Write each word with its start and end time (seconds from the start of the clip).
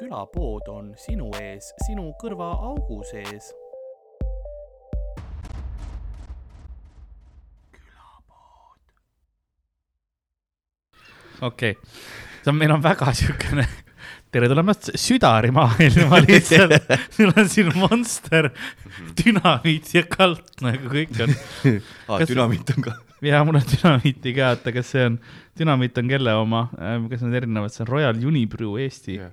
külapood 0.00 0.68
on 0.72 0.94
sinu 0.96 1.28
ees, 1.40 1.74
sinu 1.86 2.10
kõrvaaugu 2.22 3.02
sees. 3.10 3.52
okei 11.40 11.72
okay., 11.72 11.92
see 12.42 12.50
on, 12.52 12.56
meil 12.60 12.72
on 12.74 12.82
väga 12.84 13.14
siukene 13.16 13.64
tere 14.32 14.48
tulemast 14.50 14.90
Südari 15.00 15.48
maailma 15.56 16.20
lihtsalt. 16.26 16.90
sul 17.16 17.32
on 17.32 17.48
siin 17.48 17.70
Monster, 17.80 18.50
dünamiit 19.20 19.88
ja 19.96 20.04
kalt 20.08 20.60
nagu 20.64 20.92
kõik 20.92 21.16
on. 21.24 21.32
aa, 22.08 22.20
dünamiit 22.28 22.74
on 22.76 22.88
ka. 22.88 22.96
ja 23.24 23.40
mul 23.44 23.60
on 23.60 23.68
dünamiiti 23.72 24.34
ka, 24.36 24.54
oota, 24.54 24.74
kas 24.76 24.92
see 24.94 25.06
on, 25.10 25.20
dünamiit 25.60 26.00
on 26.00 26.12
kelle 26.12 26.36
oma, 26.40 26.66
kas 27.08 27.24
need 27.24 27.40
erinevad, 27.40 27.72
see 27.74 27.84
on 27.86 27.92
Royal 27.92 28.26
Unibrew 28.32 28.76
Eesti 28.84 29.16
yeah.. 29.18 29.32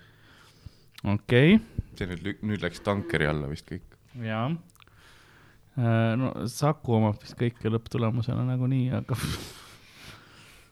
Okei. 1.03 1.57
Okay.. 1.57 1.93
see 1.97 2.09
nüüd, 2.13 2.41
nüüd 2.45 2.65
läks 2.65 2.81
tankeri 2.85 3.29
alla 3.29 3.49
vist 3.51 3.69
kõik. 3.69 3.97
jaa. 4.23 4.49
no 6.17 6.33
Saku 6.49 6.97
omab 6.97 7.21
vist 7.21 7.37
kõike 7.39 7.71
lõpptulemusena 7.73 8.45
nagunii, 8.47 8.89
aga 8.97 9.17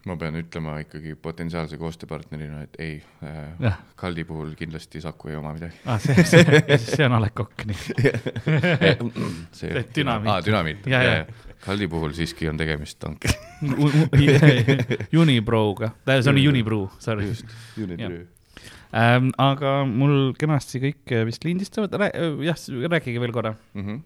ma 0.10 0.16
pean 0.22 0.38
ütlema 0.38 0.76
ikkagi 0.84 1.16
potentsiaalse 1.18 1.78
koostööpartnerina, 1.82 2.62
et 2.66 2.78
ei 2.82 2.98
äh,, 3.26 3.78
Kaldi 3.98 4.26
puhul 4.26 4.54
kindlasti 4.58 5.02
Saku 5.02 5.32
ei 5.34 5.40
oma 5.40 5.54
midagi. 5.56 5.82
Ah,. 5.86 6.00
see, 6.02 6.26
see, 6.30 6.78
see 6.82 7.06
on 7.06 7.18
A 7.18 7.22
Le 7.24 7.32
Coq, 7.34 7.66
nii. 7.66 7.80
See 9.60 9.86
dünamiit. 9.96 10.30
Ah,, 10.30 10.40
dünamiit, 10.46 10.86
Kaldi 11.66 11.90
puhul 11.90 12.14
siiski 12.18 12.50
on 12.50 12.58
tegemist 12.62 13.00
tankeri 13.02 13.34
Uniproga, 15.22 15.96
see 16.06 16.34
oli 16.34 16.48
Unibrew, 16.50 16.88
sorry. 17.02 17.32
just, 17.34 17.50
Unibrew 17.82 18.26
ähm,. 18.94 19.32
aga 19.42 19.78
mul 19.90 20.34
kenasti 20.40 20.82
kõik 20.84 21.16
vist 21.30 21.48
lindistavad, 21.48 21.96
jah, 22.46 22.68
rääkige 22.96 23.24
veel 23.24 23.36
korra 23.36 23.56
mm. 23.74 23.88
-hmm. 23.88 24.04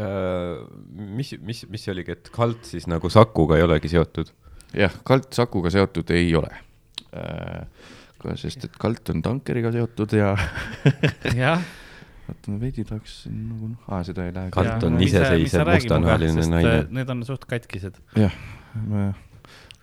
Uh, 0.00 0.62
mis, 0.94 1.34
mis, 1.44 1.64
mis 1.68 1.82
see 1.84 1.92
oligi, 1.92 2.14
et 2.14 2.28
Kalt 2.32 2.62
siis 2.64 2.86
nagu 2.88 3.10
Sakuga 3.10 3.58
ei 3.58 3.64
olegi 3.66 3.90
seotud? 3.90 4.30
jah, 4.72 4.94
Kalt 5.04 5.34
Sakuga 5.34 5.70
seotud 5.70 6.10
ei 6.14 6.30
ole 6.38 6.52
äh,. 7.12 7.66
sest 8.38 8.64
et 8.64 8.78
Kalt 8.80 9.10
on 9.10 9.20
tankeriga 9.22 9.72
seotud 9.74 10.14
ja 10.16 10.36
jah 11.42 11.60
vaata, 12.30 12.52
ma 12.52 12.60
veidi 12.60 12.84
tahaks 12.86 13.16
nagu, 13.32 13.72
aa, 13.88 14.02
seda 14.06 14.26
ei 14.28 14.34
lähe. 14.34 14.52
Kalt 14.54 14.86
on 14.86 15.00
iseseisev 15.02 15.70
mustanahaline 15.70 16.46
naine. 16.52 16.74
Äh, 16.76 16.86
need 17.00 17.12
on 17.12 17.24
suht 17.26 17.44
katkised. 17.50 17.98
jah, 18.18 18.36
ma, 18.86 19.10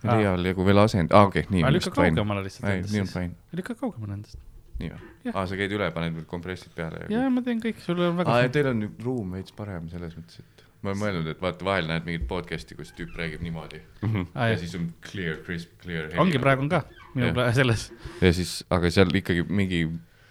Riial 0.05 0.45
jagu 0.51 0.65
veel 0.67 0.83
asend-, 0.83 1.13
aa 1.15 1.25
okei 1.29 1.45
okay,, 1.47 1.53
nii. 1.55 1.71
lükka 1.77 1.95
kaugemale 1.95 2.43
lihtsalt 2.45 2.69
endast. 2.69 2.93
nii 2.93 3.01
on 3.01 3.09
fine. 3.11 3.33
lükka 3.57 3.75
kaugemale 3.79 4.19
endast. 4.19 4.37
nii 4.77 4.91
või? 4.93 5.33
aa, 5.33 5.47
sa 5.49 5.57
käid 5.57 5.73
üle, 5.73 5.89
paned 5.95 6.13
veel 6.19 6.27
kompressid 6.29 6.75
peale? 6.77 7.07
jaa, 7.13 7.31
ma 7.33 7.41
teen 7.45 7.63
kõik, 7.63 7.81
sul 7.85 8.03
on 8.05 8.19
väga. 8.19 8.35
aa, 8.35 8.51
teil 8.53 8.69
on 8.73 8.85
ruum 9.03 9.33
veits 9.37 9.55
parem 9.57 9.89
selles 9.89 10.13
mõttes, 10.19 10.43
et 10.43 10.65
ma 10.83 10.91
olen 10.91 11.01
mõelnud, 11.01 11.31
et 11.31 11.41
vaata, 11.41 11.65
vahel 11.65 11.89
näed 11.89 12.05
mingit 12.07 12.27
podcast'i, 12.29 12.77
kus 12.77 12.93
tüüp 12.97 13.15
räägib 13.17 13.41
niimoodi 13.45 13.79
mm. 13.79 14.09
-hmm. 14.11 14.27
Ah, 14.35 14.51
ja 14.51 14.57
siis 14.61 14.75
on 14.77 14.91
clear, 15.01 15.41
crisp, 15.45 15.73
clear. 15.81 16.11
ongi 16.21 16.39
praegu 16.39 16.67
on 16.67 16.69
ka 16.69 16.83
minu 17.15 17.31
ja. 17.33 17.51
selles. 17.59 17.89
ja 18.21 18.33
siis, 18.33 18.63
aga 18.69 18.91
seal 18.93 19.13
ikkagi 19.15 19.43
mingi, 19.49 19.87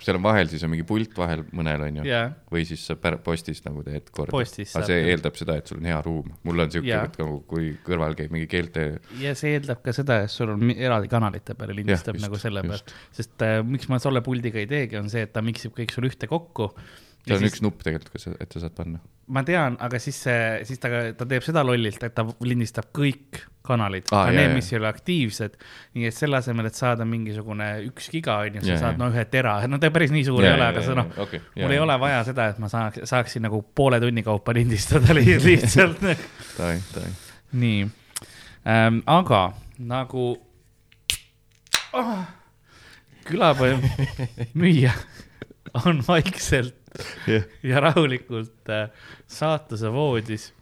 seal 0.06 0.18
on 0.20 0.24
vahel 0.24 0.50
siis 0.50 0.64
on 0.66 0.72
mingi 0.72 0.86
pult 0.86 1.16
vahel 1.18 1.42
mõnel 1.56 1.86
on 1.88 2.00
ju 2.00 2.06
yeah.. 2.06 2.34
või 2.52 2.64
siis 2.68 2.84
sa 2.86 2.96
postis 2.96 3.62
nagu 3.66 3.82
teed 3.86 4.10
korda. 4.14 4.34
aga 4.36 4.46
see 4.86 4.98
jah. 5.00 5.08
eeldab 5.12 5.38
seda, 5.38 5.58
et 5.60 5.70
sul 5.70 5.80
on 5.80 5.88
hea 5.90 5.98
ruum. 6.04 6.30
mul 6.46 6.66
on 6.66 6.72
siuke, 6.74 7.00
et 7.10 7.18
nagu 7.22 7.40
kui 7.50 7.72
kõrval 7.86 8.16
käib 8.18 8.34
mingi 8.34 8.48
keelte. 8.50 8.86
ja 9.22 9.34
see 9.38 9.56
eeldab 9.56 9.82
ka 9.84 9.94
seda, 9.96 10.22
et 10.26 10.32
sul 10.32 10.54
on 10.54 10.70
eraldi 10.76 11.10
kanalite 11.12 11.56
peale 11.58 11.76
lindistab 11.76 12.20
nagu 12.22 12.40
selle 12.40 12.62
peal. 12.66 12.84
sest 13.16 13.46
äh, 13.46 13.58
miks 13.66 13.90
ma 13.92 14.00
tolle 14.02 14.22
puldiga 14.26 14.62
ei 14.62 14.70
teegi, 14.70 15.00
on 15.00 15.10
see, 15.12 15.26
et 15.26 15.34
ta 15.34 15.42
miksib 15.44 15.74
kõik 15.76 15.94
sul 15.94 16.08
ühte 16.10 16.30
kokku 16.30 16.70
seal 17.26 17.40
on 17.40 17.42
siis, 17.42 17.56
üks 17.56 17.62
nupp 17.64 17.82
tegelikult, 17.82 18.38
et 18.40 18.54
sa 18.54 18.62
saad 18.62 18.74
panna. 18.76 19.00
ma 19.34 19.42
tean, 19.46 19.76
aga 19.82 19.98
siis 20.02 20.18
see, 20.28 20.40
siis 20.68 20.80
ta, 20.82 20.90
ta 21.18 21.26
teeb 21.28 21.44
seda 21.44 21.64
lollilt, 21.66 22.02
et 22.06 22.14
ta 22.14 22.24
lindistab 22.46 22.92
kõik 22.94 23.40
kanalid. 23.66 24.06
Ah,, 24.14 24.28
ka 24.28 24.34
need, 24.36 24.52
mis 24.54 24.68
ei 24.70 24.78
ole 24.78 24.88
aktiivsed. 24.92 25.58
nii 25.96 26.06
et 26.06 26.14
selle 26.14 26.38
asemel, 26.38 26.68
et 26.70 26.78
saada 26.78 27.06
mingisugune 27.08 27.68
üks 27.88 28.08
giga, 28.14 28.38
on 28.46 28.60
ju, 28.60 28.64
sa 28.68 28.78
saad 28.84 29.02
no 29.02 29.10
ühe 29.10 29.26
tera, 29.32 29.58
no 29.66 29.80
ta 29.82 29.90
päris 29.94 30.14
nii 30.14 30.24
suur 30.28 30.46
ei 30.46 30.52
ole, 30.54 30.70
aga 30.70 30.86
sa 30.86 30.94
noh, 30.98 31.10
mul 31.16 31.74
ei 31.74 31.82
ole 31.82 31.98
vaja 32.06 32.22
seda, 32.30 32.50
et 32.54 32.62
ma 32.62 32.70
saaks, 32.72 33.02
saaksin 33.10 33.46
nagu 33.48 33.60
poole 33.74 34.00
tunni 34.02 34.22
kaupa 34.26 34.54
lindistada 34.56 35.16
lihtsalt. 35.18 36.06
Nii. 37.56 37.84
Ähm,, 38.66 39.02
aga 39.10 39.42
nagu 39.78 40.30
oh, 41.96 42.16
külapoe 43.26 43.76
müüja 44.54 44.94
on 45.84 46.02
vaikselt 46.06 46.85
yeah. 47.28 47.44
ja 47.62 47.80
rahulikult 47.80 48.70
äh, 48.70 48.90
saatuse 49.26 49.90
voodis 49.92 50.52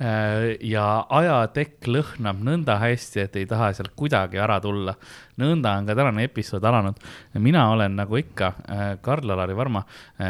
äh,. 0.00 0.56
ja 0.64 0.84
ajatekk 1.08 1.88
lõhnab 1.90 2.40
nõnda 2.44 2.78
hästi, 2.80 3.24
et 3.24 3.36
ei 3.36 3.48
taha 3.48 3.70
sealt 3.76 3.92
kuidagi 3.96 4.40
ära 4.40 4.60
tulla. 4.60 4.94
nõnda 5.40 5.74
on 5.78 5.88
ka 5.88 5.96
tänane 5.96 6.24
episood 6.28 6.64
alanud. 6.64 7.00
mina 7.38 7.68
olen 7.72 7.96
nagu 8.00 8.16
ikka 8.16 8.46
äh, 8.46 8.84
Karl-Alari 9.02 9.56
Varma 9.56 9.84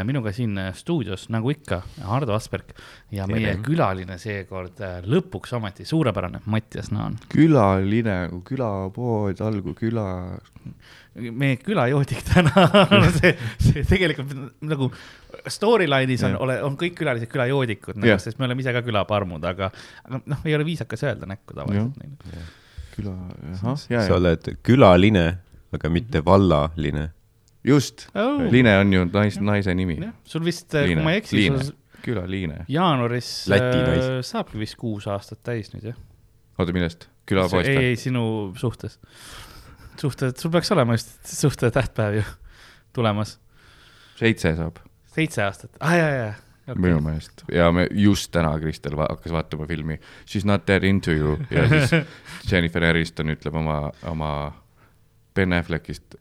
minuga 0.05 0.33
siin 0.33 0.59
stuudios 0.75 1.29
nagu 1.31 1.51
ikka 1.51 1.83
Hardo 2.05 2.35
Asperg 2.35 2.75
ja 3.11 3.27
Tere. 3.27 3.39
meie 3.39 3.57
külaline 3.65 4.19
seekord 4.19 4.83
lõpuks 5.07 5.55
ometi 5.57 5.85
suurepärane 5.85 6.43
Mattias 6.47 6.91
Naan. 6.91 7.19
külaline, 7.29 8.29
külapood, 8.45 9.41
algu 9.41 9.75
küla 9.75 10.39
meie 11.19 11.57
külajoodik 11.59 12.23
täna 12.29 12.67
see, 13.17 13.33
see 13.59 13.83
tegelikult 13.89 14.63
nagu 14.63 14.91
storyline'is 15.51 16.23
on, 16.29 16.37
ole, 16.45 16.59
on 16.67 16.77
kõik 16.79 16.95
külalised 17.01 17.31
külajoodikud 17.33 17.99
nagu,, 17.99 18.19
sest 18.23 18.39
me 18.39 18.47
oleme 18.47 18.63
ise 18.63 18.75
ka 18.77 18.83
külaparmud, 18.87 19.45
aga, 19.51 19.71
aga 20.07 20.21
noh, 20.23 20.43
ei 20.47 20.55
ole 20.59 20.67
viisakas 20.69 21.03
öelda 21.09 21.29
näkku 21.31 21.57
tavaliselt 21.59 21.99
neile. 22.01 22.45
küla, 22.95 23.17
ahah, 23.57 23.81
sa 23.81 24.19
oled 24.19 24.53
külaline, 24.67 25.27
aga 25.75 25.93
mitte 25.93 26.23
vallaline. 26.27 27.09
just 27.67 28.07
oh., 28.15 28.47
Line 28.53 28.79
on 28.79 28.95
ju 28.95 29.05
nais, 29.11 29.41
naise 29.43 29.75
nimi. 29.75 29.99
sul 30.25 30.47
vist, 30.47 30.71
kui 30.71 30.97
ma 31.01 31.17
ei 31.17 31.25
eksi, 31.25 31.47
külaliine. 32.05 32.65
jaanuaris 32.71 33.33
äh, 33.53 34.21
saabki 34.25 34.61
vist 34.63 34.79
kuus 34.81 35.11
aastat 35.11 35.43
täis 35.45 35.75
nüüd, 35.75 35.91
jah? 35.91 36.01
oota, 36.59 36.73
millest? 36.77 37.11
külapoest? 37.29 37.69
ei, 37.69 37.93
ei, 37.93 38.01
sinu 38.01 38.53
suhtes 38.59 39.01
suhted, 40.01 40.37
sul 40.41 40.53
peaks 40.53 40.73
olema 40.75 40.97
just 40.97 41.19
suhte 41.29 41.71
tähtpäev 41.71 42.21
ju 42.21 42.23
tulemas. 42.97 43.39
seitse 44.17 44.55
saab. 44.57 44.81
seitse 45.15 45.43
aastat, 45.45 45.77
ah 45.81 45.97
jaa, 45.97 46.15
jaa. 46.15 46.33
Okay.. 46.71 46.83
minu 46.83 47.01
meelest. 47.03 47.45
Ja 47.53 47.73
me 47.73 47.87
just 47.91 48.31
täna 48.31 48.53
Kristel 48.61 48.95
va 48.97 49.09
hakkas 49.11 49.33
vaatama 49.33 49.67
filmi 49.67 49.97
She's 50.29 50.45
not 50.47 50.67
that 50.67 50.85
into 50.85 51.11
you. 51.11 51.39
Ja 51.51 51.69
siis 51.69 51.91
Jennifer 52.51 52.85
Aniston 52.85 53.33
ütleb 53.33 53.57
oma, 53.59 53.91
oma 54.07 54.31
Ben 55.35 55.53
Affleckist 55.53 56.15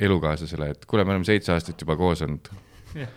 elukaaslasele, 0.00 0.70
et 0.74 0.86
kuule, 0.86 1.04
me 1.04 1.14
oleme 1.14 1.28
seitse 1.28 1.52
aastat 1.54 1.80
juba 1.80 1.96
koos 1.96 2.22
olnud. 2.22 2.50
Yeah.. 2.96 3.10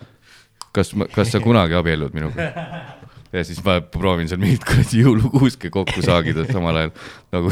kas, 0.75 0.93
kas 1.15 1.31
sa 1.33 1.41
kunagi 1.41 1.73
abiellud 1.73 2.13
minuga? 2.13 2.51
ja 3.35 3.43
siis 3.47 3.61
ma 3.65 3.79
proovin 3.81 4.29
seal 4.31 4.41
mingit 4.41 4.65
kuradi 4.67 5.03
jõulukuuske 5.03 5.71
kokku 5.73 6.03
saagida 6.05 6.45
samal 6.49 6.79
ajal. 6.81 6.93
Nagu 7.35 7.51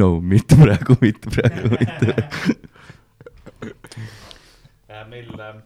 no 0.00 0.12
mitte 0.20 0.58
praegu, 0.60 0.96
mitte 1.02 1.32
praegu, 1.34 1.72
mitte. 1.74 2.14
Äh, 4.88 5.04
meil 5.10 5.28
äh, 5.34 5.58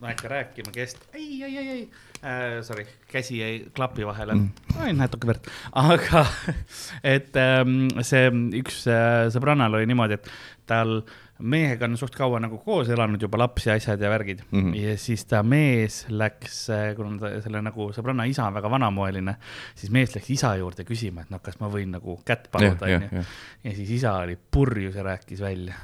ma 0.00 0.10
ei 0.10 0.14
hakka 0.14 0.30
rääkima, 0.32 0.74
kes, 0.74 0.96
ei, 1.14 1.42
ei, 1.44 1.56
ei, 1.56 1.68
ei. 1.76 1.82
Äh,, 2.20 2.60
sorry, 2.66 2.84
käsi 3.08 3.40
jäi 3.40 3.56
klapi 3.76 4.04
vahele. 4.06 4.36
Mm., 4.36 4.76
näed 4.76 5.00
natuke 5.00 5.30
verd, 5.30 5.48
aga 5.76 6.24
et 7.16 7.36
ähm, 7.40 7.88
see 8.06 8.28
üks 8.60 8.84
äh, 8.90 9.26
sõbrannal 9.32 9.80
oli 9.80 9.88
niimoodi, 9.88 10.20
et 10.20 10.30
tal 10.68 11.00
äh, 11.00 11.18
mehega 11.40 11.88
on 11.88 11.96
suht 12.00 12.14
kaua 12.16 12.40
nagu 12.42 12.58
koos 12.64 12.88
elanud 12.92 13.22
juba 13.22 13.38
lapsi, 13.40 13.70
asjad 13.72 14.00
ja 14.00 14.10
värgid 14.10 14.42
mm. 14.50 14.62
-hmm. 14.62 14.76
ja 14.76 14.96
siis 14.98 15.24
ta 15.24 15.42
mees 15.42 16.04
läks, 16.08 16.66
kuna 16.96 17.18
ta 17.20 17.42
selle 17.44 17.62
nagu 17.62 17.90
sõbranna 17.96 18.26
isa 18.28 18.46
on 18.46 18.54
väga 18.54 18.70
vanamoeline, 18.70 19.36
siis 19.74 19.92
mees 19.92 20.14
läks 20.16 20.30
isa 20.30 20.54
juurde 20.56 20.84
küsima, 20.88 21.26
et 21.26 21.30
noh, 21.30 21.42
kas 21.42 21.60
ma 21.60 21.70
võin 21.72 21.94
nagu 21.96 22.20
kätt 22.24 22.50
paluda, 22.50 22.86
onju. 22.86 23.24
ja 23.64 23.76
siis 23.76 23.90
isa 24.00 24.14
oli 24.24 24.38
purjus 24.50 24.94
ja 24.94 25.02
rääkis 25.02 25.40
välja. 25.40 25.74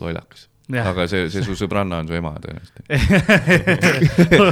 lollakas 0.00 0.48
aga 0.68 1.08
see, 1.08 1.30
see 1.32 1.40
su 1.46 1.56
sõbranna 1.56 2.02
on 2.02 2.08
su 2.10 2.14
ema 2.18 2.34
tõenäoliselt 2.42 2.76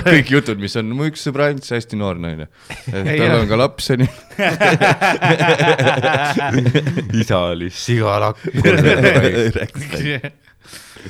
kõik 0.15 0.29
jutud, 0.33 0.57
mis 0.63 0.73
on, 0.81 0.87
mu 0.97 1.03
üks 1.11 1.21
sõbrant, 1.29 1.61
hästi 1.61 1.97
noor 2.01 2.17
naine. 2.23 2.47
tal 2.89 3.37
on 3.37 3.49
ka 3.51 3.57
laps, 3.61 3.87
onju. 3.93 4.09
isa 7.21 7.37
oli 7.53 7.69
sigalakk. 7.69 8.41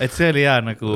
et 0.02 0.12
see 0.12 0.28
oli 0.28 0.42
hea 0.44 0.56
nagu 0.64 0.90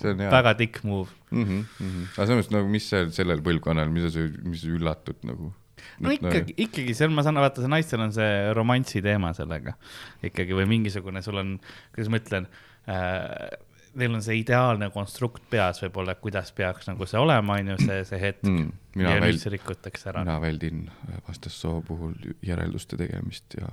väga 0.00 0.54
tikk 0.60 0.82
move 0.86 1.10
mm. 1.30 1.44
-hmm, 1.44 1.58
mm 1.58 1.90
-hmm. 1.90 2.04
aga 2.16 2.26
samas 2.26 2.50
nagu, 2.54 2.68
mis 2.68 2.88
seal 2.88 3.10
sellel 3.10 3.42
põlvkonnal, 3.42 3.90
mida 3.90 4.10
sa, 4.10 4.20
mis 4.44 4.62
sa 4.62 4.70
üllatud 4.70 5.18
nagu? 5.26 5.52
no 6.00 6.12
ikkagi, 6.14 6.54
ikkagi 6.56 6.94
seal 6.94 7.10
ma 7.10 7.22
saan, 7.26 7.40
vaata 7.42 7.64
see 7.64 7.72
naistel 7.72 8.00
on 8.00 8.12
see 8.12 8.52
romansi 8.56 9.02
teema 9.02 9.32
sellega 9.36 9.74
ikkagi 10.22 10.56
või 10.56 10.68
mingisugune, 10.70 11.22
sul 11.22 11.40
on, 11.42 11.58
kuidas 11.94 12.12
ma 12.12 12.22
ütlen 12.22 12.48
neil 12.86 14.14
on 14.14 14.22
see 14.22 14.38
ideaalne 14.40 14.90
konstrukt 14.94 15.42
peas 15.50 15.82
võib-olla, 15.82 16.14
kuidas 16.22 16.52
peaks 16.56 16.88
nagu 16.90 17.06
see 17.08 17.18
olema, 17.20 17.58
on 17.58 17.72
ju, 17.72 17.78
see, 17.82 18.04
see 18.08 18.20
hetk 18.22 18.46
mm,. 18.46 18.70
ja 19.02 19.16
väld... 19.16 19.26
nüüd 19.26 19.42
see 19.42 19.54
rikutakse 19.56 20.12
ära. 20.12 20.24
mina 20.24 20.38
väldin 20.42 20.84
vastassoo 21.28 21.80
puhul 21.86 22.14
järelduste 22.46 22.98
tegemist 23.00 23.58
ja 23.58 23.68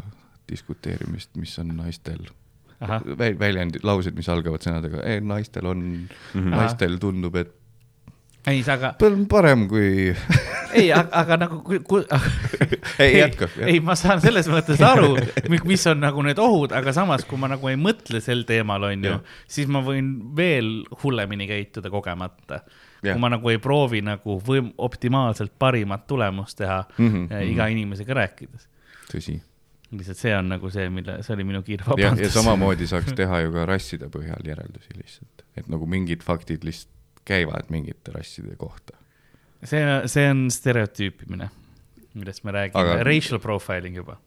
diskuteerimist, 0.49 1.35
mis 1.35 1.57
on 1.59 1.75
naistel 1.77 2.27
väl, 2.79 3.37
väljendid, 3.39 3.85
laused, 3.87 4.15
mis 4.17 4.29
algavad 4.31 4.63
sõnadega, 4.63 5.03
naistel 5.25 5.69
on 5.69 5.83
mm, 5.83 6.09
-hmm. 6.33 6.51
naistel 6.55 6.97
tundub, 7.01 7.35
et 7.35 7.53
ei, 8.47 8.63
aga. 8.71 8.93
parem 9.29 9.67
kui 9.67 10.15
ei, 10.73 10.91
aga 10.93 11.37
nagu 11.39 11.59
kui, 11.65 11.79
kui 11.87 12.03
ei 13.03 13.19
jätka. 13.19 13.49
ei, 13.65 13.79
ma 13.83 13.95
saan 13.99 14.21
selles 14.23 14.49
mõttes 14.51 14.81
aru, 14.83 15.15
mis 15.67 15.85
on 15.91 16.01
nagu 16.03 16.23
need 16.25 16.41
ohud, 16.41 16.75
aga 16.75 16.93
samas, 16.95 17.25
kui 17.27 17.39
ma 17.41 17.49
nagu 17.51 17.71
ei 17.71 17.79
mõtle 17.79 18.21
sel 18.23 18.43
teemal, 18.49 18.89
onju, 18.89 19.19
siis 19.47 19.69
ma 19.71 19.83
võin 19.85 20.13
veel 20.37 20.71
hullemini 21.03 21.49
käituda 21.49 21.91
kogemata. 21.93 22.61
kui 23.01 23.19
ma 23.21 23.29
nagu 23.29 23.49
ei 23.53 23.59
proovi 23.61 24.01
nagu 24.01 24.39
võim-, 24.43 24.73
optimaalselt 24.77 25.53
parimat 25.59 26.07
tulemust 26.07 26.57
teha 26.57 26.83
mm 26.97 27.07
-hmm, 27.07 27.25
iga 27.25 27.41
mm 27.41 27.59
-hmm. 27.59 27.71
inimesega 27.71 28.13
rääkides. 28.13 28.67
tõsi 29.13 29.39
lihtsalt 29.91 30.17
see 30.17 30.35
on 30.35 30.49
nagu 30.49 30.69
see, 30.69 30.89
mille, 30.89 31.21
see 31.23 31.33
oli 31.33 31.43
minu 31.43 31.63
kiire 31.63 31.85
vabandus. 31.87 32.19
ja 32.19 32.29
samamoodi 32.29 32.87
saaks 32.93 33.13
teha 33.15 33.39
ju 33.39 33.51
ka 33.51 33.65
rasside 33.65 34.09
põhjal 34.11 34.49
järeldusi 34.49 34.97
lihtsalt, 34.97 35.45
et 35.55 35.67
nagu 35.67 35.85
mingid 35.85 36.23
faktid 36.23 36.63
lihtsalt 36.67 36.97
käivad 37.27 37.71
mingite 37.73 38.11
rasside 38.15 38.55
kohta. 38.59 38.97
See, 39.63 39.83
see 40.11 40.25
on 40.31 40.47
stereotüüpimine, 40.53 41.49
millest 42.17 42.45
me 42.47 42.55
räägime 42.55 42.83
aga..., 42.83 43.03
racial 43.07 43.41
profiling 43.43 43.97
juba. 43.99 44.17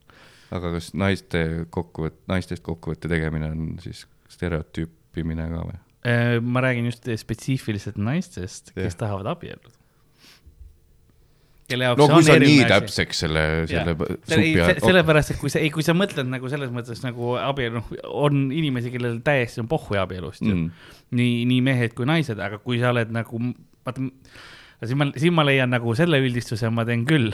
aga 0.51 0.73
kas 0.77 0.93
naiste 0.99 1.45
kokkuvõtt, 1.71 2.23
naistest 2.31 2.65
kokkuvõtte 2.67 3.11
tegemine 3.11 3.53
on 3.55 3.69
siis 3.85 4.07
stereotüüpimine 4.33 5.51
ka 5.53 5.67
või? 5.69 5.79
Äh, 6.09 6.39
ma 6.41 6.63
räägin 6.65 6.89
just 6.89 7.05
spetsiifiliselt 7.21 8.01
naistest, 8.01 8.73
kes 8.75 8.95
ja. 8.95 8.99
tahavad 9.05 9.29
abielluda 9.35 9.77
kelle 11.71 11.87
jaoks 11.89 12.01
no 12.01 12.09
kui 12.11 12.27
sa 12.27 12.37
nii 12.41 12.67
täpseks 12.69 13.23
selle, 13.25 13.45
selle 13.71 13.95
supi 13.97 14.53
ajad. 14.57 14.83
sellepärast, 14.85 15.35
et 15.35 15.41
kui 15.41 15.53
sa, 15.53 15.63
ei, 15.63 15.73
kui 15.75 15.85
sa 15.87 15.95
mõtled 15.97 16.31
nagu 16.31 16.51
selles 16.53 16.73
mõttes 16.75 17.03
nagu 17.05 17.35
abielu, 17.41 17.81
noh, 17.81 17.91
on 18.27 18.49
inimesi, 18.57 18.93
kellel 18.95 19.21
täiesti 19.27 19.63
on 19.63 19.71
pohhu 19.71 19.99
abielust 20.01 20.45
ju 20.45 20.55
mm.. 20.55 20.89
nii, 21.19 21.45
nii 21.51 21.61
mehed 21.67 21.95
kui 21.99 22.09
naised, 22.11 22.41
aga 22.43 22.61
kui 22.63 22.81
sa 22.83 22.93
oled 22.95 23.13
nagu, 23.15 23.43
vaata, 23.87 24.09
siis 24.81 24.97
ma, 24.99 25.11
siin 25.17 25.35
ma 25.37 25.45
leian 25.47 25.73
nagu 25.75 25.95
selle 25.99 26.21
üldistuse 26.23 26.71
ma 26.73 26.87
teen 26.89 27.05
küll 27.09 27.33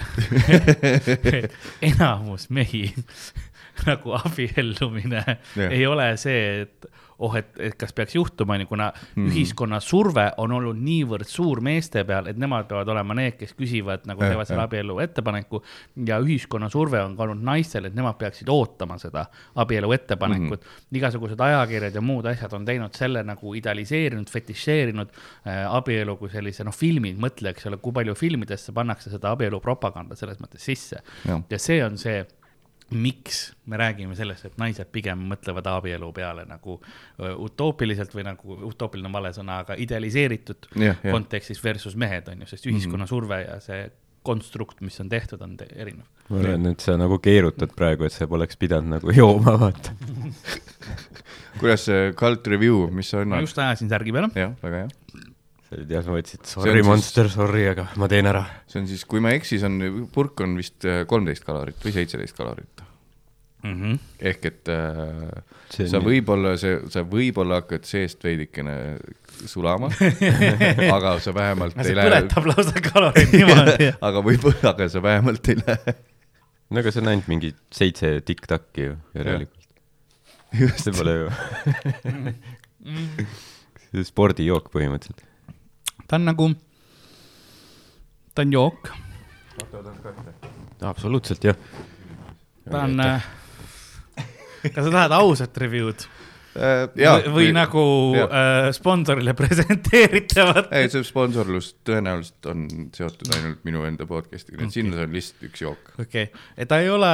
enamus 1.90 2.48
mehi 2.50 2.88
nagu 3.88 4.16
abiellumine 4.18 5.22
yeah. 5.26 5.70
ei 5.70 5.86
ole 5.86 6.12
see, 6.20 6.66
et 6.66 6.88
oh, 7.18 7.36
et, 7.38 7.48
et 7.62 7.76
kas 7.78 7.92
peaks 7.96 8.16
juhtuma, 8.16 8.58
kuna 8.68 8.90
mm. 8.92 9.30
ühiskonna 9.30 9.80
surve 9.84 10.26
on 10.42 10.52
olnud 10.56 10.78
niivõrd 10.82 11.28
suur 11.28 11.60
meeste 11.64 12.04
peal, 12.08 12.30
et 12.30 12.38
nemad 12.40 12.68
peavad 12.68 12.90
olema 12.92 13.16
need, 13.16 13.36
kes 13.40 13.54
küsivad, 13.56 14.04
nagu 14.08 14.22
teevad 14.22 14.48
selle 14.48 14.64
abielu 14.66 14.98
ettepaneku. 15.04 15.62
ja 16.06 16.18
ühiskonna 16.22 16.68
surve 16.72 17.00
on 17.04 17.16
ka 17.16 17.26
olnud 17.26 17.44
naistel, 17.46 17.88
et 17.88 17.96
nemad 17.96 18.18
peaksid 18.20 18.48
ootama 18.52 18.98
seda 19.02 19.26
abielu 19.62 19.92
ettepanekut 19.96 20.60
mm.. 20.60 20.96
igasugused 21.00 21.40
ajakirjad 21.48 21.94
ja 21.94 22.04
muud 22.04 22.28
asjad 22.30 22.52
on 22.56 22.64
teinud 22.68 22.96
selle 22.96 23.22
nagu 23.26 23.54
idealiseerinud, 23.56 24.30
fetišeerinud 24.32 25.12
äh, 25.12 25.64
abielu 25.66 26.16
kui 26.20 26.32
sellise, 26.32 26.64
noh, 26.66 26.76
filmid, 26.76 27.20
mõtle, 27.22 27.52
eks 27.54 27.70
ole, 27.70 27.80
kui 27.82 27.94
palju 27.96 28.16
filmidesse 28.18 28.74
pannakse 28.76 29.12
seda 29.12 29.32
abielu 29.36 29.60
propaganda 29.64 30.16
selles 30.18 30.40
mõttes 30.42 30.64
sisse. 30.66 31.02
ja 31.26 31.58
see 31.58 31.80
on 31.84 31.96
see 32.00 32.20
miks 32.90 33.52
me 33.66 33.76
räägime 33.76 34.14
sellest, 34.14 34.44
et 34.46 34.58
naised 34.62 34.90
pigem 34.94 35.24
mõtlevad 35.30 35.66
abielu 35.66 36.12
peale 36.14 36.44
nagu 36.46 36.78
utoopiliselt 37.18 38.14
või 38.14 38.26
nagu 38.28 38.58
utoopiline 38.68 39.10
on 39.10 39.16
vale 39.16 39.32
sõna, 39.34 39.60
aga 39.64 39.74
idealiseeritud 39.82 40.68
yeah, 40.76 40.94
yeah. 41.02 41.12
kontekstis 41.12 41.62
versus 41.64 41.96
mehed 41.98 42.28
on 42.30 42.44
ju, 42.44 42.50
sest 42.52 42.66
ühiskonna 42.66 43.02
mm 43.02 43.08
-hmm. 43.08 43.14
surve 43.14 43.40
ja 43.42 43.60
see 43.60 43.88
konstrukt, 44.26 44.80
mis 44.80 45.00
on 45.00 45.08
tehtud, 45.08 45.42
on 45.42 45.56
te 45.56 45.68
erinev. 45.74 46.06
ma 46.28 46.38
arvan, 46.38 46.66
et 46.66 46.80
sa 46.80 46.96
nagu 46.98 47.18
keerutad 47.22 47.74
praegu, 47.76 48.04
et 48.04 48.12
sa 48.12 48.26
poleks 48.26 48.56
pidanud 48.56 48.96
nagu 48.96 49.10
jooma, 49.14 49.58
vaata 49.60 49.94
kuidas 51.60 51.86
see 51.86 52.12
cult 52.18 52.46
review, 52.46 52.86
mis 52.90 53.10
sa 53.10 53.22
annad? 53.22 53.36
ma 53.36 53.40
just 53.46 53.58
ajasin 53.58 53.88
särgi 53.88 54.12
peale. 54.12 54.30
jah, 54.34 54.54
väga 54.62 54.84
hea 54.84 55.34
olid 55.76 55.94
jah, 55.96 56.04
sa 56.06 56.14
mõtlesid, 56.14 56.48
sorry 56.48 56.82
monster 56.86 57.28
siis..., 57.28 57.38
sorry, 57.38 57.66
aga 57.72 57.88
ma 58.00 58.08
teen 58.12 58.28
ära. 58.30 58.44
see 58.70 58.82
on 58.82 58.90
siis, 58.90 59.04
kui 59.08 59.22
ma 59.24 59.32
ei 59.32 59.40
eksi, 59.42 59.60
see 59.62 59.70
on, 59.70 60.08
purk 60.12 60.42
on 60.44 60.56
vist 60.58 60.86
äh, 60.88 61.04
kolmteist 61.08 61.46
kalorit 61.46 61.80
või 61.84 61.94
seitseteist 61.96 62.36
kalorit 62.38 62.86
mm. 63.66 63.82
-hmm. 63.82 63.98
ehk 64.30 64.46
et 64.50 64.70
äh, 64.72 65.42
see 65.72 65.88
sa 65.90 66.00
võib-olla, 66.02 66.54
see, 66.60 66.78
sa 66.92 67.02
võib-olla 67.08 67.60
hakkad 67.62 67.86
seest 67.88 68.24
veidikene 68.24 68.76
sulama 69.46 69.90
aga 70.96 71.16
sa 71.22 71.34
vähemalt 71.34 71.78
ei 71.82 71.96
lähe. 71.96 72.10
põletab 72.10 72.50
lausa 72.50 72.84
kaloreid 72.88 73.34
niimoodi 73.34 73.90
aga 74.08 74.24
võib-olla, 74.30 74.72
aga 74.72 74.88
sa 74.92 75.02
vähemalt 75.04 75.52
ei 75.52 75.60
lähe. 75.62 75.96
no 76.70 76.82
aga 76.82 76.94
see 76.94 77.04
on 77.04 77.12
ainult 77.14 77.30
mingi 77.32 77.52
seitse 77.74 78.16
tiktakki 78.26 78.90
ju 78.90 78.98
järelikult. 79.18 79.70
see 80.82 80.96
pole 80.96 81.16
ju 81.20 81.30
see 83.86 84.02
on 84.02 84.06
spordijook 84.06 84.70
põhimõtteliselt. 84.74 85.25
Ta 86.06 86.16
on 86.16 86.28
nagu, 86.30 86.50
ta 88.34 88.42
on 88.42 88.52
jook. 88.52 88.92
absoluutselt 90.80 91.44
jah. 91.44 91.56
ta 92.70 92.84
on 92.84 93.00
äh, 93.00 93.26
kas 94.62 94.84
sa 94.84 94.90
tahad 94.90 95.14
ausat 95.16 95.58
review'd 95.58 96.06
äh,? 96.56 96.86
või, 96.94 97.32
või 97.34 97.50
nagu 97.56 97.82
äh, 98.22 98.68
sponsorile 98.76 99.34
presenteeritavat? 99.40 100.70
ei, 100.76 100.90
see 100.92 101.04
sponsorlus 101.06 101.72
tõenäoliselt 101.86 102.50
on 102.52 102.66
seotud 102.96 103.32
ainult 103.36 103.62
minu 103.68 103.84
enda 103.88 104.06
podcast'iga, 104.08 104.60
nii 104.60 104.66
et 104.66 104.70
okay. 104.70 104.78
sinna 104.78 105.04
on 105.04 105.16
lihtsalt 105.16 105.48
üks 105.50 105.64
jook. 105.66 105.94
okei 105.98 106.28
okay., 106.28 106.44
et 106.56 106.70
ta 106.70 106.80
ei 106.82 106.90
ole, 106.92 107.12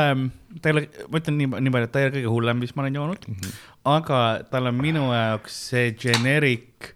ta 0.61 0.73
ei 0.73 0.77
ole, 0.77 0.89
ma 1.09 1.23
ütlen 1.23 1.39
nii, 1.41 1.53
nii 1.59 1.77
palju, 1.77 1.91
et 1.91 1.95
ta 1.95 2.03
ei 2.03 2.11
ole 2.11 2.17
kõige 2.19 2.35
hullem, 2.37 2.65
mis 2.65 2.75
ma 2.77 2.87
olen 2.87 3.01
joonud 3.01 3.29
mm, 3.29 3.39
-hmm. 3.39 3.63
aga 3.97 4.25
tal 4.53 4.73
on 4.73 4.83
minu 4.83 5.09
jaoks 5.13 5.63
see 5.71 5.95
generic 5.97 6.93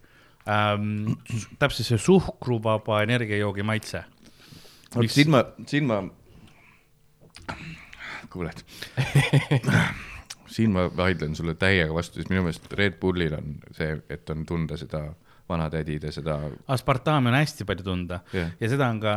ähm,, 0.49 1.17
täpselt 1.59 1.87
see 1.89 2.01
suhkruvaba 2.01 3.01
energiajoogi 3.05 3.65
maitse. 3.67 4.03
Mis... 4.95 5.13
siin 5.13 5.31
ma, 5.31 5.43
siin 5.67 5.87
ma, 5.89 6.01
kuuled 8.31 8.63
siin 10.57 10.71
ma 10.71 10.87
vaidlen 10.97 11.35
sulle 11.35 11.55
täiega 11.59 11.93
vastu, 11.93 12.21
sest 12.21 12.31
minu 12.31 12.45
meelest 12.45 12.71
Red 12.73 12.99
Bullil 13.01 13.35
on 13.37 13.57
see, 13.75 13.97
et 14.09 14.29
on 14.33 14.45
tunda 14.47 14.77
seda 14.79 15.03
vanatädide 15.49 16.11
seda. 16.11 16.37
aspartami 16.67 17.31
on 17.31 17.37
hästi 17.37 17.65
palju 17.67 17.85
tunda 17.85 18.19
yeah. 18.33 18.51
ja 18.59 18.69
seda 18.71 18.89
on 18.91 18.99
ka, 19.03 19.13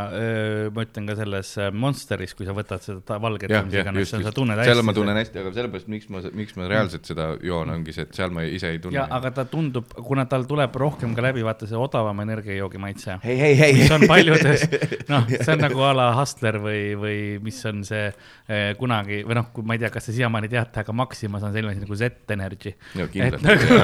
ma 0.74 0.84
ütlen 0.86 1.08
ka 1.10 1.16
selles 1.18 1.52
Monsteris, 1.74 2.34
kui 2.38 2.46
sa 2.46 2.54
võtad 2.56 2.84
seda 2.84 3.18
valget 3.22 3.50
yeah,, 3.50 3.64
mis 3.66 3.78
iganes, 3.80 4.12
sa 4.12 4.32
tunned 4.34 4.60
hästi. 4.60 4.70
seal 4.70 4.84
ma 4.86 4.94
tunnen 4.96 5.18
hästi, 5.18 5.40
aga 5.42 5.52
sellepärast, 5.56 5.90
miks 5.90 6.10
ma, 6.12 6.22
miks 6.36 6.56
ma 6.58 6.68
reaalselt 6.70 7.10
seda 7.10 7.30
joon, 7.46 7.72
ongi 7.74 7.94
see, 7.96 8.06
et 8.06 8.20
seal 8.20 8.34
ma 8.34 8.44
ise 8.46 8.70
ei 8.74 8.82
tunne. 8.82 9.02
aga 9.18 9.32
ta 9.40 9.46
tundub, 9.50 9.90
kuna 10.06 10.26
tal 10.30 10.46
tuleb 10.50 10.78
rohkem 10.82 11.16
ka 11.18 11.24
läbi, 11.26 11.44
vaata 11.46 11.68
see 11.70 11.78
odavam 11.80 12.22
energiajoogi 12.26 12.82
maitse. 12.82 13.18
hei, 13.24 13.38
hei, 13.40 13.58
hei. 13.58 13.78
mis 13.80 13.94
on 13.94 14.06
paljudes, 14.10 14.66
noh, 15.10 15.26
see 15.44 15.56
on 15.56 15.64
nagu 15.66 15.86
a 15.86 15.92
la 15.96 16.08
Hustler 16.18 16.60
või, 16.62 16.82
või 17.00 17.18
mis 17.42 17.58
on 17.68 17.82
see 17.88 18.06
eh, 18.06 18.70
kunagi 18.78 19.22
või 19.26 19.40
noh, 19.40 19.50
ma 19.66 19.76
ei 19.76 19.82
tea, 19.82 19.92
kas 19.94 20.10
te 20.10 20.16
siiamaani 20.16 20.50
teate, 20.52 20.84
aga 20.84 20.94
Maximas 20.94 21.44
on 21.46 21.54
selline 21.56 21.74
asi 21.74 21.84
nagu 21.84 21.98
Z-Energy. 21.98 22.76
kindlalt, 23.10 23.42
nagu... 23.46 23.80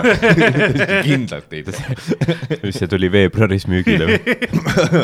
kindlalt 1.09 1.57
ei 1.57 1.67
tea 1.67 2.36
mis 2.63 2.77
see 2.81 2.91
tuli 2.91 3.11
veebruaris 3.13 3.67
müügile 3.71 4.09
või 4.11 4.37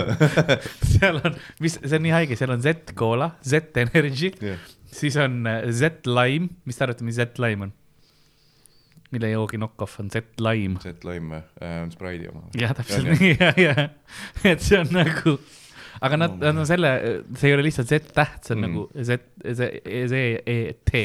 seal 0.95 1.21
on, 1.23 1.37
mis, 1.63 1.79
see 1.81 1.99
on 1.99 2.07
nii 2.07 2.17
haige, 2.17 2.39
seal 2.39 2.55
on 2.55 2.65
Z-Cola, 2.65 3.33
Z-Energy 3.47 4.33
yeah., 4.43 4.73
siis 4.93 5.17
on 5.21 5.43
äh, 5.49 5.65
Z-Lime, 5.71 6.53
mis 6.69 6.79
te 6.79 6.87
arvate, 6.87 7.07
mis 7.07 7.19
Z-Lime 7.21 7.69
on? 7.69 7.79
mille 9.13 9.29
joogi 9.29 9.59
knock-off 9.61 10.01
on 10.01 10.09
Z-Lime. 10.11 10.81
Z-Lime 10.81 11.35
või 11.35 11.41
äh,, 11.61 11.81
on 11.83 11.91
Sprite'i 11.93 12.31
oma. 12.31 12.47
jah, 12.57 12.73
täpselt 12.77 13.11
nii, 13.13 13.35
ja, 13.37 13.51
ja, 13.61 13.89
et 14.49 14.65
see 14.65 14.79
on 14.81 14.89
nagu, 14.95 15.37
aga 16.03 16.19
nad, 16.19 16.39
nad 16.41 16.63
on 16.63 16.67
selle, 16.69 16.93
see 17.39 17.51
ei 17.51 17.57
ole 17.57 17.67
lihtsalt 17.67 17.91
Z-täht, 17.91 18.41
see 18.47 18.57
on 18.57 18.63
mm. 18.63 18.65
nagu 18.67 18.87
Z, 18.97 19.19
Z, 19.45 19.69
Z, 20.11 20.23
E, 20.47 20.57
T. 20.89 21.03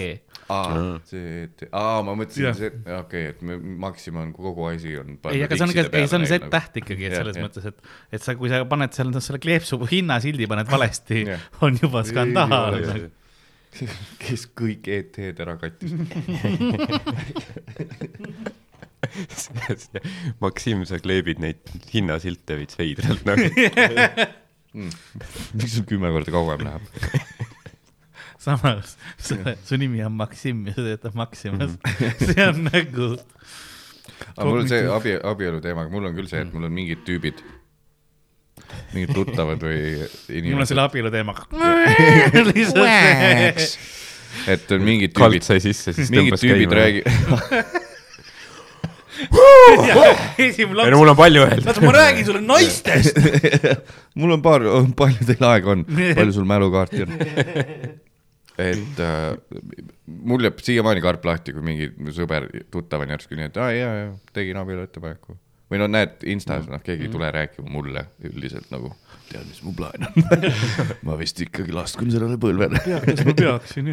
Aa, 0.48 0.96
see, 1.04 1.44
aa, 1.75 2.00
ma 2.08 2.13
mõtlesin, 2.16 2.56
see, 2.56 2.72
okei 2.72 2.98
okay,, 3.01 3.32
et 3.34 3.42
me 3.44 3.58
Maxima 3.84 4.22
on 4.24 4.32
kogu 4.36 4.70
asi 4.70 4.96
on. 4.96 5.18
ei, 5.34 5.42
aga 5.44 5.60
see 5.60 5.68
on, 5.68 5.74
ei, 5.84 6.08
see 6.08 6.20
on 6.22 6.27
Z-täht 6.30 6.80
ikkagi, 6.84 7.10
et 7.10 7.18
selles 7.20 7.39
ja, 7.39 7.44
mõttes, 7.44 7.68
et, 7.68 7.94
et 8.16 8.24
sa, 8.24 8.38
kui 8.39 8.51
sa 8.51 8.62
paned 8.70 8.96
seal 8.96 9.12
selle 9.20 9.42
kleepsu 9.44 9.82
hinnasildi 9.92 10.48
paned 10.50 10.72
valesti, 10.72 11.25
on 11.68 11.80
juba 11.82 12.06
skandaal. 12.08 12.80
kes 14.24 14.48
kõik 14.58 14.88
ET-d 14.89 15.44
ära 15.44 15.58
kattis. 15.60 15.94
Maksim, 20.42 20.84
sa 20.88 21.00
kleebid 21.04 21.44
neid 21.44 21.62
hinnasilte 21.92 22.58
veits 22.60 22.80
veidralt 22.80 23.27
nagu. 23.27 23.51
miks 25.58 25.78
sul 25.78 25.86
kümme 25.88 26.12
korda 26.14 26.34
kauem 26.34 26.66
läheb? 26.68 26.82
Samas 28.48 28.96
su, 29.18 29.36
nimi 29.80 30.04
on 30.06 30.14
Maksim 30.16 30.68
ja 30.70 30.76
sa 30.76 30.86
töötad 30.86 31.16
Maximas. 31.18 31.78
Mm. 31.82 32.12
see 32.30 32.48
on 32.48 32.64
nagu, 32.70 33.08
aga 34.36 34.48
mul 34.48 34.62
on 34.64 34.70
see 34.72 34.84
abi, 34.94 35.16
abielu 35.34 35.62
teemaga, 35.64 35.92
mul 35.94 36.10
on 36.10 36.18
küll 36.18 36.30
see, 36.30 36.44
et 36.46 36.54
mul 36.54 36.68
on 36.70 36.76
mingid 36.76 37.04
tüübid, 37.08 37.42
mingid 38.94 39.16
tuttavad 39.18 39.66
või 39.66 39.82
mul 39.82 40.06
on 40.06 40.38
inimesed, 40.42 40.72
selle 40.74 40.86
abielu 40.86 41.14
teemaga. 41.14 41.48
et 44.54 44.72
on 44.78 44.86
mingid 44.86 45.18
kald 45.18 45.34
tüübid, 45.34 45.50
sai 45.50 45.60
sisse, 45.64 45.96
siis 45.98 46.14
mingid 46.14 46.36
tõmbas 46.36 46.46
tüübid 46.46 46.70
käima. 46.70 46.82
räägivad, 46.84 47.87
esimene 50.48 50.84
ei 50.86 50.92
no 50.92 50.98
laps, 50.98 50.98
mul 50.98 51.12
on 51.12 51.18
palju 51.18 51.46
öelda. 51.46 51.66
las 51.70 51.80
ma 51.82 51.94
räägin 51.96 52.26
sulle 52.26 52.42
naistest. 52.42 53.18
mul 54.20 54.36
on 54.38 54.44
paar, 54.46 54.66
palju 54.98 55.28
teil 55.30 55.48
aega 55.50 55.74
on, 55.74 55.86
palju 55.88 56.36
sul 56.36 56.48
mälukaarti 56.50 57.06
on? 57.06 57.18
et 58.58 59.02
äh, 59.04 59.36
mul 60.06 60.48
jääb 60.48 60.62
siiamaani 60.66 61.04
karp 61.06 61.26
lahti, 61.30 61.54
kui 61.54 61.66
mingi 61.66 61.90
sõber, 62.16 62.48
tuttav 62.74 63.04
on 63.06 63.14
järsku 63.14 63.38
nii, 63.38 63.52
et 63.52 63.60
aa 63.62 63.70
jaa, 63.76 63.92
jaa, 64.02 64.16
tegin 64.34 64.58
abielu 64.62 64.88
ettepaneku. 64.88 65.38
või 65.72 65.82
no 65.82 65.90
näed 65.92 66.24
Instas, 66.32 66.66
noh, 66.72 66.82
keegi 66.84 67.08
ei 67.08 67.14
tule 67.14 67.30
rääkima 67.34 67.70
mulle 67.70 68.08
üldiselt 68.26 68.72
nagu, 68.74 68.94
tead, 69.30 69.46
mis 69.50 69.62
mu 69.66 69.76
plaan 69.78 70.08
on. 70.10 70.46
ma 71.08 71.18
vist 71.20 71.42
ikkagi 71.44 71.76
laskun 71.76 72.12
sellele 72.14 72.40
põlvele. 72.42 72.82
kas 73.06 73.26
ma 73.28 73.36
peaksin? 73.38 73.92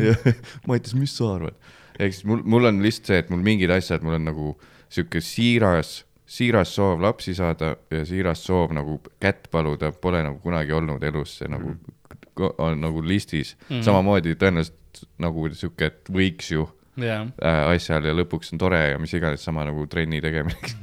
Mattias, 0.69 0.97
mis 0.99 1.17
sa 1.19 1.35
arvad? 1.37 1.59
ehk 1.99 2.15
siis 2.15 2.25
mul, 2.27 2.41
mul 2.43 2.71
on 2.71 2.81
lihtsalt 2.83 3.11
see, 3.11 3.19
et 3.23 3.29
mul 3.31 3.43
mingid 3.45 3.71
asjad, 3.71 4.03
mul 4.03 4.17
on 4.17 4.25
nagu 4.27 4.55
sihuke 4.95 5.21
siiras, 5.25 6.05
siiras 6.27 6.75
soov 6.77 7.03
lapsi 7.03 7.35
saada 7.37 7.75
ja 7.93 8.05
siiras 8.09 8.45
soov 8.47 8.73
nagu 8.77 9.01
kätt 9.23 9.51
paluda, 9.53 9.93
pole 9.93 10.23
nagu 10.25 10.39
kunagi 10.43 10.73
olnud 10.77 11.03
elus 11.03 11.39
see 11.41 11.51
nagu 11.51 11.75
mm., 11.75 12.01
on 12.59 12.81
nagu 12.83 13.03
listis 13.07 13.55
mm.. 13.69 13.83
samamoodi 13.87 14.35
tõenäoliselt 14.39 15.05
nagu 15.23 15.49
sihuke, 15.55 15.91
et 15.91 16.11
võiks 16.15 16.51
ju 16.55 16.67
jaa, 17.03 17.23
äh, 17.43 17.61
asjal 17.75 18.07
ja 18.07 18.15
lõpuks 18.17 18.55
on 18.55 18.63
tore 18.63 18.81
ja 18.93 18.99
mis 19.03 19.15
iganes, 19.17 19.45
sama 19.45 19.67
nagu 19.67 19.87
trenni 19.91 20.23
tegemine. 20.25 20.75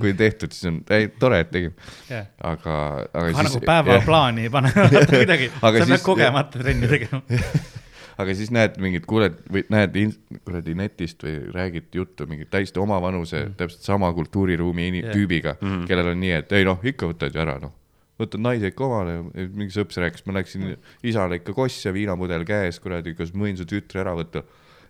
kui 0.00 0.12
tehtud, 0.12 0.52
siis 0.52 0.68
on 0.68 0.82
ei, 0.92 1.06
tore, 1.20 1.38
et 1.46 1.48
tegime, 1.52 1.72
jah. 2.10 2.26
aga, 2.44 2.74
aga 3.08 3.30
aga 3.30 3.46
nagu 3.46 3.60
päevaplaani 3.64 4.44
ei 4.44 4.52
pane, 4.52 4.72
kuidagi, 5.08 5.48
sa 5.54 5.70
Aga 5.70 5.80
pead 5.80 5.94
siis- 5.94 6.04
kogemata 6.04 6.60
trenni 6.60 6.90
tegema. 6.90 7.22
aga 8.20 8.34
siis 8.36 8.50
näed 8.54 8.76
mingit, 8.82 9.06
kuuled 9.10 9.36
või 9.52 9.64
näed 9.72 9.96
kuradi 10.44 10.74
netist 10.78 11.22
või 11.24 11.36
räägid 11.54 11.94
juttu 11.98 12.26
mingi 12.30 12.46
täiesti 12.50 12.80
oma 12.82 13.00
vanuse 13.02 13.40
mm., 13.40 13.56
täpselt 13.60 13.86
sama 13.86 14.12
kultuuriruumi 14.16 14.90
yeah. 14.90 15.14
tüübiga 15.14 15.56
mm, 15.56 15.70
-hmm. 15.70 15.86
kellel 15.90 16.12
on 16.12 16.20
nii, 16.22 16.34
et 16.42 16.52
ei 16.52 16.66
noh, 16.68 16.82
ikka 16.82 17.10
võtad 17.10 17.34
ju 17.34 17.42
ära 17.42 17.56
noh. 17.62 17.72
võtad 18.20 18.42
naise 18.42 18.70
ikka 18.70 18.86
omale, 18.86 19.16
mingi 19.34 19.74
sõps 19.74 19.98
rääkis, 19.98 20.26
ma 20.26 20.38
läksin 20.38 20.76
isale 21.02 21.40
ikka 21.40 21.56
koss 21.56 21.86
ja 21.86 21.94
viinapudel 21.94 22.46
käes, 22.46 22.78
kuradi, 22.80 23.16
kas 23.18 23.34
ma 23.34 23.48
võin 23.48 23.58
su 23.58 23.66
tütre 23.66 24.04
ära 24.04 24.14
võtta. 24.14 24.44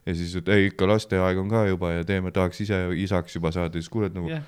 ja 0.04 0.14
siis, 0.14 0.36
et 0.36 0.48
ei 0.48 0.68
ikka 0.72 0.88
lasteaeg 0.88 1.40
on 1.40 1.48
ka 1.48 1.66
juba 1.70 1.94
ja 1.94 2.04
teeme, 2.04 2.30
tahaks 2.30 2.60
ise 2.60 2.86
isaks 3.00 3.40
juba 3.40 3.52
saada 3.52 3.72
ja 3.72 3.80
siis 3.80 3.92
kuuled 3.92 4.14
nagu 4.14 4.28
jah, 4.28 4.44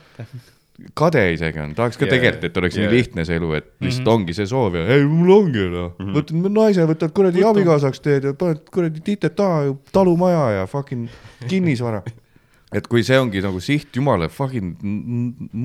kade 0.97 1.23
isegi 1.33 1.61
on, 1.63 1.73
tahaks 1.77 1.97
ka 1.97 2.05
yeah, 2.05 2.13
tegelikult, 2.17 2.45
et 2.51 2.59
oleks 2.61 2.77
yeah. 2.77 2.91
nii 2.91 3.01
lihtne 3.01 3.25
see 3.29 3.39
elu, 3.41 3.53
et 3.57 3.67
lihtsalt 3.81 4.03
mm. 4.03 4.11
-hmm. 4.11 4.13
ongi 4.15 4.37
see 4.37 4.51
soov 4.51 4.77
ja 4.77 4.85
ei, 4.93 5.07
mul 5.09 5.33
ongi 5.39 5.65
noh 5.65 5.89
mm, 5.95 6.05
-hmm. 6.05 6.13
võtad 6.19 6.53
naise, 6.59 6.85
võtad 6.91 7.17
kuradi 7.17 7.45
abikaasaks 7.49 8.05
teed 8.05 8.29
ja 8.29 8.35
paned 8.37 8.63
kuradi 8.73 9.03
tiited 9.07 9.37
taha, 9.39 9.73
talumaja 9.93 10.45
ja 10.59 10.69
fucking 10.71 11.09
kinnisvara. 11.49 12.03
et 12.77 12.89
kui 12.93 13.05
see 13.07 13.17
ongi 13.19 13.41
nagu 13.41 13.61
siht, 13.65 13.89
jumala 13.97 14.29
fucking 14.29 14.85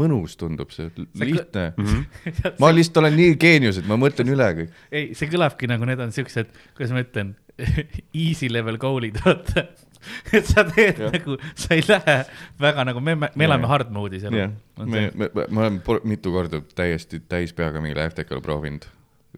mõnus 0.02 0.38
tundub 0.40 0.72
see, 0.72 0.88
lihtne. 1.20 1.74
ma 2.62 2.72
lihtsalt 2.72 3.04
olen 3.04 3.18
nii 3.20 3.36
geenius, 3.42 3.82
et 3.82 3.88
ma 3.90 4.00
mõtlen 4.00 4.32
üle 4.32 4.52
kõik. 4.62 4.82
ei, 4.92 5.12
see 5.18 5.28
kõlabki 5.28 5.68
nagu 5.68 5.88
need 5.90 6.00
on 6.00 6.16
siuksed, 6.16 6.56
kuidas 6.78 6.96
ma 6.96 7.04
ütlen, 7.04 7.36
easy 8.26 8.48
level 8.52 8.80
goal'id, 8.80 9.20
vaata. 9.26 9.68
et 10.38 10.48
sa 10.50 10.66
teed 10.68 11.02
ja. 11.02 11.12
nagu, 11.14 11.38
sa 11.56 11.76
ei 11.76 11.84
lähe 11.88 12.18
väga 12.62 12.88
nagu, 12.90 13.04
me, 13.04 13.16
me 13.22 13.48
elame 13.48 13.70
hard 13.72 13.94
mode'is 13.94 14.26
me, 14.32 14.50
me, 15.14 15.30
ma 15.50 15.66
olen 15.66 15.82
por- 15.86 16.04
mitu 16.08 16.34
korda 16.34 16.62
täiesti 16.76 17.22
täis 17.30 17.54
peaga 17.54 17.84
mingile 17.84 18.10
FTK-le 18.10 18.42
proovinud 18.46 18.88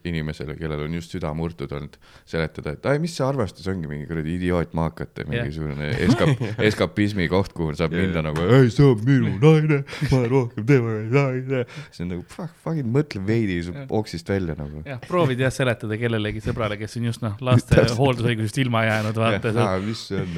inimesele, 0.10 0.55
kellel 0.60 0.81
on 0.86 0.93
just 0.98 1.13
süda 1.15 1.31
murtud 1.38 1.72
olnud, 1.75 1.93
seletada, 2.29 2.69
et 2.77 2.83
ai, 2.89 2.98
mis 3.03 3.13
see 3.17 3.25
armastus 3.25 3.67
ongi, 3.72 3.88
mingi 3.89 4.05
kuradi 4.10 4.29
idiootmaakate 4.38 5.25
mingisugune 5.29 5.86
eskap-, 6.07 6.43
eskapismi 6.69 7.25
koht, 7.31 7.51
kuhu 7.57 7.69
saab 7.77 7.91
Jah. 7.95 8.01
minna 8.05 8.19
nagu, 8.27 8.41
ei, 8.57 8.67
see 8.74 8.86
on 8.88 8.98
minu 9.07 9.27
naine, 9.41 9.79
ma 10.12 10.17
rohkem 10.31 10.63
temaga 10.69 11.03
naine. 11.17 11.60
siis 11.89 12.03
on 12.05 12.10
nagu 12.15 12.24
fuck, 12.36 12.53
fucking 12.65 12.89
mõtle 12.93 13.19
veidi 13.27 13.55
su 13.67 13.72
Jah. 13.75 13.88
oksist 14.01 14.25
välja 14.33 14.53
nagu. 14.60 14.77
jah, 14.88 15.00
proovid 15.07 15.39
jah 15.45 15.53
seletada 15.53 15.93
kellelegi 16.00 16.39
sõbrale, 16.43 16.75
kes 16.81 16.98
on 17.00 17.03
just 17.12 17.22
noh, 17.25 17.36
laste 17.43 17.75
hooldusõigusest 18.00 18.57
ilma 18.65 18.79
jäänud, 18.88 19.15
vaata. 19.19 19.48
mis 19.83 20.01
see 20.12 20.19
on? 20.24 20.31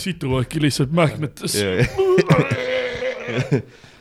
situ 0.00 0.26
äkki 0.40 0.58
lihtsalt 0.64 0.92
mähkmetes. 0.96 1.52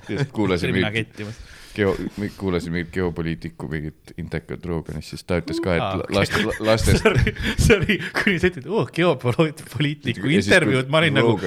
just 0.10 0.32
kuulasin 0.32 0.74
mina 0.74 0.89
mingit 0.89 1.13
kettimas. 1.13 1.38
geo, 1.76 1.96
kuulasin 2.38 2.74
mingit 2.74 2.92
geopoliitiku 2.94 3.68
mingit 3.72 4.14
intekat 4.18 4.66
Roganist, 4.66 5.10
siis 5.14 5.24
ta 5.28 5.40
ütles 5.42 5.60
ka, 5.64 5.76
et 5.78 6.04
okei. 6.04 6.16
laste, 6.18 6.38
lastest. 6.66 7.04
Sorry, 7.04 7.36
sorry, 7.58 8.00
kuni 8.18 8.40
sa 8.42 8.52
ütled, 8.52 8.68
oh, 8.72 8.88
geopoliitiku 8.94 10.28
intervjuud, 10.40 10.88
ma 10.92 10.98
olin 11.04 11.14
nagu, 11.20 11.32
uh 11.38 11.42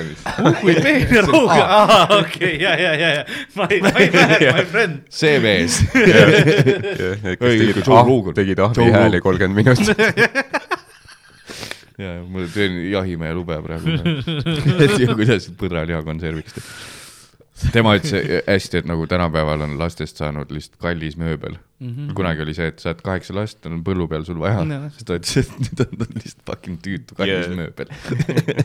kui 0.63 0.75
peener 0.79 1.25
rõuga, 1.27 1.63
aa, 1.63 2.03
okei, 2.21 2.55
ja, 2.63 2.73
ja, 2.79 2.93
ja, 2.99 3.09
ja, 3.19 3.23
ma 3.59 3.65
ei, 3.71 3.81
ma 3.83 3.89
ei 3.99 4.11
mäleta, 4.15 4.55
my 4.59 4.65
friend. 4.73 4.95
see 5.11 5.37
mees. 5.43 5.73
tegid 8.43 8.59
ah, 8.59 8.71
Rogan. 8.71 8.71
ahvi 8.71 8.93
hääli 8.93 9.21
kolmkümmend 9.21 9.57
minutit. 9.57 9.99
ja 12.03 12.25
mul 12.29 12.47
teen 12.55 12.91
jahimehe 12.91 13.35
lube 13.35 13.63
praegu. 13.63 13.89
et 14.79 14.99
ja 14.99 15.15
kuidas 15.15 15.51
põdraliha 15.59 16.03
konserviks 16.07 16.53
teha. 16.59 16.67
tema 17.77 17.97
ütles 17.99 18.13
hästi, 18.47 18.83
et 18.83 18.89
nagu 18.89 19.07
tänapäeval 19.11 19.67
on 19.69 19.77
lastest 19.81 20.21
saanud 20.21 20.51
lihtsalt 20.55 20.81
kallis 20.83 21.17
mööbel 21.21 21.57
mm. 21.83 21.91
-hmm. 21.91 22.15
kunagi 22.15 22.43
oli 22.43 22.55
see, 22.55 22.67
et 22.73 22.79
saad 22.83 23.03
kaheksa 23.05 23.35
last, 23.37 23.67
on 23.67 23.83
põllu 23.85 24.09
peal 24.09 24.25
sul 24.29 24.39
vaja 24.41 24.63
Jah. 24.63 24.89
siis 24.95 25.09
ta 25.09 25.19
ütles, 25.19 25.37
et 25.43 25.53
nüüd 25.65 25.85
on 25.85 25.99
ta 25.99 26.09
lihtsalt 26.15 26.45
fucking 26.51 26.81
tüütu 26.87 27.19
kallis 27.19 27.33
Yeah. 27.33 27.57
mööbel. 27.57 27.87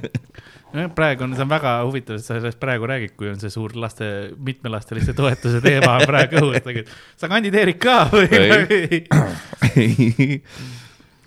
praegu 1.00 1.24
on, 1.24 1.36
see 1.36 1.46
on 1.46 1.50
väga 1.50 1.74
huvitav, 1.88 2.20
et 2.20 2.26
sa 2.26 2.38
sellest 2.38 2.60
praegu 2.60 2.90
räägid, 2.90 3.16
kui 3.18 3.30
on 3.32 3.40
see 3.40 3.50
suur 3.54 3.74
laste, 3.80 4.10
mitmelasteliste 4.38 5.16
toetuse 5.18 5.62
teema 5.64 5.96
on 5.98 6.08
praegu 6.10 6.44
õhus, 6.44 6.92
sa 7.18 7.32
kandideerid 7.32 7.80
ka 7.82 8.00
või? 8.14 8.28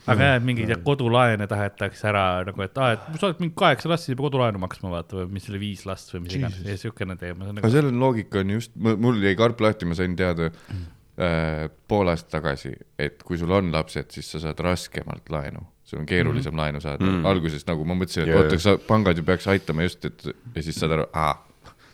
Aga 0.06 0.28
jah, 0.28 0.36
et 0.38 0.46
mingeid 0.46 0.72
kodulaene 0.84 1.46
tahetakse 1.50 2.08
ära 2.10 2.24
nagu, 2.46 2.62
et 2.64 2.78
aa, 2.80 2.94
et 2.96 3.18
sa 3.20 3.28
oled 3.28 3.42
mingi 3.42 3.56
kaheksa 3.58 3.90
last, 3.92 4.06
siis 4.06 4.14
ei 4.14 4.20
pea 4.20 4.28
kodulaenu 4.28 4.62
maksma, 4.62 4.92
vaata, 4.94 5.18
või 5.20 5.34
mis 5.36 5.50
oli 5.52 5.60
viis 5.62 5.84
last 5.88 6.14
või 6.14 6.24
mis 6.24 6.38
iganes, 6.38 6.62
ja 6.66 6.78
siukene 6.80 7.18
teema. 7.20 7.46
aga 7.46 7.58
Nagu, 7.58 7.72
seal 7.74 7.90
on 7.90 8.00
loogika 8.02 8.40
on 8.44 8.54
just, 8.56 8.72
mul 8.76 9.20
jäi 9.24 9.36
karp 9.38 9.60
lahti, 9.64 9.88
ma 9.90 9.98
sain 9.98 10.16
teada 10.18 10.48
äh, 10.50 11.66
pool 11.90 12.12
aastat 12.12 12.32
tagasi, 12.38 12.72
et 13.00 13.20
kui 13.26 13.38
sul 13.40 13.52
on 13.56 13.72
lapsed, 13.74 14.08
siis 14.16 14.32
sa 14.34 14.42
saad 14.46 14.64
raskemalt 14.64 15.28
laenu, 15.32 15.66
sul 15.84 16.00
on 16.02 16.08
keerulisem 16.08 16.54
mm 16.54 16.56
-hmm. 16.56 16.64
laenu 16.64 16.80
saada 16.80 17.04
mm. 17.04 17.20
Mm.. 17.20 17.26
alguses 17.26 17.66
nagu 17.66 17.84
ma 17.84 17.98
mõtlesin, 17.98 18.24
et 18.24 18.34
Jaa, 18.34 18.42
oota, 18.44 18.58
sa 18.58 18.78
pangad 18.78 19.18
ju 19.18 19.24
peaks 19.24 19.46
aitama 19.46 19.88
just, 19.88 20.04
et 20.04 20.26
ja 20.54 20.62
siis 20.62 20.80
saad 20.80 20.96
aru, 20.96 21.06
aa, 21.12 21.34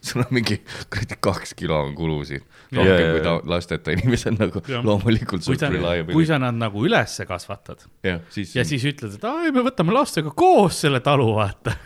sul 0.07 0.23
on 0.25 0.33
mingi 0.37 0.59
kuradi 0.93 1.19
kaks 1.23 1.55
kilo 1.59 1.79
on 1.85 1.95
kulusid. 1.99 2.45
rohkem 2.75 2.93
yeah, 2.93 3.13
kui 3.15 3.23
ta 3.25 3.37
lasteta 3.51 3.95
inimesel 3.95 4.37
nagu 4.39 4.63
Jah. 4.67 4.85
loomulikult 4.87 5.47
kui 5.47 5.59
sa, 5.61 5.71
kui. 6.09 6.27
sa 6.29 6.41
nad 6.43 6.57
nagu 6.59 6.85
ülesse 6.87 7.27
kasvatad 7.29 7.87
jah, 8.07 8.21
siis. 8.33 8.55
ja 8.57 8.65
siis 8.67 8.85
ütled, 8.91 9.17
et 9.19 9.25
aa, 9.29 9.51
me 9.55 9.65
võtame 9.67 9.95
lastega 9.95 10.33
koos 10.37 10.83
selle 10.87 11.01
talu, 11.05 11.29
vaata. 11.39 11.77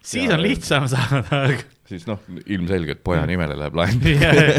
siis 0.00 0.26
Jaa, 0.26 0.36
on 0.36 0.44
lihtsam 0.44 0.88
saada. 0.92 1.42
siis 1.88 2.06
noh, 2.08 2.20
ilmselgelt 2.44 3.02
poja 3.06 3.24
nimele 3.28 3.56
läheb 3.58 3.76
laen. 3.78 4.00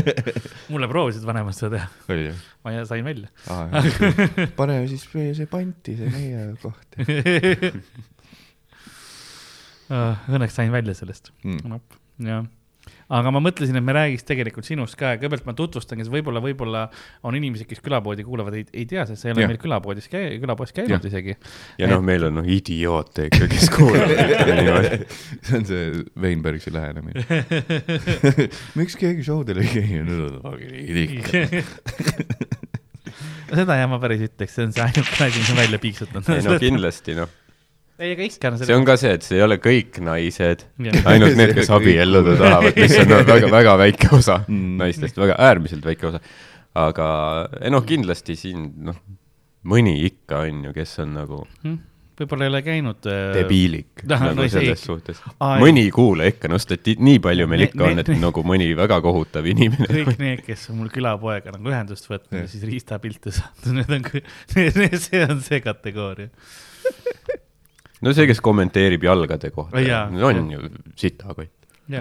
mulle 0.74 0.90
proovisid 0.92 1.26
vanemad 1.28 1.56
seda 1.58 1.70
teha, 1.78 1.88
ma 2.66 2.86
sain 2.90 3.06
välja. 3.08 3.30
paneme 4.60 4.88
siis 4.92 5.08
see 5.12 5.50
panti, 5.52 5.98
see 6.00 6.14
meie 6.14 6.54
koht 6.62 6.90
Õnneks 9.88 10.58
sain 10.58 10.72
välja 10.74 10.92
sellest 10.98 11.32
mm.. 11.46 11.80
jah, 12.28 12.44
aga 13.08 13.32
ma 13.32 13.40
mõtlesin, 13.44 13.78
et 13.80 13.86
me 13.86 13.96
räägiks 13.96 14.26
tegelikult 14.28 14.68
sinust 14.68 14.98
ka 15.00 15.14
ja 15.14 15.20
kõigepealt 15.20 15.46
ma 15.48 15.56
tutvustangi, 15.58 16.04
sest 16.04 16.14
võib-olla, 16.14 16.42
võib-olla 16.44 16.84
on 17.28 17.38
inimesed, 17.40 17.68
kes 17.70 17.80
külapoodi 17.84 18.26
kuulavad, 18.28 18.58
ei, 18.60 18.66
ei 18.74 18.86
tea, 18.90 19.06
sest 19.08 19.24
sa 19.24 19.30
ei 19.30 19.36
ole 19.36 19.46
Jah. 19.46 19.52
meil 19.54 19.62
külapoodis 19.62 20.10
käi-, 20.12 20.36
külapoes 20.44 20.76
käinud 20.76 21.08
isegi. 21.08 21.38
ja 21.80 21.90
noh, 21.92 22.04
meil 22.06 22.28
on 22.28 22.40
noh 22.42 22.52
idioote 22.58 23.30
ikka, 23.30 23.48
kes 23.54 23.72
kuulavad. 23.76 25.08
see 25.48 25.60
on 25.62 25.68
see 25.70 26.04
Weinbergsi 26.20 26.74
lähenemine. 26.76 27.24
miks 28.80 29.00
keegi 29.00 29.24
showdel 29.28 29.64
ei 29.64 29.70
käi? 31.24 31.64
seda 33.58 33.78
jah, 33.80 33.88
ma 33.90 34.00
päris 34.04 34.28
ütleks, 34.28 34.56
see 34.58 34.68
on 34.68 34.76
see 34.76 34.84
ainukene 34.84 35.30
asi, 35.30 35.42
mis 35.42 35.52
on 35.54 35.62
välja 35.62 35.80
piiksutanud. 35.82 36.32
ei 36.36 36.44
no 36.46 36.58
kindlasti 36.62 37.16
noh, 37.18 37.32
ei, 38.00 38.12
aga 38.14 38.26
ikka 38.30 38.52
on 38.52 38.58
see 38.62 38.76
on 38.78 38.86
ka 38.86 38.96
see, 39.02 39.14
et 39.18 39.26
see 39.26 39.38
ei 39.40 39.44
ole 39.46 39.58
kõik 39.64 39.98
naised, 40.06 40.66
ainult 41.10 41.36
need, 41.40 41.56
kes 41.58 41.70
abielluda 41.74 42.36
tahavad, 42.40 42.78
mis 42.78 42.98
on 43.02 43.10
no, 43.14 43.22
väga, 43.32 43.52
väga 43.58 43.78
väike 43.84 44.12
osa 44.20 44.40
Mm. 44.52 44.78
naistest, 44.84 45.18
väga 45.18 45.36
äärmiselt 45.50 45.86
väike 45.86 46.08
osa. 46.12 46.20
aga 46.78 47.06
ei 47.62 47.72
noh, 47.74 47.82
kindlasti 47.88 48.36
siin 48.38 48.68
noh, 48.86 48.98
mõni 49.68 49.98
ikka 50.08 50.44
on 50.48 50.66
ju, 50.70 50.74
kes 50.78 51.00
on 51.04 51.16
nagu 51.18 51.46
Hmm? 51.64 51.78
võib-olla 52.18 52.46
ei 52.48 52.50
ole 52.50 52.60
käinud 52.66 53.06
äh.... 53.10 53.18
debiilik 53.36 54.04
Noh, 54.10 54.22
nagu 54.30 54.40
no 54.40 54.46
selles 54.50 54.80
seegi. 54.82 54.88
suhtes 54.88 55.20
mõni 55.62 55.84
ei 55.86 55.92
kuula 55.94 56.26
ikka, 56.32 56.50
no 56.50 56.58
stati-, 56.62 56.96
nii 56.98 57.20
palju 57.22 57.46
meil 57.50 57.62
Ne- 57.62 57.68
ikka 57.70 57.84
on, 57.86 57.94
ne- 58.00 58.06
et 58.06 58.10
ne- 58.14 58.20
nagu 58.24 58.42
mõni 58.46 58.72
väga 58.78 58.98
kohutav 59.06 59.46
inimene. 59.50 59.86
kõik 59.90 60.18
need, 60.22 60.42
kes 60.48 60.70
on 60.72 60.80
mul 60.82 60.90
külapoega 60.94 61.54
nagu 61.54 61.70
ühendust 61.74 62.10
võtnud 62.10 62.40
ja 62.42 62.48
siis 62.50 62.64
riistapilte 62.66 63.34
saanud, 63.36 63.70
need 63.82 63.94
on, 64.00 64.98
see 65.06 65.22
on 65.28 65.42
see 65.46 65.62
kategooria. 65.66 66.30
No 68.02 68.14
see, 68.14 68.28
kes 68.30 68.42
kommenteerib 68.46 69.06
jalgade 69.08 69.52
kohta 69.56 69.82
Jaa., 69.82 70.10
on 70.28 70.52
ju 70.52 70.60
sitakott. 70.96 71.54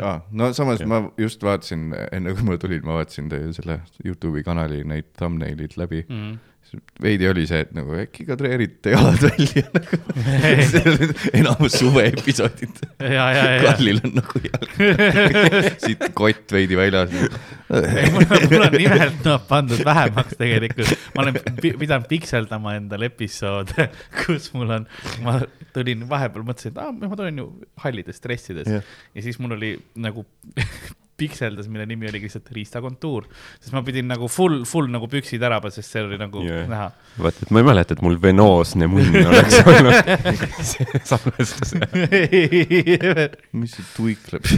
aa, 0.03 0.19
no 0.31 0.53
samas 0.53 0.81
ja. 0.83 0.89
ma 0.91 1.03
just 1.19 1.43
vaatasin, 1.47 1.89
enne 2.13 2.35
kui 2.35 2.47
ma 2.49 2.59
tulin, 2.61 2.83
ma 2.87 2.99
vaatasin 3.01 3.31
teie 3.33 3.53
selle 3.57 3.81
Youtube'i 4.05 4.45
kanali 4.47 4.83
neid 4.85 5.13
thumbnail'id 5.19 5.79
läbi 5.81 6.05
mm.. 6.09 6.39
Veidi 7.03 7.29
oli 7.31 7.45
see, 7.49 7.61
et 7.65 7.73
nagu 7.77 7.95
äkki 8.01 8.25
kadreerite 8.29 8.93
jalad 8.95 9.21
välja 9.23 9.63
nagu. 9.75 9.99
enamus 11.41 11.77
suve 11.81 12.07
episoodid. 12.11 12.81
ja, 13.01 13.09
ja, 13.13 13.29
ja, 13.37 13.45
ja. 13.55 13.63
Karlil 13.67 14.01
on 14.05 14.17
nagu 14.19 14.43
jalg, 14.45 14.75
siit 15.85 16.05
kott 16.19 16.55
veidi 16.57 16.79
väljas. 16.79 17.13
mul 17.15 18.27
on, 18.27 18.47
mul 18.51 18.67
on 18.69 18.77
nimelt 18.79 19.25
noh 19.27 19.47
pandud 19.49 19.83
vähemaks 19.87 20.39
tegelikult, 20.41 20.93
ma 21.17 21.25
olen 21.27 21.41
pi- 21.63 21.75
pidanud 21.81 22.09
pikseldama 22.11 22.77
endale 22.81 23.11
episoode, 23.13 23.89
kus 24.25 24.51
mul 24.57 24.77
on, 24.81 24.87
ma 25.27 25.39
tulin 25.77 26.07
vahepeal 26.09 26.47
mõtlesin, 26.47 26.75
et 26.75 26.83
aa, 26.83 26.93
ma 26.97 27.17
tulen 27.19 27.43
ju 27.43 27.49
hallides 27.83 28.23
dressides 28.25 28.71
Jah. 28.71 28.95
ja 29.17 29.25
siis 29.27 29.37
mul 29.43 29.57
oli 29.59 29.75
nagu 30.01 30.25
pikseldas, 31.17 31.69
mille 31.73 31.87
nimi 31.89 32.09
oli 32.11 32.21
lihtsalt 32.25 32.51
riistakontuur, 32.55 33.27
sest 33.61 33.75
ma 33.75 33.83
pidin 33.87 34.09
nagu 34.11 34.29
full, 34.33 34.65
full 34.69 34.91
nagu 34.93 35.09
püksid 35.11 35.43
ära, 35.47 35.61
sest 35.73 35.95
see 35.95 36.05
oli 36.05 36.19
nagu 36.21 36.43
yeah. 36.45 36.67
näha. 36.71 36.89
vaata, 37.19 37.47
et 37.47 37.53
ma 37.55 37.63
ei 37.63 37.69
mäleta, 37.71 37.97
et 37.97 38.03
mul 38.05 38.19
venoosne 38.23 38.89
munn 38.91 39.21
oleks 39.31 39.61
olnud 39.65 40.11
salvestus. 41.11 41.77
mis 43.61 43.77
see 43.79 43.89
tuikleb? 43.95 44.51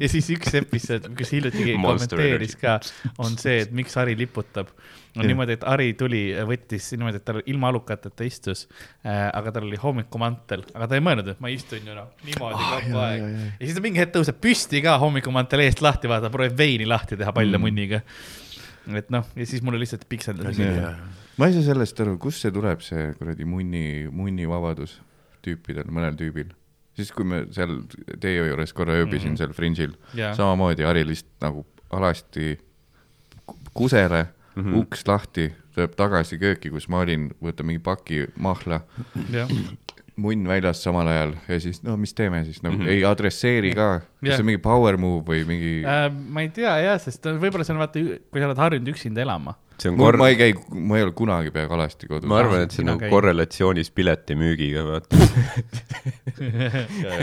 ja 0.00 0.10
siis 0.10 0.32
üks 0.34 0.58
episood, 0.62 1.12
kus 1.18 1.34
hiljuti 1.36 1.62
keegi 1.62 1.78
kommenteeris 1.78 2.58
ka, 2.60 2.80
on 3.22 3.38
see, 3.40 3.62
et 3.66 3.76
miks 3.76 3.96
Ari 4.02 4.18
liputab. 4.18 4.72
On 5.16 5.20
Jah. 5.22 5.28
niimoodi, 5.28 5.52
et 5.58 5.64
Ari 5.68 5.90
tuli, 5.94 6.20
võttis 6.48 6.86
niimoodi, 6.96 7.18
et 7.20 7.24
tal 7.28 7.42
ilma 7.46 7.68
alukateta 7.68 8.24
istus 8.24 8.62
äh,, 9.04 9.28
aga 9.36 9.52
tal 9.52 9.66
oli 9.68 9.76
hommikumantel, 9.76 10.62
aga 10.74 10.86
ta 10.88 10.96
ei 10.96 11.02
mõelnud, 11.04 11.28
et 11.34 11.40
ma 11.44 11.50
istun 11.52 11.84
ju 11.84 11.94
noh, 11.94 12.08
niimoodi 12.24 12.56
Ah, 12.56 12.70
kogu 12.80 12.94
jaa, 12.96 13.08
aeg 13.10 13.26
ja 13.60 13.66
siis 13.66 13.74
ta 13.76 13.82
mingi 13.84 14.00
hetk 14.00 14.14
tõuseb 14.16 14.38
püsti 14.40 14.80
ka 14.82 14.96
hommikumantel 15.02 15.60
eest 15.66 15.82
lahti, 15.84 16.08
vaata, 16.08 16.30
proovib 16.32 16.56
veini 16.56 16.86
lahti 16.88 17.16
teha 17.20 17.32
palja 17.36 17.58
Mm. 17.58 17.62
munniga. 17.66 18.02
et 18.96 19.10
noh, 19.14 19.24
ja 19.36 19.44
siis 19.46 19.60
mulle 19.62 19.78
lihtsalt 19.78 20.08
pikseldas. 20.08 20.56
ma 21.38 21.46
ei 21.46 21.52
saa 21.54 21.62
sellest 21.62 22.00
aru, 22.00 22.16
kust 22.18 22.40
see 22.42 22.50
tuleb, 22.50 22.80
see 22.80 23.12
kuradi 23.18 23.44
munni, 23.44 24.08
munnivabadus 24.10 24.96
tüüpidel, 25.44 25.86
mõnel 25.92 26.16
tüübil. 26.16 26.50
siis, 26.96 27.12
kui 27.12 27.24
me 27.24 27.44
seal 27.52 27.82
teie 28.20 28.42
juures 28.48 28.72
korra 28.72 28.92
ööbisin 29.00 29.32
Mhm. 29.32 29.36
seal 29.36 29.52
Fringe'il, 29.52 29.92
Jaa. 30.14 30.34
samamoodi 30.34 30.82
Hari 30.84 31.04
lihtsalt 31.04 31.40
nagu 31.40 31.66
alasti 31.92 32.58
ku- 33.46 33.56
kusele 33.74 34.26
mm, 34.56 34.62
-hmm. 34.64 34.74
uks 34.82 35.06
lahti, 35.08 35.52
tuleb 35.74 35.94
tagasi 35.96 36.38
kööki, 36.38 36.70
kus 36.70 36.88
ma 36.88 37.00
olin, 37.06 37.30
võtab 37.42 37.64
mingi 37.68 37.82
paki 37.82 38.26
mahla, 38.36 38.82
munn 40.22 40.44
väljas 40.46 40.82
samal 40.84 41.08
ajal 41.08 41.30
ja 41.48 41.56
siis 41.60 41.78
no 41.82 41.96
mis 41.96 42.12
teeme 42.14 42.44
siis 42.44 42.62
nagu 42.62 42.74
mm 42.76 42.80
Mhm. 42.82 42.88
-hmm. 42.88 42.92
ei 42.92 43.04
adresseeri 43.04 43.70
ka, 43.74 44.00
kas 44.00 44.28
Jah. 44.28 44.36
see 44.36 44.42
on 44.42 44.46
mingi 44.46 44.60
power 44.62 44.96
move 45.00 45.24
või 45.24 45.44
mingi 45.48 45.84
äh,, 45.88 46.12
ma 46.12 46.40
ei 46.42 46.48
tea 46.48 46.76
jah, 46.84 47.00
sest 47.00 47.24
võib-olla 47.24 47.64
see 47.64 47.72
on 47.74 47.78
vaata, 47.80 47.98
kui 48.30 48.40
sa 48.40 48.46
oled 48.46 48.58
harjunud 48.60 48.88
üksinda 48.92 49.20
elama. 49.24 49.54
see 49.78 49.88
on 49.90 49.96
ma, 49.96 50.04
kor- 50.04 50.16
ma, 50.20 50.28
ei 50.28 50.36
käi, 50.36 50.52
ma 50.68 50.96
ei 50.98 51.02
ole 51.02 51.12
kunagi 51.16 51.50
peaaegu 51.50 51.74
alasti 51.74 52.06
kodus. 52.06 52.28
ma 52.28 52.38
arvan, 52.38 52.60
et 52.60 52.70
see 52.76 52.82
on 52.84 52.90
nagu 52.92 53.08
korrelatsioonis 53.08 53.90
piletimüügiga, 53.90 54.84
vaata. 54.84 55.16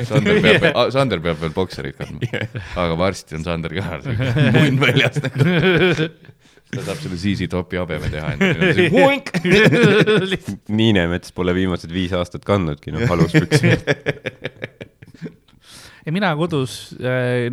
Sander 0.10 0.41
peab, 0.41 0.91
Sander 0.95 1.19
peab 1.23 1.39
veel 1.41 1.53
bokserit 1.56 1.97
kandma, 1.99 2.43
aga 2.84 2.95
varsti 2.97 3.36
on 3.38 3.43
Sander 3.43 3.73
ka 3.77 3.99
munn 4.58 4.80
väljas 4.82 5.19
nagu. 5.23 6.10
Ta 6.69 6.84
saab 6.86 6.99
selle 7.01 7.17
ZZ 7.17 7.47
Topi 7.51 7.79
habeme 7.79 8.10
teha 8.13 8.34
endale. 8.36 8.89
Niinemets 10.69 11.34
pole 11.36 11.55
viimased 11.58 11.91
viis 11.93 12.13
aastat 12.15 12.45
kandnudki, 12.47 12.93
noh, 12.93 13.05
aluspüksi. 13.15 13.73
ja 16.05 16.13
mina 16.15 16.32
kodus, 16.39 16.79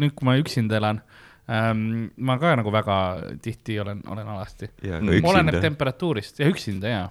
nüüd 0.01 0.15
kui 0.17 0.29
ma 0.29 0.37
üksinda 0.41 0.79
elan, 0.81 1.03
ma 1.47 2.39
ka 2.43 2.55
nagu 2.61 2.73
väga 2.75 2.97
tihti 3.45 3.79
olen, 3.83 4.03
olen 4.11 4.33
alasti. 4.37 4.71
Mm. 4.83 5.21
oleneb 5.25 5.61
temperatuurist 5.65 6.41
ja 6.43 6.51
üksinda 6.51 6.93
ja, 6.93 7.05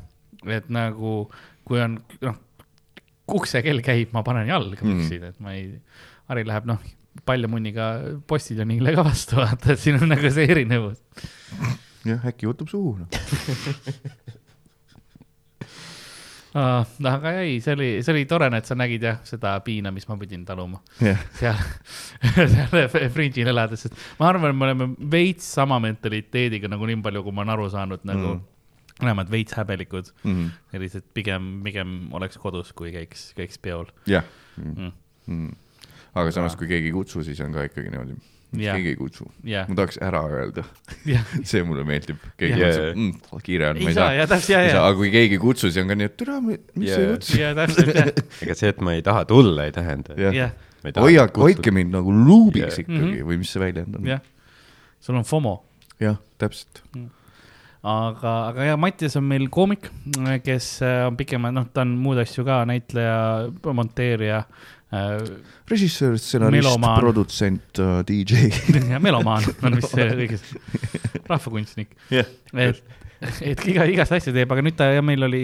et 0.52 0.68
nagu 0.74 1.24
kui 1.66 1.82
on 1.82 1.98
noh, 2.22 2.38
uksekell 3.34 3.82
käib, 3.86 4.12
ma 4.14 4.22
panen 4.26 4.50
jalga 4.52 4.84
Mm. 4.86 5.00
püksid, 5.02 5.24
et 5.32 5.40
ma 5.42 5.56
ei, 5.58 5.80
Harri 6.30 6.44
läheb 6.46 6.66
noh, 6.70 6.82
paljamunniga 7.26 7.88
postiljonile 8.28 8.94
ka 8.96 9.04
vastu, 9.06 9.38
vaata, 9.40 9.74
et 9.74 9.82
siin 9.82 9.98
on 10.02 10.10
nagu 10.12 10.30
see 10.34 10.46
erinevus. 10.52 11.00
jah, 12.06 12.26
äkki 12.32 12.48
võtab 12.50 12.70
suhu 12.72 12.98
noh. 13.02 13.10
aga 16.56 17.32
ei, 17.42 17.58
see 17.64 17.74
oli, 17.76 17.88
see 18.06 18.14
oli 18.14 18.24
tore, 18.30 18.48
et 18.56 18.68
sa 18.70 18.78
nägid 18.80 19.04
jah, 19.04 19.18
seda 19.28 19.58
piina, 19.66 19.92
mis 19.92 20.06
ma 20.08 20.16
pidin 20.22 20.46
taluma 20.48 20.80
jah, 21.04 21.20
seal, 21.36 21.58
seal 22.54 23.10
Fringe'il 23.12 23.50
elades, 23.52 23.84
sest 23.88 23.98
ma 24.22 24.30
arvan, 24.32 24.54
et 24.54 24.60
me 24.60 24.70
oleme 24.70 24.88
veits 25.12 25.50
sama 25.58 25.82
mentaliteediga 25.84 26.70
nagu 26.72 26.88
nii 26.88 27.02
palju, 27.04 27.26
kui 27.28 27.36
ma 27.36 27.44
olen 27.44 27.56
aru 27.58 27.70
saanud 27.76 28.06
nagu 28.08 28.36
Mm. 28.36 28.40
mm., 28.40 28.52
mõlemad 29.04 29.28
veits 29.28 29.52
häbelikud, 29.58 30.08
Mhm. 30.24 30.46
sellised 30.72 31.04
pigem, 31.14 31.50
pigem 31.66 31.90
oleks 32.16 32.38
kodus, 32.40 32.70
kui 32.72 32.94
käiks, 32.96 33.34
käiks 33.36 33.58
peol 33.60 33.90
jah. 34.08 34.24
mm.. 34.56 35.50
aga 36.16 36.32
samas, 36.32 36.56
kui 36.56 36.68
keegi 36.72 36.88
ei 36.88 36.96
kutsu, 36.96 37.20
siis 37.28 37.42
on 37.44 37.52
ka 37.52 37.66
ikkagi 37.68 37.92
niimoodi, 37.92 38.16
Jah. 38.62 38.76
keegi 38.78 38.90
ei 38.94 38.98
kutsu. 39.00 39.26
jah, 39.44 39.68
ma 39.70 39.76
tahaks 39.80 39.98
ära 40.02 40.22
öelda, 40.30 40.64
jah, 41.10 41.24
see 41.50 41.64
mulle 41.68 41.84
meeldib, 41.88 42.20
keegi 42.40 42.60
Jah. 42.62 42.70
kutsub 42.76 43.00
mm,, 43.00 43.42
kiire 43.46 43.70
on, 43.72 43.82
ma 43.84 43.90
ei 43.92 43.98
saa, 43.98 44.08
saa. 44.10 44.14
ja 44.20 44.28
täpselt, 44.32 44.54
ja, 44.56 44.62
ja, 44.70 44.84
aga 44.86 44.96
kui 45.00 45.12
keegi 45.14 45.38
ei 45.40 45.42
kutsu, 45.44 45.70
siis 45.72 45.82
on 45.84 45.92
ka 45.92 45.98
nii, 46.00 46.10
et 46.12 46.18
türa, 46.22 46.38
miks 46.44 46.64
sa 46.76 47.02
ei 47.02 47.08
Jaa. 47.08 47.12
kutsu? 47.18 47.40
ja 47.42 47.52
täpselt, 47.58 47.92
jah, 47.96 48.14
ega 48.48 48.56
see, 48.62 48.72
et 48.76 48.82
ma 48.86 48.96
ei 48.98 49.04
taha 49.06 49.26
tulla, 49.30 49.66
ei 49.70 49.76
tähenda. 49.76 50.16
jah, 50.20 50.36
jah, 50.42 50.56
hoia, 51.02 51.28
hoidke 51.38 51.72
mind 51.74 51.94
nagu 51.98 52.14
luubiks 52.14 52.78
Jah. 52.78 52.86
ikkagi 52.86 53.20
Mhm. 53.20 53.28
või 53.32 53.40
mis 53.42 53.52
see 53.56 53.64
väljend 53.64 53.96
on. 54.00 54.06
jah, 54.14 54.22
sul 55.02 55.16
on 55.20 55.26
FOMO 55.28 55.56
jah, 56.02 56.18
täpselt. 56.42 56.84
aga, 57.86 58.32
aga 58.50 58.64
ja 58.72 58.78
Mattias 58.82 59.16
on 59.20 59.26
meil 59.30 59.48
koomik, 59.54 59.90
kes 60.46 60.70
äh, 60.86 61.04
on 61.08 61.18
pikemalt, 61.20 61.54
noh, 61.54 61.68
ta 61.74 61.84
on 61.86 61.92
muud 62.02 62.18
asju 62.24 62.46
ka, 62.48 62.64
näitleja, 62.70 63.18
monteerija 63.78 64.44
režissöör, 65.70 66.18
stsenarist 66.22 66.78
produtsent 67.00 67.80
uh,, 67.80 68.02
DJ. 68.08 68.50
melomaan 69.00 69.46
on 69.66 69.80
vist 69.80 69.96
see 69.96 70.08
õigesti, 70.14 70.62
rahvakunstnik 71.26 71.96
jah, 72.14 72.28
et, 72.54 72.82
et 73.42 73.64
iga, 73.72 73.88
igast 73.90 74.16
asja 74.16 74.34
teeb, 74.36 74.52
aga 74.54 74.66
nüüd 74.66 74.78
ta 74.80 74.90
ja 74.94 75.04
meil 75.06 75.26
oli, 75.28 75.44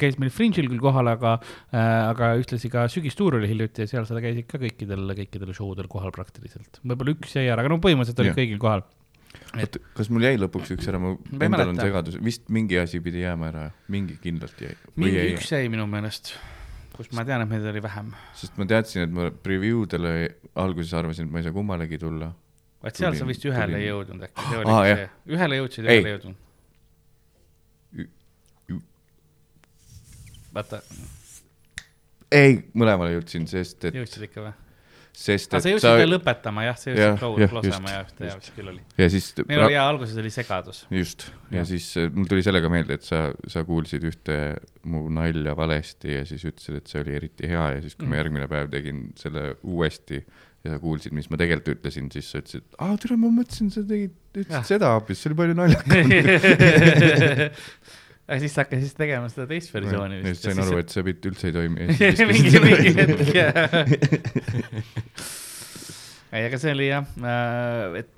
käis 0.00 0.18
meil 0.22 0.32
Fringe'il 0.34 0.70
küll 0.70 0.82
kohal, 0.82 1.10
aga 1.10 1.38
äh,, 1.38 1.80
aga 1.80 2.34
ühtlasi 2.40 2.70
ka 2.72 2.86
Sügistuur 2.92 3.38
oli 3.40 3.50
hiljuti 3.50 3.84
ja 3.84 3.90
seal 3.90 4.06
sa 4.08 4.20
käisid 4.22 4.48
ka 4.50 4.60
kõikidel, 4.62 5.08
kõikidel 5.22 5.54
show 5.56 5.72
del 5.78 5.90
kohal 5.90 6.14
praktiliselt. 6.14 6.80
võib-olla 6.84 7.16
üks 7.16 7.34
jäi 7.38 7.48
ära, 7.48 7.64
aga 7.64 7.74
no 7.74 7.80
põhimõtteliselt 7.82 8.22
olid 8.24 8.32
Jah. 8.34 8.40
kõigil 8.42 8.62
kohal. 8.62 8.84
oota, 9.56 9.82
kas 9.98 10.12
mul 10.12 10.28
jäi 10.28 10.36
lõpuks 10.40 10.76
üks 10.76 10.92
ära, 10.92 11.00
ma 11.02 11.16
endal 11.48 11.72
on 11.72 11.82
segadus, 11.82 12.20
vist 12.24 12.46
mingi 12.52 12.78
asi 12.80 13.02
pidi 13.04 13.24
jääma 13.26 13.50
ära, 13.50 13.66
mingi 13.92 14.20
kindlalt 14.22 14.62
jäi. 14.62 14.76
mingi 14.94 15.18
jäi, 15.18 15.34
üks 15.34 15.50
jäi 15.56 15.66
minu 15.72 15.88
meelest, 15.90 16.36
kus 16.98 17.12
ma 17.14 17.24
tean, 17.24 17.44
et 17.44 17.50
meid 17.50 17.64
oli 17.70 17.80
vähem. 17.84 18.10
sest 18.34 18.58
ma 18.58 18.66
teadsin, 18.68 19.06
et 19.06 19.14
ma 19.14 19.30
preview 19.30 19.84
dele 19.90 20.12
alguses 20.58 20.92
arvasin, 20.98 21.28
et 21.28 21.32
ma 21.32 21.38
ei 21.40 21.46
saa 21.46 21.54
kummalegi 21.54 21.98
tulla. 22.02 22.32
vaat 22.82 22.98
seal 22.98 23.14
sa 23.14 23.22
Tulin- 23.24 23.30
vist 23.32 23.44
ühele 23.48 23.72
tulin- 23.72 23.88
jõudnud 23.88 24.26
äkki, 24.28 24.46
jah. 24.58 24.98
see, 24.98 25.08
ühele 25.36 25.60
jõudsid, 25.62 25.86
ühele 25.88 26.12
ei 26.12 26.18
jõudnud 26.18 26.44
vaata, 30.54 30.80
ei, 32.32 32.56
mõlemale 32.74 33.14
jõudsin, 33.16 33.46
sest 33.50 33.84
et, 33.88 33.94
jõudsid 33.98 34.26
ikka 34.28 34.44
või? 34.48 34.52
Sest 35.18 35.54
aga 35.54 35.62
sa 35.64 35.68
et 35.68 35.74
jõudsid 35.74 35.96
veel 35.98 36.12
lõpetama 36.14 36.64
jah, 36.68 36.76
sa 36.78 36.92
jõudsid 36.92 37.48
close-ama 37.50 37.90
just, 37.90 37.94
ja 37.94 38.02
ühte 38.06 38.28
ja 38.28 38.34
vist 38.38 38.52
küll 38.56 38.70
oli. 38.72 38.82
ja 39.00 39.08
siis 39.10 39.28
meil 39.48 39.62
oli 39.66 39.74
ja 39.74 39.86
alguses 39.90 40.18
oli 40.22 40.30
segadus. 40.34 40.82
just, 40.94 41.24
ja 41.54 41.64
siis 41.68 41.88
äh, 41.98 42.06
mul 42.14 42.28
tuli 42.30 42.44
sellega 42.46 42.70
meelde, 42.72 42.98
et 43.00 43.06
sa, 43.08 43.24
sa 43.50 43.64
kuulsid 43.66 44.04
ühte 44.08 44.36
mu 44.88 45.04
nalja 45.12 45.56
valesti 45.58 46.20
ja 46.20 46.26
siis 46.28 46.44
ütlesid, 46.48 46.78
et 46.82 46.92
see 46.92 47.02
oli 47.02 47.16
eriti 47.18 47.50
hea 47.50 47.64
ja 47.76 47.80
siis, 47.84 47.96
kui 47.98 48.06
ma 48.06 48.14
Mhm. 48.14 48.20
järgmine 48.22 48.48
päev 48.50 48.70
tegin 48.72 49.02
selle 49.18 49.56
uuesti 49.62 50.22
ja 50.64 50.72
sa 50.74 50.78
kuulsid, 50.82 51.12
mis 51.14 51.28
ma 51.30 51.36
tegelikult 51.40 51.78
ütlesin, 51.78 52.08
siis 52.14 52.30
sa 52.30 52.40
ütlesid, 52.42 52.64
aa, 52.78 52.96
tere, 53.02 53.16
ma 53.18 53.28
mõtlesin, 53.30 53.68
sa 53.74 53.82
tegid, 53.86 54.14
ütlesid 54.34 54.54
Jah. 54.54 54.64
seda 54.66 54.94
hoopis, 54.96 55.20
see 55.22 55.30
oli 55.30 55.38
palju 55.38 55.54
naljakam. 55.58 55.92
aga 58.28 58.38
siis 58.42 58.52
sa 58.54 58.62
hakkasid 58.64 58.96
tegema 58.98 59.28
seda 59.32 59.46
teist 59.48 59.72
versiooni 59.72 60.16
ja 60.20 60.24
siis 60.30 60.42
sain 60.44 60.58
aru, 60.60 60.78
et 60.82 60.90
see 60.92 61.02
bitt 61.06 61.22
üldse 61.30 61.44
ei 61.48 61.54
toimi. 61.56 61.82
mingi, 62.30 62.58
mingi 62.64 62.90
hetk 62.98 63.28
jah. 63.32 63.56
ei, 66.36 66.42
aga 66.44 66.56
see 66.60 66.72
oli 66.76 66.86
jah, 66.90 67.04
et 67.98 68.10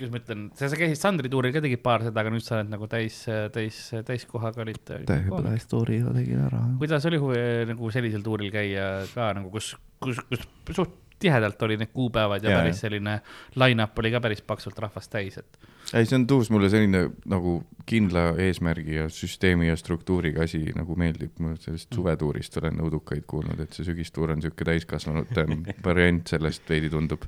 kuidas 0.00 0.12
ma 0.14 0.18
ütlen, 0.22 0.40
sa, 0.56 0.62
sa 0.72 0.76
käisid 0.80 0.96
Sandri 0.96 1.28
tuuril 1.32 1.52
ka 1.52 1.60
tegid 1.60 1.82
paar 1.84 2.00
seda, 2.06 2.18
aga 2.22 2.30
nüüd 2.32 2.44
sa 2.46 2.52
oled 2.56 2.70
nagu 2.72 2.86
täis, 2.88 3.16
täis, 3.52 3.76
täiskohaga 4.08 4.58
olid. 4.64 4.80
täiega 4.88 5.52
tuuri 5.68 6.00
tegin 6.16 6.40
ära. 6.46 6.60
kuidas 6.80 7.04
oli 7.10 7.18
huvi 7.20 7.40
nagu 7.68 7.84
sellisel 7.92 8.24
tuuril 8.24 8.50
käia 8.54 8.86
ka 9.12 9.24
nagu, 9.36 9.48
kus, 9.52 9.74
kus, 10.00 10.16
kus 10.32 10.40
suht 10.72 10.96
tihedalt 11.20 11.60
oli 11.62 11.76
need 11.76 11.92
kuupäevad 11.92 12.44
ja, 12.44 12.50
ja 12.54 12.60
päris 12.62 12.80
selline 12.80 13.18
line-up 13.60 13.98
oli 14.00 14.12
ka 14.14 14.22
päris 14.24 14.40
paksult 14.40 14.78
rahvast 14.80 15.12
täis, 15.12 15.36
et. 15.36 15.58
Ei, 15.94 16.06
see 16.06 16.16
on 16.18 16.26
tuus 16.30 16.50
mulle 16.50 16.70
selline 16.70 17.06
nagu 17.30 17.60
kindla 17.90 18.34
eesmärgi 18.38 18.94
ja 19.00 19.08
süsteemi 19.10 19.68
ja 19.68 19.76
struktuuriga 19.78 20.44
asi 20.46 20.62
nagu 20.76 20.94
meeldib, 20.98 21.32
ma 21.42 21.54
sellest 21.56 21.88
mm. 21.90 21.96
suvetuurist 21.96 22.58
olen 22.60 22.82
õudukaid 22.84 23.24
kuulnud, 23.30 23.60
et 23.64 23.74
see 23.74 23.88
sügistuur 23.88 24.30
on 24.30 24.40
niisugune 24.40 24.72
täiskasvanute 24.72 25.46
variant 25.88 26.30
sellest 26.30 26.68
veidi 26.70 26.92
tundub 26.92 27.26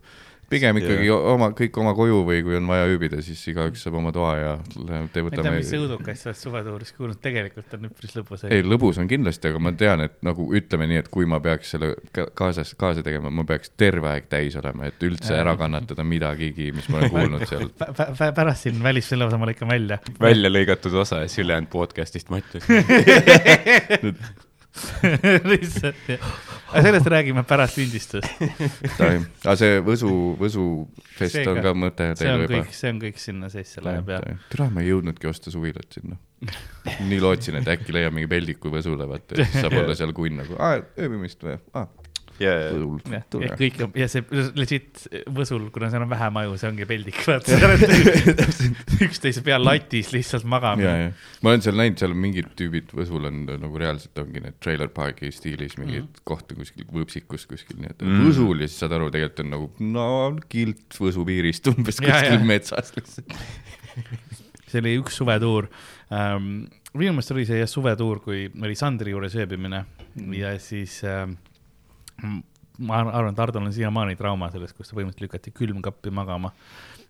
pigem 0.53 0.79
ikkagi 0.81 1.09
ja. 1.09 1.17
oma, 1.33 1.51
kõik 1.57 1.79
oma 1.83 1.95
koju 1.97 2.21
või 2.29 2.43
kui 2.47 2.57
on 2.59 2.69
vaja 2.71 2.88
ööbida, 2.91 3.23
siis 3.25 3.41
igaüks 3.53 3.85
saab 3.87 3.99
oma 4.01 4.12
toa 4.15 4.33
ja 4.38 4.53
te 4.69 5.25
võtame. 5.25 5.25
ma 5.25 5.31
ei 5.31 5.43
tea, 5.43 5.55
mis 5.57 5.73
õudukas 5.79 6.25
sellest 6.25 6.47
suvetuurist 6.47 6.97
kuulnud, 6.99 7.21
tegelikult 7.25 7.77
on 7.79 7.88
üpris 7.88 8.17
lõbus. 8.19 8.45
ei, 8.49 8.65
lõbus 8.67 9.01
on 9.03 9.11
kindlasti, 9.11 9.53
aga 9.53 9.62
ma 9.62 9.75
tean, 9.79 10.05
et 10.07 10.19
nagu 10.27 10.49
ütleme 10.59 10.88
nii, 10.91 11.03
et 11.05 11.11
kui 11.12 11.29
ma 11.29 11.41
peaks 11.45 11.75
selle 11.77 11.95
kaasas, 12.38 12.75
kaasa 12.79 13.05
tegema, 13.07 13.33
ma 13.33 13.47
peaks 13.49 13.73
terve 13.81 14.12
aeg 14.12 14.29
täis 14.33 14.57
olema, 14.61 14.88
et 14.91 15.09
üldse 15.09 15.35
ära 15.38 15.57
kannatada 15.61 16.07
midagigi, 16.07 16.71
mis 16.77 16.88
ma 16.93 17.03
olen 17.03 17.12
kuulnud 17.17 17.49
seal 17.51 17.69
pärast 18.37 18.69
siin 18.69 18.81
välisfilmis 18.83 19.38
ma 19.38 19.51
lõikan 19.51 19.71
välja. 19.73 20.01
välja 20.21 20.53
lõigatud 20.53 20.95
osa 21.03 21.25
ja 21.25 21.29
siis 21.31 21.45
ülejäänud 21.47 21.73
podcast'ist 21.73 22.33
ma 22.33 22.41
ütlen 22.43 24.17
lihtsalt 25.51 26.09
jah. 26.09 26.27
aga 26.73 26.83
sellest 26.87 27.09
räägime 27.13 27.45
pärast 27.49 27.77
lindistust 27.77 28.29
aga 28.41 29.57
see 29.61 29.81
Võsu, 29.85 30.13
Võsu 30.41 30.67
fest 31.19 31.37
Seega, 31.37 31.53
on 31.53 31.61
ka 31.65 31.75
mõte 31.77 32.09
teil 32.19 32.47
juba? 32.47 32.63
see 32.73 32.93
on 32.93 33.01
kõik 33.03 33.21
sinna 33.21 33.51
sisse 33.53 33.85
läheb 33.85 34.09
ja. 34.15 34.21
tere, 34.53 34.69
ma 34.73 34.85
ei 34.85 34.93
jõudnudki 34.93 35.29
osta 35.31 35.53
suvilat 35.53 35.99
sinna. 35.99 36.17
nii 37.11 37.21
lootsin, 37.23 37.61
et 37.61 37.69
äkki 37.75 37.95
leiab 37.95 38.17
mingi 38.17 38.31
peldiku 38.31 38.73
Võsule, 38.73 39.07
vaata, 39.09 39.37
siis 39.39 39.61
saab 39.61 39.77
olla 39.83 39.97
seal 39.99 40.15
kunn 40.17 40.41
nagu, 40.43 40.57
ööbimist 40.97 41.45
või 41.45 41.59
ah,? 42.49 42.63
yeah.. 42.63 43.23
Võsul, 43.33 43.45
ja 43.45 43.57
kõik 43.59 43.81
ja 43.99 44.09
see 44.11 44.43
legit 44.59 45.05
Võsul, 45.33 45.69
kuna 45.75 45.91
seal 45.93 46.05
on 46.07 46.11
vähe 46.13 46.29
maju, 46.35 46.57
see 46.61 46.71
ongi 46.71 46.89
peldik, 46.89 47.19
vaata 47.27 47.59
üksteise 49.07 49.45
peal 49.47 49.65
latis 49.65 50.13
lihtsalt 50.15 50.47
magama. 50.49 50.95
ma 51.43 51.55
olen 51.55 51.65
seal 51.65 51.79
näinud, 51.79 52.01
seal 52.03 52.15
on 52.15 52.23
mingid 52.25 52.53
tüübid 52.59 52.93
Võsul 52.97 53.29
on 53.31 53.43
nagu 53.53 53.83
reaalselt 53.83 54.23
ongi 54.23 54.45
need 54.45 54.59
trailer 54.63 54.93
park'i 54.93 55.33
stiilis 55.35 55.79
mingeid 55.81 56.07
mm. 56.07 56.25
kohti 56.29 56.59
kuskil 56.59 56.89
võõpsikus 56.93 57.49
kuskil, 57.51 57.81
nii 57.83 57.95
et 57.95 58.07
mm. 58.07 58.27
Võsul 58.29 58.65
ja 58.65 58.71
siis 58.71 58.83
saad 58.85 58.97
aru, 58.99 59.11
tegelikult 59.15 59.45
on 59.45 59.53
nagu 59.57 59.91
no 59.99 60.09
kilt 60.53 61.01
Võsu 61.03 61.27
piirist 61.29 61.73
umbes 61.73 62.01
kuskil 62.03 62.39
ja, 62.39 62.45
metsas 62.47 62.95
lihtsalt 62.97 63.37
see 64.73 64.81
oli 64.83 64.97
üks 65.01 65.19
suvetuur 65.21 65.69
um,. 66.09 66.53
minu 66.93 67.15
meelest 67.15 67.33
oli 67.35 67.47
see 67.49 67.61
jah 67.61 67.71
suvetuur, 67.71 68.21
kui 68.25 68.47
oli 68.53 68.77
Sandri 68.79 69.15
juures 69.15 69.37
ööbimine 69.39 69.85
mm. 69.85 70.35
ja 70.37 70.55
siis 70.63 70.99
um, 71.09 71.37
ma 72.83 73.03
arvan, 73.03 73.33
et 73.33 73.43
Hardol 73.43 73.67
on 73.67 73.75
siiamaani 73.75 74.17
trauma 74.19 74.49
sellest, 74.53 74.77
kus 74.77 74.91
ta 74.91 74.97
põhimõtteliselt 74.97 75.29
lükati 75.29 75.53
külmkappi 75.57 76.13
magama. 76.15 76.53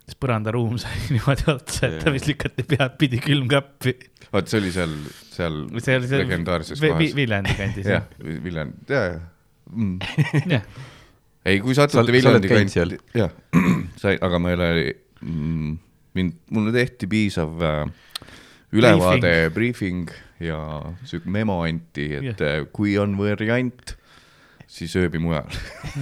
siis 0.02 0.18
põrandaruum 0.18 0.78
sai 0.82 0.96
niimoodi 1.14 1.46
otsa, 1.52 1.88
et 1.88 2.00
ta 2.02 2.12
vist 2.14 2.26
lükati 2.30 2.64
peadpidi 2.68 3.20
külmkappi. 3.22 3.94
vot 4.32 4.50
see 4.50 4.62
oli 4.62 4.72
seal, 4.74 4.96
seal 5.30 5.60
see 5.78 5.98
oli 6.00 6.10
seal 6.10 6.24
legendaarses 6.24 6.82
kohas. 6.82 7.14
Viljandi 7.16 7.54
kandis 7.58 7.92
jah? 7.92 8.08
Viljandi, 8.18 8.82
ja, 8.90 9.04
ja 9.12 9.20
mm. 9.70 10.66
ei, 11.52 11.62
kui 11.62 11.78
satute 11.78 12.14
Viljandi 12.14 12.50
kanti, 12.50 13.00
jah, 13.18 13.32
sai, 14.02 14.18
aga 14.18 14.42
ma 14.42 14.52
ei 14.52 14.58
ole 14.58 14.70
mm,, 15.22 15.78
mind, 16.18 16.38
mulle 16.56 16.74
tehti 16.74 17.08
piisav 17.10 17.62
äh, 17.62 17.86
ülevaade, 18.74 19.50
briefing 19.54 20.10
ja 20.42 20.58
sihuke 21.06 21.30
memo 21.30 21.60
anti, 21.62 22.10
et 22.18 22.40
yeah. 22.40 22.64
kui 22.74 22.96
on 22.98 23.14
variant 23.20 23.94
siis 24.72 24.94
ööbi 24.96 25.20
mujal 25.20 25.48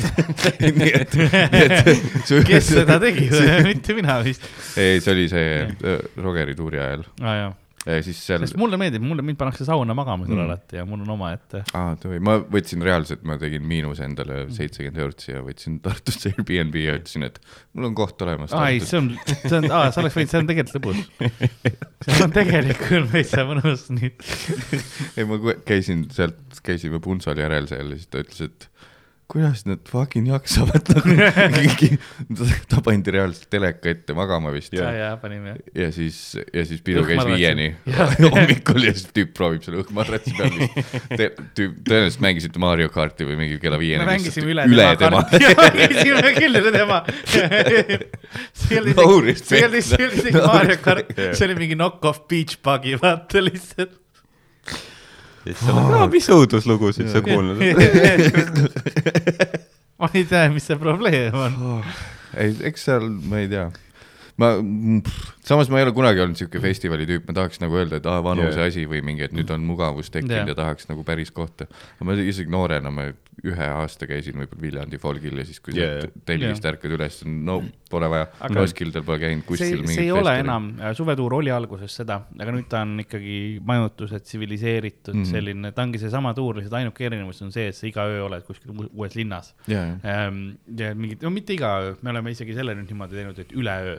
nii 0.60 0.92
et, 0.94 1.16
nii 1.18 1.64
et 1.64 1.90
kes 2.50 2.70
seda 2.70 3.00
tegi 3.02 3.26
mitte 3.68 3.96
mina 3.98 4.20
vist. 4.24 4.46
ei, 4.78 5.00
see 5.02 5.14
oli 5.16 5.26
see 5.32 5.48
äh, 5.66 5.98
Rogeri 6.20 6.54
tuuri 6.58 6.82
ajal 6.82 7.04
ah,. 7.20 7.50
Siis 7.84 8.18
seal. 8.20 8.42
sest 8.44 8.58
mulle 8.60 8.76
meeldib, 8.80 9.04
mulle, 9.04 9.24
mind 9.24 9.38
pannakse 9.40 9.64
sauna 9.64 9.94
magama 9.96 10.26
seal 10.26 10.36
mm. 10.36 10.44
alati 10.44 10.78
ja 10.80 10.84
mul 10.88 11.00
on 11.04 11.12
omaette. 11.14 11.62
aa, 11.76 11.94
tõi, 12.00 12.18
ma 12.24 12.36
võtsin 12.42 12.84
reaalselt, 12.84 13.22
ma 13.28 13.38
tegin 13.40 13.64
miinuse 13.66 14.04
endale 14.04 14.42
mm. 14.42 14.54
seitsekümmend 14.58 15.00
eurot 15.00 15.24
siia, 15.24 15.40
võtsin 15.46 15.78
Tartusse 15.84 16.28
Airbnb 16.34 16.76
ja 16.80 16.96
ütlesin, 17.00 17.24
et 17.30 17.40
mul 17.72 17.90
on 17.90 17.96
koht 17.98 18.20
olemas. 18.26 18.52
aa, 18.56 18.68
ei, 18.74 18.82
see 18.84 19.00
on, 19.00 19.12
see 19.30 19.56
on, 19.62 19.70
aa, 19.72 19.88
sa 19.94 20.04
oleks 20.04 20.18
võinud, 20.18 20.32
see 20.34 20.42
on 20.42 20.50
tegelikult 20.50 20.78
lõbus. 20.80 21.00
see 22.08 22.26
on 22.26 22.36
tegelikult 22.36 23.14
täitsa 23.14 23.46
mõnus 23.48 23.86
nii. 23.96 24.12
ei, 25.16 25.28
ma 25.30 25.40
käisin 25.68 26.04
sealt, 26.14 26.60
käisime 26.66 27.00
Punsal 27.04 27.40
järel 27.40 27.70
seal 27.70 27.94
ja 27.94 28.00
siis 28.00 28.12
ta 28.12 28.24
ütles, 28.24 28.44
et 28.50 28.69
kuidas 29.30 29.62
nad 29.66 29.78
fucking 29.86 30.26
jaksavad 30.28 30.88
nagu 30.90 31.88
ta 32.70 32.80
pandi 32.82 33.12
reaalselt 33.14 33.46
teleka 33.52 33.92
ette 33.92 34.14
magama 34.16 34.50
vist. 34.54 34.74
ja, 34.74 34.90
ja 34.94 35.10
panime. 35.20 35.54
ja 35.74 35.90
siis, 35.94 36.18
ja 36.54 36.64
siis 36.66 36.82
pidu 36.86 37.04
käis 37.06 37.22
viieni 37.28 37.68
hommikul 38.34 38.88
ja 38.88 38.94
siis 38.96 39.12
tüüp 39.14 39.30
proovib 39.36 39.62
selle 39.66 39.84
õhkmadratsi 39.84 40.34
peal 40.34 40.56
Te,. 41.14 41.30
tüüp, 41.54 41.78
tõenäoliselt 41.86 42.24
mängisite 42.26 42.62
Mario 42.62 42.90
karti 42.94 43.28
või 43.28 43.38
mingi 43.44 43.60
kella 43.62 43.78
viieni. 43.80 44.02
me 44.02 44.16
mängisime 44.16 44.50
üle, 44.56 44.66
üle 44.70 44.88
tema, 44.98 45.22
tema. 45.30 45.68
mängisime 45.78 46.34
küll 46.40 46.62
üle 46.64 46.74
tema 46.74 47.00
see 48.66 48.82
see 49.46 49.64
oli 49.68 49.84
isegi 49.84 50.36
Mario 50.42 50.80
kart, 50.82 51.14
see 51.14 51.46
oli 51.46 51.58
mingi 51.62 51.78
knock-off 51.78 52.26
beach 52.30 52.58
bug'i, 52.66 52.98
vaata 52.98 53.46
lihtsalt 53.46 53.99
ja 55.44 55.52
siis 55.52 55.66
sa 55.66 55.74
oled, 55.74 55.94
aa, 55.98 56.06
mis 56.12 56.28
õuduslugusid 56.32 57.08
sa 57.12 57.20
kuulnud. 57.24 57.58
Ma 60.00 60.08
ei 60.16 60.24
tea, 60.24 60.46
mis 60.52 60.64
see 60.64 60.78
probleem 60.80 61.34
on. 61.36 61.52
Ei, 62.40 62.54
eks 62.70 62.86
seal, 62.88 63.04
ma 63.28 63.36
ei 63.42 63.48
tea 63.52 63.66
ma, 64.40 64.50
samas 65.46 65.70
ma 65.70 65.80
ei 65.80 65.86
ole 65.86 65.94
kunagi 65.96 66.22
olnud 66.24 66.40
siuke 66.40 66.62
festivali 66.62 67.06
tüüp, 67.08 67.26
ma 67.28 67.36
tahaks 67.40 67.60
nagu 67.62 67.78
öelda, 67.80 68.00
et 68.00 68.08
aa, 68.10 68.20
vanuse 68.24 68.56
yeah. 68.56 68.70
asi 68.70 68.86
või 68.90 69.02
mingi, 69.06 69.26
et 69.26 69.36
nüüd 69.36 69.50
on 69.54 69.64
mugavus 69.66 70.12
tekkinud 70.12 70.36
yeah. 70.38 70.52
ja 70.52 70.58
tahaks 70.58 70.88
nagu 70.90 71.04
päris 71.06 71.32
kohta. 71.34 71.68
ma 72.04 72.16
isegi 72.18 72.50
noorena, 72.52 72.92
ma 72.94 73.10
ühe 73.46 73.66
aasta 73.72 74.06
käisin 74.08 74.36
võib-olla 74.36 74.60
Viljandi 74.60 74.98
folgil 75.00 75.38
ja 75.40 75.44
siis, 75.48 75.60
kui 75.64 75.74
yeah. 75.76 76.02
sa 76.04 76.24
telgist 76.28 76.64
yeah. 76.64 76.74
ärkad 76.74 76.94
üles, 76.96 77.20
no 77.24 77.60
pole 77.90 78.08
vaja, 78.12 78.26
Roskildel 78.54 79.04
pole 79.06 79.20
käinud 79.22 79.46
kuskil. 79.48 79.84
see 79.88 80.06
ei 80.06 80.12
ole 80.14 80.34
enam, 80.42 80.70
äh, 80.80 80.92
suvetuur 80.96 81.38
oli 81.40 81.52
alguses 81.54 81.94
seda, 82.02 82.20
aga 82.38 82.54
nüüd 82.54 82.68
ta 82.70 82.82
on 82.86 83.04
ikkagi 83.04 83.38
majutused, 83.66 84.26
tsiviliseeritud 84.26 85.16
mm. 85.16 85.28
selline, 85.30 85.72
ta 85.76 85.86
ongi 85.86 86.02
seesama 86.02 86.34
tuur, 86.36 86.60
lihtsalt 86.60 86.78
ainuke 86.80 87.06
erinevus 87.08 87.40
on 87.46 87.54
see, 87.54 87.70
et 87.72 87.78
sa 87.78 87.88
iga 87.88 88.06
öö 88.10 88.26
oled 88.28 88.44
kuskil 88.48 88.74
uues 88.88 89.16
linnas 89.18 89.54
yeah.. 89.70 89.96
Ja 90.04 90.92
mingid, 90.94 91.24
no 91.24 91.32
mitte 91.34 91.56
iga 91.56 91.72
öö, 91.84 91.96
me 92.04 92.12
oleme 92.12 92.34
isegi 92.34 92.54
selle 92.56 92.76
nüüd 92.76 92.92
niimoodi 92.92 93.18
teinud, 93.18 93.40
et 93.40 93.56
üleöö, 93.56 93.98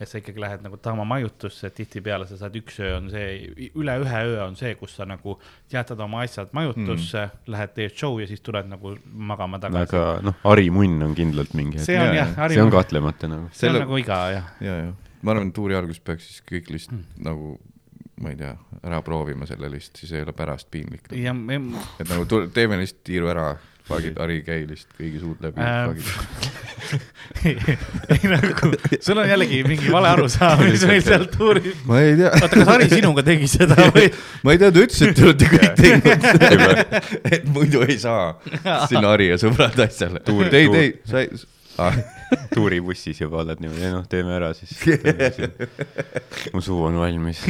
et 0.00 0.08
sa 0.08 0.20
ikkagi 0.20 0.42
lähed 0.42 0.64
nagu 0.64 0.78
Tama 0.82 1.04
majutusse, 1.08 1.70
tihtipeale 1.74 2.26
sa 2.30 2.38
saad 2.40 2.56
üks 2.58 2.78
öö 2.82 2.96
on 2.98 3.10
see, 3.12 3.70
üle 3.78 3.96
ühe 4.02 4.22
öö 4.32 4.40
on 4.46 4.56
see, 4.58 4.74
kus 4.80 4.96
sa 4.98 5.06
nagu 5.08 5.36
jätad 5.72 6.00
oma 6.02 6.24
asjad 6.26 6.52
majutusse 6.56 7.26
mm., 7.26 7.52
lähed, 7.54 7.74
teed 7.76 7.96
show 7.96 8.20
ja 8.20 8.28
siis 8.30 8.42
tuled 8.44 8.68
nagu 8.70 8.96
magama 9.32 9.60
tagasi. 9.62 9.92
aga 9.92 10.20
noh, 10.26 10.38
harimunn 10.44 11.08
on 11.08 11.16
kindlalt 11.18 11.56
mingi 11.58 11.80
hetk. 11.80 11.90
see 11.90 12.00
on 12.00 12.14
jah, 12.16 12.34
harimunn. 12.36 12.58
see 12.58 12.66
on 12.66 12.74
kahtlemata 12.74 13.30
nagu. 13.30 13.50
see 13.56 13.70
on 13.70 13.80
nagu 13.84 14.00
iga 14.02 14.20
jah. 14.36 14.54
ja, 14.64 14.78
ja 14.86 14.94
ma 15.22 15.34
arvan, 15.34 15.52
et 15.52 15.56
tuuri 15.56 15.78
alguses 15.78 16.02
peaks 16.04 16.28
siis 16.28 16.46
kõik 16.48 16.72
lihtsalt 16.74 16.98
hmm. 16.98 17.22
nagu 17.28 17.56
ma 18.22 18.30
ei 18.30 18.38
tea, 18.38 18.52
ära 18.86 19.00
proovima 19.02 19.48
selle 19.50 19.70
lihtsalt, 19.72 19.98
siis 19.98 20.12
ei 20.14 20.22
ole 20.22 20.34
pärast 20.36 20.68
piinlik. 20.70 21.08
et 21.10 22.08
nagu 22.08 22.26
tule, 22.30 22.48
teeme 22.54 22.78
lihtsalt 22.80 23.02
tiiru 23.08 23.30
ära 23.32 23.52
faagid, 23.88 24.18
Harri, 24.20 24.38
käi 24.46 24.62
lihtsalt 24.68 24.98
kõigi 24.98 25.20
suud 25.22 25.42
läbi 25.42 25.62
ähm,. 25.62 25.96
ei 28.12 28.28
nagu, 28.28 28.70
sul 29.00 29.20
on 29.22 29.28
jällegi 29.28 29.62
mingi 29.66 29.92
vale 29.92 30.10
arusaam, 30.12 30.62
mis 30.66 30.84
meil 30.88 31.02
seal 31.06 31.24
tuuril. 31.32 31.72
ma 31.88 32.02
ei 32.04 32.14
tea. 32.18 32.30
oota, 32.36 32.50
kas 32.52 32.68
Harri 32.68 32.88
sinuga 32.92 33.24
tegi 33.26 33.48
seda 33.50 33.88
või? 33.88 34.06
ma 34.46 34.54
ei 34.54 34.62
tea, 34.62 34.70
ta 34.74 34.84
ütles, 34.86 35.02
et 35.06 35.16
te 35.18 35.26
olete 35.26 35.50
kõik 35.52 35.74
teinud 35.82 37.32
et 37.38 37.48
muidu 37.54 37.82
ei 37.86 37.98
saa 37.98 38.36
sinna 38.90 39.08
Harri 39.10 39.32
ja 39.32 39.40
sõbrad 39.42 39.78
asjale. 39.86 40.22
ei, 40.50 40.68
ei, 40.82 40.94
sa 41.08 41.24
ei 41.24 41.28
ah. 41.82 41.98
tuuribussis 42.54 43.22
juba 43.24 43.42
oled 43.42 43.62
niimoodi, 43.62 43.90
noh, 43.94 44.06
teeme 44.10 44.36
ära 44.36 44.52
siis. 44.56 44.76
mu 46.54 46.62
suu 46.64 46.86
on 46.90 47.00
valmis 47.02 47.42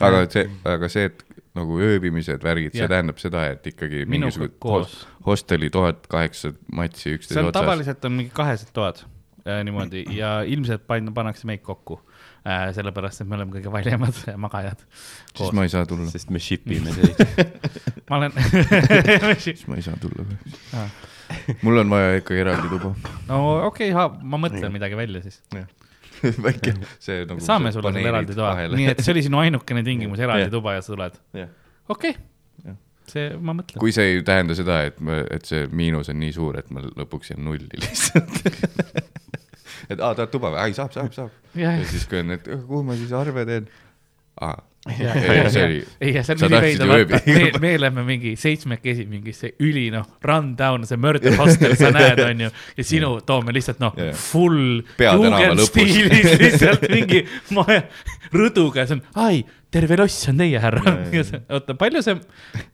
aga 0.00 0.24
see, 0.30 0.46
aga 0.64 0.88
see, 0.92 1.10
et 1.10 1.24
nagu 1.58 1.78
ööbimised, 1.82 2.42
värgid, 2.44 2.74
see 2.76 2.88
tähendab 2.90 3.18
seda, 3.22 3.46
et 3.54 3.64
ikkagi 3.72 4.04
mingisugune 4.10 4.84
hosteli 5.26 5.70
toad, 5.74 6.04
kaheksa 6.10 6.52
matsi 6.72 7.16
üksteise 7.16 7.42
otsas. 7.42 7.56
tavaliselt 7.58 8.06
on 8.06 8.14
mingi 8.20 8.32
kahesed 8.34 8.70
toad 8.76 9.02
äh, 9.42 9.60
niimoodi 9.66 10.04
ja 10.14 10.40
ilmselt 10.46 10.86
pan-, 10.86 11.10
pannakse 11.16 11.50
meid 11.50 11.64
kokku 11.66 11.98
äh,. 12.46 12.70
sellepärast, 12.76 13.24
et 13.24 13.30
me 13.30 13.38
oleme 13.38 13.56
kõige 13.58 13.72
valjemad 13.74 14.22
magajad. 14.46 14.86
siis 15.34 15.54
ma 15.56 15.66
ei 15.66 15.74
saa 15.74 15.88
tulla. 15.90 16.06
sest 16.12 16.30
me 16.30 16.42
ship 16.42 16.70
ime 16.70 16.94
teid 16.94 17.50
ma 18.10 18.22
olen 18.22 18.38
siis 19.46 19.66
ma 19.66 19.80
ei 19.80 19.86
saa 19.86 19.98
tulla 20.00 20.26
või 20.26 20.54
ah.? 20.78 20.94
mul 21.66 21.82
on 21.82 21.90
vaja 21.90 22.16
ikkagi 22.22 22.46
eraldi 22.46 22.70
tuba. 22.76 22.94
no 23.28 23.42
okei 23.66 23.90
okay,, 23.90 24.22
ma 24.22 24.38
mõtlen 24.46 24.70
midagi 24.74 24.98
välja 24.98 25.26
siis. 25.26 25.42
väike, 26.46 26.74
see 27.02 27.22
nagu. 27.26 27.40
saame 27.44 27.72
sulle 27.74 27.92
selle 27.94 28.08
eraldi 28.12 28.36
toa, 28.38 28.54
nii 28.74 28.90
et 28.92 29.02
see 29.04 29.14
oli 29.14 29.22
sinu 29.26 29.40
ainukene 29.42 29.82
tingimus, 29.88 30.20
eraldi 30.22 30.46
Jah. 30.48 30.52
tuba 30.56 30.76
ja 30.76 30.84
sa 30.84 30.94
tuled. 30.94 31.20
okei 31.88 32.16
see, 33.10 33.30
ma 33.42 33.54
mõtlen. 33.58 33.80
kui 33.82 33.92
see 33.94 34.16
ei 34.16 34.22
tähenda 34.26 34.54
seda, 34.58 34.80
et 34.88 34.98
et 35.34 35.48
see 35.48 35.66
miinus 35.74 36.10
on 36.12 36.20
nii 36.22 36.32
suur, 36.36 36.58
et 36.60 36.68
ma 36.74 36.82
lõpuks 36.86 37.32
jään 37.32 37.42
nulli 37.46 37.66
lihtsalt. 37.82 38.42
et 39.90 39.98
aa, 39.98 40.14
tahad 40.14 40.30
tuba 40.32 40.52
või? 40.54 40.62
ei, 40.68 40.76
saab, 40.76 40.92
saab, 40.94 41.12
saab. 41.16 41.32
ja, 41.58 41.72
siis, 41.90 42.06
kui 42.10 42.20
on, 42.22 42.30
et 42.36 42.46
"Oh, 42.50 42.62
kuhu 42.68 42.82
ma 42.86 42.98
siis 43.00 43.12
arve 43.16 43.44
teen? 43.48 43.66
aa, 44.40 44.54
ja, 44.88 45.12
ja, 45.12 45.50
see 45.52 45.64
ja 46.00 46.08
ja 46.08 46.22
ju 46.24 46.48
vaata, 46.48 46.86
ööbi- 46.96 47.20
me, 47.26 47.50
me 47.60 47.72
oleme 47.76 48.04
mingi 48.06 48.32
seitsmekesi 48.40 49.04
mingisse 49.10 49.50
üli 49.60 49.90
noh, 49.92 50.06
run 50.24 50.54
down, 50.56 50.86
see 50.88 50.96
murder 51.00 51.36
hostel, 51.36 51.74
sa 51.76 51.90
näed, 51.92 52.22
onju, 52.30 52.48
ja 52.78 52.86
sinu 52.86 53.10
toome 53.28 53.52
lihtsalt 53.52 53.82
noh 53.82 53.98
full 54.16 54.80
Peatänava 54.96 55.52
lõpus. 55.58 55.68
stiilis 55.74 56.32
lihtsalt 56.44 56.88
mingi 56.92 57.26
maja 57.56 57.82
rõduga 58.32 58.86
see 58.88 58.96
on, 58.96 59.04
ai, 59.20 59.44
terve 59.70 60.00
loss 60.00 60.28
on 60.32 60.40
teie 60.40 60.60
härra. 60.62 60.96
Oota, 61.52 61.76
palju 61.78 62.02
see, 62.06 62.16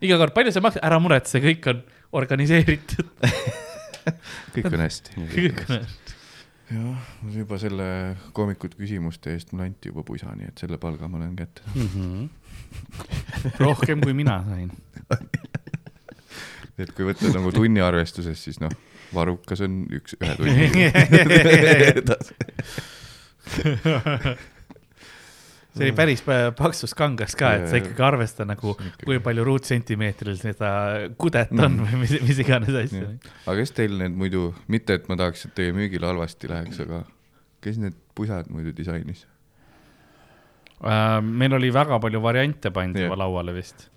iga 0.06 0.18
kord, 0.22 0.34
palju 0.36 0.54
see 0.54 0.62
maksab, 0.64 0.84
ära 0.86 1.00
muretse, 1.02 1.42
kõik 1.42 1.66
on 1.72 1.82
organiseeritud. 2.16 3.10
kõik 4.54 4.70
on 4.72 4.82
hästi. 4.86 5.26
kõik 5.34 5.64
on, 5.66 5.82
jah, 6.70 6.98
juba 7.34 7.58
selle 7.62 7.86
koomikute 8.36 8.78
küsimuste 8.78 9.34
eest 9.34 9.52
mulle 9.52 9.68
anti 9.70 9.90
juba 9.92 10.02
pusa, 10.06 10.32
nii 10.36 10.48
et 10.50 10.58
selle 10.64 10.78
palga 10.82 11.08
ma 11.10 11.20
olen 11.20 11.36
kätte 11.38 11.62
saanud. 11.74 12.30
rohkem 13.62 14.02
kui 14.02 14.14
mina 14.16 14.40
sain. 14.48 14.70
et 16.78 16.90
kui 16.96 17.04
võtta 17.08 17.30
nagu 17.34 17.52
tunni 17.54 17.80
arvestuses, 17.84 18.38
siis 18.48 18.58
noh, 18.62 18.72
varukas 19.14 19.60
on 19.66 19.72
üks, 20.00 20.16
ühe 20.20 20.34
tunni. 20.40 20.66
see 25.76 25.84
oli 25.86 25.92
päris 25.96 26.22
pa- 26.24 26.50
paksus 26.56 26.94
kangas 26.96 27.34
ka, 27.36 27.52
et 27.58 27.68
sa 27.70 27.76
ikkagi 27.80 28.02
arvesta 28.06 28.46
nagu, 28.48 28.74
kui 29.04 29.18
palju 29.20 29.44
ruutsentimeetril 29.44 30.36
seda 30.40 30.70
kudet 31.20 31.52
on 31.52 31.76
Mhm. 31.76 31.86
või 31.86 32.00
mis, 32.04 32.14
mis 32.26 32.38
iganes 32.42 32.72
asja. 32.82 33.06
aga 33.46 33.56
kes 33.60 33.72
teil 33.76 33.98
need 34.00 34.16
muidu, 34.16 34.54
mitte 34.72 34.94
et 34.96 35.08
ma 35.08 35.16
tahaks, 35.20 35.44
et 35.46 35.54
teie 35.54 35.72
müügile 35.76 36.06
halvasti 36.08 36.48
läheks, 36.48 36.80
aga 36.86 37.04
kes 37.62 37.76
need 37.82 37.94
pusad 38.16 38.48
muidu 38.48 38.72
disainis? 38.76 39.26
Äh, 40.84 41.20
meil 41.24 41.54
oli 41.56 41.70
väga 41.72 41.98
palju 42.00 42.20
variante 42.20 42.70
pandud 42.70 43.00
Jah. 43.00 43.08
juba 43.08 43.16
lauale 43.24 43.52
vist. 43.56 43.88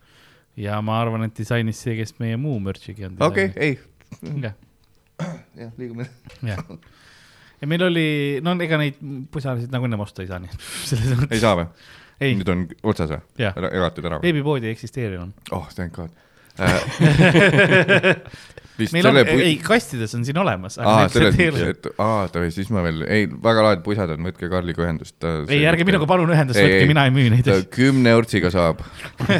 ja 0.60 0.82
ma 0.82 1.02
arvan, 1.02 1.24
et 1.24 1.34
disainis 1.36 1.78
see, 1.80 1.96
kes 1.96 2.14
meie 2.20 2.36
muu 2.38 2.60
merch'iga 2.60 3.08
on. 3.08 3.18
okei, 3.20 3.52
ei, 3.56 3.80
jah, 4.42 5.72
liigume. 5.78 6.08
jah. 6.44 6.58
ja 7.62 7.70
meil 7.70 7.86
oli, 7.90 8.08
no 8.46 8.56
ega 8.64 8.80
neid 8.82 9.00
pusasid 9.32 9.74
nagu 9.74 9.90
ennem 9.90 10.06
osta 10.06 10.24
ei 10.24 10.32
saa, 10.32 10.40
nii 10.44 10.54
et 10.54 10.66
selles 10.92 11.12
ei 11.12 11.20
mõttes. 11.20 11.44
saa 11.44 11.58
või? 11.60 11.68
ei, 12.20 12.34
nüüd 12.40 12.54
on 12.54 12.66
otsas 12.94 13.14
või? 13.14 13.22
jagatud 13.44 14.10
ära 14.10 14.20
või? 14.20 14.30
veebipoodi 14.30 14.70
ei 14.70 14.78
eksisteeri 14.78 15.20
enam. 15.20 15.34
oh, 15.56 15.68
thank 15.76 15.96
god 15.98 16.16
meil 18.94 19.08
on 19.10 19.18
ei, 19.20 19.58
kastides 19.64 20.14
on 20.16 20.22
siin 20.26 20.38
olemas. 20.40 20.78
aa, 20.80 21.10
selles 21.12 21.36
mõttes, 21.36 21.64
et 21.74 21.88
aa, 22.00 22.28
davai, 22.32 22.52
siis 22.54 22.70
ma 22.74 22.82
veel, 22.86 23.02
ei, 23.12 23.28
väga 23.30 23.64
lahedad 23.66 23.84
pusad 23.86 24.10
on, 24.14 24.24
võtke 24.30 24.50
Karliga 24.52 24.84
ühendust. 24.86 25.18
ei, 25.50 25.66
ärge 25.70 25.84
minuga 25.88 26.06
palun 26.10 26.32
ühendust 26.34 26.60
võtke, 26.62 26.86
mina 26.90 27.02
ei 27.10 27.14
müü 27.16 27.30
neid 27.34 27.48
asju. 27.50 27.66
kümne 27.76 28.10
eurtsiga 28.16 28.50
saab, 28.54 28.78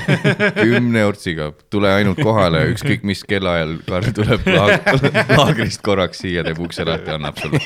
kümne 0.64 1.00
eurtsiga, 1.06 1.46
tule 1.72 1.90
ainult 1.94 2.20
kohale, 2.24 2.60
ükskõik 2.74 3.02
mis 3.08 3.22
kellaajal 3.28 3.72
Karl 3.88 4.10
tuleb 4.20 4.42
laag, 4.50 4.72
laagrist 5.40 5.82
korraks 5.86 6.18
siia, 6.26 6.42
teeb 6.48 6.60
ukse 6.64 6.82
lahti, 6.88 7.10
annab 7.16 7.36
sulle. 7.40 7.60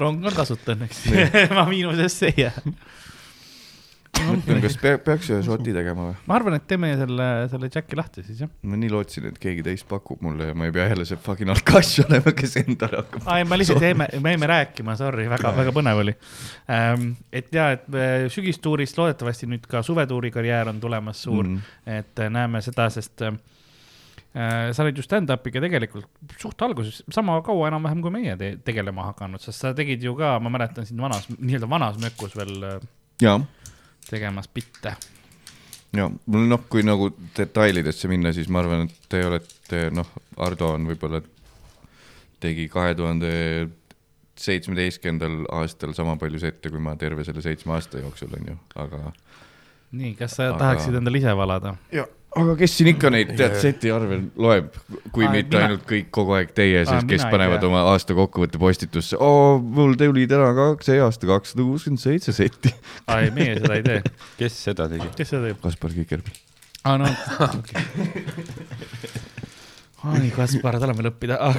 rong 0.00 0.18
on 0.24 0.34
tasuta 0.34 0.72
õnneks, 0.74 0.98
ma 1.54 1.62
miinusesse 1.68 2.24
ei 2.32 2.38
jää. 2.46 2.58
mõtlen, 4.28 4.60
kas 4.64 4.76
pea, 4.80 4.98
peaks 5.02 5.30
ühe 5.32 5.40
šoti 5.46 5.74
tegema 5.74 6.08
või? 6.10 6.16
ma 6.30 6.36
arvan, 6.38 6.56
et 6.58 6.66
teeme 6.70 6.92
selle, 7.00 7.28
selle 7.52 7.70
Jacki 7.72 7.98
lahti 7.98 8.24
siis 8.26 8.42
jah. 8.44 8.50
ma 8.62 8.78
nii 8.80 8.92
lootsin, 8.92 9.28
et 9.30 9.38
keegi 9.42 9.64
teist 9.66 9.88
pakub 9.90 10.22
mulle 10.24 10.50
ja 10.50 10.56
ma 10.58 10.68
ei 10.68 10.74
pea 10.74 10.88
jälle 10.90 11.06
see 11.08 11.20
fucking 11.24 11.52
alkass 11.54 12.02
olema, 12.04 12.34
kes 12.36 12.56
endale 12.62 13.02
hakkab. 13.02 13.26
aa 13.26 13.38
ei, 13.42 13.48
ma 13.50 13.60
lihtsalt 13.60 13.84
jäime, 13.84 14.08
me 14.20 14.34
jäime 14.34 14.50
rääkima, 14.50 14.96
sorry, 15.00 15.28
väga, 15.32 15.54
väga 15.60 15.76
põnev 15.76 16.02
oli 16.04 16.16
ähm,. 16.72 17.12
et 17.32 17.52
ja, 17.54 17.70
et 17.76 17.86
äh, 17.94 18.26
sügistuurist 18.32 18.98
loodetavasti 19.00 19.50
nüüd 19.50 19.68
ka 19.70 19.84
suvetuuri 19.86 20.32
karjäär 20.34 20.72
on 20.72 20.82
tulemas 20.82 21.24
suur 21.26 21.44
mm., 21.46 21.72
et 22.00 22.22
äh, 22.22 22.32
näeme 22.32 22.62
seda, 22.64 22.88
sest 22.92 23.24
äh, 23.26 23.34
sa 24.30 24.84
olid 24.84 24.98
ju 24.98 25.04
stand-up'iga 25.04 25.62
tegelikult 25.64 26.36
suht 26.38 26.62
alguses 26.62 27.00
sama 27.10 27.40
kaua 27.46 27.70
enam-vähem 27.70 28.02
kui 28.04 28.14
meie 28.14 28.36
te 28.38 28.52
tegelema 28.64 29.08
hakanud, 29.10 29.42
sest 29.42 29.64
sa 29.64 29.72
tegid 29.76 30.04
ju 30.06 30.14
ka, 30.18 30.36
ma 30.42 30.52
mäletan 30.52 30.86
sind 30.86 31.02
vanas, 31.02 31.26
nii-öelda 31.36 31.70
vanas 31.70 31.98
mökus 32.02 32.36
veel 32.38 32.54
äh, 32.68 32.90
jaa, 33.22 33.40
tegemas 34.08 34.48
bitte. 34.48 34.94
ja 35.96 36.06
mul 36.26 36.46
noh, 36.48 36.62
kui 36.70 36.84
nagu 36.86 37.10
detailidesse 37.36 38.08
minna, 38.08 38.32
siis 38.32 38.48
ma 38.48 38.62
arvan, 38.62 38.86
et 38.86 39.08
te 39.10 39.24
olete 39.26 39.88
noh, 39.94 40.08
Ardo 40.40 40.72
on 40.76 40.86
võib-olla 40.90 41.20
tegi 42.40 42.68
kahe 42.72 42.94
tuhande 42.96 43.32
seitsmeteistkümnendal 44.40 45.44
aastal 45.52 45.92
sama 45.96 46.14
palju 46.20 46.40
sette, 46.40 46.70
kui 46.72 46.80
ma 46.80 46.94
terve 46.96 47.24
selle 47.26 47.42
seitsme 47.44 47.74
aasta 47.76 48.00
jooksul 48.00 48.32
on 48.38 48.46
ju, 48.54 48.56
aga. 48.80 49.12
nii, 49.92 50.14
kas 50.16 50.38
sa 50.38 50.46
Aga- 50.48 50.54
Aga... 50.54 50.64
tahaksid 50.64 51.00
endale 51.02 51.20
ise 51.20 51.36
valada? 51.36 51.74
Aga 52.38 52.52
kes 52.60 52.74
siin 52.78 52.88
ikka 52.92 53.10
neid 53.10 53.32
tead 53.38 53.56
seti 53.58 53.90
arve 53.90 54.20
loeb, 54.38 54.68
kui 55.14 55.26
Aa, 55.26 55.32
mitte 55.34 55.56
mina- 55.56 55.64
ainult 55.66 55.82
kõik 55.88 56.10
kogu 56.14 56.36
aeg 56.38 56.52
teie, 56.54 56.84
sest 56.86 57.08
kes 57.10 57.24
panevad 57.32 57.64
oma 57.66 57.80
aasta 57.90 58.14
kokkuvõtte 58.14 58.60
postitusse, 58.62 59.18
oo, 59.18 59.58
mul 59.58 59.96
tuli 59.98 60.28
täna 60.30 60.52
ka 60.54 60.68
see 60.86 61.00
aasta 61.02 61.26
kakssada 61.30 61.66
kuuskümmend 61.66 62.02
seitse 62.02 62.32
setti. 62.36 62.70
aa 63.10 63.20
ei, 63.26 63.32
meie 63.34 63.56
seda 63.58 63.74
ei 63.80 63.82
tee. 63.86 64.02
kes 64.38 64.60
seda 64.68 64.86
tegi? 64.92 65.08
kes 65.18 65.32
seda 65.34 65.48
teeb? 65.48 65.58
Kaspar 65.64 65.90
Kiker. 65.96 66.22
aa 66.86 66.96
no 67.02 67.10
okay.. 67.48 67.82
ai, 70.06 70.30
Kaspar, 70.36 70.78
tahame 70.78 71.02
veel 71.02 71.10
õppida. 71.10 71.40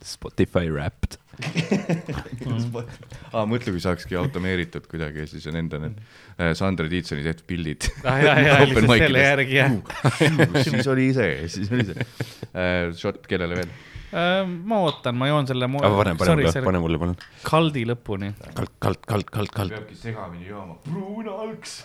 Spotify 0.00 0.68
Wrapped. 0.72 1.18
aa, 3.34 3.44
mõtle, 3.48 3.74
kui 3.74 3.82
saakski 3.82 4.18
automeeritud 4.20 4.88
kuidagi 4.90 5.24
ja 5.24 5.30
siis 5.30 5.46
on 5.50 5.58
enda 5.60 5.80
need 5.82 6.00
äh, 6.00 6.52
Sandra 6.58 6.88
Tiitsoni 6.90 7.24
tehtud 7.26 7.46
pildid. 7.50 7.90
ah,. 8.04 8.18
ja, 8.22 8.34
ja, 8.38 8.56
Open 8.64 8.86
lihtsalt 8.86 9.06
selle 9.06 9.26
järgi 9.26 9.60
jah. 9.60 9.76
siis 10.70 10.90
oli 10.90 11.12
see, 11.16 11.36
siis 11.52 11.72
oli 11.74 11.88
see 11.92 12.00
uh,. 12.00 12.92
Shot 13.00 13.24
kellele 13.30 13.60
veel? 13.60 13.78
ma 14.10 14.80
ootan, 14.82 15.14
ma 15.14 15.28
joon 15.30 15.46
selle. 15.46 15.68
pane, 15.70 16.14
pane 16.18 16.34
mulle, 16.34 16.62
pane 16.64 16.80
mulle 16.82 16.98
palun. 16.98 17.18
kaldi 17.46 17.84
lõpuni. 17.86 18.32
kald, 18.56 18.72
kald, 18.82 19.04
kald, 19.06 19.30
kald, 19.30 19.52
kald. 19.54 19.74
peabki 19.76 19.98
segamini 19.98 20.48
jooma. 20.48 20.74
pruunalks. 20.86 21.76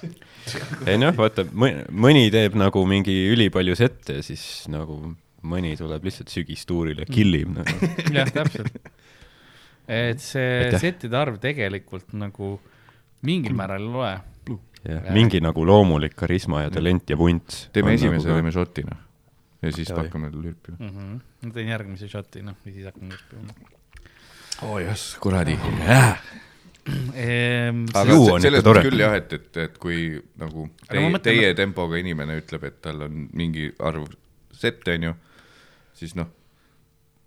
ei 0.90 0.98
noh, 1.02 1.14
vaata, 1.18 1.46
mõni 1.54 2.26
teeb 2.34 2.58
nagu 2.58 2.86
mingi 2.90 3.16
ülipalju 3.34 3.78
sette 3.78 4.20
ja 4.20 4.26
siis 4.26 4.66
nagu 4.74 4.98
mõni 5.46 5.76
tuleb 5.78 6.08
lihtsalt 6.08 6.34
sügistuurile, 6.34 7.06
killib 7.10 7.54
nagu. 7.60 7.92
jah, 8.16 8.32
täpselt. 8.34 8.74
Et 9.88 10.20
see 10.24 10.66
Aitäh. 10.66 10.80
settide 10.82 11.18
arv 11.18 11.40
tegelikult 11.42 12.14
nagu 12.18 12.56
mingil 13.26 13.54
määral 13.58 13.84
ei 13.86 13.92
loe. 13.94 14.14
jah, 14.86 15.12
mingi 15.14 15.42
nagu 15.42 15.66
loomulik 15.66 16.16
karisma 16.16 16.64
ja 16.66 16.70
talent 16.74 17.10
ja 17.10 17.18
vunts. 17.18 17.68
teeme 17.74 17.94
esimese, 17.98 18.30
teeme 18.30 18.52
šotina. 18.52 18.98
ja 19.62 19.72
siis 19.72 19.90
Davai. 19.90 20.06
hakkame 20.06 20.32
lürpima. 20.32 20.78
Mm 20.80 20.90
-hmm. 20.90 21.22
ma 21.42 21.54
teen 21.54 21.68
järgmise 21.68 22.08
shot'i, 22.08 22.42
noh, 22.42 22.56
ja 22.66 22.72
siis 22.72 22.86
hakkan 22.86 23.12
õppima. 23.12 23.54
oo 24.62 24.74
oh, 24.74 24.82
jess, 24.82 25.18
kuradi. 25.20 25.58
Ehm, 27.16 27.86
aga 27.94 28.12
Ju 28.12 28.26
se- 28.26 28.32
on 28.32 28.42
selles 28.42 28.60
ikka 28.60 28.68
tore. 28.70 28.80
mõttes 28.80 28.90
küll 28.92 29.00
jah, 29.02 29.16
et, 29.18 29.34
et, 29.34 29.58
et 29.58 29.78
kui 29.82 30.22
nagu 30.38 30.70
teie, 30.88 31.10
mõtlen- 31.10 31.24
teie 31.24 31.54
tempoga 31.58 31.98
inimene 31.98 32.38
ütleb, 32.42 32.64
et 32.64 32.82
tal 32.82 33.02
on 33.08 33.28
mingi 33.34 33.72
arv 33.80 34.06
sette, 34.54 34.94
onju, 34.94 35.16
siis 35.98 36.14
noh, 36.16 36.28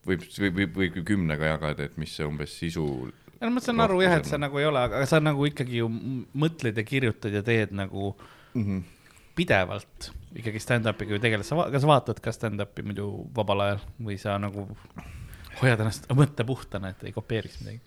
võib, 0.09 0.27
võib, 0.41 0.61
võib, 0.61 0.77
võib 0.83 1.01
kümnega 1.07 1.55
jagada, 1.55 1.89
et 1.89 1.97
mis 2.01 2.13
see 2.15 2.27
umbes 2.27 2.55
sisu. 2.59 2.85
no 3.41 3.51
ma 3.55 3.63
saan 3.65 3.85
aru 3.85 4.03
jah, 4.05 4.19
et 4.19 4.29
sa 4.29 4.41
nagu 4.41 4.61
ei 4.61 4.69
ole, 4.69 4.85
aga 4.89 5.05
sa 5.09 5.21
nagu 5.23 5.47
ikkagi 5.49 5.83
ju 5.83 5.91
mõtled 5.91 6.79
ja 6.79 6.87
kirjutad 6.87 7.35
ja 7.35 7.45
teed 7.47 7.75
nagu 7.77 8.15
mm. 8.55 8.65
-hmm. 8.65 8.83
pidevalt 9.39 10.11
ikkagi 10.39 10.61
stand-up'iga 10.63 11.17
ju 11.17 11.23
tegeled, 11.23 11.47
sa, 11.47 11.69
kas 11.73 11.87
vaatad 11.89 12.21
ka 12.21 12.35
stand-up'i 12.35 12.85
muidu 12.85 13.09
vabal 13.35 13.65
ajal 13.67 13.85
või 14.01 14.19
sa 14.21 14.37
nagu 14.39 14.69
hoiad 15.63 15.81
ennast 15.81 16.11
mõtte 16.15 16.45
puhtana, 16.47 16.93
et 16.93 17.09
ei 17.09 17.15
kopeeriks 17.17 17.63
midagi 17.63 17.81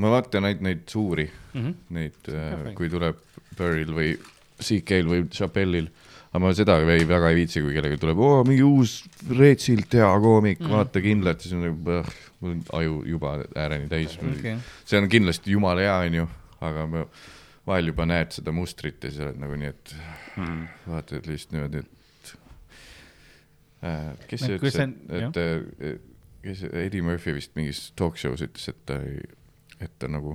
ma 0.00 0.10
vaatan 0.14 0.48
ainult 0.48 0.64
neid 0.64 0.86
suuri, 0.90 1.26
mm? 1.26 1.60
-hmm. 1.60 1.74
neid 1.96 2.30
fine., 2.30 2.74
kui 2.78 2.88
tuleb 2.90 3.20
Burril 3.58 3.92
või 3.94 4.14
CK-l 4.62 5.10
või 5.10 5.26
Chappelle'il, 5.28 5.90
aga 6.34 6.42
ma 6.42 6.50
seda 6.56 6.80
ei, 6.82 7.04
väga 7.06 7.30
ei 7.30 7.36
viitsi, 7.38 7.62
kui 7.62 7.74
kellelgi 7.76 8.00
tuleb, 8.02 8.18
oo 8.18 8.42
mingi 8.46 8.64
uus 8.66 8.96
Reetsilt 9.30 9.94
hea 9.94 10.08
koomik 10.22 10.64
mm., 10.64 10.72
vaata 10.74 11.02
kindlalt, 11.04 11.44
siis 11.44 11.54
on 11.54 11.62
nagu, 11.62 11.98
mul 12.40 12.56
on 12.56 12.64
aju 12.80 12.96
juba 13.14 13.36
ääreni 13.54 13.86
täis 13.92 14.16
Okay. 14.18 14.56
see 14.84 14.98
on 14.98 15.06
kindlasti 15.12 15.54
jumala 15.54 15.84
hea, 15.84 15.94
onju, 16.08 16.26
aga 16.66 16.86
ma 16.90 17.04
vahel 17.68 17.92
juba 17.92 18.06
näed 18.10 18.34
seda 18.34 18.54
mustrit 18.56 19.04
ja 19.04 19.12
siis 19.12 19.22
oled 19.28 19.38
nagu 19.40 19.60
nii, 19.60 19.70
et 19.70 19.94
mm. 20.40 20.64
vaatad 20.90 21.30
lihtsalt 21.30 21.54
niimoodi, 21.54 21.84
et 21.84 22.34
äh, 23.86 24.10
kes 24.32 24.44
see 24.48 24.58
ütles, 24.58 24.80
et, 24.82 24.98
et, 25.22 25.40
et 25.92 26.10
kes 26.44 26.66
Eddie 26.72 27.04
Murphy 27.06 27.36
vist 27.38 27.54
mingis 27.56 27.86
talk 27.96 28.18
show's 28.20 28.42
ütles, 28.44 28.66
et 28.74 28.82
ta 28.90 28.98
ei, 29.06 29.22
et 29.78 29.94
ta 30.02 30.10
nagu 30.10 30.34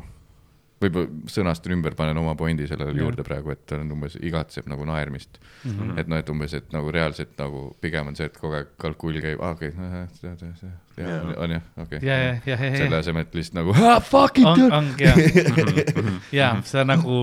võib-olla 0.80 1.30
sõnastan 1.32 1.74
ümber, 1.76 1.96
panen 1.98 2.18
oma 2.22 2.34
pointi 2.40 2.68
sellele 2.70 2.94
ja. 2.94 3.04
juurde 3.04 3.24
praegu, 3.28 3.52
et 3.52 3.66
ta 3.68 3.80
on 3.82 3.90
umbes 3.96 4.16
igatseb 4.16 4.70
nagu 4.72 4.86
naermist 4.88 5.40
mm. 5.40 5.72
-hmm. 5.72 6.00
et 6.00 6.12
noh, 6.12 6.22
et 6.22 6.30
umbes, 6.32 6.54
et 6.56 6.72
nagu 6.76 6.92
reaalselt 6.96 7.34
nagu 7.40 7.66
pigem 7.84 8.08
on 8.12 8.16
see, 8.16 8.30
et 8.30 8.38
kogu 8.38 8.56
aeg 8.60 8.72
kalkuul 8.80 9.20
käib, 9.24 9.42
aa 9.44 9.58
okei 9.58 9.74
okay,, 9.76 10.06
on 11.36 11.56
jah, 11.56 11.68
okei. 11.84 12.00
selle 12.78 13.00
asemel, 13.00 13.28
et 13.28 13.36
lihtsalt 13.36 13.60
nagu 13.60 13.76
fuck 14.12 14.40
it. 14.40 14.48
on, 14.48 14.66
ongi 14.80 15.04
jah. 15.04 15.20
ja 16.40 16.50
see 16.64 16.86
nagu, 16.88 17.20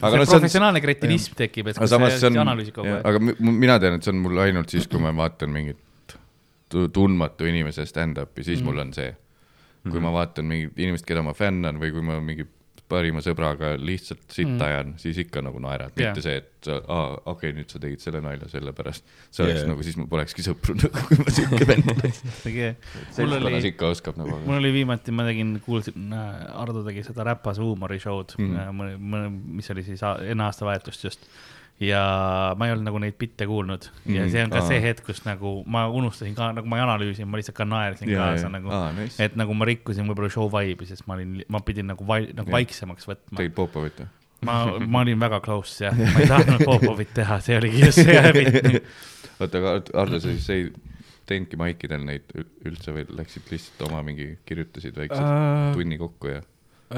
see 0.00 0.18
no, 0.18 0.28
professionaalne 0.34 0.82
kretinism 0.82 1.38
tekib, 1.38 1.70
et 1.70 1.78
kui 1.78 1.90
sa 1.90 2.02
analüüsid 2.02 2.74
kogu 2.74 2.96
aeg. 2.98 3.06
aga 3.06 3.22
mina 3.38 3.78
tean, 3.78 4.00
et 4.00 4.06
see 4.06 4.14
on 4.14 4.22
mul 4.26 4.42
ainult 4.48 4.74
siis, 4.74 4.90
kui 4.90 5.02
ma 5.02 5.14
vaatan 5.14 5.54
mingit 5.54 6.18
tundmatu 6.68 7.46
inimese 7.48 7.86
stand-up'i, 7.88 8.44
siis 8.44 8.60
mm 8.60 8.68
mul 8.68 8.78
on 8.82 8.92
see. 8.92 9.16
kui 9.82 9.92
mm 9.92 9.96
-hmm. 9.96 10.02
ma 10.02 10.12
vaatan 10.12 10.44
mingit 10.44 10.78
inimest, 10.78 11.06
keda 11.06 11.22
ma 11.22 11.32
fännan 11.32 11.78
või 11.80 11.92
kui 11.94 12.02
ma 12.02 12.20
mingi 12.20 12.44
parima 12.88 13.20
sõbraga 13.24 13.74
lihtsalt 13.76 14.24
sitta 14.32 14.54
mm. 14.54 14.64
ajan, 14.68 14.92
siis 15.02 15.18
ikka 15.24 15.42
nagu 15.44 15.60
naerad 15.62 15.92
yeah., 15.98 16.12
mitte 16.14 16.24
see, 16.24 16.38
et 16.40 16.70
aa, 16.72 17.18
okei 17.18 17.50
okay,, 17.50 17.56
nüüd 17.56 17.72
sa 17.72 17.80
tegid 17.82 18.02
selle 18.02 18.22
nalja 18.24 18.48
sellepärast. 18.50 19.04
see 19.30 19.44
oleks 19.44 19.60
yeah. 19.60 19.68
nagu, 19.70 19.84
siis 19.86 19.98
mul 20.00 20.08
polekski 20.10 20.44
sõpru 20.46 20.76
nagu, 20.80 21.04
kui 21.10 21.20
ma 21.20 21.34
siuke 21.34 21.68
vend 21.68 21.92
oleks. 21.94 22.22
seltskonnas 23.16 23.68
ikka 23.72 23.92
oskab 23.92 24.20
nagu. 24.20 24.40
mul 24.46 24.60
oli 24.60 24.72
viimati, 24.80 25.14
ma 25.14 25.28
tegin, 25.28 25.56
kuulsin, 25.64 26.16
Ardo 26.58 26.82
tegi 26.86 27.04
seda 27.06 27.28
räpase 27.28 27.64
huumori 27.64 28.00
show'd 28.02 28.36
mm., 28.40 29.38
mis 29.58 29.70
oli 29.74 29.84
siis 29.86 30.04
enne 30.04 30.48
aastavahetust 30.48 31.08
just 31.08 31.30
ja 31.80 32.02
ma 32.58 32.66
ei 32.66 32.74
olnud 32.74 32.88
nagu 32.88 33.00
neid 33.02 33.14
bitte 33.20 33.46
kuulnud 33.46 33.86
mm. 34.04 34.14
ja 34.16 34.26
see 34.32 34.42
on 34.42 34.50
ka 34.50 34.64
see 34.66 34.80
hetk, 34.82 35.04
kus 35.06 35.22
nagu 35.26 35.60
ma 35.70 35.84
unustasin 35.94 36.34
ka, 36.38 36.50
nagu 36.56 36.70
ma 36.70 36.80
ei 36.80 36.84
analüüsinud, 36.84 37.30
ma 37.30 37.38
lihtsalt 37.38 37.58
ka 37.58 37.66
naersin 37.68 38.10
kaasa 38.10 38.50
nagu, 38.50 38.72
nice. 38.96 39.18
et 39.22 39.38
nagu 39.38 39.54
ma 39.54 39.68
rikkusin 39.68 40.08
võib-olla 40.10 40.32
show 40.32 40.50
vibe'i, 40.50 40.88
sest 40.90 41.06
ma 41.06 41.14
olin, 41.18 41.38
ma 41.46 41.62
pidin 41.66 41.90
nagu 41.92 42.06
vai-, 42.08 42.32
nagu 42.34 42.50
ja. 42.50 42.56
vaiksemaks 42.58 43.06
võtma. 43.10 43.38
tegid 43.38 43.54
Popovit 43.54 44.02
või? 44.02 44.10
ma, 44.48 44.58
ma 44.82 45.04
olin 45.06 45.22
väga 45.22 45.40
close 45.44 45.86
jah, 45.86 46.02
ma 46.14 46.24
ei 46.24 46.30
tahtnud 46.30 46.66
Popovit 46.66 47.14
teha, 47.14 47.38
see 47.46 47.60
oligi 47.60 47.86
just 47.86 48.02
see 48.02 48.18
häbi. 48.26 48.44
oota, 49.38 49.62
aga 49.62 49.78
Ardo, 50.02 50.18
sa 50.18 50.34
siis 50.34 50.50
ei 50.54 50.68
teinudki 51.28 51.60
maikidel 51.60 52.02
neid 52.08 52.34
üldse 52.66 52.94
või 52.96 53.06
läksid 53.20 53.50
lihtsalt 53.52 53.86
oma 53.90 54.02
mingi, 54.06 54.32
kirjutasid 54.48 54.98
väikse 54.98 55.22
uh... 55.22 55.70
tunni 55.76 56.00
kokku 56.00 56.34
ja? 56.34 56.42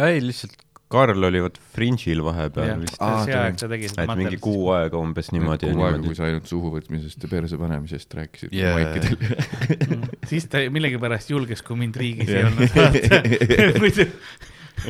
ei, 0.06 0.22
lihtsalt 0.24 0.56
Karl 0.90 1.22
oli 1.28 1.40
vot 1.44 1.58
Fringe'il 1.74 2.22
vahepeal 2.26 2.80
vist. 2.82 2.96
see 2.98 3.36
aeg 3.38 3.58
ta 3.60 3.68
tegi 3.70 3.90
seda. 3.92 4.06
et 4.06 4.18
mingi 4.18 4.38
kuu 4.42 4.62
aega 4.74 4.96
umbes 4.98 5.28
niimoodi. 5.34 5.70
kuu 5.70 5.84
aega, 5.86 6.00
kui 6.02 6.14
sa 6.18 6.22
ainult 6.26 6.48
suhu 6.50 6.68
võtmisest 6.74 7.26
ja 7.26 7.30
perse 7.30 7.56
panemisest 7.60 8.16
rääkisid 8.18 8.50
yeah. 8.56 8.74
maikidel 8.74 9.14
mm. 9.20 10.24
siis 10.32 10.44
ta 10.50 10.56
millegipärast 10.74 11.28
julges, 11.30 11.62
kui 11.66 11.76
mind 11.78 11.94
riigis 12.00 12.30
ei 12.34 12.42
olnud 12.48 12.70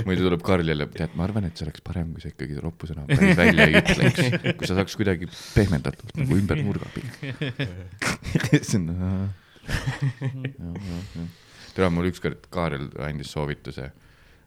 muidu 0.07 0.21
tuleb 0.25 0.43
Karl 0.47 0.69
jälle, 0.71 0.87
tead, 0.95 1.13
ma 1.19 1.23
arvan, 1.27 1.45
et 1.49 1.55
see 1.59 1.67
oleks 1.67 1.83
parem, 1.85 2.09
kui 2.15 2.21
sa 2.23 2.29
ikkagi 2.31 2.55
roppusõna 2.63 3.03
päris 3.11 3.37
välja 3.39 3.63
ei 3.67 3.75
ütleks. 3.81 4.19
kui 4.61 4.67
sa 4.69 4.75
saaks 4.79 4.95
kuidagi 4.97 5.25
pehmendatult 5.57 6.13
nagu 6.21 6.33
ümber 6.39 6.59
nurga 6.63 6.87
pigem. 6.95 7.11
tere, 11.75 11.89
mul 11.93 12.07
ükskord 12.11 12.41
Kaarel 12.55 12.87
andis 13.05 13.31
soovituse 13.35 13.87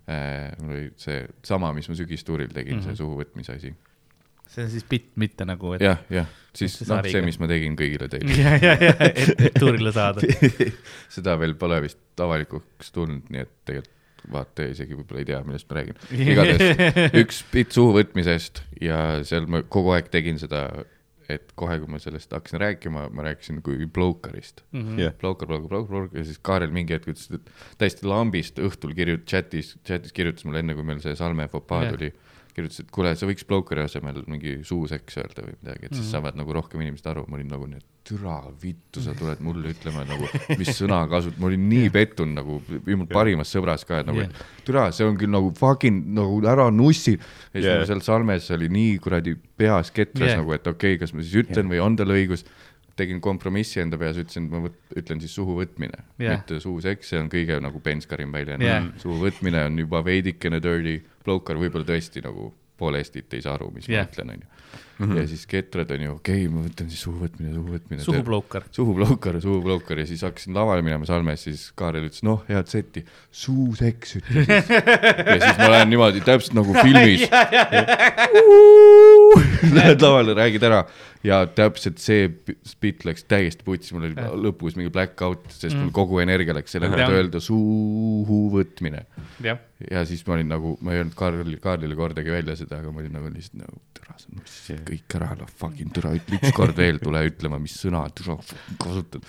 mul 0.07 0.75
oli 0.75 0.91
see 0.99 1.23
sama, 1.47 1.71
mis 1.75 1.87
ma 1.87 1.95
sügistuuril 1.95 2.51
tegin 2.51 2.75
mm, 2.75 2.79
-hmm. 2.79 2.83
see 2.83 2.91
mhm. 2.91 2.99
suhuvõtmise 2.99 3.55
asi. 3.55 3.73
see 4.53 4.65
on 4.65 4.71
siis 4.73 4.83
bitt, 4.89 5.11
mitte 5.15 5.47
nagu 5.47 5.73
et.... 5.77 5.85
jah, 5.85 6.01
jah, 6.11 6.27
siis 6.55 6.75
noh, 6.89 7.01
see, 7.07 7.23
mis 7.25 7.39
ma 7.39 7.47
tegin 7.47 7.77
kõigile 7.79 8.09
teile. 8.11 8.35
ja, 8.35 8.57
ja, 8.59 8.75
ja, 8.81 8.93
et, 9.09 9.33
et 9.49 9.59
tuurile 9.59 9.95
saada 9.95 10.25
seda 11.15 11.37
veel 11.39 11.55
pole 11.59 11.79
vist 11.85 12.25
avalikuks 12.25 12.91
tulnud, 12.95 13.29
nii 13.31 13.45
et 13.45 13.53
tegelikult 13.63 13.99
vaata 14.31 14.67
isegi 14.71 14.95
võib-olla 14.95 15.19
ei 15.19 15.27
tea, 15.27 15.39
millest 15.43 15.69
ma 15.69 15.79
räägin. 15.79 15.97
igatahes 16.15 16.99
üks 17.23 17.41
bitt 17.51 17.75
suhuvõtmisest 17.75 18.63
ja 18.83 18.99
seal 19.27 19.47
ma 19.51 19.63
kogu 19.67 19.91
aeg 19.95 20.07
tegin 20.13 20.39
seda 20.39 20.67
et 21.37 21.53
kohe, 21.59 21.77
kui 21.81 21.91
ma 21.91 21.99
sellest 22.01 22.33
hakkasin 22.35 22.61
rääkima, 22.63 23.07
ma 23.13 23.25
rääkisin 23.27 23.61
kui 23.65 23.85
Blokerist 23.85 24.63
mm. 24.71 24.81
-hmm. 24.81 24.99
Yeah. 24.99 25.15
Bloker, 25.21 25.47
Bloker, 25.47 25.67
Bloker, 25.67 25.89
Bloker 25.89 26.19
ja 26.19 26.25
siis 26.25 26.39
Kaarel 26.41 26.71
mingi 26.71 26.93
hetk 26.93 27.09
ütles, 27.11 27.29
et 27.33 27.51
täiesti 27.77 28.07
lambist 28.07 28.59
õhtul 28.59 28.95
kirjut-, 28.97 29.25
chatis, 29.29 29.77
chatis 29.87 30.13
kirjutas 30.13 30.45
mulle 30.45 30.63
enne, 30.63 30.75
kui 30.75 30.83
meil 30.83 31.01
see 31.01 31.15
Salme 31.15 31.47
fopaa 31.47 31.83
yeah. 31.83 31.95
tuli 31.95 32.13
kirjutas, 32.55 32.83
et 32.83 32.91
kuule, 32.93 33.15
sa 33.17 33.27
võiks 33.29 33.47
Blokeri 33.49 33.83
asemel 33.85 34.21
mingi 34.29 34.59
suuseks 34.67 35.19
öelda 35.21 35.45
või 35.45 35.57
midagi, 35.57 35.85
et 35.85 35.91
siis 35.91 35.99
mm 35.99 36.05
-hmm. 36.05 36.11
saavad 36.11 36.39
nagu 36.39 36.55
rohkem 36.55 36.81
inimesed 36.85 37.09
aru, 37.11 37.25
ma 37.27 37.39
olin 37.39 37.51
nagu 37.53 37.67
türa 38.03 38.41
vittu, 38.63 39.01
sa 39.01 39.13
tuled 39.15 39.39
mulle 39.39 39.71
ütlema 39.71 40.03
nagu, 40.07 40.27
mis 40.59 40.73
sõna 40.75 41.03
kasut-, 41.11 41.37
ma 41.39 41.47
olin 41.47 41.69
nii 41.71 41.91
pettunud 41.93 42.35
nagu, 42.35 42.59
mul 42.83 43.07
parimas 43.07 43.53
sõbras 43.53 43.85
ka, 43.87 44.01
et 44.03 44.09
nagu, 44.09 44.25
et 44.25 44.43
türa, 44.67 44.89
see 44.91 45.07
on 45.07 45.15
küll 45.19 45.31
nagu 45.31 45.53
fucking 45.55 46.11
nagu 46.17 46.41
ära 46.51 46.67
nussi. 46.71 47.15
ja 47.15 47.55
siis 47.55 47.69
yeah. 47.69 47.87
seal 47.87 48.03
salmes 48.03 48.51
oli 48.51 48.69
nii 48.73 48.99
kuradi 49.03 49.37
peas 49.57 49.91
ketras 49.95 50.33
yeah. 50.33 50.43
nagu, 50.43 50.51
et 50.53 50.67
okei 50.67 50.97
okay,, 50.97 51.01
kas 51.05 51.15
ma 51.15 51.23
siis 51.23 51.45
ütlen 51.45 51.63
yeah. 51.63 51.71
või 51.71 51.83
on 51.85 51.95
tal 51.99 52.11
õigus 52.11 52.45
tegin 52.99 53.21
kompromissi 53.23 53.81
enda 53.81 53.97
peas, 53.97 54.19
ütlesin, 54.21 54.45
et 54.45 54.53
ma 54.53 54.61
võt, 54.67 54.75
ütlen 54.99 55.21
siis 55.23 55.33
suhu 55.33 55.55
võtmine 55.57 56.03
yeah., 56.21 56.35
mitte 56.35 56.59
suuseks, 56.61 57.09
see 57.09 57.21
on 57.23 57.31
kõige 57.31 57.57
nagu 57.63 57.81
penskarim 57.83 58.35
väljend 58.35 58.65
yeah.. 58.65 58.91
suhu 59.01 59.17
võtmine 59.23 59.63
on 59.69 59.79
juba 59.81 60.03
veidikene 60.05 60.59
dirty 60.63 60.99
Bloker 61.23 61.59
võib-olla 61.59 61.87
tõesti 61.87 62.23
nagu 62.25 62.51
pool 62.77 62.97
Eestit 62.99 63.33
ei 63.37 63.43
saa 63.45 63.55
aru, 63.57 63.69
mis 63.75 63.87
yeah. 63.89 64.07
ma 64.07 64.11
ütlen, 64.11 64.33
onju. 64.35 64.81
Ja 64.99 65.23
siis 65.27 65.45
ketrad 65.49 65.89
on 65.95 66.03
ju, 66.05 66.11
okei 66.19 66.43
okay,, 66.43 66.51
ma 66.53 66.61
mõtlen 66.67 66.89
siis 66.91 67.01
suhu 67.05 67.17
võtmine, 67.23 67.53
suhu 67.55 67.73
võtmine. 67.73 68.01
suhuploukar. 68.05 68.67
suhuploukar, 68.71 69.39
suhuploukar 69.41 70.03
ja 70.03 70.05
siis 70.09 70.21
hakkasin 70.25 70.53
lavale 70.53 70.85
minema 70.85 71.07
Salmes, 71.09 71.45
siis 71.47 71.65
Kaarel 71.79 72.05
ütles, 72.09 72.21
noh, 72.25 72.43
head 72.49 72.69
seti, 72.69 73.01
suuseks 73.33 74.19
ütle 74.21 74.45
siis. 74.45 74.69
ja 74.69 75.39
siis 75.41 75.57
ma 75.57 75.71
lähen 75.73 75.89
niimoodi 75.93 76.21
täpselt 76.25 76.53
nagu 76.59 76.77
filmis. 76.77 77.25
Lähed 79.77 80.01
lavale, 80.01 80.33
räägid 80.37 80.63
ära. 80.63 80.83
Ja 81.23 81.43
täpselt 81.47 82.01
see 82.03 82.27
spitt 82.67 83.05
läks 83.07 83.23
täiesti 83.31 83.63
putsi, 83.63 83.93
mul 83.95 84.09
oli 84.09 84.25
lõpus 84.43 84.75
mingi 84.75 84.91
black 84.91 85.21
out, 85.23 85.45
sest 85.53 85.71
mul 85.77 85.87
mm. 85.87 85.93
kogu 85.95 86.19
energia 86.19 86.55
läks 86.55 86.75
selle 86.75 86.89
peale, 86.91 87.05
et 87.05 87.19
öelda 87.19 87.39
suhu 87.43 88.39
võtmine. 88.51 89.05
ja. 89.87 90.03
Siis 90.07 90.25
ma 90.27 90.35
olin 90.35 90.51
nagu, 90.51 90.75
ma 90.83 90.93
ei 90.93 91.01
öelnud 91.01 91.15
Karl, 91.19 91.55
Karlile 91.63 91.95
kordagi 91.99 92.33
välja 92.33 92.57
seda, 92.59 92.81
aga 92.83 92.91
ma 92.91 93.01
olin 93.03 93.15
nagu 93.15 93.31
lihtsalt 93.31 93.61
nagu 93.61 93.79
türa, 93.95 94.17
sa 94.19 94.35
nussisid 94.35 94.82
kõik 94.87 95.17
ära, 95.19 95.31
no 95.39 95.47
fucking 95.61 95.93
türa, 95.95 96.13
ütle 96.19 96.39
ükskord 96.41 96.77
veel, 96.77 97.01
tule 97.03 97.25
ütlema, 97.29 97.61
mis 97.61 97.77
sõna 97.79 98.05
türa 98.15 98.37
kasutad 98.81 99.25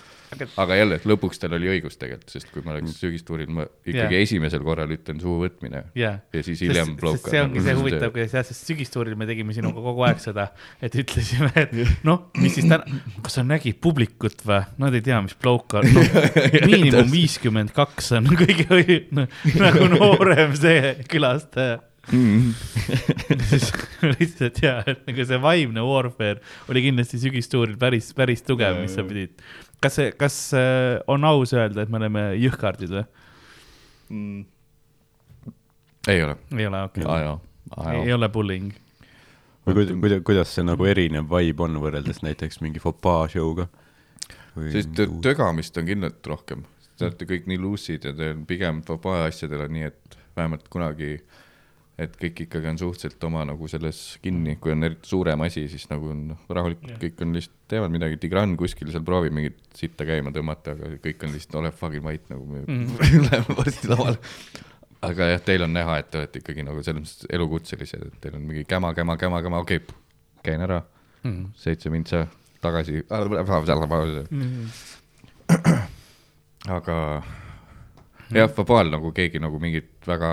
aga 0.60 0.76
jälle, 0.78 0.98
lõpuks 1.06 1.40
tal 1.42 1.54
oli 1.56 1.68
õigus 1.74 1.96
tegelikult, 2.00 2.32
sest 2.32 2.50
kui 2.52 2.62
ma 2.64 2.74
oleks 2.74 2.88
mm. 2.88 2.98
sügistuuril, 2.98 3.50
ma 3.54 3.66
ikkagi 3.84 4.16
yeah. 4.16 4.24
esimesel 4.26 4.64
korral 4.66 4.90
ütlen 4.94 5.20
suhu 5.22 5.38
võtmine 5.44 5.84
yeah. 5.98 6.20
ja 6.34 6.42
siis 6.46 6.62
hiljem 6.64 6.94
bloka. 7.00 7.30
see 7.30 7.42
ongi 7.44 7.62
see 7.64 7.76
huvitav, 7.78 8.12
kuidas 8.14 8.34
jah, 8.36 8.46
sest 8.48 8.70
sügistuuril 8.70 9.18
me 9.20 9.28
tegime 9.30 9.56
sinuga 9.56 9.84
kogu 9.84 10.06
aeg 10.08 10.22
seda, 10.22 10.48
et 10.84 10.98
ütlesime, 11.04 11.50
et 11.60 11.74
noh, 12.06 12.28
mis 12.40 12.56
siis 12.58 12.68
täna, 12.70 13.00
kas 13.24 13.38
sa 13.38 13.46
nägid 13.46 13.80
publikut 13.84 14.44
või? 14.46 14.62
Nad 14.82 14.96
ei 14.96 15.04
tea, 15.04 15.20
mis 15.24 15.36
bloka 15.40 15.82
on 15.82 15.90
no,, 15.96 16.04
miinimum 16.66 17.10
viiskümmend 17.12 17.74
kaks 17.76 18.14
on 18.18 18.30
kõige 18.34 19.04
nagu 19.64 19.90
noorem 19.92 20.54
see 20.58 20.96
külastaja. 21.10 21.82
Siis 22.10 23.70
lihtsalt 24.18 24.60
ja, 24.62 24.78
et 24.86 25.04
nagu 25.08 25.24
see 25.28 25.38
vaimne 25.40 25.84
warfare 25.86 26.40
oli 26.72 26.82
kindlasti 26.84 27.20
sügistuuril 27.22 27.78
päris, 27.80 28.12
päris 28.16 28.44
tugev, 28.44 28.76
mis 28.82 28.96
sa 28.96 29.04
pidid 29.06 29.38
kas 29.84 29.98
see, 29.98 30.12
kas 30.18 30.38
äh, 30.56 31.00
on 31.10 31.24
aus 31.28 31.54
öelda, 31.56 31.84
et 31.84 31.92
me 31.92 32.00
oleme 32.00 32.24
jõhkardid 32.40 32.92
või 32.94 33.04
mm.? 34.08 34.42
ei 36.12 36.24
ole. 36.24 36.36
ei 36.56 36.68
ole, 36.68 36.82
okei 36.90 37.06
okay.. 37.08 38.02
ei 38.02 38.12
ole 38.16 38.28
bullying. 38.32 38.74
või 39.64 39.78
kuidas, 39.80 39.96
kuidas, 40.04 40.26
kuidas 40.28 40.54
see 40.56 40.66
nagu 40.66 40.88
erinev 40.88 41.30
vibe 41.32 41.66
on 41.66 41.80
võrreldes 41.82 42.22
näiteks 42.26 42.60
mingi 42.64 42.82
fopaa 42.82 43.26
show'ga? 43.32 43.68
sest 44.72 44.92
tögamist 45.24 45.80
on 45.80 45.88
kindlalt 45.88 46.28
rohkem, 46.30 46.66
te 46.94 47.08
olete 47.08 47.28
kõik 47.32 47.48
nii 47.50 47.60
lucid 47.60 48.04
ja 48.06 48.12
te 48.16 48.34
pigem 48.48 48.84
fopaa 48.86 49.24
asjadel 49.30 49.66
on 49.66 49.74
nii, 49.74 49.88
et 49.90 50.20
vähemalt 50.36 50.68
kunagi 50.72 51.16
äh, 51.16 51.40
et 51.94 52.14
kõik 52.18 52.40
ikkagi 52.46 52.70
on 52.72 52.78
suhteliselt 52.80 53.22
oma 53.28 53.44
nagu 53.46 53.68
selles 53.70 53.98
kinni, 54.22 54.56
kui 54.62 54.72
on 54.74 54.86
eriti 54.86 55.06
suurem 55.06 55.44
asi, 55.46 55.66
siis 55.70 55.86
nagu 55.90 56.10
on 56.10 56.24
noh, 56.32 56.40
rahulikult, 56.50 56.96
kõik 57.02 57.22
on 57.22 57.34
lihtsalt, 57.36 57.58
teevad 57.70 57.94
midagi, 57.94 58.18
Tigran 58.22 58.56
kuskil 58.58 58.90
seal 58.90 59.04
proovib 59.06 59.34
mingit 59.36 59.60
sitta 59.78 60.06
käima 60.08 60.32
tõmmata, 60.34 60.74
aga 60.74 60.98
kõik 61.04 61.22
on 61.26 61.34
lihtsalt, 61.36 61.58
ole 61.62 61.70
fucking 61.74 62.06
vait 62.06 62.26
nagu 62.32 62.46
me 62.50 62.64
mm. 62.64 62.96
läheme 63.28 63.58
varsti 63.60 63.92
lavale. 63.92 64.18
aga 65.06 65.30
jah, 65.34 65.44
teil 65.46 65.66
on 65.68 65.76
näha, 65.76 66.00
et 66.02 66.10
te 66.10 66.22
olete 66.22 66.42
ikkagi 66.42 66.66
nagu 66.66 66.82
selles 66.82 67.04
mõttes 67.04 67.30
elukutselised, 67.38 68.08
et 68.10 68.18
teil 68.24 68.40
on 68.40 68.48
mingi 68.48 68.66
käma, 68.66 68.90
käma, 68.98 69.18
käma, 69.20 69.42
käma, 69.46 69.62
okei 69.62 69.82
okay,, 69.84 70.02
käin 70.44 70.66
ära. 70.66 70.82
Mm., 71.24 71.54
seitse 71.56 71.88
mintsa 71.94 72.26
tagasi. 72.64 73.04
Mm.. 74.34 74.66
aga 76.74 76.98
jah, 78.34 78.50
vabaal 78.56 78.90
nagu 78.96 79.12
keegi 79.14 79.40
nagu 79.42 79.60
mingit 79.62 80.08
väga 80.08 80.30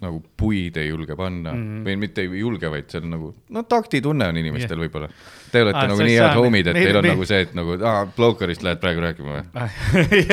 nagu 0.00 0.20
puid 0.36 0.76
ei 0.80 0.88
julge 0.88 1.14
panna 1.16 1.52
mm 1.52 1.60
-hmm. 1.60 1.84
või 1.84 1.96
mitte 2.00 2.22
ei 2.24 2.38
julge, 2.40 2.70
vaid 2.72 2.88
see 2.88 3.02
on 3.02 3.10
nagu, 3.12 3.28
no 3.52 3.62
taktitunne 3.68 4.28
on 4.32 4.36
inimestel 4.40 4.78
yeah. 4.78 4.86
võib-olla. 4.86 5.10
Te 5.52 5.62
olete 5.64 5.78
ah, 5.78 5.88
nagu 5.90 6.06
nii 6.06 6.14
head 6.14 6.38
homid, 6.38 6.70
et 6.70 6.78
teil 6.78 6.98
on 7.00 7.08
nagu 7.10 7.26
see, 7.28 7.40
et 7.44 7.52
nagu, 7.58 7.76
aa, 7.84 8.06
Blokerist 8.16 8.64
lähed 8.64 8.80
praegu 8.80 9.02
rääkima 9.04 9.34
või? 9.34 9.42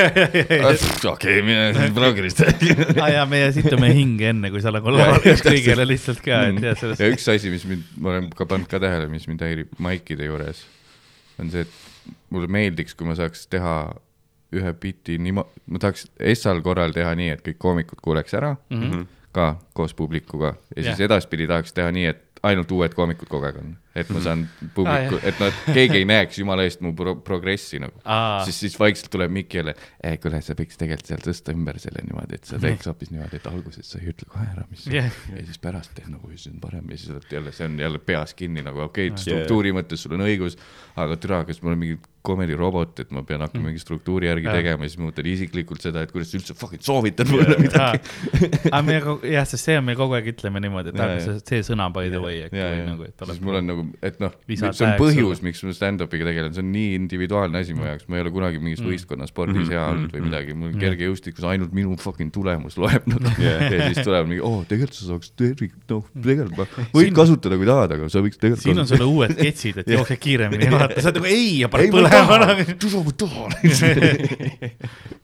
okei, 1.14 1.42
mine 1.44 1.90
Blokerist 1.96 2.40
rääkima. 2.46 2.88
aa 3.04 3.10
jaa, 3.16 3.26
meie 3.28 3.52
situme 3.56 3.92
hinge 3.98 4.30
enne, 4.30 4.54
kui 4.54 4.64
sa 4.64 4.72
nagu 4.76 4.94
laval 4.94 5.20
kõigile 5.44 5.88
lihtsalt 5.90 6.24
ka, 6.24 6.46
et 6.48 6.62
tead 6.64 6.80
sellest. 6.84 7.04
ja 7.04 7.12
üks 7.12 7.28
asi, 7.36 7.52
mis 7.52 7.68
mind, 7.68 7.92
ma 7.98 8.16
olen 8.16 8.32
ka 8.38 8.48
pannud 8.48 8.72
ka 8.72 8.80
tähele, 8.84 9.12
mis 9.12 9.28
mind 9.28 9.44
häirib 9.44 9.76
maikide 9.84 10.32
juures, 10.32 10.64
on 11.42 11.52
see, 11.52 11.68
et 11.68 12.16
mulle 12.32 12.48
meeldiks, 12.48 12.96
kui 12.96 13.10
ma 13.10 13.20
saaks 13.20 13.50
teha 13.52 13.76
ühe 14.56 14.74
biti 14.80 15.18
niimoodi, 15.20 15.66
ma 15.68 15.84
tahaks 15.84 16.08
Essal 16.24 16.64
korral 16.64 16.96
teha 16.96 17.12
nii, 17.20 17.34
et 17.36 17.44
kõik 17.44 17.60
koomikud 17.60 18.00
kuuleks 18.00 18.38
ära 18.38 18.56
mm. 18.72 18.82
-hmm 18.82 19.06
ka 19.32 19.56
koos 19.74 19.94
publikuga 19.94 20.54
ja 20.76 20.84
siis 20.84 20.94
yeah. 21.00 21.06
edaspidi 21.10 21.48
tahaks 21.48 21.74
teha 21.74 21.92
nii, 21.92 22.06
et 22.06 22.42
ainult 22.44 22.72
uued 22.72 22.94
koomikud 22.94 23.30
kogu 23.32 23.50
aeg 23.50 23.60
on, 23.62 23.76
et 23.98 24.10
ma 24.14 24.22
saan 24.24 24.44
publiku 24.76 25.18
ah,, 25.18 25.28
et 25.30 25.40
noh, 25.42 25.52
et 25.52 25.78
keegi 25.78 26.02
ei 26.02 26.08
näeks 26.10 26.40
jumala 26.42 26.66
eest 26.68 26.84
mu 26.86 26.94
pro 26.98 27.16
progressi 27.26 27.82
nagu 27.82 28.00
siis, 28.46 28.60
siis 28.66 28.78
vaikselt 28.80 29.12
tuleb 29.14 29.34
Mikk 29.34 29.58
jälle 29.60 29.74
eh,, 29.78 30.18
kuule, 30.22 30.42
sa 30.46 30.56
võiks 30.58 30.80
tegelikult 30.80 31.12
seal 31.12 31.24
tõsta 31.24 31.56
ümber 31.56 31.80
selle 31.82 32.04
niimoodi, 32.06 32.40
et 32.40 32.50
sa 32.50 32.60
teeks 32.62 32.90
hoopis 32.90 33.14
niimoodi, 33.14 33.42
et 33.42 33.48
alguses 33.52 33.94
sa 33.94 34.02
ei 34.02 34.12
ütle 34.14 34.30
kohe 34.32 34.46
ära, 34.48 34.66
mis 34.72 34.86
yeah. 34.92 35.10
ja 35.34 35.46
siis 35.48 35.62
pärast 35.64 35.96
teed 35.98 36.12
nagu, 36.14 36.30
siis 36.34 36.52
on 36.54 36.62
parem 36.64 36.94
ja 36.94 37.00
siis 37.00 37.16
oled 37.16 37.38
jälle, 37.38 37.56
see 37.56 37.70
on 37.70 37.80
jälle 37.82 38.04
peas 38.04 38.36
kinni 38.38 38.66
nagu 38.66 38.86
okei 38.88 39.12
okay,, 39.12 39.24
struktuuri 39.24 39.74
yeah. 39.74 39.82
mõttes 39.82 40.06
sul 40.06 40.18
on 40.18 40.26
õigus, 40.28 40.60
aga 40.98 41.18
türa, 41.22 41.44
kas 41.48 41.64
mul 41.64 41.76
on 41.76 41.84
mingi 41.86 42.00
comedy 42.28 42.56
robot, 42.60 43.00
et 43.00 43.12
ma 43.16 43.24
pean 43.28 43.42
hakkama 43.44 43.62
mm. 43.62 43.68
mingi 43.72 43.82
struktuuri 43.82 44.28
järgi 44.28 44.50
ja. 44.50 44.56
tegema 44.58 44.86
ja 44.86 44.92
siis 44.92 45.00
ma 45.00 45.08
mõtlen 45.08 45.30
isiklikult 45.32 45.84
seda, 45.84 46.04
et 46.04 46.12
kuidas 46.12 46.32
sa 46.32 46.40
üldse 46.40 46.56
fucking 46.60 46.84
soovitad 46.84 47.30
mulle 47.32 47.56
midagi. 47.62 48.02
aga 48.72 48.82
me 48.88 48.98
jah, 49.32 49.48
sest 49.48 49.70
see 49.70 49.78
on, 49.80 49.86
me 49.88 49.96
kogu 50.00 50.18
aeg 50.18 50.28
ütleme 50.34 50.62
niimoodi, 50.64 50.92
et 50.92 51.04
aga 51.06 51.22
see, 51.24 51.38
see 51.52 51.64
sõna 51.70 51.88
by 51.96 52.12
the 52.12 52.22
way, 52.24 52.44
äkki 52.48 52.60
või 52.60 52.84
nagu, 52.90 53.08
et 53.08 53.26
siis 53.32 53.42
mul 53.46 53.62
on 53.62 53.72
nagu, 53.72 53.87
et 54.06 54.20
noh, 54.22 54.34
see 54.50 54.86
on 54.86 54.96
põhjus, 55.00 55.42
miks 55.46 55.64
ma 55.66 55.74
stand-up'iga 55.76 56.28
tegelen, 56.30 56.54
see 56.56 56.64
on 56.64 56.72
nii 56.74 56.94
individuaalne 56.98 57.62
asi 57.64 57.76
mu 57.76 57.84
mm. 57.84 57.90
jaoks, 57.92 58.08
ma 58.12 58.20
ei 58.20 58.26
ole 58.26 58.34
kunagi 58.36 58.62
mingis 58.62 58.82
mm. 58.84 58.92
võistkonnaspordis 58.92 59.72
hea 59.74 59.84
olnud 59.94 60.14
või 60.16 60.24
midagi, 60.28 60.56
mul 60.58 60.76
kergejõustikus 60.82 61.48
ainult 61.50 61.76
minu 61.78 61.98
fucking 62.02 62.34
tulemus 62.36 62.80
loeb 62.82 63.08
nagu 63.12 63.34
yeah. 63.44 63.66
ja 63.72 63.90
siis 63.90 64.04
tuleb 64.08 64.30
mingi, 64.30 64.44
oo 64.46 64.64
tegelikult 64.70 65.00
sa 65.00 65.10
saaks 65.12 65.34
tervik, 65.40 65.76
noh, 65.92 66.08
tegelikult 66.16 66.78
ma 66.78 66.88
võid 66.96 67.14
kasutada, 67.18 67.60
kui 67.60 67.70
tahad, 67.70 67.98
aga 67.98 68.10
sa 68.14 68.24
võiks 68.26 68.42
tegelikult 68.42 68.66
siin 68.68 68.84
on 68.84 68.90
sulle 68.90 69.10
uued 69.10 69.36
ketsid, 69.42 69.84
et 69.84 69.92
jookse 69.96 70.20
kiiremini, 70.22 70.72
vaata, 70.74 71.02
sa 71.02 71.12
oled 71.12 71.22
nagu 71.22 71.32
ei 71.32 71.52
ja 71.64 71.72
paned 71.72 71.94
põlema 71.94 72.56
tule 72.82 73.04
ma 73.06 73.14
tahan. 73.18 73.54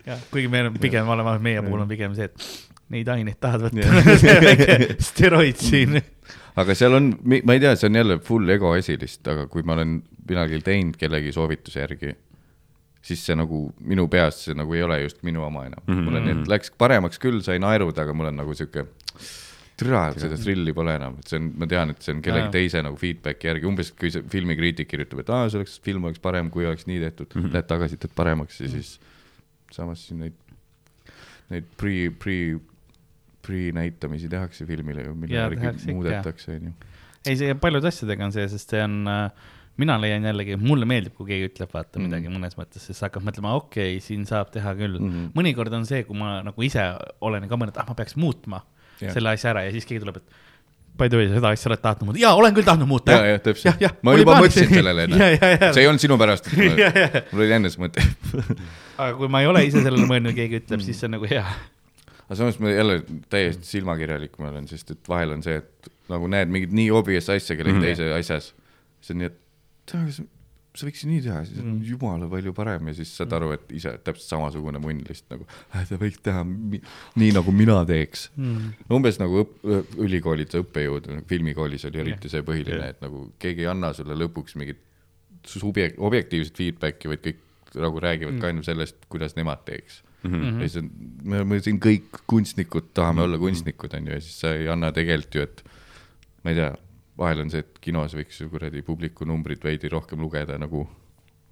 Jah, 0.03 0.22
kuigi 0.32 0.49
meil 0.51 0.70
on 0.70 0.78
pigem 0.82 1.09
olema, 1.09 1.36
meie 1.41 1.64
puhul 1.64 1.84
on 1.86 1.89
pigem 1.89 2.16
see, 2.18 2.28
et 2.28 2.72
neid 2.93 3.09
aineid 3.13 3.39
tahad 3.41 3.67
võtta 3.67 4.03
see 4.23 4.35
väike 4.43 4.77
steroid 5.03 5.61
siin. 5.61 5.99
aga 6.59 6.75
seal 6.77 6.97
on, 6.99 7.13
ma 7.23 7.55
ei 7.55 7.63
tea, 7.63 7.75
see 7.79 7.89
on 7.91 8.01
jälle 8.01 8.19
full 8.25 8.53
ego 8.55 8.73
asi 8.77 8.97
lihtsalt, 8.99 9.31
aga 9.35 9.47
kui 9.51 9.65
ma 9.67 9.77
olen 9.77 9.99
millalgi 10.27 10.61
teinud 10.63 10.99
kellegi 10.99 11.33
soovituse 11.35 11.83
järgi, 11.83 12.13
siis 13.03 13.23
see 13.27 13.35
nagu 13.37 13.65
minu 13.83 14.07
peas 14.11 14.45
see 14.45 14.57
nagu 14.57 14.75
ei 14.77 14.83
ole 14.85 15.01
just 15.03 15.23
minu 15.27 15.43
oma 15.43 15.65
enam 15.67 15.81
mm. 15.85 15.93
-hmm. 15.93 16.03
mul 16.07 16.19
on, 16.21 16.29
et 16.33 16.53
läks 16.55 16.71
paremaks 16.77 17.19
küll, 17.19 17.41
sai 17.45 17.59
naerud, 17.59 17.97
aga 17.97 18.13
mul 18.15 18.31
on 18.31 18.39
nagu 18.43 18.55
sihuke 18.55 18.87
türa, 19.79 20.03
et 20.11 20.21
seda 20.21 20.37
thrilli 20.39 20.73
pole 20.75 20.93
enam, 20.97 21.17
et 21.19 21.29
see 21.29 21.39
on, 21.39 21.49
ma 21.59 21.67
tean, 21.69 21.93
et 21.93 22.05
see 22.05 22.13
on 22.15 22.21
kellegi 22.25 22.45
ja. 22.45 22.53
teise 22.53 22.83
nagu 22.85 22.97
feedback'i 22.99 23.49
järgi, 23.49 23.67
umbes 23.69 23.89
kui 23.97 24.11
see 24.13 24.25
filmikriitik 24.31 24.89
kirjutab, 24.91 25.23
et 25.23 25.31
aa, 25.33 25.47
see 25.49 25.59
oleks, 25.59 25.79
film 25.85 26.05
oleks 26.09 26.21
parem, 26.23 26.51
kui 26.53 26.67
oleks 26.69 26.87
nii 26.89 26.99
tehtud 27.01 27.27
mm, 27.31 27.41
-hmm. 27.41 27.55
lähed 27.55 27.69
tagasi, 27.71 27.99
teed 28.01 28.13
paremaks 28.15 28.61
ja 28.61 28.69
siis 28.69 28.93
samas 29.73 30.05
siin 30.07 30.21
neid, 30.23 30.37
neid 31.49 31.69
pre, 31.77 31.95
pre, 32.19 32.37
pre-näitamisi 33.43 34.29
tehakse 34.31 34.67
filmile 34.69 35.07
ju, 35.07 35.15
mille 35.17 35.39
järgi 35.39 35.73
muudetakse, 35.91 36.59
onju. 36.59 36.71
ei, 37.25 37.35
see 37.39 37.57
paljude 37.59 37.89
asjadega 37.91 38.29
on 38.29 38.35
see, 38.35 38.45
sest 38.51 38.73
see 38.75 38.83
on 38.83 39.01
äh, 39.11 39.49
mina 39.81 39.97
leian 40.01 40.25
jällegi, 40.27 40.57
mulle 40.61 40.87
meeldib, 40.89 41.15
kui 41.17 41.31
keegi 41.31 41.49
ütleb, 41.49 41.71
vaata 41.73 41.97
mm. 41.97 42.07
midagi 42.07 42.31
mõnes 42.33 42.57
mõttes, 42.59 42.85
siis 42.87 43.01
hakkab 43.05 43.25
mõtlema, 43.25 43.55
okei 43.57 43.97
okay,, 43.97 44.05
siin 44.05 44.27
saab 44.29 44.53
teha 44.53 44.75
küll 44.77 44.99
mm. 44.99 45.09
-hmm. 45.09 45.35
mõnikord 45.37 45.73
on 45.73 45.87
see, 45.89 46.03
kui 46.07 46.17
ma 46.17 46.37
nagu 46.45 46.65
ise 46.65 46.85
olen 47.25 47.49
ka 47.49 47.59
mõelnud, 47.59 47.79
ah, 47.81 47.89
ma 47.89 47.97
peaks 47.97 48.17
muutma 48.19 48.61
yeah. 49.01 49.13
selle 49.15 49.33
asja 49.33 49.53
ära 49.53 49.65
ja 49.65 49.73
siis 49.73 49.89
keegi 49.89 50.03
tuleb, 50.03 50.21
et 50.21 50.41
by 50.97 51.09
the 51.09 51.17
way, 51.17 51.29
seda 51.33 51.49
asja 51.55 51.71
oled 51.71 51.81
tahtnud 51.81 52.11
muuta, 52.11 52.21
jaa, 52.21 52.35
olen 52.37 52.53
küll 52.53 52.67
tahtnud 52.67 52.89
muuta. 52.89 53.17
ja, 53.17 53.33
ja 53.33 53.41
täpselt, 53.41 53.81
ma 54.05 54.13
juba 54.19 54.37
mõtlesin 54.37 54.69
sellele, 54.69 55.07
noh, 55.09 55.25
see 55.73 55.81
ei 55.81 55.89
olnud 55.89 56.05
sinu 56.05 56.19
pärast, 56.21 56.51
mul 57.33 57.45
oli 57.47 57.57
enne 57.57 57.73
see 57.73 57.81
mõte 57.81 58.05
aga 58.97 59.13
kui 59.17 59.31
ma 59.31 59.41
ei 59.41 59.49
ole 59.49 59.65
ise 59.65 59.81
sellele 59.81 60.05
mõelnud, 60.09 60.35
keegi 60.37 60.61
ütleb, 60.61 60.83
siis 60.85 61.01
see 61.01 61.09
on 61.09 61.17
nagu 61.17 61.29
hea. 61.29 61.43
Aga 62.34 62.39
samas 62.41 62.59
ma 62.63 62.73
jälle 62.73 62.99
täiesti 63.29 63.67
silmakirjalik 63.75 64.38
ma 64.41 64.49
olen, 64.49 64.67
sest 64.71 64.95
et 64.95 65.09
vahel 65.09 65.36
on 65.36 65.43
see, 65.45 65.59
et 65.61 65.89
nagu 66.09 66.29
näed 66.31 66.51
mingit 66.51 66.73
nii 66.75 66.89
obvious 66.95 67.29
asja 67.29 67.57
kellegi 67.59 67.77
mm 67.77 67.84
teise 67.84 68.13
asjas, 68.15 68.53
siis 69.03 69.13
on 69.13 69.21
nii, 69.21 69.29
et 69.29 70.23
sa 70.73 70.88
võiksid 70.88 71.09
nii 71.11 71.21
teha, 71.27 71.41
siis 71.45 71.59
on 71.61 71.67
mm. 71.67 71.81
jumala 71.86 72.27
palju 72.31 72.53
parem 72.57 72.89
ja 72.89 72.95
siis 72.97 73.11
saad 73.13 73.36
aru, 73.38 73.51
et 73.53 73.73
ise 73.77 73.91
täpselt 74.01 74.25
samasugune 74.25 74.81
munn 74.81 75.03
lihtsalt 75.05 75.36
nagu 75.36 75.45
äh,, 75.75 75.84
sa 75.89 75.99
võiks 76.01 76.21
teha 76.25 76.41
nii, 76.47 77.29
nagu 77.36 77.53
mina 77.53 77.75
teeks. 77.89 78.29
Mm.. 78.39 78.71
umbes 78.97 79.19
nagu 79.21 79.43
õp, 79.43 79.53
ülikoolid, 80.01 80.55
õppejõud, 80.63 81.11
filmikoolis 81.29 81.86
oli 81.91 82.01
eriti 82.05 82.31
see 82.31 82.45
põhiline 82.47 82.79
yeah., 82.79 82.95
et 82.95 83.05
nagu 83.05 83.27
keegi 83.43 83.67
ei 83.67 83.69
anna 83.69 83.93
sulle 83.93 84.17
lõpuks 84.17 84.57
mingit 84.57 84.81
subjek-, 85.49 85.99
objektiivset 86.01 86.57
feedback'i, 86.57 87.11
vaid 87.11 87.21
kõik 87.27 87.45
nagu 87.84 88.01
räägivad 88.01 88.38
mm. 88.38 88.41
ka 88.41 88.49
ainult 88.49 88.69
sellest, 88.69 89.05
kuidas 89.13 89.38
nemad 89.38 89.61
teeks 89.69 90.01
mm. 90.24 90.34
-hmm. 90.34 90.61
ja 90.61 90.69
siis 90.69 90.84
on, 90.84 90.89
me, 91.24 91.43
me 91.43 91.59
siin 91.59 91.80
kõik 91.84 92.24
kunstnikud 92.28 92.91
tahame 92.93 93.13
mm 93.13 93.19
-hmm. 93.19 93.24
olla 93.24 93.38
kunstnikud, 93.38 93.93
on 93.93 94.07
ju, 94.07 94.13
ja 94.13 94.21
siis 94.21 94.39
sa 94.39 94.53
ei 94.55 94.67
anna 94.69 94.91
tegelikult 94.91 95.36
ju, 95.36 95.41
et 95.41 95.63
ma 96.43 96.51
ei 96.51 96.55
tea 96.55 96.74
vahel 97.17 97.43
on 97.43 97.51
see, 97.53 97.59
et 97.59 97.80
kinos 97.82 98.15
võiks 98.17 98.41
ju 98.41 98.49
kuradi 98.49 98.82
publiku 98.82 99.26
numbrit 99.26 99.63
veidi 99.63 99.89
rohkem 99.89 100.19
lugeda 100.19 100.57
nagu 100.57 100.88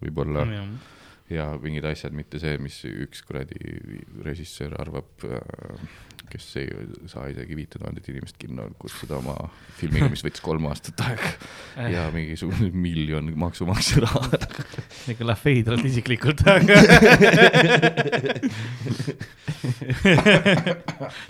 võib-olla 0.02 0.46
mm, 0.46 0.78
ja 1.32 1.50
mingid 1.62 1.86
asjad, 1.90 2.16
mitte 2.16 2.40
see, 2.42 2.58
mis 2.62 2.82
üks 2.88 3.24
kuradi 3.28 3.60
režissöör 4.26 4.76
arvab, 4.82 5.28
äh, 5.28 5.86
kes 6.32 6.46
ei 6.62 6.68
saa 7.12 7.26
isegi 7.32 7.56
viite 7.58 7.80
tuhandet 7.80 8.08
inimest 8.12 8.38
kinno 8.40 8.68
kutsuda 8.80 9.18
oma 9.20 9.36
filmiga, 9.80 10.08
mis 10.12 10.24
võttis 10.24 10.44
kolm 10.44 10.68
aastat 10.70 11.02
aega 11.04 11.90
ja 11.92 12.06
mingisugune 12.14 12.70
miljon 12.72 13.32
maksumaksja 13.42 14.04
raha. 14.06 14.40
see 15.02 15.18
kõlab 15.20 15.42
veidralt 15.44 15.88
isiklikult, 15.90 16.44
aga 16.48 16.76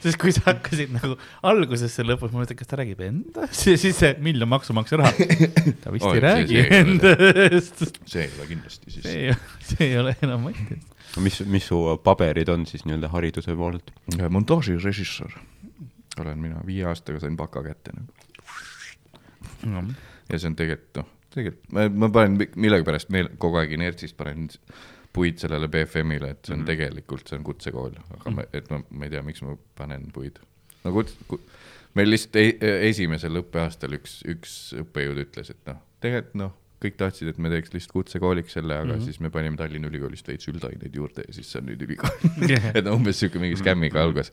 sest 0.04 0.18
kui 0.22 0.34
sa 0.36 0.52
hakkasid 0.52 0.94
nagu 0.94 1.18
alguses 1.50 1.94
selle 1.96 2.14
lõpus, 2.14 2.32
ma 2.34 2.44
mõtlesin, 2.44 2.60
kas 2.60 2.70
ta 2.70 2.80
räägib 2.82 3.02
endast 3.08 3.66
ja 3.68 3.78
siis 3.82 3.98
see 4.02 4.14
miljon 4.24 4.50
maksumaksja 4.52 5.02
raha. 5.02 5.14
ta 5.82 5.94
vist 5.96 6.06
oh, 6.08 6.14
ei 6.16 6.24
räägi 6.28 6.56
see, 6.56 6.68
see 6.68 6.80
endast. 6.84 7.84
see 8.06 8.28
ei 8.28 8.32
ole 8.38 8.46
kindlasti 8.52 8.96
siis. 8.98 9.06
See, 9.72 9.88
ei 9.90 9.98
ole 10.00 10.16
enam 10.22 10.48
Mattias. 10.48 10.86
mis, 11.20 11.42
mis 11.46 11.68
su 11.72 11.80
paberid 12.04 12.52
on 12.54 12.66
siis 12.70 12.86
nii-öelda 12.86 13.12
hariduse 13.16 13.56
poolelt? 13.56 13.92
montaažirežissöör 14.30 15.40
olen 16.20 16.40
mina, 16.40 16.62
viie 16.66 16.86
aastaga 16.86 17.20
sain 17.24 17.38
baka 17.38 17.64
kätte 17.64 17.96
nagu 17.96 18.22
no.. 19.72 19.84
ja 20.30 20.40
see 20.40 20.52
on 20.52 20.58
tegelikult 20.60 21.02
noh, 21.02 21.12
tegelikult 21.34 21.76
ma, 21.76 21.88
ma 22.06 22.10
panen 22.14 22.40
millegipärast 22.56 23.12
meel, 23.14 23.32
kogu 23.42 23.62
aeg 23.62 23.76
inertsist 23.78 24.18
panen 24.20 24.50
puid 25.12 25.42
sellele 25.42 25.68
BFM-ile, 25.72 26.32
et 26.32 26.46
see 26.46 26.54
on 26.54 26.62
mm 26.62 26.64
-hmm. 26.64 26.72
tegelikult, 26.72 27.28
see 27.28 27.38
on 27.38 27.44
kutsekool, 27.44 27.92
aga 27.92 28.18
mm 28.18 28.22
-hmm. 28.24 28.36
ma, 28.36 28.44
et 28.54 28.70
ma, 28.72 28.82
ma 28.90 29.06
ei 29.06 29.12
tea, 29.12 29.24
miks 29.28 29.42
ma 29.44 29.58
panen 29.76 30.08
puid. 30.14 30.40
no 30.84 30.92
kuts-, 30.96 31.18
kut-, 31.28 31.52
meil 31.94 32.10
lihtsalt 32.10 32.36
e 32.36 32.72
esimesel 32.90 33.42
õppeaastal 33.42 33.98
üks, 34.00 34.22
üks 34.26 34.58
õppejõud 34.84 35.24
ütles, 35.26 35.52
et 35.52 35.66
noh, 35.68 35.82
tegelikult 36.00 36.40
noh, 36.40 36.54
kõik 36.82 36.98
tahtsid, 37.00 37.30
et 37.32 37.40
me 37.42 37.52
teeks 37.52 37.74
lihtsalt 37.76 37.94
kutsekooliks 37.96 38.58
selle, 38.58 38.76
aga 38.78 38.88
mm 38.90 38.98
-hmm. 38.98 39.06
siis 39.06 39.20
me 39.24 39.30
panime 39.34 39.58
Tallinna 39.58 39.90
Ülikoolist 39.92 40.28
veits 40.28 40.48
üldaineid 40.50 40.96
juurde 40.96 41.26
ja 41.28 41.34
siis 41.34 41.52
see 41.52 41.62
on 41.62 41.70
nüüd 41.70 41.86
ülikool 41.86 42.50
yeah. 42.50 42.72
et 42.78 42.90
umbes 42.90 43.20
sihuke 43.20 43.40
mingi 43.40 43.60
skämmiga 43.60 44.04
algas 44.04 44.32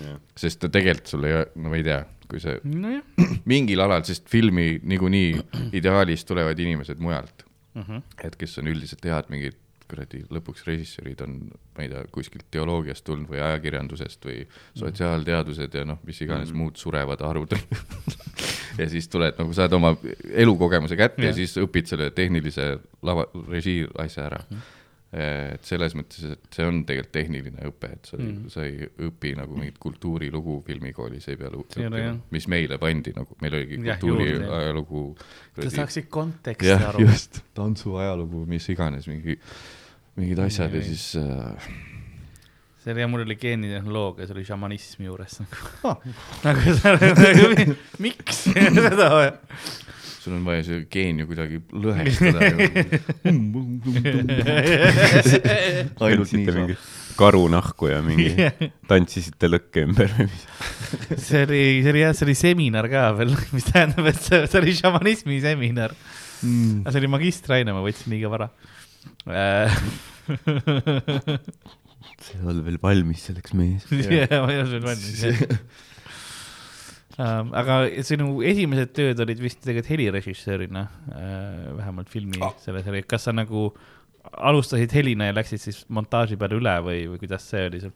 yeah.. 0.00 0.20
sest 0.36 0.62
no 0.62 0.72
tegelikult 0.74 1.14
sul 1.14 1.28
ei, 1.28 1.44
no 1.56 1.72
ma 1.72 1.76
ei 1.80 1.86
tea, 1.86 2.00
kui 2.30 2.40
see 2.40 2.58
no, 2.64 3.00
mingil 3.52 3.84
alal, 3.84 4.04
sest 4.08 4.28
filmi 4.30 4.80
niikuinii 4.82 5.72
ideaalis 5.80 6.24
tulevad 6.24 6.58
inimesed 6.58 6.98
mujalt 6.98 7.46
mm. 7.74 7.82
-hmm. 7.82 8.02
et 8.24 8.36
kes 8.36 8.58
on 8.58 8.70
üldiselt 8.74 9.04
head 9.04 9.32
mingid 9.34 9.58
kuradi 9.90 10.22
lõpuks 10.34 10.64
režissöörid 10.68 11.22
on, 11.24 11.36
ma 11.76 11.84
ei 11.84 11.92
tea, 11.92 12.04
kuskilt 12.14 12.46
teoloogiast 12.54 13.04
tulnud 13.06 13.30
või 13.32 13.42
ajakirjandusest 13.44 14.28
või 14.28 14.40
sotsiaalteadused 14.78 15.78
ja 15.80 15.84
noh, 15.88 16.00
mis 16.06 16.20
iganes 16.24 16.52
mm. 16.52 16.62
muud 16.62 16.80
surevad 16.80 17.22
harud 17.24 17.54
ja 18.80 18.88
siis 18.90 19.08
tuled 19.12 19.38
nagu 19.40 19.54
saad 19.56 19.76
oma 19.78 19.94
elukogemuse 20.30 20.98
kätte 20.98 21.26
ja. 21.26 21.32
ja 21.32 21.38
siis 21.38 21.56
õpid 21.60 21.90
selle 21.90 22.10
tehnilise 22.16 22.74
lava, 23.02 23.28
režii 23.48 23.86
asja 24.04 24.28
ära 24.30 24.42
mm 24.48 24.66
et 25.08 25.64
selles 25.64 25.94
mõttes, 25.96 26.20
et 26.34 26.52
see 26.52 26.66
on 26.68 26.82
tegelikult 26.84 27.14
tehniline 27.14 27.68
õpe, 27.70 27.88
et 27.96 28.10
sa 28.10 28.18
mm., 28.18 28.50
sa 28.52 28.66
ei 28.68 28.84
õpi 29.06 29.32
nagu 29.38 29.56
mingit 29.56 29.78
kultuurilugu 29.80 30.58
filmikoolis 30.66 31.30
ei 31.32 31.38
pea 31.40 31.48
õppima, 31.48 32.02
mis 32.34 32.48
meile 32.52 32.76
pandi 32.82 33.14
nagu, 33.16 33.38
meil 33.40 33.56
oligi 33.56 33.78
kultuuriajalugu. 33.80 35.04
sa 35.62 35.72
saaksid 35.78 36.10
konteksti 36.12 36.74
aru. 36.76 37.06
just, 37.06 37.40
tantsuajalugu, 37.56 38.44
mis 38.50 38.68
iganes, 38.74 39.08
mingi 39.08 39.38
mingid 40.18 40.40
asjad 40.42 40.74
ja 40.74 40.82
siis 40.84 41.10
äh, 41.20 41.68
see 42.82 42.94
oli 42.94 43.04
jah, 43.04 43.10
mul 43.10 43.24
oli 43.26 43.36
geenitehnoloogia, 43.40 44.28
see 44.28 44.36
oli 44.36 44.46
šamanismi 44.48 45.08
juures 45.08 45.40
nagu 45.42 45.56
oh.. 45.90 45.96
nagu 46.46 46.78
sa 46.80 46.96
nagu,, 46.96 47.76
miks 48.02 48.44
seda 48.88 49.12
vaja? 49.14 49.36
sul 50.28 50.36
on 50.36 50.44
vaja 50.46 50.64
see 50.66 50.84
geen 50.92 51.22
ju 51.22 51.26
kuidagi 51.28 51.60
lõhestada. 51.72 52.38
ainult 56.04 56.32
nii 56.34 56.44
saab 56.44 56.58
mingi. 56.58 56.76
karunahku 57.18 57.90
ja 57.90 58.00
mingi 58.04 58.30
tantsisite 58.90 59.50
lõkke 59.50 59.84
ümber 59.88 60.12
või 60.18 60.28
mis. 60.28 60.44
see 61.24 61.44
oli, 61.46 61.62
see 61.82 61.92
oli 61.94 62.02
jah, 62.04 62.14
see 62.16 62.26
oli 62.28 62.36
seminar 62.38 62.90
ka 62.92 63.08
veel, 63.18 63.32
mis 63.56 63.68
tähendab, 63.70 64.10
et 64.10 64.20
see, 64.20 64.42
see 64.44 64.60
oli 64.62 64.76
šamanismi 64.78 65.40
seminar 65.44 65.96
mm.. 66.42 66.84
see 66.88 67.00
oli 67.02 67.10
magistriaine, 67.16 67.74
ma 67.74 67.84
võtsin 67.84 68.12
liiga 68.14 68.30
vara. 68.32 68.50
sa 72.18 72.34
ei 72.34 72.40
olnud 72.42 72.64
veel 72.66 72.80
valmis 72.82 73.28
selleks 73.28 73.54
mees. 73.58 73.86
jah, 74.04 74.40
ma 74.44 74.52
ei 74.52 74.60
olnud 74.62 74.74
veel 74.78 74.88
valmis 74.90 75.22
jah. 75.26 75.38
Um, 77.18 77.48
aga 77.50 77.80
sinu 78.06 78.44
esimesed 78.46 78.92
tööd 78.94 79.18
olid 79.24 79.40
vist 79.42 79.58
tegelikult 79.64 79.88
helirežissöörina 79.90 80.84
äh,, 81.10 81.64
vähemalt 81.74 82.12
filmi 82.12 82.38
oh. 82.38 82.52
selles 82.62 82.86
oli, 82.86 83.00
kas 83.10 83.26
sa 83.26 83.32
nagu 83.34 83.64
alustasid 84.38 84.94
helina 84.94 85.26
ja 85.26 85.34
läksid 85.34 85.64
siis 85.64 85.80
montaaži 85.90 86.38
peale 86.38 86.60
üle 86.60 86.76
või, 86.86 87.00
või 87.10 87.18
kuidas 87.24 87.48
see 87.50 87.64
oli 87.66 87.80
sul? 87.82 87.90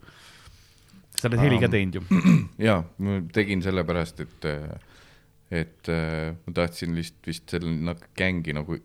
sa 1.15 1.31
oled 1.31 1.39
heli 1.45 1.61
ka 1.63 1.69
Um, 1.69 1.77
teinud 1.77 2.01
ju. 2.01 2.03
ja 2.69 2.81
ma 2.99 3.21
tegin 3.37 3.63
sellepärast, 3.63 4.25
et, 4.27 4.49
et 5.55 5.93
äh, 5.93 6.35
ma 6.43 6.57
tahtsin 6.59 6.99
lihtsalt 6.99 7.31
vist 7.31 7.55
selle 7.55 7.71
nagu 7.93 8.11
gängi 8.19 8.57
nagu 8.59 8.81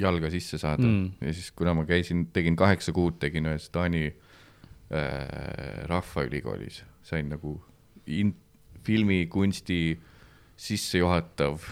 jalga 0.00 0.30
sisse 0.30 0.58
saada 0.58 0.86
Mm. 0.86 1.12
ja 1.20 1.32
siis, 1.32 1.50
kuna 1.52 1.74
ma 1.74 1.84
käisin, 1.86 2.26
tegin 2.32 2.56
kaheksa 2.56 2.92
kuud, 2.92 3.18
tegin 3.22 3.46
ühes 3.46 3.68
Taani 3.70 4.06
äh, 4.08 5.84
rahvaülikoolis, 5.90 6.82
sain 7.02 7.28
nagu 7.30 7.56
in, 8.06 8.34
filmikunsti 8.84 10.00
sissejuhatav 10.56 11.62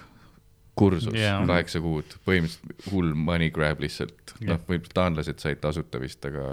kursus 0.74 1.12
yeah. 1.14 1.42
kaheksa 1.46 1.82
kuud, 1.84 2.14
põhimõtteliselt 2.24 2.86
hull 2.92 3.12
money 3.28 3.50
grab 3.52 3.82
lihtsalt 3.84 4.32
Jah. 4.38 4.54
noh, 4.54 4.60
võib-olla 4.64 4.96
taanlased 4.96 5.42
said 5.42 5.60
tasuta 5.60 6.00
vist, 6.00 6.24
aga 6.24 6.46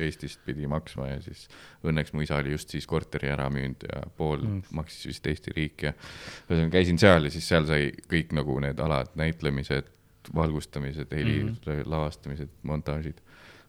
Eestist 0.00 0.40
pidi 0.46 0.68
maksma 0.70 1.10
ja 1.10 1.18
siis 1.24 1.44
õnneks 1.84 2.14
mu 2.16 2.24
isa 2.24 2.40
oli 2.40 2.54
just 2.54 2.72
siis 2.72 2.88
korteri 2.88 3.28
ära 3.32 3.50
müünud 3.52 3.84
ja 3.90 4.00
pool 4.16 4.40
mm. 4.40 4.62
maksis 4.78 5.10
vist 5.10 5.28
Eesti 5.28 5.52
riik 5.56 5.84
ja 5.88 5.92
ühesõnaga 5.92 6.72
käisin 6.78 7.00
seal 7.02 7.28
ja 7.28 7.34
siis 7.34 7.50
seal 7.52 7.68
sai 7.68 7.90
kõik 8.08 8.32
nagu 8.38 8.56
need 8.64 8.80
alad, 8.80 9.12
näitlemised, 9.20 9.92
valgustamised, 10.34 11.06
heli 11.12 11.42
mm 11.42 11.48
Mhm. 11.48 11.56
-hmm. 11.56 11.82
lavastamised, 11.90 12.48
montaažid 12.62 13.18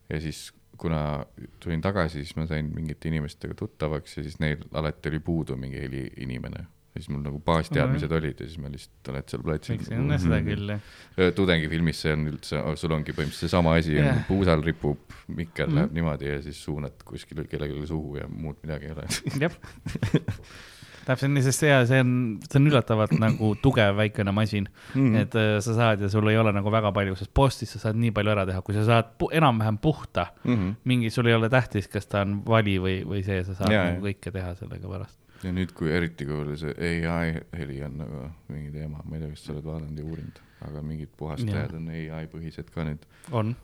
ja 0.09 0.19
siis 0.21 0.53
kuna 0.77 1.25
tulin 1.59 1.81
tagasi, 1.81 2.23
siis 2.23 2.35
ma 2.35 2.45
sain 2.45 2.71
mingite 2.75 3.07
inimestega 3.07 3.53
tuttavaks 3.53 4.17
ja 4.17 4.23
siis 4.23 4.39
neil 4.39 4.57
alati 4.73 5.09
oli 5.09 5.19
puudu 5.19 5.55
mingi 5.55 5.79
heliinimene. 5.81 6.65
ja 6.95 7.01
siis 7.01 7.09
mul 7.09 7.21
nagu 7.25 7.39
baasteadmised 7.39 8.07
mm 8.09 8.13
-hmm. 8.15 8.17
olid 8.21 8.39
ja 8.39 8.45
siis 8.47 8.57
ma 8.57 8.69
lihtsalt 8.71 9.07
oled 9.09 9.23
seal 9.29 9.43
platsil 9.43 9.77
miks, 9.77 9.89
no 9.89 10.17
seda 10.17 10.41
küll 10.41 10.69
jah. 10.69 11.33
Tudengifilmis 11.35 12.01
see 12.01 12.13
on 12.13 12.27
üldse, 12.27 12.59
sul 12.75 12.91
ongi 12.91 13.11
põhimõtteliselt 13.11 13.39
seesama 13.47 13.73
asi 13.73 13.95
Jah. 13.95 14.05
yeah., 14.05 14.27
puusal 14.27 14.61
ripub, 14.63 14.99
mikker 15.27 15.65
mm 15.67 15.71
Mhm. 15.71 15.77
-hmm. 15.77 15.81
läheb 15.81 15.93
niimoodi 15.93 16.25
ja 16.29 16.41
siis 16.41 16.63
suunad 16.63 16.93
kuskile 17.05 17.43
kellelegi 17.47 17.87
suhu 17.87 18.15
ja 18.17 18.27
muud 18.27 18.55
midagi 18.63 18.85
ei 18.85 18.91
ole. 18.91 19.07
jah. 19.39 19.51
täpselt 21.05 21.31
nii, 21.33 21.43
sest 21.45 21.63
ja 21.67 21.81
see 21.89 21.99
on, 22.03 22.11
see 22.49 22.59
on 22.61 22.67
üllatavalt 22.71 23.15
nagu 23.25 23.53
tugev 23.63 23.95
väikene 23.99 24.31
masin 24.35 24.67
mm., 24.95 25.15
et 25.23 25.35
äh, 25.39 25.57
sa 25.65 25.75
saad 25.77 26.01
ja 26.05 26.09
sul 26.09 26.27
ei 26.31 26.37
ole 26.39 26.53
nagu 26.55 26.71
väga 26.71 26.91
palju, 26.95 27.15
sest 27.19 27.33
postis 27.35 27.73
sa 27.75 27.79
saad 27.87 27.99
nii 27.99 28.11
palju 28.15 28.31
ära 28.35 28.45
teha, 28.49 28.61
kui 28.65 28.75
sa 28.77 28.85
saad 28.87 29.13
pu 29.19 29.29
enam-vähem 29.31 29.77
puhta, 29.83 30.29
Mhm. 30.43 30.71
mingi, 30.85 31.09
sul 31.13 31.27
ei 31.27 31.33
ole 31.35 31.49
tähtis, 31.49 31.87
kas 31.91 32.07
ta 32.07 32.21
on 32.21 32.39
vali 32.45 32.77
või, 32.79 33.01
või 33.07 33.23
see, 33.25 33.43
sa 33.43 33.53
saad 33.55 33.71
Ja, 33.71 33.83
nagu 33.91 34.05
kõike 34.07 34.31
teha 34.31 34.55
sellega 34.55 34.87
pärast. 34.89 35.17
ja 35.43 35.51
nüüd, 35.51 35.73
kui 35.75 35.91
eriti, 35.91 36.25
kui 36.25 36.35
oli 36.39 36.55
see 36.57 36.73
ai 37.07 37.33
heli 37.57 37.81
on 37.83 37.97
nagu 37.99 38.23
mingi 38.49 38.71
teema, 38.71 39.01
ma 39.03 39.15
ei 39.17 39.21
tea, 39.25 39.29
kas 39.35 39.43
sa 39.45 39.53
oled 39.53 39.65
vaadanud 39.67 39.99
ja 39.99 40.05
uurinud, 40.05 40.39
aga 40.69 40.81
mingid 40.81 41.09
puhastajad 41.19 41.73
on 41.75 41.89
ai 41.91 42.25
põhised 42.31 42.69
ka 42.73 42.83
nüüd. 42.87 43.03
on. 43.31 43.55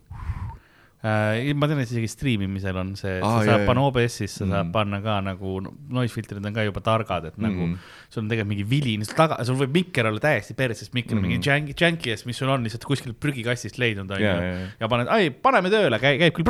Ma 1.01 1.67
tean, 1.69 1.79
et 1.79 1.87
isegi 1.87 2.09
striimimisel 2.11 2.75
on 2.75 2.89
see, 2.99 3.21
Aa, 3.23 3.37
sa 3.39 3.43
jaa, 3.45 3.53
saad 3.53 3.65
panna 3.69 3.85
OBS-is, 3.87 4.33
sa 4.35 4.45
saad 4.45 4.65
Mhm. 4.67 4.71
panna 4.73 4.99
ka 5.01 5.19
nagu, 5.23 5.61
noise 5.89 6.11
filtrid 6.11 6.43
on 6.45 6.53
ka 6.53 6.65
juba 6.67 6.81
targad, 6.83 7.25
et 7.31 7.37
nagu 7.39 7.67
Mhm. 7.67 7.77
sul 8.09 8.23
on 8.23 8.29
tegelikult 8.29 8.49
mingi 8.51 8.65
vilin, 8.67 9.05
taga, 9.15 9.37
sul 9.45 9.55
võib 9.55 9.71
mikker 9.71 10.05
olla 10.05 10.19
täiesti 10.19 10.53
perses, 10.55 10.79
sest 10.89 10.93
mikker 10.93 11.15
on 11.15 11.21
Mhm. 11.23 11.29
mingi 11.29 11.39
janky, 11.39 11.73
janky 11.73 12.09
ees, 12.11 12.25
mis 12.25 12.35
sul 12.37 12.49
on 12.49 12.63
lihtsalt 12.63 12.83
kuskilt 12.83 13.15
prügikastist 13.19 13.77
leidnud, 13.79 14.11
onju 14.11 14.67
ja 14.79 14.87
paned, 14.87 15.07
ai, 15.07 15.29
paneme 15.31 15.69
tööle, 15.69 15.99
käib 15.99 16.33
küll. 16.33 16.45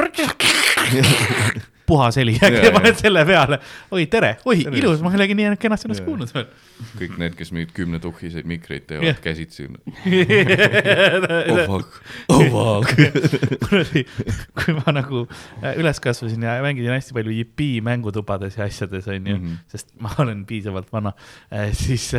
puhas 1.90 2.18
heli, 2.22 2.38
jaa. 2.38 2.72
paned 2.78 3.00
selle 3.02 3.26
peale. 3.28 3.60
oi, 3.92 4.06
tere, 4.12 4.36
oi, 4.50 4.62
ilus, 4.80 5.02
ma 5.04 5.12
ei 5.14 5.20
olegi 5.20 5.38
nii 5.40 5.56
kenasti 5.62 5.90
ennast 5.90 6.06
kuulnud 6.06 6.34
veel. 6.36 6.48
kõik 7.02 7.18
need, 7.22 7.34
kes 7.40 7.52
mingeid 7.56 7.74
kümnetuhhiseid 7.76 8.48
mikreid 8.50 8.86
teevad 8.90 9.20
käsitsi. 9.24 9.68
oh 11.50 11.66
fuck, 11.68 11.90
oh 12.30 12.44
fuck. 12.54 12.90
kui 14.60 14.76
ma 14.80 14.94
nagu 14.96 15.24
äh, 15.64 15.76
üles 15.80 16.00
kasvasin 16.04 16.44
ja 16.46 16.58
mängisin 16.64 16.94
hästi 16.94 17.16
palju 17.18 17.34
JP 17.40 17.68
mängutubades 17.86 18.58
ja 18.60 18.68
asjades 18.70 19.08
onju 19.10 19.38
Mhm. 19.40 19.58
sest 19.72 19.92
ma 20.02 20.10
olen 20.20 20.42
piisavalt 20.50 20.90
vana, 20.94 21.12
siis, 21.78 22.10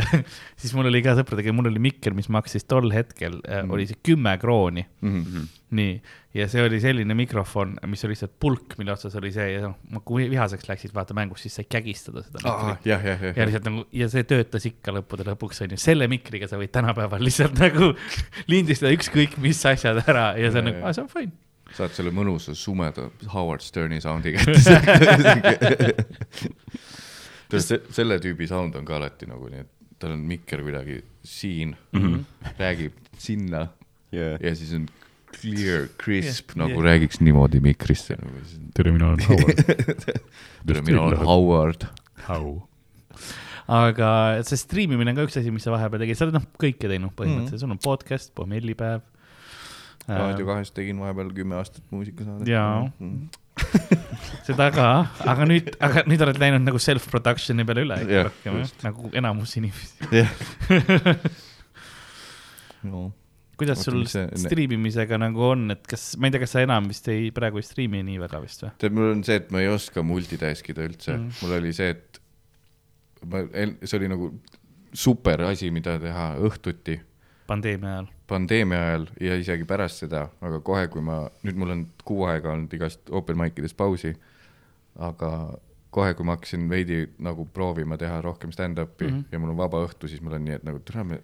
siis 0.57 0.73
mul 0.77 0.87
oli 0.91 1.01
ka 1.05 1.15
sõpradega, 1.19 1.53
mul 1.57 1.69
oli 1.71 1.81
mikker, 1.83 2.15
mis 2.17 2.29
maksis 2.33 2.65
tol 2.71 2.91
hetkel 2.95 3.39
-hmm. 3.41 3.65
Mhm. 3.65 3.71
oli 3.75 3.87
see 3.91 3.99
kümme 4.07 4.37
krooni. 4.41 4.87
Mhm. 5.03 5.49
nii, 5.71 6.01
ja 6.35 6.49
see 6.51 6.63
oli 6.67 6.81
selline 6.83 7.15
mikrofon, 7.15 7.77
mis 7.87 8.03
oli 8.05 8.11
lihtsalt 8.17 8.33
pulk, 8.43 8.75
mille 8.79 8.91
otsas 8.93 9.15
oli 9.17 9.31
see 9.33 9.53
ja 9.53 9.60
noh, 9.65 10.03
kui 10.07 10.29
vihaseks 10.31 10.69
läksid 10.71 10.95
vaata 10.97 11.15
mängus, 11.17 11.45
siis 11.45 11.59
sai 11.61 11.67
kägistada 11.71 12.23
seda 12.27 12.43
mikrit. 12.45 12.89
jah, 12.89 13.05
jah, 13.05 13.23
ja 13.27 13.33
jah. 13.35 13.47
lihtsalt 13.51 13.69
nagu 13.69 13.85
ja 13.93 14.09
see 14.13 14.25
töötas 14.29 14.67
ikka 14.71 14.95
lõppude 14.97 15.27
lõpuks 15.29 15.65
onju, 15.67 15.81
selle 15.81 16.09
mikriga 16.11 16.49
sa 16.51 16.61
võid 16.61 16.73
tänapäeval 16.75 17.23
lihtsalt 17.25 17.59
nagu 17.61 17.93
lindistada 18.53 18.93
ükskõik 18.97 19.37
mis 19.43 19.61
asjad 19.69 20.03
ära 20.07 20.33
ja 20.39 20.53
see 20.53 20.61
on 20.61 20.61
Ja, 20.61 20.67
nagu, 20.69 20.79
ja. 20.79 20.87
aa 20.87 20.97
see 20.97 21.05
on 21.05 21.11
fine. 21.11 21.33
saad 21.77 21.95
selle 21.97 22.13
mõnusa 22.15 22.55
sumeda 22.59 23.09
Howard 23.35 23.65
Sterni 23.65 24.01
soundi 24.03 24.35
kätte. 24.37 25.95
Se, 27.51 27.81
selle 27.91 28.21
tüübi 28.23 28.47
sound 28.47 28.77
on 28.79 28.85
ka 28.87 28.95
alati 28.95 29.27
nagu 29.27 29.49
nii, 29.51 29.65
et 29.65 29.97
tal 29.99 30.13
on 30.15 30.21
mikker 30.23 30.61
kuidagi 30.63 31.01
siin 31.27 31.73
mm. 31.91 32.05
-hmm. 32.05 32.53
räägib 32.61 32.93
sinna 33.19 33.65
yeah. 34.15 34.39
ja 34.39 34.55
siis 34.55 34.71
on 34.79 34.87
clear, 35.35 35.87
crisp 36.01 36.53
yeah, 36.53 36.63
nagu 36.65 36.79
yeah. 36.79 36.87
räägiks 36.89 37.21
niimoodi 37.25 37.61
mikrisse 37.65 38.17
nagu. 38.21 38.43
tere, 38.75 38.93
mina 38.95 39.13
olen 39.13 39.23
Howard. 39.29 39.63
tere, 40.67 40.83
mina 40.87 41.03
olen 41.03 41.25
Howard. 41.27 41.87
How? 42.27 42.59
aga 43.71 44.11
see 44.47 44.59
striimimine 44.59 45.13
on 45.13 45.21
ka 45.21 45.29
üks 45.29 45.39
asi, 45.39 45.53
mis 45.55 45.67
sa 45.67 45.75
vahepeal 45.75 46.03
tegid, 46.03 46.19
sa 46.19 46.27
oled 46.27 46.41
noh, 46.41 46.47
kõike 46.61 46.91
teinud 46.91 47.15
põhimõtteliselt 47.15 47.55
mm, 47.55 47.61
-hmm. 47.61 47.63
sul 47.63 47.77
on 47.77 47.83
podcast, 47.85 48.33
pommellipäev. 48.35 49.05
Raadio 50.11 50.49
kahes 50.49 50.73
tegin 50.75 50.99
vahepeal 50.99 51.31
kümme 51.37 51.55
aastat 51.61 51.85
muusikasaadet. 51.95 52.51
Jaa. 52.51 52.91
mm. 52.99 53.29
seda 54.49 54.71
ka, 54.75 54.89
aga 55.29 55.47
nüüd, 55.47 55.71
aga 55.85 56.03
nüüd 56.11 56.23
oled 56.25 56.41
läinud 56.41 56.65
nagu 56.65 56.81
self-production'i 56.83 57.67
peale 57.69 57.85
üle 57.87 57.99
ikka 58.07 58.27
rohkem 58.31 58.61
nagu 58.87 59.11
enamus 59.21 59.55
inimesi. 59.61 60.09
jah. 60.17 60.33
no 62.91 63.11
kuidas 63.61 63.83
Oota, 63.83 63.91
sul 63.91 64.07
see- 64.11 64.41
striimimisega 64.45 65.19
nagu 65.21 65.45
on, 65.53 65.67
et 65.77 65.85
kas, 65.91 66.15
ma 66.19 66.29
ei 66.31 66.35
tea, 66.35 66.41
kas 66.47 66.57
sa 66.57 66.63
enam 66.65 66.89
vist 66.91 67.09
ei, 67.13 67.29
praegu 67.37 67.61
ei 67.61 67.67
striimi 67.67 68.01
nii 68.07 68.19
väga 68.25 68.41
vist 68.43 68.65
või? 68.65 68.73
tead, 68.81 68.97
mul 68.97 69.11
on 69.13 69.23
see, 69.27 69.37
et 69.43 69.53
ma 69.55 69.61
ei 69.63 69.69
oska 69.73 70.03
multitask 70.07 70.73
ida 70.73 70.87
üldse 70.89 71.17
Mm. 71.19 71.31
mul 71.43 71.55
oli 71.61 71.73
see, 71.77 71.91
et 71.97 72.21
ma, 73.29 73.45
see 73.85 73.97
oli 74.01 74.09
nagu 74.11 74.33
super 74.97 75.45
asi, 75.51 75.71
mida 75.71 75.99
teha 76.03 76.33
õhtuti 76.49 76.99
pandeemia 77.51 77.93
ajal. 77.97 78.07
pandeemia 78.31 78.81
ajal 78.89 79.07
ja 79.21 79.37
isegi 79.39 79.65
pärast 79.69 80.05
seda, 80.05 80.29
aga 80.41 80.61
kohe, 80.67 80.87
kui 80.91 81.03
ma, 81.03 81.25
nüüd 81.47 81.59
mul 81.59 81.75
on 81.75 81.87
kuu 82.07 82.25
aega 82.31 82.53
olnud 82.55 82.73
igast 82.79 83.11
open 83.11 83.39
mic 83.39 83.59
idest 83.59 83.77
pausi, 83.79 84.15
aga 84.99 85.31
kohe, 85.91 86.15
kui 86.15 86.27
ma 86.27 86.37
hakkasin 86.37 86.69
veidi 86.71 87.01
nagu 87.19 87.45
proovima 87.51 87.99
teha 87.99 88.21
rohkem 88.23 88.53
stand-up'i 88.55 89.09
mm. 89.09 89.17
-hmm. 89.17 89.25
ja 89.33 89.39
mul 89.43 89.51
on 89.51 89.57
vaba 89.59 89.83
õhtu, 89.87 90.09
siis 90.09 90.23
mul 90.23 90.39
on 90.39 90.45
nii, 90.47 90.55
et 90.61 90.65
nagu 90.67 90.79
tere, 90.87 91.05
me 91.05 91.21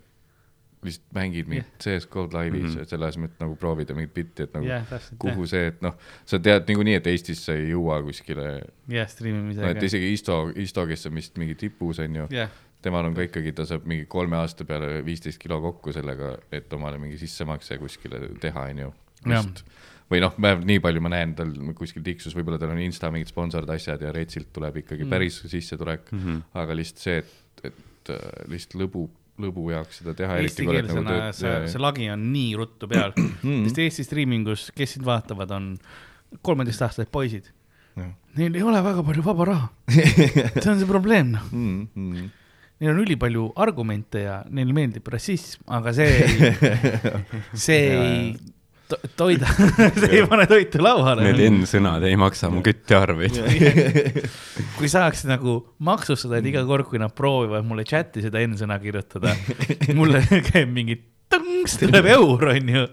lihtsalt 0.84 1.14
mängid 1.16 1.48
mingit 1.48 1.86
yeah. 1.86 2.00
CS 2.00 2.06
GO-d 2.12 2.34
laivis 2.36 2.62
mm. 2.62 2.68
-hmm. 2.68 2.84
selle 2.90 3.06
asemel, 3.06 3.30
et 3.30 3.40
nagu 3.40 3.56
proovida 3.56 3.94
mingit 3.94 4.14
bitti, 4.14 4.42
et 4.42 4.54
nagu 4.54 4.66
jah, 4.66 4.84
täpselt. 4.90 5.18
kuhu 5.18 5.46
see, 5.46 5.66
et 5.72 5.80
noh, 5.82 5.96
sa 6.24 6.38
tead 6.38 6.68
niikuinii, 6.68 6.94
et 7.00 7.06
Eestis 7.06 7.44
sa 7.46 7.56
ei 7.56 7.70
jõua 7.70 8.02
kuskile, 8.04 8.46
jah, 8.88 9.08
no 9.08 9.14
striimimisega 9.14 9.72
et. 9.74 9.82
isegi 9.82 10.12
Isto, 10.12 10.38
Isto, 10.56 10.86
kes 10.86 11.06
on 11.06 11.14
vist 11.14 11.38
mingi 11.38 11.54
tipus, 11.54 11.98
on 12.04 12.20
ju, 12.22 12.28
jah, 12.30 12.52
temal 12.82 13.08
on 13.08 13.16
ka 13.16 13.26
ikkagi, 13.26 13.52
ta 13.56 13.66
saab 13.68 13.88
mingi 13.88 14.06
kolme 14.10 14.38
aasta 14.38 14.64
peale 14.68 15.00
viisteist 15.06 15.40
kilo 15.42 15.60
kokku 15.64 15.94
sellega, 15.96 16.36
et 16.54 16.72
omale 16.72 17.00
mingi 17.02 17.18
sissemakse 17.18 17.78
kuskile 17.82 18.20
teha, 18.42 18.70
on 18.70 18.86
ju. 18.86 18.94
Või 20.06 20.20
noh, 20.22 20.36
vähemalt 20.38 20.68
nii 20.68 20.78
palju 20.84 21.00
ma 21.02 21.10
näen, 21.10 21.32
tal 21.34 21.50
kuskil 21.74 22.04
tiksus, 22.06 22.34
võib-olla 22.36 22.60
tal 22.62 22.70
on 22.70 22.78
Insta 22.78 23.10
mingid 23.10 23.32
sponsorid, 23.32 23.70
asjad 23.74 24.04
ja 24.06 24.12
Retsilt 24.14 24.52
tuleb 24.54 24.76
ikkagi 24.84 25.02
Mm. 25.02 25.10
päris 25.10 25.40
sissetulek 25.42 26.12
mm. 26.12 26.20
-hmm. 26.20 26.42
aga 26.62 26.76
lihtsalt 26.78 27.02
see, 27.02 27.16
et, 27.18 27.64
et 27.64 28.12
äh, 28.14 28.44
lihtsalt 28.46 28.78
lõbu, 28.84 29.08
lõbu 29.42 29.70
jaoks 29.72 30.00
seda 30.00 30.14
teha. 30.16 30.38
eestikeelsena 30.42 31.02
nagu 31.04 31.32
see, 31.36 31.54
see 31.72 31.82
lagi 31.82 32.08
on 32.12 32.22
nii 32.32 32.54
ruttu 32.56 32.88
peal, 32.88 33.12
Mm. 33.46 33.66
sest 33.68 33.78
Eesti 33.84 34.04
striimingus, 34.06 34.70
kes 34.76 34.96
sind 34.96 35.04
vaatavad, 35.06 35.50
on 35.56 35.68
kolmeteistaastased 36.42 37.10
poisid. 37.12 37.52
Neil 38.36 38.54
ei 38.58 38.62
ole 38.62 38.80
väga 38.84 39.00
palju 39.06 39.22
vaba 39.24 39.44
raha 39.48 39.68
see 40.60 40.68
on 40.68 40.76
see 40.82 40.86
probleem 40.88 41.30
noh 41.32 41.46
mm. 41.52 41.86
-hmm. 41.96 42.26
Neil 42.80 42.90
on 42.92 42.98
ülipalju 43.00 43.46
argumente 43.56 44.20
ja 44.20 44.42
neile 44.52 44.74
meeldib 44.76 45.06
rassism, 45.08 45.62
aga 45.72 45.94
see 45.96 46.10
ei, 46.12 46.50
see 47.66 47.78
ei 47.88 48.36
to 48.90 48.98
toida 49.18 49.50
see 49.96 50.10
ei 50.20 50.26
pane 50.28 50.46
toitu 50.50 50.82
lauale. 50.84 51.24
Need 51.26 51.42
N-sõnad 51.50 52.04
ei 52.06 52.16
maksa 52.20 52.50
mu 52.52 52.62
küttearveid 52.66 53.40
kui 54.76 54.90
saaks 54.90 55.24
nagu 55.28 55.58
maksustada, 55.86 56.40
et 56.40 56.48
iga 56.50 56.62
kord, 56.68 56.88
kui 56.90 57.00
nad 57.02 57.14
proovivad 57.16 57.66
mulle 57.66 57.86
chati 57.88 58.24
seda 58.24 58.42
N-sõna 58.46 58.78
kirjutada, 58.82 59.34
mulle 59.96 60.22
käib 60.50 60.72
mingi 60.74 60.98
tõnks, 61.32 61.78
tuleb 61.82 62.10
eur, 62.14 62.50
onju. 62.54 62.84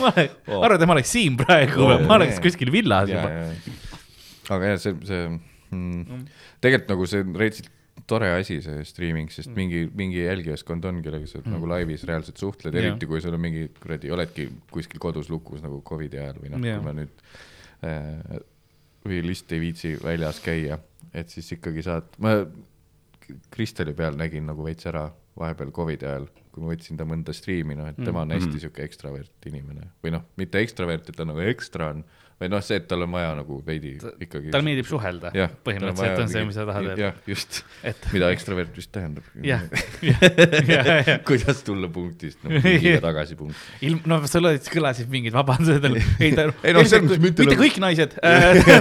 ma 0.00 0.10
oleks 0.10 0.50
oh., 0.50 0.64
arvad, 0.66 0.80
et 0.80 0.88
ma 0.88 0.96
oleks 0.96 1.12
siin 1.14 1.36
praegu 1.38 1.84
oh,, 1.86 1.98
ma 2.08 2.18
oleks 2.18 2.40
kuskil 2.42 2.72
villas 2.74 3.12
juba. 3.12 3.30
aga 4.56 4.72
jah, 4.72 4.80
see, 4.82 4.96
see 5.06 5.22
mm, 5.30 6.26
tegelikult 6.64 6.94
nagu 6.94 7.08
see 7.10 7.26
retsilt 7.36 7.72
tore 8.06 8.28
asi, 8.36 8.60
see 8.64 8.84
streaming, 8.86 9.30
sest 9.32 9.50
mm. 9.50 9.56
mingi, 9.58 9.82
mingi 9.98 10.22
jälgijaskond 10.22 10.84
on, 10.88 11.00
kellega 11.04 11.28
sa 11.30 11.40
mm. 11.40 11.56
nagu 11.56 11.70
laivis 11.70 12.06
reaalselt 12.08 12.38
suhtled, 12.40 12.76
eriti 12.78 13.08
kui 13.10 13.20
sul 13.22 13.34
on 13.36 13.42
mingi 13.42 13.66
kuradi, 13.80 14.10
oledki 14.14 14.48
kuskil 14.72 15.02
kodus 15.02 15.30
lukus 15.32 15.64
nagu 15.64 15.80
Covidi 15.86 16.20
ajal 16.22 16.40
või 16.42 16.52
noh, 16.54 16.62
kui 16.62 16.86
ma 16.86 16.94
nüüd 16.96 17.24
äh, 17.86 18.40
või 19.06 19.20
lihtsalt 19.26 19.56
ei 19.56 19.62
viitsi 19.62 19.92
väljas 20.02 20.40
käia, 20.44 20.78
et 21.14 21.32
siis 21.34 21.52
ikkagi 21.58 21.84
saad, 21.86 22.16
ma 22.22 22.38
Kristeli 23.50 23.90
peal 23.98 24.14
nägin 24.18 24.46
nagu 24.46 24.62
veits 24.62 24.86
ära 24.86 25.08
vahepeal 25.36 25.72
Covidi 25.74 26.06
ajal, 26.06 26.28
kui 26.54 26.62
ma 26.62 26.70
võtsin 26.72 26.98
ta 26.98 27.06
mõnda 27.08 27.34
striimi, 27.36 27.76
noh, 27.78 27.90
et 27.90 27.98
tema 27.98 28.22
on 28.22 28.30
mm. 28.30 28.38
hästi 28.38 28.52
mm. 28.52 28.60
sihuke 28.62 28.86
ekstravert 28.86 29.50
inimene 29.50 29.90
või 30.04 30.14
noh, 30.14 30.24
mitte 30.40 30.62
ekstravert, 30.62 31.10
et 31.10 31.18
ta 31.18 31.26
nagu 31.28 31.42
ekstra 31.44 31.90
on 31.94 32.06
või 32.36 32.50
noh, 32.52 32.60
see, 32.60 32.76
et 32.76 32.84
tal 32.88 33.00
on 33.06 33.12
vaja 33.14 33.30
nagu 33.38 33.58
veidi 33.64 33.94
ikkagi. 33.96 34.50
talle 34.52 34.66
meeldib 34.66 34.88
suhelda, 34.88 35.30
põhimõtteliselt 35.64 36.20
on 36.20 36.32
see, 36.32 36.42
mis 36.44 36.58
sa 36.58 36.66
tahad 36.68 36.88
öelda. 36.90 37.06
jah, 37.06 37.20
just. 37.30 37.62
Et..., 37.80 38.08
mida 38.12 38.28
ekstravert 38.34 38.76
vist 38.76 38.90
tähendab. 38.92 39.30
jah, 39.40 39.62
kuidas 41.28 41.62
tulla 41.64 41.88
punktist 41.92 42.44
no, 42.44 42.60
tagasi 43.06 43.38
punkti. 43.40 43.62
ilm, 43.88 44.02
no 44.12 44.20
sul 44.28 44.50
olid, 44.50 44.68
kõlasid 44.68 45.08
mingid 45.12 45.36
vabandused, 45.36 45.88
ei 46.20 46.34
ta, 46.36 46.44
ei 46.60 46.76
noh, 46.76 46.84
selles 46.84 47.06
mõttes 47.06 47.22
mitte, 47.24 47.46
mitte 47.46 47.56
kõik 47.62 47.80
naised. 47.86 48.18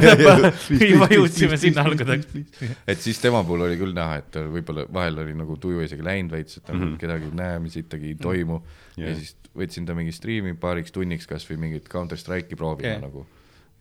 Juba 0.92 1.08
jõudsime 1.14 1.62
sinna 1.62 1.88
alguseks. 1.88 2.60
et 2.92 3.08
siis 3.08 3.24
tema 3.24 3.40
puhul 3.48 3.70
oli 3.70 3.80
küll 3.80 3.96
näha, 3.96 4.20
et 4.20 4.42
võib-olla 4.52 4.84
vahel 5.00 5.24
oli 5.24 5.38
nagu 5.38 5.56
tuju 5.64 5.86
isegi 5.86 6.04
läinud 6.04 6.36
veits, 6.36 6.60
et 6.60 6.76
nagu 6.76 6.92
kedagi 7.00 7.32
ei 7.32 7.40
näe, 7.40 7.64
mis 7.64 7.80
ikkagi 7.80 8.12
ei 8.12 8.20
toimu. 8.20 8.60
Ja 9.00 9.16
siis 9.16 9.32
võtsin 9.56 9.88
ta 9.88 9.96
mingi 9.96 10.12
striimi 10.16 10.52
paariks 10.60 10.92
tunniks 10.96 11.28
kasvõi 11.30 11.58
mingit 11.60 11.88
Counter 11.92 12.20
Strike'i 12.20 12.60
proovima 12.60 13.00
nagu 13.00 13.24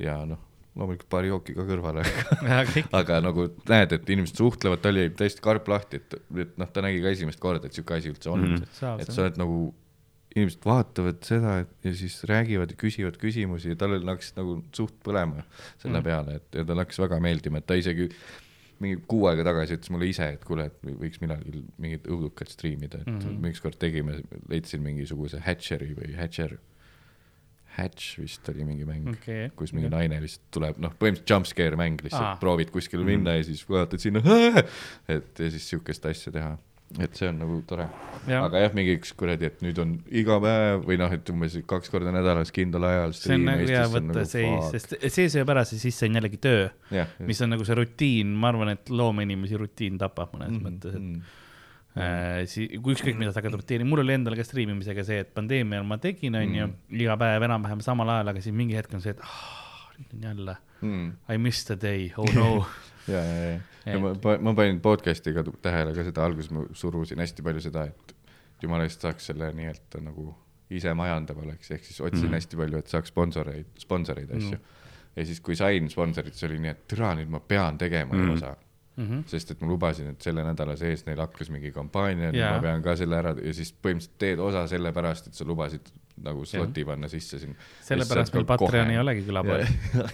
ja 0.03 0.19
noh, 0.29 0.41
loomulikult 0.75 1.09
paari 1.11 1.31
jooki 1.31 1.55
ka 1.57 1.67
kõrvale 1.69 2.03
aga 3.01 3.21
nagu 3.23 3.47
näed, 3.71 3.95
et 3.97 4.13
inimesed 4.17 4.41
suhtlevad, 4.41 4.83
ta 4.83 4.91
oli 4.91 5.07
täiesti 5.15 5.45
karp 5.45 5.71
lahti, 5.71 6.03
et, 6.03 6.19
et 6.45 6.61
noh, 6.61 6.71
ta 6.71 6.85
nägi 6.85 7.03
ka 7.05 7.15
esimest 7.15 7.43
korda, 7.43 7.69
et 7.69 7.77
sihuke 7.77 7.99
asi 7.99 8.11
üldse 8.13 8.33
on 8.33 8.43
mm. 8.43 8.61
-hmm. 8.61 9.03
et 9.05 9.13
sa 9.15 9.25
oled 9.27 9.41
nagu, 9.41 9.59
inimesed 10.35 10.67
vaatavad 10.67 11.21
seda 11.23 11.59
et, 11.63 11.75
ja 11.87 11.93
siis 11.95 12.17
räägivad 12.27 12.73
ja 12.75 12.79
küsivad 12.79 13.19
küsimusi 13.21 13.75
ja 13.75 13.79
tal 13.79 13.95
hakkas 14.01 14.33
nagu 14.39 14.59
suht 14.75 14.97
põlema 15.07 15.45
selle 15.79 16.01
mm 16.01 16.01
-hmm. 16.01 16.09
peale, 16.09 16.41
et 16.41 16.59
ja 16.59 16.65
talle 16.65 16.87
hakkas 16.87 16.99
väga 17.07 17.21
meeldima, 17.21 17.63
et 17.63 17.67
ta 17.67 17.79
isegi 17.79 18.11
mingi 18.83 18.99
kuu 19.07 19.29
aega 19.31 19.45
tagasi 19.47 19.79
ütles 19.79 19.91
mulle 19.95 20.09
ise, 20.11 20.27
et 20.35 20.45
kuule, 20.45 20.67
et 20.67 20.79
võiks 20.83 21.21
millalgi 21.23 21.63
mingit 21.79 22.09
õudukat 22.11 22.51
striimida, 22.51 22.99
et 22.99 23.07
mm 23.07 23.21
-hmm. 23.21 23.51
ükskord 23.55 23.79
tegime, 23.79 24.19
leidsin 24.51 24.83
mingisuguse 24.83 25.39
Hatcheri 25.39 25.95
või 25.95 26.17
Hatcher 26.19 26.59
Hatch 27.75 28.21
vist 28.21 28.49
oli 28.53 28.67
mingi 28.67 28.87
mäng 28.87 29.09
okay., 29.11 29.49
kus 29.59 29.73
mingi 29.75 29.89
okay. 29.89 30.05
naine 30.05 30.21
lihtsalt 30.23 30.47
tuleb, 30.55 30.79
noh, 30.83 30.93
põhimõtteliselt 30.95 31.33
jumpscare 31.35 31.79
mäng 31.81 32.05
lihtsalt 32.05 32.35
ah., 32.35 32.39
proovid 32.43 32.71
kuskile 32.75 33.03
mm. 33.03 33.11
minna 33.11 33.35
ja 33.39 33.49
siis 33.49 33.65
vaatad 33.67 34.03
sinna, 34.03 34.23
et 35.17 35.43
ja 35.43 35.51
siis 35.51 35.67
sihukest 35.73 36.07
asja 36.11 36.33
teha. 36.35 36.55
et 37.03 37.19
see 37.19 37.27
on 37.27 37.41
nagu 37.41 37.57
tore 37.67 37.89
ja.. 38.29 38.45
aga 38.45 38.61
jah, 38.63 38.75
mingiks 38.77 39.11
kuradi, 39.19 39.49
et 39.49 39.63
nüüd 39.65 39.79
on 39.83 39.97
iga 40.15 40.37
päev 40.45 40.85
või 40.87 40.99
noh, 41.01 41.15
et 41.17 41.31
umbes 41.33 41.57
kaks 41.67 41.91
korda 41.91 42.13
nädalas 42.15 42.55
kindlal 42.55 42.87
ajal. 42.87 43.15
see 43.19 43.35
on 43.35 43.49
nagu 43.49 43.71
hea 43.73 43.87
võtta 43.91 44.11
nagu 44.13 44.29
seis, 44.31 44.69
sest 44.77 44.99
see 45.17 45.31
sööb 45.35 45.51
ära, 45.57 45.65
see 45.67 45.83
siis 45.83 45.99
on 46.07 46.21
jällegi 46.21 46.39
töö, 46.45 46.69
mis 47.27 47.43
on 47.43 47.57
nagu 47.57 47.67
see 47.67 47.81
rutiin, 47.81 48.37
ma 48.39 48.53
arvan, 48.53 48.77
et 48.77 48.93
loomeinimesi 48.93 49.59
rutiin 49.59 49.99
tapab 49.99 50.37
mõnes 50.37 50.55
mm 50.55 50.61
-hmm. 50.61 50.77
mõttes, 50.77 51.01
et 51.01 51.43
mm 51.97 52.25
Äh, 52.35 52.43
si-, 52.51 52.67
kui 52.83 52.97
ükskõik, 52.97 53.15
mida 53.21 53.31
sa 53.31 53.39
hakkad 53.39 53.55
roteerima, 53.61 53.87
mul 53.93 54.03
oli 54.03 54.17
endal 54.17 54.35
ka 54.35 54.43
striimimisega 54.43 55.05
see, 55.07 55.21
et 55.23 55.29
pandeemial 55.35 55.85
ma 55.87 56.01
tegin, 56.03 56.35
onju, 56.35 56.67
mm. 56.67 56.97
iga 57.05 57.15
päev 57.21 57.45
enam-vähem 57.47 57.85
samal 57.87 58.11
ajal, 58.17 58.33
aga 58.33 58.43
siis 58.43 58.57
mingi 58.59 58.75
hetk 58.75 58.97
on 58.99 59.05
see, 59.05 59.15
et 59.15 59.23
ah, 59.23 59.85
nüüd 60.01 60.17
on 60.17 60.25
jälle 60.27 60.57
mm., 60.81 61.13
I 61.31 61.39
missed 61.39 61.71
a 61.71 61.77
day, 61.79 62.09
oh 62.19 62.27
no 62.35 62.49
ja, 63.15 63.21
ja, 63.23 63.37
ja, 63.45 63.93
ja 63.93 64.01
ma, 64.03 64.11
ma 64.43 64.57
panin 64.59 64.83
podcast'iga 64.83 65.47
tähele 65.63 65.95
ka 65.95 66.09
seda, 66.09 66.27
alguses 66.27 66.51
ma 66.57 66.67
surusin 66.75 67.23
hästi 67.23 67.47
palju 67.47 67.63
seda, 67.63 67.87
et 67.87 68.17
jumala 68.65 68.89
eest 68.89 69.07
saaks 69.07 69.31
selle 69.31 69.53
nii-öelda 69.55 70.03
nagu 70.03 70.33
ise 70.75 70.99
majandav 70.99 71.39
oleks, 71.47 71.71
ehk 71.79 71.87
siis 71.87 72.03
otsisin 72.03 72.33
mm. 72.33 72.41
hästi 72.41 72.63
palju, 72.65 72.83
et 72.83 72.91
saaks 72.91 73.15
sponsoreid, 73.15 73.71
sponsoreid 73.79 74.35
asju 74.35 74.59
mm. 74.59 74.85
ja 75.15 75.31
siis, 75.31 75.39
kui 75.47 75.55
sain 75.63 75.87
sponsorit, 75.95 76.35
siis 76.35 76.51
oli 76.51 76.59
nii, 76.59 76.75
et 76.75 76.87
türa, 76.91 77.15
nüüd 77.21 77.31
ma 77.31 77.39
pean 77.39 77.79
tegema 77.79 78.19
mm. 78.19 78.35
osa 78.35 78.57
Mm 78.97 79.07
-hmm. 79.09 79.23
sest 79.27 79.51
et 79.51 79.61
ma 79.61 79.67
lubasin, 79.67 80.13
et 80.13 80.23
selle 80.23 80.45
nädala 80.47 80.77
sees 80.79 81.01
neil 81.07 81.19
hakkas 81.19 81.49
mingi 81.51 81.73
kampaania 81.75 82.31
yeah., 82.31 82.55
ma 82.55 82.63
pean 82.63 82.83
ka 82.83 82.95
selle 82.97 83.17
ära 83.19 83.33
ja 83.43 83.55
siis 83.55 83.73
põhimõtteliselt 83.75 84.19
teed 84.23 84.39
osa 84.39 84.67
sellepärast, 84.71 85.27
et 85.27 85.35
sa 85.35 85.45
lubasid 85.45 85.91
nagu 86.23 86.45
sloti 86.47 86.85
yeah. 86.85 86.87
panna 86.93 87.11
sisse 87.11 87.41
siin. 87.43 87.57
sellepärast 87.83 88.37
meil 88.37 88.47
Patreon 88.47 88.93
ei 88.95 89.01
olegi 89.03 89.25
külapood 89.27 89.67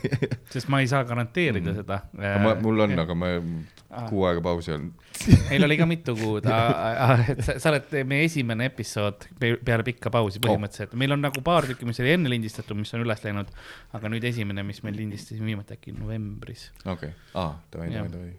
sest 0.55 0.72
ma 0.72 0.81
ei 0.81 0.89
saa 0.89 1.05
garanteerida 1.05 1.74
mm. 1.74 1.76
seda. 1.83 2.57
mul 2.62 2.87
on, 2.87 2.97
aga 3.05 3.14
ma 3.14 3.31
kuu 4.09 4.24
aega 4.31 4.41
pausi 4.49 4.72
olnud 4.78 5.28
meil 5.51 5.68
oli 5.68 5.76
ka 5.76 5.91
mitu 5.91 6.16
kuud, 6.16 6.49
et 7.35 7.45
sa, 7.45 7.61
sa 7.61 7.74
oled 7.74 7.93
meie 8.09 8.24
esimene 8.33 8.72
episood 8.72 9.28
peale 9.39 9.85
pikka 9.93 10.12
pausi 10.14 10.41
põhimõtteliselt, 10.41 10.97
meil 10.97 11.12
on 11.18 11.26
nagu 11.28 11.45
paar 11.45 11.68
tükki, 11.68 11.89
mis 11.89 12.01
oli 12.01 12.16
enne 12.16 12.33
lindistatud, 12.33 12.81
mis 12.81 12.97
on 12.97 13.05
üles 13.05 13.28
läinud, 13.28 13.53
aga 13.99 14.12
nüüd 14.16 14.24
esimene, 14.33 14.64
mis 14.64 14.81
me 14.87 14.97
lindistasime 14.97 15.53
viimati 15.53 15.76
äkki 15.76 15.99
novembris. 15.99 16.70
okei 16.87 17.12
okay., 17.12 17.18
aa, 17.35 17.59
davai, 17.68 17.93
davai, 17.93 18.14
davai 18.14 18.39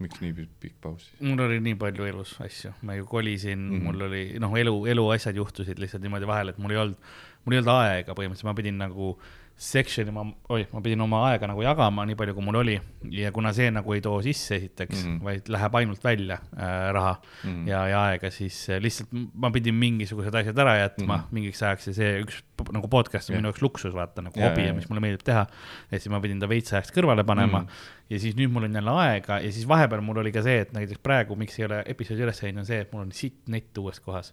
miks 0.00 0.20
nii 0.22 0.46
pikk 0.62 0.78
paus 0.82 1.06
siis? 1.08 1.20
mul 1.24 1.44
oli 1.46 1.58
nii 1.64 1.76
palju 1.80 2.08
elus 2.08 2.34
asju, 2.44 2.72
ma 2.86 2.96
ju 2.98 3.06
kolisin 3.08 3.58
mm, 3.58 3.74
-hmm. 3.74 3.84
mul 3.86 4.06
oli 4.08 4.22
noh, 4.42 4.56
elu, 4.62 4.74
eluasjad 4.94 5.36
juhtusid 5.36 5.78
lihtsalt 5.78 6.02
niimoodi 6.02 6.28
vahel, 6.30 6.52
et 6.52 6.58
mul 6.58 6.74
ei 6.74 6.80
olnud, 6.84 7.12
mul 7.44 7.56
ei 7.56 7.62
olnud 7.62 7.74
aega 7.74 8.16
põhimõtteliselt, 8.16 8.50
ma 8.50 8.56
pidin 8.58 8.80
nagu 8.80 9.12
section 9.60 10.08
ima, 10.08 10.22
oi, 10.54 10.62
ma 10.72 10.80
pidin 10.80 11.02
oma 11.04 11.18
aega 11.28 11.50
nagu 11.50 11.60
jagama 11.60 12.06
nii 12.08 12.16
palju, 12.16 12.32
kui 12.36 12.44
mul 12.46 12.58
oli 12.62 12.76
ja 13.12 13.28
kuna 13.34 13.50
see 13.52 13.68
nagu 13.74 13.92
ei 13.92 14.00
too 14.00 14.22
sisse 14.24 14.56
esiteks 14.56 15.02
mm, 15.02 15.10
-hmm. 15.10 15.26
vaid 15.26 15.50
läheb 15.52 15.76
ainult 15.82 16.04
välja 16.04 16.38
äh, 16.56 16.86
raha 16.96 17.12
mm 17.20 17.50
-hmm. 17.50 17.68
ja, 17.68 17.82
ja 17.88 17.98
aega, 18.08 18.30
siis 18.32 18.56
äh, 18.70 18.80
lihtsalt 18.80 19.12
ma 19.12 19.50
pidin 19.50 19.76
mingisugused 19.76 20.34
asjad 20.40 20.58
ära 20.64 20.78
jätma 20.78 21.16
mm 21.16 21.20
-hmm. 21.20 21.34
mingiks 21.36 21.62
ajaks 21.62 21.90
ja 21.90 21.94
see 21.94 22.22
üks 22.22 22.40
nagu 22.72 22.88
podcast 22.88 23.28
on 23.28 23.34
yeah. 23.34 23.42
minu 23.42 23.52
jaoks 23.52 23.62
luksus, 23.62 23.94
vaata 23.94 24.22
nagu 24.22 24.40
hobi 24.40 24.66
ja 24.66 24.74
mis 24.74 24.88
mulle 24.88 25.04
meeldib 25.04 25.24
teha. 25.28 25.46
ja 25.90 25.98
siis 25.98 26.08
ma 26.08 26.20
pidin 26.20 26.40
ta 26.40 26.48
veits 26.48 26.72
ajaks 26.72 26.96
kõrvale 26.96 27.24
panema 27.24 27.60
mm 27.60 27.66
-hmm. 27.66 28.10
ja 28.10 28.18
siis 28.18 28.36
nüüd 28.36 28.48
mul 28.48 28.64
on 28.64 28.74
jälle 28.74 28.90
aega 28.90 29.40
ja 29.40 29.52
siis 29.52 29.68
vahepeal 29.68 30.00
mul 30.00 30.24
oli 30.24 30.32
ka 30.32 30.42
see, 30.42 30.60
et 30.60 30.72
näiteks 30.72 30.98
praegu, 31.02 31.36
miks 31.36 31.58
ei 31.58 31.64
ole 31.64 31.82
episoodi 31.86 32.22
üles 32.22 32.42
läinud, 32.42 32.58
on 32.64 32.66
see, 32.66 32.80
et 32.80 32.92
mul 32.92 33.02
on 33.02 33.12
sitt 33.12 33.48
nett 33.48 33.78
uues 33.78 34.00
kohas 34.00 34.32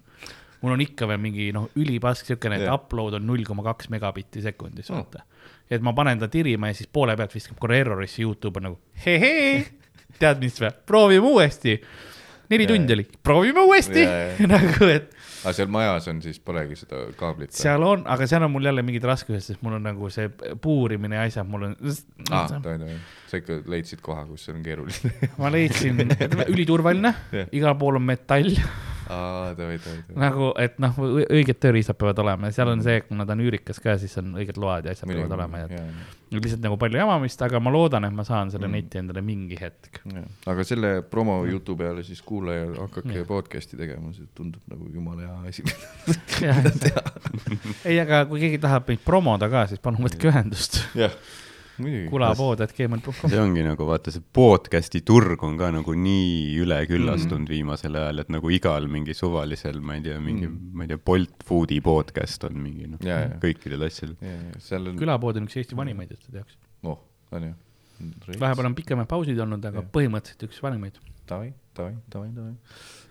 mul 0.61 0.73
on 0.73 0.81
ikka 0.81 1.07
veel 1.09 1.21
mingi 1.21 1.51
noh, 1.55 1.69
ülipask 1.77 2.29
siukene, 2.29 2.57
et 2.59 2.67
yeah. 2.67 2.75
upload 2.75 3.19
on 3.19 3.27
null 3.27 3.45
koma 3.47 3.65
kaks 3.67 3.91
megabitti 3.93 4.41
sekundis, 4.45 4.91
vaata 4.93 5.23
mm 5.23 5.37
et 5.71 5.83
ma 5.83 5.93
panen 5.95 6.19
ta 6.19 6.29
tirima 6.31 6.71
ja 6.71 6.77
siis 6.77 6.89
poole 6.91 7.15
pealt 7.19 7.35
viskab 7.35 7.59
korra 7.59 7.79
error'isse, 7.81 8.21
Youtube 8.23 8.61
on 8.61 8.69
nagu 8.69 8.77
hehee, 9.05 9.65
tead 10.21 10.39
mis 10.43 10.61
või, 10.61 10.71
proovime 10.87 11.33
uuesti. 11.33 11.75
neli 12.47 12.67
tundi 12.69 12.95
oli, 12.95 13.03
proovime 13.23 13.65
uuesti 13.67 14.05
nagu, 14.53 14.87
et. 14.87 15.11
aga 15.43 15.53
seal 15.57 15.71
majas 15.71 16.07
on 16.07 16.21
siis, 16.23 16.39
polegi 16.39 16.79
seda 16.79 17.03
kaablit? 17.19 17.51
seal 17.55 17.83
on, 17.83 18.05
aga 18.07 18.27
seal 18.29 18.47
on 18.47 18.53
mul 18.55 18.69
jälle 18.69 18.83
mingid 18.87 19.03
raskused, 19.07 19.43
sest 19.43 19.63
mul 19.65 19.75
on 19.79 19.87
nagu 19.89 20.11
see 20.13 20.31
puurimine 20.63 21.19
ja 21.19 21.27
asjad, 21.27 21.49
mul 21.51 21.67
on. 21.69 21.79
aa, 22.31 22.47
tohi, 22.63 22.79
tohi, 22.85 22.99
sa 23.27 23.41
ikka 23.43 23.61
leidsid 23.67 24.03
koha, 24.05 24.23
kus 24.31 24.47
see 24.47 24.55
on 24.55 24.63
keeruline 24.63 25.33
ma 25.41 25.51
leidsin, 25.51 26.05
üliturvaline 26.47 27.17
igal 27.51 27.75
pool 27.79 27.99
on 27.99 28.07
metall 28.07 28.55
aa, 29.09 29.55
tohi, 29.57 29.79
tohi. 29.83 30.17
nagu, 30.19 30.51
et 30.61 30.77
noh, 30.83 30.99
õiged 31.23 31.59
tööriistad 31.63 31.97
peavad 31.99 32.21
olema 32.23 32.49
ja 32.49 32.57
seal 32.59 32.71
on 32.73 32.83
see, 32.85 33.01
kuna 33.07 33.25
ta 33.27 33.35
on 33.37 33.43
üürikas 33.45 33.81
ka, 33.83 33.97
siis 34.01 34.13
on 34.21 34.33
õiged 34.37 34.59
load 34.61 34.87
ja 34.87 34.95
asjad 34.95 35.09
peavad 35.11 35.35
olema 35.37 35.63
ja 35.63 35.69
et 35.69 36.35
lihtsalt 36.35 36.63
nagu 36.65 36.75
palju 36.79 36.99
jamamist, 36.99 37.41
aga 37.47 37.61
ma 37.63 37.71
loodan, 37.71 38.07
et 38.07 38.15
ma 38.15 38.25
saan 38.27 38.51
selle 38.51 38.67
mm. 38.67 38.77
neti 38.77 39.01
endale 39.01 39.23
mingi 39.23 39.57
hetk. 39.59 40.01
aga 40.51 40.67
selle 40.67 40.93
promo 41.07 41.39
jutu 41.47 41.77
peale 41.79 42.03
siis 42.07 42.21
kuulaja, 42.25 42.67
hakake 42.81 43.23
podcast'i 43.29 43.79
tegema, 43.79 44.11
see 44.15 44.27
tundub 44.37 44.63
nagu 44.71 44.91
jumala 44.93 45.23
hea 45.23 45.51
asi 45.51 45.65
ei, 47.89 47.99
aga 48.03 48.25
kui 48.29 48.43
keegi 48.43 48.61
tahab 48.63 48.87
meid 48.91 49.03
promoda 49.05 49.49
ka, 49.51 49.67
siis 49.71 49.83
palun 49.83 50.03
võtke 50.07 50.31
ühendust. 50.31 50.81
jah 50.97 51.15
kulapood.gmail.com. 52.11 53.29
see 53.31 53.41
ongi 53.41 53.65
nagu 53.65 53.87
vaata, 53.89 54.13
see 54.13 54.23
podcast'i 54.39 55.03
turg 55.07 55.43
on 55.47 55.57
ka 55.59 55.69
nagu 55.75 55.93
nii 56.07 56.57
üleküllastunud 56.63 57.43
mm 57.43 57.45
-hmm. 57.45 57.53
viimasel 57.55 57.99
ajal, 58.01 58.23
et 58.23 58.33
nagu 58.33 58.51
igal 58.53 58.89
mingi 58.91 59.13
suvalisel, 59.17 59.79
ma 59.81 59.99
ei 59.99 60.03
tea, 60.09 60.19
mingi 60.19 60.47
mm, 60.47 60.57
-hmm. 60.57 60.73
ma 60.73 60.87
ei 60.87 60.93
tea, 60.93 61.03
Bolt 61.11 61.45
Foodi 61.45 61.79
podcast 61.81 62.43
on 62.49 62.59
mingi 62.63 62.89
noh, 62.89 62.99
kõikidel 63.43 63.87
asjadel. 63.87 64.17
On... 64.87 64.97
külapood 64.97 65.37
on 65.37 65.47
üks 65.49 65.61
Eesti 65.61 65.77
vanimaid, 65.77 66.11
et 66.11 66.21
sa 66.21 66.39
teaks. 66.39 66.57
oh, 66.83 66.99
on 67.31 67.49
ju 67.49 67.55
vahepeal 68.39 68.69
on 68.69 68.75
pikemad 68.77 69.07
pausid 69.09 69.39
olnud, 69.41 69.63
aga 69.65 69.81
Jah. 69.81 69.91
põhimõtteliselt 69.93 70.47
üks 70.47 70.61
vanimaid. 70.63 70.99
davai, 71.27 71.51
davai, 71.75 71.95
davai, 72.13 72.29
davai, 72.35 72.53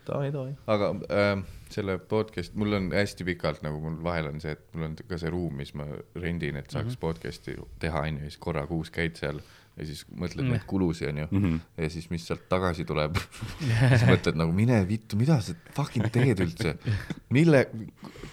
davai, 0.07 0.31
davai. 0.35 0.55
aga 0.67 0.91
äh, 1.11 1.45
selle 1.71 1.99
podcast, 1.99 2.55
mul 2.55 2.79
on 2.79 2.91
hästi 2.95 3.27
pikalt 3.27 3.63
nagu 3.67 3.81
mul 3.83 3.99
vahel 4.05 4.31
on 4.31 4.41
see, 4.41 4.55
et 4.57 4.75
mul 4.75 4.89
on 4.89 4.97
ka 5.09 5.19
see 5.21 5.33
ruum, 5.33 5.57
mis 5.61 5.75
ma 5.75 5.89
rendin, 6.15 6.57
et 6.57 6.71
saaks 6.71 6.85
mm 6.85 6.95
-hmm. 6.95 7.05
podcast'i 7.05 7.57
teha, 7.83 8.07
onju, 8.09 8.27
siis 8.27 8.39
korra 8.39 8.67
kuus 8.67 8.91
käid 8.91 9.17
seal 9.21 9.41
ja 9.77 9.87
siis 9.89 10.05
mõtled 10.09 10.47
Mm. 10.47 10.55
neid 10.55 10.65
kulusid, 10.69 11.09
onju 11.11 11.27
mm. 11.31 11.43
-hmm. 11.43 11.61
ja 11.83 11.91
siis, 11.93 12.09
mis 12.11 12.25
sealt 12.27 12.47
tagasi 12.49 12.85
tuleb, 12.89 13.19
siis 13.91 14.05
mõtled 14.09 14.39
nagu 14.39 14.53
mine 14.57 14.79
vittu, 14.89 15.19
mida 15.21 15.39
sa 15.45 15.55
fucking 15.77 16.09
teed 16.13 16.41
üldse, 16.45 16.77
mille, 17.35 17.67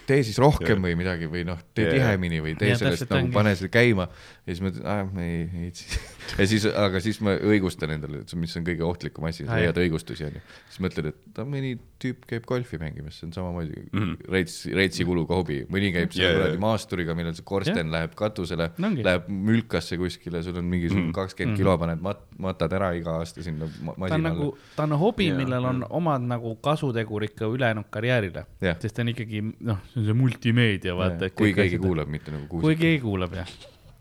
tee 0.08 0.22
siis 0.24 0.38
rohkem 0.40 0.80
või 0.84 0.96
midagi 0.96 1.28
või 1.30 1.44
noh, 1.48 1.60
tee 1.74 1.90
tihemini 1.92 2.40
või 2.44 2.54
tee 2.58 2.72
Jaa, 2.72 2.80
sellest 2.80 3.10
nagu 3.10 3.26
ongi. 3.26 3.34
pane 3.34 3.54
see 3.60 3.72
käima 3.72 4.08
ja 4.08 4.50
siis 4.54 4.62
mõtled, 4.64 4.84
aa 4.88 5.04
ma 5.08 5.26
ei, 5.26 5.42
ei 5.66 5.72
ja 6.40 6.48
siis, 6.48 6.68
aga 6.70 7.02
siis 7.04 7.20
ma 7.24 7.36
õigustan 7.36 7.96
endale, 7.98 8.24
mis 8.40 8.56
on 8.56 8.64
kõige 8.64 8.86
ohtlikum 8.88 9.28
asi, 9.28 9.44
sa 9.44 9.60
leiad 9.60 9.82
õigustusi 9.84 10.28
onju. 10.30 10.44
siis 10.68 10.80
mõtled, 10.86 11.12
et 11.12 11.44
mõni 11.44 11.76
tüüp 12.04 12.26
käib 12.30 12.44
golfi 12.48 12.78
mängimas, 12.80 13.16
see 13.20 13.26
on 13.28 13.32
samamoodi 13.32 13.72
mm 13.80 13.98
Mhm. 13.98 14.10
-hmm. 14.12 14.30
reits, 14.36 14.56
reitsi 14.78 15.04
kuluga 15.08 15.34
hobi, 15.40 15.58
mõni 15.72 15.90
käib 15.96 16.12
seal 16.12 16.26
Jaa, 16.28 16.34
kuradi 16.38 16.54
jaa. 16.58 16.60
maasturiga, 16.60 17.14
millal 17.18 17.34
see 17.34 17.44
korsten 17.48 17.90
läheb 17.90 18.14
katusele 18.14 18.70
No 18.78 18.88
läheb 19.08 19.28
mülkasse 19.28 19.96
kuskile, 19.98 20.42
sul 20.42 20.56
on 20.60 20.64
mingisugune 20.64 21.06
Mhm. 21.08 21.12
kakskümmend 21.16 21.56
kilo 21.56 21.78
paned 21.78 22.00
mat-, 22.04 22.24
matad 22.38 22.72
ära 22.72 22.92
iga 22.96 23.18
aasta 23.18 23.42
sinna 23.42 23.66
ma- 23.82 23.94
ta 24.08 24.14
on 24.14 24.22
nagu 24.22 24.56
ta 24.76 24.82
on 24.84 24.90
hobi, 24.98 25.26
Jaa, 25.28 25.36
millel 25.38 25.64
on 25.64 25.84
omad 25.90 26.22
nagu 26.22 26.54
kasutegurid 26.62 27.34
ka 27.34 27.44
ülejäänud 27.46 27.84
karjäärile 27.90 28.44
Jah.. 28.60 28.76
sest 28.80 28.94
ta 28.96 29.02
on 29.02 29.08
ikkagi, 29.08 29.42
noh, 29.60 29.78
see 29.92 30.00
on 30.00 30.04
see 30.06 30.12
multimeedia, 30.14 30.94
vaata. 30.96 31.30
kui 31.30 31.52
keegi. 31.54 31.78
kuulab, 31.78 32.08
mitte 32.08 32.30
nagu 32.30 32.46
kui 32.48 32.60
kuusik. 32.60 32.78
keegi 32.80 33.00
kuulab, 33.00 33.32
jah. 33.34 33.46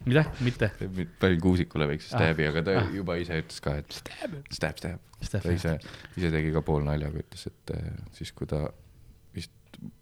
mida, 0.05 0.25
mitte. 0.43 0.71
panin 1.19 1.41
Kuusikule 1.41 1.87
väikse 1.87 2.09
Ah. 2.15 2.19
stäbi, 2.19 2.47
aga 2.49 2.63
ta 2.63 2.77
Ah. 2.81 2.87
juba 2.93 3.15
ise 3.21 3.39
ütles 3.41 3.61
ka, 3.63 3.75
et 3.81 3.91
stab, 3.93 4.35
stab. 4.51 4.99
Stab, 5.23 5.41
ta 5.45 5.51
ise, 5.55 5.77
ise 6.17 6.31
tegi 6.31 6.51
ka 6.51 6.61
poolnaljaga, 6.61 7.21
ütles, 7.23 7.47
et 7.47 7.71
eh, 7.77 7.91
siis, 8.11 8.31
kui 8.35 8.45
ta 8.47 8.65
vist 9.35 9.51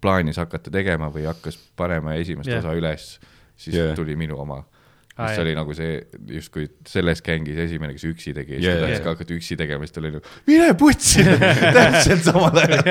plaanis 0.01 0.37
hakata 0.41 0.71
tegema 0.73 1.11
või 1.13 1.27
hakkas 1.29 1.57
panema 1.77 2.15
esimest 2.17 2.49
Jah. 2.49 2.59
osa 2.63 2.73
üles, 2.77 3.19
siis 3.57 3.75
Jah. 3.77 3.95
tuli 3.95 4.15
minu 4.17 4.39
oma. 4.41 4.63
Aa, 5.17 5.27
mis 5.27 5.39
oli 5.43 5.51
nagu 5.53 5.73
see 5.75 5.99
justkui 6.31 6.69
selles 6.87 7.19
gängis 7.21 7.57
esimene, 7.59 7.91
kes 7.93 8.05
üksi 8.07 8.31
tegi 8.33 8.55
siis 8.55 8.63
Jah, 8.65 8.77
ta 8.79 8.85
tahtis 8.87 8.97
jah. 8.97 9.03
ka 9.03 9.09
hakata 9.13 9.33
üksi 9.35 9.57
tegema, 9.59 9.83
siis 9.85 9.91
ta 9.93 9.99
oli 10.01 10.11
nagu 10.15 10.25
mine 10.47 10.69
putsi, 10.79 11.23
täpselt 11.75 12.23
samal 12.23 12.57
ajal. 12.57 12.81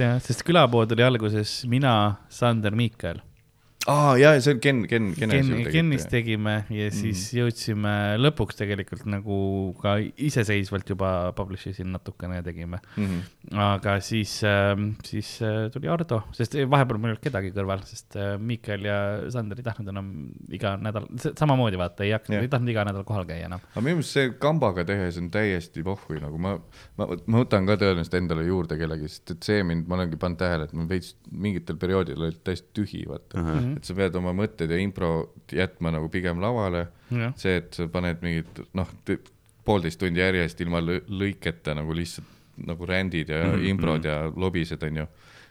jah, 0.00 0.16
sest 0.26 0.42
külapood 0.46 0.92
oli 0.96 1.04
alguses 1.06 1.60
mina, 1.70 1.92
Sander, 2.32 2.74
Miikael. 2.74 3.20
Aa 3.88 4.12
jaa, 4.20 4.34
see 4.44 4.52
on 4.52 4.58
Ken, 4.60 4.80
Ken, 4.88 5.06
Ken. 5.16 5.30
Ken, 5.32 5.62
Kennis 5.72 6.04
tegime 6.10 6.56
ja 6.74 6.90
siis 6.92 7.22
jõudsime 7.32 8.18
lõpuks 8.20 8.58
tegelikult 8.58 9.06
nagu 9.08 9.36
ka 9.80 9.94
iseseisvalt 10.20 10.90
juba 10.92 11.32
publish 11.36 11.70
isin 11.70 11.88
natukene 11.94 12.40
ja 12.40 12.44
tegime. 12.44 12.82
Mhm. 12.96 13.22
aga 13.60 13.96
siis, 14.04 14.34
siis 15.06 15.30
äh, 15.46 15.70
tuli 15.72 15.88
Ardo, 15.88 16.20
sest 16.36 16.58
vahepeal 16.60 17.00
mul 17.00 17.10
ei 17.10 17.14
olnud 17.14 17.24
kedagi 17.24 17.54
kõrval, 17.56 17.80
sest 17.88 18.18
äh, 18.20 18.34
Miikael 18.36 18.84
ja 18.84 18.98
Sander 19.32 19.62
ei 19.62 19.64
tahtnud 19.64 19.88
enam 19.94 20.12
iga 20.52 20.74
nädal, 20.80 21.08
samamoodi 21.24 21.80
vaata, 21.80 22.04
ei 22.04 22.12
hakanud, 22.14 22.44
ei 22.44 22.52
tahtnud 22.52 22.74
iga 22.74 22.84
nädal 22.90 23.08
kohal 23.08 23.24
käia 23.28 23.48
enam. 23.48 23.64
aga 23.72 23.84
minu 23.86 24.02
meelest 24.02 24.18
see 24.18 24.34
kambaga 24.44 24.84
tehes 24.88 25.16
on 25.22 25.32
täiesti 25.32 25.86
pohhui, 25.86 26.20
nagu 26.20 26.36
ma, 26.42 26.58
ma, 27.00 27.08
ma 27.08 27.42
võtan 27.46 27.68
ka 27.68 27.80
tõenäoliselt 27.80 28.20
endale 28.20 28.44
juurde 28.44 28.76
kellegi, 28.80 29.08
sest 29.08 29.36
et 29.38 29.50
see 29.50 29.64
mind, 29.64 29.88
ma 29.88 29.96
olengi 29.96 30.20
pannud 30.20 30.40
tähele, 30.44 30.68
et 30.68 30.76
mul 30.76 30.88
veits 30.90 31.16
mingitel 31.32 31.80
perioodidel 31.80 32.28
olid 32.28 32.44
täiesti 32.44 32.74
tühi, 32.76 33.04
vaata 33.08 33.40
uh. 33.40 33.50
Mhm. 33.50 33.69
-huh. 33.70 33.76
et 33.76 33.84
sa 33.84 33.94
pead 33.94 34.16
oma 34.16 34.32
mõtted 34.32 34.70
ja 34.70 34.76
impro 34.78 35.32
jätma 35.52 35.90
nagu 35.92 36.08
pigem 36.08 36.40
lavale. 36.40 36.88
jah, 37.10 37.32
see, 37.36 37.56
et 37.56 37.74
sa 37.74 37.86
paned 37.88 38.22
mingid 38.22 38.46
noh, 38.74 38.88
poolteist 39.64 39.98
tundi 40.00 40.20
järjest 40.20 40.60
ilma 40.60 40.80
lõ- 40.80 41.02
lõiketa 41.08 41.74
nagu 41.74 41.92
lihtsalt 41.94 42.26
nagu 42.66 42.86
rändid 42.86 43.28
ja 43.28 43.44
mm 43.44 43.50
Mhm, 43.50 43.58
-hmm. 43.60 43.68
improd 43.70 44.04
ja 44.04 44.32
lobised, 44.36 44.82
onju. 44.82 45.06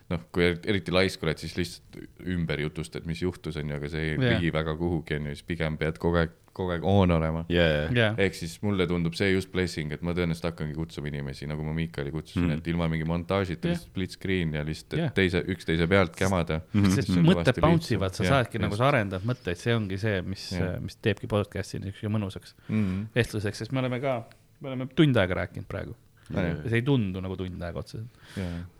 noh, 0.10 0.20
kui 0.32 0.44
er- 0.44 0.60
eriti 0.66 0.92
laisk 0.92 1.24
oled, 1.24 1.38
siis 1.38 1.56
lihtsalt 1.58 1.98
ümber 2.26 2.60
jutustad, 2.60 3.06
mis 3.06 3.22
juhtus, 3.22 3.56
onju, 3.58 3.76
aga 3.76 3.90
see 3.90 4.02
ei 4.02 4.18
Jah. 4.18 4.42
vii 4.42 4.52
väga 4.54 4.76
kuhugi, 4.78 5.16
onju, 5.16 5.36
siis 5.36 5.44
pigem 5.44 5.78
pead 5.78 5.98
kogu 6.00 6.18
aeg, 6.18 6.30
kogu 6.60 6.76
aeg 6.76 6.86
on 6.88 7.14
olema 7.16 7.44
yeah.. 7.52 7.90
jah, 7.96 8.20
ehk 8.22 8.38
siis 8.38 8.58
mulle 8.66 8.88
tundub 8.90 9.16
see 9.18 9.32
just 9.32 9.52
blessing, 9.54 9.94
et 9.96 10.04
ma 10.06 10.16
tõenäoliselt 10.18 10.50
hakkangi 10.52 10.76
kutsuma 10.78 11.12
inimesi, 11.12 11.48
nagu 11.50 11.66
ma 11.66 11.76
Miikali 11.78 12.14
kutsusin 12.14 12.44
mm. 12.44 12.52
-hmm. 12.52 12.64
et 12.64 12.72
ilma 12.74 12.90
mingi 12.92 13.08
montaažita 13.10 13.70
yeah., 13.70 13.78
lihtsalt 13.78 13.94
split 13.94 14.18
screen 14.18 14.54
ja 14.60 14.66
lihtsalt 14.68 14.98
yeah. 15.00 15.14
teise, 15.16 15.44
üksteise 15.56 15.88
pealt 15.88 16.16
kämada 16.20 16.62
mm. 16.62 16.82
Mhm. 16.82 16.98
sest 16.98 17.16
mõtted 17.32 17.62
bounce 17.64 17.96
ivad, 17.96 18.14
sa 18.14 18.24
lihtsam. 18.24 18.36
saadki 18.36 18.64
nagu, 18.64 18.76
just. 18.76 18.84
sa 18.84 18.92
arendad 18.92 19.26
mõtteid, 19.32 19.62
see 19.62 19.76
ongi 19.76 20.02
see, 20.02 20.22
mis 20.26 20.50
Jah., 20.54 20.78
mis 20.84 20.98
teebki 21.04 21.30
podcast'i 21.30 21.80
niisuguse 21.80 22.12
mõnusaks 22.12 22.56
-hmm. 22.68 23.10
vestluseks, 23.16 23.64
sest 23.64 23.76
me 23.76 23.84
oleme 23.84 24.02
ka, 24.04 24.20
me 24.60 24.74
oleme 24.74 24.90
tund 24.96 25.18
aega 25.18 25.44
rääkinud 25.44 25.68
praegu. 25.70 25.96
Ja 26.30 26.52
see 26.62 26.78
ei 26.78 26.84
tundu 26.86 27.22
nagu 27.26 27.34
tund 27.40 27.64
aega 27.66 27.82
otseselt, 27.82 28.28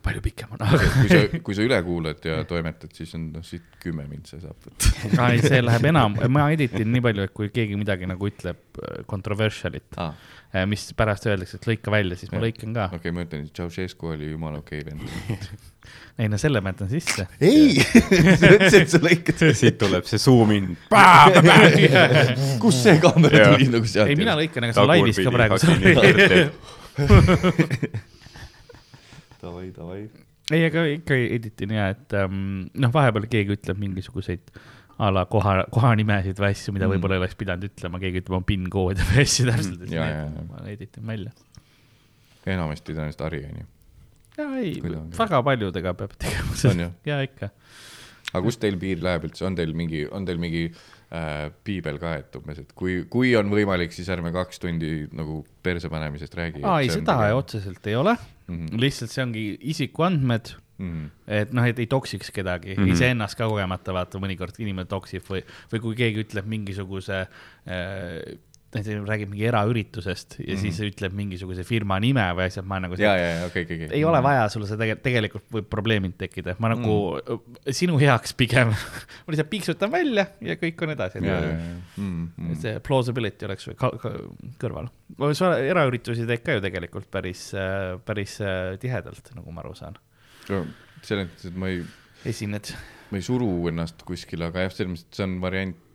palju 0.04 0.22
pikem 0.22 0.52
on, 0.54 0.60
aga 0.62 0.90
kui 0.94 1.08
sa, 1.10 1.22
kui 1.48 1.56
sa 1.58 1.64
üle 1.66 1.80
kuulad 1.82 2.22
ja 2.22 2.44
toimetad, 2.48 2.92
siis 2.94 3.10
on 3.18 3.24
noh, 3.34 3.42
siit 3.46 3.80
kümme 3.82 4.04
mintse 4.06 4.38
saab 4.38 4.68
võtta 4.68 5.26
ei, 5.32 5.40
see 5.42 5.58
läheb 5.64 5.88
enam, 5.90 6.14
ma 6.30 6.46
editin 6.54 6.92
nii 6.94 7.02
palju, 7.08 7.26
et 7.26 7.34
kui 7.34 7.50
keegi 7.54 7.78
midagi 7.80 8.06
nagu 8.10 8.30
ütleb 8.30 8.78
äh, 8.78 9.02
controversial'it, 9.10 9.98
ah,. 9.98 10.14
mis 10.70 10.86
pärast 10.98 11.26
öeldakse, 11.30 11.58
et 11.58 11.68
lõika 11.72 11.92
välja, 11.94 12.18
siis 12.20 12.30
ma 12.30 12.38
Jah. 12.38 12.46
lõikan 12.46 12.76
ka. 12.76 12.86
okei 12.90 13.02
okay,, 13.02 13.16
ma 13.18 13.26
ütlen, 13.26 13.44
et 13.46 13.58
Ceausescu 13.58 14.14
oli 14.14 14.30
jumala 14.30 14.62
okei 14.62 14.84
okay 14.84 14.94
vend. 14.94 15.50
ei 16.22 16.30
no 16.30 16.38
selle 16.38 16.62
ma 16.62 16.70
jätan 16.74 16.90
sisse. 16.92 17.26
ei, 17.42 17.82
sa 18.40 18.52
ütlesid, 18.54 18.82
et 18.84 18.94
sa 18.94 19.02
lõikad. 19.02 19.46
siit 19.62 19.78
tuleb 19.80 20.06
see 20.10 20.22
zoom 20.22 20.54
in. 20.54 20.74
kust 22.62 22.84
see 22.86 22.98
kaamera 23.02 23.50
tuli 23.54 23.70
nagu 23.74 23.90
sealt? 23.90 24.10
ei, 24.10 24.18
mina 24.20 24.38
lõikan, 24.38 24.68
aga 24.68 24.76
see 24.76 24.86
on 24.86 24.92
laivis 24.94 25.24
ka 25.24 25.34
praegu. 25.34 25.62
davai, 29.42 29.70
davai. 29.76 30.02
ei, 30.50 30.64
aga 30.66 30.84
ikka 30.96 31.14
editin 31.36 31.70
ja, 31.76 31.88
et 31.94 32.16
ähm, 32.18 32.68
noh, 32.74 32.92
vahepeal 32.94 33.26
keegi 33.30 33.54
ütleb 33.56 33.78
mingisuguseid 33.80 34.44
a 35.00 35.08
la 35.14 35.22
koha, 35.30 35.52
kohanimesid 35.72 36.40
või 36.40 36.50
asju, 36.52 36.74
mida 36.76 36.86
Mm. 36.86 36.92
võib-olla 36.94 37.14
ei 37.16 37.22
oleks 37.22 37.38
pidanud 37.40 37.64
ütlema, 37.70 38.00
keegi 38.02 38.20
ütleb 38.20 38.34
oma 38.36 38.46
PIN-koodi 38.48 39.02
või 39.12 39.22
asju 39.24 39.46
täpselt 39.48 39.80
Mm, 39.86 39.94
ja, 39.96 40.08
ja, 40.10 40.24
ja. 40.26 40.42
ma 40.50 40.56
editin 40.68 41.06
välja. 41.06 41.30
enamasti 42.46 42.92
tõenäoliselt 42.92 43.24
Harri 43.24 43.40
onju. 43.48 43.66
ja 44.36 44.44
ei 44.60 44.72
väga 45.18 45.42
paljudega 45.46 45.94
peab 45.94 46.12
tegema 46.18 46.52
On 46.70 46.78
jah? 46.86 46.92
ja 47.10 47.16
ikka. 47.24 47.46
aga 48.32 48.42
kust 48.44 48.60
teil 48.60 48.76
piir 48.80 48.98
läheb 49.02 49.24
üldse, 49.30 49.46
on 49.46 49.54
teil 49.56 49.72
mingi, 49.74 50.04
on 50.10 50.24
teil 50.28 50.38
mingi 50.42 50.66
äh, 50.68 50.99
piibel 51.66 51.98
ka, 51.98 52.14
et 52.20 52.36
umbes, 52.38 52.60
et 52.62 52.72
kui, 52.78 53.00
kui 53.10 53.32
on 53.38 53.50
võimalik, 53.50 53.90
siis 53.94 54.08
ärme 54.14 54.30
kaks 54.34 54.62
tundi 54.62 55.08
nagu 55.12 55.40
perse 55.62 55.90
panemisest 55.90 56.36
räägi. 56.38 56.62
aa, 56.62 56.80
ei, 56.84 56.90
seda 56.94 57.16
ei, 57.26 57.34
otseselt 57.34 57.86
ei 57.90 57.96
ole 57.98 58.14
mm, 58.14 58.40
Mhm. 58.50 58.66
-hmm. 58.66 58.80
lihtsalt 58.80 59.10
see 59.10 59.22
ongi 59.24 59.44
isikuandmed, 59.60 60.52
mm. 60.78 61.10
et 61.26 61.52
noh, 61.52 61.66
et 61.66 61.78
ei 61.78 61.86
toksiks 61.86 62.30
kedagi 62.34 62.74
mm. 62.74 62.82
-hmm., 62.82 62.92
iseennast 62.92 63.38
ka 63.38 63.48
kogemata 63.48 63.94
vaata, 63.94 64.18
mõnikord 64.18 64.58
inimene 64.58 64.88
toksib 64.90 65.26
või, 65.30 65.44
või 65.72 65.80
kui 65.80 65.94
keegi 65.94 66.24
ütleb 66.24 66.46
mingisuguse 66.50 67.20
äh, 67.20 68.38
näiteks 68.70 69.06
räägib 69.08 69.30
mingi 69.32 69.46
eraüritusest 69.48 70.36
ja 70.38 70.44
mm 70.44 70.50
-hmm. 70.52 70.60
siis 70.60 70.80
ütleb 70.86 71.14
mingisuguse 71.16 71.64
firma 71.66 71.98
nime 72.00 72.22
või 72.38 72.46
asjad, 72.46 72.66
ma 72.66 72.78
nagu 72.80 72.94
Mhm. 72.94 73.02
ja, 73.02 73.16
ja, 73.16 73.30
ja 73.40 73.46
okei, 73.46 73.64
okei, 73.64 73.76
okei. 73.76 73.96
ei 73.98 74.04
ole 74.04 74.22
vaja 74.22 74.48
sulle 74.48 74.66
seda 74.66 74.78
tegelikult, 74.84 75.02
tegelikult 75.02 75.44
võib 75.56 75.68
probleemid 75.70 76.16
tekkida, 76.18 76.54
ma 76.58 76.68
nagu 76.74 76.94
mm. 77.18 77.72
sinu 77.76 77.98
heaks 77.98 78.34
pigem 78.34 78.70
ma 79.24 79.34
lihtsalt 79.34 79.50
piiksutan 79.50 79.90
välja 79.90 80.26
ja 80.40 80.54
kõik 80.60 80.82
on 80.82 80.94
edasi. 80.94 81.20
mm,. 81.20 82.28
Mm. 82.36 82.54
see 82.60 82.80
plausibility 82.80 83.48
oleks 83.48 83.68
kõrval. 84.60 84.90
sa 85.34 85.52
eraüritusi 85.58 86.26
teed 86.26 86.44
ka 86.44 86.58
ju 86.58 86.64
tegelikult 86.64 87.10
päris, 87.10 87.50
päris 88.04 88.40
äh, 88.40 88.78
tihedalt, 88.80 89.34
nagu 89.34 89.52
ma 89.52 89.64
aru 89.64 89.74
saan. 89.74 89.98
selles 91.02 91.28
mõttes, 91.28 91.46
et 91.50 91.56
ma 91.56 91.68
ei, 91.72 91.84
esined. 92.24 92.74
ma 93.10 93.18
ei 93.18 93.22
suru 93.26 93.68
ennast 93.68 94.02
kuskile, 94.06 94.50
aga 94.50 94.66
jah, 94.66 94.74
selles 94.74 94.92
mõttes, 94.94 95.08
et 95.08 95.20
see 95.20 95.26
on 95.26 95.38
variant, 95.42 95.86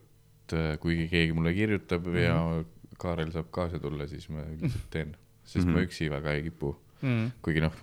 kui 0.82 1.08
keegi 1.12 1.34
mulle 1.34 1.54
kirjutab 1.54 2.06
mm 2.08 2.14
-hmm. 2.14 2.20
ja 2.26 2.64
Kaarel 2.98 3.32
saab 3.32 3.50
kaasa 3.52 3.80
tulla, 3.80 4.08
siis 4.08 4.30
ma 4.30 4.42
üldiselt 4.48 4.90
teen, 4.90 5.16
sest 5.44 5.66
mm 5.66 5.72
-hmm. 5.72 5.74
ma 5.74 5.80
Mhm. 5.80 5.86
üksi 5.88 6.10
väga 6.10 6.32
ei 6.34 6.44
kipu, 6.44 6.76
Mm. 7.02 7.32
kuigi 7.42 7.60
noh, 7.62 7.74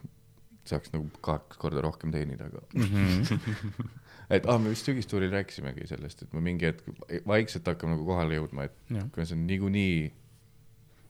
saaks 0.65 0.93
nagu 0.93 1.11
kaks 1.21 1.57
korda 1.59 1.81
rohkem 1.81 2.11
teenida, 2.13 2.45
aga 2.45 2.61
Mm 2.75 2.83
-hmm. 2.83 3.89
et 4.35 4.47
ah, 4.47 4.59
me 4.61 4.71
vist 4.71 4.87
sügistuuril 4.87 5.31
rääkisimegi 5.31 5.87
sellest, 5.87 6.23
et 6.23 6.33
me 6.33 6.41
mingi 6.41 6.65
hetk 6.67 6.83
vaikselt 7.27 7.67
hakkame 7.67 7.93
nagu 7.93 8.05
kohale 8.05 8.35
jõudma, 8.35 8.65
et 8.65 8.73
kuna 9.13 9.25
see 9.27 9.37
on 9.39 9.47
niikuinii 9.47 10.13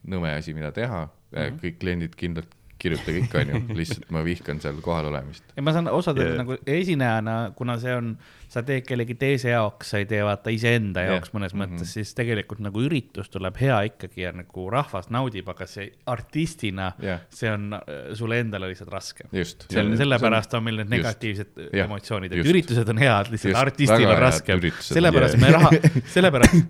nõme 0.07 0.35
asi, 0.37 0.53
mida 0.53 0.71
teha 0.71 1.05
mm, 1.05 1.37
-hmm. 1.39 1.59
kõik 1.63 1.77
kliendid 1.79 2.15
kindlalt 2.15 2.55
kirjutage 2.83 3.23
ikka, 3.23 3.41
onju, 3.45 3.63
lihtsalt 3.79 4.09
ma 4.13 4.21
vihkan 4.27 4.59
seal 4.63 4.77
kohal 4.83 5.07
olemist. 5.09 5.43
ja 5.55 5.63
ma 5.65 5.71
saan 5.75 5.87
osadel 5.91 6.23
Yeah. 6.23 6.35
yeah. 6.35 6.43
nagu 6.43 6.57
esinejana, 6.67 7.35
kuna 7.57 7.77
see 7.81 7.93
on, 7.95 8.13
sa 8.53 8.61
teed 8.61 8.85
kellegi 8.85 9.15
teise 9.17 9.49
jaoks, 9.53 9.89
sa 9.93 9.97
ei 10.01 10.05
tee 10.09 10.19
vaata 10.23 10.51
iseenda 10.53 11.01
jaoks 11.07 11.31
mõnes 11.33 11.55
Mhm. 11.55 11.61
mõttes, 11.63 11.93
siis 11.97 12.11
tegelikult 12.13 12.59
nagu 12.61 12.83
üritus 12.85 13.31
tuleb 13.33 13.57
hea 13.57 13.79
ikkagi 13.89 14.21
ja 14.27 14.31
nagu 14.35 14.67
rahvas 14.69 15.09
naudib, 15.09 15.47
aga 15.49 15.65
see 15.67 15.89
artistina 16.07 16.91
Jah. 17.01 17.23
see 17.33 17.49
on 17.51 17.71
sulle 18.13 18.39
endale 18.43 18.69
lihtsalt 18.71 18.91
raske. 18.93 19.23
just. 19.33 19.65
selle, 19.71 19.97
sellepärast 19.97 20.53
on 20.53 20.63
meil 20.63 20.75
need 20.83 20.91
just. 20.91 20.97
negatiivsed 20.99 21.69
Jah, 21.73 21.85
emotsioonid, 21.87 22.31
et 22.31 22.37
just. 22.43 22.49
üritused 22.53 22.89
on 22.89 22.97
head, 22.97 23.31
lihtsalt 23.33 23.51
Just, 23.53 23.61
artistil 23.65 23.97
väga 24.07 24.17
on 24.17 24.23
on- 24.23 24.93
sellepärast 24.93 25.37
Yeah. 25.39 25.41
me 25.41 25.51
raha, 25.57 25.69
sellepärast, 26.15 26.65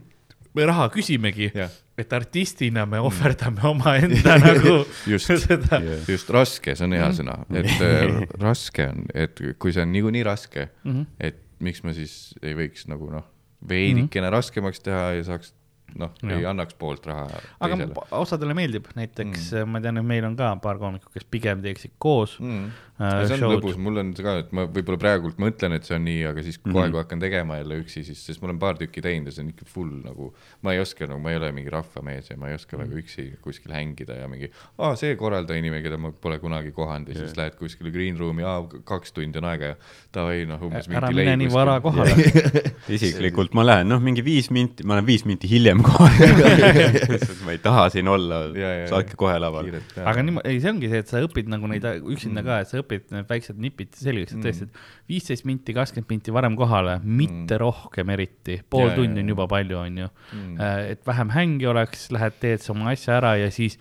me 0.55 0.65
raha 0.69 0.89
küsimegi 0.93 1.51
Jah., 1.55 1.71
et 1.97 2.13
artistina 2.13 2.85
me 2.89 2.99
ohverdame 3.05 3.61
omaenda 3.71 4.37
nagu 4.41 4.79
just 5.07 5.29
seda. 5.45 5.79
just 6.09 6.29
raske, 6.33 6.75
see 6.75 6.85
on 6.87 6.95
hea 6.97 7.09
sõna, 7.13 7.39
et 7.53 7.69
äh, 7.81 8.23
raske 8.47 8.87
on, 8.89 9.05
et 9.13 9.41
kui 9.61 9.73
see 9.75 9.81
on 9.85 9.91
niikuinii 9.93 10.23
raske, 10.25 10.69
Mhm. 10.85 11.05
et 11.19 11.39
miks 11.63 11.83
me 11.85 11.93
siis 11.93 12.33
ei 12.41 12.55
võiks 12.57 12.87
nagu 12.91 13.09
noh, 13.13 13.23
veidikene 13.69 14.29
raskemaks 14.33 14.81
teha 14.83 15.13
ja 15.19 15.23
saaks 15.29 15.53
noh, 15.99 16.11
ei 16.29 16.45
annaks 16.49 16.73
poolt 16.79 17.05
raha 17.09 17.27
aga 17.59 17.75
teisele. 17.77 18.07
osadele 18.11 18.53
meeldib, 18.57 18.87
näiteks 18.97 19.51
mm. 19.53 19.69
ma 19.73 19.81
tean, 19.83 19.97
et 20.01 20.05
meil 20.05 20.25
on 20.25 20.35
ka 20.39 20.55
paar 20.63 20.77
koomikut, 20.81 21.11
kes 21.13 21.23
pigem 21.29 21.61
teeksid 21.65 21.91
koos 22.01 22.37
Mm. 22.39 22.71
äh, 22.99 23.25
see 23.27 23.33
on 23.35 23.39
show'd. 23.39 23.57
lõbus, 23.57 23.77
mul 23.81 23.97
on 24.01 24.09
see 24.15 24.23
ka, 24.25 24.33
et 24.43 24.51
ma 24.53 24.65
võib-olla 24.69 24.99
praegult 25.01 25.37
mõtlen, 25.41 25.73
et 25.77 25.83
see 25.87 25.95
on 25.97 26.03
nii, 26.05 26.23
aga 26.29 26.43
siis 26.45 26.57
kohe, 26.61 26.73
Mhm. 26.85 26.91
kui 26.93 26.99
hakkan 27.01 27.19
tegema 27.19 27.57
jälle 27.57 27.77
üksi, 27.83 28.03
siis, 28.05 28.19
sest 28.25 28.41
ma 28.41 28.47
olen 28.49 28.59
paar 28.59 28.75
tükki 28.77 29.01
teinud 29.01 29.27
ja 29.27 29.31
see 29.33 29.43
on 29.43 29.49
ikka 29.53 29.65
full 29.65 29.89
nagu, 30.03 30.31
ma 30.61 30.73
ei 30.73 30.79
oska 30.79 31.07
nagu, 31.09 31.19
ma 31.21 31.31
ei 31.33 31.37
ole 31.41 31.51
mingi 31.51 31.69
rahvamees 31.73 32.29
ja 32.29 32.37
ma 32.37 32.49
ei 32.49 32.55
oska 32.55 32.77
Mhm. 32.77 32.83
väga 32.85 33.01
üksi 33.03 33.25
kuskil 33.41 33.71
hängida 33.73 34.17
ja 34.21 34.27
mingi, 34.27 34.49
aa, 34.79 34.95
see 34.95 35.15
korraldaja 35.15 35.61
nimi, 35.61 35.81
keda 35.81 35.97
ma 35.97 36.11
pole 36.11 36.39
kunagi 36.39 36.71
kohanud 36.71 37.07
ja 37.09 37.13
siis 37.15 37.33
Jah. 37.33 37.37
lähed 37.43 37.55
kuskile 37.59 37.91
green 37.91 38.17
room'i, 38.17 38.43
aa, 38.43 38.63
kaks 38.85 39.11
tundi 39.13 39.37
on 39.37 39.45
aega 39.51 39.65
ja 39.73 39.75
davai, 40.13 40.45
noh, 40.47 40.61
umbes 40.61 40.87
ära 40.89 41.07
mingi 41.11 41.21
mine 41.23 41.35
nii 41.43 41.51
vara 41.53 41.79
kohale. 41.81 42.13
isiklikult 42.97 43.53
ma 43.53 43.63
lähen, 43.65 43.87
noh, 43.89 43.99
mingi 44.03 44.23
viis 44.25 44.49
minti, 44.53 44.83
ma 44.87 44.95
olen 44.97 45.05
viis 45.07 45.25
minti 45.29 45.47
hiljem 45.49 45.82
kohal. 45.85 46.09
ma 47.45 47.53
ei 47.55 47.59
taha 47.63 47.85
siin 47.93 48.07
olla 48.11 48.39
saatke 48.89 49.17
kohe 49.19 49.35
lavale. 49.41 49.81
aga 50.03 50.25
niimoodi, 50.25 50.53
ei, 50.53 50.61
see 50.63 50.71
ongi 50.73 50.89
see, 50.91 51.01
et 51.03 51.11
sa 51.13 51.21
õpid 51.25 51.49
nagu 51.51 51.69
neid 51.71 51.87
üksinda 52.01 52.43
ka, 52.45 52.59
et 52.63 52.71
sa 52.71 52.81
õpid 52.81 53.11
need 53.15 53.29
väiksed 53.29 53.59
nipid 53.63 53.95
selgeks, 53.99 54.35
et 54.37 54.45
tõesti, 54.47 54.69
et 54.69 55.11
viisteist 55.13 55.47
minti, 55.49 55.75
kakskümmend 55.77 56.13
minti 56.15 56.35
varem 56.35 56.57
kohale, 56.59 56.99
mitte 57.03 57.59
rohkem 57.61 58.13
eriti, 58.15 58.59
pool 58.69 58.89
Ja, 58.89 58.95
tundi 58.99 59.23
on 59.23 59.33
juba 59.35 59.47
palju, 59.51 59.77
onju. 59.83 60.07
Mm. 60.33 60.61
et 60.93 61.05
vähem 61.07 61.29
hängi 61.33 61.67
oleks, 61.69 62.07
lähed, 62.13 62.39
teed 62.41 62.63
sa 62.63 62.73
oma 62.75 62.91
asja 62.93 63.17
ära 63.19 63.35
ja 63.41 63.51
siis 63.53 63.77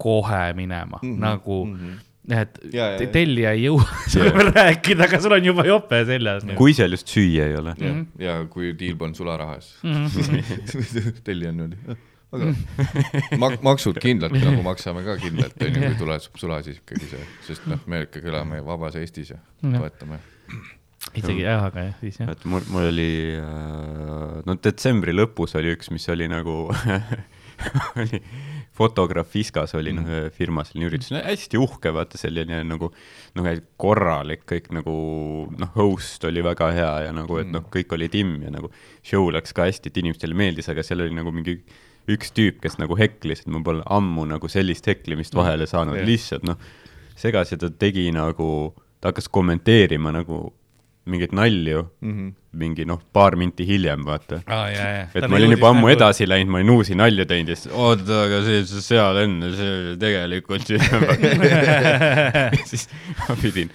kohe 0.00 0.42
minema 0.58 0.98
Mhm, 1.02 1.20
nagu 1.22 1.64
mhm. 1.66 1.94
Et 2.30 2.58
Ja, 2.72 2.86
ja, 2.94 2.98
te- 2.98 3.04
ja. 3.04 3.10
tellija 3.12 3.50
ei 3.52 3.66
jõua 3.66 3.84
sulle 4.12 4.30
veel 4.32 4.50
rääkida, 4.54 5.04
aga 5.08 5.18
sul 5.20 5.34
on 5.36 5.44
juba 5.50 5.64
jope 5.68 5.98
seljas. 6.08 6.46
kui 6.56 6.72
seal 6.76 6.94
just 6.96 7.10
süüa 7.12 7.50
ei 7.50 7.56
ole. 7.60 7.74
ja, 7.82 7.92
ja 8.24 8.36
kui 8.50 8.72
diil 8.78 8.96
polnud 9.00 9.16
sularahas 9.18 9.74
tellija 11.26 11.50
on 11.52 11.58
niimoodi, 11.60 11.96
aga 12.34 12.48
mak-, 13.42 13.60
maksud 13.66 13.98
kindlalt 14.02 14.34
nagu 14.40 14.62
maksame 14.66 15.04
ka 15.06 15.18
kindlalt, 15.22 15.58
onju, 15.68 15.82
kui 15.84 15.98
tuleb 16.00 16.24
sula, 16.40 16.62
siis 16.66 16.80
ikkagi 16.80 17.10
see, 17.12 17.26
sest 17.50 17.68
noh, 17.70 17.82
me 17.90 18.04
ikkagi 18.08 18.32
elame 18.32 18.62
vabas 18.66 18.96
Eestis 19.00 19.34
ja 19.34 19.38
Jah. 19.62 19.76
toetame. 19.84 20.18
isegi 21.14 21.44
jah, 21.44 21.66
aga 21.68 21.88
jah, 21.90 21.94
siis 22.00 22.18
jah. 22.22 22.32
et 22.32 22.44
mul, 22.48 22.64
mul 22.72 22.88
oli, 22.88 23.10
no 24.48 24.56
detsembri 24.64 25.12
lõpus 25.14 25.54
oli 25.60 25.74
üks, 25.76 25.92
mis 25.94 26.08
oli 26.14 26.26
nagu 26.32 26.56
oli 28.00 28.22
fotograaf 28.74 29.28
Fiskas 29.30 29.74
oli 29.78 29.92
Mm. 29.92 30.02
noh, 30.02 30.30
firma 30.34 30.64
selline 30.66 30.88
üritus, 30.90 31.10
hästi 31.14 31.58
uhke, 31.62 31.92
vaata 31.94 32.18
selline 32.18 32.62
nagu 32.66 32.90
noh, 33.38 33.48
korralik 33.78 34.42
kõik 34.50 34.70
nagu 34.74 34.94
noh, 35.58 35.70
host 35.76 36.24
oli 36.24 36.42
väga 36.42 36.72
hea 36.74 36.92
ja 37.06 37.12
nagu, 37.12 37.38
et 37.38 37.46
Mm. 37.46 37.52
noh, 37.52 37.64
kõik 37.70 37.92
oli 37.94 38.08
timm 38.08 38.42
ja 38.42 38.50
nagu 38.50 38.70
show 39.02 39.30
läks 39.30 39.54
ka 39.54 39.68
hästi, 39.68 39.86
et 39.92 39.96
inimestele 40.02 40.34
meeldis, 40.34 40.68
aga 40.68 40.82
seal 40.82 41.00
oli 41.06 41.14
nagu 41.14 41.30
mingi 41.32 41.60
üks 42.08 42.32
tüüp, 42.36 42.60
kes 42.60 42.76
nagu 42.78 42.96
heklis, 42.98 43.40
et 43.40 43.46
ma 43.46 43.62
pole 43.64 43.82
ammu 43.86 44.26
nagu 44.26 44.48
sellist 44.48 44.84
heklimist 44.90 45.32
vahele 45.34 45.64
saanud 45.66 45.96
Jah. 45.96 46.04
lihtsalt 46.06 46.42
noh, 46.44 46.58
segas 47.16 47.52
ja 47.52 47.56
ta 47.56 47.70
tegi 47.70 48.10
nagu, 48.12 48.74
ta 49.00 49.12
hakkas 49.12 49.28
kommenteerima 49.28 50.12
nagu 50.12 50.52
mingeid 51.10 51.34
nalju 51.36 51.84
mingi 52.58 52.86
noh, 52.88 53.00
paar 53.12 53.36
minti 53.38 53.66
hiljem, 53.66 54.04
vaata. 54.06 54.40
ja. 54.46 54.84
et 55.10 55.26
ma 55.28 55.38
olin 55.38 55.54
juba 55.56 55.72
ammu. 55.72 55.90
edasi 55.92 56.28
läinud, 56.28 56.52
ma 56.52 56.60
olin 56.60 56.74
uusi 56.76 56.96
nalju 56.98 57.26
teinud 57.30 57.50
ja 57.52 57.58
siis 57.58 57.72
oota, 57.74 58.20
aga 58.28 58.40
see, 58.46 58.62
see 58.70 58.84
seal 58.84 59.18
enne, 59.24 59.50
see 59.58 59.96
tegelikult 60.00 60.70
siis 62.70 62.86
ma 63.24 63.36
pidin, 63.40 63.72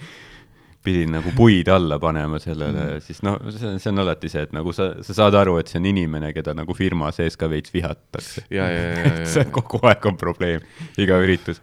pidin 0.86 1.12
nagu 1.18 1.34
puid 1.36 1.68
alla 1.72 2.00
panema 2.02 2.40
sellele 2.42 2.86
mm., 2.86 3.04
siis 3.04 3.20
noh, 3.26 3.36
see, 3.52 3.76
see 3.82 3.92
on 3.92 4.04
alati 4.04 4.32
see, 4.32 4.46
et 4.48 4.56
nagu 4.56 4.74
sa, 4.76 4.92
sa 5.04 5.16
saad 5.22 5.36
aru, 5.42 5.58
et 5.60 5.70
see 5.70 5.80
on 5.82 5.90
inimene, 5.92 6.32
keda 6.36 6.56
nagu 6.56 6.76
firma 6.76 7.12
sees 7.16 7.36
ka 7.40 7.50
veits 7.52 7.74
vihatakse. 7.74 8.46
see 9.30 9.44
on 9.44 9.54
kogu 9.60 9.82
aeg 9.90 10.10
on 10.10 10.18
probleem, 10.20 10.64
iga 11.00 11.20
üritus. 11.20 11.60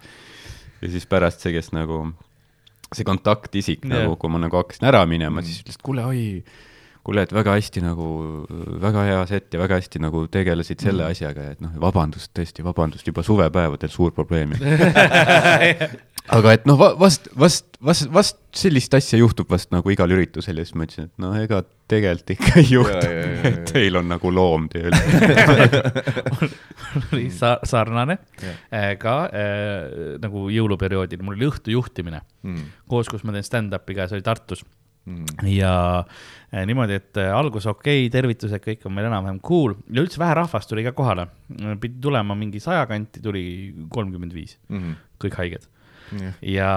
ja 0.82 0.94
siis 0.94 1.08
pärast 1.10 1.42
see, 1.42 1.56
kes 1.56 1.72
nagu, 1.74 2.04
see 2.94 3.06
kontaktisik 3.06 3.84
yeah. 3.84 4.04
nagu, 4.04 4.16
kui 4.20 4.32
ma 4.32 4.40
nagu 4.42 4.60
hakkasin 4.60 4.88
ära 4.88 5.04
minema 5.08 5.40
mm., 5.40 5.46
siis 5.46 5.62
ütles, 5.62 5.78
et 5.78 5.84
kuule, 5.84 6.04
oi, 6.08 6.22
kuule, 7.04 7.24
et 7.24 7.32
väga 7.32 7.56
hästi 7.56 7.82
nagu, 7.84 8.08
väga 8.82 9.04
hea 9.08 9.20
set 9.30 9.54
ja 9.54 9.60
väga 9.62 9.80
hästi 9.80 10.02
nagu 10.04 10.24
tegelesid 10.32 10.84
selle 10.84 11.04
mm. 11.04 11.16
asjaga 11.16 11.46
ja 11.46 11.56
et 11.56 11.62
noh, 11.64 11.74
vabandust, 11.80 12.32
tõesti, 12.36 12.64
vabandust, 12.66 13.08
juba 13.08 13.24
suvepäevadel 13.26 13.92
suur 13.92 14.14
probleem. 14.16 14.56
aga 16.34 16.54
et 16.56 16.66
noh, 16.68 16.78
vast, 17.00 17.28
vast, 17.38 17.78
vast, 17.84 18.08
vast 18.12 18.38
sellist 18.56 18.94
asja 18.96 19.18
juhtub 19.20 19.48
vast 19.50 19.72
nagu 19.74 19.92
igal 19.92 20.12
üritusel 20.14 20.60
ja 20.60 20.66
siis 20.66 20.76
ma 20.78 20.86
ütlesin, 20.86 21.08
et 21.08 21.22
no 21.22 21.32
ega 21.38 21.62
tegelikult 21.88 22.32
ikka 22.34 22.54
ei 22.60 22.66
juhtu. 22.68 23.12
Et 23.48 23.60
teil 23.70 23.96
on 23.96 24.08
nagu 24.10 24.32
loom 24.34 24.66
tööl. 24.72 24.92
oli 27.12 27.28
sa-, 27.32 27.58
sarnane. 27.68 28.18
Ka 29.00 29.14
äh, 29.30 30.18
nagu 30.20 30.48
jõuluperioodil, 30.52 31.22
mul 31.24 31.38
oli 31.38 31.48
õhtu 31.48 31.72
juhtimine. 31.72 32.24
Mm. 32.48 32.66
koos, 32.90 33.08
kus 33.10 33.24
ma 33.26 33.34
teen 33.34 33.46
stand-up'i 33.46 33.96
ka, 33.96 34.08
see 34.10 34.18
oli 34.18 34.26
Tartus. 34.26 34.64
Ja 35.48 36.04
äh, 36.52 36.66
niimoodi, 36.68 36.98
et 37.00 37.16
äh, 37.20 37.30
algus 37.32 37.66
okei 37.70 38.04
okay,, 38.04 38.12
tervitused, 38.12 38.60
kõik 38.64 38.84
on 38.88 38.94
meil 38.96 39.08
enam-vähem 39.08 39.40
cool. 39.44 39.78
Ja 39.88 40.04
üldse 40.04 40.20
vähe 40.20 40.36
rahvast 40.36 40.68
tuli 40.68 40.84
ka 40.84 40.92
kohale. 40.96 41.28
pidi 41.80 42.00
tulema 42.02 42.36
mingi 42.36 42.60
saja 42.60 42.84
kanti, 42.90 43.22
tuli 43.24 43.44
kolmkümmend 43.94 44.34
viis, 44.36 44.58
kõik 45.22 45.40
haiged. 45.40 45.64
ja, 46.42 46.70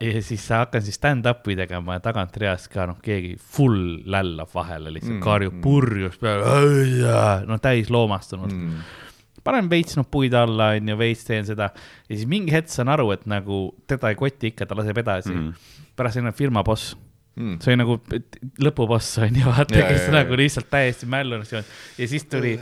ja 0.00 0.22
siis 0.22 0.46
hakkan 0.50 0.82
siis 0.82 0.98
stand-up'i 0.98 1.56
tegema 1.58 1.98
ja 1.98 2.02
tagantreast 2.04 2.70
ka 2.72 2.86
noh, 2.90 2.98
keegi 3.02 3.36
full 3.38 4.00
lällab 4.10 4.50
vahele 4.54 4.92
lihtsalt 4.94 5.18
Mm, 5.18 5.22
karjub 5.24 5.54
mm. 5.54 5.62
purjus 5.64 6.18
peale, 6.18 6.44
no 7.48 7.58
täis 7.58 7.90
loomastunud 7.90 8.52
Mm. 8.52 8.80
panen 9.44 9.70
veits 9.70 9.96
noh 9.96 10.06
puid 10.10 10.34
alla, 10.34 10.72
onju, 10.76 10.96
veits 11.00 11.24
teen 11.24 11.46
seda 11.48 11.70
ja 11.72 12.16
siis 12.16 12.26
mingi 12.28 12.52
hetk 12.52 12.68
saan 12.68 12.88
aru, 12.92 13.10
et 13.12 13.26
nagu 13.26 13.74
teda 13.86 14.10
ei 14.10 14.18
koti 14.18 14.52
ikka, 14.52 14.66
ta 14.66 14.74
laseb 14.78 14.98
edasi 14.98 15.32
mm.. 15.34 15.52
pärast 15.96 16.20
on 16.20 16.32
firma 16.32 16.64
boss 16.64 16.96
Mm. 17.40 17.56
see 17.62 17.72
oli 17.72 17.78
nagu 17.80 17.94
et 18.12 18.36
lõpuboss 18.60 19.14
onju, 19.24 19.46
vaata, 19.48 19.78
Ja, 19.78 19.86
kes 19.88 20.02
ja, 20.02 20.06
ja. 20.08 20.12
nagu 20.18 20.36
lihtsalt 20.36 20.66
täiesti 20.68 21.06
mällunud 21.08 21.48
ja 21.48 22.08
siis 22.10 22.26
tuli, 22.28 22.52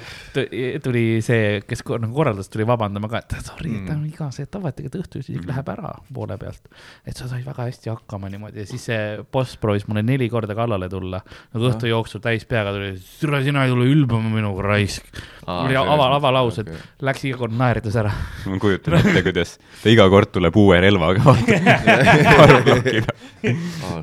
tuli 0.85 1.05
see, 1.25 1.61
kes 1.67 1.83
nagu 1.89 2.13
korraldas, 2.15 2.51
tuli 2.53 2.67
vabandama 2.69 3.11
ka, 3.11 3.23
et 3.25 3.35
sorry, 3.43 3.73
et 3.75 3.89
ta 3.89 3.97
on 3.97 4.05
iga 4.07 4.29
see, 4.35 4.47
tavaliselt 4.47 4.79
tegelikult 4.79 5.03
õhtuisik 5.03 5.49
läheb 5.49 5.73
ära 5.75 5.91
poole 6.15 6.37
pealt. 6.39 6.71
et 7.09 7.17
sa 7.19 7.27
said 7.27 7.43
väga 7.47 7.67
hästi 7.67 7.91
hakkama 7.91 8.31
niimoodi 8.31 8.63
ja 8.63 8.69
siis 8.71 8.87
see 8.91 9.01
boss 9.33 9.59
proovis 9.59 9.89
mulle 9.91 10.05
neli 10.07 10.29
korda 10.31 10.55
kallale 10.59 10.89
tulla. 10.93 11.19
nagu 11.55 11.71
õhtu 11.73 11.91
jooksul 11.91 12.23
täis 12.23 12.47
peaga 12.47 12.71
tuli, 12.77 12.95
türa 13.19 13.43
sina 13.43 13.65
ei 13.67 13.75
tule 13.75 13.89
ülbama 13.91 14.31
minuga 14.31 14.63
raisk. 14.69 15.11
Oli 15.49 15.73
selles 15.73 15.81
ava, 15.81 15.97
mõttes, 15.97 16.17
avalaused 16.21 16.67
okay., 16.69 16.87
läks 17.09 17.25
iga 17.25 17.41
kord 17.41 17.55
naerdes 17.59 17.97
ära. 17.99 18.13
ma 18.47 18.59
kujutan 18.63 18.99
ette, 19.01 19.23
kuidas 19.27 19.57
ta 19.83 19.91
iga 19.91 20.07
kord 20.13 20.31
tuleb 20.35 20.55
uue 20.61 20.79
relvaga, 20.85 21.25
vaata, 21.29 23.15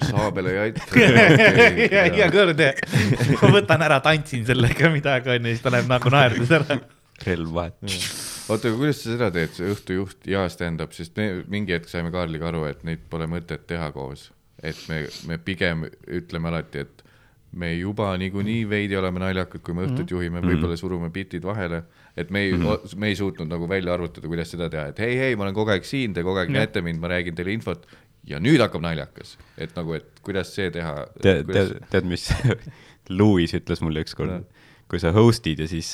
saabel 0.09 0.51
ei 0.51 0.57
ja 1.95 2.05
iga 2.09 2.29
kord 2.33 2.61
jah. 2.61 2.79
ma 3.41 3.51
võtan 3.57 3.85
ära, 3.87 4.01
tantsin 4.03 4.45
sellega 4.47 4.91
midagi 4.93 5.33
onju, 5.35 5.53
siis 5.53 5.63
ta 5.63 5.73
läheb 5.73 5.89
nagu 5.91 6.13
naerdes 6.13 6.53
ära. 6.59 6.79
relv 7.25 7.53
vahet. 7.55 7.77
oota, 8.49 8.69
aga 8.69 8.75
kuidas 8.75 9.01
sa 9.01 9.13
seda 9.13 9.31
teed, 9.35 9.55
see 9.57 9.71
õhtujuht 9.75 10.29
ja 10.31 10.45
stand-up, 10.51 10.95
sest 10.97 11.15
me 11.19 11.29
mingi 11.51 11.75
hetk 11.75 11.91
saime 11.91 12.13
Kaarliga 12.13 12.49
aru, 12.51 12.65
et 12.69 12.83
neid 12.87 13.05
pole 13.09 13.29
mõtet 13.31 13.67
teha 13.69 13.91
koos. 13.95 14.31
et 14.63 14.79
me, 14.89 15.05
me 15.29 15.37
pigem 15.37 15.85
ütleme 16.07 16.49
alati, 16.49 16.85
et 16.85 17.05
me 17.55 17.71
juba 17.77 18.09
niikuinii 18.19 18.65
veidi 18.69 18.97
oleme 18.99 19.21
naljakad, 19.23 19.61
kui 19.63 19.75
me 19.75 19.85
õhtut 19.87 20.11
juhime, 20.11 20.41
võib-olla 20.43 20.75
surume 20.79 21.09
bitid 21.13 21.45
vahele. 21.47 21.83
et 22.15 22.29
me 22.31 22.39
ei 22.45 22.53
mm, 22.53 22.61
-hmm. 22.63 22.95
me 22.95 23.07
ei 23.07 23.15
suutnud 23.15 23.47
nagu 23.47 23.67
välja 23.69 23.93
arvutada, 23.93 24.27
kuidas 24.27 24.51
seda 24.51 24.69
teha, 24.69 24.85
et 24.87 24.99
hei, 24.99 25.17
hei, 25.17 25.35
ma 25.35 25.43
olen 25.43 25.53
kogu 25.55 25.71
aeg 25.71 25.83
siin, 25.83 26.13
te 26.13 26.23
kogu 26.23 26.39
aeg 26.39 26.49
näete 26.49 26.81
mind, 26.81 26.99
ma 26.99 27.07
räägin 27.11 27.35
teile 27.35 27.51
infot 27.51 27.87
ja 28.29 28.41
nüüd 28.41 28.61
hakkab 28.63 28.83
naljakas, 28.85 29.35
et 29.57 29.75
nagu, 29.77 29.95
et 29.97 30.21
kuidas 30.25 30.53
see 30.55 30.71
teha. 30.73 31.05
tead, 31.21 31.45
tead, 31.51 31.77
tead, 31.91 32.09
mis 32.09 32.29
Louis 33.19 33.53
ütles 33.53 33.83
mulle 33.85 34.05
ükskord 34.05 34.31
No.? 34.31 34.43
kui 34.85 34.99
sa 35.01 35.09
host'id 35.15 35.57
ja 35.63 35.65
siis 35.65 35.87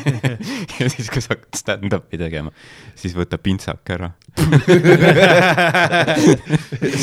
ja 0.80 0.88
siis, 0.90 1.06
kui 1.12 1.22
sa 1.22 1.36
hakkad 1.36 1.54
stand-up'i 1.60 2.18
tegema, 2.18 2.50
siis 2.98 3.14
võta 3.14 3.38
pintsak 3.38 3.92
ära. 3.94 4.08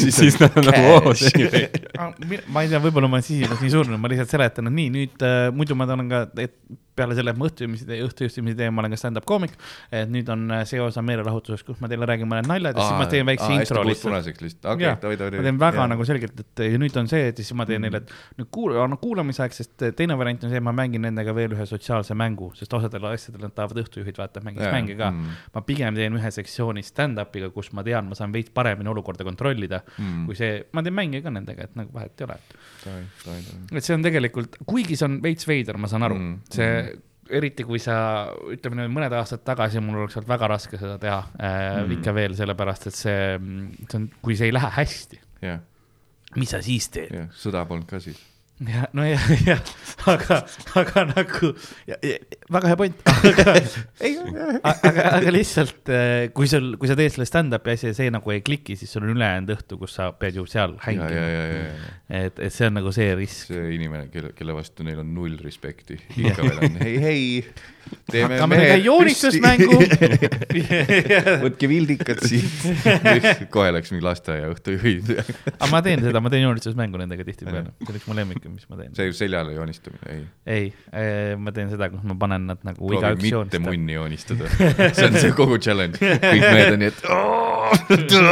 siis 0.03 0.35
nad 0.41 0.57
on 0.59 0.67
nagu, 0.67 0.81
oo, 0.97 1.13
see 1.15 1.31
on 1.31 1.45
ju 1.45 1.47
õige. 1.47 2.41
ma 2.51 2.65
ei 2.65 2.71
tea, 2.73 2.81
võib-olla 2.83 3.07
ma 3.07 3.21
olen 3.21 3.27
sisimas 3.27 3.63
nii 3.63 3.71
surnud, 3.71 4.01
ma 4.03 4.11
lihtsalt 4.11 4.35
seletan, 4.35 4.67
et 4.67 4.77
nii 4.81 4.89
nüüd 4.97 5.23
äh, 5.23 5.47
muidu 5.55 5.79
ma 5.79 5.87
olen 5.95 6.11
ka, 6.11 6.25
et 6.43 6.59
peale 6.97 7.15
selle, 7.17 7.33
et 7.33 7.39
ma 7.39 7.47
õhtujuhtimise, 7.49 7.97
õhtujuhtimise 8.07 8.57
teen, 8.59 8.73
ma 8.75 8.83
olen 8.83 8.93
ka 8.93 8.99
stand-up 9.01 9.25
koomik. 9.29 9.55
et 9.93 10.09
nüüd 10.11 10.29
on 10.33 10.45
äh, 10.53 10.63
see 10.69 10.81
osa 10.81 11.01
meelelahutusest, 11.05 11.65
kus 11.65 11.79
ma 11.81 11.89
teile 11.91 12.07
räägin 12.09 12.29
mõned 12.29 12.49
naljad 12.49 12.77
ja 12.77 12.85
siis 12.85 12.99
ma 12.99 13.07
teen 13.09 13.25
väikse 13.27 13.49
intro 13.55 13.83
lihtsalt. 13.87 14.67
Okay, 14.73 14.93
ma 14.93 15.45
teen 15.47 15.59
väga 15.61 15.81
ja. 15.81 15.87
nagu 15.89 16.05
selgelt, 16.07 16.43
et 16.43 16.63
ja 16.67 16.81
nüüd 16.81 16.97
on 17.01 17.09
see, 17.09 17.31
et 17.31 17.41
siis 17.41 17.53
ma 17.57 17.65
teen 17.69 17.81
neile, 17.85 18.03
et 18.03 18.13
nüüd 18.39 18.49
kuula, 18.53 18.85
no 18.89 18.99
kuulamisaeg, 19.01 19.55
sest 19.57 19.87
teine 19.97 20.17
variant 20.19 20.45
on 20.45 20.53
see, 20.53 20.61
ma 20.63 20.75
mängin 20.75 21.05
nendega 21.07 21.33
veel 21.35 21.55
ühe 21.57 21.67
sotsiaalse 21.69 22.17
mängu, 22.17 22.51
sest 22.59 22.73
osadel 22.77 23.09
asjadel 23.09 23.47
nad 23.47 23.55
tahavad 23.57 23.81
õhtujuhid 23.83 24.21
vaata, 24.21 24.43
mängiks 24.45 24.69
mänge 24.69 24.97
ka 24.99 25.09
mm.. 25.11 25.41
ma 25.55 25.65
pigem 25.65 25.97
teen 25.97 26.19
ühe 26.19 26.33
sektsiooni 26.37 26.85
stand-up'iga, 26.85 27.49
kus 27.55 27.71
ma 27.73 27.85
tean, 27.85 28.09
ma 28.11 28.17
saan 28.19 28.33
veits 28.35 28.53
paremini 28.53 28.91
olukorda 28.93 29.25
kontrollida 29.25 29.81
mm. 29.97 30.25
kui 30.29 30.37
see, 30.37 30.61
ma 30.77 30.85
teen 30.85 30.97
mänge 30.97 31.23
ka 31.25 31.33
nendega, 31.33 31.69
et 31.69 31.77
nagu 31.79 31.93
vahet 31.95 32.21
ei 32.21 32.29
ole. 32.29 32.39
et 33.73 33.81
see 33.81 33.97
on 33.97 34.05
tegelikult, 34.05 34.59
kuigi 34.69 34.99
see 34.99 35.09
on 35.09 35.19
veits 35.23 35.49
veider, 35.49 35.79
ma 35.81 35.89
saan 35.91 36.05
aru 36.09 36.19
mm., 36.19 36.39
see 36.53 36.69
mm 36.69 36.82
eriti 37.29 37.65
kui 37.67 37.79
sa, 37.81 37.95
ütleme 38.51 38.81
nüüd 38.81 38.93
mõned 38.95 39.15
aastad 39.17 39.43
tagasi 39.47 39.81
mul 39.83 40.03
oleks 40.03 40.17
olnud 40.19 40.31
väga 40.33 40.49
raske 40.51 40.79
seda 40.79 40.97
teha 41.01 41.21
äh, 41.37 41.83
mm. 41.83 41.95
ikka 41.99 42.15
veel, 42.15 42.35
sellepärast 42.39 42.89
et 42.91 42.97
see, 42.97 43.21
see 43.87 43.99
on, 44.01 44.09
kui 44.23 44.37
see 44.39 44.51
ei 44.51 44.55
lähe 44.55 44.73
hästi 44.79 45.21
yeah., 45.43 45.63
mis 46.39 46.53
sa 46.55 46.63
siis 46.65 46.89
teed 46.93 47.13
yeah.? 47.13 47.31
sõda 47.37 47.63
polnud 47.69 47.87
ka 47.89 48.01
siis 48.03 48.19
ja 48.61 48.85
no 48.93 49.05
ja, 49.05 49.17
ja 49.49 49.57
aga, 50.05 50.43
aga 50.77 51.03
nagu 51.09 51.49
ja, 51.89 51.97
ja, 52.05 52.17
väga 52.53 52.69
hea 52.69 52.77
point, 52.79 53.01
aga 53.31 53.55
aga, 54.61 55.05
aga 55.17 55.33
lihtsalt 55.33 55.89
äh, 55.89 56.29
kui 56.35 56.49
sul, 56.51 56.75
kui 56.77 56.91
sa 56.91 56.97
teed 56.99 57.15
selle 57.15 57.27
stand-up'i 57.27 57.73
asja 57.73 57.91
ja 57.91 57.97
see 57.97 58.13
nagu 58.13 58.33
ei 58.33 58.43
kliki, 58.45 58.77
siis 58.79 58.93
sul 58.93 59.07
on 59.07 59.15
ülejäänud 59.15 59.55
õhtu, 59.55 59.79
kus 59.81 59.97
sa 59.97 60.11
pead 60.17 60.37
ju 60.37 60.45
seal 60.49 60.77
hängima. 60.85 61.09
et, 62.07 62.37
et 62.37 62.53
see 62.53 62.69
on 62.69 62.77
nagu 62.77 62.93
see 62.95 63.09
risk. 63.17 63.49
see 63.49 63.73
inimene, 63.77 64.07
kelle, 64.13 64.33
kelle 64.37 64.55
vastu 64.55 64.85
neil 64.85 65.01
on 65.01 65.13
null 65.15 65.39
respekti, 65.41 65.97
ikka 66.21 66.45
veel 66.45 66.61
on. 66.67 66.77
Hei, 66.83 66.95
hei. 67.01 67.23
hakkame 68.13 68.59
nüüd 68.61 68.85
joonistusmängu 68.85 69.81
võtke 71.43 71.67
vildikad 71.67 72.21
siit. 72.23 73.49
Kohe 73.53 73.73
läks 73.75 73.91
mingi 73.91 74.05
lasteaia 74.05 74.53
õhtujuhid 74.53 75.11
aga 75.63 75.71
ma 75.71 75.81
teen 75.85 76.03
seda, 76.05 76.21
ma 76.23 76.31
teen 76.31 76.45
joonistusmängu 76.45 77.01
nendega 77.01 77.25
tihtipeale, 77.27 77.73
see 77.81 77.91
on 77.91 77.99
üks 77.99 78.07
mu 78.09 78.17
lemmik 78.17 78.42
mis 78.51 78.65
ma 78.69 78.75
teen. 78.79 78.91
see 78.97 79.11
seljale 79.15 79.51
joonistamine, 79.55 80.05
ei? 80.15 80.23
ei, 80.57 80.65
eh, 80.91 81.33
ma 81.39 81.49
teen 81.55 81.67
seda, 81.73 81.85
kus 81.93 82.03
ma 82.07 82.15
panen 82.19 82.43
nad 82.51 82.59
nagu 82.67 82.83
igaüks 82.97 83.23
joonistab. 83.29 83.53
mitte 83.53 83.59
munni 83.63 83.93
joonistada 83.97 84.45
see 84.97 85.07
on 85.07 85.13
see 85.21 85.33
kogu 85.37 85.55
challenge, 85.63 85.95
kõik 86.01 86.43
mehed 86.49 86.73
on 86.75 86.81
nii, 86.83 86.91
et 86.91 86.99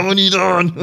ma 0.08 0.14
nii 0.18 0.30
tahan 0.36 0.68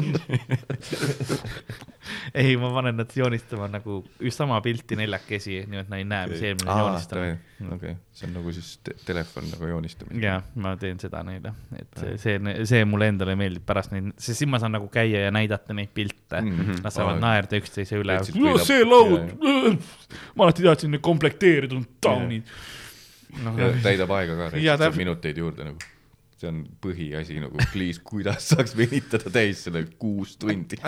ei, 2.43 2.57
ma 2.61 2.71
panen 2.75 2.97
nad 3.01 3.13
joonistama 3.17 3.69
nagu 3.73 4.01
sama 4.35 4.61
pilti 4.65 4.99
neljakesi, 4.99 5.59
nii 5.69 5.83
et 5.83 5.91
nad 5.91 5.99
ei 5.99 6.07
näe, 6.09 6.31
mis 6.33 6.45
eelmine 6.45 6.73
on 6.73 6.81
joonistanud. 6.85 7.43
okei 7.67 7.75
okay., 7.77 7.97
see 8.15 8.29
on 8.29 8.35
nagu 8.39 8.55
siis 8.57 8.71
te 8.85 8.95
telefon 9.07 9.51
nagu 9.53 9.71
joonistamine. 9.73 10.23
ja, 10.25 10.39
ma 10.63 10.75
teen 10.81 11.01
seda 11.03 11.23
neile, 11.27 11.53
et 11.79 12.01
see, 12.01 12.17
see, 12.23 12.57
see 12.73 12.87
mulle 12.89 13.11
endale 13.13 13.37
meeldib 13.39 13.67
pärast 13.69 13.95
neid, 13.95 14.13
sest 14.17 14.43
siis 14.43 14.51
ma 14.51 14.63
saan 14.63 14.77
nagu 14.77 14.89
käia 14.93 15.27
ja 15.27 15.35
näidata 15.35 15.77
neid 15.77 15.93
pilte 15.95 16.41
mm. 16.41 16.57
-hmm. 16.59 16.83
Nad 16.85 16.95
saavad 16.95 17.17
oh, 17.17 17.21
naerda 17.21 17.59
üksteise 17.59 17.99
üle. 17.99 18.19
see 18.65 18.85
laud, 18.85 19.33
ma 20.35 20.49
alati 20.49 20.67
tahtsin 20.67 20.95
neid 20.95 21.03
komplekteerida, 21.05 21.81
taunid. 22.01 22.49
No, 23.45 23.53
täidab 23.83 24.11
aega 24.17 24.51
ka, 24.51 24.91
minuteid 24.97 25.37
juurde 25.37 25.67
nagu 25.69 25.98
see 26.39 26.49
on 26.51 26.59
põhiasi 26.83 27.41
nagu, 27.43 27.59
please, 27.73 27.99
kuidas 28.07 28.47
saaks 28.53 28.75
venitada 28.79 29.31
täis 29.35 29.65
selle 29.67 29.83
kuus 29.99 30.37
tundi 30.39 30.79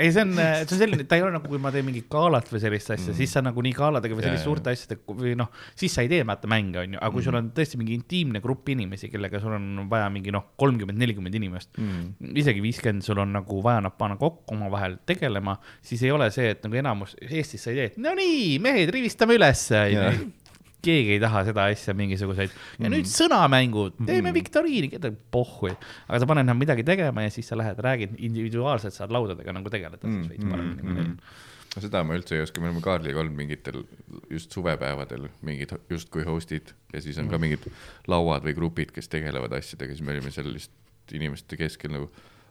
ei, 0.00 0.08
see 0.08 0.22
on, 0.22 0.32
see 0.38 0.64
on 0.64 0.80
selline, 0.80 1.04
ta 1.08 1.18
ei 1.18 1.24
ole 1.26 1.34
nagu, 1.34 1.44
kui 1.50 1.60
ma 1.60 1.72
teen 1.74 1.84
mingit 1.86 2.08
galat 2.12 2.48
või 2.48 2.62
sellist 2.62 2.94
asja 2.94 3.10
mm., 3.10 3.18
siis 3.18 3.34
sa 3.36 3.42
nagu 3.44 3.60
nii 3.64 3.74
galadega 3.76 4.16
või 4.16 4.24
selliste 4.24 4.48
suurte 4.48 4.72
asjadega 4.72 5.16
või 5.20 5.34
noh, 5.38 5.50
siis 5.78 5.92
sa 5.96 6.04
ei 6.06 6.10
tee 6.12 6.24
vaata 6.26 6.48
mänge, 6.50 6.80
onju, 6.84 6.98
aga 7.00 7.10
kui 7.12 7.20
mm. 7.20 7.26
sul 7.28 7.40
on 7.42 7.52
tõesti 7.60 7.80
mingi 7.80 7.96
intiimne 7.98 8.42
grupp 8.44 8.72
inimesi, 8.72 9.12
kellega 9.12 9.42
sul 9.42 9.54
on 9.58 9.68
vaja 9.92 10.08
mingi 10.14 10.32
noh, 10.34 10.44
kolmkümmend, 10.60 10.98
nelikümmend 11.04 11.36
inimest 11.40 11.76
mm., 11.76 12.32
isegi 12.40 12.64
viiskümmend, 12.64 13.04
sul 13.04 13.20
on 13.20 13.36
nagu 13.36 13.60
vaja 13.64 13.84
nad 13.84 13.96
panna 14.00 14.16
kokku 14.20 14.56
omavahel 14.56 14.96
tegelema, 15.08 15.58
siis 15.84 16.06
ei 16.08 16.12
ole 16.16 16.32
see, 16.32 16.48
et 16.54 16.64
nagu 16.64 16.80
enamus 16.80 17.18
Eestis 17.20 17.60
sa 17.66 17.74
ei 17.74 17.82
tee, 17.82 17.92
et 17.92 18.00
no 18.00 18.16
nii, 18.16 18.56
mehed, 18.64 18.88
rivistame 18.96 19.36
ülesse, 19.36 19.84
onju 19.90 20.38
keegi 20.84 21.16
ei 21.16 21.20
taha 21.22 21.44
seda 21.48 21.66
asja 21.70 21.94
mingisuguseid 21.98 22.50
ja 22.52 22.86
mm. 22.86 22.94
nüüd 22.94 23.10
sõnamängud, 23.10 24.00
teeme 24.00 24.30
mm. 24.30 24.36
viktoriini, 24.36 25.12
pohhui. 25.34 25.74
aga 26.08 26.22
sa 26.22 26.28
paned 26.30 26.48
nad 26.48 26.58
midagi 26.58 26.86
tegema 26.86 27.26
ja 27.26 27.34
siis 27.34 27.50
sa 27.50 27.58
lähed, 27.60 27.78
räägid 27.84 28.18
individuaalselt, 28.18 28.96
saad 28.96 29.14
laudadega 29.14 29.54
nagu 29.56 29.72
tegeleda 29.72 30.06
mm. 30.06 30.26
veits 30.32 30.50
paremini 30.50 30.82
mm. 30.82 30.98
-hmm 30.98 31.48
no 31.70 31.82
seda 31.84 32.02
ma 32.06 32.16
üldse 32.18 32.34
ei 32.34 32.42
oska, 32.42 32.58
me 32.62 32.66
oleme 32.70 32.82
Kaarliga 32.82 33.20
olnud 33.22 33.36
mingitel 33.38 33.84
just 34.30 34.54
suvepäevadel 34.56 35.28
mingid 35.46 35.74
justkui 35.90 36.24
host'id 36.26 36.72
ja 36.92 37.02
siis 37.02 37.18
on 37.18 37.28
mm. 37.28 37.30
ka 37.30 37.38
mingid 37.38 37.68
lauad 38.10 38.42
või 38.46 38.56
grupid, 38.58 38.90
kes 38.94 39.10
tegelevad 39.12 39.54
asjadega, 39.54 39.94
siis 39.94 40.06
me 40.06 40.16
olime 40.16 40.32
seal 40.34 40.50
lihtsalt 40.50 41.14
inimeste 41.14 41.58
keskel 41.58 41.94
nagu 41.94 42.10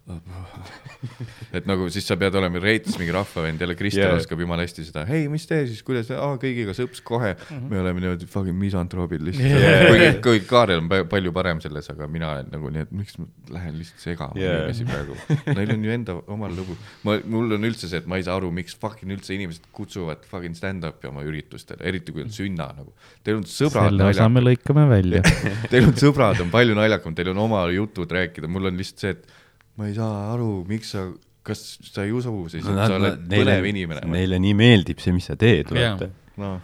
et 1.56 1.68
nagu 1.70 1.88
siis 1.94 2.08
sa 2.10 2.18
pead 2.20 2.36
olema 2.40 2.62
reits 2.64 2.98
mingi 3.00 3.14
rahvavend, 3.16 3.62
jälle 3.62 3.76
Kristel 3.80 4.06
yeah. 4.06 4.18
oskab 4.20 4.42
jumala 4.44 4.66
hästi 4.66 4.86
seda, 4.88 5.06
hei, 5.10 5.28
mis 5.32 5.46
te 5.50 5.62
siis, 5.70 5.82
kuidas, 5.86 6.10
aa, 6.16 6.36
kõigiga 6.42 6.76
sõps 6.78 7.04
kohe 7.06 7.32
mm. 7.34 7.46
-hmm. 7.50 7.70
me 7.72 7.82
oleme 7.84 8.04
niimoodi 8.04 8.30
fucking 8.30 8.58
misantroobid 8.60 9.24
lihtsalt 9.28 9.50
yeah.. 9.50 9.88
kuigi, 9.90 10.10
kuigi 10.26 10.46
Kaarel 10.50 10.84
on 10.84 10.90
palju 11.12 11.34
parem 11.36 11.62
selles, 11.64 11.90
aga 11.94 12.08
mina 12.12 12.32
olen 12.34 12.52
nagu 12.54 12.74
nii, 12.74 12.86
et 12.88 12.94
miks 13.02 13.20
ma 13.22 13.28
lähen 13.56 13.78
lihtsalt 13.80 14.06
segama 14.06 14.40
yeah. 14.40 14.60
inimesi 14.60 14.88
praegu. 14.90 15.18
Neil 15.60 15.74
on 15.76 15.86
ju 15.86 15.96
enda 15.96 16.18
omal 16.36 16.56
lugu. 16.56 16.78
ma, 17.08 17.18
mul 17.26 17.58
on 17.58 17.70
üldse 17.70 17.90
see, 17.90 18.02
et 18.02 18.10
ma 18.10 18.20
ei 18.20 18.26
saa 18.28 18.38
aru, 18.40 18.52
miks 18.56 18.78
fucking 18.80 19.14
üldse 19.16 19.36
inimesed 19.36 19.70
kutsuvad 19.76 20.26
fucking 20.30 20.58
stand-up'i 20.58 21.10
oma 21.12 21.26
üritustele, 21.28 21.84
eriti 21.90 22.16
kui 22.16 22.26
on 22.26 22.34
sünna 22.34 22.70
nagu. 22.78 22.94
Teil 23.24 23.40
on 23.40 23.48
sõbrad. 23.48 23.92
selle 23.92 24.10
osa 24.14 24.30
me 24.32 24.44
lõikame 24.44 24.86
välja 24.90 25.24
Teil 25.72 25.90
on 25.90 25.96
sõbrad, 26.00 26.40
on 26.44 26.52
palju 26.54 26.78
naljakam, 26.78 27.16
teil 27.18 27.34
on 27.34 27.44
oma 27.46 27.66
jutud 27.74 28.12
rääkida, 28.12 28.50
mul 28.52 28.72
on 28.72 28.80
lihtsalt 28.80 29.06
see, 29.06 29.16
et 29.18 29.39
ma 29.80 29.88
ei 29.88 29.96
saa 29.96 30.34
aru, 30.34 30.64
miks 30.68 30.96
sa, 30.96 31.06
kas 31.48 31.78
sa 31.88 32.04
ei 32.04 32.16
usu 32.16 32.34
siis, 32.52 32.66
et 32.66 32.76
no, 32.76 32.84
sa 32.84 32.98
oled 33.00 33.22
põnev 33.32 33.70
inimene? 33.72 34.04
Neile 34.12 34.42
nii 34.44 34.58
meeldib 34.60 35.00
see, 35.04 35.16
mis 35.16 35.30
sa 35.32 35.38
teed, 35.40 35.72
vaata. 35.72 36.10
noh, 36.42 36.58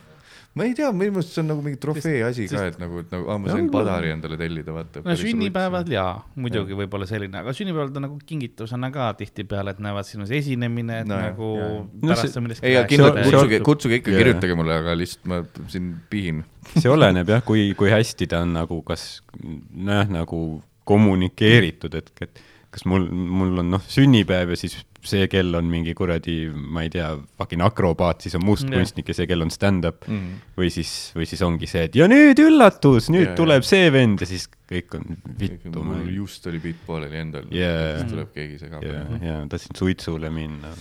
ma 0.56 0.66
ei 0.68 0.74
tea, 0.76 0.90
minu 0.96 1.16
meelest 1.16 1.32
see 1.32 1.42
on 1.44 1.50
nagu 1.52 1.64
mingi 1.64 1.80
trofee 1.84 2.20
asi 2.28 2.46
ka, 2.52 2.66
et 2.70 2.78
nagu, 2.80 3.00
et 3.04 3.10
nagu, 3.12 3.28
aa, 3.32 3.40
ma 3.40 3.52
sain 3.52 3.70
padari 3.72 4.12
endale 4.12 4.38
tellida, 4.40 4.76
vaata. 4.76 5.04
no 5.08 5.16
sünnipäevad 5.20 5.92
jaa, 5.92 6.10
muidugi 6.40 6.76
võib-olla 6.80 7.08
selline, 7.08 7.40
aga 7.40 7.56
sünnipäeval 7.56 7.92
ta 7.96 8.04
nagu 8.04 8.20
kingitusena 8.28 8.92
ka 8.96 9.10
tihtipeale, 9.20 9.76
et 9.76 9.84
näevad 9.84 10.08
sinus 10.08 10.32
esinemine, 10.36 11.02
et 11.06 11.12
no, 11.12 11.20
nagu 11.20 11.52
jah. 11.60 11.76
pärast 12.04 12.30
no, 12.30 12.34
sa 12.36 12.44
millestki 12.44 12.72
ei, 12.72 12.82
kindlasti 12.92 13.28
kutsuge, 13.30 13.62
kutsuge 13.68 14.02
ikka, 14.02 14.16
kirjutage 14.16 14.60
mulle, 14.60 14.80
aga 14.84 14.96
lihtsalt 15.00 15.32
ma 15.32 15.42
siin 15.72 15.92
pihin. 16.12 16.44
see 16.76 16.92
oleneb 16.92 17.32
jah, 17.36 17.44
kui, 17.48 17.70
kui 17.80 17.92
hästi 17.96 18.28
ta 18.32 18.44
on 18.44 18.56
nagu, 18.60 18.80
kas 18.88 19.10
nojah, 19.40 20.12
nagu 20.20 20.42
kommunikeeritud, 20.88 21.96
et, 22.00 22.12
et 22.22 22.44
kas 22.76 22.84
mul, 22.92 23.08
mul 23.12 23.62
on 23.64 23.72
noh, 23.78 23.84
sünnipäev 23.88 24.52
ja 24.52 24.60
siis 24.60 24.76
see 25.06 25.28
kell 25.30 25.54
on 25.58 25.68
mingi 25.70 25.94
kuradi, 25.98 26.50
ma 26.52 26.84
ei 26.86 26.90
tea, 26.94 27.12
fucking 27.40 27.64
akrobaat, 27.64 28.26
siis 28.26 28.36
on 28.38 28.44
mustkunstnik 28.46 29.06
yeah. 29.06 29.14
ja 29.14 29.18
see 29.20 29.30
kell 29.30 29.46
on 29.46 29.54
stand-up 29.54 30.08
mm. 30.08 30.18
-hmm. 30.18 30.52
või 30.60 30.72
siis, 30.74 30.92
või 31.16 31.28
siis 31.30 31.44
ongi 31.46 31.70
see, 31.70 31.86
et 31.88 31.96
ja 31.96 32.10
nüüd 32.12 32.42
üllatus, 32.42 33.12
nüüd 33.14 33.30
yeah, 33.30 33.38
tuleb 33.38 33.62
yeah. 33.62 33.70
see 33.70 33.94
vend 33.94 34.26
ja 34.26 34.30
siis 34.30 34.48
kõik 34.66 34.98
on 34.98 35.20
vittu. 35.40 35.86
mul 35.86 36.10
just 36.16 36.48
oli 36.50 36.60
bitt 36.64 36.82
pooleli 36.88 37.22
endal 37.22 37.48
yeah., 37.54 38.00
siis 38.02 38.12
tuleb 38.12 38.34
keegi 38.36 38.60
segama 38.66 38.86
yeah,. 38.90 39.26
ja 39.30 39.40
tahtsin 39.52 39.78
suitsule 39.78 40.34
minna. 40.34 40.74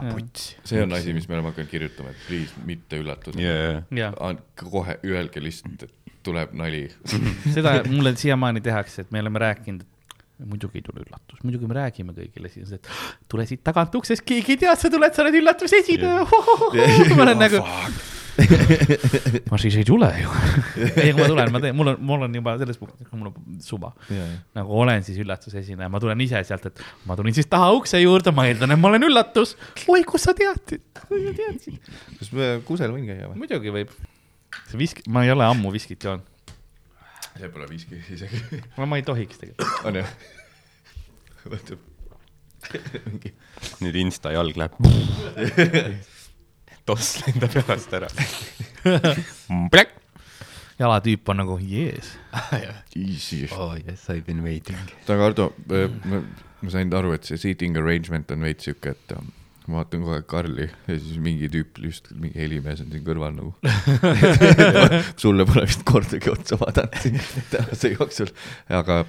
putsi. 0.00 0.56
see 0.64 0.82
on 0.82 0.96
asi, 0.96 1.14
mis 1.14 1.28
me 1.28 1.38
oleme 1.38 1.52
hakanud 1.52 1.70
kirjutama, 1.70 2.16
et 2.16 2.28
please 2.28 2.66
mitte 2.66 3.02
üllatada 3.04 3.38
yeah.. 3.38 3.82
Yeah. 3.92 4.16
kohe 4.64 4.98
öelge 5.04 5.44
lihtsalt, 5.44 5.86
et 5.86 5.98
tuleb 6.22 6.54
nali 6.56 6.86
seda 7.54 7.82
mulle 7.90 8.16
siiamaani 8.16 8.62
tehakse, 8.64 9.04
et 9.04 9.10
me 9.14 9.20
oleme 9.20 9.42
rääkinud, 9.42 9.84
muidugi 10.48 10.80
ei 10.80 10.86
tule 10.86 11.04
üllatus, 11.04 11.42
muidugi 11.44 11.68
me 11.70 11.78
räägime 11.78 12.14
kõigile 12.16 12.50
siis, 12.52 12.72
et 12.76 12.88
tule 13.30 13.46
siit 13.48 13.62
tagant 13.66 13.94
uksest, 13.98 14.24
keegi 14.26 14.56
ei 14.56 14.62
tea, 14.64 14.72
et 14.76 14.82
sa 14.82 14.90
tuled, 14.92 15.14
sa 15.14 15.24
oled 15.24 15.38
üllatusesineja 15.42 16.24
yeah.. 16.24 17.14
ma 17.16 17.26
olen 17.26 17.40
nagu 17.46 17.62
ma 19.50 19.58
siis 19.60 19.74
ei 19.76 19.84
tule 19.84 20.08
ju. 20.16 20.30
Ei, 21.02 21.10
ma 21.12 21.26
tulen, 21.28 21.50
ma 21.52 21.60
teen, 21.60 21.76
mul 21.76 21.92
on, 21.92 21.98
mul 22.08 22.24
on 22.26 22.38
juba 22.38 22.54
selles 22.60 22.78
punktis, 22.80 23.10
mul 23.12 23.28
on 23.28 23.58
suva. 23.64 23.92
Yeah.. 24.08 24.30
nagu 24.56 24.80
olen 24.84 25.04
siis 25.04 25.20
üllatusesineja, 25.22 25.90
ma 25.92 26.00
tulen 26.02 26.24
ise 26.24 26.40
sealt, 26.48 26.70
et 26.70 26.82
ma 27.08 27.16
tulin 27.18 27.36
siis 27.36 27.50
taha 27.52 27.68
ukse 27.76 28.00
juurde, 28.00 28.32
ma 28.34 28.46
eeldan, 28.48 28.72
et 28.72 28.80
ma 28.80 28.88
olen 28.92 29.08
üllatus. 29.10 29.54
oi, 29.84 30.00
kust 30.08 30.30
sa 30.30 30.36
teadsid, 30.38 30.84
kust 31.04 31.28
sa 31.28 31.36
teadsid? 31.42 31.94
kas 32.18 32.34
kusel 32.68 32.96
võin 32.96 33.08
käia 33.10 33.28
või? 33.28 33.42
muidugi 33.44 33.74
võib. 33.74 33.92
see 34.64 34.80
visk, 34.80 35.04
ma 35.12 35.26
ei 35.26 35.34
ole 35.34 35.48
ammu 35.48 35.74
viskit 35.74 36.08
joonud 36.08 36.31
see 37.38 37.48
pole 37.52 37.68
viski 37.70 38.00
isegi. 38.14 38.42
no 38.76 38.86
ma 38.86 39.00
ei 39.00 39.06
tohiks 39.06 39.40
tegelikult. 39.40 39.86
on 39.88 40.00
jah? 40.02 40.12
võtab 41.44 41.88
mingi. 43.08 43.32
nüüd 43.82 43.98
insta 44.04 44.34
jalg 44.34 44.58
läheb. 44.60 44.76
toss 46.88 47.20
lendab 47.26 47.56
jalast 47.56 47.98
ära. 47.98 48.10
jalatüüp 50.82 51.28
on 51.30 51.42
nagu 51.42 51.58
jees. 51.60 52.14
Easy. 52.96 53.44
oh 53.52 53.76
yes, 53.76 54.08
I 54.10 54.20
been 54.20 54.42
waiting. 54.44 54.78
aga 55.06 55.30
Ardo, 55.30 55.52
ma, 56.06 56.22
sain 56.72 56.92
aru, 56.94 57.14
et 57.16 57.28
see 57.28 57.40
seating 57.40 57.78
arrangement 57.78 58.30
on 58.34 58.48
veits 58.48 58.68
siuke, 58.68 58.96
et 58.96 59.16
ma 59.68 59.82
vaatan 59.82 60.04
aeg 60.16 60.26
Karli 60.30 60.66
ja 60.66 60.96
siis 60.96 61.20
mingi 61.22 61.50
tüüp 61.52 61.78
just 61.84 62.10
mingi 62.14 62.38
helimees 62.38 62.82
on 62.84 62.90
siin 62.92 63.06
kõrval 63.06 63.36
nagu 63.36 63.54
sulle 65.22 65.46
pole 65.48 65.66
vist 65.68 65.86
kordagi 65.88 66.32
otsa 66.32 66.58
vaadanud 66.60 67.00
siin 67.04 67.20
tänase 67.52 67.94
jooksul, 67.94 68.32
aga 68.72 69.02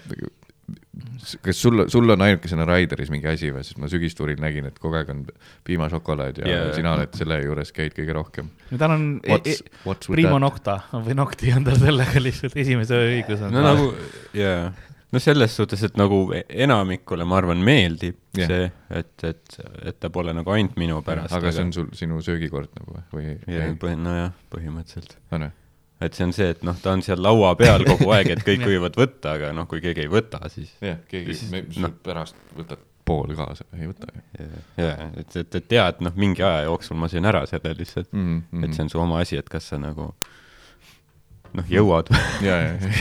kas 1.41 1.57
sul, 1.61 1.85
sul 1.89 2.09
on 2.13 2.21
ainukesena 2.21 2.65
Raideris 2.67 3.09
mingi 3.11 3.27
asi 3.31 3.49
või, 3.53 3.63
sest 3.65 3.79
ma 3.81 3.89
sügistuuril 3.91 4.39
nägin, 4.41 4.67
et 4.69 4.77
kogu 4.81 4.99
aeg 4.99 5.09
on 5.13 5.23
piimašokolaad 5.67 6.43
ja 6.43 6.49
yeah. 6.49 6.71
sina 6.75 6.93
oled 6.97 7.13
selle 7.17 7.39
juures 7.41 7.73
käid 7.75 7.95
kõige 7.97 8.15
rohkem. 8.15 8.49
no 8.69 8.79
tal 8.81 8.95
on 8.95 9.05
what's, 9.25 9.63
e 9.63 9.87
what's 9.87 10.11
Primo 10.11 10.35
that? 10.35 10.43
Nocta 10.45 10.77
või 10.93 11.17
Nocti 11.17 11.53
on 11.55 11.67
tal 11.67 11.79
sellega 11.81 12.23
lihtsalt 12.23 12.57
esimese 12.63 12.99
õigus 13.09 13.41
on. 13.41 13.55
no 13.55 13.65
nagu, 13.65 13.89
jaa, 14.37 14.69
no 15.13 15.21
selles 15.21 15.55
suhtes, 15.55 15.83
et 15.85 15.97
nagu 15.99 16.19
enamikule, 16.65 17.25
ma 17.29 17.39
arvan, 17.41 17.63
meeldib 17.65 18.17
yeah. 18.37 18.49
see, 18.49 18.69
et, 18.99 19.25
et, 19.29 19.57
et 19.89 19.99
ta 20.01 20.09
pole 20.13 20.33
nagu 20.35 20.53
ainult 20.55 20.77
minu 20.81 21.01
pärast. 21.05 21.35
aga 21.37 21.51
see 21.53 21.67
on 21.67 21.73
sul, 21.75 21.89
sinu 21.97 22.21
söögikord 22.25 22.71
nagu 22.79 23.01
või? 23.13 23.35
jah, 23.47 23.75
põhi-, 23.81 23.99
nojah, 23.99 24.31
põhimõtteliselt. 24.53 25.17
on 25.31 25.47
või? 25.47 25.57
et 26.03 26.17
see 26.17 26.27
on 26.27 26.33
see, 26.35 26.49
et 26.55 26.63
noh, 26.67 26.79
ta 26.83 26.95
on 26.97 27.03
seal 27.05 27.21
laua 27.23 27.53
peal 27.59 27.85
kogu 27.87 28.09
aeg, 28.15 28.33
et 28.35 28.41
kõik 28.45 28.65
võivad 28.71 28.97
võtta, 28.99 29.37
aga 29.37 29.53
noh, 29.55 29.69
kui 29.69 29.83
keegi 29.83 30.07
ei 30.07 30.11
võta, 30.11 30.41
siis. 30.51 30.73
jah, 30.83 30.99
keegi, 31.09 31.37
no. 31.83 31.93
pärast 32.03 32.39
võtad 32.57 32.81
pool 33.03 33.33
kaasa, 33.35 33.65
ei 33.77 33.89
võta 33.89 34.09
ju. 34.15 34.47
ja, 34.79 34.93
et, 35.19 35.35
et, 35.35 35.57
et 35.59 35.67
tead, 35.67 35.99
noh, 36.05 36.15
mingi 36.19 36.43
aja 36.43 36.65
jooksul 36.69 36.99
ma 36.99 37.09
söön 37.11 37.27
ära 37.29 37.43
selle 37.49 37.75
lihtsalt 37.77 38.11
mm, 38.11 38.37
-hmm. 38.49 38.65
et 38.65 38.75
see 38.75 38.85
on 38.85 38.91
su 38.93 39.01
oma 39.03 39.19
asi, 39.23 39.37
et 39.39 39.49
kas 39.51 39.67
sa 39.73 39.79
nagu 39.81 40.13
noh, 41.57 41.69
jõuad 41.69 42.11
ja, 42.45 42.57
ja, 42.59 42.91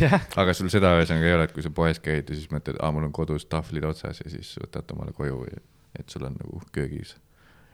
ja. 0.00 0.20
aga 0.40 0.54
sul 0.56 0.70
seda 0.72 0.94
ühesõnaga 0.98 1.28
ei 1.28 1.36
ole, 1.36 1.48
et 1.48 1.54
kui 1.56 1.64
sa 1.64 1.72
poes 1.74 2.00
käid 2.02 2.30
ja 2.30 2.38
siis 2.38 2.50
mõtled, 2.52 2.78
aa, 2.80 2.92
mul 2.94 3.08
on 3.08 3.14
kodus 3.14 3.46
tahvlid 3.50 3.86
otsas 3.88 4.22
ja 4.24 4.32
siis 4.32 4.54
võtad 4.62 4.90
omale 4.94 5.14
koju, 5.16 5.44
et 5.98 6.12
sul 6.12 6.26
on 6.28 6.36
nagu 6.38 6.62
köögis, 6.74 7.16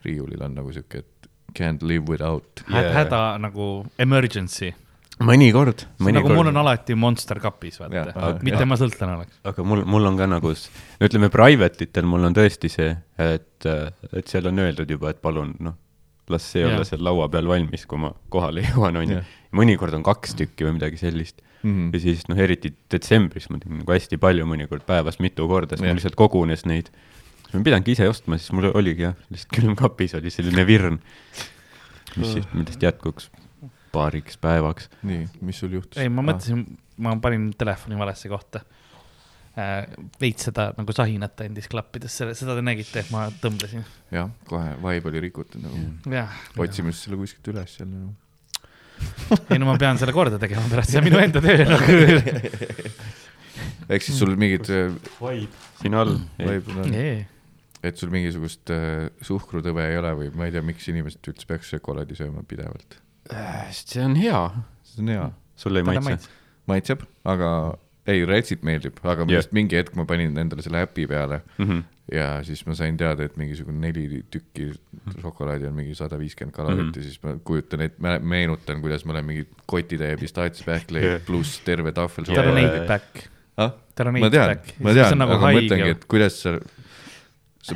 riiulil 0.07 0.43
on 0.47 0.59
nagu 0.59 0.75
sihuke, 0.75 1.05
et 1.05 1.31
Can't 1.57 1.83
live 1.83 2.05
without 2.09 2.63
yeah.. 2.69 2.93
häda 2.93 3.39
nagu 3.41 3.87
emergency. 3.99 4.75
mõnikord, 5.19 5.87
mõnikord. 5.99 6.29
nagu 6.29 6.35
mul 6.37 6.51
on 6.53 6.61
alati 6.61 6.95
Monster 6.95 7.41
kapis, 7.43 7.81
vaata, 7.81 8.35
mitte 8.45 8.61
ja. 8.63 8.69
ma 8.69 8.77
sõltlane 8.79 9.17
oleks. 9.17 9.41
aga 9.49 9.65
mul, 9.67 9.83
mul 9.89 10.11
on 10.11 10.21
ka 10.21 10.29
nagu, 10.29 10.53
no 10.53 11.09
ütleme, 11.09 11.31
private 11.33 11.89
itel 11.89 12.07
mul 12.07 12.29
on 12.29 12.37
tõesti 12.37 12.71
see, 12.71 12.93
et, 13.25 13.69
et 14.13 14.31
seal 14.31 14.51
on 14.53 14.61
öeldud 14.67 14.93
juba, 14.93 15.15
et 15.15 15.23
palun, 15.25 15.57
noh, 15.65 15.79
las 16.33 16.47
see 16.53 16.63
yeah. 16.63 16.73
olla 16.73 16.87
seal 16.89 17.05
laua 17.05 17.29
peal 17.33 17.49
valmis, 17.51 17.85
kui 17.89 18.01
ma 18.03 18.13
kohale 18.33 18.65
jõuan, 18.69 19.01
onju. 19.03 19.21
mõnikord 19.57 19.97
on 19.99 20.07
kaks 20.07 20.37
tükki 20.39 20.69
või 20.69 20.79
midagi 20.79 21.01
sellist 21.01 21.43
mm. 21.63 21.71
-hmm. 21.71 21.91
ja 21.95 22.05
siis 22.07 22.27
noh, 22.31 22.41
eriti 22.41 22.75
detsembris 22.91 23.51
ma 23.51 23.61
tegin 23.63 23.83
nagu 23.83 23.97
hästi 23.97 24.21
palju, 24.21 24.49
mõnikord 24.49 24.87
päevas 24.89 25.21
mitu 25.25 25.49
korda, 25.51 25.77
siis 25.77 25.87
mul 25.87 26.01
lihtsalt 26.01 26.19
kogunes 26.19 26.67
neid 26.69 26.93
ma 27.53 27.61
ei 27.61 27.65
pidanudki 27.65 27.97
ise 27.97 28.09
ostma, 28.09 28.39
siis 28.39 28.53
mul 28.53 28.71
oligi 28.75 29.07
jah, 29.07 29.17
lihtsalt 29.33 29.55
külmkapis 29.57 30.17
oli 30.19 30.33
selline 30.33 30.65
virn, 30.69 30.99
mis 32.17 32.35
siis, 32.37 32.49
millest 32.53 32.83
jätkuks 32.85 33.31
paariks 33.93 34.37
päevaks. 34.41 34.91
nii, 35.03 35.27
mis 35.41 35.61
sul 35.61 35.73
juhtus? 35.79 35.99
ei, 36.01 36.11
ma 36.13 36.25
mõtlesin, 36.27 36.65
ma 37.01 37.15
panin 37.23 37.51
telefoni 37.59 37.99
valesse 37.99 38.29
kohta. 38.29 38.63
Veits 40.21 40.49
seda 40.49 40.69
nagu 40.77 40.95
sahinat 40.95 41.41
andis 41.47 41.69
klappides, 41.71 42.15
seda 42.21 42.55
te 42.57 42.65
nägite, 42.65 43.03
et 43.03 43.13
ma 43.15 43.27
tõmblesin. 43.43 43.85
jah, 44.15 44.31
kohe 44.49 44.75
vibe 44.85 45.13
oli 45.13 45.23
rikutud 45.29 45.65
nagu. 45.65 46.25
otsime 46.63 46.93
siis 46.95 47.07
selle 47.09 47.21
kuskilt 47.21 47.53
üles 47.55 47.79
jälle 47.81 47.95
nagu. 47.95 48.15
ei 49.55 49.59
no 49.63 49.71
ma 49.71 49.79
pean 49.81 49.99
selle 50.01 50.15
korda 50.15 50.41
tegema 50.43 50.67
pärast, 50.71 50.93
see 50.93 51.01
on 51.01 51.07
minu 51.07 51.21
enda 51.23 51.43
töö 51.43 51.67
nagu 51.69 51.99
ehk 53.95 54.05
siis 54.05 54.19
sul 54.21 54.35
mingid. 54.39 54.69
vibe 54.69 55.67
siin 55.81 55.99
all 55.99 56.17
et 57.79 58.01
sul 58.01 58.11
mingisugust 58.11 58.73
äh, 58.75 59.07
suhkrutõve 59.23 59.85
ei 59.87 59.99
ole 60.01 60.15
või 60.19 60.33
ma 60.35 60.49
ei 60.49 60.55
tea, 60.55 60.65
miks 60.67 60.89
inimesed 60.91 61.31
üldse 61.31 61.47
peaks 61.51 61.71
šokolaadi 61.75 62.19
sööma 62.19 62.43
pidevalt 62.47 62.99
äh,? 63.33 63.69
see 63.75 64.03
on 64.05 64.19
hea. 64.19 64.41
see 64.87 65.05
on 65.05 65.13
hea. 65.15 65.29
sulle 65.59 65.83
ei 65.83 65.89
maitse? 65.89 66.35
maitseb, 66.69 67.05
aga 67.27 67.51
ei, 68.09 68.25
Retsit 68.29 68.65
meeldib, 68.67 68.99
aga 69.05 69.27
yeah. 69.27 69.39
just 69.39 69.55
mingi 69.57 69.79
hetk 69.79 69.97
ma 69.99 70.07
panin 70.09 70.37
endale 70.41 70.65
selle 70.65 70.83
äpi 70.87 71.07
peale 71.11 71.41
mm 71.59 71.65
-hmm. 71.65 71.83
ja 72.15 72.29
siis 72.47 72.65
ma 72.67 72.75
sain 72.79 72.97
teada, 72.97 73.29
et 73.29 73.37
mingisugune 73.37 73.81
neli 73.87 74.23
tükki 74.31 74.71
šokolaadi 75.21 75.69
on 75.69 75.77
mingi 75.77 75.95
sada 75.95 76.19
viiskümmend 76.19 76.57
kalorit 76.57 76.85
mm 76.85 76.91
-hmm. 76.91 76.97
ja 76.97 77.03
siis 77.03 77.23
ma 77.23 77.37
kujutan 77.45 77.81
ette, 77.81 78.19
meenutan, 78.21 78.81
kuidas 78.81 79.05
ma 79.05 79.13
olen 79.13 79.25
mingi 79.25 79.49
kotitäie 79.67 80.17
pistaatsiapähkleid 80.17 81.05
yeah. 81.05 81.21
pluss 81.27 81.61
terve 81.65 81.93
tahvel 81.93 82.25
tal 82.25 82.53
on 82.53 82.59
eight 82.59 82.87
pack 82.87 83.29
ah?. 83.57 83.73
ma 83.99 84.31
tean, 84.31 84.59
ma 84.81 84.95
tean, 84.95 85.19
nagu 85.19 85.33
aga 85.33 85.47
ma 85.47 85.53
mõtlengi, 85.61 85.91
et 85.97 86.05
kuidas 86.05 86.43
sa 86.43 86.59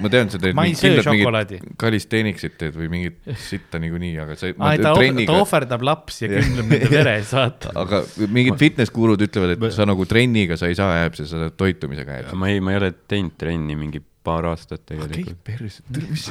ma 0.01 0.11
tean, 0.13 0.31
sa 0.33 0.41
teed 0.41 0.57
kindlalt 0.57 1.11
mingit 1.13 1.67
kalisteeniksit 1.81 2.57
teed 2.61 2.77
või 2.79 2.89
mingit 2.93 3.33
sitta 3.41 3.81
niikuinii, 3.83 4.13
aga 4.23 4.37
aa, 4.37 4.77
ta, 4.81 4.95
trenniga... 4.97 5.33
ta 5.33 5.43
ohverdab 5.43 5.85
lapsi 5.87 6.29
ja 6.29 6.39
kümleb 6.39 6.71
nende 6.71 6.93
veres, 6.93 7.35
vaata. 7.37 7.75
aga 7.83 8.03
mingid 8.29 8.57
fitness 8.61 8.95
gurud 8.95 9.23
ütlevad, 9.27 9.57
et 9.57 9.77
sa 9.77 9.87
nagu 9.89 10.07
trenniga 10.09 10.59
sa 10.61 10.71
ei 10.71 10.79
saa 10.79 11.03
hääbs 11.03 11.25
ja 11.25 11.29
sa 11.29 11.45
saad 11.45 11.59
toitumisega 11.61 12.19
hääbs. 12.19 12.39
ma 12.39 12.53
ei, 12.53 12.63
ma 12.65 12.75
ei 12.75 12.81
ole 12.83 12.93
teinud 13.11 13.37
trenni 13.41 13.77
mingi 13.79 14.03
paar 14.23 14.47
aastat 14.53 14.85
tegelikult. 14.87 15.27
käid 15.27 15.41
perse, 15.47 15.83
mis 15.99 16.29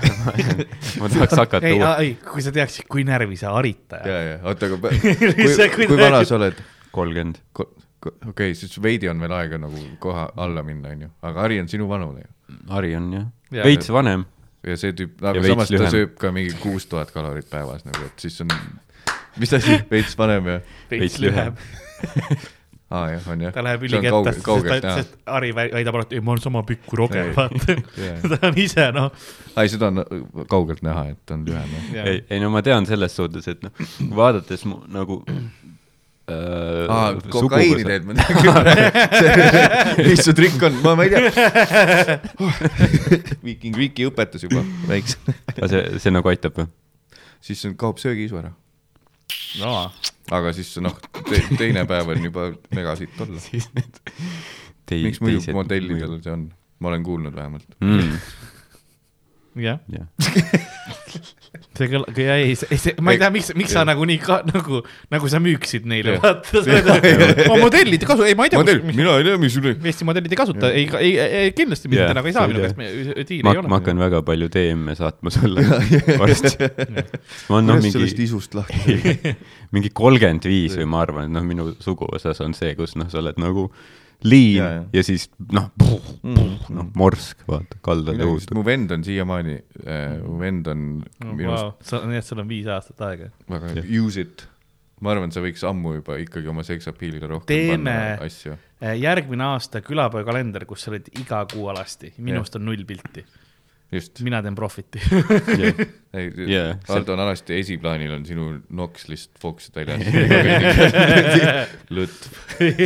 ma 1.02 1.12
tahaks 1.12 1.38
hakata 1.44 1.68
ei, 1.68 1.82
ei, 2.06 2.16
kui 2.24 2.44
sa 2.46 2.54
teaksid, 2.56 2.88
kui 2.92 3.06
närvi 3.08 3.40
sa 3.40 3.54
harita. 3.58 4.02
ja, 4.08 4.20
ja, 4.30 4.42
oota, 4.48 4.72
aga 4.72 4.96
kui, 5.76 5.88
kui 5.88 6.00
vana 6.00 6.24
sa 6.28 6.40
oled? 6.40 6.62
kolmkümmend 6.92 7.42
okei 8.02 8.30
okay,, 8.30 8.56
siis 8.58 8.82
veidi 8.82 9.10
on 9.12 9.22
veel 9.22 9.34
aega 9.36 9.60
nagu 9.62 9.84
koha 10.02 10.32
alla 10.42 10.64
minna, 10.66 10.96
onju, 10.96 11.12
aga 11.22 11.46
Harri 11.46 11.60
on 11.62 11.70
sinu 11.72 11.88
vanune 11.90 12.24
ju. 12.24 12.58
Harri 12.72 12.96
on 12.98 13.12
jah 13.14 13.28
ja,, 13.28 13.30
veits 13.52 13.92
vanem. 13.94 14.26
ja 14.68 14.78
see 14.78 14.96
tüüp, 14.98 15.20
aga 15.22 15.44
samas 15.46 15.74
lühem. 15.74 15.86
ta 15.86 15.92
sööb 15.98 16.16
ka 16.22 16.32
mingi 16.36 16.56
kuus 16.62 16.88
tuhat 16.90 17.12
kalorit 17.16 17.50
päevas 17.50 17.86
nagu, 17.88 18.08
et 18.08 18.26
siis 18.26 18.40
on, 18.46 18.52
mis 19.42 19.54
asi, 19.58 19.82
veits 19.92 20.18
vanem 20.18 20.50
ja? 20.56 20.58
veits 20.92 21.20
lühem 21.24 21.56
aa 22.92 23.04
ah, 23.04 23.12
jah, 23.14 23.28
on 23.32 23.42
jah. 23.46 23.54
ta 23.56 23.64
läheb 23.64 23.86
ülikettasse, 23.88 24.42
sest, 24.44 24.88
sest 24.98 25.14
Harri 25.32 25.54
väidab 25.56 25.96
alati, 25.96 26.18
ei 26.20 26.24
ma 26.28 26.34
olen 26.34 26.44
sama 26.44 26.64
pikk 26.68 26.84
kui 26.90 27.00
Roger, 27.00 27.30
vaata. 27.38 27.78
ta 28.34 28.40
on 28.50 28.58
ise 28.60 28.88
noh. 28.96 29.14
ei, 29.56 29.72
seda 29.72 29.88
on 29.88 30.04
kaugelt 30.52 30.84
näha, 30.84 31.06
et 31.14 31.22
ta 31.26 31.38
on 31.38 31.46
lühem. 31.48 31.72
ei, 31.96 32.20
ei 32.28 32.44
no 32.44 32.52
ma 32.52 32.64
tean 32.66 32.88
selles 32.90 33.16
suhtes, 33.16 33.48
et 33.48 33.64
noh, 33.64 33.72
vaadates 34.18 34.68
nagu 34.68 35.22
äh, 35.32 35.40
aa, 36.30 37.08
kokaiini 37.34 37.86
teed, 37.88 38.06
ma 38.08 38.16
tean 38.20 38.38
küll. 38.46 40.10
mis 40.10 40.24
su 40.26 40.36
trikk 40.38 40.62
on, 40.68 40.78
ma, 40.84 40.94
ma 41.00 41.08
ei 41.08 41.14
tea. 41.14 42.20
Viiking 43.46 43.78
Viki 43.78 44.08
õpetas 44.10 44.46
juba 44.46 44.64
väikse. 44.90 45.18
Aga 45.56 45.72
see, 45.74 45.84
see 46.06 46.14
nagu 46.14 46.32
aitab 46.32 46.62
või? 46.62 46.70
siis 47.42 47.64
kaob 47.80 47.98
söögiisu 48.02 48.38
ära. 48.38 48.54
No.. 49.60 49.90
aga 50.32 50.54
siis 50.56 50.70
noh 50.84 50.94
te, 51.28 51.42
teine 51.60 51.84
päev 51.90 52.14
on 52.14 52.30
juba 52.30 52.52
megasitt 52.76 53.18
olla. 53.24 53.42
Miks 54.92 55.22
muidu 55.24 55.56
modellidel 55.56 56.18
see 56.22 56.34
on? 56.36 56.50
ma 56.82 56.90
olen 56.92 57.04
kuulnud 57.06 57.36
vähemalt. 57.36 57.68
Mm 57.80 58.16
jah. 59.56 59.80
ja. 59.88 60.06
See 61.78 61.88
kõla-, 61.92 62.12
ja 62.20 62.36
ei, 62.42 62.56
see, 62.60 62.94
ma 63.04 63.14
ei 63.16 63.20
tea, 63.22 63.30
miks, 63.34 63.52
miks 63.58 63.74
sa 63.76 63.84
nagu 63.88 64.04
nii 64.08 64.20
ka, 64.22 64.42
nagu, 64.50 64.82
nagu 65.14 65.30
sa 65.32 65.40
müüksid 65.44 65.86
neile, 65.88 66.18
vaata. 66.20 66.64
ma 67.52 67.58
modellid 67.62 68.02
ei 68.04 68.10
kasuta, 68.10 68.28
ei, 68.28 68.36
ma 68.38 68.48
ei 68.48 68.54
tea. 68.54 68.60
modell, 68.60 68.82
mina 68.88 69.16
ei 69.20 69.28
tea, 69.28 69.38
mis 69.42 69.56
sul. 69.56 69.70
Eesti 69.72 70.08
modellid 70.08 70.36
ei 70.36 70.40
kasuta, 70.42 70.72
ei, 70.76 70.84
ei, 71.00 71.14
ei, 71.22 71.54
kindlasti 71.56 71.92
mitte 71.92 72.10
nagu 72.18 72.28
ei 72.28 72.36
saa 72.36 72.50
minu 72.52 72.66
käest, 72.66 72.82
diili 73.30 73.40
ei 73.40 73.62
ole. 73.62 73.72
ma 73.72 73.80
hakkan 73.80 74.04
väga 74.04 74.22
palju 74.28 74.52
DM-e 74.52 74.98
saatma 75.00 75.34
sulle 75.34 75.64
varsti. 76.22 76.54
ma 77.48 77.62
olen 77.62 77.72
noh, 77.72 77.82
mingi. 77.84 78.12
isust 78.28 78.58
lahti 78.58 79.00
mingi 79.76 79.94
kolmkümmend 79.96 80.52
viis 80.52 80.76
või 80.80 80.92
ma 80.92 81.06
arvan, 81.06 81.30
et 81.30 81.36
noh, 81.38 81.48
minu 81.48 81.72
suguvõsas 81.80 82.44
on 82.44 82.56
see, 82.58 82.76
kus 82.80 82.98
noh, 83.00 83.08
sa 83.12 83.24
oled 83.24 83.40
nagu 83.42 83.70
liin 84.24 84.58
ja, 84.58 84.70
ja. 84.76 84.84
ja 84.94 85.04
siis 85.06 85.28
noh, 85.52 85.70
mm. 86.24 86.54
noh 86.76 86.90
morsk, 86.98 87.44
vaata, 87.50 87.80
kaldad 87.86 88.22
õhust. 88.22 88.54
mu 88.56 88.64
vend 88.66 88.94
on 88.96 89.06
siiamaani 89.06 89.58
äh,, 89.58 90.18
mu 90.22 90.38
vend 90.42 90.70
on 90.72 90.88
no, 91.02 91.36
minust 91.38 91.94
wow.. 91.94 92.08
nii 92.10 92.22
et 92.22 92.28
sul 92.28 92.44
on 92.44 92.50
viis 92.50 92.70
aastat 92.72 93.06
aega. 93.10 93.32
väga 93.50 93.76
hea, 93.76 93.86
use 94.02 94.26
it. 94.26 94.46
ma 95.02 95.16
arvan, 95.16 95.34
sa 95.34 95.44
võiks 95.44 95.66
ammu 95.68 95.98
juba 96.00 96.20
ikkagi 96.22 96.52
oma 96.52 96.66
seksappiilile 96.68 97.32
rohkem 97.36 97.50
teeme 97.50 97.98
asju. 98.22 98.58
Äh, 98.82 98.98
järgmine 99.02 99.52
aasta 99.52 99.82
külapoe 99.86 100.26
kalender, 100.28 100.66
kus 100.70 100.86
sa 100.86 100.94
oled 100.94 101.10
iga 101.22 101.44
kuu 101.52 101.70
alasti, 101.74 102.14
minust 102.22 102.56
ja. 102.56 102.62
on 102.62 102.70
null 102.70 102.86
pilti 102.90 103.26
mina 104.24 104.40
teen 104.44 104.56
profit'i. 104.56 105.02
Yeah. 105.58 105.88
yeah., 106.48 106.78
Aldo 106.96 107.14
on 107.14 107.22
alati 107.24 107.58
esiplaanil 107.60 108.12
on 108.16 108.24
sinu 108.28 108.46
noks 108.76 109.08
lihtsalt 109.10 109.42
fookuselt 109.42 109.80
väljas. 109.82 110.08
Lõtt, 111.96 112.28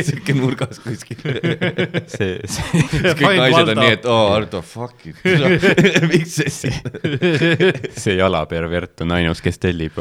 siuke 0.08 0.34
nurgas 0.34 0.80
kuskil. 0.82 1.22
See, 2.10 2.40
see. 2.50 3.12
kõik 3.20 3.38
naised 3.38 3.72
on 3.74 3.80
nii, 3.82 3.92
et 3.98 4.08
oo 4.10 4.16
oh, 4.16 4.34
Aldo, 4.34 4.62
fuck 4.66 5.06
it. 5.06 5.22
Miks 6.10 6.36
see 6.40 6.50
siin 6.54 6.74
see 7.94 8.16
jalapervert 8.18 9.06
on 9.06 9.14
ainus, 9.18 9.42
kes 9.44 9.62
tellib, 9.62 9.98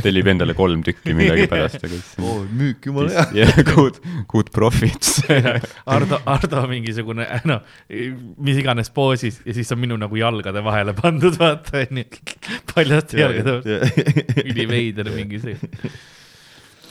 tellib 0.00 0.32
endale 0.32 0.56
kolm 0.56 0.84
tükki 0.86 1.16
millegipärast, 1.16 1.82
aga 1.82 1.92
siis 1.92 2.14
oo, 2.22 2.38
müük 2.48 2.88
jumala 2.88 3.12
hea. 3.12 3.44
jah, 3.44 3.60
good, 3.74 4.00
good 4.32 4.52
profits. 4.56 5.18
Ardo, 5.84 6.20
Ardo 6.28 6.64
mingisugune, 6.70 7.28
noh, 7.48 7.60
mis 7.88 8.64
iganes 8.64 8.92
poosis 8.94 9.42
ja 9.44 9.56
siis 9.56 9.72
on 9.76 9.84
minu 9.84 10.00
nagu 10.00 10.16
jalg 10.20 10.45
jalgade 10.46 10.62
vahele 10.64 10.92
pandud, 10.94 11.36
vaata 11.40 11.80
onju. 11.82 12.04
paljaste 12.74 13.18
jalgade, 13.18 13.78
üliveider 14.46 15.10
mingi 15.14 15.40
see. 15.42 15.56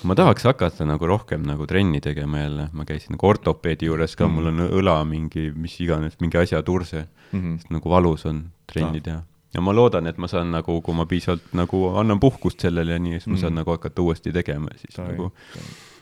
ma 0.05 0.13
tahaks 0.15 0.43
hakata 0.45 0.85
nagu 0.85 1.07
rohkem 1.09 1.45
nagu 1.47 1.65
trenni 1.65 2.01
tegema 2.03 2.43
jälle, 2.43 2.67
ma 2.73 2.85
käisin 2.85 3.15
nagu 3.15 3.27
ortopeedi 3.29 3.87
juures 3.87 4.15
ka, 4.19 4.27
mul 4.29 4.51
on 4.51 4.59
õla 4.67 4.99
mingi, 5.07 5.47
mis 5.55 5.77
iganes, 5.81 6.17
mingi 6.21 6.37
asja 6.37 6.61
turse, 6.63 7.07
Mhm. 7.31 7.55
sest 7.57 7.71
nagu 7.73 7.89
valus 7.89 8.25
on 8.29 8.43
trenni 8.69 9.01
teha. 9.01 9.23
ja 9.55 9.61
ma 9.61 9.71
loodan, 9.73 10.05
et 10.07 10.17
ma 10.19 10.27
saan 10.27 10.51
nagu, 10.51 10.81
kui 10.81 10.93
ma 10.93 11.05
piisavalt 11.05 11.53
nagu 11.55 11.79
annan 11.97 12.19
puhkust 12.19 12.59
sellele 12.61 12.91
ja 12.91 12.99
nii, 12.99 13.19
siis 13.19 13.27
ma 13.27 13.37
saan 13.37 13.53
Mhm. 13.53 13.59
nagu 13.63 13.71
hakata 13.71 14.01
uuesti 14.01 14.31
tegema 14.35 14.67
ja 14.73 14.77
siis 14.83 14.95
Davai. 14.97 15.15
nagu 15.15 15.31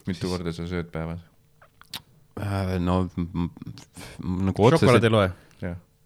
mitu 0.07 0.27
korda 0.27 0.51
sa 0.51 0.63
sööd 0.67 0.89
päevas? 0.91 1.19
äh, 2.41 2.79
no 2.81 3.07
nagu 4.19 4.57
šokolaad 4.57 4.73
otseselt 4.73 5.03
ei, 5.03 5.09
loe. 5.13 5.31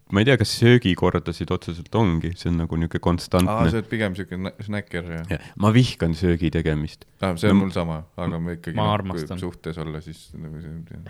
jah. 0.07 0.13
ma 0.15 0.23
ei 0.23 0.27
tea, 0.29 0.37
kas 0.39 0.53
söögikordasid 0.61 1.51
otseselt 1.51 1.95
ongi, 1.99 2.31
see 2.39 2.49
on 2.51 2.57
nagu 2.63 2.75
niisugune 2.79 2.99
aa, 3.01 3.05
konstantne 3.07 3.55
sa. 3.69 3.77
oled 3.77 3.89
pigem 3.91 4.15
siuke 4.17 4.39
snäkker 4.65 5.09
ja? 5.29 5.39
ma 5.59 5.71
vihkan 5.75 6.15
söögi 6.17 6.49
tegemist. 6.55 7.05
aa, 7.21 7.35
see 7.37 7.49
on 7.51 7.57
No- 7.57 7.63
mul 7.65 7.73
sama, 7.75 8.01
aga 8.17 8.39
ma 8.39 8.55
ikkagi 8.55 8.75
Ma 8.79 8.87
noh, 8.87 8.93
armastan. 8.97 9.35
kui 9.37 9.45
suhtes 9.49 9.77
olla, 9.83 10.01
siis 10.01 10.29
nagu 10.39 10.61
see, 10.63 11.01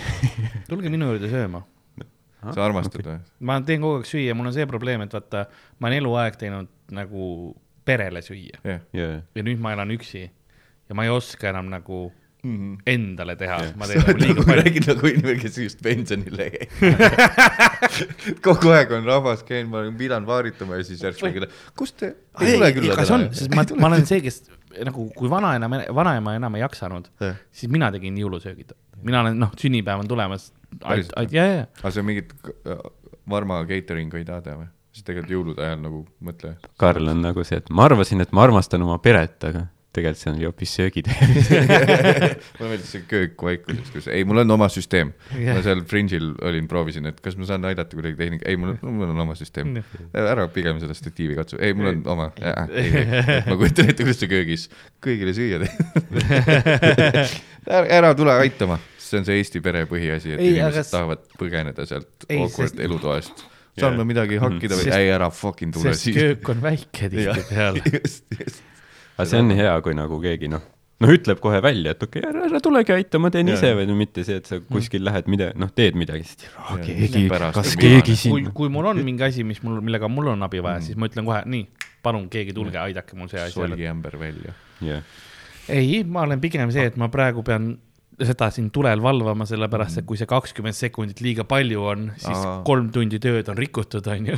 tulge 0.70 0.90
minu 0.92 1.08
juurde 1.12 1.30
sööma. 1.30 1.62
sa 2.40 2.64
armastad 2.64 3.04
või? 3.04 3.18
ma 3.44 3.58
teen 3.68 3.82
kogu 3.84 3.98
aeg 4.00 4.06
süüa, 4.08 4.34
mul 4.34 4.48
on 4.48 4.54
see 4.56 4.66
probleem, 4.66 5.02
et 5.04 5.12
vaata, 5.12 5.44
ma 5.78 5.90
olen 5.90 6.00
eluaeg 6.00 6.38
teinud 6.40 6.70
nagu 6.96 7.26
perele 7.84 8.22
süüa 8.24 8.60
jah. 8.64 8.80
jaa, 8.96 9.18
ja 9.36 9.42
nüüd 9.44 9.60
ma 9.60 9.74
elan 9.76 9.92
üksi 9.92 10.22
ja 10.26 10.96
ma 10.96 11.04
ei 11.04 11.12
oska 11.12 11.50
enam 11.52 11.68
nagu 11.70 12.06
endale 12.88 13.36
teha 13.40 13.58
ma 13.78 13.88
teen 13.88 14.00
nagu 14.04 14.20
liiga 14.24 14.44
palju. 14.44 14.62
räägid 14.62 14.86
nagu 14.88 15.10
inimene, 15.10 15.36
kes 15.42 15.58
just 15.60 15.82
pensionile 15.84 16.46
jäi. 16.48 16.68
kogu 18.46 18.72
aeg 18.74 18.94
on 18.96 19.08
rahvas 19.08 19.44
käinud, 19.48 19.72
ma 19.72 19.82
pidanud 19.98 20.28
vaaritama 20.28 20.78
ja 20.80 20.86
siis 20.88 21.02
järsku 21.04 21.28
mingi, 21.28 21.50
kust 21.78 21.98
te, 22.00 22.14
ei 22.40 22.56
tule 22.56 22.72
külla 22.78 22.96
kas 23.00 23.12
on, 23.16 23.28
sest 23.36 23.52
ma, 23.56 23.66
ma 23.76 23.90
olen 23.92 24.08
see, 24.08 24.22
kes 24.24 24.42
nagu, 24.86 25.08
kui 25.16 25.30
vanaema, 25.32 25.82
vanaema 25.96 26.36
enam 26.38 26.56
ei 26.56 26.64
jaksanud, 26.64 27.10
Jah. 27.20 27.38
siis 27.52 27.72
mina 27.72 27.90
tegin 27.92 28.16
jõulusöögid. 28.20 28.72
mina 29.02 29.24
olen, 29.24 29.38
noh, 29.40 29.52
sünnipäev 29.60 30.02
on 30.04 30.08
tulemas. 30.08 30.50
Ja, 31.30 31.44
ja, 31.44 31.64
aga 31.80 31.90
see 31.90 32.02
on 32.02 32.06
mingit 32.06 32.34
Varma 33.30 33.60
catering'u 33.66 34.18
ei 34.20 34.24
taha 34.26 34.42
teha 34.44 34.58
või? 34.60 34.68
siis 34.90 35.06
tegelikult 35.06 35.30
jõulude 35.30 35.62
ajal 35.62 35.82
nagu 35.84 36.00
mõtle. 36.26 36.56
Karl 36.80 37.12
on 37.12 37.20
nagu 37.22 37.44
see, 37.46 37.60
et 37.62 37.68
ma 37.74 37.84
arvasin, 37.86 38.22
et 38.24 38.32
ma 38.34 38.42
armastan 38.42 38.82
oma 38.82 38.96
peret, 39.02 39.36
aga 39.46 39.66
tegelikult 39.90 40.20
see 40.20 40.30
oli 40.30 40.44
hoopis 40.46 40.72
söögi 40.78 41.02
tegemine. 41.02 41.44
mulle 42.60 42.68
meeldis 42.70 42.92
see 42.94 43.02
köök 43.10 43.42
vaikuses, 43.42 43.88
kus 43.90 44.06
ei, 44.12 44.22
mul 44.28 44.38
on 44.44 44.54
oma 44.54 44.68
süsteem. 44.70 45.10
Jah. 45.34 45.56
ma 45.58 45.64
seal 45.66 45.80
Fringe'il 45.90 46.28
olin, 46.46 46.68
proovisin, 46.70 47.08
et 47.10 47.18
kas 47.24 47.34
ma 47.40 47.48
saan 47.48 47.66
aidata 47.66 47.98
kuidagi 47.98 48.14
tehnika, 48.20 48.46
ei, 48.50 48.56
mul 48.60 48.76
on, 48.76 48.94
mul 49.00 49.08
on 49.10 49.18
oma 49.26 49.34
süsteem. 49.38 49.72
ära 50.14 50.46
pigem 50.54 50.78
seda 50.82 50.94
statiivi 50.94 51.34
katsu, 51.38 51.58
ei, 51.58 51.74
mul 51.74 51.90
on 51.94 52.04
oma, 52.14 52.28
ma 53.50 53.58
kujutan 53.58 53.90
ette, 53.90 54.06
kuidas 54.06 54.22
sa 54.22 54.30
köögis 54.30 54.68
kõigile 55.02 55.34
süüa 55.34 55.58
teed. 55.64 55.74
ära 57.98 58.14
tule 58.18 58.32
aitama, 58.46 58.78
see 59.00 59.18
on 59.20 59.26
see 59.26 59.40
Eesti 59.42 59.60
pere 59.64 59.84
põhiasi, 59.90 60.36
et 60.36 60.40
Ei, 60.40 60.52
ei, 60.54 60.60
aga 60.60 60.70
inimesed 60.70 60.86
s- 60.86 60.94
tahavad 60.94 61.26
põgeneda 61.40 61.86
sealt 61.88 62.28
Ei, 62.30 62.38
awkward 62.44 62.70
sest- 62.70 62.82
elutoast. 62.86 63.42
saan 63.80 63.98
ma 63.98 64.04
midagi 64.06 64.38
hakkida 64.40 64.78
või? 64.78 64.90
Ei, 64.94 65.10
ära 65.14 65.28
fucking 65.34 65.74
tule 65.74 65.92
sest 65.98 66.14
köök 66.14 66.48
on 66.54 66.62
väike 66.62 67.10
tihtipeale. 67.10 67.82
Aga 69.20 69.30
see 69.30 69.42
on 69.44 69.56
hea, 69.56 69.72
kui 69.84 69.96
nagu 69.96 70.20
keegi 70.22 70.50
noh, 70.52 70.64
noh, 71.00 71.12
ütleb 71.16 71.40
kohe 71.42 71.60
välja, 71.64 71.94
et 71.94 72.04
okei 72.04 72.22
okay,, 72.22 72.32
ära, 72.32 72.46
ära 72.48 72.60
tulegi 72.64 72.94
aita, 72.96 73.20
ma 73.22 73.32
teen 73.34 73.50
Jaa. 73.50 73.58
ise 73.58 73.72
või 73.78 73.88
no 73.88 73.96
mitte 73.98 74.24
see, 74.26 74.40
et 74.42 74.50
sa 74.50 74.60
kuskil 74.64 75.04
lähed 75.06 75.30
mida, 75.32 75.50
noh, 75.60 75.72
teed 75.76 75.98
midagi, 76.00 76.26
siis 76.28 76.46
Jaa, 76.48 76.78
keegi, 76.84 77.26
kas 77.56 77.76
keegi 77.80 78.16
kui 78.16 78.20
siin,, 78.24 78.50
kui 78.56 78.72
mul 78.72 78.90
on 78.92 79.02
mingi 79.06 79.26
asi, 79.28 79.46
mis 79.46 79.62
mul, 79.66 79.80
millega 79.84 80.10
mul 80.12 80.32
on 80.34 80.48
abi 80.48 80.60
Mm. 80.60 80.68
vaja, 80.68 80.86
siis 80.88 80.98
ma 81.00 81.08
ütlen 81.08 81.28
kohe, 81.28 81.42
nii, 81.48 81.68
palun 82.04 82.28
keegi 82.32 82.56
tulge, 82.56 82.80
aidake 82.80 83.16
mul 83.16 83.30
see 83.32 83.40
asi 83.40 83.56
ära. 83.56 83.68
solgiämber 83.68 84.18
välja. 84.20 84.56
jah, 84.84 85.06
ei, 85.70 86.02
ma 86.04 86.26
olen 86.26 86.40
pigem 86.42 86.72
see, 86.74 86.90
et 86.90 86.98
ma 87.00 87.08
praegu 87.12 87.44
pean 87.46 87.72
seda 88.20 88.50
siin 88.52 88.68
tulel 88.74 89.00
valvama, 89.02 89.46
sellepärast 89.48 90.02
et 90.02 90.08
kui 90.08 90.18
see 90.20 90.28
kakskümmend 90.28 90.76
sekundit 90.76 91.22
liiga 91.24 91.46
palju 91.48 91.84
on, 91.92 92.10
siis 92.20 92.36
Aa. 92.36 92.58
kolm 92.66 92.90
tundi 92.92 93.20
tööd 93.22 93.48
on 93.48 93.58
rikutud, 93.58 94.06
onju. 94.12 94.36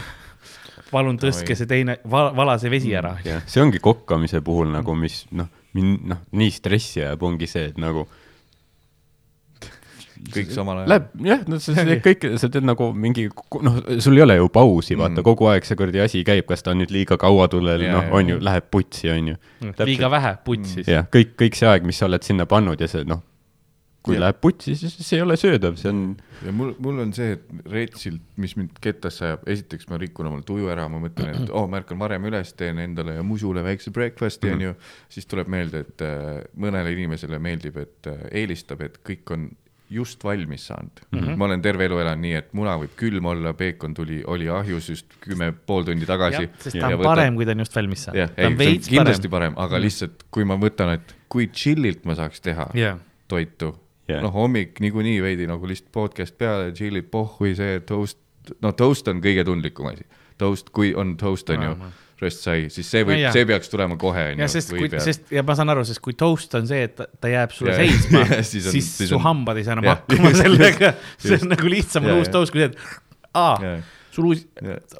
Palun 0.93 1.19
tõstke 1.20 1.56
see 1.59 1.69
teine, 1.70 1.98
vala 2.05 2.59
see 2.60 2.70
vesi 2.73 2.93
ära. 2.97 3.16
jah, 3.27 3.43
see 3.48 3.62
ongi 3.64 3.81
kokkamise 3.82 4.43
puhul 4.44 4.73
nagu, 4.74 4.94
mis 4.98 5.24
noh, 5.32 5.48
mind 5.77 6.05
noh, 6.12 6.20
nii 6.36 6.52
stressi 6.52 7.01
ajab, 7.02 7.23
ongi 7.31 7.48
see, 7.51 7.70
et 7.73 7.81
nagu 7.81 8.06
kõik 10.32 10.52
samal 10.55 10.82
ajal. 10.82 10.90
Läheb, 10.93 11.06
jah, 11.27 11.40
no 11.51 11.59
sa 11.62 11.74
teed 11.74 12.02
kõike, 12.05 12.32
sa 12.39 12.51
teed 12.52 12.66
nagu 12.66 12.90
mingi, 12.94 13.24
noh, 13.66 13.81
sul 14.05 14.19
ei 14.20 14.24
ole 14.27 14.36
ju 14.39 14.48
pausi, 14.55 14.94
vaata 14.94 15.16
Mm. 15.16 15.19
mm., 15.19 15.27
kogu 15.27 15.48
aeg 15.51 15.66
see 15.66 15.78
kuradi 15.81 16.02
asi 16.05 16.23
käib, 16.24 16.47
kas 16.47 16.62
ta 16.62 16.70
on 16.70 16.78
nüüd 16.82 16.93
liiga 16.94 17.19
kaua 17.19 17.48
tulel, 17.51 17.82
noh, 17.90 18.12
on 18.14 18.28
ju, 18.28 18.39
läheb 18.39 18.69
putsi, 18.70 19.10
on 19.10 19.32
ju. 19.32 19.36
liiga 19.82 20.10
vähe 20.10 20.36
putsis. 20.44 20.86
jah, 20.86 21.09
kõik, 21.10 21.35
kõik 21.40 21.59
see 21.59 21.69
aeg, 21.69 21.82
mis 21.89 21.98
sa 21.98 22.06
oled 22.06 22.23
sinna 22.23 22.47
pannud 22.47 22.81
ja 22.81 22.89
see 22.89 23.05
noh, 23.09 23.23
kui 24.03 24.16
ja. 24.16 24.24
läheb 24.24 24.41
putsi, 24.43 24.74
siis 24.79 24.97
see 24.99 25.19
ei 25.20 25.23
ole 25.24 25.37
söödav, 25.39 25.77
see 25.79 25.91
on, 25.93 26.03
ja 26.43 26.53
mul, 26.57 26.73
mul 26.83 27.03
on 27.05 27.12
see, 27.15 27.37
et 27.37 27.70
retsilt, 27.70 28.23
mis 28.43 28.57
mind 28.59 28.81
kettasse 28.83 29.24
ajab, 29.29 29.47
esiteks 29.55 29.87
ma 29.93 29.99
rikun 30.03 30.31
oma 30.31 30.43
tuju 30.47 30.70
ära, 30.73 30.89
ma 30.91 30.99
mõtlen, 31.05 31.37
et 31.37 31.53
oo 31.53 31.62
oh,, 31.62 31.70
ma 31.70 31.79
ärkan 31.83 32.01
varem 32.03 32.27
üles, 32.31 32.51
teen 32.59 32.83
endale 32.83 33.15
ja 33.20 33.27
musule 33.27 33.62
väikse 33.65 33.95
breakfast'i 33.95 34.51
Mhm. 34.51 34.59
onju, 34.59 34.74
siis 35.12 35.29
tuleb 35.31 35.51
meelde, 35.53 35.85
et 35.87 36.07
äh, 36.07 36.43
mõnele 36.59 36.95
inimesele 36.97 37.39
meeldib, 37.43 37.79
et 37.79 38.11
äh, 38.11 38.24
eelistab, 38.43 38.83
et 38.83 38.99
kõik 39.07 39.35
on 39.35 39.51
just 39.93 40.24
valmis 40.24 40.66
saanud 40.66 41.03
mm. 41.11 41.19
-hmm. 41.19 41.37
ma 41.37 41.45
olen 41.45 41.62
terve 41.62 41.85
elu 41.85 41.99
elanud 41.99 42.23
nii, 42.24 42.35
et 42.39 42.53
muna 42.57 42.77
võib 42.81 42.95
külm 42.97 43.29
olla, 43.29 43.53
peekon 43.53 43.95
tuli, 43.95 44.23
oli 44.27 44.49
ahjus 44.49 44.89
just 44.89 45.16
kümme 45.20 45.53
pool 45.66 45.85
tundi 45.85 46.09
tagasi. 46.09 46.49
sest 46.59 46.79
ta 46.81 46.89
on 46.89 47.05
parem, 47.05 47.37
kui 47.37 47.47
ta 47.47 47.53
on 47.53 47.65
just 47.65 47.77
valmis 47.77 48.05
saanud 48.09 48.20
jah, 48.23 48.33
ta 48.35 48.43
ei, 48.43 48.47
on 48.47 48.59
see 48.59 48.73
on 48.73 48.89
kindlasti 48.89 49.29
parem. 49.29 49.55
parem, 49.55 49.65
aga 49.66 49.83
lihtsalt 49.83 50.27
kui 50.31 50.49
ma 50.49 50.57
võtan, 50.57 50.95
et 50.97 51.15
kui 51.29 51.49
chill'ilt 51.49 52.07
ma 52.09 52.16
saaks 52.19 52.41
teha 52.41 52.70
jah, 52.74 52.99
toitu. 53.29 53.74
yeah.. 54.12 54.22
noh, 54.24 54.32
hommik 54.34 54.80
niikuinii 54.84 55.18
veidi 55.24 55.47
nagu 55.51 55.66
lihtsalt 55.68 55.93
podcast 55.94 56.36
peale, 56.39 56.70
chill'id 56.76 57.09
pohhui, 57.12 57.55
see 57.59 57.80
toast, 57.89 58.18
no 58.62 58.72
toast 58.76 59.09
on 59.12 59.20
kõige 59.24 59.44
tundlikum 59.48 59.90
asi. 59.93 60.06
Toast, 60.40 60.70
kui 60.74 60.94
on 60.98 61.16
toast, 61.20 61.51
on 61.55 61.62
ju 61.68 61.74
röst 62.22 62.44
sai, 62.44 62.68
siis 62.70 62.86
see 62.86 63.02
No 63.02 63.09
võib 63.10 63.18
jaa., 63.18 63.32
see 63.34 63.47
peaks 63.51 63.70
tulema 63.72 63.97
kohe, 63.98 64.28
on 64.32 64.39
ju. 64.44 64.47
sest 64.52 64.70
kui, 64.70 64.86
sest 65.02 65.32
ja 65.34 65.43
ma 65.47 65.56
saan 65.59 65.72
aru, 65.74 65.82
sest 65.89 65.98
kui 66.05 66.14
toast 66.18 66.55
on 66.55 66.68
see, 66.70 66.84
et 66.86 66.94
ta, 66.98 67.09
ta 67.18 67.30
jääb 67.32 67.51
sulle 67.55 67.72
Jaa, 67.74 67.80
seisma 67.82 68.20
jah,, 68.28 68.44
siis, 68.47 68.68
on- 68.70 68.76
siis 68.76 68.90
siis 69.01 69.10
su 69.10 69.16
on- 69.18 69.24
hambad 69.24 69.59
ei 69.59 69.66
saa 69.66 69.74
enam 69.74 69.89
hakkama 69.90 70.30
sellega. 70.44 70.93
see 71.18 71.40
on 71.43 71.51
nagu 71.56 71.72
lihtsam 71.72 72.06
on 72.06 72.20
uus 72.20 72.30
toast 72.30 72.55
kui 72.55 72.62
see, 72.62 72.70
et 72.70 73.34
aa, 73.34 73.56
sul 74.14 74.28
uusi 74.30 74.47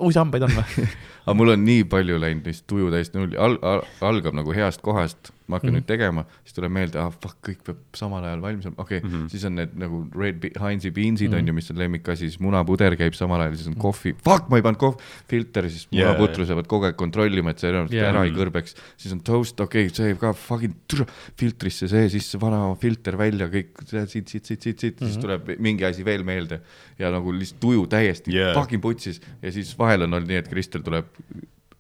uusi 0.03 0.19
hambaid 0.19 0.49
on 0.49 0.55
või? 0.59 0.89
aga 1.29 1.37
mul 1.39 1.55
on 1.55 1.63
nii 1.69 1.85
palju 1.95 2.19
läinud 2.23 2.49
lihtsalt 2.51 2.67
tuju 2.75 2.91
täiesti 2.91 3.19
nulli 3.21 3.39
al,, 3.39 3.55
al, 3.71 3.85
algab 4.11 4.35
nagu 4.41 4.55
heast 4.59 4.83
kohast, 4.83 5.31
ma 5.53 5.61
hakkan 5.61 5.71
mm 5.71 5.77
-hmm. 5.77 5.85
nüüd 5.85 5.89
tegema, 5.89 6.25
siis 6.47 6.57
tuleb 6.57 6.73
meelde, 6.73 6.99
ah 7.03 7.11
fuck, 7.13 7.39
kõik 7.49 7.61
peab 7.67 7.81
samal 7.99 8.25
ajal 8.25 8.43
valmis 8.43 8.69
olema, 8.69 8.83
okei 8.83 8.99
okay, 8.99 9.09
mm, 9.09 9.15
-hmm. 9.15 9.29
siis 9.33 9.45
on 9.49 9.57
need 9.61 9.77
nagu 9.83 10.03
red 10.17 10.47
Heinzi 10.61 10.91
beans'id 10.91 11.29
mm 11.29 11.35
-hmm. 11.35 11.39
on 11.39 11.49
ju, 11.49 11.55
mis 11.55 11.71
on 11.71 11.79
lemmikasi, 11.79 12.29
siis 12.31 12.41
munapuder 12.41 12.97
käib 12.97 13.17
samal 13.19 13.41
ajal, 13.45 13.57
siis 13.57 13.69
on 13.69 13.77
kohvi, 13.77 14.15
fuck, 14.25 14.49
ma 14.49 14.61
ei 14.61 14.67
pannud 14.67 14.81
kohv, 14.81 14.99
filter, 15.29 15.69
siis 15.71 15.87
Jaa, 15.91 16.13
munaputru 16.13 16.47
sa 16.47 16.57
pead 16.59 16.71
kogu 16.71 16.89
aeg 16.89 16.97
kontrollima, 16.97 17.51
et 17.51 17.59
see 17.59 17.71
enam 17.71 17.89
Jaa. 17.91 18.09
ära 18.11 18.25
ei 18.25 18.33
kõrbeks, 18.37 18.77
siis 18.97 19.13
on 19.13 19.21
toast, 19.21 19.61
okei 19.61 19.87
okay,, 19.87 19.95
see 19.95 20.17
ka 20.21 20.33
fucking 20.33 20.75
türa, 20.89 21.07
filtrisse 21.37 21.89
see, 21.89 22.09
siis 22.09 22.33
vana 22.41 22.75
filter 22.81 23.19
välja, 23.19 23.49
kõik 23.53 23.85
siit, 23.87 24.29
siit, 24.29 24.29
siit, 24.29 24.63
siit, 24.63 24.63
siit 24.63 25.01
mm, 25.01 25.07
-hmm. 25.07 25.13
siis 25.13 25.19
tuleb 25.23 25.55
mingi 25.59 25.85
asi 25.85 26.05
veel 26.05 26.25
meelde 26.25 26.61
ja 26.99 27.11
nagu 27.11 27.33
lihtsalt 27.33 27.61
tuju 27.61 27.87
täiesti 27.87 28.35
yeah. 28.35 28.55
fucking 28.55 28.83
putsis 28.83 29.21
ja 29.43 29.53
siis 29.53 29.75
vahel 29.79 30.07
on 30.07 30.15
olnud 30.15 30.29
nii, 30.29 30.41
et 30.43 30.49
Kristel 30.49 30.83
tuleb 30.87 31.07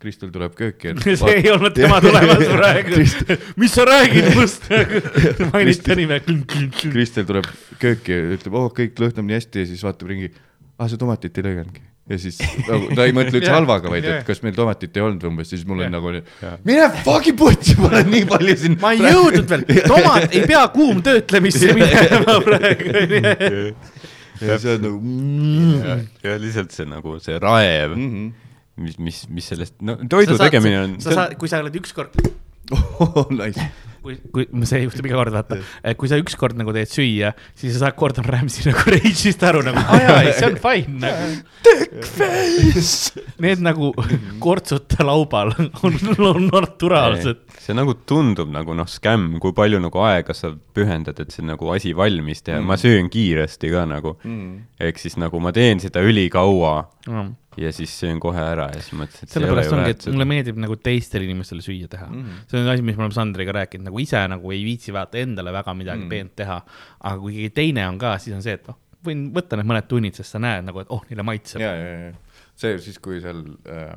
Kristel 0.02 0.32
tuleb 0.34 0.56
kööki, 0.58 0.92
et 0.92 1.04
see 1.20 1.36
ei 1.38 1.52
olnud 1.52 1.74
tema 1.76 2.00
tulemas 2.04 2.42
praegu. 2.50 3.04
mis 3.60 3.76
sa 3.76 3.86
räägid 3.86 4.32
must? 4.34 4.66
mainiti 5.52 5.96
nime. 6.00 6.18
Kristel 6.82 7.28
tuleb 7.28 7.46
kööki 7.82 8.16
ja 8.16 8.34
ütleb, 8.36 8.58
oh, 8.58 8.68
kõik 8.74 8.98
lõhnab 9.02 9.28
nii 9.28 9.38
hästi 9.38 9.64
ja 9.64 9.70
siis 9.70 9.86
vaatab 9.86 10.10
ringi, 10.10 10.32
aa, 10.78 10.90
sa 10.90 10.98
tomatit 11.00 11.38
ei 11.38 11.46
lõiganudki. 11.46 11.86
ja 12.10 12.18
siis 12.18 12.40
nagu 12.66 12.90
ta 12.98 13.06
ei 13.06 13.14
mõtle 13.14 13.38
üldse 13.38 13.54
halvaga, 13.58 13.92
vaid 13.92 14.10
et 14.10 14.26
kas 14.26 14.42
meil 14.42 14.58
tomatit 14.58 14.98
ei 14.98 15.06
olnud 15.06 15.26
umbes, 15.30 15.52
siis 15.54 15.62
mul 15.68 15.84
on 15.84 15.86
Jah. 15.86 15.94
nagu 15.94 16.14
mine 16.66 16.90
fucking 17.06 17.38
putsi, 17.38 17.78
ma 17.78 17.92
olen 17.92 18.10
nii 18.16 18.28
palju 18.34 18.58
siin. 18.64 18.78
ma 18.82 18.94
ei 18.96 19.04
jõudnud 19.06 19.50
veel, 19.54 19.66
tomat 19.86 20.34
ei 20.34 20.46
pea 20.50 20.66
kuumtöötlemisse 20.74 21.74
minema 21.78 22.40
praegu. 22.42 23.74
ja 24.42 24.58
see 24.58 24.74
on 24.74 24.88
nagu 24.88 25.18
ja, 25.86 26.00
ja 26.26 26.40
lihtsalt 26.42 26.74
see 26.74 26.90
nagu 26.90 27.20
see 27.22 27.38
raev 27.38 27.94
mm, 27.94 28.08
-hmm. 28.08 28.41
mis, 28.82 28.98
mis, 28.98 29.24
mis 29.32 29.52
sellest, 29.54 29.78
no 29.84 29.96
toidu 30.10 30.38
tegemine 30.40 30.84
on, 30.86 30.98
sa 31.04 31.16
saad, 31.16 31.38
kui 31.40 31.50
sa 31.50 31.62
oled 31.62 31.80
ükskord, 31.82 32.18
oh, 32.72 33.26
nice. 33.30 33.64
kui, 34.02 34.16
kui 34.34 34.66
see 34.66 34.80
juhtub 34.82 35.06
iga 35.06 35.18
kord, 35.20 35.34
vaata, 35.34 35.58
kui 35.98 36.08
sa 36.10 36.18
ükskord 36.18 36.58
nagu 36.58 36.72
teed 36.74 36.90
süüa, 36.90 37.30
siis 37.58 37.76
sa 37.76 37.84
saad 37.84 37.96
Gordon 37.98 38.26
Ramsay 38.26 38.66
nagu 38.66 38.82
rage'ist 38.90 39.44
aru 39.46 39.62
nagu, 39.66 39.78
aa 39.78 40.00
jaa, 40.02 40.32
see 40.38 40.48
on 40.48 40.58
fine 40.62 40.96
nagu. 41.04 41.42
Need 43.42 43.62
nagu 43.62 43.92
kortsuta 44.42 45.06
laubal 45.06 45.52
on, 45.86 45.98
on 46.18 46.48
naturaalsed. 46.48 47.44
see 47.62 47.76
nagu 47.78 47.94
tundub 48.08 48.50
nagu 48.50 48.74
noh, 48.74 48.90
skämm, 48.90 49.38
kui 49.42 49.54
palju 49.54 49.78
nagu 49.82 50.02
aega 50.08 50.34
sa 50.34 50.50
pühendad, 50.74 51.22
et 51.22 51.34
see 51.34 51.46
nagu 51.46 51.70
asi 51.74 51.94
valmis 51.94 52.42
teha 52.42 52.58
mm., 52.58 52.72
ma 52.72 52.78
söön 52.80 53.10
kiiresti 53.12 53.70
ka 53.70 53.86
nagu 53.86 54.16
mm.. 54.18 54.74
ehk 54.82 54.98
siis 55.02 55.18
nagu 55.20 55.38
ma 55.42 55.54
teen 55.54 55.82
seda 55.82 56.02
ülikaua 56.02 56.74
ja 57.56 57.72
siis 57.72 57.92
söön 58.00 58.20
kohe 58.22 58.40
ära 58.40 58.68
ja 58.72 58.80
siis 58.80 58.94
mõtlesin, 58.96 59.28
et 59.28 59.34
sellepärast 59.34 59.74
ongi, 59.76 59.96
et 59.96 60.06
mulle 60.12 60.28
meeldib 60.28 60.60
nagu 60.62 60.76
teistele 60.80 61.26
inimestele 61.28 61.64
süüa 61.64 61.90
teha 61.92 62.06
mm. 62.08 62.22
-hmm. 62.22 62.46
see 62.50 62.62
on 62.62 62.70
asi, 62.72 62.86
mis 62.86 62.96
me 62.96 63.04
oleme 63.04 63.16
Sandriga 63.16 63.56
rääkinud, 63.58 63.88
nagu 63.90 64.00
ise 64.00 64.22
nagu 64.28 64.54
ei 64.54 64.64
viitsi 64.64 64.94
vaata 64.94 65.20
endale 65.20 65.52
väga 65.52 65.74
midagi 65.74 65.98
mm 65.98 66.06
-hmm. 66.06 66.10
peent 66.10 66.36
teha. 66.36 66.62
aga 67.00 67.18
kui 67.18 67.34
keegi 67.34 67.50
teine 67.50 67.88
on 67.88 67.98
ka, 67.98 68.18
siis 68.18 68.36
on 68.36 68.42
see, 68.42 68.54
et 68.54 68.68
noh, 68.68 68.78
võin 69.04 69.28
võtta 69.34 69.58
need 69.58 69.68
mõned 69.68 69.88
tunnid, 69.88 70.14
sest 70.14 70.36
sa 70.36 70.38
näed 70.38 70.64
nagu, 70.64 70.80
et 70.80 70.90
oh, 70.90 71.04
neile 71.10 71.22
maitseb. 71.22 71.60
ja, 71.60 71.74
ja, 71.76 71.98
ja 72.06 72.12
see 72.56 72.78
siis, 72.78 72.98
kui 73.02 73.20
seal 73.20 73.44
äh, 73.68 73.96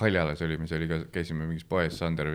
Haljalas 0.00 0.42
olime, 0.42 0.66
see 0.66 0.78
oli 0.78 0.88
ka, 0.90 1.00
käisime 1.14 1.46
mingis 1.46 1.66
poes, 1.68 1.98
Sander 1.98 2.34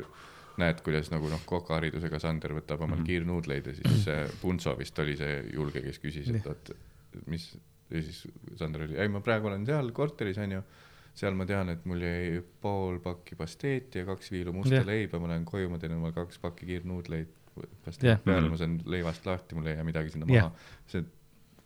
näed, 0.59 0.81
kuidas 0.83 1.09
nagu 1.11 1.29
noh, 1.31 1.41
kokaharidusega 1.47 2.19
Sander 2.19 2.53
võtab 2.57 2.83
omal 2.83 2.97
mm 2.97 3.01
-hmm. 3.01 3.07
kiirnuudleid 3.07 3.67
ja 3.67 3.73
siis 3.75 4.07
äh, 4.07 4.29
Punso 4.41 4.75
vist 4.77 4.99
oli 4.99 5.15
see 5.19 5.43
julge, 5.53 5.81
kes 5.81 5.99
küsis, 5.99 6.29
et 6.35 6.47
oot, 6.47 6.71
mis 7.27 7.51
ja 7.89 8.03
siis 8.05 8.23
Sander 8.59 8.85
oli, 8.85 8.97
ei 8.99 9.11
ma 9.11 9.21
praegu 9.25 9.49
olen 9.49 9.65
seal 9.67 9.91
korteris 9.95 10.39
onju, 10.41 10.61
seal 11.19 11.37
ma 11.37 11.45
tean, 11.49 11.71
et 11.73 11.85
mul 11.89 12.03
jäi 12.05 12.41
pool 12.61 12.99
pakki 13.03 13.37
pasteeti 13.39 14.03
ja 14.03 14.07
kaks 14.07 14.31
viilu 14.33 14.53
musta 14.55 14.77
yeah. 14.77 14.87
leiba, 14.87 15.21
ma 15.21 15.31
lähen 15.33 15.47
koju, 15.47 15.71
ma 15.71 15.79
teen 15.81 15.95
omale 15.97 16.15
kaks 16.15 16.41
pakki 16.43 16.69
kiirnuudleid 16.69 17.31
pasteet 17.85 18.03
yeah. 18.03 18.19
peale 18.23 18.45
-hmm. 18.45 18.51
ma 18.51 18.57
saan 18.61 18.77
leivast 18.85 19.25
lahti, 19.25 19.55
mul 19.55 19.67
ei 19.67 19.75
jää 19.75 19.87
midagi 19.87 20.13
sinna 20.13 20.29
yeah. 20.29 20.51
maha. 20.51 20.55
see, 20.87 21.03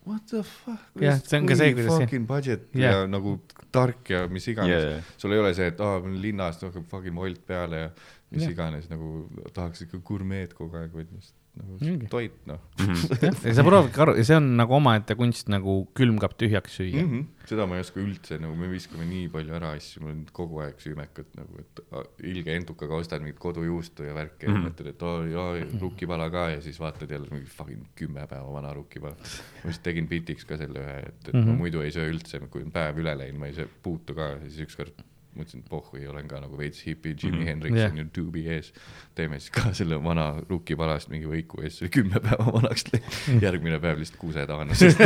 what 0.06 0.26
the 0.26 0.42
fuck. 0.42 0.82
jah, 1.00 1.20
see 1.22 1.40
on 1.40 1.46
ka 1.46 1.56
see, 1.56 1.74
kuidas. 1.74 1.98
Fucking 1.98 2.26
budget 2.26 2.68
yeah. 2.74 2.94
ja 2.94 3.06
nagu 3.06 3.36
tark 3.72 4.10
ja 4.10 4.26
mis 4.28 4.48
iganes 4.48 4.82
yeah.. 4.82 5.14
sul 5.16 5.32
ei 5.32 5.38
ole 5.38 5.54
see, 5.54 5.70
et 5.70 5.80
aa, 5.80 6.02
linnast 6.26 6.66
hakkab 6.66 6.88
fucking 6.90 7.16
Wolt 7.16 7.46
peale 7.46 7.86
ja 7.86 7.90
mis 8.30 8.42
yeah. 8.42 8.52
iganes 8.56 8.90
nagu 8.90 9.28
tahaks 9.52 9.86
ikka 9.86 9.98
gurmeed 9.98 10.56
kogu 10.56 10.80
aeg, 10.80 10.92
vaid 10.94 11.12
lihtsalt 11.12 11.43
nagu 11.54 11.76
Mingi. 11.78 12.08
toit, 12.10 12.34
noh 12.50 12.58
mm 12.78 12.86
-hmm. 12.86 13.46
ja 13.46 13.54
sa 13.54 13.64
proovidki 13.66 14.00
aru, 14.02 14.14
ja 14.18 14.24
see 14.26 14.36
on 14.36 14.48
nagu 14.58 14.74
omaette 14.74 15.14
kunst 15.18 15.50
nagu 15.52 15.74
külmkapp 15.94 16.34
tühjaks 16.40 16.78
süüa 16.80 17.04
mm. 17.04 17.12
-hmm. 17.12 17.46
seda 17.50 17.66
ma 17.70 17.78
ei 17.78 17.84
oska 17.84 18.00
üldse, 18.02 18.38
nagu 18.42 18.56
me 18.58 18.70
viskame 18.72 19.06
nii 19.06 19.28
palju 19.36 19.54
ära 19.58 19.70
asju, 19.78 20.02
mul 20.02 20.14
on 20.16 20.24
kogu 20.40 20.60
aeg 20.64 20.82
süümekad 20.82 21.30
nagu, 21.38 21.62
et 21.62 21.84
ilge 22.32 22.56
entukaga 22.58 22.98
ostad 22.98 23.22
mingit 23.22 23.38
kodujuustu 23.38 24.08
ja 24.08 24.14
värki 24.18 24.48
mm 24.48 24.54
-hmm. 24.54 24.64
ja 24.64 24.68
mõtled, 24.68 24.90
et 24.94 25.02
oi, 25.02 25.34
oi, 25.46 25.64
rukkipala 25.80 26.30
ka 26.30 26.48
ja 26.56 26.60
siis 26.60 26.80
vaatad 26.80 27.10
jälle 27.10 27.30
mingi 27.30 27.46
fucking 27.46 27.86
kümme 27.94 28.26
päeva 28.26 28.52
vana 28.52 28.74
rukkipala. 28.74 29.16
ma 29.64 29.70
just 29.70 29.82
tegin 29.82 30.08
bitiks 30.08 30.44
ka 30.44 30.56
selle 30.56 30.82
ühe, 30.82 30.98
et, 31.06 31.28
et 31.28 31.34
mm 31.34 31.40
-hmm. 31.40 31.46
ma 31.46 31.52
mhm. 31.52 31.58
muidu 31.58 31.80
ei 31.80 31.90
söö 31.90 32.10
üldse, 32.10 32.40
kui 32.50 32.62
on 32.62 32.72
päev 32.72 32.98
üle 32.98 33.18
läinud, 33.18 33.38
ma 33.38 33.46
ei 33.46 33.54
söö 33.54 33.68
puutu 33.82 34.14
ka 34.14 34.34
ja 34.34 34.40
siis 34.40 34.60
ükskord 34.66 35.04
mõtlesin, 35.34 35.62
et 35.64 35.70
pohhui, 35.70 36.04
olen 36.08 36.28
ka 36.30 36.38
nagu 36.42 36.58
veits 36.58 36.82
hipi, 36.86 37.14
Jimi 37.14 37.32
mm 37.32 37.40
-hmm. 37.40 37.48
Hendrix 37.48 37.76
yeah. 37.76 37.92
on 37.92 37.98
ju 37.98 38.04
tuubi 38.12 38.44
ees. 38.48 38.72
teeme 39.14 39.38
siis 39.40 39.50
ka 39.50 39.72
selle 39.72 39.98
vana 40.04 40.26
rukkipalast 40.48 41.10
mingi 41.10 41.26
võiku 41.30 41.62
ja 41.62 41.70
siis 41.70 41.82
oli 41.82 41.90
kümme 41.90 42.20
päeva 42.20 42.52
vanaks 42.52 42.84
mm.. 42.92 43.42
järgmine 43.42 43.78
päev 43.80 43.98
lihtsalt 43.98 44.20
kuusetaana, 44.20 44.74
sest 44.74 44.98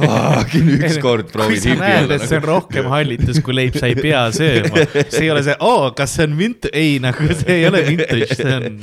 fucking 0.00 0.72
ükskord 0.78 1.32
proovid 1.32 1.64
hipi 1.64 1.80
olla. 1.80 2.16
Nagu... 2.16 2.26
see 2.26 2.36
on 2.38 2.48
rohkem 2.48 2.90
hallitus, 2.94 3.40
kui 3.40 3.54
leib 3.54 3.78
sa 3.78 3.90
ei 3.90 3.98
pea 3.98 4.24
sööma. 4.30 4.86
see 5.08 5.24
ei 5.26 5.30
ole 5.30 5.42
see, 5.42 5.56
oo, 5.60 5.90
kas 5.96 6.16
see 6.16 6.26
on 6.30 6.36
mint-, 6.38 6.70
ei 6.72 6.98
nagu 7.02 7.28
see 7.34 7.60
ei 7.60 7.68
ole 7.68 7.84
vintage, 7.86 8.34
see 8.34 8.56
on 8.56 8.82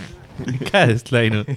käest 0.72 1.12
läinud. 1.16 1.52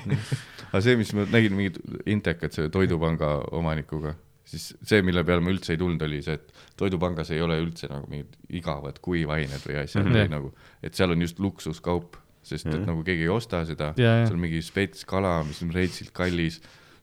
aga 0.73 0.81
see, 0.83 0.97
mis 0.97 1.15
ma 1.15 1.27
nägin 1.31 1.57
mingit 1.57 1.81
intekat 2.07 2.53
selle 2.53 2.71
Toidupanga 2.71 3.41
omanikuga 3.51 4.15
siis 4.45 4.73
see, 4.83 5.03
mille 5.07 5.25
peale 5.25 5.45
ma 5.45 5.53
üldse 5.53 5.75
ei 5.75 5.81
tulnud, 5.81 6.03
oli 6.07 6.21
see, 6.25 6.37
et 6.39 6.53
Toidupangas 6.79 7.31
ei 7.35 7.41
ole 7.45 7.59
üldse 7.63 7.89
nagu 7.91 8.09
mingid 8.11 8.37
igavad 8.59 8.99
kuivained 9.05 9.65
või 9.67 9.79
asjad 9.85 10.07
mm 10.07 10.17
-hmm. 10.17 10.33
nagu, 10.33 10.53
et 10.83 10.99
seal 10.99 11.15
on 11.15 11.23
just 11.23 11.41
luksuskaup, 11.41 12.17
sest 12.43 12.67
et 12.67 12.73
mm 12.73 12.79
-hmm. 12.79 12.87
nagu 12.91 13.05
keegi 13.07 13.29
ei 13.29 13.33
osta 13.33 13.65
seda, 13.69 13.93
seal 13.97 14.35
on 14.35 14.43
mingi 14.43 14.63
spets 14.63 15.05
kala, 15.05 15.43
mis 15.45 15.63
on 15.63 15.71
reitsilt 15.75 16.11
kallis, 16.11 16.61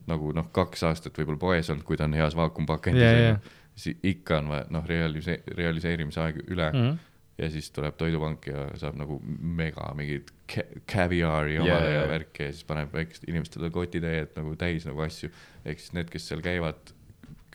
nagu 0.07 0.33
noh, 0.35 0.51
kaks 0.51 0.83
aastat 0.83 1.17
võib-olla 1.17 1.39
poes 1.39 1.69
olnud, 1.69 1.85
kui 1.85 1.97
ta 1.97 2.09
on 2.09 2.13
heas 2.13 2.35
vaakumpakendis, 2.35 3.51
siis 3.75 3.97
ikka 4.03 4.37
on 4.37 4.49
vaja, 4.49 4.65
noh, 4.69 4.83
realise-, 4.85 5.43
realiseerimise 5.55 6.19
aeg 6.21 6.43
üle 6.47 6.71
mm. 6.71 6.79
-hmm 6.79 6.97
ja 7.39 7.47
siis 7.49 7.71
tuleb 7.71 7.95
Toidupank 7.95 8.47
ja 8.47 8.65
saab 8.79 8.97
nagu 8.99 9.19
mega 9.39 9.93
mingit 9.95 10.31
caviar'i 10.91 11.59
omale 11.61 11.87
yeah, 11.87 12.01
ja 12.01 12.07
värki 12.09 12.43
ja 12.43 12.51
siis 12.51 12.67
paneb 12.67 12.93
väikest 12.93 13.27
inimestele 13.27 13.69
kotitäied 13.71 14.33
nagu 14.35 14.55
täis 14.59 14.87
nagu 14.87 14.99
asju. 15.05 15.29
ehk 15.65 15.79
siis 15.79 15.93
need, 15.95 16.09
kes 16.11 16.27
seal 16.27 16.43
käivad 16.43 16.91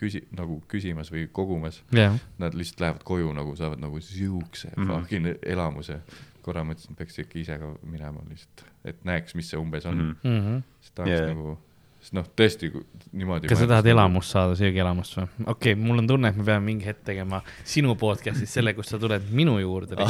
küsi-, 0.01 0.25
nagu 0.37 0.61
küsimas 0.71 1.11
või 1.13 1.27
kogumas 1.33 1.83
yeah.. 1.95 2.17
Nad 2.39 2.57
lihtsalt 2.59 2.85
lähevad 2.85 3.05
koju 3.07 3.35
nagu, 3.37 3.57
saavad 3.57 3.83
nagu 3.83 4.01
siukse 4.01 4.73
mm 4.77 4.83
-hmm. 4.83 4.95
fucking 4.95 5.27
elamuse. 5.43 6.01
korra 6.45 6.65
mõtlesin, 6.65 6.93
et 6.93 6.99
peaks 6.99 7.19
ikka 7.19 7.39
ise 7.41 7.59
ka 7.59 7.75
minema 7.83 8.21
lihtsalt, 8.29 8.67
et 8.85 9.05
näeks, 9.05 9.35
mis 9.35 9.51
see 9.51 9.59
umbes 9.59 9.87
on 9.87 9.97
mm. 9.97 10.41
-hmm. 10.41 10.63
siis 10.81 10.91
tahaks 10.91 11.11
yeah. 11.11 11.29
nagu 11.29 11.59
sest 12.05 12.13
noh, 12.19 12.27
tõesti 12.37 12.69
niimoodi. 13.17 13.49
kas 13.49 13.63
sa 13.63 13.67
tahad 13.71 13.87
elamust 13.89 14.35
saada, 14.35 14.53
söögielamust 14.59 15.15
või? 15.17 15.25
okei 15.47 15.73
okay,, 15.73 15.81
mul 15.81 16.03
on 16.03 16.07
tunne, 16.11 16.29
et 16.29 16.37
me 16.37 16.45
peame 16.45 16.61
mingi 16.67 16.85
hetk 16.85 17.01
tegema 17.07 17.41
sinu 17.65 17.95
podcast'is 18.01 18.53
selle, 18.59 18.75
kus 18.77 18.89
sa 18.93 18.99
tuled 19.01 19.23
minu 19.33 19.57
juurde 19.63 19.97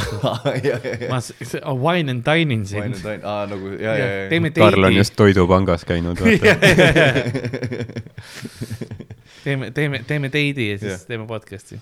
ma, 1.13 1.19
oh, 1.63 1.77
wine 1.79 2.11
and 2.11 2.25
dining 2.27 2.67
sind. 2.67 2.83
Wine 2.83 2.95
and 2.99 3.07
dine, 3.07 3.23
aa 3.23 3.47
nagu 3.51 3.67
ja, 3.79 3.93
ja, 4.01 4.07
ja. 4.27 4.51
Karl 4.59 4.85
on 4.91 4.95
just 4.97 5.15
Toidupangas 5.17 5.85
käinud 5.87 6.19
teeme, 9.45 9.71
teeme, 9.77 10.03
teeme 10.09 10.31
teidi 10.33 10.71
ja 10.73 10.79
siis 10.79 10.93
ja. 10.93 11.03
teeme 11.09 11.29
podcast'i 11.29 11.81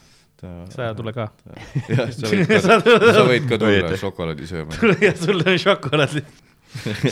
sa 0.74 0.90
tule 0.98 1.12
ka. 1.14 1.28
jah, 1.86 2.08
sa 2.10 3.22
võid 3.28 3.46
ka, 3.46 3.58
tulla 3.62 3.98
šokolaadi 3.98 4.48
sööma. 4.48 4.74
tule 4.74 4.96
ja 5.04 5.12
sul 5.18 5.38
on 5.38 5.58
šokolaadi 5.62 6.24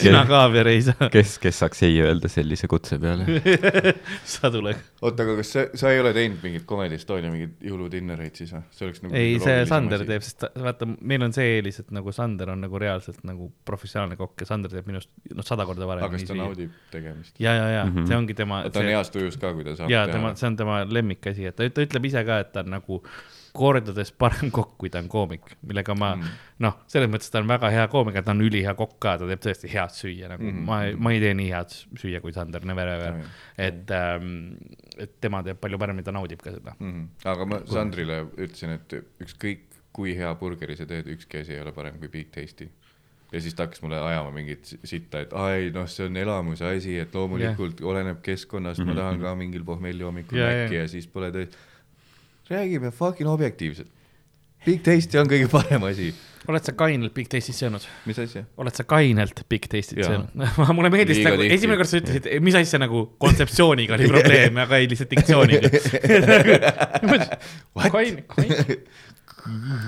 sina 0.01 0.23
kaaviar 0.25 0.67
ei 0.71 0.81
saa. 0.85 1.09
kes, 1.13 1.35
kes 1.41 1.59
saaks 1.61 1.83
ei 1.85 1.99
öelda 2.01 2.29
sellise 2.31 2.67
kutse 2.71 2.97
peale 3.01 3.41
sa 4.33 4.51
tule. 4.53 4.73
oota, 5.01 5.25
aga 5.25 5.35
kas 5.39 5.51
sa, 5.55 5.65
sa 5.77 5.91
ei 5.93 6.01
ole 6.01 6.13
teinud 6.15 6.41
mingit 6.45 6.65
Comedy 6.69 6.97
Estonia 6.97 7.31
mingeid 7.33 7.67
jõuludinnereid 7.69 8.39
siis 8.39 8.53
või? 8.55 8.63
see 8.75 8.87
oleks 8.87 9.03
nagu. 9.05 9.17
ei, 9.19 9.35
see 9.43 9.65
Sander 9.69 10.05
teeb, 10.07 10.25
sest 10.25 10.47
vaata, 10.65 10.87
meil 11.13 11.27
on 11.27 11.35
see 11.35 11.57
eelis, 11.57 11.81
et 11.83 11.91
nagu 11.95 12.13
Sander 12.15 12.53
on 12.55 12.63
nagu 12.65 12.81
reaalselt 12.81 13.21
nagu 13.27 13.51
professionaalne 13.67 14.17
kokk 14.19 14.45
ja 14.45 14.49
Sander 14.49 14.73
teeb 14.73 14.89
minust 14.89 15.11
noh, 15.29 15.45
sada 15.47 15.67
korda 15.69 15.89
varem. 15.89 16.07
aga 16.07 16.17
kas 16.17 16.29
ta 16.29 16.37
naudib 16.37 16.73
tegemist? 16.93 17.35
ja, 17.41 17.53
ja, 17.57 17.67
ja 17.77 17.83
mm 17.85 17.95
-hmm. 17.95 18.07
see 18.09 18.17
ongi 18.17 18.37
tema. 18.37 18.63
ta 18.69 18.81
on 18.81 18.89
heas 18.93 19.13
tujus 19.13 19.37
ka, 19.37 19.53
kui 19.53 19.67
ta 19.67 19.75
saab. 19.75 19.93
ja 19.93 20.07
tema, 20.09 20.33
see 20.35 20.49
on 20.49 20.57
tema 20.57 20.81
lemmikasi, 20.89 21.45
et 21.51 21.55
ta, 21.55 21.69
ta 21.69 21.85
ütleb 21.85 22.09
ise 22.09 22.25
ka, 22.25 22.41
et 22.45 22.51
ta 22.51 22.65
on 22.65 22.73
nagu 22.77 23.03
kordades 23.55 24.11
parem 24.15 24.51
kokk, 24.53 24.75
kui 24.81 24.91
ta 24.91 25.01
on 25.01 25.09
koomik, 25.11 25.53
millega 25.67 25.95
ma 25.97 26.11
mm. 26.15 26.37
noh, 26.65 26.77
selles 26.91 27.09
mõttes 27.11 27.31
ta 27.33 27.41
on 27.41 27.49
väga 27.49 27.71
hea 27.73 27.87
koomik, 27.91 28.19
ta 28.23 28.33
on 28.35 28.43
ülihea 28.45 28.73
kokk 28.79 28.97
ka, 29.03 29.15
ta 29.21 29.29
teeb 29.29 29.43
tõesti 29.43 29.71
head 29.71 29.95
süüa, 29.95 30.31
nagu 30.31 30.47
mm. 30.47 30.63
ma, 30.67 30.81
ma 30.95 31.13
ei 31.15 31.23
tee 31.23 31.33
nii 31.37 31.49
head 31.51 31.75
süüa 32.01 32.21
kui 32.23 32.35
Sander 32.35 32.65
Never 32.67 32.93
Ever 32.95 33.17
mm.. 33.17 33.39
et 33.67 33.95
ähm,, 33.97 34.29
et 35.01 35.17
tema 35.23 35.43
teeb 35.45 35.59
palju 35.61 35.79
paremini, 35.81 36.05
ta 36.07 36.15
naudib 36.15 36.43
ka 36.43 36.55
seda 36.55 36.75
mm.. 36.77 37.07
aga 37.33 37.49
ma 37.49 37.61
Sandrile 37.69 38.23
ütlesin, 38.37 38.77
et 38.77 38.99
ükskõik 39.25 39.67
kui 39.91 40.15
hea 40.15 40.31
burgeri 40.39 40.77
sa 40.79 40.87
teed, 40.87 41.09
ükski 41.11 41.43
asi 41.43 41.57
ei 41.57 41.63
ole 41.63 41.75
parem 41.75 41.99
kui 41.99 42.11
Big 42.11 42.31
Tasty 42.31 42.69
ja 43.31 43.39
siis 43.39 43.55
ta 43.55 43.65
hakkas 43.65 43.81
mulle 43.83 43.99
ajama 43.99 44.31
mingit 44.35 44.73
sitta, 44.83 45.23
et 45.23 45.33
ai 45.33 45.69
noh, 45.75 45.87
see 45.89 46.07
on 46.09 46.17
elamuse 46.19 46.67
asi, 46.67 46.97
et 46.99 47.13
loomulikult 47.15 47.79
yeah. 47.79 47.91
oleneb 47.91 48.19
keskkonnast 48.25 48.79
mm, 48.79 48.85
-hmm. 48.85 48.95
ma 48.95 49.01
tahan 49.01 49.21
ka 49.21 49.35
mingil 49.39 49.63
pohmelli 49.67 50.03
hommikul 50.03 50.37
yeah, 50.37 50.49
mäkki 50.51 50.75
yeah. 50.75 50.87
ja 50.87 50.91
siis 50.91 51.07
pole 51.07 51.31
tõesti 51.31 51.70
räägime 52.51 52.91
fucking 52.91 53.29
objektiivselt. 53.29 53.87
Big 54.65 54.81
Tasty 54.85 55.17
on 55.17 55.25
kõige 55.29 55.47
parem 55.49 55.83
asi. 55.87 56.11
oled 56.49 56.63
sa 56.65 56.71
kainelt 56.77 57.13
Big 57.13 57.27
Tastit 57.29 57.55
söönud? 57.57 57.81
mis 58.05 58.17
asja? 58.21 58.43
oled 58.61 58.75
sa 58.77 58.83
kainelt 58.85 59.41
Big 59.49 59.65
Tastit 59.69 60.03
söönud 60.05 60.29
mulle 60.77 60.89
meeldis 60.93 61.21
nagu, 61.25 61.41
esimene 61.45 61.77
kord 61.79 61.89
sa 61.89 61.97
ütlesid, 62.01 62.25
mis 62.45 62.55
asja 62.57 62.79
nagu 62.81 62.97
kontseptsiooniga 63.23 63.93
oli 63.97 64.09
probleem, 64.09 64.57
aga 64.61 64.73
ei 64.81 64.87
lihtsalt 64.89 65.11
diktsiooniga 65.13 65.69
kain, 67.95 68.15
kain 68.29 68.49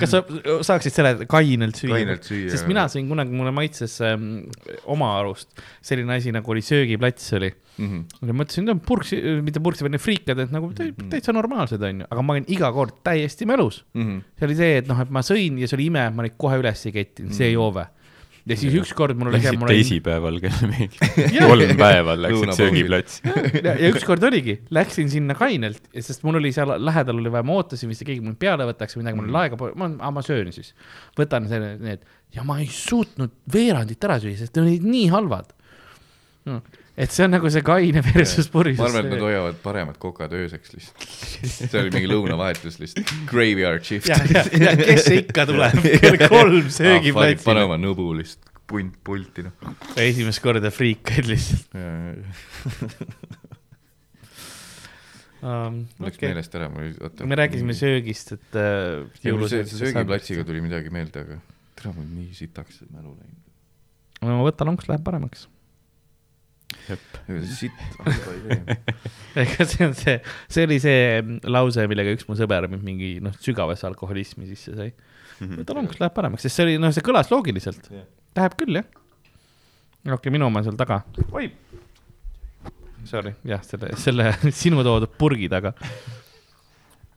kas 0.02 0.14
sa 0.14 0.22
saaksid 0.66 0.96
selle 0.96 1.28
kainelt 1.30 1.80
süüa? 1.80 1.96
kainelt 1.98 2.28
süüa. 2.28 2.52
sest 2.54 2.68
mina 2.70 2.86
sõin 2.92 3.08
kunagi, 3.10 3.34
mulle 3.36 3.54
maitses 3.56 4.00
ähm, 4.06 4.46
oma 4.90 5.14
arust 5.20 5.64
selline 5.86 6.18
asi 6.18 6.34
nagu 6.36 6.54
oli 6.54 6.64
söögiplats 6.66 7.34
oli 7.38 7.52
mm. 7.52 7.88
-hmm. 7.88 8.28
ja 8.30 8.38
mõtlesin, 8.42 8.68
no 8.70 8.78
purksi, 8.78 9.20
mitte 9.46 9.64
purksi, 9.64 9.86
vaid 9.86 9.96
need 9.96 10.04
friikad, 10.04 10.40
et 10.40 10.54
nagu 10.54 10.72
-hmm. 10.72 11.10
täitsa 11.14 11.36
normaalsed 11.36 11.82
onju, 11.82 12.10
aga 12.10 12.22
ma 12.22 12.38
olin 12.38 12.48
iga 12.48 12.72
kord 12.76 13.02
täiesti 13.04 13.46
mälus 13.50 13.84
mm. 13.94 14.04
-hmm. 14.04 14.22
see 14.40 14.50
oli 14.50 14.56
see, 14.62 14.78
et 14.84 14.88
noh, 14.92 15.02
et 15.02 15.10
ma 15.10 15.26
sõin 15.26 15.60
ja 15.62 15.68
see 15.68 15.80
oli 15.80 15.90
ime, 15.92 16.10
ma 16.10 16.26
neid 16.26 16.38
kohe 16.38 16.60
üles 16.62 16.86
ei 16.88 16.96
kettinud 16.96 17.30
mm, 17.30 17.34
-hmm. 17.34 17.38
see 17.38 17.52
ei 17.52 17.60
joove 17.60 17.88
ja 18.50 18.58
siis 18.60 18.76
ükskord 18.76 19.18
mul 19.20 19.32
oli 19.32 19.40
see. 19.44 19.56
teisipäeval 19.70 20.40
kell 20.44 20.68
mingi 20.68 21.00
kolm 21.50 21.74
päeva 21.80 22.16
läksid 22.20 22.54
söögiplatsi. 22.58 23.22
ja, 23.64 23.76
ja 23.80 23.90
ükskord 23.94 24.24
oligi, 24.28 24.58
läksin 24.76 25.12
sinna 25.12 25.38
kainelt, 25.40 25.88
sest 25.96 26.26
mul 26.28 26.42
oli 26.42 26.52
seal 26.56 26.76
lähedal 26.84 27.22
oli 27.22 27.32
vaja, 27.34 27.48
ma 27.48 27.58
ootasin 27.62 27.92
vist 27.94 28.04
keegi 28.08 28.24
mul 28.26 28.36
peale 28.40 28.68
võtaks 28.68 28.98
või 28.98 29.06
midagi, 29.06 29.20
mul 29.22 29.30
oli 29.30 29.36
mm. 29.36 29.42
aega, 29.44 29.72
ma, 29.80 30.14
ma 30.20 30.26
söön 30.26 30.52
siis. 30.56 30.74
võtan 31.20 31.48
selle, 31.52 31.76
need 31.84 32.04
ja 32.36 32.46
ma 32.48 32.60
ei 32.64 32.70
suutnud 32.72 33.36
veerandit 33.54 34.10
ära 34.10 34.20
süüa, 34.24 34.38
sest 34.40 34.58
need 34.58 34.66
olid 34.66 34.88
nii 34.92 35.10
halvad 35.14 35.54
no 36.50 36.60
et 36.94 37.10
see 37.14 37.26
on 37.26 37.34
nagu 37.34 37.50
see 37.50 37.64
kaine 37.66 38.04
versus 38.06 38.50
purjus. 38.54 38.78
ma 38.78 38.88
arvan, 38.90 39.08
et 39.08 39.16
nad 39.16 39.26
hoiavad 39.26 39.60
paremat 39.64 39.98
kokad 40.02 40.34
ööseks 40.38 40.76
lihtsalt. 40.76 41.06
see 41.50 41.80
oli 41.80 41.94
mingi 41.96 42.10
lõunavahetus 42.12 42.80
lihtsalt, 42.82 43.14
graveyard 43.30 43.86
shift. 43.88 44.10
kes 44.10 45.08
see 45.08 45.22
ikka 45.24 45.48
tuleb, 45.50 45.80
kell 46.04 46.20
kolm 46.28 46.70
söögiplatsil 46.74 47.42
ah,. 47.42 47.48
pane 47.50 47.68
oma 47.70 47.80
nõbu 47.82 48.12
lihtsalt 48.20 48.52
punt 48.74 48.96
pulti, 49.06 49.44
noh. 49.46 49.54
esimest 50.00 50.42
korda 50.44 50.72
friikaid 50.74 51.28
lihtsalt. 51.30 51.74
um,. 55.44 55.84
Läks 56.00 56.18
okay. 56.18 56.30
meelest 56.30 56.56
ära, 56.58 56.70
mul 56.74 56.88
oli, 56.88 56.94
oota. 57.04 57.28
me 57.30 57.38
rääkisime 57.42 57.76
söögist, 57.78 58.36
et 58.38 58.60
äh,. 58.60 59.10
söögiplatsiga 59.74 60.46
tuli 60.48 60.62
midagi 60.64 60.94
meelde, 60.94 61.26
aga 61.26 61.40
tere, 61.80 61.96
mul 61.98 62.08
nii 62.08 62.30
sitaks 62.38 62.84
mälu 62.88 63.12
läinud. 63.18 63.42
no 64.30 64.40
võta 64.48 64.70
lonks, 64.70 64.88
läheb 64.90 65.04
paremaks. 65.06 65.48
Sitt, 67.50 67.78
ega 69.44 69.68
see 69.70 69.88
on 69.88 69.96
see, 69.98 70.18
see 70.52 70.68
oli 70.68 70.80
see 70.84 71.22
lause, 71.50 71.86
millega 71.92 72.16
üks 72.16 72.28
mu 72.30 72.38
sõber 72.40 72.68
mind 72.72 72.86
mingi 72.86 73.14
noh, 73.24 73.36
sügavasse 73.44 73.88
alkoholismi 73.90 74.50
sisse 74.50 74.76
sai. 74.78 74.92
Mhm. 75.40 75.64
võta 75.64 75.78
lonks, 75.78 76.02
läheb 76.02 76.14
paremaks, 76.16 76.46
sest 76.46 76.60
see 76.60 76.68
oli, 76.68 76.82
noh, 76.82 76.94
see 76.94 77.06
kõlas 77.06 77.32
loogiliselt 77.34 77.90
yeah.. 77.92 78.10
Läheb 78.38 78.58
küll, 78.58 78.80
jah. 78.80 78.86
okei 80.06 80.16
okay,, 80.18 80.34
minu 80.34 80.50
oma 80.50 80.62
seal 80.66 80.78
taga. 80.80 81.04
oi 81.32 81.50
sorry, 83.06 83.34
jah, 83.46 83.64
selle, 83.64 83.96
selle 84.00 84.32
sinu 84.62 84.84
toodud 84.86 85.12
purgi 85.20 85.50
taga 85.52 85.74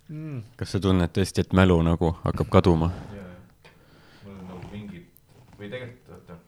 mm.. 0.08 0.42
kas 0.58 0.74
sa 0.74 0.82
tunned 0.82 1.12
tõesti, 1.14 1.44
et 1.44 1.54
mälu 1.56 1.78
nagu 1.86 2.12
hakkab 2.24 2.50
kaduma? 2.58 2.90
mul 4.24 4.34
on 4.34 4.42
nagu 4.50 4.72
mingi, 4.72 5.02
või 5.58 5.70
tegelikult, 5.72 6.12
oota. 6.16 6.38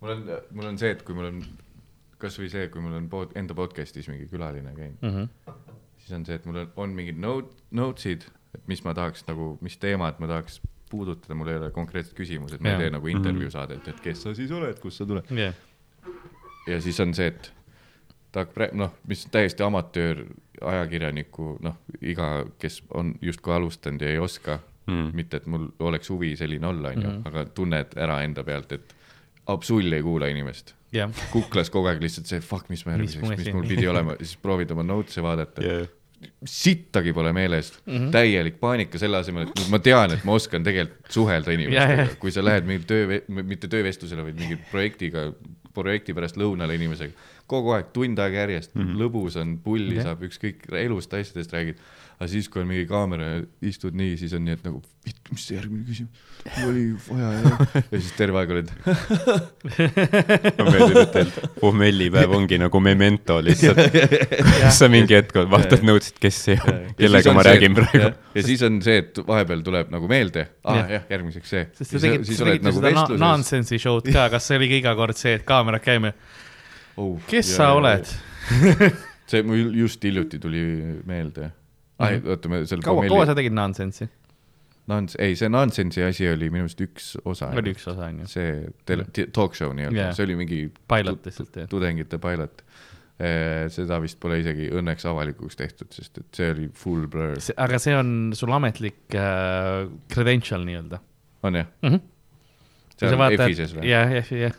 mul 0.00 0.14
on, 0.16 0.24
mul 0.58 0.70
on 0.72 0.80
see, 0.80 0.92
et 0.96 1.04
kui 1.06 1.16
mul 1.16 1.30
on, 1.30 1.42
kasvõi 2.20 2.50
see, 2.52 2.68
kui 2.72 2.82
mul 2.84 2.96
on 2.98 3.08
pod, 3.12 3.32
enda 3.38 3.56
podcast'is 3.56 4.08
mingi 4.10 4.28
külaline 4.30 4.74
käinud 4.76 5.00
mm, 5.02 5.14
-hmm. 5.16 5.78
siis 5.98 6.12
on 6.18 6.26
see, 6.26 6.36
et 6.40 6.46
mul 6.48 6.62
on, 6.64 6.72
on 6.84 6.96
mingid 6.96 7.20
note, 7.20 7.56
notes'id, 7.70 8.26
et 8.54 8.66
mis 8.70 8.84
ma 8.84 8.94
tahaks 8.96 9.24
nagu, 9.28 9.56
mis 9.64 9.78
teemat 9.80 10.20
ma 10.20 10.30
tahaks 10.30 10.60
puudutada, 10.90 11.34
mul 11.38 11.48
ei 11.48 11.56
ole 11.60 11.70
konkreetset 11.70 12.16
küsimust, 12.18 12.54
et 12.54 12.60
ma 12.60 12.74
ei 12.74 12.84
tee 12.84 12.90
nagu 12.90 13.06
intervjuu 13.06 13.46
mhm. 13.46 13.54
saadet, 13.54 13.88
et 13.88 14.00
kes 14.04 14.22
sa 14.26 14.34
siis 14.34 14.50
oled, 14.50 14.78
kust 14.82 15.02
sa 15.02 15.06
tuled 15.06 15.30
yeah.. 15.30 15.54
ja 16.66 16.80
siis 16.80 17.00
on 17.00 17.14
see, 17.14 17.30
et 17.30 17.52
ta 18.32 18.44
hakkab, 18.44 18.74
noh, 18.78 18.94
mis 19.10 19.26
täiesti 19.30 19.62
amatöör 19.62 20.24
ajakirjaniku, 20.60 21.54
noh, 21.62 21.78
iga, 22.02 22.44
kes 22.58 22.82
on 22.94 23.14
justkui 23.22 23.54
alustanud 23.54 24.02
ja 24.02 24.10
ei 24.10 24.18
oska 24.18 24.58
mm., 24.86 25.14
mitte 25.14 25.40
et 25.40 25.46
mul 25.46 25.70
oleks 25.78 26.10
huvi 26.10 26.34
selline 26.36 26.66
olla, 26.66 26.92
onju, 26.94 27.08
hmm. 27.08 27.22
aga 27.30 27.46
tunned 27.54 27.96
ära 27.96 28.20
enda 28.26 28.44
pealt, 28.44 28.72
et 28.72 28.94
absoluutselt 29.46 29.98
ei 29.98 30.02
kuula 30.04 30.28
inimest 30.30 30.74
yeah.. 30.94 31.22
kuklas 31.32 31.70
kogu 31.72 31.90
aeg 31.90 32.02
lihtsalt 32.02 32.30
see, 32.30 32.42
fuck, 32.44 32.68
mis 32.72 32.84
ma 32.86 32.96
järgmiseks, 32.96 33.36
mis 33.36 33.54
mul 33.54 33.68
pidi 33.68 33.88
olema, 33.90 34.18
siis 34.20 34.36
proovid 34.42 34.74
oma 34.76 34.86
notes'e 34.86 35.24
vaadata. 35.24 35.64
Yeah 35.64 35.88
sittagi 36.44 37.14
pole 37.16 37.32
meeles 37.32 37.70
mm, 37.86 37.96
-hmm. 37.96 38.10
täielik 38.12 38.58
paanika 38.60 38.98
selle 38.98 39.16
asemel, 39.16 39.46
et 39.48 39.70
ma 39.72 39.78
tean, 39.78 40.12
et 40.12 40.24
ma 40.24 40.34
oskan 40.36 40.64
tegelikult 40.64 41.12
suhelda 41.12 41.54
inimestega, 41.56 42.16
kui 42.20 42.32
sa 42.34 42.44
lähed 42.44 42.68
mingi 42.68 42.84
töö, 42.84 43.20
mitte 43.28 43.70
töövestlusele, 43.72 44.26
vaid 44.26 44.36
mingi 44.36 44.58
projektiga, 44.70 45.30
projekti 45.74 46.12
pärast 46.12 46.36
lõunale 46.36 46.76
inimesega 46.76 47.16
kogu 47.50 47.74
aeg, 47.76 47.90
tund 47.94 48.20
aega 48.22 48.44
järjest 48.44 48.74
mm, 48.74 48.84
-hmm. 48.84 49.00
lõbus 49.00 49.38
on, 49.40 49.56
pulli 49.64 49.96
okay. 49.96 50.06
saab, 50.06 50.22
ükskõik 50.28 50.70
elust, 50.84 51.14
asjadest 51.16 51.56
räägid. 51.56 51.82
aga 52.20 52.28
siis, 52.28 52.50
kui 52.52 52.60
on 52.60 52.68
mingi 52.68 52.84
kaamera 52.84 53.26
ja 53.26 53.36
istud 53.64 53.94
nii, 53.96 54.16
siis 54.20 54.34
on 54.36 54.42
nii, 54.44 54.58
et 54.58 54.64
nagu, 54.66 54.82
mis 55.32 55.44
see 55.48 55.56
järgmine 55.56 55.86
küsimus, 55.88 56.18
oli 56.66 56.82
vaja 57.06 57.30
ja, 57.38 57.52
ja 57.80 58.00
siis 58.00 58.10
terve 58.18 58.42
aeg 58.42 58.52
oled 58.52 58.72
ma 60.58 60.66
meeldib, 60.66 60.98
et 61.00 61.14
teil 61.14 61.30
pohmellipäev 61.62 62.34
ongi 62.36 62.58
nagu 62.60 62.82
memento 62.84 63.38
lihtsalt 63.44 63.80
kus 64.50 64.82
sa 64.82 64.90
mingi 64.92 65.16
hetk 65.16 65.40
vaatad 65.54 65.86
nõudsid, 65.88 66.20
kes 66.20 66.42
see 66.50 66.58
on, 66.60 66.82
kellega 67.00 67.34
ma 67.36 67.46
räägin 67.48 67.72
see, 67.72 67.88
praegu. 67.88 68.12
ja 68.36 68.46
siis 68.50 68.66
on 68.68 68.76
see, 68.84 69.00
et 69.00 69.22
vahepeal 69.32 69.64
tuleb 69.70 69.96
nagu 69.96 70.12
meelde, 70.12 70.44
aa 70.60 70.76
ah, 70.76 70.94
jah, 70.98 71.08
järgmiseks 71.16 71.56
see. 71.56 71.64
sest 71.80 71.96
sa 71.96 72.04
tegid, 72.04 72.28
sa 72.28 72.52
tegid 72.52 72.68
nagu 72.68 72.84
seda 72.84 73.18
nonsense'i 73.24 73.80
show'd 73.80 74.12
ka, 74.12 74.28
kas 74.36 74.52
see 74.52 74.60
oli 74.60 74.68
ka 74.74 74.80
iga 74.84 74.96
kord 75.00 75.16
see, 75.16 75.38
et 75.40 75.48
kaamerad 75.48 75.88
käime 75.88 76.12
oh,. 76.96 77.18
kes 77.30 77.56
sa 77.56 77.72
oled 77.76 78.08
see 79.30 79.42
mul 79.46 79.74
just 79.76 80.04
hiljuti 80.04 80.40
tuli 80.42 80.62
meelde. 81.06 81.50
ai, 81.98 82.16
mhm. 82.18 82.30
oota, 82.32 82.50
me 82.52 82.64
seal. 82.66 82.82
kaua, 82.84 83.06
kaua 83.10 83.28
sa 83.28 83.36
tegid 83.38 83.54
Nonsense'i? 83.56 84.08
Nons-, 84.90 85.14
ei, 85.22 85.36
see 85.38 85.50
Nonsense'i 85.52 86.06
asi 86.08 86.26
oli 86.30 86.48
minu 86.50 86.64
meelest 86.64 86.80
üks 86.82 87.12
osa. 87.28 87.50
oli 87.54 87.74
üks 87.76 87.86
osa, 87.90 88.08
on 88.08 88.22
ju. 88.24 88.30
see 88.30 88.54
tele-, 88.88 89.06
talk 89.36 89.54
show 89.58 89.74
nii-öelda 89.76 89.98
yeah., 89.98 90.14
see 90.16 90.26
oli 90.26 90.38
mingi. 90.40 90.62
pilot 90.90 91.28
lihtsalt, 91.28 91.60
jah. 91.62 91.68
tudengite 91.70 92.18
pilot 92.22 92.64
seda 93.20 93.98
vist 94.00 94.16
pole 94.16 94.38
isegi 94.40 94.70
õnneks 94.72 95.04
avalikuks 95.10 95.58
tehtud, 95.60 95.90
sest 95.92 96.22
et 96.22 96.38
see 96.38 96.54
oli 96.54 96.70
full 96.72 97.04
blur. 97.12 97.36
aga 97.60 97.80
see 97.82 97.92
on 97.92 98.14
sul 98.36 98.54
ametlik 98.56 99.12
äh, 99.12 99.84
credential 100.08 100.64
nii-öelda? 100.64 101.02
on 101.44 101.60
jah 101.60 101.68
mm? 101.82 101.92
-hmm. 101.92 102.96
see 102.96 103.12
on 103.12 103.26
EFIS-es 103.28 103.76
või? 103.76 103.90
jah, 103.92 104.16
jah, 104.16 104.32
jah 104.46 104.56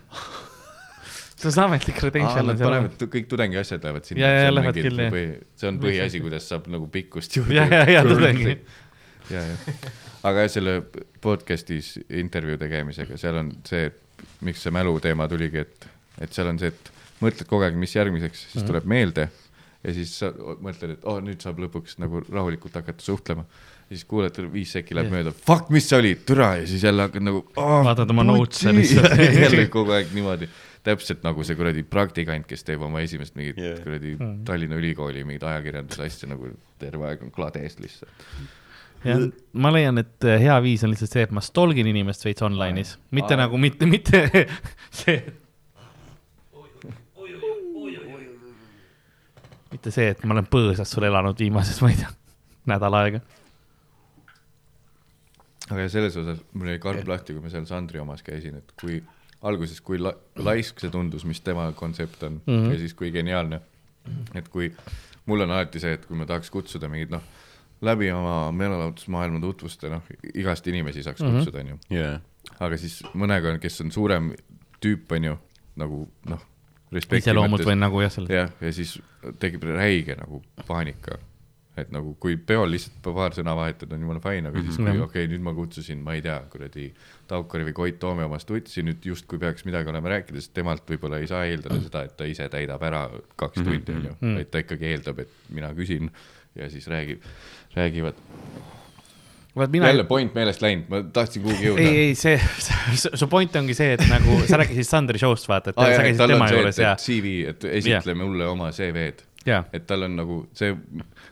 see 1.50 1.62
on 1.62 1.68
ametlik 1.70 1.98
credential. 1.98 2.48
Nad 2.48 2.62
panevad, 2.62 3.04
kõik 3.16 3.28
tudengi 3.32 3.60
asjad 3.62 3.84
lähevad 3.88 4.08
sinna. 4.08 4.22
ja, 4.22 4.46
ja 4.46 4.54
lähevad 4.54 4.80
küll, 4.80 5.04
jah. 5.06 5.18
see 5.62 5.72
on 5.72 5.82
põhiasi, 5.82 6.22
kuidas 6.24 6.48
saab 6.52 6.70
nagu 6.72 6.88
pikkust 6.92 7.38
juurde. 7.40 7.58
ja, 7.58 7.68
ja, 7.72 7.84
ja 7.98 8.06
tudengi. 8.08 8.56
ja, 9.34 9.44
ja, 9.50 9.76
aga 10.30 10.48
selle 10.52 10.80
podcast'is 11.24 11.96
intervjuu 12.22 12.60
tegemisega, 12.62 13.20
seal 13.22 13.42
on 13.42 13.54
see, 13.68 13.90
et 13.92 14.26
miks 14.46 14.64
see 14.66 14.74
mälu 14.74 14.98
teema 15.04 15.28
tuligi, 15.32 15.66
et, 15.66 15.88
et 16.22 16.34
seal 16.34 16.52
on 16.52 16.62
see, 16.62 16.74
et 16.74 16.92
mõtled 17.22 17.50
kogu 17.50 17.66
aeg, 17.68 17.78
mis 17.80 17.96
järgmiseks, 17.96 18.46
siis 18.46 18.56
mm 18.56 18.62
-hmm. 18.62 18.72
tuleb 18.74 18.92
meelde 18.96 19.30
ja 19.82 19.94
siis 19.96 20.14
sa 20.22 20.30
mõtled, 20.32 20.96
et 20.96 21.06
oh, 21.10 21.20
nüüd 21.24 21.42
saab 21.42 21.60
lõpuks 21.62 21.98
nagu 22.02 22.22
rahulikult 22.28 22.76
hakata 22.78 23.04
suhtlema. 23.04 23.46
ja 23.90 23.96
siis 23.98 24.06
kuuled, 24.08 24.38
viis 24.54 24.72
sekki 24.72 24.96
läheb 24.96 25.10
yeah. 25.10 25.18
mööda, 25.18 25.34
fuck, 25.48 25.72
mis 25.74 25.90
see 25.90 25.98
oli, 25.98 26.12
türa 26.26 26.56
ja 26.62 26.68
siis 26.70 26.84
jälle 26.86 27.08
hakkad 27.08 27.26
nagu 27.26 27.42
oh,. 27.56 27.80
vaatad 27.88 28.14
oma 28.14 28.24
notes'e 28.24 28.74
lihtsalt 28.76 29.18
jälle 29.46 29.66
kogu 29.74 29.92
aeg 29.98 30.14
niimoodi 30.14 30.50
täpselt 30.88 31.22
nagu 31.26 31.44
see 31.46 31.58
kuradi 31.58 31.84
praktikant, 31.88 32.48
kes 32.50 32.66
teeb 32.66 32.82
oma 32.86 33.04
esimest 33.06 33.36
mingit 33.38 33.60
yeah. 33.62 33.78
kuradi 33.84 34.16
mm. 34.16 34.40
Tallinna 34.48 34.80
Ülikooli 34.80 35.26
mingit 35.28 35.46
ajakirjanduse 35.46 36.08
asja 36.08 36.32
nagu 36.32 36.50
terve 36.82 37.10
aeg 37.10 37.22
on 37.28 37.34
klades 37.36 37.78
lihtsalt. 37.82 38.26
jah, 39.06 39.28
ma 39.54 39.74
leian, 39.74 40.02
et 40.02 40.26
äh, 40.26 40.42
hea 40.42 40.58
viis 40.66 40.86
on 40.86 40.94
lihtsalt 40.94 41.14
see, 41.14 41.28
et 41.28 41.36
ma 41.36 41.44
stalgin 41.46 41.90
inimest 41.92 42.26
veits 42.26 42.46
online'is, 42.46 42.96
mitte 43.14 43.38
Aa. 43.38 43.44
nagu, 43.46 43.62
mitte, 43.62 43.90
mitte 43.90 44.26
see 45.04 45.22
mitte 49.72 49.94
see, 49.94 50.10
et 50.12 50.26
ma 50.28 50.36
olen 50.36 50.48
põõsas 50.52 50.90
sul 50.92 51.06
elanud 51.08 51.40
viimases, 51.40 51.80
ma 51.84 51.92
ei 51.94 52.02
tea, 52.02 52.12
nädal 52.70 52.98
aega. 53.00 53.22
aga 55.72 55.88
selles 55.90 56.18
osas 56.20 56.42
mul 56.52 56.74
jäi 56.74 56.82
karp 56.84 57.08
lahti, 57.08 57.34
kui 57.34 57.44
ma 57.44 57.52
seal 57.54 57.66
Sandri 57.70 58.02
omas 58.02 58.24
käisin, 58.26 58.58
et 58.60 58.74
kui 58.80 59.00
alguses, 59.42 59.82
kui 59.82 60.00
la 60.02 60.14
laisk 60.38 60.82
see 60.84 60.92
tundus, 60.94 61.26
mis 61.26 61.42
tema 61.42 61.72
kontsept 61.76 62.24
on 62.24 62.42
mm 62.46 62.58
-hmm. 62.58 62.74
ja 62.74 62.80
siis 62.80 62.94
kui 62.94 63.12
geniaalne. 63.12 63.62
et 64.36 64.48
kui 64.50 64.72
mul 65.26 65.42
on 65.42 65.52
alati 65.52 65.80
see, 65.80 65.94
et 65.94 66.06
kui 66.06 66.18
ma 66.18 66.26
tahaks 66.26 66.50
kutsuda 66.50 66.90
mingeid 66.90 67.12
noh, 67.14 67.22
läbi 67.82 68.12
oma 68.12 68.52
meelelahutusmaailma 68.52 69.40
tutvuste, 69.40 69.90
noh, 69.90 70.02
igast 70.34 70.68
inimesi 70.68 71.04
saaks 71.04 71.22
mm 71.22 71.28
-hmm. 71.28 71.38
kutsuda, 71.38 71.60
onju 71.60 71.78
yeah.. 71.92 72.22
aga 72.60 72.78
siis 72.78 73.04
mõnega, 73.14 73.58
kes 73.60 73.82
on 73.82 73.92
suurem 73.92 74.34
tüüp, 74.86 75.12
onju, 75.12 75.38
nagu 75.76 76.08
noh. 76.26 76.48
iseloomud 77.18 77.66
või 77.66 77.76
nagu 77.76 78.02
jah, 78.02 78.12
selles. 78.12 78.32
jah, 78.32 78.52
ja 78.62 78.74
siis 78.74 79.00
tekib 79.40 79.64
räige 79.64 80.16
nagu 80.16 80.44
paanika 80.68 81.18
et 81.82 81.92
nagu 81.94 82.14
kui 82.22 82.38
peol 82.38 82.72
lihtsalt 82.72 83.10
paar 83.16 83.36
sõna 83.38 83.56
vahetada 83.58 83.96
on 83.98 84.06
jumala 84.06 84.22
fine, 84.24 84.48
aga 84.48 84.58
mm 84.58 84.62
-hmm. 84.62 84.68
siis 84.68 84.78
kui 84.78 84.86
mhm. 84.88 85.04
okei 85.08 85.26
okay,, 85.26 85.32
nüüd 85.32 85.46
ma 85.46 85.54
kutsusin, 85.58 86.02
ma 86.04 86.16
ei 86.18 86.22
tea, 86.22 86.40
kuradi 86.52 86.92
Taukari 87.28 87.66
või 87.70 87.74
Koit 87.74 88.00
Toome 88.00 88.26
omast 88.28 88.52
võtsin, 88.52 88.90
nüüd 88.90 89.06
justkui 89.06 89.40
peaks 89.40 89.66
midagi 89.66 89.90
olema 89.90 90.10
rääkida, 90.10 90.42
sest 90.42 90.54
temalt 90.54 90.84
võib-olla 90.90 91.20
ei 91.20 91.28
saa 91.28 91.46
eeldada 91.46 91.76
-hmm. 91.76 91.84
seda, 91.84 92.04
et 92.04 92.18
ta 92.18 92.26
ise 92.26 92.50
täidab 92.50 92.84
ära 92.84 93.10
kaks 93.36 93.58
-hmm. 93.58 93.64
tundi, 93.64 93.98
onju, 93.98 94.14
mhm. 94.22 94.36
vaid 94.36 94.52
ta 94.52 94.64
ikkagi 94.66 94.86
eeldab, 94.86 95.20
et 95.20 95.30
mina 95.50 95.74
küsin 95.74 96.12
ja 96.56 96.70
siis 96.70 96.88
räägib, 96.88 97.22
räägivad 97.76 98.16
Mina... 99.56 99.88
jälle 99.88 100.04
point 100.04 100.36
meelest 100.36 100.62
läinud, 100.62 100.86
ma 100.88 101.02
tahtsin 101.14 101.44
kuhugi 101.44 101.66
jõuda. 101.66 101.84
ei, 101.84 101.98
ei 102.00 102.16
see, 102.16 102.38
su 102.96 103.28
point 103.28 103.56
ongi 103.60 103.76
see, 103.76 103.98
et 103.98 104.04
nagu 104.08 104.38
sa 104.48 104.62
rääkisid 104.62 104.88
Sandri 104.88 105.20
show'st, 105.20 105.50
vaata, 105.52 105.74
et 105.74 105.82
ah, 105.82 105.92
sa 105.92 106.06
käisid 106.06 106.24
tema 106.32 106.48
juures 106.54 106.80
ja. 106.80 106.94
CV, 106.96 107.34
et 107.52 107.66
esitle 107.68 108.14
yeah. 108.16 108.22
mulle 108.22 108.48
oma 108.48 108.70
CV-d 108.72 109.26
yeah.. 109.44 109.68
et 109.76 109.84
tal 109.90 110.08
on 110.08 110.16
nagu 110.22 110.38
see, 110.56 110.72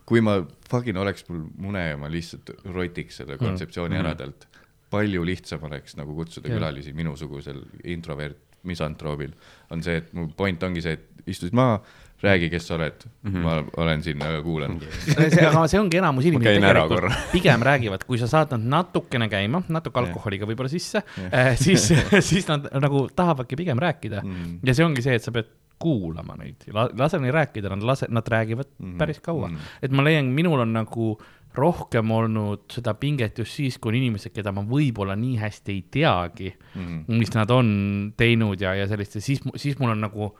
kui 0.09 0.23
ma 0.25 0.39
fucking 0.69 0.97
oleks 0.97 1.27
mul 1.29 1.45
mune 1.61 1.85
ja 1.91 1.97
ma 2.01 2.09
lihtsalt 2.11 2.51
rotiks 2.65 3.21
selle 3.21 3.37
mm. 3.37 3.45
kontseptsiooni 3.45 3.95
mm 3.95 4.03
ära 4.03 4.15
talt, 4.17 4.47
palju 4.89 5.23
lihtsam 5.27 5.65
oleks 5.69 5.97
nagu 5.99 6.15
kutsuda 6.17 6.49
yeah. 6.49 6.57
külalisi 6.57 6.93
minusugusel 6.97 7.61
introvert 7.93 8.39
misantroobil, 8.67 9.31
on 9.71 9.83
see, 9.85 10.01
et 10.01 10.13
mu 10.17 10.27
point 10.35 10.63
ongi 10.67 10.83
see, 10.83 10.97
et 10.97 11.29
istud 11.31 11.53
maha, 11.55 11.77
räägi, 12.19 12.49
kes 12.51 12.65
sa 12.67 12.75
oled 12.75 13.05
mm, 13.05 13.31
-hmm. 13.31 13.43
ma 13.43 13.83
olen 13.83 14.03
siin, 14.03 14.23
kuulan. 14.43 14.79
see, 15.31 15.45
aga 15.47 15.67
see 15.67 15.79
ongi 15.79 15.97
enamus 15.97 16.25
inimesi 16.25 16.59
tegelikult 16.59 17.13
pigem 17.35 17.63
räägivad, 17.63 18.03
kui 18.07 18.17
sa 18.19 18.27
saad 18.27 18.51
nad 18.57 18.65
natukene 18.75 19.29
käima, 19.29 19.61
natuke 19.67 19.99
alkoholiga 19.99 20.49
võib-olla 20.49 20.69
sisse 20.69 21.03
yeah., 21.17 21.55
siis, 21.55 21.87
siis 22.31 22.47
nad 22.47 22.67
nagu 22.81 23.07
tahavadki 23.15 23.55
pigem 23.55 23.79
rääkida 23.79 24.21
mm. 24.23 24.35
-hmm. 24.35 24.59
ja 24.63 24.75
see 24.75 24.85
ongi 24.85 25.01
see, 25.01 25.15
et 25.15 25.23
sa 25.23 25.31
pead 25.31 25.47
kuulama 25.79 26.35
neid, 26.39 26.67
lase 26.73 27.19
neil 27.19 27.33
rääkida, 27.33 27.71
nad 27.71 27.83
lase, 27.87 28.07
nad 28.09 28.27
räägivad 28.27 28.67
mm 28.77 28.85
-hmm. 28.85 28.97
päris 28.97 29.19
kaua 29.19 29.47
mm. 29.47 29.55
-hmm. 29.55 29.77
et 29.81 29.91
ma 29.91 30.03
leian, 30.03 30.25
minul 30.25 30.59
on 30.59 30.73
nagu 30.73 31.17
rohkem 31.53 32.11
olnud 32.11 32.69
seda 32.71 32.93
pinget 32.93 33.37
just 33.37 33.57
siis, 33.57 33.77
kui 33.77 33.89
on 33.89 33.95
inimesed, 33.95 34.33
keda 34.33 34.51
ma 34.51 34.61
võib-olla 34.61 35.15
nii 35.17 35.37
hästi 35.37 35.71
ei 35.71 35.81
teagi 35.91 36.53
mm, 36.75 36.85
-hmm. 36.85 37.17
mis 37.17 37.33
nad 37.33 37.49
on 37.49 38.13
teinud 38.17 38.61
ja, 38.61 38.75
ja 38.75 38.87
sellist 38.87 39.15
ja 39.15 39.21
siis, 39.21 39.41
siis 39.55 39.79
mul 39.79 39.89
on 39.95 40.01
nagu 40.01 40.37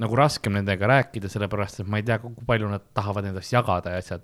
nagu 0.00 0.16
raskem 0.16 0.52
nendega 0.52 0.86
rääkida, 0.86 1.28
sellepärast 1.28 1.80
et 1.80 1.88
ma 1.90 1.98
ei 2.00 2.02
tea, 2.02 2.18
kui 2.18 2.32
palju 2.46 2.68
nad 2.70 2.82
tahavad 2.94 3.24
endast 3.24 3.52
jagada 3.52 3.90
ja 3.90 3.98
asjad. 3.98 4.22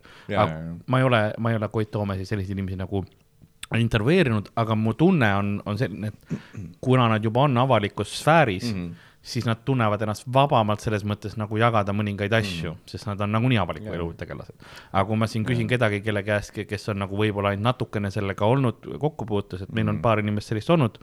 ma 0.86 0.98
ei 0.98 1.04
ole, 1.04 1.32
ma 1.38 1.50
ei 1.50 1.56
ole 1.56 1.68
Koit 1.68 1.90
Toomesi 1.90 2.24
selliseid 2.24 2.56
inimesi 2.56 2.78
nagu 2.80 3.04
intervjueerinud, 3.76 4.52
aga 4.56 4.76
mu 4.78 4.94
tunne 4.94 5.34
on, 5.34 5.50
on 5.66 5.78
selline, 5.78 6.08
et 6.08 6.70
kuna 6.80 7.08
nad 7.08 7.24
juba 7.24 7.44
on 7.44 7.58
avalikus 7.58 8.14
sfääris 8.20 8.72
mm, 8.72 8.86
-hmm 8.86 9.12
siis 9.26 9.46
nad 9.46 9.62
tunnevad 9.66 10.02
ennast 10.04 10.26
vabamalt 10.32 10.84
selles 10.84 11.02
mõttes 11.08 11.34
nagu 11.40 11.58
jagada 11.58 11.94
mõningaid 11.96 12.34
asju 12.38 12.72
mm., 12.72 12.90
sest 12.92 13.08
nad 13.08 13.22
on 13.24 13.32
nagunii 13.34 13.58
avaliku 13.58 13.94
elu 13.96 14.12
tegelased. 14.20 14.54
aga 14.92 15.04
kui 15.08 15.18
ma 15.18 15.28
siin 15.30 15.46
küsin 15.48 15.70
kedagi, 15.70 16.00
kelle 16.06 16.22
käest, 16.26 16.54
kes 16.54 16.92
on 16.92 17.02
nagu 17.02 17.18
võib-olla 17.18 17.54
ainult 17.54 17.66
natukene 17.66 18.12
sellega 18.14 18.46
olnud 18.46 18.86
kokkupuutes, 19.02 19.66
et 19.66 19.72
meil 19.72 19.88
on 19.88 19.96
mm. 19.96 20.04
paar 20.04 20.22
inimest 20.22 20.52
sellist 20.52 20.70
olnud 20.70 21.00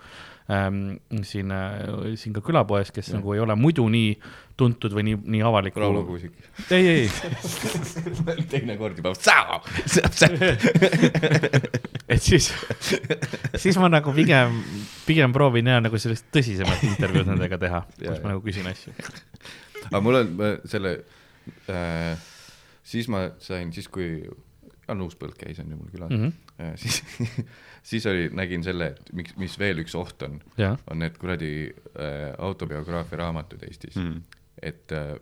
ähm, 0.52 0.98
siin 1.24 1.52
äh,, 1.52 2.16
siin 2.20 2.34
ka 2.36 2.42
külapoes, 2.44 2.92
kes 2.92 3.12
ja. 3.12 3.20
nagu 3.20 3.34
ei 3.36 3.42
ole 3.44 3.56
muidu 3.56 3.88
nii 3.92 4.18
tuntud 4.58 4.94
või 4.94 5.04
nii, 5.08 5.18
nii 5.34 5.42
avalik. 5.46 5.76
Rauno 5.80 6.04
Kuusik. 6.06 6.32
ei, 6.72 6.88
ei 6.88 7.10
teine 8.52 8.78
kord 8.78 8.98
juba, 9.00 9.14
et 12.14 12.22
siis, 12.22 12.54
siis 13.56 13.78
ma 13.82 13.90
nagu 13.90 14.14
pigem, 14.16 14.64
pigem 15.08 15.34
proovin 15.34 15.68
jah 15.74 15.82
nagu 15.84 15.98
sellist 16.02 16.26
tõsisemat 16.34 16.84
intervjuud 16.92 17.28
nendega 17.34 17.58
teha, 17.62 17.80
kus 17.98 18.22
ma 18.22 18.28
nagu 18.36 18.42
küsin 18.46 18.66
asju. 18.70 18.90
aga 19.90 20.00
mul 20.06 20.16
on 20.22 20.28
selle 20.70 20.92
äh,, 21.72 22.14
siis 22.84 23.06
ma 23.12 23.20
sain, 23.42 23.68
siis 23.74 23.88
kui 23.92 24.08
Jan 24.84 25.02
Uuspõld 25.02 25.36
käis, 25.40 25.60
on 25.64 25.72
ju 25.72 25.78
mul 25.80 25.92
külas 25.94 26.12
mm, 26.12 26.32
-hmm. 26.60 26.78
siis 26.78 26.96
siis 27.84 28.06
oli, 28.10 28.30
nägin 28.36 28.64
selle, 28.64 28.94
et 28.94 29.12
miks, 29.16 29.36
mis 29.40 29.58
veel 29.60 29.84
üks 29.84 29.96
oht 30.00 30.24
on, 30.26 30.40
on 30.90 31.02
need 31.04 31.18
kuradi 31.22 31.54
äh, 31.68 32.32
autobiograafia 32.38 33.24
raamatud 33.26 33.64
Eestis. 33.68 33.98
Mm.. 34.00 34.22
et 34.64 34.92
äh, 34.96 35.16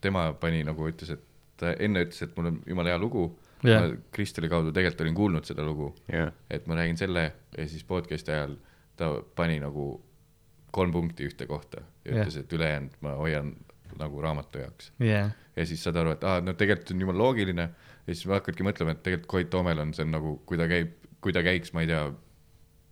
tema 0.00 0.30
pani 0.40 0.64
nagu 0.64 0.88
ütles, 0.88 1.12
et 1.14 1.24
ta 1.60 1.74
enne 1.78 2.04
ütles, 2.06 2.22
et 2.24 2.36
mul 2.36 2.50
on 2.52 2.60
jumala 2.66 2.94
hea 2.94 3.00
lugu. 3.00 3.30
Yeah.. 3.62 3.84
ma 3.84 4.00
Kristeli 4.10 4.48
kaudu 4.50 4.72
tegelikult 4.74 5.04
olin 5.04 5.14
kuulnud 5.14 5.46
seda 5.46 5.62
lugu. 5.62 5.92
Yeah., 6.10 6.32
et 6.50 6.66
ma 6.66 6.74
räägin 6.80 6.96
selle 6.98 7.28
ja 7.56 7.66
siis 7.70 7.84
podcast'i 7.86 8.34
ajal 8.34 8.56
ta 8.98 9.12
pani 9.36 9.60
nagu 9.62 9.92
kolm 10.74 10.90
punkti 10.92 11.28
ühte 11.28 11.46
kohta 11.46 11.84
ja 12.02 12.08
yeah. 12.08 12.24
ütles, 12.24 12.40
et 12.40 12.52
ülejäänud 12.52 12.96
ma 13.04 13.12
hoian 13.20 13.52
nagu 14.00 14.24
raamatu 14.24 14.64
jaoks. 14.64 14.90
Yeah.. 14.98 15.30
ja 15.56 15.66
siis 15.68 15.84
saad 15.84 16.00
aru, 16.00 16.16
et 16.16 16.26
aa, 16.26 16.40
no 16.42 16.56
tegelikult 16.58 16.94
on 16.96 17.06
jumala 17.06 17.22
loogiline. 17.22 17.68
Ja 18.02 18.16
siis 18.16 18.26
hakkadki 18.26 18.66
mõtlema, 18.66 18.96
et 18.96 19.04
tegelikult 19.06 19.30
Koit 19.30 19.50
Toomel 19.52 19.78
on 19.78 19.92
see 19.94 20.08
nagu, 20.10 20.34
kui 20.48 20.58
ta 20.58 20.66
käib 20.66 20.96
kui 21.22 21.32
ta 21.32 21.42
käiks, 21.46 21.72
ma 21.72 21.86
ei 21.86 21.90
tea, 21.90 22.04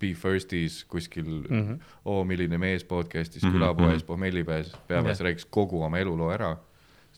Be 0.00 0.14
Firstis 0.14 0.84
kuskil 0.88 1.24
mm 1.24 1.68
-hmm. 1.68 1.78
Oo 2.04 2.24
milline 2.24 2.58
mees 2.58 2.84
podcast'is 2.84 3.42
mm 3.42 3.48
-hmm. 3.48 3.52
külapoes, 3.52 4.04
pohmellipäes, 4.04 4.76
peapeas 4.88 5.20
räägiks 5.20 5.46
kogu 5.50 5.82
oma 5.82 5.98
eluloo 5.98 6.30
ära. 6.32 6.56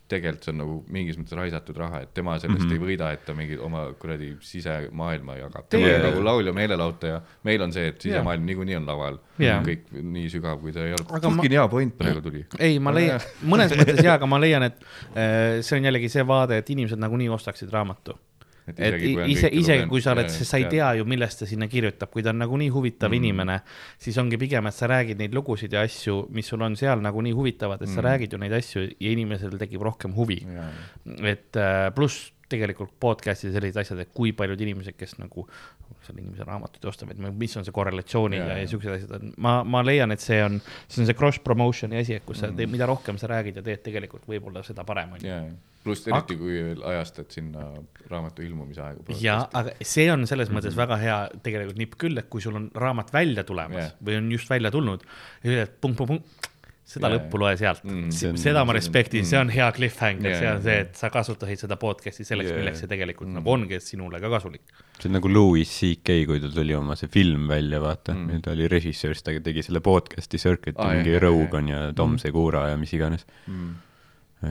tegelikult 0.09 0.45
see 0.45 0.53
on 0.53 0.59
nagu 0.59 0.75
mingis 0.93 1.17
mõttes 1.17 1.37
raisatud 1.37 1.77
raha, 1.77 2.01
et 2.01 2.15
tema 2.15 2.39
sellest 2.39 2.65
mm 2.65 2.71
-hmm. 2.71 2.73
ei 2.73 2.97
võida, 2.97 3.13
et 3.13 3.25
ta 3.25 3.35
mingi 3.35 3.57
oma 3.59 3.93
kuradi 3.99 4.37
sisemaailma 4.41 5.37
jagab. 5.37 5.69
tema 5.69 5.87
on 5.87 6.03
nagu 6.03 6.25
laulja, 6.25 6.53
meelelautaja, 6.53 7.21
meil 7.45 7.63
on 7.63 7.73
see, 7.73 7.87
et 7.89 8.01
sisemaailm 8.01 8.45
niikuinii 8.47 8.77
on 8.77 8.87
laval 8.87 9.19
yeah.. 9.41 9.65
kõik 9.65 9.81
nii 10.03 10.29
sügav, 10.29 10.61
kui 10.61 10.73
ta 10.73 10.85
ei 10.85 10.93
ole. 10.93 11.31
ma... 11.37 11.43
hea 11.51 11.69
point 11.69 11.99
praegu 11.99 12.21
tuli. 12.21 12.45
ei, 12.59 12.79
ma 12.79 12.95
leian, 12.95 13.21
mõnes 13.43 13.73
mõttes 13.73 14.05
jaa, 14.05 14.15
aga 14.15 14.27
ma 14.27 14.41
leian, 14.41 14.63
et 14.63 14.85
äh, 15.17 15.61
see 15.61 15.79
on 15.79 15.85
jällegi 15.85 16.09
see 16.09 16.27
vaade, 16.27 16.59
et 16.59 16.71
inimesed 16.71 16.99
nagunii 16.99 17.29
ostaksid 17.29 17.71
raamatu 17.73 18.19
et 18.67 18.79
isegi, 18.79 19.13
et 19.19 19.33
ise, 19.33 19.51
isegi 19.63 19.87
kui 19.91 20.03
sa 20.05 20.15
oled, 20.15 20.31
sest 20.31 20.55
sa 20.55 20.61
ei 20.61 20.69
tea 20.71 20.93
ju, 20.99 21.07
millest 21.09 21.43
ta 21.43 21.49
sinna 21.49 21.69
kirjutab, 21.71 22.13
kui 22.13 22.25
ta 22.25 22.31
on 22.35 22.39
nagunii 22.43 22.71
huvitav 22.75 23.11
mm. 23.11 23.19
inimene, 23.19 23.59
siis 24.03 24.19
ongi 24.23 24.39
pigem, 24.41 24.69
et 24.71 24.77
sa 24.77 24.91
räägid 24.91 25.23
neid 25.23 25.35
lugusid 25.37 25.75
ja 25.75 25.83
asju, 25.87 26.27
mis 26.37 26.51
sul 26.53 26.63
on 26.63 26.79
seal 26.79 27.03
nagunii 27.05 27.35
huvitavad, 27.37 27.83
et 27.83 27.91
mm. 27.91 27.97
sa 27.97 28.07
räägid 28.07 28.37
ju 28.37 28.43
neid 28.43 28.55
asju 28.59 28.87
ja 28.93 29.17
inimesel 29.17 29.59
tekib 29.61 29.83
rohkem 29.83 30.15
huvi. 30.19 30.43
et 31.23 31.59
äh, 31.59 31.89
pluss 31.97 32.31
tegelikult 32.53 32.95
podcast'id 33.03 33.51
ja 33.51 33.57
sellised 33.57 33.81
asjad, 33.83 34.05
et 34.05 34.13
kui 34.15 34.35
paljud 34.37 34.61
inimesed, 34.67 34.97
kes 34.99 35.17
nagu 35.21 35.47
seal 36.03 36.19
inimese 36.19 36.47
raamatuid 36.47 36.87
ostavad, 36.91 37.21
mis 37.39 37.59
on 37.59 37.67
see 37.67 37.75
korrelatsioonid 37.75 38.43
ja, 38.43 38.61
ja 38.61 38.71
siuksed 38.71 38.97
asjad 38.97 39.27
ma, 39.43 39.59
ma 39.65 39.83
leian, 39.87 40.15
et 40.15 40.23
see 40.23 40.41
on, 40.45 40.59
see 40.87 41.03
on 41.03 41.11
see 41.11 41.19
cross 41.19 41.43
promotion'i 41.43 42.01
asi, 42.01 42.17
et 42.19 42.27
kus 42.29 42.43
sa 42.43 42.51
mm., 42.51 42.73
mida 42.73 42.89
rohkem 42.91 43.21
sa 43.21 43.31
räägid 43.31 43.61
ja 43.61 43.67
teed 43.67 43.85
tegelikult 43.87 44.27
võib-olla 44.31 44.65
seda 44.67 44.87
parem 44.89 45.19
on 45.19 45.27
ju 45.27 45.37
pluss 45.83 46.07
eriti, 46.07 46.37
kui 46.39 46.59
ajastad 46.93 47.31
sinna 47.35 47.65
raamatu 48.11 48.45
ilmumise 48.47 48.83
aega. 48.85 49.17
ja, 49.21 49.39
aga 49.59 49.75
see 49.83 50.07
on 50.13 50.27
selles 50.31 50.51
mõttes 50.53 50.73
mm 50.73 50.79
-hmm. 50.79 50.83
väga 50.85 50.99
hea 51.03 51.19
tegelikult 51.43 51.79
nipp 51.79 51.99
küll, 51.99 52.19
et 52.19 52.29
kui 52.31 52.41
sul 52.45 52.57
on 52.59 52.71
raamat 52.75 53.13
välja 53.13 53.45
tulemas 53.45 53.83
yeah. 53.83 53.93
või 54.05 54.19
on 54.21 54.33
just 54.33 54.51
välja 54.51 54.71
tulnud 54.71 55.03
ja 55.43 55.51
ütled 55.51 55.77
punkt-punkt-punkt, 55.81 56.52
seda 56.83 57.09
yeah. 57.09 57.15
lõppu 57.15 57.39
loe 57.39 57.53
sealt 57.59 57.85
mm, 57.87 58.37
seda 58.41 58.65
ma 58.67 58.75
respektin 58.75 59.23
mm, 59.23 59.29
see 59.29 59.39
on 59.39 59.51
hea 59.55 59.69
cliffhanger 59.77 60.33
yeah,, 60.33 60.41
see 60.41 60.51
on 60.51 60.65
see, 60.65 60.79
et 60.85 60.99
sa 60.99 61.11
kasutasid 61.15 61.63
seda 61.63 61.79
podcast'i 61.81 62.27
selleks 62.27 62.51
yeah., 62.51 62.59
milleks 62.59 62.83
see 62.83 62.91
tegelikult 62.91 63.29
mm 63.29 63.39
nagu 63.39 63.53
ongi, 63.55 63.79
et 63.79 63.85
sinule 63.87 64.19
ka 64.21 64.29
kasulik. 64.33 64.75
see 64.99 65.09
on 65.09 65.17
nagu 65.17 65.31
Louis 65.31 65.69
CK, 65.69 66.19
kui 66.29 66.43
tal 66.43 66.53
tuli 66.53 66.75
oma 66.77 66.97
see 66.99 67.09
film 67.13 67.47
välja, 67.51 67.81
vaata 67.83 68.17
mm, 68.17 68.43
ta 68.45 68.53
oli 68.53 68.67
režissöör, 68.71 69.15
siis 69.17 69.25
ta 69.27 69.35
tegi 69.47 69.65
selle 69.65 69.81
podcast'i 69.85 70.41
Circuit'i 70.43 70.77
ah,, 70.83 70.93
mingi 70.93 71.17
Rogan 71.23 71.71
ja 71.71 71.81
Tom 71.97 72.17
mm. 72.17 72.25
Segura 72.27 72.67
ja 72.73 72.77
mis 72.81 72.93
iganes 72.99 73.25
mm. 73.47 73.73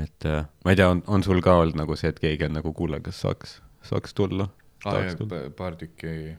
et 0.01 0.29
äh, 0.31 0.47
ma 0.65 0.73
ei 0.73 0.79
tea, 0.79 0.89
on, 0.95 1.03
on 1.11 1.27
sul 1.27 1.43
ka 1.45 1.59
olnud 1.61 1.77
nagu 1.83 1.99
see, 1.99 2.13
et 2.15 2.23
keegi 2.23 2.47
on 2.47 2.57
nagu, 2.57 2.73
kuule, 2.77 3.03
kas 3.03 3.21
saaks, 3.27 3.59
saaks 3.91 4.17
tulla? 4.17 4.49
aa 4.87 5.03
jaa, 5.05 5.43
paar 5.57 5.77
tükki, 5.77 6.33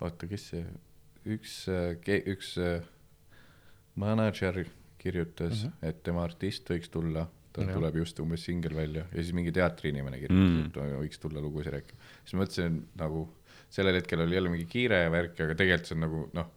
oota, 0.00 0.30
kes 0.30 0.50
see, 0.54 0.64
üks, 1.28 1.60
äh, 1.68 2.22
üks 2.22 2.54
äh, 2.62 2.80
manager 3.98 4.62
kirjutas 4.98 5.64
mm, 5.64 5.68
-hmm. 5.68 5.88
et 5.90 6.02
tema 6.02 6.24
artist 6.26 6.70
võiks 6.70 6.90
tulla, 6.90 7.26
tal 7.52 7.64
mm 7.64 7.70
-hmm. 7.70 7.74
tuleb 7.74 7.96
just 8.02 8.20
umbes 8.20 8.44
singel 8.44 8.76
välja 8.76 9.06
ja 9.12 9.22
siis 9.22 9.32
mingi 9.32 9.52
teatriinimene 9.52 10.18
kirjutas 10.18 10.50
mm, 10.50 10.62
-hmm. 10.62 10.92
et 10.92 11.00
võiks 11.02 11.20
tulla 11.22 11.40
lugusid 11.40 11.72
rääkima. 11.72 12.00
siis 12.24 12.34
ma 12.34 12.44
mõtlesin 12.44 12.82
nagu, 12.98 13.24
sellel 13.70 13.94
hetkel 13.94 14.20
oli 14.20 14.34
jälle 14.34 14.48
mingi 14.48 14.66
kiire 14.66 15.02
ja 15.02 15.10
värk, 15.10 15.40
aga 15.40 15.54
tegelikult 15.54 15.86
see 15.86 15.96
on 15.96 16.06
nagu 16.06 16.30
noh 16.32 16.54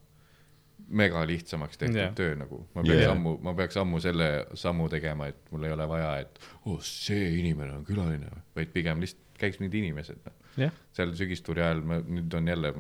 mega 0.92 1.22
lihtsamaks 1.28 1.78
tehtud 1.78 1.98
yeah. 1.98 2.14
töö 2.16 2.36
nagu, 2.36 2.68
ma 2.76 2.84
peaks 2.84 3.00
yeah. 3.00 3.12
ammu, 3.12 3.38
ma 3.42 3.54
peaks 3.56 3.78
ammu 3.78 4.00
selle 4.04 4.30
sammu 4.54 4.90
tegema, 4.90 5.28
et 5.32 5.52
mul 5.52 5.64
ei 5.64 5.72
ole 5.72 5.88
vaja, 5.88 6.18
et 6.26 6.40
oh, 6.66 6.80
see 6.84 7.30
inimene 7.40 7.78
on 7.78 7.86
külaline, 7.88 8.32
vaid 8.56 8.74
pigem 8.74 9.04
lihtsalt 9.04 9.32
käiks 9.42 9.62
mingid 9.62 9.80
inimesed 9.80 10.20
no. 10.26 10.34
yeah.. 10.58 10.74
seal 10.96 11.14
sügistuuri 11.18 11.64
ajal 11.66 11.82
ma 11.88 12.02
nüüd 12.02 12.34
on 12.38 12.52
jälle, 12.52 12.74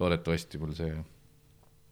loodetavasti 0.00 0.60
mul 0.60 0.74
see 0.78 0.92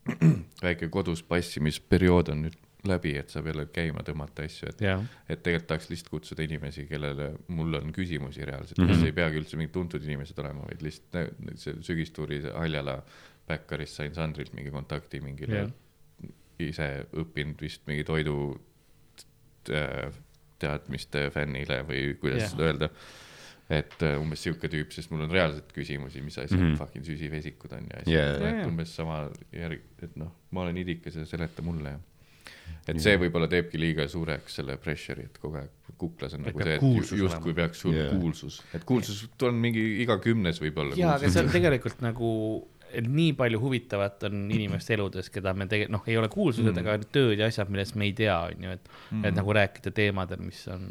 väike 0.66 0.90
kodus 0.92 1.22
passimisperiood 1.26 2.32
on 2.34 2.46
nüüd 2.46 2.58
läbi, 2.88 3.14
et 3.20 3.32
saab 3.32 3.50
jälle 3.50 3.66
käima 3.72 4.04
tõmmata 4.06 4.46
asju, 4.46 4.70
et 4.72 4.82
yeah., 4.84 5.04
et 5.28 5.42
tegelikult 5.42 5.68
tahaks 5.72 5.90
lihtsalt 5.90 6.10
kutsuda 6.10 6.44
inimesi, 6.46 6.86
kellele 6.90 7.32
mul 7.48 7.78
on 7.80 7.92
küsimusi 7.96 8.44
reaalselt 8.46 8.78
mm, 8.78 8.88
-hmm. 8.88 9.02
kes 9.02 9.10
ei 9.10 9.16
peagi 9.16 9.40
üldse 9.42 9.60
mingid 9.60 9.74
tuntud 9.74 10.04
inimesed 10.04 10.38
olema, 10.42 10.66
vaid 10.68 10.84
lihtsalt 10.86 11.58
see 11.62 11.76
sügistuuri 11.90 12.42
Haljala 12.54 13.00
Backerist 13.46 14.00
sain 14.00 14.14
Sandrilt 14.14 14.54
mingi 14.54 14.72
kontakti 14.74 15.20
mingile 15.22 15.60
yeah. 15.60 15.70
ise 16.58 16.88
õppinud 17.22 17.60
vist 17.62 17.84
mingi 17.86 18.04
toidu 18.06 18.36
äh, 19.70 20.10
teadmiste 20.62 21.28
fännile 21.34 21.82
või 21.86 22.10
kuidas 22.20 22.42
yeah. 22.46 22.52
seda 22.52 22.68
öelda. 22.70 22.90
et 23.66 23.94
uh, 24.06 24.20
umbes 24.22 24.44
sihuke 24.46 24.68
tüüp, 24.70 24.92
sest 24.94 25.10
mul 25.10 25.24
on 25.24 25.32
reaalselt 25.34 25.72
küsimusi, 25.74 26.20
mis 26.22 26.36
asi 26.38 26.54
mm 26.54 26.60
-hmm. 26.62 26.76
fucking 26.78 27.04
süsivesikud 27.04 27.72
on 27.74 27.88
ja 27.90 28.02
asjad 28.02 28.42
yeah., 28.42 28.60
et 28.60 28.66
umbes 28.66 28.92
sama 28.94 29.24
järg, 29.52 29.82
et 30.02 30.14
noh, 30.16 30.30
ma 30.50 30.62
olen 30.62 30.76
idikas 30.78 31.16
ja 31.18 31.24
seleta 31.26 31.62
mulle 31.66 31.96
ja 31.96 31.98
et 32.86 33.00
see 33.02 33.16
võib-olla 33.18 33.48
teebki 33.50 33.80
liiga 33.80 34.06
suureks 34.10 34.60
selle 34.60 34.76
pressure'i, 34.82 35.26
et 35.30 35.42
kogu 35.42 35.60
aeg 35.60 35.72
kuklas 35.96 36.36
on 36.36 36.44
nagu 36.44 36.60
see, 36.60 36.76
et 36.76 37.12
justkui 37.18 37.54
peaks 37.56 37.82
sul 37.84 37.94
yeah. 37.96 38.12
kuulsus, 38.12 38.60
et 38.76 38.84
kuulsus 38.84 39.24
on 39.48 39.60
mingi 39.60 39.84
iga 40.04 40.18
kümnes 40.22 40.60
võib-olla. 40.62 40.96
jaa, 40.98 41.16
aga 41.16 41.30
see 41.32 41.44
on 41.44 41.52
tegelikult 41.54 42.02
nagu 42.04 42.32
nii 43.02 43.32
palju 43.36 43.60
huvitavat 43.60 44.28
on 44.28 44.44
inimeste 44.52 44.94
eludes, 44.94 45.30
keda 45.32 45.52
me 45.56 45.66
tegelikult, 45.70 45.96
noh, 45.96 46.04
ei 46.10 46.18
ole 46.20 46.28
kuulsused 46.32 46.70
mm., 46.70 46.84
aga 46.84 47.10
tööd 47.12 47.40
ja 47.40 47.48
asjad, 47.50 47.70
millest 47.72 47.96
me 47.98 48.06
ei 48.08 48.14
tea, 48.16 48.36
on 48.50 48.68
ju, 48.68 48.76
et 48.76 48.86
mm., 48.92 49.24
et 49.28 49.36
nagu 49.36 49.56
rääkida 49.58 49.92
teemadel, 49.96 50.44
mis 50.46 50.62
on, 50.72 50.86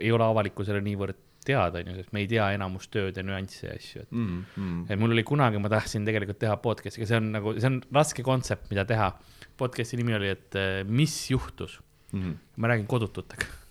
ei 0.00 0.10
ole 0.12 0.26
avalikkusele 0.26 0.82
niivõrd 0.84 1.20
teada, 1.44 1.80
on 1.80 1.92
ju, 1.92 1.98
sest 2.00 2.12
me 2.16 2.24
ei 2.24 2.28
tea 2.30 2.48
enamus 2.56 2.88
tööd 2.92 3.20
ja 3.20 3.24
nüansse 3.26 3.66
ja 3.68 3.76
asju, 3.76 4.04
et 4.06 4.12
mm. 4.16 4.44
-hmm. 4.56 4.84
et 4.88 5.00
mul 5.00 5.14
oli 5.16 5.24
kunagi, 5.28 5.60
ma 5.62 5.70
tahtsin 5.72 6.08
tegelikult 6.08 6.40
teha 6.40 6.56
podcast'i, 6.64 7.02
aga 7.02 7.10
see 7.10 7.20
on 7.20 7.30
nagu, 7.36 7.54
see 7.58 7.70
on 7.70 7.80
raske 7.94 8.26
kontsept, 8.26 8.70
mida 8.72 8.86
teha. 8.88 9.12
Podcast'i 9.60 10.00
nimi 10.00 10.16
oli, 10.16 10.32
et 10.34 10.58
mis 10.88 11.18
juhtus 11.30 11.80
mm. 12.12 12.22
-hmm. 12.22 12.40
ma 12.56 12.72
räägin 12.72 12.86
kodututega 12.90 13.64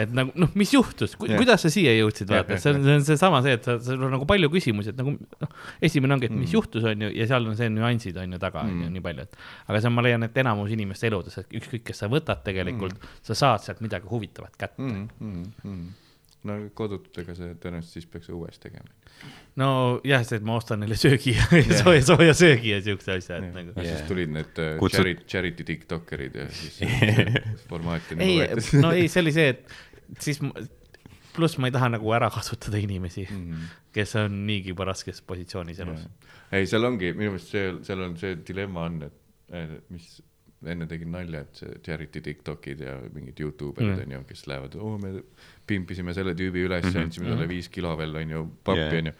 et 0.00 0.12
nagu 0.14 0.32
noh, 0.38 0.50
mis 0.58 0.72
juhtus 0.74 1.14
Ku, 1.18 1.28
yeah., 1.28 1.38
kuidas 1.40 1.64
sa 1.64 1.70
siia 1.72 1.92
jõudsid, 1.96 2.30
vaata, 2.30 2.58
see 2.62 2.74
on, 2.74 2.80
see 2.86 2.96
on 2.98 3.06
seesama 3.06 3.40
see, 3.44 3.54
et 3.58 3.66
sul 3.86 4.02
on 4.06 4.14
nagu 4.16 4.26
palju 4.28 4.50
küsimusi, 4.52 4.94
et 4.94 5.00
nagu 5.00 5.14
noh, 5.14 5.56
esimene 5.84 6.16
ongi, 6.16 6.30
et 6.30 6.34
mis 6.34 6.48
mm. 6.48 6.54
juhtus, 6.56 6.86
on 6.90 7.04
ju, 7.06 7.10
ja 7.14 7.26
seal 7.30 7.48
on 7.50 7.58
see 7.58 7.70
nüansid 7.72 8.18
on 8.20 8.36
ju 8.36 8.40
taga, 8.42 8.64
on 8.66 8.72
ju, 8.72 8.88
mm. 8.88 8.94
nii 8.96 9.04
palju, 9.04 9.26
et 9.28 9.38
aga 9.68 9.80
see 9.80 9.90
on, 9.90 9.96
ma 9.98 10.06
leian, 10.06 10.26
et 10.26 10.40
enamus 10.44 10.72
inimeste 10.74 11.10
eludes, 11.10 11.38
et 11.42 11.58
ükskõik, 11.60 11.84
kes 11.90 12.02
sa 12.04 12.10
võtad 12.12 12.42
tegelikult 12.46 12.96
mm., 12.96 13.20
sa 13.30 13.38
saad 13.38 13.66
sealt 13.66 13.82
midagi 13.84 14.10
huvitavat 14.10 14.56
kätte 14.58 14.82
mm,. 14.82 15.04
Mm, 15.20 15.52
mm. 15.62 15.84
no 16.50 16.58
kodututega 16.78 17.36
see 17.38 17.54
tõenäoliselt 17.62 18.00
siis 18.00 18.10
peaks 18.10 18.32
õues 18.34 18.60
tegema. 18.62 18.90
Nojah, 19.60 20.24
see, 20.26 20.36
et 20.40 20.46
ma 20.46 20.56
ostan 20.58 20.80
neile 20.82 20.96
söögi 20.98 21.34
ja 21.36 21.44
yeah. 21.52 21.72
sooja, 21.82 22.02
sooja 22.08 22.34
söögi 22.34 22.72
ja 22.74 22.80
siukse 22.82 23.12
asja, 23.18 23.36
et 23.38 23.44
yeah. 23.48 23.54
nagu 23.54 23.74
yeah.. 23.78 23.90
siis 23.98 24.08
tulid 24.08 24.32
need 24.34 24.58
uh, 24.58 24.72
Kutsud- 24.80 24.98
charity, 25.00 25.26
charity 25.30 25.66
tiktokerid 25.68 26.38
ja 26.40 26.48
siis 26.50 26.80
formaati 27.70 28.18
nagu 28.18 28.26
ei 28.30 28.40
võetud, 28.42 28.80
no 28.82 28.90
ei, 28.96 29.06
see 29.12 29.22
oli 29.22 29.34
see, 29.36 29.54
et 29.54 30.20
siis 30.24 30.40
pluss 31.34 31.56
ma 31.58 31.66
ei 31.70 31.74
taha 31.74 31.88
nagu 31.96 32.12
ära 32.14 32.28
kasutada 32.30 32.78
inimesi, 32.78 33.24
Mhm. 33.30 33.64
kes 33.94 34.12
on 34.18 34.36
niigi 34.46 34.70
juba 34.74 34.84
raskes 34.90 35.20
positsioonis 35.26 35.80
elus. 35.82 36.04
ei, 36.54 36.66
seal 36.70 36.84
ongi 36.86 37.12
minu 37.14 37.32
meelest 37.34 37.50
see, 37.54 37.72
seal 37.86 38.02
on 38.06 38.16
see 38.18 38.36
dilemma 38.46 38.88
on, 38.90 39.00
et 39.06 39.90
mis 39.90 40.16
enne 40.64 40.86
tegin 40.88 41.10
nalja, 41.12 41.42
et 41.44 41.58
see 41.60 41.74
charity 41.84 42.22
Tiktokid 42.24 42.80
ja 42.86 42.94
mingid 43.12 43.38
Youtuberid 43.42 43.98
Mm. 43.98 44.04
onju, 44.06 44.20
kes 44.30 44.46
lähevad, 44.48 44.74
oo 44.80 44.94
me 44.98 45.10
pimpisime 45.66 46.14
selle 46.14 46.34
tüübi 46.34 46.64
üles 46.68 46.84
mm, 46.84 46.88
Mhm. 46.90 46.96
-hmm. 46.98 47.02
andsime 47.04 47.28
talle 47.30 47.48
viis 47.48 47.68
kilo 47.68 47.96
veel 47.98 48.16
onju, 48.16 48.42
pappi 48.64 48.98
onju. 49.02 49.12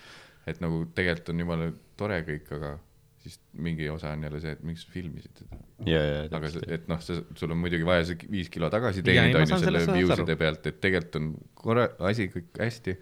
et 0.47 0.61
nagu 0.61 0.85
tegelikult 0.95 1.29
on 1.33 1.39
jumala 1.41 1.73
tore 1.97 2.21
kõik, 2.27 2.51
aga 2.57 2.79
siis 3.25 3.39
mingi 3.57 3.89
osa 3.89 4.11
on 4.13 4.23
jälle 4.23 4.41
see, 4.41 4.53
et 4.53 4.63
miks 4.63 4.83
filmisid 4.93 5.31
seda. 5.39 5.57
ja, 5.87 6.01
ja 6.05 6.23
aga 6.31 6.51
see, 6.51 6.61
et 6.69 6.89
noh, 6.89 7.01
see, 7.01 7.23
sul 7.35 7.51
on 7.51 7.57
muidugi 7.57 7.87
vaja 7.87 8.05
see 8.05 8.17
viis 8.31 8.51
kilo 8.53 8.69
tagasi 8.71 9.03
teenida 9.03 9.39
onju 9.39 9.47
selle 9.57 9.65
sellest 9.65 9.93
view 9.97 10.11
aru. 10.13 10.17
side 10.27 10.37
pealt, 10.37 10.67
et 10.67 10.81
tegelikult 10.81 11.17
on 11.17 11.31
korra-, 11.55 11.91
asi 11.99 12.29
kõik 12.29 12.59
hästi. 12.61 12.97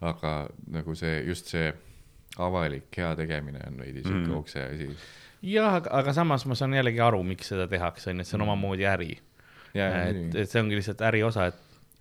aga 0.00 0.48
nagu 0.70 0.94
see, 0.94 1.24
just 1.26 1.46
see 1.46 1.72
avalik 2.38 2.96
hea 2.96 3.14
tegemine 3.16 3.58
on 3.66 3.78
veidi 3.80 4.02
siuke 4.02 4.18
Mhm. 4.20 4.30
mm. 4.30 4.36
okse 4.38 4.62
asi. 4.62 4.90
jah, 5.42 5.74
aga, 5.74 5.90
aga 5.90 6.12
samas 6.12 6.44
ma 6.46 6.54
saan 6.54 6.72
jällegi 6.74 7.00
aru, 7.00 7.22
miks 7.22 7.48
seda 7.48 7.66
tehakse, 7.66 8.10
onju, 8.10 8.20
et 8.20 8.26
see 8.26 8.36
on 8.38 8.42
omamoodi 8.48 8.84
äri. 8.86 9.18
et, 9.74 10.34
et 10.34 10.50
see 10.50 10.60
ongi 10.62 10.74
lihtsalt 10.76 11.00
äri 11.08 11.22
osa, 11.22 11.46
et 11.46 11.54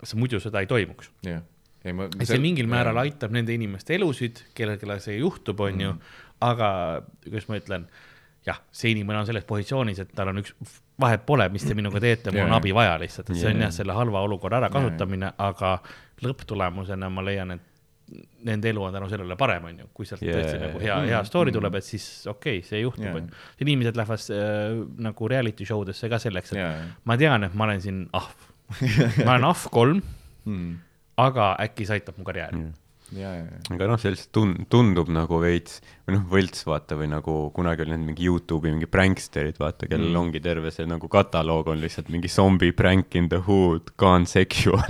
see 0.04 0.20
muidu 0.20 0.42
seda 0.44 0.62
ei 0.64 0.70
toimuks. 0.70 1.12
jah, 1.26 1.46
ei 1.86 1.96
ma. 1.96 2.10
see 2.24 2.42
mingil 2.44 2.70
määral 2.72 3.00
aitab 3.04 3.34
nende 3.36 3.56
inimeste 3.56 3.96
elusid, 3.98 4.44
kellel, 4.58 4.80
kellel 4.82 5.02
see 5.04 5.18
juhtub, 5.20 5.64
onju, 5.68 5.96
aga 6.48 6.70
kuidas 7.26 7.48
ma 7.50 7.62
ütlen, 7.62 7.88
jah, 8.48 8.60
see 8.72 8.94
inimene 8.94 9.22
on 9.22 9.30
selles 9.30 9.48
positsioonis, 9.48 10.04
et 10.04 10.12
tal 10.16 10.32
on 10.32 10.44
üks, 10.44 10.54
vahet 11.02 11.26
pole, 11.28 11.48
mis 11.54 11.66
te 11.68 11.76
minuga 11.78 12.02
teete, 12.04 12.34
mul 12.34 12.46
on 12.48 12.58
abi 12.58 12.74
vaja 12.76 12.98
lihtsalt, 13.02 13.32
et 13.32 13.42
see 13.42 13.54
on 13.54 13.66
jah, 13.66 13.74
selle 13.76 13.96
halva 13.98 14.22
olukorra 14.28 14.62
ärakasutamine, 14.64 15.34
aga 15.44 15.78
lõpptulemusena 16.26 17.10
ma 17.14 17.26
leian, 17.26 17.58
et 17.58 17.66
nende 18.48 18.70
elu 18.72 18.84
on 18.88 18.94
tänu 18.96 19.10
sellele 19.12 19.36
parem, 19.40 19.66
onju, 19.68 19.90
kui 19.96 20.08
sealt 20.08 20.22
Jaa. 20.24 20.38
tõesti 20.38 20.60
nagu 20.62 20.80
hea, 20.80 20.96
hea 21.10 21.20
story 21.28 21.52
tuleb, 21.56 21.76
et 21.80 21.86
siis 21.86 22.06
okei 22.30 22.62
okay,, 22.62 22.68
see 22.70 22.80
juhtub 22.82 23.10
Jaa., 23.10 23.18
onju. 23.20 23.42
inimesed 23.66 24.00
lähevad 24.00 24.28
äh, 24.32 24.78
nagu 25.10 25.32
reality 25.32 25.68
show 25.68 25.84
desse 25.88 26.08
ka 26.12 26.20
selleks, 26.24 26.54
et 26.56 26.62
jaa, 26.62 26.78
ma 27.10 27.18
tean, 27.20 27.44
et 27.48 27.58
ma 27.58 27.68
olen 27.68 27.84
siin 27.84 28.06
ahv. 28.18 28.47
ma 29.26 29.32
olen 29.36 29.44
ahv 29.54 29.68
kolm, 29.72 30.02
Mm. 30.48 30.78
aga 31.20 31.46
äkki 31.60 31.86
see 31.88 31.98
aitab 32.00 32.16
mu 32.18 32.24
karjääri. 32.24 32.56
jaa, 32.62 32.74
aga 33.72 33.86
noh, 33.88 33.96
see 34.02 34.12
lihtsalt 34.12 34.32
tun-, 34.36 34.66
tundub 34.68 35.08
nagu 35.16 35.38
veits 35.40 35.78
või 36.08 36.16
noh, 36.18 36.24
võlts 36.32 36.66
vaata 36.68 36.96
või 37.00 37.08
nagu 37.12 37.36
kunagi 37.56 37.86
oli 37.86 37.94
need 37.96 38.04
mingi 38.10 38.26
Youtube'i 38.28 38.74
mingi 38.74 38.88
pranksterid, 38.92 39.56
vaata, 39.62 39.88
kellel 39.88 40.10
Mm. 40.12 40.18
ongi 40.20 40.42
terve 40.44 40.72
see 40.76 40.86
nagu 40.88 41.08
kataloog 41.12 41.68
on 41.72 41.80
lihtsalt 41.80 42.10
mingi 42.12 42.28
zombie 42.32 42.74
prank 42.76 43.16
in 43.16 43.30
the 43.32 43.40
hood, 43.48 43.94
gone 43.98 44.26
sexual. 44.28 44.84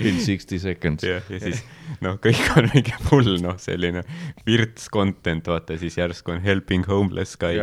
in 0.00 0.18
sixty 0.20 0.58
seconds. 0.58 1.02
ja, 1.06 1.20
ja 1.30 1.40
siis 1.42 1.62
noh, 2.02 2.18
kõik 2.22 2.42
on 2.58 2.68
mingi 2.74 2.94
full 3.06 3.38
noh, 3.44 3.54
selline 3.62 4.02
virts 4.46 4.88
content, 4.90 5.46
vaata 5.46 5.78
siis 5.78 5.94
järsku 5.98 6.34
on 6.34 6.40
helping 6.42 6.86
homeless 6.90 7.36
guy. 7.38 7.54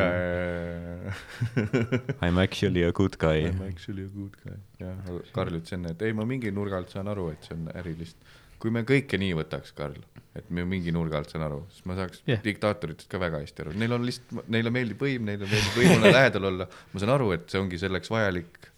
I 2.22 2.30
m 2.32 2.38
actually 2.40 2.84
a 2.88 2.92
good 2.92 3.18
guy 3.20 3.44
I 3.48 3.52
m 3.52 3.62
actually 3.68 4.04
a 4.08 4.12
good 4.14 4.36
guy. 4.44 4.56
jah, 4.80 4.96
Karl 5.36 5.58
ütles 5.60 5.74
enne, 5.76 5.92
et 5.96 6.02
ei, 6.08 6.14
ma 6.16 6.24
mingi 6.28 6.52
nurga 6.56 6.80
alt 6.80 6.92
saan 6.94 7.08
aru, 7.12 7.30
et 7.36 7.44
see 7.48 7.56
on 7.58 7.68
ärilist. 7.76 8.18
Kui 8.62 8.74
me 8.74 8.84
kõike 8.88 9.20
nii 9.22 9.36
võtaks, 9.40 9.74
Karl, 9.78 10.00
et 10.38 10.50
me 10.54 10.64
mingi 10.68 10.94
nurga 10.96 11.20
alt 11.20 11.34
saan 11.34 11.46
aru, 11.48 11.62
siis 11.74 11.86
ma 11.90 11.98
saaks 11.98 12.22
yeah. 12.30 12.42
diktaatoritest 12.46 13.10
ka 13.12 13.20
väga 13.22 13.42
hästi 13.44 13.66
aru, 13.66 13.78
neil 13.82 13.96
on 13.98 14.06
lihtsalt, 14.08 14.46
neile 14.54 14.74
meeldib 14.74 15.02
võim, 15.02 15.26
neile 15.28 15.48
meeldib 15.50 15.80
võimule 15.80 16.12
lähedal 16.18 16.52
olla. 16.52 16.68
ma 16.94 17.02
saan 17.04 17.16
aru, 17.18 17.32
et 17.36 17.50
see 17.52 17.60
ongi 17.62 17.80
selleks 17.82 18.12
vajalik, 18.14 18.70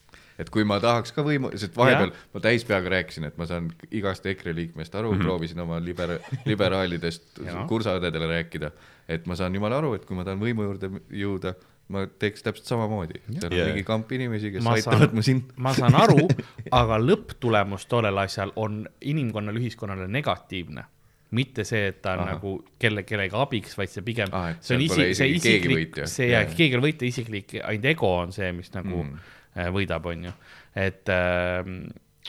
et 0.42 0.50
kui 0.54 0.66
ma 0.68 0.80
tahaks 0.84 1.14
ka 1.14 1.26
võimu, 1.26 1.52
sest 1.60 1.76
vahepeal 1.78 2.10
Jah. 2.10 2.24
ma 2.34 2.44
täis 2.48 2.66
peaga 2.70 2.96
rääkisin, 2.96 3.28
et 3.30 3.38
ma 3.38 3.48
saan 3.50 3.70
igast 3.92 4.26
EKRE 4.30 4.56
liikmest 4.58 4.96
aru 4.96 5.12
mm, 5.12 5.20
-hmm. 5.20 5.28
proovisin 5.28 5.62
oma 5.66 5.78
liber-, 5.84 6.18
liberaalidest 6.50 7.44
kursaõdedele 7.72 8.32
rääkida, 8.34 8.72
et 9.08 9.30
ma 9.30 9.38
saan 9.38 9.56
jumala 9.56 9.84
aru, 9.84 9.94
et 10.00 10.08
kui 10.10 10.18
ma 10.18 10.26
tahan 10.26 10.42
võimu 10.42 10.66
juurde 10.70 10.90
jõuda, 11.12 11.54
ma 11.92 12.06
teeks 12.08 12.42
täpselt 12.46 12.66
samamoodi. 12.70 13.20
seal 13.28 13.52
on 13.52 13.58
Jaa. 13.58 13.68
mingi 13.68 13.84
kamp 13.84 14.12
inimesi, 14.16 14.52
kes 14.56 14.64
Ma 14.64 14.72
aitavad 14.78 15.00
saan- 15.10 15.16
mu 15.16 15.22
sind. 15.22 15.52
ma 15.58 15.74
saan 15.76 15.96
aru, 15.96 16.28
aga 16.80 16.98
lõpptulemus 17.04 17.86
tollel 17.92 18.18
asjal 18.24 18.54
on 18.56 18.86
inimkonnale, 19.02 19.60
ühiskonnale 19.60 20.08
negatiivne. 20.08 20.86
mitte 21.34 21.64
see, 21.66 21.88
et 21.90 22.02
ta 22.02 22.12
on. 22.14 22.20
Aha. 22.20 22.34
nagu 22.36 22.50
kelle, 22.80 23.02
kellegi 23.04 23.34
abiks, 23.36 23.74
vaid 23.78 23.90
see 23.90 24.04
pigem 24.06 24.30
et 24.52 24.60
see 24.64 24.76
on 24.78 24.82
isi-, 24.86 25.14
see 25.18 25.30
isiklik 25.34 25.98
see 26.06 26.28
ja 26.30 26.44
keegi 26.46 26.68
ei 26.76 26.78
ole 26.78 26.86
võitja, 26.92 27.08
isiklik, 27.10 27.56
ainult 27.64 27.86
ego 27.90 28.12
on 28.20 28.32
see, 28.32 28.52
mis 28.54 28.70
nagu 28.76 29.04
Mm. 29.04 29.18
mm. 29.56 29.72
võidab, 29.74 30.06
onju. 30.12 30.32
et, 30.76 31.10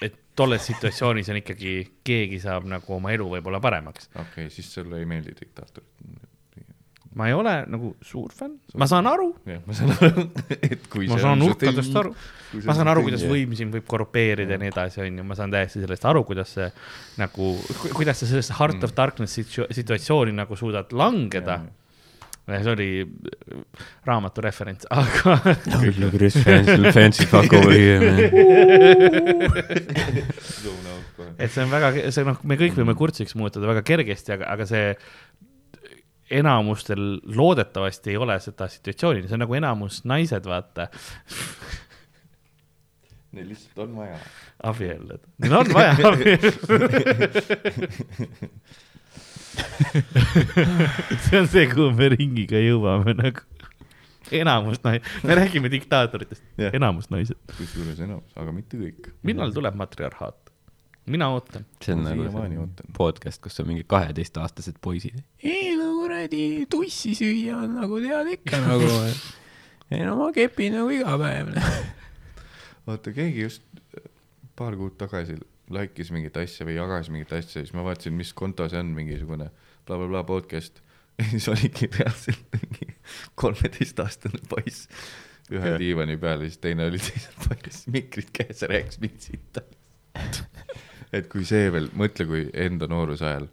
et 0.03 0.17
tolles 0.37 0.65
situatsioonis 0.67 1.29
on 1.31 1.39
ikkagi, 1.43 1.75
keegi 2.05 2.41
saab 2.43 2.65
nagu 2.69 2.97
oma 2.97 3.13
elu 3.15 3.29
võib-olla 3.37 3.61
paremaks. 3.63 4.09
okei 4.15 4.25
okay,, 4.47 4.51
siis 4.51 4.73
sulle 4.75 4.99
ei 4.99 5.05
meeldi 5.09 5.37
diktaatorid. 5.41 6.24
Ma 7.15 7.29
ei 7.31 7.35
ole 7.37 7.53
nagu 7.71 7.93
suur 8.03 8.33
fänn, 8.35 8.57
ma 8.81 8.87
saan 8.91 9.07
aru, 9.07 9.29
jah, 9.47 9.61
ma 9.69 9.75
saan 9.77 9.93
aru, 9.95 10.25
et 10.67 10.89
kui 10.91 11.07
ma 11.07 11.15
see 11.15 11.23
saan 11.23 11.39
nurkadest 11.39 11.95
aru, 12.01 12.11
ma 12.67 12.75
saan 12.75 12.91
aru, 12.91 13.05
kuidas 13.07 13.23
võim 13.31 13.55
siin 13.55 13.71
võib 13.75 13.87
korupeerida 13.91 14.57
ja 14.57 14.61
nii 14.63 14.73
edasi, 14.73 15.01
onju, 15.05 15.23
ma 15.29 15.37
saan 15.39 15.55
täiesti 15.55 15.83
sellest 15.85 16.05
aru, 16.11 16.25
kuidas 16.27 16.51
see 16.57 16.67
nagu, 17.23 17.53
kuidas 17.95 18.19
sa 18.23 18.27
sellesse 18.31 18.57
Heart 18.59 18.83
of 18.89 18.97
Darkness 18.99 19.39
situ- 19.39 19.69
situatsiooni 19.71 20.35
nagu 20.35 20.59
suudad 20.59 20.91
langeda. 20.93 21.61
see 22.45 22.71
oli 22.71 22.89
äh, 23.01 23.07
raamatu 24.05 24.43
referents, 24.45 24.85
aga 24.91 25.39
Look 25.97 26.13
at 26.13 26.19
this 26.21 26.35
fancy, 26.45 26.91
fancy 26.93 27.25
fuck 27.27 27.53
over 27.57 27.73
here 27.73 28.01
man. 28.05 28.19
Et 31.39 31.51
see 31.51 31.63
on 31.65 31.71
väga, 31.73 31.93
see 32.13 32.25
noh, 32.27 32.37
me 32.47 32.57
kõik 32.61 32.77
võime 32.79 32.95
kurtsiks 32.99 33.35
muutuda 33.39 33.67
väga 33.71 33.83
kergesti, 33.87 34.35
aga, 34.37 34.51
aga 34.55 34.67
see 34.69 34.93
enamustel 36.41 37.03
loodetavasti 37.37 38.15
ei 38.15 38.19
ole 38.21 38.37
seda 38.43 38.69
situatsiooni, 38.71 39.25
see 39.29 39.37
on 39.39 39.45
nagu 39.45 39.57
enamus 39.61 40.03
naised, 40.09 40.45
vaata, 40.51 40.89
Neil 43.35 43.49
lihtsalt 43.51 43.79
on 43.83 43.97
vaja. 43.97 44.19
abiellud, 44.63 45.23
neil 45.43 45.57
on 45.59 45.71
vaja 45.75 45.95
abielluda. 46.11 46.55
see 51.25 51.41
on 51.41 51.49
see, 51.51 51.67
kuhu 51.73 51.91
me 51.99 52.09
ringiga 52.15 52.63
jõuame 52.63 53.17
nagu. 53.19 53.43
enamus 54.35 54.79
naised, 54.87 55.11
me 55.27 55.39
räägime 55.41 55.71
diktaatoritest 55.73 56.43
yeah., 56.61 56.75
enamus 56.79 57.11
naised. 57.11 57.39
kusjuures 57.59 57.99
enamus, 58.07 58.31
aga 58.39 58.55
mitte 58.55 58.79
kõik. 58.81 59.11
millal 59.27 59.51
tuleb 59.57 59.75
matriarhaat? 59.83 60.54
Mina 61.07 61.29
ootan. 61.35 61.67
see 61.85 61.95
on 61.95 62.05
nagu 62.07 62.27
see 62.33 62.85
podcast, 62.97 63.43
kus 63.45 63.61
on 63.61 63.69
mingi 63.69 63.85
kaheteistaastased 63.89 64.79
poisid. 64.81 65.21
ei 65.43 65.75
no 65.77 65.91
kuradi 66.01 66.67
tussi 66.71 67.15
süüa 67.19 67.59
on 67.65 67.75
nagu 67.81 68.01
tead 68.01 68.31
ikka 68.39 68.61
nagu. 68.65 68.89
ei 69.91 70.05
no 70.05 70.17
ma 70.21 70.31
kepin 70.33 70.79
nagu 70.79 70.95
iga 70.95 71.19
päev. 71.21 71.53
vaata, 72.87 73.13
keegi 73.13 73.45
just 73.45 73.67
äh, 73.99 74.09
paar 74.57 74.79
kuud 74.81 74.97
tagasi 75.01 75.37
like'is 75.75 76.13
mingit 76.15 76.37
asja 76.41 76.67
või 76.69 76.79
jagas 76.79 77.13
mingit 77.13 77.33
asja, 77.33 77.61
siis 77.61 77.75
ma 77.77 77.85
vaatasin, 77.87 78.17
mis 78.17 78.33
konto 78.37 78.69
see 78.69 78.81
on, 78.81 78.95
mingisugune 78.97 79.51
blablabla 79.85 80.25
bla, 80.25 80.27
podcast. 80.29 80.81
ja 81.21 81.29
siis 81.31 81.47
oligi 81.53 81.87
reaalselt 81.93 82.57
mingi 82.57 82.89
kolmeteistaastane 83.39 84.41
poiss 84.51 84.89
ühe 85.53 85.77
diivani 85.79 86.17
peal 86.19 86.41
ja 86.41 86.49
siis 86.49 86.59
teine 86.63 86.89
oli 86.89 86.99
teisel 86.99 87.37
poiss, 87.45 87.85
mikrid 87.93 88.33
käes 88.35 88.65
ja 88.65 88.71
rääkis 88.73 89.01
mind 89.05 89.21
siit. 89.21 89.61
et 91.19 91.29
kui 91.33 91.45
see 91.49 91.69
veel, 91.75 91.91
mõtle, 91.99 92.27
kui 92.29 92.47
enda 92.67 92.89
nooruse 92.91 93.25
ajal 93.29 93.47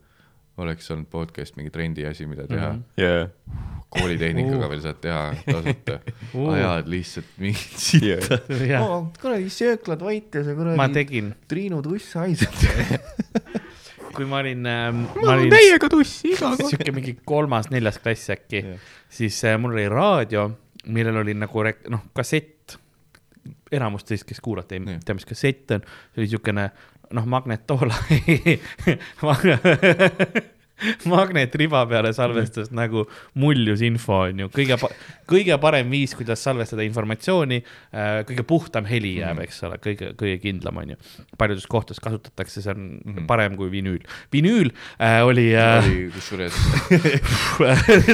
oleks 0.61 0.91
olnud 0.93 1.07
podcast 1.09 1.55
mingi 1.57 1.71
trendi 1.73 2.03
asi, 2.05 2.25
mida 2.29 2.43
teha 2.49 2.73
mm. 2.73 2.81
-hmm. 2.81 3.01
jaa, 3.01 3.29
koolitehnikaga 3.91 4.67
veel 4.71 4.81
saad 4.83 4.99
teha 5.03 5.21
tasuta 5.47 5.99
Uh. 6.35 6.53
ajad 6.53 6.87
lihtsalt 6.91 7.31
mingit 7.37 7.77
sitta 7.81 8.37
Jah. 8.67 8.83
oh,. 8.85 9.07
kuradi 9.21 9.49
sööklad 9.51 10.03
vait 10.05 10.35
ja 10.35 10.43
see 10.47 10.55
kuradi 10.55 10.77
ma 10.79 10.87
tegin, 10.89 11.33
Triinu 11.47 11.81
tuss 11.83 12.13
haiseb. 12.15 12.53
kui 14.15 14.25
ma 14.27 14.39
olin 14.43 14.65
äh,, 14.67 14.91
ma 14.93 15.33
olin 15.35 15.49
teiega 15.53 15.89
tussi 15.91 16.33
iga 16.35 16.51
kord. 16.55 16.69
sihuke 16.69 16.91
mingi 16.95 17.15
kolmas-neljas 17.25 17.99
klass 18.03 18.29
äkki 18.35 18.63
Jah. 18.63 18.79
siis 19.09 19.39
äh, 19.47 19.57
mul 19.59 19.73
oli 19.77 19.87
raadio, 19.91 20.49
millel 20.87 21.21
oli 21.23 21.33
nagu 21.37 21.63
rek- 21.67 21.87
noh, 21.89 22.03
kassett. 22.13 22.77
enamus 23.71 24.03
teist, 24.03 24.27
kes 24.27 24.39
kuulate, 24.43 24.75
ei 24.77 24.83
Jah. 24.95 25.03
tea, 25.05 25.15
mis 25.15 25.25
kassett 25.25 25.71
on, 25.71 25.83
see 26.13 26.21
oli 26.21 26.27
siukene 26.31 26.69
noh, 27.13 27.27
magnetoola 27.29 27.93
magnetriba 31.11 31.83
peale 31.89 32.11
salvestas 32.15 32.71
nagu 32.73 33.05
muljus 33.39 33.83
info 33.85 34.21
on 34.27 34.43
ju, 34.43 34.49
kõige, 34.53 34.77
kõige 35.29 35.57
parem 35.61 35.91
viis, 35.93 36.13
kuidas 36.17 36.41
salvestada 36.43 36.85
informatsiooni, 36.85 37.61
äh, 37.93 38.21
kõige 38.27 38.45
puhtam 38.47 38.87
heli 38.89 39.15
jääb, 39.19 39.37
mhm. 39.37 39.47
eks 39.47 39.61
ole, 39.67 39.79
kõige, 39.83 40.11
kõige 40.19 40.39
kindlam 40.43 40.81
on 40.81 40.95
ju. 40.95 40.99
paljudes 41.37 41.67
kohtades 41.69 42.01
kasutatakse, 42.03 42.61
see 42.61 42.73
on 42.73 42.81
mm 42.81 43.13
-hmm. 43.13 43.27
parem 43.27 43.57
kui 43.57 43.71
vinüül. 43.71 44.01
vinüül 44.33 44.71
äh, 44.99 45.25
oli 45.25 45.55
äh,. 45.55 45.85
oli 45.85 46.11
kusjuures 46.15 46.53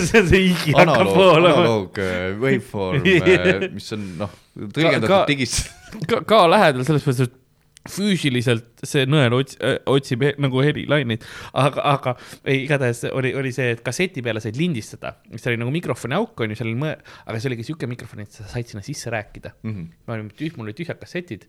see 0.08 0.22
on 0.22 0.28
see 0.28 0.44
higi 0.50 0.76
hakkab 0.76 1.14
poolema. 1.14 1.56
analoog 1.56 2.00
äh, 2.00 2.40
waveform 2.40 3.02
äh, 3.06 3.74
mis 3.74 3.94
on 3.94 4.08
noh, 4.18 4.32
tõlgendatud 4.56 5.28
digis 5.28 5.70
ka, 6.08 6.22
ka 6.22 6.48
lähedal 6.50 6.84
selles 6.84 7.08
mõttes, 7.08 7.30
et 7.30 7.47
füüsiliselt 7.92 8.84
see 8.88 9.06
nõel 9.10 9.36
ots-, 9.38 9.58
otsib 9.90 10.26
nagu 10.42 10.64
helilaineid, 10.64 11.26
aga, 11.58 11.84
aga 11.94 12.16
ei, 12.44 12.64
igatahes 12.66 13.06
oli, 13.12 13.34
oli 13.38 13.54
see, 13.56 13.74
et 13.76 13.84
kasseti 13.86 14.24
peale 14.26 14.44
said 14.44 14.60
lindistada, 14.60 15.16
mis 15.32 15.46
oli 15.50 15.60
nagu 15.62 15.74
mikrofoni 15.74 16.18
auk 16.18 16.44
on 16.44 16.54
ju, 16.54 16.60
seal 16.60 16.72
oli 16.72 16.80
mõe-, 16.82 16.98
aga 17.26 17.40
see 17.40 17.52
oligi 17.52 17.68
siuke 17.70 17.90
mikrofon, 17.90 18.26
et 18.26 18.40
sa 18.40 18.48
said 18.50 18.70
sinna 18.70 18.84
sisse 18.86 19.14
rääkida. 19.14 19.54
Mm. 19.64 19.76
-hmm. 19.76 19.94
me 20.08 20.18
olime 20.18 20.36
tüh-, 20.38 20.54
mul 20.58 20.70
olid 20.70 20.80
tühjad 20.80 21.00
kassetid 21.02 21.48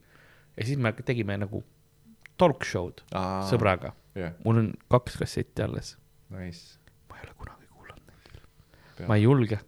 ja 0.56 0.66
siis 0.66 0.78
me 0.78 0.92
tegime 0.92 1.36
nagu 1.38 1.62
talk 2.38 2.66
show'd 2.66 3.02
Aa, 3.12 3.46
sõbraga. 3.50 3.94
Yeah.. 4.18 4.34
mul 4.44 4.62
on 4.62 4.70
kaks 4.90 5.18
kassetti 5.20 5.62
alles. 5.62 5.96
Nice.. 6.34 6.78
ma 7.08 7.18
ei 7.18 7.26
ole 7.26 7.34
kunagi 7.38 7.66
kuulanud 7.72 8.06
neid. 8.12 9.08
ma 9.08 9.16
ei 9.16 9.22
julge. 9.22 9.58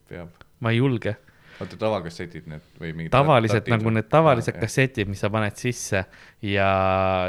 ma 0.60 0.72
ei 0.74 0.80
julge 0.80 1.16
oota, 1.60 1.78
tavakassetid 1.80 2.46
need 2.50 2.68
või 2.80 2.92
mingid? 2.94 3.14
tavalised 3.14 3.68
nagu 3.72 3.92
need 3.94 4.08
tavalised 4.12 4.56
ah, 4.56 4.62
kassetid, 4.64 5.10
mis 5.10 5.20
sa 5.22 5.30
paned 5.32 5.58
sisse 5.60 6.04
ja 6.46 6.70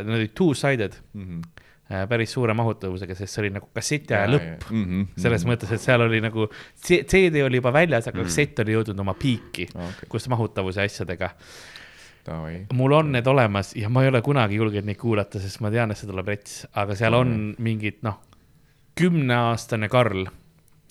need 0.06 0.22
olid 0.22 0.38
two-sided 0.38 1.02
mm. 1.14 1.26
-hmm 1.26 1.50
päris 2.08 2.32
suure 2.32 2.54
mahutavusega, 2.56 3.16
sest 3.20 3.36
see 3.36 3.42
oli 3.42 3.50
nagu 3.52 3.68
kasseti 3.76 4.16
aja 4.16 4.30
lõpp. 4.30 4.70
Mm 4.70 4.84
-hmm, 4.84 5.08
selles 5.18 5.44
mm 5.44 5.50
-hmm. 5.50 5.52
mõttes, 5.52 5.74
et 5.76 5.82
seal 5.82 6.02
oli 6.02 6.22
nagu, 6.24 6.48
CD 6.88 7.44
oli 7.44 7.60
juba 7.60 7.74
väljas, 7.74 8.08
aga 8.08 8.18
mm 8.18 8.22
-hmm. 8.22 8.30
kassett 8.30 8.60
oli 8.64 8.76
jõudnud 8.78 9.00
oma 9.00 9.14
piiki 9.14 9.68
okay., 9.76 10.08
kus 10.10 10.30
mahutavuse 10.30 10.82
asjadega. 10.82 11.30
mul 12.74 12.92
on 12.92 13.12
need 13.12 13.28
olemas 13.28 13.76
ja 13.76 13.90
ma 13.90 14.04
ei 14.04 14.08
ole 14.08 14.22
kunagi 14.22 14.56
julgenud 14.56 14.86
neid 14.86 14.98
kuulata, 14.98 15.40
sest 15.40 15.60
ma 15.60 15.72
tean, 15.72 15.92
et 15.92 15.98
see 15.98 16.08
tuleb 16.08 16.28
rets, 16.28 16.68
aga 16.74 16.96
seal 16.96 17.14
on 17.14 17.56
mingid 17.58 17.98
noh, 18.02 18.22
kümneaastane 18.96 19.90
Karl 19.90 20.26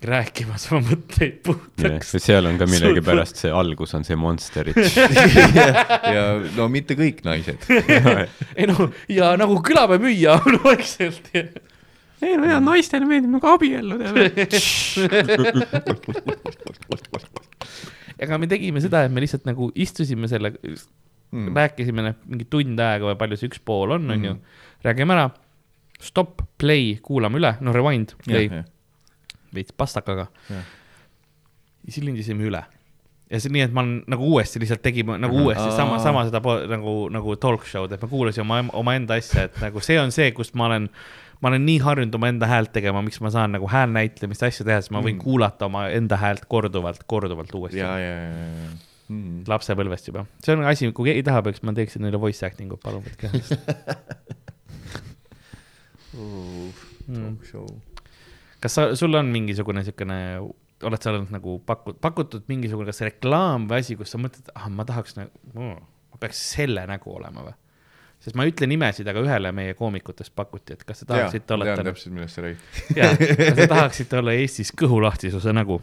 rääkimas 0.06 0.66
oma 0.72 0.80
mõtteid 0.90 1.40
puhtaks. 1.44 2.14
Yeah.. 2.14 2.22
seal 2.24 2.48
on 2.48 2.58
ka 2.60 2.68
millegipärast 2.70 3.42
see 3.42 3.52
algus 3.54 3.94
on 3.98 4.06
see 4.06 4.18
Monsterit. 4.18 4.78
Ja 6.14 6.24
no 6.56 6.68
mitte 6.72 6.96
kõik 6.98 7.22
naised. 7.26 7.66
Ei 7.70 8.68
no 8.70 8.90
ja 9.12 9.34
nagu 9.40 9.58
kõlapäevamüüja 9.66 10.38
on 10.40 10.60
vaikselt. 10.64 11.28
Ei 11.34 12.36
no 12.36 12.48
ja 12.48 12.60
naistele 12.62 13.08
meeldib 13.08 13.32
nagu 13.32 13.48
abielluda 13.48 14.10
aga 18.20 18.36
me 18.36 18.48
tegime 18.50 18.82
seda, 18.84 19.06
et 19.06 19.12
me 19.12 19.22
lihtsalt 19.24 19.46
nagu 19.48 19.70
istusime 19.80 20.28
selle 20.28 20.52
mm., 20.60 21.54
rääkisime 21.56 22.04
noh, 22.04 22.18
mingi 22.28 22.44
tund 22.52 22.80
aega 22.84 23.08
või 23.08 23.16
palju 23.22 23.38
see 23.40 23.48
üks 23.48 23.62
pool 23.64 23.96
on, 23.96 24.10
on 24.12 24.26
ju, 24.26 24.34
mm. 24.34 24.66
räägime 24.84 25.16
ära, 25.16 25.30
stopp, 26.04 26.44
play, 26.60 26.98
kuulame 27.04 27.40
üle, 27.40 27.54
no 27.64 27.72
rewind, 27.72 28.12
play. 28.26 28.50
Yeah,. 28.50 28.60
Yeah 28.60 28.68
veits 29.54 29.72
pastakaga. 29.76 30.28
ja 30.50 30.62
siis 31.88 32.04
lindisime 32.04 32.46
üle 32.46 32.64
ja 33.30 33.38
see 33.38 33.52
nii, 33.54 33.64
et 33.68 33.74
ma 33.74 33.84
olen 33.84 34.00
nagu 34.10 34.26
uuesti 34.34 34.60
lihtsalt 34.62 34.82
tegime 34.84 35.16
nagu 35.20 35.36
mm 35.36 35.46
uuesti 35.46 35.70
sama, 35.72 35.98
sama 36.02 36.24
seda 36.28 36.40
nagu, 36.68 36.94
nagu 37.14 37.36
talk 37.40 37.64
show'd, 37.68 37.94
et 37.94 38.02
ma 38.02 38.08
kuulasin 38.10 38.42
oma, 38.44 38.60
omaenda 38.76 39.16
asja, 39.20 39.46
et 39.48 39.56
nagu 39.62 39.80
see 39.84 39.96
on 40.02 40.10
see, 40.14 40.32
kust 40.36 40.56
ma 40.58 40.66
olen, 40.66 40.88
ma 41.40 41.52
olen 41.52 41.64
nii 41.64 41.78
harjunud 41.84 42.18
omaenda 42.18 42.48
häält 42.50 42.72
tegema, 42.74 43.02
miks 43.06 43.20
ma 43.24 43.30
saan 43.32 43.54
nagu 43.56 43.70
häälnäitlemist, 43.70 44.42
asju 44.50 44.66
teha, 44.68 44.82
siis 44.82 44.92
ma 44.94 45.02
võin 45.04 45.16
mm. 45.16 45.22
kuulata 45.22 45.70
omaenda 45.70 46.18
häält 46.20 46.44
korduvalt, 46.50 47.06
korduvalt 47.10 47.54
uuesti. 47.54 47.80
ja, 47.80 47.92
ja, 48.02 48.16
ja, 48.26 48.54
ja. 48.66 48.70
Mm. 49.10 49.42
lapsepõlvest 49.50 50.10
juba, 50.10 50.26
see 50.44 50.54
on 50.54 50.66
asi, 50.70 50.90
kui 50.94 51.08
keegi 51.10 51.24
tahab, 51.26 51.48
eks 51.50 51.64
ma 51.66 51.74
teeksin 51.74 52.04
neile 52.06 52.20
voice 52.20 52.46
acting 52.46 52.74
ut, 52.74 52.82
palun 52.82 53.02
võtke 53.06 53.30
uh, 56.18 56.82
talk 57.14 57.46
show 57.46 57.66
mm 57.66 57.89
kas 58.60 58.76
sa, 58.76 58.90
sul 58.98 59.16
on 59.18 59.30
mingisugune 59.32 59.82
niisugune, 59.82 60.18
oled 60.88 61.02
sa 61.02 61.14
olnud 61.14 61.32
nagu 61.34 61.56
paku-, 61.66 61.96
pakutud 62.00 62.46
mingisugune, 62.50 62.88
kas 62.90 63.02
reklaam 63.06 63.66
või 63.70 63.84
asi, 63.84 63.96
kus 64.00 64.12
sa 64.14 64.20
mõtled, 64.20 64.52
ah, 64.56 64.68
ma 64.72 64.86
tahaks 64.88 65.16
nagu 65.18 65.66
ma 65.70 66.20
peaks 66.20 66.40
selle 66.56 66.84
nägu 66.90 67.12
olema 67.14 67.46
või? 67.48 67.56
sest 68.20 68.36
ma 68.36 68.44
ei 68.44 68.52
ütle 68.52 68.66
nimesid, 68.68 69.08
aga 69.08 69.22
ühele 69.24 69.52
meie 69.56 69.72
koomikutest 69.78 70.34
pakuti, 70.36 70.76
et 70.76 70.82
kas 70.84 71.00
te 71.00 71.06
tahaksite 71.08 71.54
olla. 71.56 71.70
tean 71.70 71.86
täpselt, 71.88 72.12
millest 72.12 72.36
sa 72.36 72.42
räägid. 72.44 72.66
jaa, 72.98 73.14
kas 73.16 73.56
te 73.56 73.68
tahaksite 73.70 74.18
olla 74.20 74.34
Eestis 74.36 74.74
kõhulahtisuse 74.76 75.54
nägu? 75.56 75.80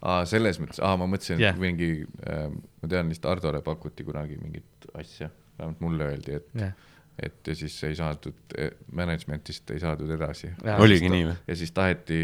aa, 0.00 0.22
selles 0.28 0.56
mõttes, 0.62 0.80
aa, 0.80 0.96
ma 1.00 1.06
mõtlesin 1.12 1.42
yeah., 1.42 1.52
et 1.52 1.60
mingi 1.60 1.90
äh,, 2.24 2.46
ma 2.80 2.88
tean 2.88 3.12
lihtsalt 3.12 3.28
Hardole 3.34 3.60
pakuti 3.64 4.06
kunagi 4.06 4.40
mingit 4.40 4.88
asja, 4.96 5.28
vähemalt 5.58 5.84
mulle 5.84 6.08
öeldi, 6.14 6.40
et 6.40 6.48
yeah 6.56 6.72
et 7.18 7.48
ja 7.48 7.54
siis 7.56 7.74
ei 7.88 7.96
saadud, 7.98 8.38
eh, 8.58 8.70
management'ist 8.96 9.70
ei 9.74 9.82
saadud 9.82 10.10
edasi. 10.14 10.52
oligi 10.78 11.10
nii 11.12 11.26
või? 11.28 11.34
ja 11.48 11.56
siis 11.58 11.74
taheti 11.76 12.20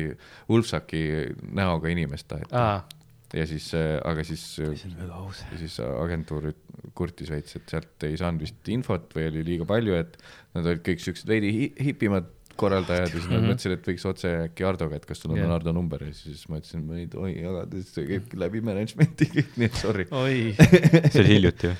Ulfsaki 0.48 1.02
näoga 1.58 1.92
inimest 1.92 2.28
taheti. 2.30 2.54
ja 3.36 3.46
siis, 3.46 3.68
eh, 3.76 3.98
aga 4.04 4.24
siis, 4.24 4.46
ja 4.58 5.60
siis 5.60 5.78
agentuur 5.84 6.52
kurtis 6.96 7.30
veits, 7.30 7.58
et 7.58 7.68
sealt 7.68 8.08
ei 8.08 8.16
saanud 8.16 8.46
vist 8.46 8.72
infot 8.72 9.12
või 9.14 9.28
oli 9.32 9.44
liiga 9.52 9.68
palju, 9.68 9.98
et 9.98 10.16
nad 10.56 10.66
olid 10.66 10.82
kõik 10.86 11.04
siuksed 11.04 11.28
veidi 11.28 11.72
hipimad 11.84 12.32
korraldajad 12.58 13.06
ja 13.06 13.12
siis 13.12 13.28
nad 13.28 13.38
mm 13.38 13.44
-hmm. 13.44 13.52
mõtlesid, 13.52 13.74
et 13.76 13.88
võiks 13.88 14.06
otse 14.08 14.32
äkki 14.48 14.66
Hardoga, 14.66 14.96
et 14.96 15.06
kas 15.06 15.20
sul 15.22 15.34
on 15.34 15.38
yeah. 15.38 15.50
Hardo 15.52 15.72
number 15.72 16.02
ja 16.02 16.14
siis 16.14 16.48
ma 16.48 16.58
ütlesin, 16.58 16.82
ma 16.88 16.96
ei 16.98 17.06
tohi 17.12 17.36
jagada, 17.42 17.82
see 17.92 18.08
käibki 18.08 18.40
läbi 18.40 18.64
management'i 18.66 19.28
kõik, 19.36 19.54
nii 19.60 19.70
et 19.70 19.78
sorry. 19.78 20.08
see 21.12 21.22
oli 21.22 21.36
hiljuti 21.36 21.70
või? 21.70 21.78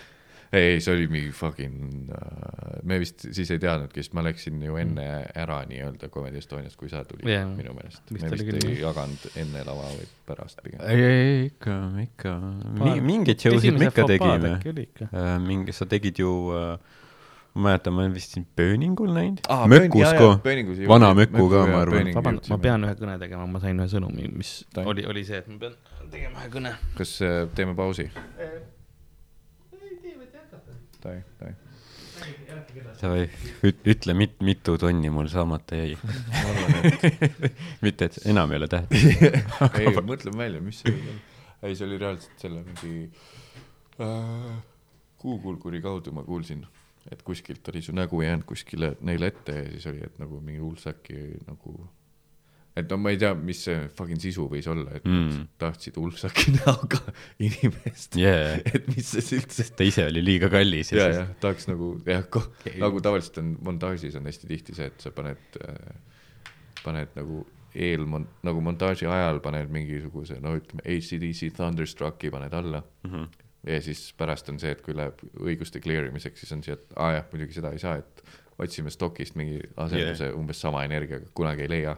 Ei, 0.52 0.80
see 0.80 0.94
oli 0.94 1.08
mingi 1.12 1.32
fucking 1.34 2.12
uh,, 2.14 2.78
me 2.88 2.98
vist 3.02 3.26
siis 3.26 3.50
ei 3.54 3.60
teadnudki, 3.62 4.02
sest 4.04 4.14
ma 4.16 4.24
läksin 4.24 4.62
ju 4.64 4.78
enne 4.80 5.08
ära 5.36 5.60
nii-öelda 5.68 6.10
Comedy 6.12 6.40
Estoniast, 6.40 6.78
kui 6.80 6.92
sa 6.92 7.02
tulid 7.08 7.28
yeah. 7.28 7.48
minu 7.48 7.74
meelest. 7.76 8.04
me 8.14 8.22
vist 8.22 8.38
ei 8.38 8.52
küll. 8.52 8.76
jaganud 8.82 9.26
enne 9.44 9.64
lava, 9.66 9.90
vaid 9.92 10.14
pärast 10.28 10.62
pigem. 10.64 10.80
ei, 10.88 11.02
ei 11.08 11.42
ikka, 11.50 11.80
ikka 12.04 12.36
Mi, 12.78 12.94
mingeid 13.04 13.42
show 13.42 13.58
sid 13.60 13.76
me 13.78 13.90
ikka 13.90 14.06
tegime. 14.08 14.56
Uh, 15.08 15.36
mingi, 15.44 15.74
sa 15.76 15.88
tegid 15.88 16.20
ju 16.22 16.32
uh, 16.52 16.78
ma 17.58 17.68
mäletan, 17.68 17.92
ma 17.92 18.00
olen 18.04 18.14
vist 18.14 18.32
sind 18.36 18.46
Pööningul 18.56 19.12
näinud 19.12 19.44
ah,. 19.48 19.66
mökus 19.68 20.12
ka, 20.16 20.30
vana 20.88 21.12
möku 21.14 21.48
ka, 21.50 21.66
ma 21.66 21.82
arvan. 21.82 22.12
vabandust, 22.14 22.50
ma 22.52 22.58
pean 22.62 22.86
ühe 22.86 22.94
kõne 23.00 23.18
tegema, 23.20 23.46
ma 23.50 23.60
sain 23.62 23.80
ühe 23.80 23.88
sõnumi, 23.90 24.30
mis 24.32 24.52
Ta. 24.74 24.86
oli, 24.88 25.04
oli 25.08 25.24
see, 25.26 25.42
et 25.42 25.48
ma 25.50 25.58
pean 25.66 25.76
tegema 26.12 26.44
ühe 26.44 26.52
kõne. 26.54 26.74
kas 26.98 27.18
äh, 27.26 27.40
teeme 27.58 27.76
pausi? 27.78 28.08
Davai, 31.02 31.22
davai. 31.38 31.54
Davai, 32.98 33.26
ütle, 33.86 34.14
mit-, 34.18 34.40
mitu 34.42 34.74
tonni 34.80 35.10
mul 35.14 35.28
saamata 35.30 35.78
jäi 35.78 35.92
mitte, 37.84 38.08
et 38.08 38.16
enam 38.26 38.50
ei 38.50 38.58
ole 38.58 38.68
tähtis 38.72 39.04
ei, 39.78 39.92
mõtleme 40.02 40.40
välja, 40.40 40.62
mis 40.64 40.80
see 40.82 40.90
oli. 40.90 41.14
ei, 41.62 41.76
see 41.78 41.86
oli 41.86 42.00
reaalselt 42.02 42.42
selle 42.42 42.64
mingi 42.66 43.06
äh, 44.02 44.50
kuukulguri 45.22 45.78
kaudu 45.84 46.16
ma 46.16 46.26
kuulsin, 46.26 46.66
et 47.12 47.22
kuskilt 47.22 47.70
oli 47.70 47.84
su 47.86 47.94
nägu 47.94 48.24
jäänud 48.24 48.48
kuskile 48.48 48.96
neile 49.06 49.30
ette 49.30 49.54
ja 49.60 49.70
siis 49.76 49.86
oli, 49.92 50.02
et 50.10 50.18
nagu 50.18 50.42
mingi 50.42 50.58
hull 50.64 50.82
säki 50.82 51.20
nagu 51.46 51.76
et 52.78 52.92
no 52.92 52.98
ma 53.00 53.12
ei 53.14 53.18
tea, 53.20 53.32
mis 53.34 53.60
see 53.66 53.76
fucking 53.98 54.22
sisu 54.22 54.46
võis 54.50 54.68
olla, 54.70 54.98
et 54.98 55.06
mm. 55.08 55.44
tahtsid 55.60 55.98
Ulfsaki 56.00 56.54
näoga 56.58 57.00
inimest 57.42 58.18
yeah.. 58.18 58.58
et 58.62 58.88
mis 58.92 59.12
see 59.14 59.40
üldse. 59.40 59.68
ta 59.78 59.86
ise 59.86 60.06
oli 60.08 60.22
liiga 60.24 60.50
kallis. 60.52 60.92
ja, 60.94 61.08
ja 61.14 61.26
tahaks 61.42 61.68
nagu 61.70 61.94
jah, 62.06 62.24
nagu 62.78 63.04
tavaliselt 63.04 63.42
on 63.42 63.54
montaažis 63.70 64.18
on 64.18 64.28
hästi 64.28 64.50
tihti 64.50 64.76
see, 64.78 64.90
et 64.92 65.04
sa 65.04 65.12
paned 65.14 65.60
äh,, 65.64 65.94
paned 66.84 67.14
nagu 67.18 67.44
eelmon-, 67.74 68.28
nagu 68.46 68.62
montaaži 68.64 69.08
ajal 69.10 69.42
paned 69.44 69.70
mingisuguse, 69.72 70.38
no 70.44 70.54
ütleme, 70.58 70.84
ACDC 70.88 71.52
Thunderstrucki 71.56 72.32
paned 72.34 72.54
alla 72.56 72.82
mm. 73.04 73.10
-hmm. 73.10 73.28
ja 73.72 73.80
siis 73.82 74.12
pärast 74.18 74.48
on 74.48 74.60
see, 74.60 74.72
et 74.72 74.82
kui 74.82 74.96
läheb 74.96 75.24
õiguste 75.38 75.82
clear 75.84 76.08
imiseks, 76.08 76.44
siis 76.44 76.52
on 76.56 76.62
see, 76.64 76.78
et 76.78 76.92
aa 76.96 77.08
ah, 77.08 77.16
jah, 77.18 77.32
muidugi 77.32 77.58
seda 77.58 77.72
ei 77.74 77.82
saa, 77.82 77.96
et 77.96 78.24
otsime 78.58 78.90
stokist 78.90 79.36
mingi 79.38 79.60
asenduse 79.76 80.28
yeah. 80.28 80.36
umbes 80.38 80.60
sama 80.62 80.82
energiaga, 80.86 81.28
kunagi 81.36 81.64
ei 81.66 81.70
leia. 81.70 81.94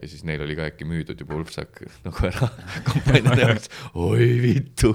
ja 0.00 0.08
siis 0.10 0.24
neil 0.26 0.42
oli 0.42 0.56
ka 0.58 0.68
äkki 0.70 0.86
müüdud 0.88 1.20
juba 1.20 1.36
Ulfsak 1.38 1.82
nagu 2.06 2.28
ära 2.28 2.48
kampaania 2.88 3.36
tehakse, 3.40 3.72
oi 3.94 4.30
vittu 4.42 4.94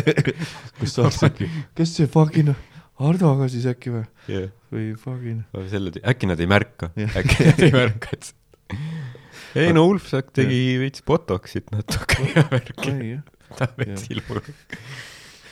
kus 0.80 0.96
saaks 0.98 1.22
äkki, 1.30 1.50
kes 1.76 1.96
see 1.98 2.10
fucking 2.10 2.54
Hardoga 3.00 3.48
siis 3.50 3.66
äkki 3.66 3.92
või 3.94 4.04
yeah.? 4.30 4.52
või 4.72 4.92
fucking. 5.00 5.42
selle, 5.72 5.94
äkki 6.04 6.30
nad 6.30 6.40
ei 6.44 6.50
märka 6.50 6.92
yeah., 6.98 7.16
äkki 7.22 7.44
nad 7.50 7.64
ei 7.64 7.74
märka, 7.74 8.18
et 8.18 9.64
ei 9.64 9.72
no 9.74 9.86
Ulfsak 9.88 10.32
tegi 10.36 10.62
veits 10.82 11.04
botox'it 11.06 11.72
natuke 11.74 12.30
ja 12.34 12.46
värki. 12.52 13.18
ta 13.56 13.70
on 13.70 13.76
veits 13.80 14.08
ilmu 14.12 14.44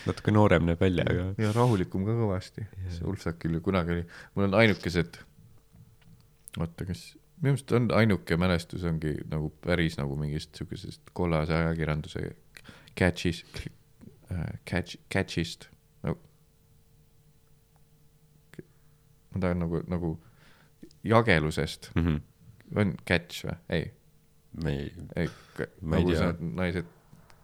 natuke 0.07 0.35
noorem 0.35 0.67
näeb 0.69 0.81
välja, 0.83 1.07
aga. 1.09 1.27
ja 1.41 1.53
rahulikum 1.57 2.07
ka 2.09 2.17
kõvasti. 2.19 2.67
see 2.89 3.09
Ulfsak 3.09 3.41
küll 3.43 3.59
ju 3.59 3.65
kunagi 3.65 3.97
oli, 3.97 4.07
mul 4.35 4.49
on 4.49 4.57
ainukesed, 4.63 5.19
oota, 6.59 6.87
kas 6.89 7.13
minu 7.43 7.57
meelest 7.57 7.73
on 7.75 7.89
ainuke 7.99 8.37
mälestus 8.39 8.85
ongi 8.87 9.17
nagu 9.31 9.51
päris 9.65 9.99
nagu 9.99 10.17
mingist 10.19 10.55
siukesest 10.59 11.11
kollase 11.13 11.55
ajakirjanduse 11.57 12.37
catch'is 12.99 13.43
äh,, 14.31 14.61
catch, 14.69 14.97
catch'ist 15.15 15.67
nagu. 16.07 16.21
ma 19.33 19.41
tahan 19.41 19.65
nagu, 19.65 19.83
nagu 19.89 20.13
jagelusest 21.05 21.91
mm. 21.95 22.07
-hmm. 22.07 22.21
on 22.81 22.95
catch 23.09 23.45
või? 23.45 23.57
ei. 23.69 23.93
ei, 24.67 24.93
ei, 25.17 25.29
nagu 25.83 26.15
sa 26.15 26.35
naised. 26.41 26.87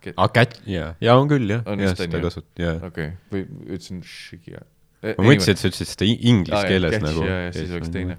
Aa, 0.06 0.24
Ah, 0.24 0.32
catch, 0.34 0.60
jaa, 0.70 0.90
jaa 1.04 1.16
on 1.20 1.30
küll 1.30 1.50
jah, 1.50 1.62
on 1.66 1.82
seda 1.92 2.22
kasut-, 2.24 2.50
jaa. 2.60 2.76
okei 2.88 3.12
okay., 3.12 3.16
või 3.32 3.44
ütlesin 3.66 4.02
shigi 4.06 4.54
ja. 4.54 4.64
ma 5.18 5.28
mõtlesin, 5.28 5.54
et 5.54 5.62
sa 5.62 5.70
ütlesid 5.72 5.92
seda 5.94 6.08
inglise 6.08 6.62
keeles 6.72 6.98
nagu. 7.04 7.26
ja, 7.28 7.38
ja 7.46 7.52
siis 7.56 7.74
oleks 7.76 7.92
teine. 7.94 8.18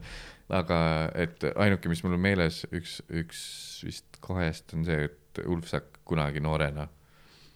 aga 0.62 0.80
et 1.26 1.50
ainuke, 1.56 1.92
mis 1.92 2.04
mul 2.06 2.18
on 2.18 2.24
meeles, 2.24 2.64
üks, 2.76 3.00
üks 3.24 3.42
vist 3.88 4.22
kahest 4.24 4.76
on 4.78 4.88
see, 4.88 5.10
et 5.10 5.44
Ulfsak 5.46 6.02
kunagi 6.10 6.42
noorena, 6.44 6.88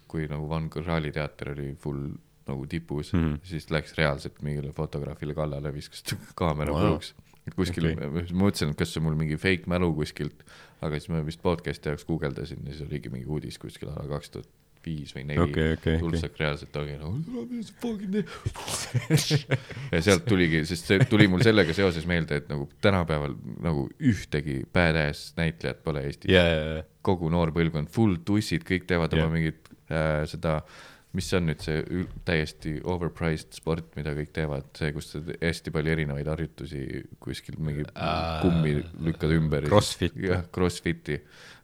kui 0.07 0.27
nagu 0.29 0.45
Van 0.47 0.69
Gogh 0.71 0.87
teater 1.11 1.51
oli 1.55 1.73
full 1.81 2.13
nagu 2.47 2.65
tipus 2.67 3.13
mm. 3.13 3.19
-hmm. 3.19 3.39
siis 3.43 3.69
läks 3.71 3.93
reaalselt 3.97 4.41
mingile 4.41 4.71
fotograafile 4.71 5.33
kallale, 5.33 5.73
viskas 5.73 6.03
kaamera 6.35 6.73
Wow. 6.73 6.81
puruks. 6.81 7.13
et 7.47 7.55
kuskil 7.55 7.91
okay., 7.91 8.09
ma 8.09 8.45
mõtlesin, 8.45 8.71
et 8.71 8.77
kas 8.77 8.93
see 8.93 9.01
on 9.01 9.07
mul 9.07 9.15
mingi 9.19 9.37
fake 9.37 9.67
mälu 9.67 9.93
kuskilt, 9.95 10.43
aga 10.83 10.99
siis 10.99 11.13
ma 11.13 11.23
vist 11.25 11.41
podcast'i 11.43 11.91
jaoks 11.91 12.05
guugeldasin 12.09 12.65
ja 12.67 12.75
siis 12.75 12.87
oligi 12.87 13.11
mingi 13.13 13.29
uudis 13.29 13.59
kuskil 13.61 13.91
ala 13.93 14.05
kaks 14.15 14.33
tuhat 14.35 14.51
viis 14.83 15.13
või 15.15 15.23
neli 15.27 15.41
okei, 15.43 15.73
okei, 15.77 15.95
okei. 15.95 16.05
Ulfsak 16.05 16.37
reaalselt 16.41 16.75
ongi 16.79 16.95
nagu 16.99 17.11
ja 19.93 20.01
sealt 20.03 20.25
tuligi, 20.27 20.63
sest 20.67 20.89
see 20.91 21.07
tuli 21.09 21.29
mul 21.31 21.43
sellega 21.45 21.75
seoses 21.75 22.07
meelde, 22.09 22.41
et 22.41 22.49
nagu 22.51 22.67
tänapäeval 22.83 23.35
nagu 23.63 23.87
ühtegi 24.11 24.61
badass 24.75 25.33
näitlejat 25.39 25.83
pole 25.85 26.03
Eestis 26.09 26.33
jaa, 26.33 26.47
jaa, 26.49 26.65
jaa. 26.77 26.87
kogu 27.05 27.31
noor 27.33 27.53
põlvkond, 27.55 27.91
full 27.93 28.19
tussid, 28.27 28.65
kõik 28.67 28.87
teevad 28.89 29.15
Jah. 29.15 29.23
oma 29.23 29.37
mingit 29.37 29.71
äh, 29.87 30.23
seda, 30.29 30.59
mis 31.13 31.29
on 31.37 31.45
nüüd 31.45 31.61
see 31.61 32.03
täiesti 32.25 32.75
overpriced 32.89 33.53
sport, 33.53 33.91
mida 33.97 34.15
kõik 34.17 34.31
teevad, 34.33 34.69
see, 34.77 34.89
kus 34.95 35.11
sa 35.13 35.21
hästi 35.21 35.73
palju 35.73 35.93
erinevaid 35.93 36.29
harjutusi 36.31 37.03
kuskil 37.21 37.59
mingi 37.61 37.85
Äh, 37.93 38.41
kummi 38.41 38.77
lükkad 39.07 39.33
ümber. 39.35 39.67
Crossfit. 39.69 40.15
jah, 40.17 40.41
Crossfiti, 40.53 41.19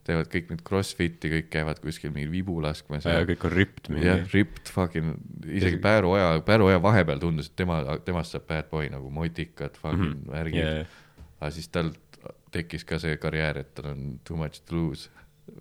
teevad 0.05 0.29
kõik 0.29 0.51
need 0.53 0.61
Crossfiti, 0.67 1.31
kõik 1.33 1.49
käivad 1.53 1.81
kuskil 1.81 2.13
mingil 2.13 2.31
vibu 2.33 2.59
laskmas 2.61 3.07
jaa, 3.09 3.25
kõik 3.29 3.47
on 3.49 3.55
ripped 3.55 3.89
jah 3.89 4.19
mingi., 4.21 4.33
ripped 4.35 4.73
fucking, 4.73 5.15
isegi 5.47 5.79
Ja- 5.79 5.83
Pääru 5.87 6.13
Oja, 6.13 6.29
Pääru 6.45 6.69
Oja 6.69 6.81
vahepeal 6.83 7.21
tundus, 7.23 7.49
et 7.49 7.57
tema, 7.57 7.81
temast 8.05 8.37
saab 8.37 8.45
bad 8.49 8.69
boy 8.69 8.89
nagu 8.93 9.09
motikad, 9.13 9.77
fucking 9.81 10.05
mm. 10.05 10.19
-hmm. 10.21 10.31
värgid 10.35 10.61
yeah.. 10.61 10.99
aga 11.39 11.51
siis 11.57 11.71
tal 11.73 11.91
tekkis 12.51 12.85
ka 12.85 12.99
see 13.01 13.17
karjäär, 13.17 13.57
et 13.63 13.73
tal 13.73 13.91
on 13.93 14.19
too 14.23 14.37
much 14.37 14.61
to 14.65 14.75
lose. 14.75 15.09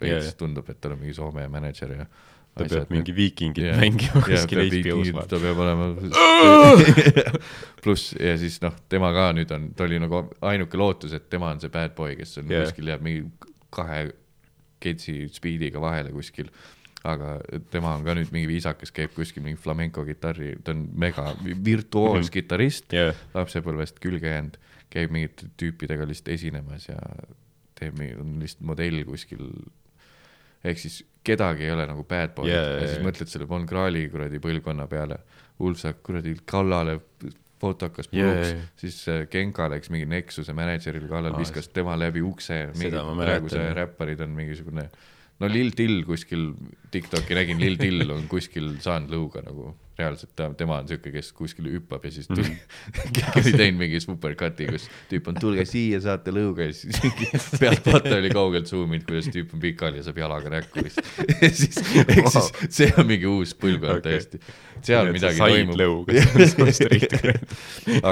Veits 0.01 0.35
tundub, 0.36 0.69
et 0.69 0.81
tal 0.81 0.93
on 0.93 1.01
mingi 1.01 1.15
Soome 1.16 1.47
mänedžer 1.48 1.93
ja. 1.97 2.06
Ta 2.59 2.66
peab 2.70 2.93
mingi 2.93 3.14
viikingit 3.16 3.64
Jah. 3.70 3.78
mängima 3.80 4.20
Jah, 4.20 4.28
kuskil 4.28 4.62
HBO-s 4.64 4.74
viikingit- 4.76 5.28
ta 5.30 5.40
peab 5.43 5.60
olema 5.64 5.89
pluss 7.82 8.12
ja 8.18 8.35
siis 8.40 8.59
noh, 8.64 8.74
tema 8.90 9.10
ka 9.16 9.30
nüüd 9.36 9.52
on, 9.55 9.68
ta 9.76 9.86
oli 9.86 10.01
nagu 10.02 10.24
ainuke 10.51 10.80
lootus, 10.80 11.14
et 11.16 11.28
tema 11.30 11.52
on 11.55 11.62
see 11.62 11.72
bad 11.72 11.94
boy, 11.98 12.16
kes 12.18 12.39
on 12.43 12.51
yeah. 12.51 12.66
kuskil 12.66 12.90
jääb 12.93 13.05
mingi 13.05 13.26
kahe 13.74 14.09
ketsi 14.82 15.26
speed'iga 15.35 15.80
vahele 15.82 16.12
kuskil. 16.14 16.51
aga 17.09 17.36
tema 17.70 17.93
on 17.94 18.02
ka 18.05 18.14
nüüd 18.18 18.32
mingi 18.35 18.48
viisakas, 18.51 18.90
käib 18.93 19.12
kuskil 19.14 19.44
mingi 19.44 19.59
flamenco 19.62 20.02
kitarri, 20.05 20.56
ta 20.66 20.74
on 20.74 20.82
mega 20.98 21.30
virtuooskitarrist 21.64 22.93
jah, 22.93 23.14
lapsepõlvest 23.36 24.01
külge 24.02 24.32
jäänud, 24.32 24.59
käib 24.93 25.14
mingite 25.14 25.47
tüüpidega 25.60 26.06
lihtsalt 26.10 26.32
esinemas 26.35 26.89
ja 26.90 26.98
teeb, 27.78 28.02
on 28.18 28.35
lihtsalt 28.43 28.66
modell 28.66 29.05
kuskil. 29.06 29.47
Ehk 30.64 30.78
siis 30.78 31.01
kedagi 31.24 31.66
ei 31.66 31.70
ole 31.74 31.85
nagu 31.86 32.05
bad 32.09 32.35
boy 32.36 32.48
Jaa, 32.48 32.62
yeah, 32.62 32.78
ja 32.82 32.86
siis 32.86 32.98
jaa. 32.98 33.06
mõtled 33.09 33.30
selle 33.32 33.48
Von 33.48 33.66
Krahli 33.68 34.06
kuradi 34.12 34.40
põlvkonna 34.43 34.86
peale. 34.90 35.18
Ulfsak 35.59 36.02
kuradi 36.06 36.36
kallale 36.47 37.01
fotokas 37.59 38.06
puruks 38.09 38.52
jaa. 38.52 38.64
siis 38.78 39.01
äh, 39.10 39.24
Genka 39.30 39.66
läks 39.70 39.90
mingi 39.90 40.06
Nexuse 40.06 40.55
mänedžerile 40.55 41.09
kallale 41.10 41.35
Aa, 41.35 41.43
viskas 41.43 41.68
tema 41.74 41.97
läbi 41.98 42.22
ukse. 42.22 42.68
Ma 42.72 43.16
praeguse 43.24 43.64
räpparid 43.74 44.20
on 44.24 44.30
mingisugune, 44.39 44.86
no 45.40 45.51
Lil 45.51 45.74
Till 45.76 46.05
kuskil, 46.06 46.52
Tiktoki 46.94 47.35
nägin, 47.35 47.60
Lil 47.60 47.76
Till 47.80 48.06
on 48.14 48.28
kuskil 48.30 48.76
saanud 48.85 49.10
lõuga 49.14 49.43
nagu 49.47 49.74
reaalselt 49.98 50.34
ta, 50.38 50.48
tema 50.58 50.78
on 50.82 50.88
siuke, 50.90 51.12
kes 51.14 51.32
kuskil 51.36 51.68
hüppab 51.72 52.04
ja 52.06 52.12
siis 52.14 52.28
tuli 52.30 52.48
Mhm. 52.48 53.12
keegi 53.16 53.40
oli 53.40 53.52
teinud 53.56 53.80
mingi 53.82 54.00
supercut'i, 54.02 54.68
kus 54.70 54.86
tüüp 55.10 55.28
on, 55.30 55.38
tulge 55.40 55.64
siia, 55.68 56.00
saate 56.04 56.32
lõuga 56.34 56.68
ja 56.68 56.76
siis 56.76 56.98
pealtvaataja 57.62 58.20
oli 58.22 58.30
kaugelt 58.34 58.70
zoom 58.70 58.94
inud, 58.96 59.06
kuidas 59.08 59.28
tüüp 59.34 59.54
on 59.56 59.62
pikali 59.62 60.00
ja 60.00 60.06
saab 60.06 60.20
jalaga 60.22 60.52
näkku 60.52 60.84
ja 60.86 61.50
siis, 61.50 61.78
ehk 62.04 62.30
siis 62.34 62.50
see 62.80 62.88
on 62.96 63.08
mingi 63.08 63.28
uus 63.30 63.54
põlvkond 63.58 63.98
okay. 63.98 64.06
täiesti. 64.08 64.40
seal 64.86 65.10
midagi 65.14 65.40
said 65.40 65.50
toimub. 65.50 65.76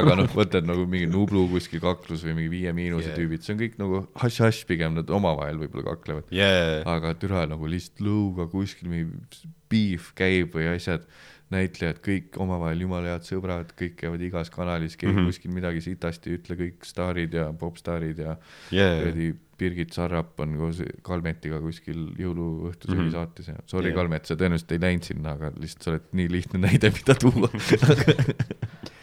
aga 0.00 0.16
noh, 0.20 0.30
võtad 0.34 0.66
nagu 0.66 0.86
mingi 0.90 1.08
Nublu 1.10 1.46
kuskil 1.52 1.82
kaklus 1.84 2.24
või 2.26 2.40
mingi 2.40 2.54
Viie 2.56 2.72
Miinuse 2.76 3.06
Yeah. 3.06 3.12
yeah. 3.12 3.18
tüübid, 3.20 3.44
see 3.44 3.54
on 3.54 3.60
kõik 3.60 3.76
nagu 3.78 3.98
hašš-hašš 4.18 4.64
pigem, 4.66 4.96
nad 4.96 5.10
omavahel 5.14 5.60
võib-olla 5.60 5.92
kaklevad. 5.92 6.32
jaa, 6.34 6.80
aga 6.96 7.12
türa 7.20 7.44
nagu 7.46 7.68
lihtsalt 7.70 8.02
lõuga 8.02 8.48
kuskil 8.50 8.90
mingi 8.90 9.52
beef 9.70 10.12
käib 10.18 10.54
või 10.56 10.66
asjad, 10.72 11.06
näitlejad 11.54 12.00
kõik 12.02 12.36
omavahel 12.42 12.80
jumala 12.82 13.14
head 13.14 13.26
sõbrad, 13.26 13.70
kõik 13.78 13.94
käivad 14.00 14.22
igas 14.26 14.50
kanalis, 14.50 14.96
keegi 14.96 15.12
mm. 15.12 15.18
-hmm. 15.20 15.30
kuskil 15.30 15.54
midagi 15.54 15.82
sitasti 15.84 16.32
ei 16.32 16.40
ütle, 16.40 16.56
kõik 16.58 16.88
staarid 16.88 17.36
ja 17.38 17.52
popstaarid 17.58 18.22
ja 18.24 18.34
jaa, 18.74 18.96
kuradi 18.98 19.28
Birgit 19.56 19.94
Sarrap 19.96 20.40
on 20.42 20.56
koos 20.60 20.82
Kalmetiga 21.06 21.60
kuskil 21.62 22.10
jõuluõhtusöögi 22.18 22.98
mm. 22.98 23.06
-hmm. 23.06 23.14
saates 23.14 23.48
ja 23.48 23.56
sorry 23.66 23.92
yeah. 23.92 24.00
Kalmet, 24.00 24.26
sa 24.26 24.36
tõenäoliselt 24.36 24.74
ei 24.74 24.82
läinud 24.82 25.06
sinna, 25.06 25.38
aga 25.38 25.52
lihtsalt 25.56 25.86
sa 25.86 25.94
oled 25.94 26.12
nii 26.12 26.28
lihtne 26.34 26.62
näide, 26.66 26.92
mida 26.98 27.14
tuua 27.14 27.48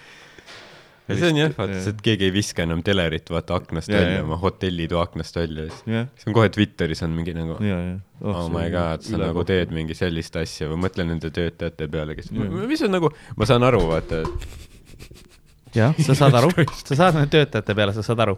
ja 1.07 1.17
see 1.19 1.30
on 1.34 1.39
jah, 1.41 1.53
vaata, 1.57 1.80
see, 1.84 1.93
et 1.93 2.01
keegi 2.05 2.27
ei 2.30 2.34
viska 2.34 2.63
enam 2.63 2.81
telerit 2.85 3.30
vaata 3.34 3.57
aknast 3.59 3.91
Jaa, 3.91 3.99
välja, 3.99 4.23
oma 4.23 4.38
hotellitoa 4.39 5.03
aknast 5.09 5.35
välja, 5.35 5.67
siis 5.67 6.27
on 6.30 6.35
kohe 6.38 6.51
Twitteris 6.53 7.03
on 7.03 7.15
mingi 7.17 7.35
nagu 7.35 7.57
ja, 7.63 7.80
ja 7.89 7.97
oh 8.23 8.47
my 8.53 8.69
god, 8.71 9.03
sa 9.03 9.19
nagu 9.19 9.43
teed 9.47 9.73
mingi 9.75 9.97
sellist 9.97 10.38
asja 10.39 10.69
või 10.71 10.80
mõtle 10.85 11.05
nende 11.07 11.31
töötajate 11.34 11.89
peale, 11.91 12.15
kes 12.19 12.31
mis 12.31 12.85
on 12.88 12.95
nagu, 12.95 13.11
ma 13.39 13.49
saan 13.49 13.67
aru, 13.67 13.81
vaata, 13.89 14.21
et 14.23 15.75
jah, 15.75 15.97
sa 16.07 16.15
saad 16.17 16.39
aru, 16.39 16.53
sa 16.88 16.95
saad 16.95 17.19
nende 17.19 17.31
töötajate 17.34 17.75
peale, 17.75 17.95
sa 17.97 18.05
saad 18.05 18.23
aru. 18.23 18.38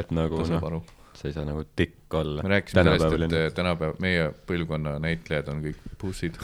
et 0.00 0.10
nagu 0.16 0.42
noh, 0.42 0.66
aru. 0.72 0.82
sa 1.14 1.28
ei 1.30 1.36
saa 1.36 1.46
nagu 1.46 1.62
tikk 1.76 2.18
olla. 2.18 2.42
me 2.42 2.56
rääkisime 2.56 2.98
sellest, 2.98 3.38
et 3.38 3.54
tänapäeval 3.54 4.02
meie 4.02 4.26
põlvkonna 4.48 4.98
näitlejad 5.06 5.54
on 5.54 5.62
kõik 5.68 5.80
bussid. 6.02 6.42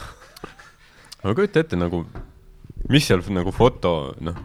aga 1.24 1.34
kujuta 1.34 1.66
ette 1.66 1.78
nagu, 1.80 2.04
mis 2.92 3.06
seal 3.08 3.24
nagu 3.34 3.52
foto, 3.54 3.92
noh, 4.20 4.38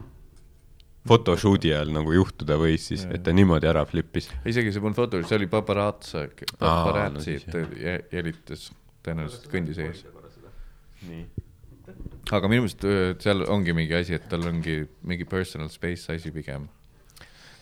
photoshoot'i 1.08 1.72
ajal 1.74 1.94
nagu 1.96 2.14
juhtuda 2.14 2.58
võis 2.62 2.86
siis, 2.92 3.06
et 3.10 3.24
ta 3.26 3.34
niimoodi 3.34 3.70
ära 3.70 3.84
flip'is. 3.90 4.30
isegi 4.46 4.74
see 4.74 4.84
polnud 4.84 5.00
foto, 5.00 5.22
see 5.26 5.38
oli 5.40 5.50
paparazzo, 5.50 6.28
paparazzi 6.60 7.40
no 7.48 7.64
jälitas 8.14 8.70
tõenäoliselt 9.06 9.48
kõndis 9.52 9.80
ees. 9.82 10.04
nii. 11.08 11.24
aga 12.38 12.52
minu 12.52 12.68
meelest 12.68 12.86
seal 13.24 13.46
ongi 13.50 13.76
mingi 13.78 13.98
asi, 13.98 14.18
et 14.18 14.28
tal 14.30 14.46
ongi 14.50 14.82
mingi 15.08 15.26
personal 15.30 15.72
space 15.74 16.14
asi 16.14 16.34
pigem. 16.34 16.68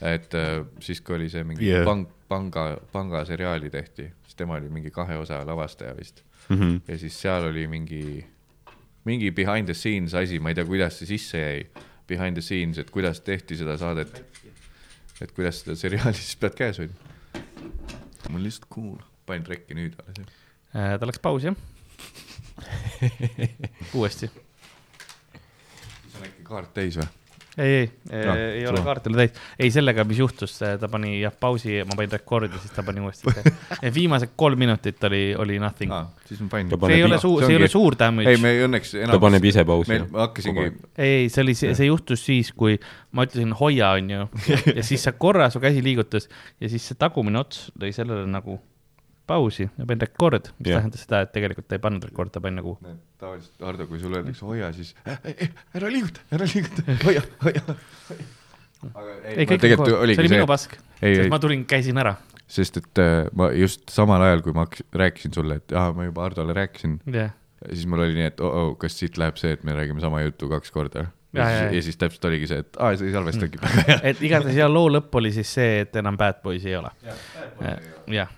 et 0.04 0.36
siis, 0.84 1.02
kui 1.02 1.16
oli 1.16 1.30
see 1.32 1.44
mingi 1.48 1.68
yeah. 1.68 1.86
pang, 1.88 2.08
panga, 2.28 2.74
pangaseriaali 2.92 3.72
tehti, 3.72 4.10
siis 4.24 4.36
tema 4.40 4.60
oli 4.60 4.70
mingi 4.72 4.92
kahe 4.96 5.18
osa 5.20 5.42
lavastaja 5.48 5.96
vist. 5.98 6.24
Mhm. 6.50 6.82
ja 6.88 6.98
siis 6.98 7.16
seal 7.22 7.48
oli 7.52 7.68
mingi, 7.72 8.26
mingi 9.10 9.32
behind 9.36 9.70
the 9.70 9.76
scenes 9.78 10.16
asi, 10.18 10.40
ma 10.40 10.54
ei 10.54 10.58
tea, 10.60 10.68
kuidas 10.68 11.00
see 11.02 11.10
sisse 11.10 11.42
jäi. 11.42 11.64
Behind 12.10 12.38
the 12.38 12.42
scenes, 12.42 12.80
et 12.82 12.90
kuidas 12.94 13.22
tehti 13.22 13.58
seda 13.60 13.76
saadet. 13.78 14.24
et 15.22 15.32
kuidas 15.36 15.60
seda 15.62 15.76
seriaali 15.76 16.16
siis 16.22 16.38
pead 16.40 16.56
käes 16.58 16.80
hoidma. 16.80 17.44
mul 18.30 18.46
lihtsalt 18.46 18.70
cool, 18.74 19.00
panin 19.28 19.46
rekki 19.50 19.78
nüüd 19.78 19.98
alles. 20.06 20.38
Äh, 20.74 20.96
ta 21.02 21.10
läks 21.10 21.20
pausi, 21.22 21.50
jah. 21.50 21.58
uuesti. 23.98 24.30
on 26.16 26.28
äkki 26.28 26.46
kaart 26.48 26.74
täis 26.76 26.98
või? 27.00 27.10
ei, 27.60 27.92
ei, 28.12 28.24
Ah, 28.30 28.38
ei 28.56 28.64
ole 28.70 28.82
kaart 28.86 29.08
oli 29.10 29.20
täis. 29.22 29.40
ei, 29.60 29.72
sellega, 29.74 30.04
mis 30.08 30.20
juhtus, 30.22 30.56
ta 30.60 30.90
pani 30.92 31.18
jah 31.22 31.34
pausi, 31.36 31.80
ma 31.88 31.98
panin 31.98 32.14
rekordi, 32.16 32.62
siis 32.62 32.74
ta 32.76 32.84
pani 32.88 33.04
uuesti. 33.04 33.34
viimased 34.00 34.34
kolm 34.40 34.60
minutit 34.60 35.04
oli, 35.10 35.22
oli 35.38 35.60
nothing. 35.62 35.92
aa, 35.94 36.08
siis 36.30 36.42
ma 36.46 36.50
panin 36.56 36.72
see 36.72 36.96
ei 36.98 37.04
ole 37.08 37.20
suur, 37.22 37.44
see 37.44 37.56
ei 37.56 37.60
ole 37.62 37.70
suur 37.72 37.98
damage 38.00 38.34
ei, 38.34 38.42
me 38.42 38.54
õnneks 38.68 38.96
enam. 39.02 39.14
ta 39.16 39.22
paneb 39.26 39.50
ise 39.52 39.66
pausi. 39.68 40.00
ma 40.10 40.26
hakkasingi, 40.28 40.66
ei, 40.98 41.14
ei, 41.26 41.30
see 41.34 41.44
oli, 41.46 41.58
see 41.60 41.90
juhtus 41.90 42.26
siis, 42.26 42.54
kui 42.56 42.80
ma 43.16 43.28
ütlesin 43.28 43.54
hoia, 43.60 43.92
onju, 44.00 44.26
ja 44.78 44.86
siis 44.86 45.04
sa 45.08 45.14
korra 45.18 45.50
su 45.54 45.62
käsi 45.64 45.84
liigutas 45.86 46.30
ja 46.62 46.72
siis 46.72 46.88
see 46.90 47.00
tagumine 47.00 47.42
ots 47.44 47.68
lõi 47.80 47.92
sellele 47.96 48.28
nagu 48.30 48.60
pausi 49.30 49.66
ja 49.68 49.86
panin 49.86 50.02
rekord, 50.04 50.50
mis 50.58 50.72
Jah. 50.72 50.82
tähendas 50.82 51.06
seda, 51.06 51.22
et 51.26 51.32
tegelikult 51.36 51.70
ta 51.70 51.78
ei 51.78 51.84
pannud 51.84 52.08
rekordi, 52.10 52.34
ta 52.36 52.44
pani 52.44 52.60
nagu 52.60 52.76
tavaliselt 53.20 53.66
Hardo, 53.68 53.88
kui 53.90 54.02
sulle 54.02 54.22
öeldakse 54.22 54.48
hoia, 54.48 54.72
siis 54.76 54.94
äh, 55.06 55.20
äh, 55.30 55.52
ära 55.78 55.92
liiguta, 55.92 56.24
ära 56.36 56.48
liiguta, 56.50 56.86
hoia, 57.08 57.24
hoia. 57.44 57.64
ei, 59.36 59.46
kõik 59.50 59.68
on 59.70 59.84
koos, 59.84 59.94
see 59.94 60.24
oli 60.24 60.34
minu 60.36 60.50
pask, 60.50 60.78
sest 61.02 61.34
ma 61.34 61.42
tulin, 61.44 61.66
käisin 61.70 62.02
ära. 62.02 62.16
sest 62.50 62.82
et 62.82 63.04
äh, 63.04 63.20
ma 63.38 63.52
just 63.56 63.86
samal 63.94 64.24
ajal, 64.26 64.44
kui 64.46 64.58
ma 64.58 64.66
rääkisin 65.04 65.36
sulle, 65.38 65.60
et 65.62 65.78
aa, 65.78 65.94
ma 65.96 66.10
juba 66.10 66.28
Hardole 66.28 66.58
rääkisin 66.58 67.00
yeah., 67.10 67.36
siis 67.68 67.86
mul 67.92 68.06
oli 68.06 68.16
nii, 68.16 68.32
et 68.32 68.44
oh, 68.44 68.60
oh, 68.64 68.76
kas 68.80 68.96
siit 68.96 69.20
läheb 69.20 69.40
see, 69.40 69.52
et 69.58 69.66
me 69.68 69.76
räägime 69.76 70.00
sama 70.04 70.22
juttu 70.24 70.48
kaks 70.52 70.72
korda 70.72 71.10
ja, 71.34 71.44
ja, 71.44 71.50
ja, 71.50 71.72
ja 71.76 71.82
siis 71.86 71.98
täpselt 72.00 72.26
oligi 72.26 72.48
see, 72.50 72.64
et 72.64 72.80
aa, 72.80 72.96
see 72.98 73.10
ei 73.10 73.14
salvestagi 73.14 73.60
mm.. 73.62 74.02
et 74.12 74.22
igatahes 74.26 74.58
ja 74.58 74.70
loo 74.72 74.88
lõpp 74.92 75.20
oli 75.20 75.32
siis 75.36 75.52
see, 75.60 75.84
et 75.84 76.00
enam 76.02 76.18
Bad 76.18 76.42
Boys'i 76.46 76.72
ei 76.72 76.80
ole. 76.80 76.92
jah, 78.16 78.32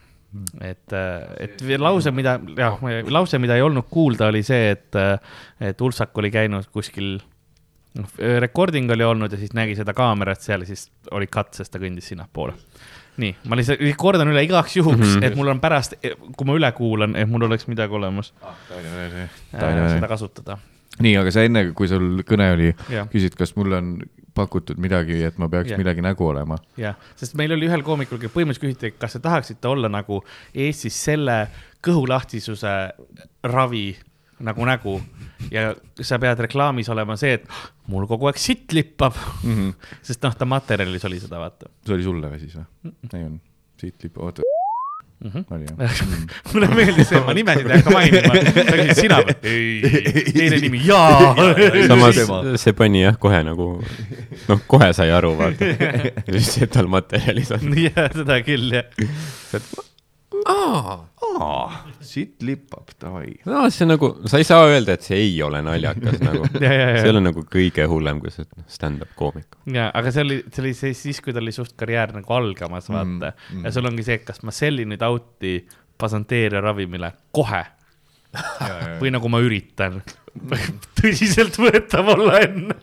et, 0.62 0.96
et 1.40 1.66
lause, 1.82 2.12
mida, 2.16 2.38
jah, 2.58 2.80
lause, 3.12 3.40
mida 3.42 3.58
ei 3.60 3.66
olnud 3.66 3.90
kuulda, 3.92 4.30
oli 4.32 4.44
see, 4.48 4.72
et, 4.76 5.00
et 5.60 5.82
Ulsak 5.82 6.18
oli 6.18 6.32
käinud 6.34 6.70
kuskil, 6.72 7.18
noh, 8.00 8.16
recording 8.40 8.92
oli 8.96 9.08
olnud 9.08 9.34
ja 9.34 9.42
siis 9.42 9.54
nägi 9.58 9.76
seda 9.80 9.96
kaamerat 9.98 10.44
seal 10.44 10.64
ja 10.64 10.72
siis 10.72 10.88
oli 11.12 11.28
cut, 11.32 11.54
sest 11.58 11.74
ta 11.74 11.82
kõndis 11.84 12.12
sinnapoole 12.14 12.56
nii, 13.22 13.34
ma 13.52 13.58
lihtsalt 13.60 13.82
kordan 14.00 14.32
üle 14.32 14.44
igaks 14.46 14.78
juhuks 14.78 14.98
mm, 14.98 15.14
-hmm. 15.14 15.26
et 15.28 15.36
mul 15.36 15.52
on 15.52 15.60
pärast, 15.60 15.98
kui 16.00 16.48
ma 16.48 16.56
üle 16.58 16.72
kuulan, 16.78 17.16
et 17.20 17.30
mul 17.30 17.44
oleks 17.50 17.68
midagi 17.68 17.94
olemas 17.94 18.32
ah,. 18.42 18.56
seda 19.52 20.08
kasutada 20.08 20.58
nii, 21.04 21.16
aga 21.22 21.34
sa 21.34 21.46
enne, 21.48 21.66
kui 21.78 21.90
sul 21.92 22.24
kõne 22.28 22.52
oli, 22.56 22.72
küsid, 23.12 23.38
kas 23.40 23.56
mul 23.58 23.78
on 23.78 23.96
pakutud 24.38 24.80
midagi, 24.82 25.18
et 25.28 25.40
ma 25.42 25.50
peaks 25.52 25.74
yeah. 25.74 25.82
midagi 25.82 26.04
nägu 26.06 26.28
olema. 26.28 26.58
jah, 26.80 27.00
sest 27.20 27.36
meil 27.40 27.52
oli 27.56 27.68
ühel 27.68 27.84
koomikul, 27.86 28.22
põhimõtteliselt 28.22 28.68
küsiti, 28.68 28.94
kas 29.00 29.18
te 29.18 29.24
tahaksite 29.24 29.68
olla 29.72 29.92
nagu 29.92 30.22
Eestis 30.56 30.98
selle 31.10 31.44
kõhulahtisuse 31.84 32.76
ravi 33.52 33.90
nagu 34.42 34.66
nägu 34.66 34.96
ja 35.54 35.72
sa 36.02 36.18
pead 36.22 36.40
reklaamis 36.48 36.90
olema 36.94 37.18
see, 37.20 37.36
et 37.38 37.46
mul 37.92 38.08
kogu 38.10 38.30
aeg 38.30 38.40
sitt 38.42 38.74
lippab 38.74 39.18
mm. 39.18 39.52
-hmm. 39.52 39.92
sest 40.08 40.24
noh, 40.26 40.36
ta 40.38 40.48
materjalis 40.50 41.06
oli 41.10 41.20
seda, 41.22 41.42
vaata. 41.42 41.70
see 41.86 41.98
oli 41.98 42.08
sulle 42.08 42.32
või 42.32 42.42
siis 42.42 42.56
või 42.58 42.66
mm? 42.66 42.92
-mm. 42.92 43.18
ei 43.20 43.28
olnud, 43.28 43.46
sitt 43.84 44.08
lippab, 44.08 44.24
oota 44.30 44.50
mm. 45.22 45.32
-hmm. 45.32 45.44
oli 45.56 45.66
jah 45.66 46.02
mm. 46.08 46.28
mulle 46.54 46.68
meeldis 46.68 47.10
see, 47.10 47.22
ma 47.26 47.34
nimesid 47.34 47.70
ei 47.70 47.78
hakka 47.78 47.94
mainima, 47.96 48.34
sa 48.48 48.66
küsisid 48.72 49.02
sina 49.02 49.20
või? 49.22 49.36
ei, 49.52 50.34
teine 50.38 50.62
nimi, 50.66 50.82
jaa. 50.90 51.36
samas 51.92 52.24
see 52.64 52.74
pani 52.78 53.06
jah, 53.06 53.20
kohe 53.22 53.44
nagu, 53.46 53.70
noh, 54.48 54.66
kohe 54.68 54.92
sai 54.98 55.12
aru, 55.16 55.36
vaata. 55.40 55.72
see 56.40 56.68
tal 56.72 56.92
materjalis 56.92 57.54
on. 57.58 57.72
jah, 57.86 58.12
seda 58.18 58.42
küll, 58.48 58.76
jah 58.80 59.90
aa, 60.32 61.84
siit 62.06 62.44
lippab, 62.46 62.94
davai. 63.02 63.34
no 63.48 63.64
see 63.74 63.86
on 63.86 63.92
nagu, 63.94 64.10
sa 64.32 64.40
ei 64.40 64.48
saa 64.48 64.64
öelda, 64.70 64.96
et 64.96 65.06
see 65.06 65.20
ei 65.20 65.34
ole 65.44 65.60
naljakas 65.66 66.22
nagu 66.28 66.48
see 66.54 66.72
ei 66.72 67.12
ole 67.12 67.24
nagu 67.24 67.44
kõige 67.52 67.86
hullem, 67.92 68.22
kui 68.24 68.34
sa 68.34 68.46
stand-up 68.72 69.12
koomik. 69.20 69.60
ja, 69.72 69.90
aga 69.98 70.14
see 70.14 70.26
oli, 70.26 70.40
see 70.48 70.64
oli 70.64 70.74
siis, 70.78 71.04
siis, 71.04 71.22
kui 71.24 71.36
tal 71.36 71.46
oli 71.46 71.56
suht 71.56 71.76
karjäär 71.80 72.16
nagu 72.16 72.38
algamas, 72.38 72.90
vaata 72.92 73.34
mm,. 73.34 73.44
Mm. 73.58 73.68
ja 73.68 73.76
sul 73.76 73.92
ongi 73.92 74.08
see, 74.08 74.22
et 74.22 74.26
kas 74.28 74.42
ma 74.48 74.56
sellin 74.56 74.94
nüüd 74.94 75.06
out'i 75.08 75.58
pasanteeria 76.02 76.64
ravimile 76.64 77.12
kohe 77.36 77.64
või 79.02 79.12
nagu 79.14 79.32
ma 79.32 79.44
üritan 79.44 80.00
tõsiseltvõetav 81.02 82.16
olla 82.16 82.40
enne 82.48 82.80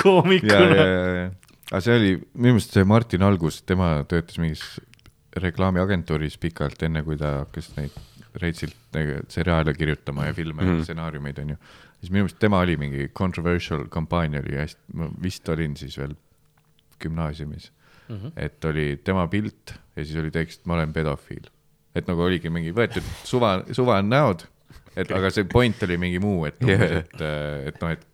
koomikuna. 0.00 0.86
aga 1.70 1.82
see 1.84 1.98
oli, 1.98 2.14
minu 2.34 2.56
meelest 2.56 2.72
see 2.76 2.88
Martin 2.88 3.26
Algus, 3.26 3.60
tema 3.68 3.98
töötas 4.08 4.40
mingis 4.40 4.64
reklaamiagentuuris 5.36 6.38
pikalt, 6.38 6.82
enne 6.82 7.02
kui 7.06 7.16
ta 7.18 7.40
hakkas 7.44 7.70
neid 7.76 7.98
reitsilt 8.40 8.76
nagu 8.94 9.20
seriaale 9.30 9.74
kirjutama 9.74 10.28
ja 10.28 10.34
filme 10.34 10.62
ja 10.62 10.68
mm 10.68 10.76
-hmm. 10.76 10.82
stsenaariumeid, 10.82 11.38
onju. 11.38 11.56
siis 12.00 12.10
minu 12.10 12.22
meelest 12.22 12.38
tema 12.38 12.58
oli 12.58 12.76
mingi 12.76 13.08
controversial 13.08 13.84
kampaania 13.88 14.40
oli 14.40 14.56
hästi, 14.56 14.80
ma 14.94 15.10
vist 15.22 15.48
olin 15.48 15.76
siis 15.76 15.98
veel 15.98 16.14
gümnaasiumis 17.00 17.72
mm. 18.08 18.16
-hmm. 18.16 18.32
et 18.36 18.64
oli 18.64 19.00
tema 19.04 19.28
pilt 19.28 19.74
ja 19.96 20.04
siis 20.04 20.16
oli 20.16 20.30
tekst, 20.30 20.66
ma 20.66 20.74
olen 20.74 20.92
pedofiil. 20.92 21.50
et 21.94 22.06
nagu 22.06 22.22
oligi 22.22 22.50
mingi 22.50 22.72
võetud 22.72 23.02
suva, 23.24 23.64
suva 23.72 24.02
näod, 24.02 24.46
et 24.96 25.10
aga 25.10 25.30
see 25.30 25.44
point 25.44 25.82
oli 25.82 25.96
mingi 25.96 26.18
muu, 26.18 26.44
et 26.46 26.62
umbes 26.62 26.90
yeah., 26.90 27.04
et, 27.04 27.20
et 27.66 27.80
noh, 27.82 27.90
et 27.90 28.06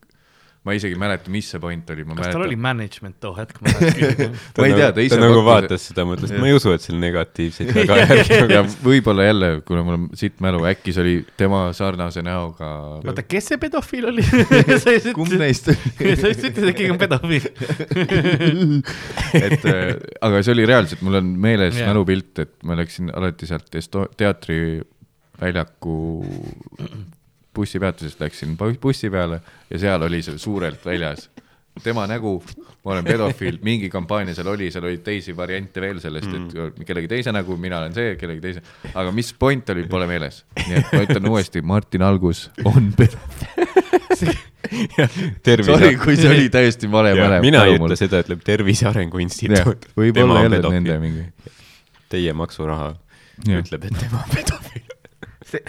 ma 0.66 0.74
isegi 0.74 0.97
ei 0.97 0.98
mäleta, 0.98 1.30
mis 1.30 1.47
see 1.52 1.60
point 1.62 1.90
oli. 1.94 2.02
kas 2.02 2.10
mäletan... 2.10 2.32
tal 2.34 2.44
oli 2.48 2.56
management 2.59 3.16
too 3.22 3.30
hetk? 3.36 3.60
ma 3.62 3.70
ei 4.66 4.74
tea, 4.74 4.88
ta 4.93 5.05
ise. 5.05 5.14
ta 5.14 5.20
nagu 5.22 5.43
vaatas 5.47 5.84
seda, 5.93 6.02
mõtles, 6.09 6.32
et 6.32 6.43
ma 6.43 6.48
ei 6.51 6.56
usu, 6.56 6.72
et 6.74 6.82
seal 6.82 6.98
negatiivseid 7.02 7.70
tagajärgi 7.76 8.40
on. 8.47 8.55
ja 8.56 8.62
võib-olla 8.82 9.28
jälle, 9.28 9.51
kuna 9.68 9.84
mul 9.86 9.98
on 9.98 10.09
siit 10.18 10.43
mälu, 10.43 10.64
äkki 10.66 10.94
see 10.97 11.05
oli 11.05 11.14
tema 11.38 11.60
sarnase 11.76 12.24
näoga. 12.26 12.70
oota, 12.98 13.22
kes 13.22 13.52
see 13.52 13.60
pedofiil 13.62 14.10
oli 14.10 14.24
kumb 15.18 15.32
neist 15.38 15.70
oli? 15.70 15.78
sa 16.18 16.32
just 16.32 16.44
ütlesid, 16.51 16.68
et 16.72 16.78
keegi 16.80 16.93
on 16.97 17.01
pedofiil 17.01 17.47
et 19.38 19.62
äh, 19.70 19.94
aga 20.26 20.43
see 20.43 20.56
oli 20.56 20.66
reaalselt, 20.66 21.01
mul 21.06 21.20
on 21.22 21.30
meeles 21.47 21.78
yeah. 21.78 21.93
mälupilt, 21.93 22.34
et 22.43 22.55
ma 22.66 22.74
läksin 22.78 23.14
alati 23.14 23.47
sealt 23.47 23.70
Esto-, 23.78 24.09
teatriväljaku 24.18 25.97
bussipeatusest 27.57 28.20
läksin 28.20 28.55
bussi 28.59 29.11
peale 29.11 29.41
ja 29.70 29.81
seal 29.81 30.07
oli 30.07 30.23
see 30.23 30.39
suurelt 30.39 30.85
väljas. 30.85 31.31
tema 31.83 32.07
nägu, 32.09 32.39
ma 32.85 32.93
olen 32.95 33.05
pedofiil, 33.05 33.59
mingi 33.62 33.91
kampaania 33.93 34.35
seal 34.35 34.49
oli, 34.49 34.70
seal 34.73 34.87
oli 34.89 35.03
teisi 35.05 35.35
variante 35.37 35.81
veel 35.81 35.99
sellest, 36.01 36.31
et 36.33 36.55
mm. 36.55 36.87
kellegi 36.89 37.11
teise 37.11 37.35
nägu, 37.37 37.57
mina 37.61 37.83
olen 37.83 37.93
see, 37.93 38.15
kellegi 38.16 38.41
teise, 38.41 38.62
aga 38.95 39.12
mis 39.12 39.35
point 39.37 39.74
oli, 39.74 39.85
pole 39.91 40.09
meeles. 40.09 40.45
nii 40.62 40.78
et 40.81 40.93
ma 40.95 41.03
ütlen 41.05 41.28
uuesti, 41.28 41.62
Martin 41.62 42.07
Algus 42.07 42.47
on 42.65 42.93
pedofiil 42.97 44.37
Sorry, 44.66 45.97
kui 46.01 46.16
see 46.19 46.31
oli 46.31 46.49
täiesti 46.51 46.89
vale 46.91 47.12
mälev. 47.15 47.45
mina 47.45 47.65
ei 47.69 47.77
ütle 47.78 47.99
seda, 47.99 48.23
ütleb 48.24 48.43
Tervise 48.47 48.89
Arengu 48.91 49.20
Instituut. 49.23 49.89
võib-olla 49.99 50.47
jälle 50.47 50.62
nende 50.65 50.97
mingi. 51.03 51.27
Teie 52.11 52.33
maksuraha 52.37 52.89
ja. 53.47 53.61
ütleb, 53.61 53.87
et 53.89 54.01
tema 54.01 54.23
on 54.23 54.33
pedofiil. 54.33 54.97
see 55.47 55.62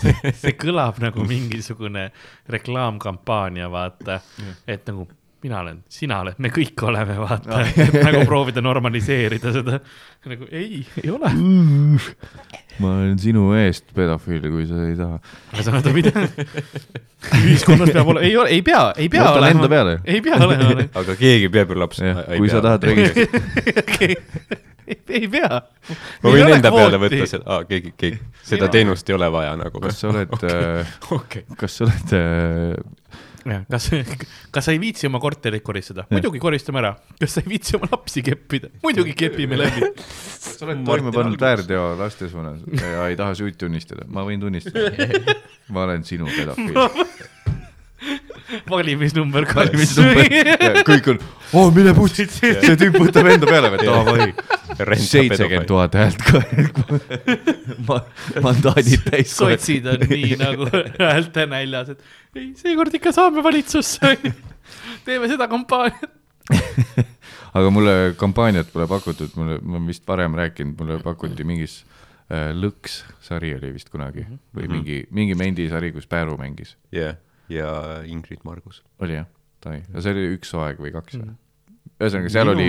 see, 0.00 0.32
see 0.42 0.54
kõlab 0.58 1.00
nagu 1.02 1.24
mingisugune 1.28 2.08
reklaamkampaania, 2.50 3.68
vaata, 3.72 4.20
et 4.66 4.86
nagu 4.90 5.08
mina 5.42 5.60
olen, 5.62 5.82
sina 5.92 6.20
oled, 6.24 6.38
me 6.42 6.50
kõik 6.54 6.82
oleme, 6.88 7.16
vaata 7.20 7.60
no. 7.60 7.88
nagu 8.08 8.22
proovida 8.26 8.62
normaliseerida 8.64 9.52
seda. 9.54 9.80
nagu 10.28 10.48
ei, 10.50 10.82
ei 11.02 11.12
ole 11.14 11.30
ma 12.82 12.94
olen 12.96 13.18
sinu 13.22 13.52
eest 13.58 13.92
pedofiil, 13.94 14.48
kui 14.50 14.66
sa 14.68 14.86
ei 14.86 14.96
taha. 14.98 15.20
ühesõnaga, 15.54 15.94
mida 15.94 16.26
ühiskonnas 17.42 17.92
peab 17.94 18.12
olema, 18.14 18.24
ei 18.26 18.36
ole, 18.38 18.54
ei 18.56 18.62
pea, 18.66 18.82
ei 18.96 19.10
pea 19.12 19.26
Võta 19.26 19.42
olema. 19.42 19.98
ei 20.04 20.22
pea 20.24 20.40
olema. 20.46 20.88
aga 21.02 21.18
keegi 21.18 21.52
peab 21.54 21.74
ju 21.74 21.82
laps. 21.82 22.02
kui 22.34 22.50
sa 22.50 22.64
tahad 22.64 22.88
registreerida 22.90 24.64
ei, 24.88 24.98
ei 25.08 25.28
pea. 25.30 25.48
ma 26.22 26.32
võin 26.32 26.54
enda 26.56 26.72
kvooti. 26.72 26.84
peale 26.84 27.00
võtta 27.02 27.28
seda 27.30 27.56
ah,, 27.56 27.64
keegi, 27.68 27.92
keegi, 28.00 28.20
seda 28.46 28.70
teenust 28.72 29.10
ei 29.10 29.16
ole 29.18 29.30
vaja 29.32 29.56
nagu. 29.60 29.82
kas 29.84 30.00
sa 30.02 30.10
oled 30.12 30.32
okay. 30.36 30.54
äh,, 30.54 30.94
okay. 31.18 31.44
kas 31.60 31.78
sa 31.78 31.88
oled 31.88 32.14
äh, 32.16 32.22
jah, 33.54 33.64
kas, 33.70 33.88
kas 34.54 34.68
sa 34.68 34.74
ei 34.74 34.80
viitsi 34.82 35.08
oma 35.08 35.20
korterit 35.22 35.64
koristada? 35.64 36.06
muidugi 36.12 36.42
koristame 36.42 36.82
ära. 36.82 36.94
kas 37.20 37.38
sa 37.38 37.44
ei 37.44 37.52
viitsi 37.54 37.78
oma 37.78 37.90
lapsi 37.92 38.22
keppida? 38.26 38.72
muidugi 38.84 39.14
kepime 39.18 39.58
läbi. 39.60 39.84
oled 40.66 40.84
toime 40.86 41.14
pannud 41.14 41.40
väärteo 41.40 41.90
laste 41.98 42.30
suunas 42.32 42.62
ja 42.80 43.08
ei 43.08 43.18
taha 43.18 43.36
süüd 43.38 43.58
tunnistada? 43.60 44.06
ma 44.12 44.26
võin 44.28 44.42
tunnistada. 44.42 44.92
ma 45.74 45.84
olen 45.88 46.04
sinu 46.08 46.28
pedofiil 46.32 46.78
valimisnumber 48.70 49.46
kaks. 49.48 49.56
valimisnumber, 49.58 50.80
kõik 50.88 51.08
on, 51.12 51.20
oo 51.52 51.64
oh, 51.66 51.72
mine 51.74 51.92
bussi, 51.96 52.26
see 52.36 52.76
tüüp 52.80 52.96
võtab 52.96 53.28
enda 53.32 53.48
peale 53.48 53.70
või, 53.74 53.84
davai. 53.84 54.96
seitsekümmend 55.04 55.68
tuhat 55.68 55.96
häält 55.98 56.24
ka 56.24 56.42
Ma, 57.88 58.00
mandaadid 58.44 59.04
täis. 59.08 59.34
sotsid 59.36 59.88
on 59.90 60.06
nii 60.08 60.38
nagu 60.40 60.68
häälte 60.70 61.48
näljas, 61.50 61.94
et 61.94 62.38
ei, 62.38 62.52
seekord 62.58 62.94
ikka 62.98 63.12
saame 63.16 63.44
valitsusse 63.44 64.14
teeme 65.06 65.30
seda 65.30 65.48
kampaaniat 65.50 66.16
aga 67.58 67.70
mulle 67.72 67.94
kampaaniat 68.16 68.72
pole 68.72 68.88
pakutud, 68.88 69.34
mulle, 69.36 69.60
ma 69.60 69.80
vist 69.84 70.06
varem 70.08 70.36
rääkinud, 70.38 70.78
mulle 70.80 70.96
pakuti 71.04 71.44
mingis 71.44 71.82
äh, 72.32 72.50
Lõks 72.56 73.02
sari 73.24 73.52
oli 73.58 73.74
vist 73.76 73.92
kunagi 73.92 74.24
mhm. 74.24 74.42
või 74.56 74.64
mm 74.64 74.68
-hmm. 74.68 74.76
mingi, 74.76 75.00
mingi 75.10 75.36
mendisari, 75.36 75.92
kus 75.92 76.08
Pääru 76.08 76.40
mängis. 76.40 76.76
yeah 76.94 77.16
ja 77.52 77.68
Ingrid 78.08 78.44
Margus. 78.48 78.82
oli 79.04 79.18
jah, 79.18 79.28
ja 79.66 80.02
see 80.04 80.14
oli 80.14 80.26
üks 80.36 80.52
hooaeg 80.56 80.82
või 80.82 80.92
kaks 80.94 81.18
või 81.18 81.26
mm.? 81.26 81.38
ühesõnaga, 81.98 82.32
seal 82.32 82.52
Minu 82.52 82.54
oli. 82.54 82.68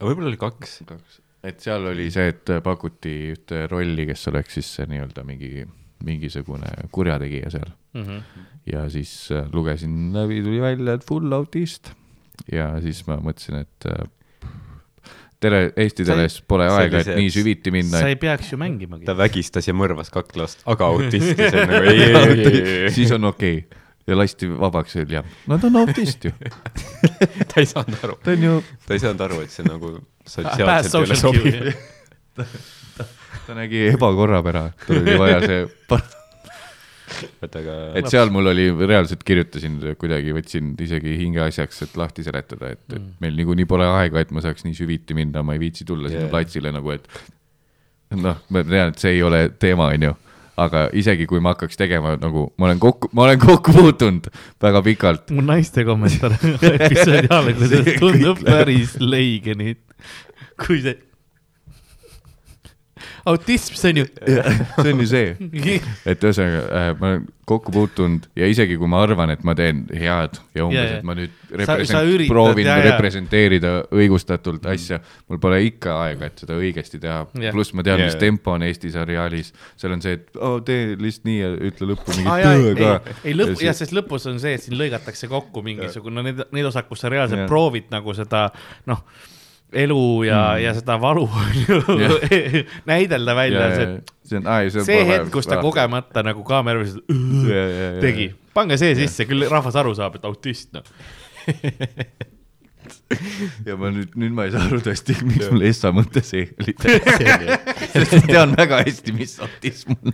võib-olla 0.00 0.30
oli 0.32 0.40
kaks. 0.40 0.78
kaks, 0.88 1.20
et 1.48 1.64
seal 1.64 1.88
oli 1.90 2.08
see, 2.14 2.32
et 2.34 2.54
pakuti 2.64 3.14
ühte 3.34 3.64
rolli, 3.70 4.06
kes 4.10 4.28
oleks 4.32 4.58
siis 4.60 4.72
nii-öelda 4.90 5.24
mingi, 5.26 5.64
mingisugune 6.06 6.70
kurjategija 6.94 7.54
seal 7.54 7.70
mm. 7.70 8.04
-hmm. 8.04 8.44
ja 8.72 8.84
siis 8.92 9.14
äh, 9.34 9.48
lugesin 9.52 10.12
läbi, 10.14 10.42
tuli 10.44 10.60
välja, 10.62 10.98
et 10.98 11.08
full 11.08 11.32
autist 11.32 11.92
ja 12.52 12.70
siis 12.84 13.02
ma 13.08 13.18
mõtlesin, 13.22 13.64
et 13.64 13.90
äh, 13.90 14.06
tele, 15.42 15.60
Eesti 15.76 16.06
teles 16.06 16.40
pole 16.48 16.68
aega, 16.70 17.02
et 17.02 17.12
nii 17.18 17.32
süviti 17.32 17.72
minna. 17.74 18.02
sa 18.02 18.10
ei 18.10 18.18
peaks 18.20 18.52
ju 18.52 18.60
mängimagi. 18.60 19.06
ta 19.08 19.16
vägistas 19.18 19.68
ja 19.68 19.74
mõrvas 19.76 20.12
kaks 20.14 20.38
last, 20.38 20.64
aga 20.66 20.88
autist 20.92 21.34
ja 21.34 21.50
see 21.52 21.62
on 21.62 21.74
nagu 21.74 21.90
ei, 21.92 22.06
ei, 22.06 22.16
ei, 22.16 22.62
ei. 22.86 22.94
siis 22.94 23.12
on 23.14 23.30
okei 23.30 23.60
okay 23.62 23.84
ja 24.08 24.16
lasti 24.16 24.48
vabaks 24.48 24.96
ja 24.96 25.22
no 25.46 25.58
ta 25.58 25.68
on 25.68 25.76
autist 25.82 26.24
ju. 26.24 26.32
ta 27.50 27.60
ei 27.60 27.68
saanud 27.68 28.04
aru, 28.04 28.18
ta 28.24 28.34
on 28.34 28.46
ju, 28.46 28.60
ta 28.86 28.96
ei 28.96 29.02
saanud 29.04 29.24
aru, 29.28 29.40
et 29.44 29.54
see 29.54 29.66
nagu 29.68 29.94
sotsiaalselt 30.24 30.94
ei 30.94 31.02
ole 31.02 31.18
social 31.18 31.20
sobiv. 31.20 32.46
ta 33.46 33.58
nägi 33.58 33.84
ebakorrapära, 33.92 34.70
tal 34.86 35.02
oli 35.02 35.18
vaja 35.20 35.42
see, 35.44 35.66
et 37.44 37.58
aga 37.60 37.78
et 37.98 38.10
seal 38.10 38.32
mul 38.34 38.52
oli, 38.52 38.68
reaalselt 38.82 39.24
kirjutasin 39.26 39.80
kuidagi, 40.00 40.34
võtsin 40.36 40.74
isegi 40.84 41.16
hingeasjaks, 41.22 41.82
et 41.88 41.98
lahti 42.00 42.26
seletada, 42.26 42.74
et, 42.76 42.84
et 42.94 43.10
meil 43.22 43.36
niikuinii 43.38 43.68
pole 43.68 43.88
aega, 43.88 44.22
et 44.24 44.32
ma 44.34 44.44
saaks 44.44 44.66
nii 44.66 44.76
süviti 44.78 45.16
minna, 45.18 45.44
ma 45.46 45.56
ei 45.56 45.62
viitsi 45.62 45.86
tulla 45.88 46.10
sinna 46.12 46.26
Jaa. 46.26 46.32
platsile 46.34 46.72
nagu, 46.74 46.94
et 46.94 47.10
noh, 48.16 48.40
ma 48.48 48.64
tean, 48.64 48.94
et 48.94 49.02
see 49.02 49.16
ei 49.16 49.22
ole 49.26 49.46
teema, 49.60 49.90
onju, 49.96 50.14
aga 50.58 50.86
isegi 50.98 51.26
kui 51.30 51.42
ma 51.42 51.54
hakkaks 51.54 51.78
tegema 51.78 52.14
nagu, 52.18 52.48
ma 52.58 52.68
olen 52.68 52.80
kokku, 52.82 53.10
ma 53.16 53.26
olen 53.28 53.42
kokku 53.42 53.74
puutunud 53.76 54.30
väga 54.62 54.82
pikalt. 54.86 55.34
mu 55.34 55.44
naiste 55.46 55.84
kommentaar 55.86 56.34
episoodi 56.72 57.30
alguses 57.34 57.92
tundub 58.00 58.42
päris 58.48 58.96
leige 59.02 59.54
nüüd, 59.58 59.82
kui 60.66 60.82
see. 60.84 60.98
autism, 63.28 63.76
see 63.78 63.94
on 63.94 64.02
ju. 64.02 64.06
see 64.82 64.92
on 64.92 65.02
ju 65.04 65.08
see, 65.10 65.80
et 66.08 66.24
ühesõnaga 66.24 66.62
äh, 66.68 66.92
ma 66.98 67.12
olen 67.12 67.26
kokku 67.48 67.72
puutunud 67.72 68.26
ja 68.36 68.48
isegi 68.50 68.76
kui 68.76 68.88
ma 68.90 69.00
arvan, 69.06 69.30
et 69.32 69.44
ma 69.46 69.54
teen 69.56 69.86
head 69.88 70.36
ja 70.56 70.66
umbes 70.66 70.82
jaa. 70.82 70.98
et 70.98 71.06
ma 71.06 71.14
nüüd 71.16 71.32
sa 71.32 71.56
represent- 71.62 72.10
üritad, 72.12 72.32
proovin 72.32 72.68
jaa. 72.68 72.82
representeerida 72.84 73.70
õigustatult 73.94 74.68
asja, 74.68 74.98
mul 75.30 75.40
pole 75.42 75.62
ikka 75.64 75.94
aega, 76.04 76.28
et 76.28 76.44
seda 76.44 76.58
õigesti 76.60 77.00
teha 77.00 77.22
Jah. 77.40 77.54
pluss 77.56 77.72
ma 77.76 77.84
tean, 77.86 78.02
Jaa, 78.02 78.10
mis 78.10 78.18
tempo 78.20 78.52
on 78.52 78.66
Eesti 78.68 78.92
seriaalis, 78.92 79.54
seal 79.80 79.96
on 79.96 80.04
see, 80.04 80.18
et 80.20 80.36
oh, 80.36 80.58
tee 80.64 80.92
lihtsalt 81.00 81.30
nii 81.30 81.38
ja 81.40 81.54
ütle 81.70 81.90
lõppu 81.94 82.18
mingi 82.18 82.36
töö 82.44 82.68
ei 82.74 82.76
ka., 82.82 83.16
ei 83.22 83.38
lõpp, 83.38 83.56
jah, 83.64 83.78
sest 83.80 83.96
lõpus 83.96 84.28
on 84.28 84.36
see, 84.42 84.58
et 84.58 84.66
siin 84.66 84.76
lõigatakse 84.80 85.30
kokku 85.32 85.64
mingisugune 85.64 86.26
need, 86.28 86.44
need 86.52 86.68
osad, 86.68 86.88
kus 86.90 87.04
sa 87.04 87.12
reaalselt 87.12 87.46
Jah. 87.46 87.50
proovid 87.50 87.88
nagu 87.94 88.12
seda 88.18 88.48
noh, 88.90 89.06
elu 89.72 90.24
ja 90.24 90.54
mm., 90.54 90.62
ja 90.64 90.74
seda 90.78 91.00
valu 91.00 91.30
näidelda 92.90 93.34
välja, 93.36 93.74
see, 93.74 93.86
see 94.24 94.38
on, 94.40 94.46
aa 94.48 94.60
ei, 94.64 94.70
see 94.72 95.04
hetk, 95.08 95.30
kus 95.34 95.46
ta. 95.48 95.56
kogemata 95.62 96.22
nagu 96.26 96.42
kaamera 96.46 96.78
peal 96.84 97.00
tegi, 98.02 98.26
pange 98.56 98.76
see 98.80 98.94
sisse, 98.98 99.22
küll 99.28 99.42
rahvas 99.50 99.76
aru 99.76 99.94
saab, 99.98 100.14
et 100.18 100.24
autist 100.28 100.68
noh. 100.76 100.84
ja 103.68 103.74
ma 103.80 103.86
nüüd, 103.92 104.10
nüüd 104.16 104.32
ma 104.36 104.42
ei 104.48 104.52
saa 104.54 104.64
aru 104.68 104.80
tõesti, 104.84 105.12
miks 105.28 105.46
mul 105.52 105.62
Essa 105.68 105.88
mõte 105.96 106.20
see. 106.24 106.44
Oli. 106.60 106.72
sest 106.78 108.12
ma 108.14 108.20
tean 108.24 108.50
väga 108.56 108.76
hästi, 108.86 109.10
mis 109.16 109.32
autism 109.44 109.88
on, 109.98 110.06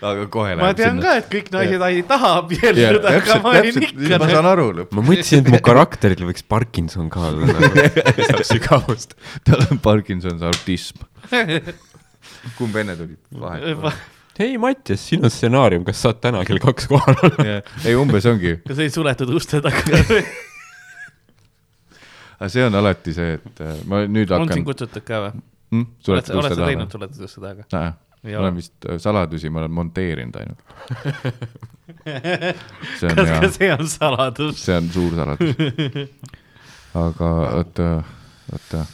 aga 0.00 0.26
kohe 0.32 0.54
ma 0.58 0.70
tean 0.76 1.00
ka, 1.02 1.16
et 1.20 1.28
kõik 1.32 1.50
naised 1.54 1.84
ei 1.88 2.02
taha 2.08 2.30
abielluda, 2.40 3.02
aga 3.10 3.20
täpselt, 3.20 3.44
ma 3.44 3.52
olin 3.60 3.86
ikka 3.88 4.18
ma 4.22 4.30
saan 4.30 4.48
aru 4.50 4.66
lõpuks. 4.80 4.96
ma 4.98 5.04
mõtlesin, 5.10 5.44
et 5.44 5.52
mu 5.54 5.60
karakteril 5.68 6.26
võiks 6.30 6.46
Parkinson 6.54 7.10
ka 7.12 7.28
olla 7.30 7.52
nagu, 7.52 7.86
saab 8.30 8.42
sügavust. 8.48 9.14
tal 9.46 9.64
on 9.68 9.80
Parkinson's 9.84 10.44
autism. 10.46 11.04
kumb 12.58 12.76
enne 12.82 12.96
tuli? 12.98 13.18
vahet. 13.40 14.02
hei, 14.40 14.56
Mattias, 14.60 15.04
sinu 15.10 15.30
stsenaarium, 15.32 15.84
kas 15.86 16.02
saad 16.04 16.20
täna 16.24 16.42
kell 16.48 16.62
kaks 16.62 16.90
kohal 16.90 17.20
olla? 17.30 17.60
ei, 17.84 17.94
umbes 17.98 18.26
ongi, 18.30 18.58
kas 18.66 18.82
ei 18.84 18.92
suletud 18.94 19.30
uste 19.34 19.62
taga? 19.64 20.02
aga 22.38 22.52
see 22.52 22.64
on 22.66 22.74
alati 22.80 23.14
see, 23.16 23.36
et 23.38 23.64
äh, 23.64 23.76
ma 23.88 24.04
nüüd 24.04 24.30
on 24.30 24.44
sind 24.44 24.56
hakkan. 24.56 24.64
kutsutud 24.70 25.06
ka 25.06 25.20
või? 25.26 25.44
sa, 26.04 26.12
oled 26.14 26.26
sa 26.28 26.58
teinud 26.64 26.92
suletud 26.92 27.28
uste 27.28 27.44
taga? 27.44 27.84
Ma 28.24 28.30
ole. 28.30 28.38
olen 28.38 28.56
vist 28.56 28.88
äh, 28.88 28.98
saladusi, 29.02 29.50
ma 29.52 29.62
olen 29.62 29.76
monteerinud 29.76 30.36
ainult. 30.40 30.64
see 32.98 33.10
on 33.10 33.16
kas 33.18 33.28
hea 33.28 33.38
ka, 33.40 33.52
see 33.58 33.70
on 33.76 33.88
saladus? 33.92 34.58
see 34.64 34.76
on 34.80 34.90
suur 34.94 35.16
saladus. 35.18 35.54
aga 37.04 37.30
oota, 37.60 37.88
oota 38.52 38.84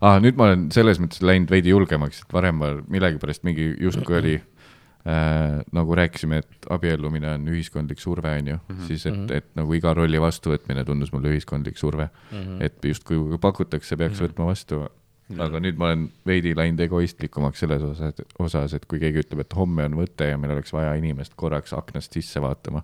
ah,. 0.00 0.18
nüüd 0.22 0.38
ma 0.38 0.50
olen 0.50 0.68
selles 0.74 1.00
mõttes 1.02 1.22
läinud 1.24 1.50
veidi 1.52 1.74
julgemaks, 1.74 2.22
et 2.24 2.34
varem 2.34 2.58
ma 2.60 2.72
millegipärast 2.90 3.46
mingi 3.46 3.70
justkui 3.84 4.18
oli 4.18 4.34
äh, 4.38 5.60
nagu 5.74 5.98
rääkisime, 5.98 6.42
et 6.42 6.70
abiellumine 6.74 7.36
on 7.36 7.48
ühiskondlik 7.54 8.02
surve, 8.02 8.34
on 8.42 8.52
ju, 8.54 8.60
siis 8.90 9.06
et, 9.10 9.34
et 9.40 9.50
nagu 9.58 9.78
iga 9.78 9.94
rolli 9.96 10.20
vastuvõtmine 10.22 10.86
tundus 10.88 11.14
mulle 11.14 11.34
ühiskondlik 11.34 11.78
surve 11.80 12.08
mm. 12.08 12.38
-hmm. 12.38 12.62
et 12.66 12.90
justkui 12.90 13.18
kui 13.18 13.42
pakutakse, 13.42 13.96
peaks 13.96 14.22
võtma 14.26 14.50
vastu. 14.50 14.86
Aga 15.36 15.60
nüüd 15.60 15.76
ma 15.80 15.90
olen 15.90 16.06
veidi 16.26 16.54
läinud 16.56 16.80
egoistlikumaks 16.86 17.60
selles 17.64 17.82
osas, 17.84 18.22
osas, 18.40 18.74
et 18.78 18.86
kui 18.88 19.00
keegi 19.02 19.24
ütleb, 19.24 19.42
et 19.44 19.56
homme 19.58 19.84
on 19.88 19.98
võte 20.00 20.30
ja 20.30 20.38
meil 20.40 20.54
oleks 20.56 20.72
vaja 20.72 20.94
inimest 21.00 21.36
korraks 21.36 21.74
aknast 21.76 22.16
sisse 22.16 22.40
vaatama, 22.40 22.82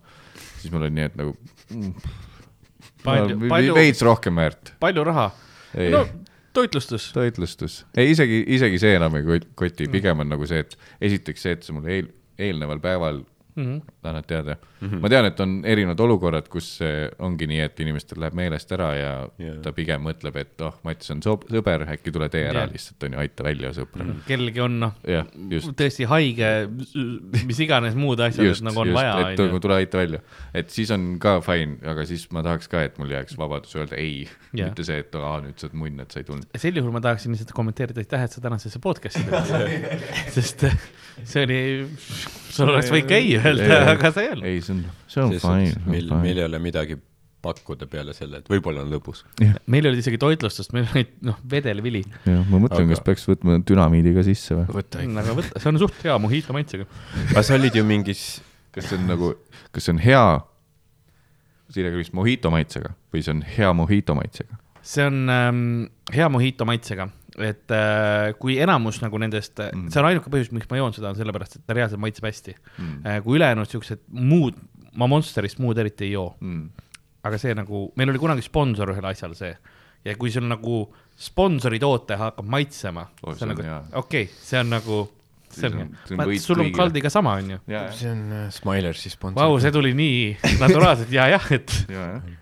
siis 0.60 0.72
mul 0.74 0.84
on 0.88 0.94
nii, 0.98 1.08
et 1.08 1.16
nagu 1.20 1.32
mm, 1.72 1.94
palju, 3.04 3.40
palju, 3.48 3.74
veits 3.78 4.04
rohkem 4.04 4.36
väärt. 4.42 4.74
palju 4.84 5.04
raha? 5.08 5.30
no 5.94 6.04
toitlustus. 6.54 7.10
toitlustus, 7.16 7.80
ei 7.96 8.12
isegi, 8.12 8.44
isegi 8.58 8.78
see 8.82 8.96
enam 8.98 9.16
ei 9.18 9.24
kot- 9.26 9.48
koti, 9.58 9.88
pigem 9.90 10.20
on 10.22 10.34
nagu 10.36 10.46
see, 10.46 10.60
et 10.66 10.76
esiteks 11.00 11.46
see, 11.48 11.56
et 11.56 11.64
sa 11.66 11.76
mulle 11.76 11.96
eel, 11.96 12.10
eelneval 12.38 12.82
päeval 12.84 13.24
Mm 13.54 13.64
-hmm. 13.64 13.93
Annad 14.10 14.26
teada 14.28 14.56
mm. 14.56 14.88
-hmm. 14.88 15.00
ma 15.02 15.08
tean, 15.12 15.28
et 15.28 15.40
on 15.40 15.54
erinevad 15.64 16.00
olukorrad, 16.00 16.48
kus 16.52 16.78
ongi 17.18 17.48
nii, 17.50 17.60
et 17.64 17.80
inimestel 17.80 18.20
läheb 18.20 18.36
meelest 18.38 18.72
ära 18.72 18.90
ja 18.96 19.12
yeah. 19.40 19.58
ta 19.62 19.72
pigem 19.72 20.02
mõtleb, 20.04 20.36
et 20.40 20.64
oh, 20.66 20.76
Mats 20.84 21.10
on 21.14 21.22
sõber, 21.24 21.86
äkki 21.96 22.12
tule 22.14 22.28
tee 22.28 22.44
ära 22.48 22.64
yeah. 22.64 22.72
lihtsalt 22.72 23.08
onju, 23.08 23.20
aita 23.24 23.46
välja 23.46 23.72
sõpra 23.76 24.04
mm. 24.04 24.24
kellelgi 24.28 24.64
on 24.64 24.78
noh, 24.80 24.94
-hmm. 25.04 25.76
tõesti 25.78 26.08
haige, 26.10 26.52
mis 27.44 27.60
iganes 27.60 27.94
muud 27.98 28.20
asjad, 28.20 28.46
just, 28.46 28.64
nagu 28.66 28.80
on 28.80 28.92
just, 28.92 28.98
vaja, 28.98 29.30
et 29.30 29.40
onju. 29.40 29.60
tule 29.60 29.78
aita 29.80 29.98
välja, 30.02 30.20
et 30.54 30.70
siis 30.70 30.90
on 30.94 31.14
ka 31.22 31.38
fine, 31.44 31.78
aga 31.94 32.06
siis 32.08 32.26
ma 32.34 32.42
tahaks 32.46 32.68
ka, 32.68 32.82
et 32.86 32.98
mul 32.98 33.10
jääks 33.14 33.38
vabadus 33.38 33.74
öelda 33.76 33.96
ei 34.00 34.24
yeah., 34.24 34.68
mitte 34.68 34.86
see, 34.86 35.00
et 35.04 35.14
aa, 35.18 35.38
nüüd 35.44 35.58
sa 35.60 35.68
oled 35.68 35.78
munn, 35.80 36.04
et 36.04 36.14
sa 36.14 36.20
ei 36.20 36.28
tulnud. 36.28 36.46
sel 36.56 36.80
juhul 36.80 36.94
ma 36.94 37.02
tahaksin 37.04 37.34
lihtsalt 37.34 37.54
kommenteerida, 37.56 38.04
aitäh, 38.04 38.26
et 38.26 38.36
sa 38.36 38.44
tänasesse 38.44 38.82
podcast'i 38.82 39.24
tulid. 39.28 40.04
sest 40.36 40.66
äh, 40.68 40.78
see 41.22 41.44
oli, 41.46 41.58
sul 42.50 42.70
oleks 42.72 42.90
võinud 42.92 43.14
ei 43.14 43.34
öelda, 43.38 43.93
aga 43.98 44.12
sa 44.14 44.22
ei 44.22 44.30
öelnud. 44.32 44.46
ei, 44.50 44.62
see 44.64 44.74
on, 44.76 44.84
see 45.10 45.24
on 45.24 45.34
fine, 45.42 45.82
meil, 45.88 46.14
meil 46.22 46.40
ei 46.40 46.46
ole 46.48 46.60
midagi 46.62 46.98
pakkuda 47.44 47.86
peale 47.90 48.14
selle, 48.16 48.40
et 48.40 48.48
võib-olla 48.50 48.84
on 48.84 48.92
lõbus. 48.94 49.22
meil 49.40 49.84
ei 49.84 49.90
olnud 49.90 50.00
isegi 50.00 50.20
toitlustust, 50.20 50.72
meil 50.76 50.88
olid 50.94 51.12
noh, 51.28 51.38
vedelvili. 51.50 52.02
jah, 52.24 52.42
ma 52.48 52.60
mõtlen, 52.62 52.86
Aga- 52.86 52.96
kas 52.96 53.04
peaks 53.04 53.28
võtma 53.28 53.58
dünamiidi 53.68 54.14
ka 54.16 54.24
sisse 54.26 54.56
või? 54.60 54.66
võta 54.80 55.04
aga 55.04 55.36
võta, 55.40 55.60
see 55.60 55.72
on 55.72 55.82
suht 55.84 56.00
hea 56.06 56.16
mojito 56.22 56.56
maitsega. 56.56 56.88
aga 57.30 57.44
sa 57.46 57.58
olid 57.58 57.76
ju 57.76 57.84
mingis, 57.86 58.24
kas 58.74 58.88
see 58.90 59.00
on 59.00 59.08
nagu, 59.12 59.34
kas 59.74 59.88
see 59.88 59.96
on 59.96 60.02
hea, 60.04 60.26
Siire 61.74 61.88
küsis 61.94 62.12
mojito 62.14 62.50
maitsega 62.52 62.92
või 63.12 63.22
see 63.24 63.32
on 63.32 63.40
hea 63.56 63.72
mojito 63.76 64.16
maitsega? 64.16 64.58
see 64.84 65.06
on 65.08 65.30
ähm, 65.32 65.62
hea 66.12 66.28
mojito 66.32 66.66
maitsega, 66.68 67.08
et 67.42 67.70
äh, 67.74 68.32
kui 68.38 68.58
enamus 68.62 69.00
nagu 69.02 69.18
nendest 69.18 69.58
mm., 69.58 69.88
see 69.90 70.00
on 70.02 70.06
ainuke 70.10 70.30
põhjus, 70.30 70.52
miks 70.54 70.68
ma 70.70 70.78
joon 70.78 70.92
seda, 70.94 71.10
on 71.10 71.18
sellepärast, 71.18 71.56
et 71.58 71.64
ta 71.66 71.74
reaalselt 71.74 72.00
maitseb 72.02 72.28
hästi 72.28 72.54
mm.. 72.78 72.98
Äh, 73.06 73.20
kui 73.24 73.38
ülejäänud 73.40 73.66
siuksed 73.70 74.04
muud, 74.14 74.58
ma 74.94 75.08
Monsterist 75.10 75.58
muud 75.62 75.78
eriti 75.82 76.06
ei 76.08 76.12
joo, 76.14 76.34
Mm. 76.40 76.68
aga 77.24 77.38
see 77.40 77.54
nagu, 77.56 77.88
meil 77.96 78.12
oli 78.12 78.18
kunagi 78.22 78.42
sponsor 78.44 78.92
ühel 78.92 79.06
asjal 79.10 79.34
see 79.34 79.54
ja 80.04 80.14
kui 80.20 80.30
sul 80.30 80.44
nagu 80.46 80.82
sponsori 81.16 81.78
toote 81.80 82.16
hakkab 82.20 82.44
maitsema 82.52 83.06
Oh, 83.24 83.32
see 83.34 83.40
see 83.40 83.48
on 83.48 83.54
nagu 83.54 83.62
okei 84.02 84.24
okay,, 84.28 84.28
see 84.44 84.58
on 84.60 84.70
nagu 84.74 84.98
selge 85.54 85.80
on- 85.86 85.92
see 86.04 86.14
on, 86.14 86.18
vaat 86.20 86.28
võit 86.28 86.42
sul 86.44 86.60
on. 86.60 86.70
Kaldiga 86.74 87.10
sama, 87.10 87.36
onju. 87.40 87.58
ja, 87.70 87.84
see 87.94 88.10
on 88.10 88.22
äh, 88.32 88.48
Smilersi 88.52 89.10
sponsor. 89.10 89.38
Vau, 89.42 89.58
see 89.62 89.70
tuli 89.74 89.94
nii 89.94 90.36
naturaalselt 90.60 91.12
ja 91.14 91.28
jah, 91.32 91.46
et 91.54 91.74
ja, 91.88 92.06
jah. 92.18 92.34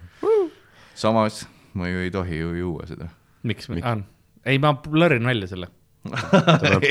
samas 0.94 1.44
ma 1.74 1.88
ju 1.88 2.02
ei 2.04 2.10
tohi 2.10 2.38
ju 2.40 2.52
juua 2.58 2.86
seda. 2.88 3.08
miks, 3.42 3.68
Miks? 3.68 3.86
Ei 4.46 4.58
ma 4.62 4.72
blurrin 4.74 5.24
välja 5.28 5.46
selle. 5.50 5.68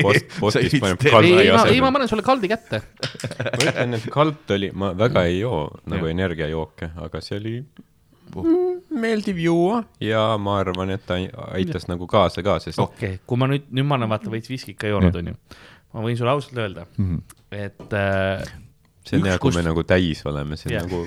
post, 0.02 0.28
postis 0.40 0.72
Sa 0.72 0.78
paneb 0.80 1.02
ei- 1.20 1.32
ei, 1.42 1.48
ma, 1.52 1.64
ei 1.68 1.80
ma 1.84 1.90
panen 1.92 2.08
sulle 2.08 2.22
Kaldi 2.24 2.48
kätte. 2.48 2.78
ma 2.80 3.66
ütlen, 3.66 3.96
et 3.98 4.06
kald 4.14 4.52
oli, 4.56 4.70
ma 4.72 4.92
väga 4.96 5.24
ei 5.28 5.40
joo 5.42 5.66
nagu 5.84 6.06
Jah. 6.08 6.14
energiajooke, 6.14 6.88
aga 7.04 7.20
see 7.20 7.36
oli 7.36 7.52
mm, 7.60 8.78
meeldiv 9.02 9.36
juua 9.44 9.82
ja 10.00 10.22
ma 10.40 10.54
arvan, 10.62 10.94
et 10.96 11.04
ta 11.04 11.18
aitas 11.52 11.84
nagu 11.92 12.06
kaasa 12.08 12.40
ka, 12.46 12.56
sest 12.64 12.80
okei 12.80 13.18
okay., 13.18 13.20
kui 13.28 13.36
ma 13.42 13.50
nüüd, 13.52 13.66
nüüd 13.68 13.84
ma 13.90 13.98
olen 14.00 14.08
vaata 14.14 14.32
veits 14.32 14.48
viskit 14.48 14.78
ka 14.80 14.88
joonud, 14.88 15.18
onju. 15.20 15.34
ma 15.92 16.06
võin 16.06 16.16
sulle 16.16 16.32
ausalt 16.32 16.56
öelda, 16.64 16.86
Mhm. 16.96 17.18
et 17.52 17.92
äh, 17.92 18.46
see 19.04 19.20
on 19.20 19.28
hea, 19.28 19.36
kui 19.44 19.52
me 19.52 19.66
nagu 19.66 19.84
täis 19.84 20.24
oleme, 20.24 20.56
see 20.56 20.70
on 20.72 20.78
Jah. 20.78 20.88
nagu, 20.88 21.02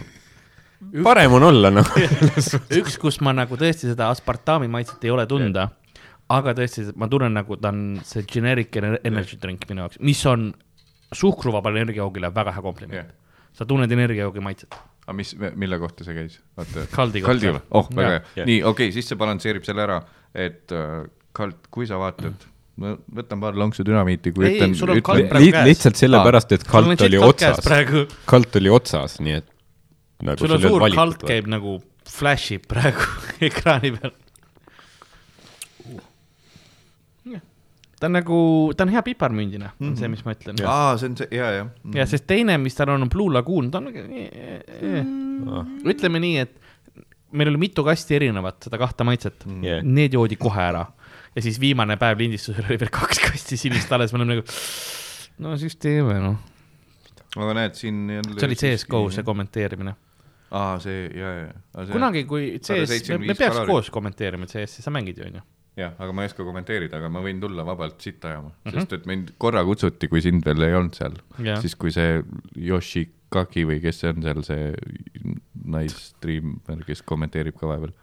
parem 1.10 1.34
on 1.40 1.48
olla 1.50 1.74
nagu. 1.74 2.06
üks, 2.84 3.00
kus 3.02 3.18
ma 3.26 3.34
nagu 3.34 3.58
tõesti 3.58 3.90
seda 3.90 4.12
aspartami 4.14 4.70
maitset 4.70 5.02
ei 5.10 5.16
ole 5.16 5.26
tunda, 5.26 5.72
aga 6.34 6.56
tõesti, 6.58 6.88
ma 7.00 7.10
tunnen 7.12 7.36
nagu 7.38 7.58
ta 7.62 7.72
on 7.74 8.00
see 8.06 8.26
generic 8.30 8.76
ener- 8.82 9.00
energy 9.06 9.38
drink 9.42 9.68
minu 9.70 9.86
jaoks, 9.86 10.02
mis 10.06 10.24
on 10.30 10.50
suhkruvabale 11.16 11.84
energiajoogile 11.84 12.32
väga 12.34 12.56
hea 12.56 12.66
kompliment 12.66 12.98
yeah.. 12.98 13.14
sa 13.56 13.68
tunned 13.70 13.92
energiajoogi 13.92 14.44
maitset. 14.44 14.80
aga 15.06 15.18
mis, 15.20 15.36
mille 15.38 15.80
kohta 15.82 16.08
see 16.08 16.18
käis? 16.18 16.40
Kaldi 16.96 17.22
kohta. 17.26 17.62
Oh, 17.70 17.88
väga 17.92 18.16
hea 18.16 18.24
Jah.. 18.42 18.50
nii, 18.50 18.60
okei 18.64 18.90
okay,, 18.90 18.96
siis 18.96 19.12
see 19.12 19.20
balansseerib 19.22 19.68
selle 19.68 19.86
ära, 19.86 20.02
et 20.34 20.74
äh, 20.74 21.06
Kald, 21.36 21.68
kui 21.74 21.88
sa 21.90 22.00
vaatad 22.02 22.48
ma 22.82 22.92
võtan 23.20 23.40
paar 23.40 23.56
lonksu 23.60 23.86
dünamiiti, 23.88 24.34
kui 24.36 24.50
Ei, 24.50 24.58
ütlen, 24.58 24.74
ütlen, 24.76 25.40
Li 25.40 25.52
käes. 25.54 25.68
lihtsalt 25.70 26.00
sellepärast, 26.00 26.56
et 26.58 26.66
kalt 26.68 27.06
oli 27.08 27.20
otsas, 27.24 27.62
kalt 28.28 28.60
oli 28.60 28.72
otsas, 28.74 29.20
nii 29.24 29.38
et 29.38 29.48
nagu 30.26 30.42
sul 30.42 30.58
on 30.58 30.64
suur 30.64 30.84
vaata. 30.84 31.28
käib 31.28 31.48
nagu 31.52 31.78
flash 32.10 32.56
ib 32.56 32.68
praegu 32.72 33.08
ekraani 33.48 33.94
peal. 33.96 34.16
Ta 38.00 38.10
on 38.10 38.18
nagu, 38.18 38.38
ta 38.78 38.84
on 38.84 38.92
hea 38.92 39.02
piparmündina 39.06 39.70
mm, 39.70 39.78
-hmm. 39.80 39.92
on 39.92 39.98
see, 39.98 40.12
mis 40.12 40.26
ma 40.26 40.36
ütlen. 40.36 40.62
aa, 40.68 40.98
see 40.98 41.10
on 41.10 41.18
see, 41.18 41.28
ja, 41.32 41.52
ja. 41.52 41.68
ja 41.96 42.06
sest 42.10 42.28
teine, 42.28 42.58
mis 42.62 42.76
tal 42.76 42.94
on, 42.96 43.08
on 43.08 43.10
Blue 43.10 43.34
Lagoon, 43.34 43.72
ta 43.72 43.84
on 43.84 43.92
nagu 43.92 44.06
Ah. 45.36 45.66
ütleme 45.84 46.20
nii, 46.24 46.38
et 46.40 46.54
meil 47.36 47.50
oli 47.52 47.60
mitu 47.60 47.84
kasti 47.84 48.16
erinevat, 48.16 48.62
seda 48.64 48.80
kahte 48.80 49.04
maitset 49.08 49.44
mm.. 49.46 49.64
Yeah. 49.66 49.82
Need 49.84 50.16
joodi 50.16 50.38
kohe 50.40 50.62
ära 50.64 50.86
ja 51.36 51.44
siis 51.44 51.60
viimane 51.60 51.98
päev 52.00 52.22
lindistusel 52.24 52.68
oli 52.70 52.80
veel 52.80 52.92
kaks 52.96 53.20
kasti 53.26 53.60
sinist 53.60 53.92
alles, 53.96 54.14
me 54.14 54.22
oleme 54.22 54.38
nagu, 54.38 54.46
no 55.44 55.56
siis 55.60 55.76
teeme 55.82 56.18
noh. 56.24 56.38
aga 57.36 57.58
näed 57.60 57.76
siin 57.80 58.06
jälle. 58.18 58.38
see 58.40 58.50
oli 58.50 58.60
CS-GO 58.62 59.02
see. 59.12 59.28
kommenteerimine. 59.28 59.96
aa, 60.56 60.78
see, 60.84 61.10
ja, 61.12 61.34
ja. 61.42 61.88
kunagi, 61.92 62.24
kui 62.30 62.54
CS, 62.62 62.72
me, 62.72 63.02
175 63.02 63.28
me 63.28 63.38
peaks 63.42 63.62
koos 63.68 63.92
kommenteerima 63.92 64.48
CS-i, 64.48 64.86
sa 64.86 64.94
mängid 64.96 65.20
ju 65.20 65.28
onju. 65.28 65.44
jah, 65.80 65.96
aga 66.00 66.16
ma 66.16 66.24
ei 66.24 66.32
oska 66.32 66.46
kommenteerida, 66.48 67.00
aga 67.00 67.10
ma 67.12 67.22
võin 67.24 67.42
tulla 67.44 67.66
vabalt 67.68 68.00
sitta 68.04 68.32
ajama 68.32 68.50
mm. 68.50 68.56
-hmm. 68.64 68.80
sest 68.80 68.94
et 69.00 69.10
mind 69.10 69.34
korra 69.42 69.64
kutsuti, 69.68 70.10
kui 70.12 70.24
sind 70.24 70.46
veel 70.48 70.70
ei 70.70 70.76
olnud 70.78 70.96
seal 70.98 71.18
Jah. 71.44 71.60
siis 71.62 71.76
kui 71.80 71.92
see 71.96 72.22
Yoshikaki 72.56 73.66
või 73.68 73.82
kes 73.84 74.00
see 74.04 74.14
on 74.14 74.24
seal, 74.24 74.44
see 74.48 74.70
naisstriimer, 75.66 76.84
kes 76.86 77.02
kommenteerib 77.08 77.58
ka 77.60 77.68
vahepeal. 77.68 77.94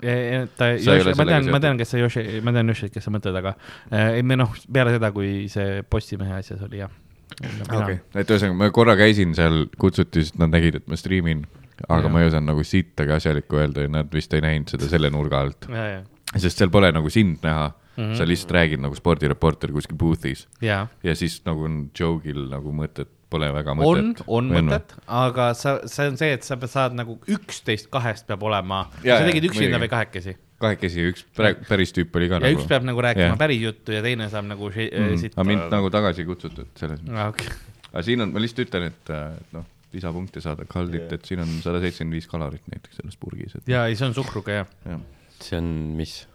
ta, 0.58 0.72
ma 1.16 1.26
tean, 1.28 1.48
ma 1.54 1.62
tean, 1.62 1.80
kes 1.80 1.94
see 1.94 2.02
Yoshi, 2.02 2.26
ma 2.44 2.54
tean 2.54 2.72
Yoshit, 2.72 2.92
kes 2.94 3.08
sa 3.08 3.14
mõtled, 3.14 3.38
aga 3.40 3.54
äh, 3.88 4.18
ei, 4.18 4.26
me 4.26 4.36
noh, 4.40 4.52
peale 4.72 4.94
seda, 4.96 5.12
kui 5.14 5.48
see 5.52 5.80
Postimehe 5.88 6.36
asjas 6.40 6.62
oli 6.66 6.82
jah. 6.82 6.92
okei, 7.40 8.00
et 8.12 8.28
ühesõnaga 8.28 8.58
ma 8.58 8.70
korra 8.74 8.96
käisin 8.98 9.36
seal, 9.38 9.66
kutsuti, 9.80 10.26
sest 10.26 10.40
nad 10.42 10.52
nägid, 10.52 10.82
et 10.82 10.90
ma 10.90 10.98
striimin, 11.00 11.46
aga 11.88 12.04
ja. 12.04 12.12
ma 12.12 12.22
ei 12.22 12.28
osanud 12.28 12.52
nagu 12.52 12.64
sittagi 12.66 13.14
asjalikku 13.16 13.62
öelda 13.62 13.86
ja 13.86 13.92
nad 14.00 14.12
vist 14.12 14.34
ei 14.36 14.44
näinud 14.44 14.74
seda 14.74 14.90
selle 14.90 15.10
nurga 15.14 15.40
alt, 15.46 15.70
ja, 15.70 15.86
ja, 15.96 16.02
sest 16.40 16.62
seal 16.62 16.70
pole 16.72 16.92
nagu 16.92 17.10
sind 17.10 17.42
näha 17.42 17.72
mm. 17.96 18.04
-hmm. 18.04 18.14
sa 18.18 18.28
lihtsalt 18.28 18.54
räägid 18.58 18.80
nagu 18.80 18.94
spordireporter 18.94 19.72
kuskil 19.72 19.96
booth'is 19.96 20.46
ja 20.60 20.86
ja 21.02 21.16
siis 21.16 21.42
nagu 21.44 21.64
on 21.64 21.90
joke'il 21.98 22.48
nagu 22.50 22.72
mõtet, 22.72 23.08
pole 23.30 23.52
väga 23.52 23.72
on 23.72 23.78
mõtet., 23.78 24.24
on 24.26 24.48
mõtet, 24.52 24.94
aga 25.06 25.52
sa, 25.54 25.80
see 25.86 26.08
on 26.08 26.16
see, 26.16 26.32
et 26.32 26.42
sa 26.42 26.56
saad 26.66 26.96
nagu 26.96 27.18
üksteist 27.28 27.90
kahest 27.90 28.26
peab 28.26 28.42
olema, 28.42 28.86
sa 29.02 29.22
tegid 29.24 29.50
üksinda 29.50 29.80
või 29.82 29.92
kahekesi 29.92 30.36
kahekesi, 30.62 31.06
üks 31.10 31.26
päris 31.68 31.92
tüüp 31.94 32.16
oli 32.18 32.30
ka 32.30 32.38
ja 32.38 32.46
nagu. 32.46 32.60
üks 32.60 32.68
peab 32.70 32.86
nagu 32.86 33.02
rääkima 33.04 33.32
Jah. 33.32 33.38
päris 33.40 33.62
juttu 33.62 33.94
ja 33.94 34.02
teine 34.04 34.28
saab 34.32 34.48
nagu 34.50 34.70
mm,. 34.70 35.16
siit. 35.20 35.36
aga 35.36 35.46
mind 35.48 35.68
nagu 35.74 35.90
tagasi 35.92 36.22
ei 36.24 36.28
kutsutud 36.28 36.68
selles 36.78 37.02
mõttes. 37.02 37.18
ah,. 37.18 37.32
Okay. 37.32 37.88
aga 37.90 38.04
siin 38.08 38.24
on, 38.24 38.34
ma 38.34 38.42
lihtsalt 38.42 38.68
ütlen, 38.68 38.90
et 38.92 39.14
äh, 39.14 39.32
noh, 39.56 39.66
lisapunkte 39.92 40.42
saada 40.44 40.66
kaldit, 40.68 41.10
et 41.12 41.26
siin 41.28 41.42
on 41.44 41.50
sada 41.64 41.82
seitsekümmend 41.82 42.18
viis 42.18 42.30
kalorit 42.30 42.70
näiteks 42.72 43.02
selles 43.02 43.18
purgis, 43.20 43.56
et 43.58 43.68
ja 43.72 43.84
ei, 43.88 43.98
see 43.98 44.08
on 44.08 44.16
suhkruga 44.16 44.62
jah. 44.62 44.70
jah. 44.88 45.02
See 45.42 45.58
on 45.58 45.68
mis, 45.98 46.26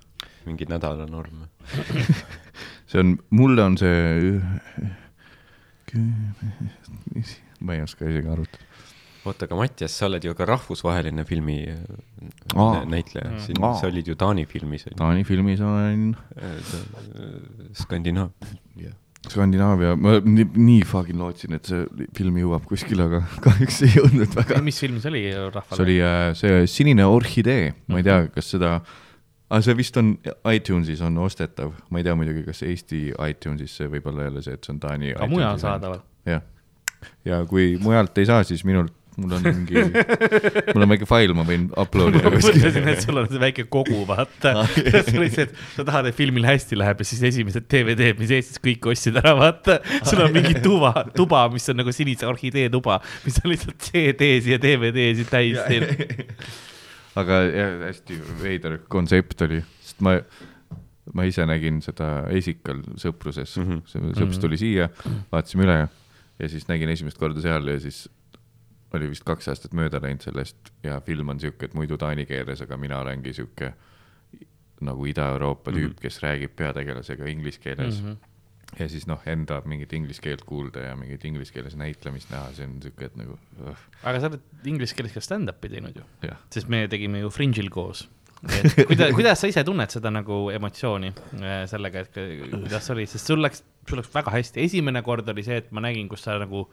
mingi 0.45 0.67
nädalanorm? 0.69 1.45
see 2.89 2.99
on, 3.01 3.17
mulle 3.29 3.63
on 3.63 3.77
see, 3.79 4.37
ma 7.59 7.77
ei 7.77 7.83
oska 7.83 8.07
isegi 8.09 8.29
arvutada. 8.31 8.63
oota, 9.27 9.47
aga 9.47 9.57
Mattias, 9.59 9.95
sa 9.97 10.07
oled 10.07 10.23
ju 10.23 10.33
ka 10.37 10.45
rahvusvaheline 10.47 11.25
filmi 11.27 11.57
Aa. 12.55 12.85
Näitleja 12.87 13.33
Mm., 13.37 13.73
sa 13.79 13.87
olid 13.89 14.07
ju 14.07 14.15
Taani 14.15 14.45
filmis, 14.47 14.85
Taani 14.95 15.23
filmis 15.27 15.59
olen 15.61 16.15
Skandinaav-. 17.75 18.31
Skandinaavia, 19.25 19.95
ma 19.99 20.17
nii, 20.23 20.45
nii 20.55 20.83
fucking 20.87 21.17
lootsin, 21.19 21.55
et 21.57 21.67
see 21.67 22.07
film 22.15 22.37
jõuab 22.39 22.67
kuskile, 22.69 23.07
aga 23.09 23.23
kahjuks 23.45 23.81
ei 23.87 23.95
jõudnud 23.97 24.35
väga. 24.37 24.59
mis 24.63 24.77
film 24.83 25.01
see 25.03 25.11
oli 25.11 25.23
rahvale? 25.33 25.73
see 25.73 25.85
oli 25.87 25.97
äh, 26.05 26.29
see 26.37 26.59
Sinine 26.71 27.07
orhidee, 27.09 27.73
ma 27.91 28.01
ei 28.01 28.05
tea, 28.07 28.19
kas 28.33 28.51
seda, 28.53 28.75
aga 29.49 29.61
see 29.65 29.77
vist 29.79 29.97
on 29.99 30.13
iTunesis 30.53 31.01
on 31.07 31.17
ostetav, 31.25 31.73
ma 31.89 32.01
ei 32.01 32.07
tea 32.07 32.15
muidugi, 32.19 32.45
kas 32.47 32.61
Eesti 32.67 33.01
iTunesis 33.15 33.79
see 33.81 33.89
võib 33.91 34.07
olla 34.13 34.29
jälle 34.29 34.45
see, 34.45 34.59
et 34.59 34.69
see 34.69 34.75
on 34.75 34.83
Taani. 34.85 35.15
aga 35.17 35.31
mujal 35.33 35.59
saadaval. 35.65 36.05
jah, 36.29 36.45
ja 37.27 37.41
kui 37.49 37.73
mujalt 37.81 38.21
ei 38.21 38.29
saa, 38.29 38.45
siis 38.47 38.63
minult, 38.69 38.93
mul 39.17 39.31
on 39.33 39.41
mingi, 39.47 39.81
mul 40.75 40.83
on 40.85 40.91
väike 40.93 41.07
fail, 41.09 41.31
ma 41.37 41.43
võin 41.47 41.63
upload 41.73 42.15
ida 42.19 42.29
ma 42.29 42.33
mõtlesin, 42.35 42.67
et 42.67 42.75
kuskile. 42.77 42.95
sul 43.01 43.17
on 43.23 43.29
see 43.31 43.41
väike 43.41 43.63
kogu, 43.73 44.03
vaata. 44.09 44.51
see 44.75 45.17
oli 45.17 45.29
see, 45.33 45.47
et 45.47 45.55
sa 45.73 45.85
tahad, 45.87 46.09
et 46.11 46.17
filmil 46.17 46.45
hästi 46.45 46.77
läheb 46.77 47.01
ja 47.01 47.07
siis 47.09 47.23
esimesed 47.31 47.65
DVD-d, 47.71 48.13
mis 48.21 48.33
Eestis 48.37 48.61
kõik 48.63 48.85
ostsid 48.93 49.17
ära, 49.23 49.33
vaata. 49.39 49.79
sul 50.05 50.21
on 50.25 50.33
mingi 50.35 50.53
tuba, 50.61 50.91
tuba, 51.17 51.47
mis 51.53 51.65
on 51.73 51.79
nagu 51.81 51.93
sinise 51.95 52.27
orhidee 52.29 52.69
tuba, 52.73 52.99
mis 53.25 53.39
on 53.43 53.49
lihtsalt 53.53 53.79
CD-sid 53.89 54.53
ja 54.53 54.59
DVD-sid 54.61 55.31
täis 55.33 55.57
teinud. 55.65 56.43
aga 57.17 57.39
jah, 57.49 57.71
hästi 57.87 58.19
veider 58.43 58.77
kontsept 58.93 59.41
oli, 59.47 59.63
sest 59.81 60.03
ma, 60.05 60.19
ma 61.17 61.25
ise 61.25 61.45
nägin 61.49 61.79
seda 61.81 62.27
Esikal 62.37 62.83
sõpruses 63.01 63.55
mm, 63.57 63.65
Mhm. 63.65 63.79
-hmm. 63.81 64.13
see 64.13 64.21
sõps 64.21 64.41
tuli 64.43 64.59
siia, 64.61 64.91
vaatasime 65.33 65.65
üle 65.65 65.79
ja 66.37 66.49
siis 66.51 66.67
nägin 66.69 66.89
esimest 66.93 67.17
korda 67.17 67.41
seal 67.41 67.65
ja 67.73 67.79
siis 67.81 68.05
oli 68.93 69.09
vist 69.11 69.25
kaks 69.27 69.49
aastat 69.51 69.75
mööda 69.75 69.99
läinud 70.03 70.23
sellest 70.23 70.71
ja 70.83 71.01
film 71.05 71.33
on 71.33 71.41
sihuke, 71.43 71.67
et 71.67 71.75
muidu 71.77 71.97
taani 71.99 72.25
keeles, 72.29 72.61
aga 72.63 72.77
mina 72.79 73.01
olengi 73.03 73.33
sihuke 73.35 73.73
nagu 74.87 75.05
Ida-Euroopa 75.09 75.71
tüüp 75.71 75.83
mm, 75.83 75.93
-hmm. 75.93 76.01
kes 76.01 76.19
räägib 76.23 76.55
peategelasega 76.55 77.25
inglise 77.25 77.59
keeles 77.59 78.01
mm. 78.03 78.11
-hmm. 78.11 78.79
ja 78.79 78.89
siis 78.89 79.07
noh, 79.07 79.21
enda 79.25 79.61
mingit 79.65 79.93
inglise 79.93 80.21
keelt 80.21 80.43
kuulda 80.45 80.79
ja 80.79 80.95
mingit 80.95 81.25
inglise 81.25 81.53
keeles 81.53 81.75
näitlemist 81.75 82.29
näha, 82.29 82.51
see 82.53 82.67
on 82.67 82.81
sihuke, 82.81 83.05
et 83.05 83.15
nagu 83.15 83.39
uh, 83.61 83.87
aga 84.03 84.19
sa 84.19 84.29
oled 84.31 84.41
inglise 84.65 84.95
keeles 84.95 85.13
ka 85.13 85.23
stand-up'i 85.23 85.69
teinud 85.69 85.97
ju, 85.97 86.05
sest 86.53 86.69
me 86.69 86.87
tegime 86.87 87.19
ju 87.19 87.29
Fringe'il 87.29 87.69
koos. 87.69 88.07
et 88.53 88.85
kuidas, 88.87 89.11
kuidas 89.17 89.41
sa 89.41 89.47
ise 89.47 89.63
tunned 89.63 89.89
seda 89.89 90.11
nagu 90.13 90.49
emotsiooni 90.53 91.09
äh, 91.09 91.65
sellega, 91.65 92.05
et 92.05 92.13
ku- 92.13 92.61
kuidas 92.61 92.89
oli, 92.93 93.07
sest 93.09 93.33
sul 93.33 93.41
läks, 93.41 93.63
sul 93.89 93.97
läks 93.97 94.13
väga 94.13 94.31
hästi, 94.31 94.61
esimene 94.61 95.01
kord 95.01 95.29
oli 95.33 95.43
see, 95.43 95.57
et 95.57 95.71
ma 95.71 95.81
nägin, 95.81 96.07
kus 96.07 96.21
sa 96.27 96.37
nagu 96.37 96.67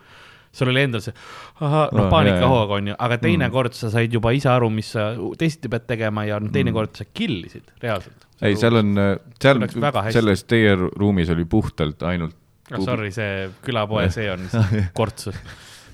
sul 0.55 0.71
oli 0.71 0.85
endal 0.87 1.03
see, 1.03 1.15
noh 1.61 2.05
Aa,, 2.05 2.11
paanikahoog 2.13 2.71
on 2.79 2.93
ju, 2.93 2.95
aga 2.99 3.19
teine 3.19 3.49
Mm. 3.49 3.53
kord 3.57 3.75
sa 3.75 3.91
said 3.91 4.13
juba 4.15 4.31
ise 4.37 4.49
aru, 4.53 4.69
mis 4.71 4.93
sa 4.95 5.09
teisiti 5.41 5.69
pead 5.73 5.87
tegema 5.91 6.25
ja 6.29 6.39
teine 6.41 6.71
Mm. 6.71 6.73
mm. 6.73 6.79
kord 6.79 6.95
sa 7.01 7.05
kill 7.13 7.41
isid 7.49 7.73
reaalselt. 7.83 8.25
ei, 8.43 8.57
seal 8.61 8.77
on, 8.81 8.95
seal 9.43 9.61
läks 9.63 9.77
väga, 9.81 10.03
hästi. 10.09 10.19
selles 10.21 10.45
teie 10.51 10.75
ru- 10.79 10.93
ruumis 11.01 11.31
oli 11.35 11.45
puhtalt 11.45 12.03
ainult 12.07 12.35
oh,. 12.73 12.85
Sorry, 12.85 13.11
see 13.13 13.51
külapoe 13.67 14.07
see 14.15 14.31
on 14.33 14.47
kortsus. 14.99 15.35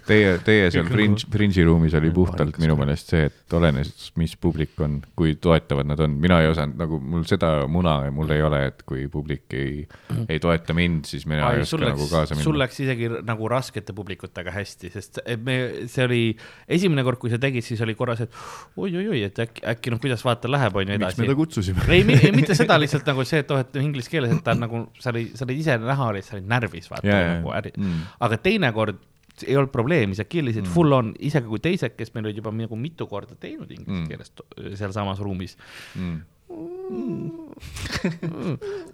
teie, 0.06 0.34
teie 0.44 0.68
seal 0.72 0.88
Fringe, 0.88 1.26
Fringe'i 1.32 1.64
ruumis 1.66 1.94
oli 1.98 2.10
puhtalt 2.14 2.58
minu 2.62 2.76
meelest 2.78 3.12
see, 3.14 3.28
et 3.30 3.56
olenes, 3.56 3.90
mis 4.20 4.34
publik 4.40 4.78
on, 4.84 4.98
kui 5.18 5.34
toetavad 5.42 5.88
nad 5.88 6.00
on, 6.04 6.16
mina 6.22 6.40
ei 6.44 6.50
osanud 6.50 6.78
nagu 6.80 7.00
mul 7.00 7.26
seda 7.28 7.52
muna 7.70 7.96
mul 8.14 8.30
ei 8.34 8.44
ole, 8.44 8.62
et 8.70 8.84
kui 8.88 9.06
publik 9.12 9.56
ei, 9.56 9.84
ei 10.26 10.40
toeta 10.42 10.76
mind, 10.76 11.08
siis 11.10 11.26
mina 11.30 11.52
ei 11.54 11.66
sul 11.68 11.82
oska 11.82 11.90
nagu 11.90 12.04
läks 12.04 12.14
kaasa, 12.14 12.38
sul 12.38 12.54
minna. 12.54 12.64
läks 12.64 12.80
isegi 12.84 13.10
nagu 13.26 13.50
raskete 13.50 13.94
publikutega 13.96 14.54
hästi, 14.54 14.92
sest 14.94 15.20
me, 15.44 15.58
see 15.90 16.06
oli 16.06 16.22
esimene 16.78 17.04
kord, 17.06 17.20
kui 17.22 17.32
sa 17.32 17.40
tegid, 17.42 17.66
siis 17.66 17.82
oli 17.84 17.96
korra 17.98 18.16
see, 18.18 18.28
et 18.30 18.80
oi-oi-oi, 18.80 19.22
et 19.28 19.42
äkki, 19.46 19.64
äkki 19.74 19.94
noh, 19.94 20.02
kuidas 20.02 20.24
vaata 20.26 20.50
läheb, 20.50 20.80
on 20.80 20.86
ju 20.86 20.96
miks 20.96 21.20
me 21.20 21.26
edasi 21.26 21.30
ta. 21.30 21.38
kutsusime? 21.42 21.86
ei, 21.90 22.04
ei 22.20 22.34
mitte 22.36 22.56
seda 22.58 22.78
lihtsalt 22.82 23.08
nagu 23.10 23.26
see, 23.28 23.44
et 23.44 23.54
oh, 23.54 23.62
et 23.62 23.80
inglise 23.82 24.12
keeles, 24.12 24.34
et 24.36 24.44
ta 24.46 24.56
on 24.56 24.64
nagu, 24.66 24.82
sa 25.02 25.12
olid, 25.14 25.34
sa 25.38 25.46
olid 25.48 25.62
ise 25.62 25.78
näha 25.82 26.10
olid, 26.14 26.26
sa 26.26 26.36
olid 26.38 26.50
närvis, 26.50 26.90
vaata 26.92 27.08
jaa, 27.08 27.36
nagu 27.36 27.54
äri 27.56 27.74
mm.. 27.76 28.02
aga 28.26 28.40
teinekord 28.42 29.00
ei 29.46 29.56
olnud 29.56 29.72
probleemi, 29.72 30.14
sa 30.18 30.24
killisid 30.24 30.62
Mm. 30.64 30.68
mm. 30.68 30.74
full 30.74 30.92
on, 30.96 31.12
isegi 31.18 31.46
kui 31.48 31.58
teised, 31.64 31.94
kes 31.96 32.12
meil 32.14 32.26
olid 32.30 32.36
juba 32.42 32.50
nagu 32.52 32.76
mitu 32.76 33.06
korda 33.10 33.34
teinud 33.40 33.70
inglise 33.70 33.90
Mm. 33.90 34.04
mm. 34.04 34.08
keeles 34.08 34.78
sealsamas 34.78 35.18
ruumis 35.24 35.56
Mm. 35.96 36.20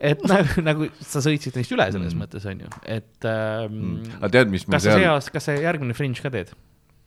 et 0.00 0.22
nagu, 0.28 0.60
nagu 0.66 0.88
sa 1.00 1.22
sõitsid 1.24 1.56
neist 1.56 1.72
üle 1.74 1.86
selles 1.92 2.12
Mm. 2.14 2.18
mm. 2.18 2.22
mõttes, 2.24 2.46
on 2.50 2.60
ju, 2.64 2.68
et 2.84 3.24
ähm, 3.28 3.72
Mm. 3.72 3.96
mm. 3.96 4.16
aga 4.20 4.28
tead, 4.38 4.50
mis 4.52 4.64
kas 4.68 4.84
sa 4.84 4.96
see 4.98 5.08
aasta, 5.08 5.32
kas 5.34 5.44
sa 5.48 5.56
järgmine 5.56 5.94
Fringe 5.96 6.20
ka 6.22 6.30
teed? 6.30 6.52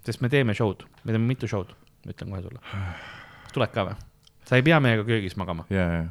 sest 0.06 0.22
me 0.24 0.30
teeme 0.32 0.54
show'd, 0.58 0.86
me 1.04 1.12
teeme 1.14 1.28
mitu 1.28 1.48
show'd, 1.48 1.74
ütlen 2.08 2.32
kohe 2.32 2.42
sulle. 2.42 2.60
tuled 3.54 3.72
ka 3.76 3.86
või? 3.90 3.96
sa 4.50 4.56
ei 4.58 4.64
pea 4.66 4.80
meiega 4.82 5.04
köögis 5.06 5.36
magama. 5.38 5.66
jaa, 5.70 5.90
jaa. 6.00 6.08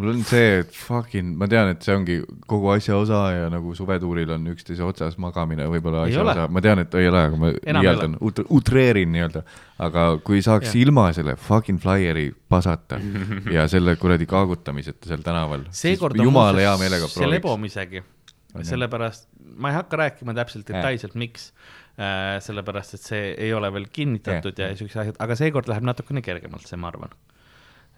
Mul 0.00 0.12
on 0.14 0.20
see, 0.24 0.60
et 0.62 0.70
fucking, 0.74 1.34
ma 1.40 1.48
tean, 1.50 1.70
et 1.74 1.84
see 1.84 1.94
ongi 1.96 2.16
kogu 2.48 2.70
asja 2.72 2.96
osa 2.96 3.20
ja 3.34 3.48
nagu 3.52 3.74
suvetuuril 3.76 4.32
on 4.36 4.46
üksteise 4.54 4.84
otsas 4.86 5.18
magamine 5.20 5.66
võib-olla 5.70 6.06
asja 6.06 6.22
ole. 6.24 6.34
osa, 6.34 6.46
ma 6.52 6.62
tean, 6.64 6.80
et 6.84 6.96
ei 7.00 7.10
ole, 7.10 7.24
aga 7.28 7.40
ma 7.40 7.50
liialdan, 7.54 8.16
utreerin 8.56 9.12
nii-öelda. 9.14 9.44
aga 9.86 10.06
kui 10.24 10.40
saaks 10.44 10.70
Jah. 10.70 10.78
ilma 10.84 11.10
selle 11.16 11.36
fucking 11.40 11.82
flyer'i 11.82 12.30
pasata 12.50 13.00
ja 13.56 13.66
selle 13.70 13.96
kuradi 14.00 14.28
kaagutamiseta 14.30 15.12
seal 15.12 15.26
tänaval, 15.26 15.68
siis 15.74 16.00
jumala 16.00 16.64
hea 16.64 16.72
meelega 16.80 17.06
see 17.06 17.20
prooviks. 17.20 17.36
lebomisegi, 17.36 18.02
On 18.50 18.64
jah? 18.64 18.70
sellepärast 18.72 19.28
ma 19.60 19.70
ei 19.70 19.76
hakka 19.76 20.00
rääkima 20.00 20.34
täpselt 20.36 20.68
detailselt, 20.68 21.16
miks 21.18 21.50
äh,. 21.98 22.38
sellepärast, 22.44 22.96
et 22.96 23.04
see 23.04 23.34
ei 23.36 23.52
ole 23.56 23.70
veel 23.74 23.90
kinnitatud 23.92 24.56
Jaa, 24.56 24.72
ja 24.72 24.78
siuksed 24.78 25.04
asjad, 25.04 25.20
aga 25.20 25.36
seekord 25.38 25.68
läheb 25.70 25.86
natukene 25.86 26.24
kergemalt, 26.24 26.66
see, 26.68 26.80
ma 26.80 26.90
arvan. 26.92 27.12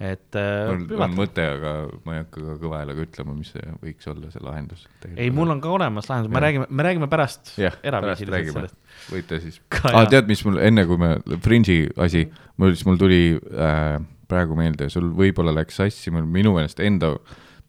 Et 0.02 0.38
äh, 0.38 0.70
mul 0.72 1.04
on 1.06 1.14
mõte, 1.16 1.44
aga 1.56 1.72
ma 2.06 2.16
ei 2.16 2.22
hakka 2.24 2.44
ka 2.46 2.56
kõva 2.62 2.80
häälega 2.80 3.04
ütlema, 3.06 3.36
mis 3.36 3.52
see 3.54 3.74
võiks 3.84 4.08
olla 4.10 4.32
see 4.32 4.42
lahendus. 4.42 4.86
ei, 5.12 5.30
mul 5.34 5.54
on 5.54 5.62
ka 5.62 5.70
olemas 5.72 6.10
lahendus, 6.10 6.32
me 6.34 6.42
räägime, 6.42 6.66
me 6.70 6.86
räägime 6.88 7.08
pärast 7.12 7.54
jah, 7.60 7.76
pärast 7.82 8.26
räägime 8.32 8.66
võite 9.12 9.38
siis. 9.44 9.60
Jah. 9.82 10.08
tead, 10.10 10.30
mis 10.30 10.42
mul 10.48 10.58
enne, 10.62 10.86
kui 10.90 11.00
me, 11.00 11.14
Fringe'i 11.44 11.86
asi, 12.02 12.26
mul 12.60 12.74
siis, 12.74 12.84
mul 12.88 13.00
tuli 13.00 13.22
äh, 13.36 13.96
praegu 14.32 14.58
meelde, 14.58 14.88
sul 14.92 15.12
võib-olla 15.16 15.54
läks 15.54 15.80
sassi, 15.80 16.12
mul 16.14 16.26
minu 16.26 16.56
meelest 16.56 16.80
enda 16.82 17.14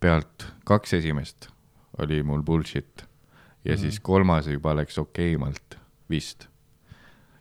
pealt 0.03 0.47
kaks 0.67 0.97
esimest 0.99 1.49
oli 2.01 2.23
mul 2.25 2.41
bullshit 2.45 3.05
ja 3.63 3.75
mm 3.75 3.79
siis 3.79 3.99
kolmas 4.03 4.47
juba 4.47 4.73
läks 4.75 4.97
okeimalt 4.99 5.77
vist. 6.09 6.49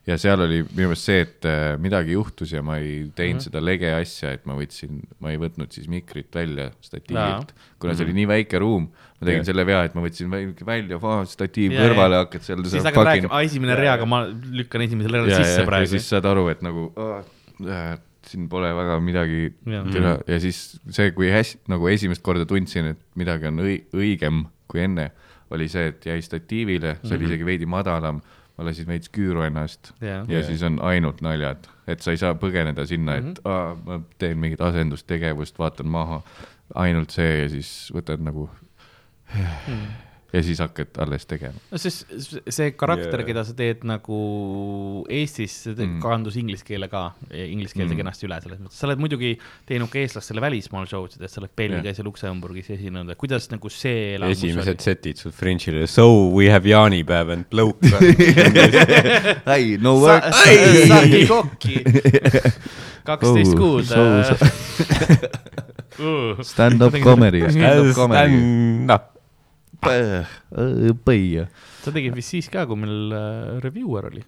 Ja 0.07 0.17
seal 0.19 0.41
oli 0.43 0.63
minu 0.65 0.89
meelest 0.91 1.07
see, 1.07 1.21
et 1.23 1.47
äh, 1.47 1.77
midagi 1.79 2.17
juhtus 2.17 2.51
ja 2.53 2.63
ma 2.63 2.77
ei 2.83 3.05
teinud 3.15 3.15
mm 3.15 3.23
Mhm. 3.23 3.39
-hmm. 3.39 3.45
seda 3.45 3.61
lege 3.65 3.93
asja, 3.95 4.33
et 4.33 4.47
ma 4.47 4.57
võtsin, 4.59 5.01
ma 5.21 5.31
ei 5.31 5.39
võtnud 5.39 5.71
siis 5.71 5.87
mikrit 5.89 6.35
välja 6.35 6.71
statiivilt, 6.81 7.53
kuna 7.79 7.95
see 7.95 8.05
oli 8.07 8.13
nii 8.17 8.27
väike 8.29 8.59
ruum, 8.59 8.89
ma 9.21 9.27
tegin 9.27 9.39
Jah. 9.43 9.47
selle 9.47 9.65
vea, 9.67 9.85
et 9.85 9.95
ma 9.95 10.03
võtsin 10.03 10.31
väl- 10.31 10.67
välja, 10.67 10.99
statiiv 11.27 11.73
Jaa, 11.73 11.85
kõrvale, 11.87 12.13
jaa. 12.19 12.25
hakkad 12.27 12.43
seal 12.43 12.65
siis 12.65 12.85
hakkad 12.85 13.07
rääkima, 13.07 13.43
esimene 13.47 13.75
reaga 13.79 14.07
ma 14.07 14.25
lükkan 14.27 14.83
esimesele 14.83 15.19
reale 15.23 15.31
ja, 15.31 15.37
sisse 15.39 15.55
ja, 15.61 15.61
ja 15.61 15.67
praegu 15.67 15.87
siis. 15.87 16.09
saad 16.09 16.25
aru, 16.27 16.49
et 16.49 16.63
nagu 16.63 16.93
äh, 16.99 17.99
siin 18.27 18.49
pole 18.49 18.71
väga 18.75 18.99
midagi 19.03 19.53
Jah. 19.67 19.87
türa 19.93 20.19
ja 20.27 20.39
siis 20.41 20.81
see, 20.91 21.11
kui 21.15 21.31
hästi 21.31 21.61
nagu 21.69 21.87
esimest 21.91 22.23
korda 22.23 22.45
tundsin, 22.47 22.87
et 22.95 22.99
midagi 23.19 23.47
on 23.51 23.59
õi-, 23.63 23.83
õigem 23.95 24.45
kui 24.71 24.81
enne, 24.83 25.11
oli 25.53 25.67
see, 25.69 25.89
et 25.93 26.07
jäi 26.07 26.21
statiivile, 26.25 26.97
see 27.05 27.17
oli 27.19 27.27
isegi 27.29 27.45
veidi 27.45 27.67
madalam, 27.69 28.23
ma 28.63 28.69
lasin 28.71 28.87
veits 28.87 29.11
küüru 29.13 29.43
ennast 29.47 29.91
Jah. 30.01 30.23
ja 30.31 30.43
siis 30.47 30.63
on 30.63 30.79
ainult 30.87 31.21
naljad, 31.25 31.67
et 31.91 32.01
sa 32.05 32.15
ei 32.15 32.21
saa 32.21 32.37
põgeneda 32.39 32.87
sinna, 32.87 33.17
et 33.19 33.41
aa, 33.45 33.75
ma 33.87 33.99
teen 34.23 34.39
mingit 34.39 34.61
asendustegevust, 34.63 35.59
vaatan 35.59 35.91
maha, 35.91 36.21
ainult 36.79 37.11
see 37.11 37.43
ja 37.43 37.49
siis 37.53 37.73
võtad 37.95 38.23
nagu 38.23 38.47
ja 40.33 40.41
siis 40.43 40.59
hakkad 40.65 40.97
alles 41.05 41.27
tegema. 41.29 41.53
no 41.71 41.79
siis 41.79 42.07
see 42.49 42.71
karakter 42.73 43.19
yeah., 43.21 43.27
keda 43.29 43.43
sa 43.45 43.53
teed 43.59 43.83
nagu 43.85 45.05
Eestis, 45.13 45.53
see 45.67 45.75
Mm. 45.83 45.99
kandus 46.01 46.37
inglise 46.41 46.65
keele 46.65 46.89
ka, 46.89 47.03
inglise 47.35 47.75
keelde 47.77 47.93
Mm. 47.95 47.99
kenasti 48.03 48.27
üle 48.29 48.39
selles 48.41 48.59
mõttes, 48.63 48.79
sa 48.81 48.87
oled 48.89 48.99
muidugi 49.03 49.35
teinud 49.69 49.91
ka 49.93 49.99
eestlastele 50.01 50.41
välismaal 50.41 50.87
show 50.89 51.07
sid, 51.11 51.23
et 51.23 51.31
sa 51.31 51.41
oled 51.43 51.51
Belgias 51.57 51.85
Jah. 51.99 51.99
ja 52.01 52.05
Luksemburgis 52.07 52.71
esinenud, 52.71 53.11
et 53.13 53.19
kuidas 53.21 53.51
nagu 53.53 53.69
see 53.73 54.15
elamus 54.17 54.39
esimesed 54.39 54.81
setid 54.81 55.17
sul 55.21 55.33
Fringe'ile, 55.37 55.87
so 55.87 56.07
we 56.33 56.49
have 56.51 56.65
jaanipäev 56.69 57.31
and 57.37 57.45
bloke. 57.51 57.79
ei, 59.53 59.77
no 59.81 59.99
Sa- 60.07 60.33
Saki 60.33 61.27
kokki, 61.29 61.77
kaksteist 63.09 63.55
kuud 63.59 63.91
uh.. 63.93 64.37
stand-up 66.53 66.95
comedy, 67.03 67.43
stand-up 67.51 67.95
comedy. 67.95 68.37
noh, 68.89 69.01
põia. 69.83 71.49
sa 71.83 71.95
tegid 71.95 72.15
vist 72.17 72.35
siis 72.37 72.49
ka, 72.53 72.67
kui 72.71 72.79
meil 72.79 73.17
äh, 73.17 73.59
reviewer 73.65 74.09
oli 74.13 74.23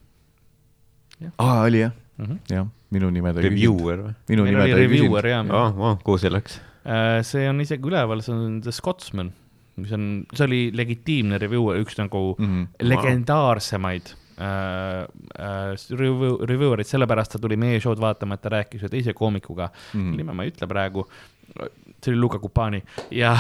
aa, 1.39 1.63
oli 1.65 1.85
jah, 1.85 1.93
mm. 2.19 2.27
-hmm. 2.27 2.39
jah, 2.51 2.67
minu 2.91 3.11
nime 3.11 3.33
ta 3.33 3.41
ei 3.41 3.51
küsinud. 3.51 3.61
reviewer 3.61 4.05
või? 4.07 4.15
minu 4.33 4.49
nime 4.49 4.63
oli 4.63 4.73
ta 4.73 4.79
ei 4.79 4.87
reviewer 4.87 5.31
küsinud. 5.31 5.55
aa, 5.61 5.95
kuhu 6.05 6.19
see 6.19 6.33
läks? 6.33 6.61
Äh, 6.85 7.23
see 7.25 7.47
on 7.49 7.63
isegi 7.65 7.89
üleval, 7.89 8.23
see 8.25 8.35
on 8.35 8.61
The 8.65 8.73
Scotsman, 8.75 9.33
mis 9.81 9.95
on, 9.97 10.27
see 10.35 10.45
oli 10.45 10.61
legitiimne 10.77 11.39
reviewer, 11.41 11.81
üks 11.81 11.97
nagu 12.01 12.35
mm. 12.39 12.45
-hmm. 12.51 12.67
legendaarsemaid 12.91 14.13
äh, 14.37 15.07
äh, 15.39 15.87
review, 15.97 16.37
reviewerid, 16.45 16.91
sellepärast 16.91 17.33
ta 17.33 17.39
tuli 17.39 17.57
meie 17.57 17.81
show'd 17.81 18.03
vaatama, 18.03 18.35
et 18.37 18.45
ta 18.45 18.53
rääkis 18.59 18.85
ühe 18.85 18.93
teise 18.93 19.15
koomikuga 19.15 19.71
mm, 19.95 20.13
nime 20.19 20.37
ma 20.37 20.45
ei 20.45 20.53
ütle 20.53 20.69
praegu, 20.69 21.07
see 22.05 22.13
oli 22.13 22.21
Luka 22.21 22.39
Kupani 22.43 22.83
ja 23.15 23.35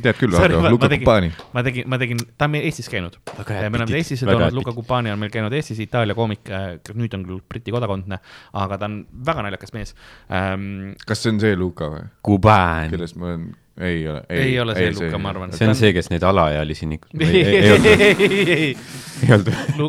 tead 0.00 0.18
küll, 0.20 0.34
aga 0.38 0.70
Luka 0.70 0.90
Kupani. 0.92 1.30
ma 1.52 1.64
tegin, 1.66 1.88
ma 1.90 1.98
tegin, 2.00 2.20
ta 2.38 2.48
on 2.48 2.54
meil 2.54 2.68
Eestis 2.68 2.90
käinud. 2.92 3.18
Me 3.48 3.70
oleme 3.70 3.98
Eestisse 3.98 4.28
toonud, 4.28 4.52
Luka. 4.56 4.74
Kupani 4.76 5.12
on 5.12 5.20
meil 5.20 5.32
käinud 5.34 5.52
Eestis, 5.56 5.80
Itaalia 5.84 6.16
koomik, 6.18 6.52
nüüd 6.96 7.16
on 7.16 7.26
küll 7.28 7.40
Briti 7.48 7.74
kodakondne, 7.74 8.20
aga 8.64 8.78
ta 8.78 8.90
on 8.90 9.02
väga 9.26 9.48
naljakas 9.48 9.74
mees 9.76 9.96
ähm,. 10.30 10.94
kas 11.06 11.24
see 11.24 11.34
on 11.34 11.42
see 11.42 11.58
Luka 11.58 11.90
või? 11.92 12.06
Kuban. 12.26 12.92
kellest 12.92 13.18
ma 13.20 13.32
olen, 13.32 13.50
ei 13.80 14.08
ole. 14.08 14.22
Ei 14.28 14.56
ole 14.60 14.76
see 14.76 14.92
Luka, 14.96 15.20
ma 15.22 15.32
arvan. 15.32 15.52
see 15.56 15.68
on 15.68 15.76
see, 15.78 15.92
kes 15.96 16.10
neid 16.12 16.24
alaealisi 16.28 16.88
nii, 16.90 17.00
ei 17.26 17.42
ei, 17.42 17.56
ei 17.56 17.70
ei, 17.72 18.56
ei 18.56 18.76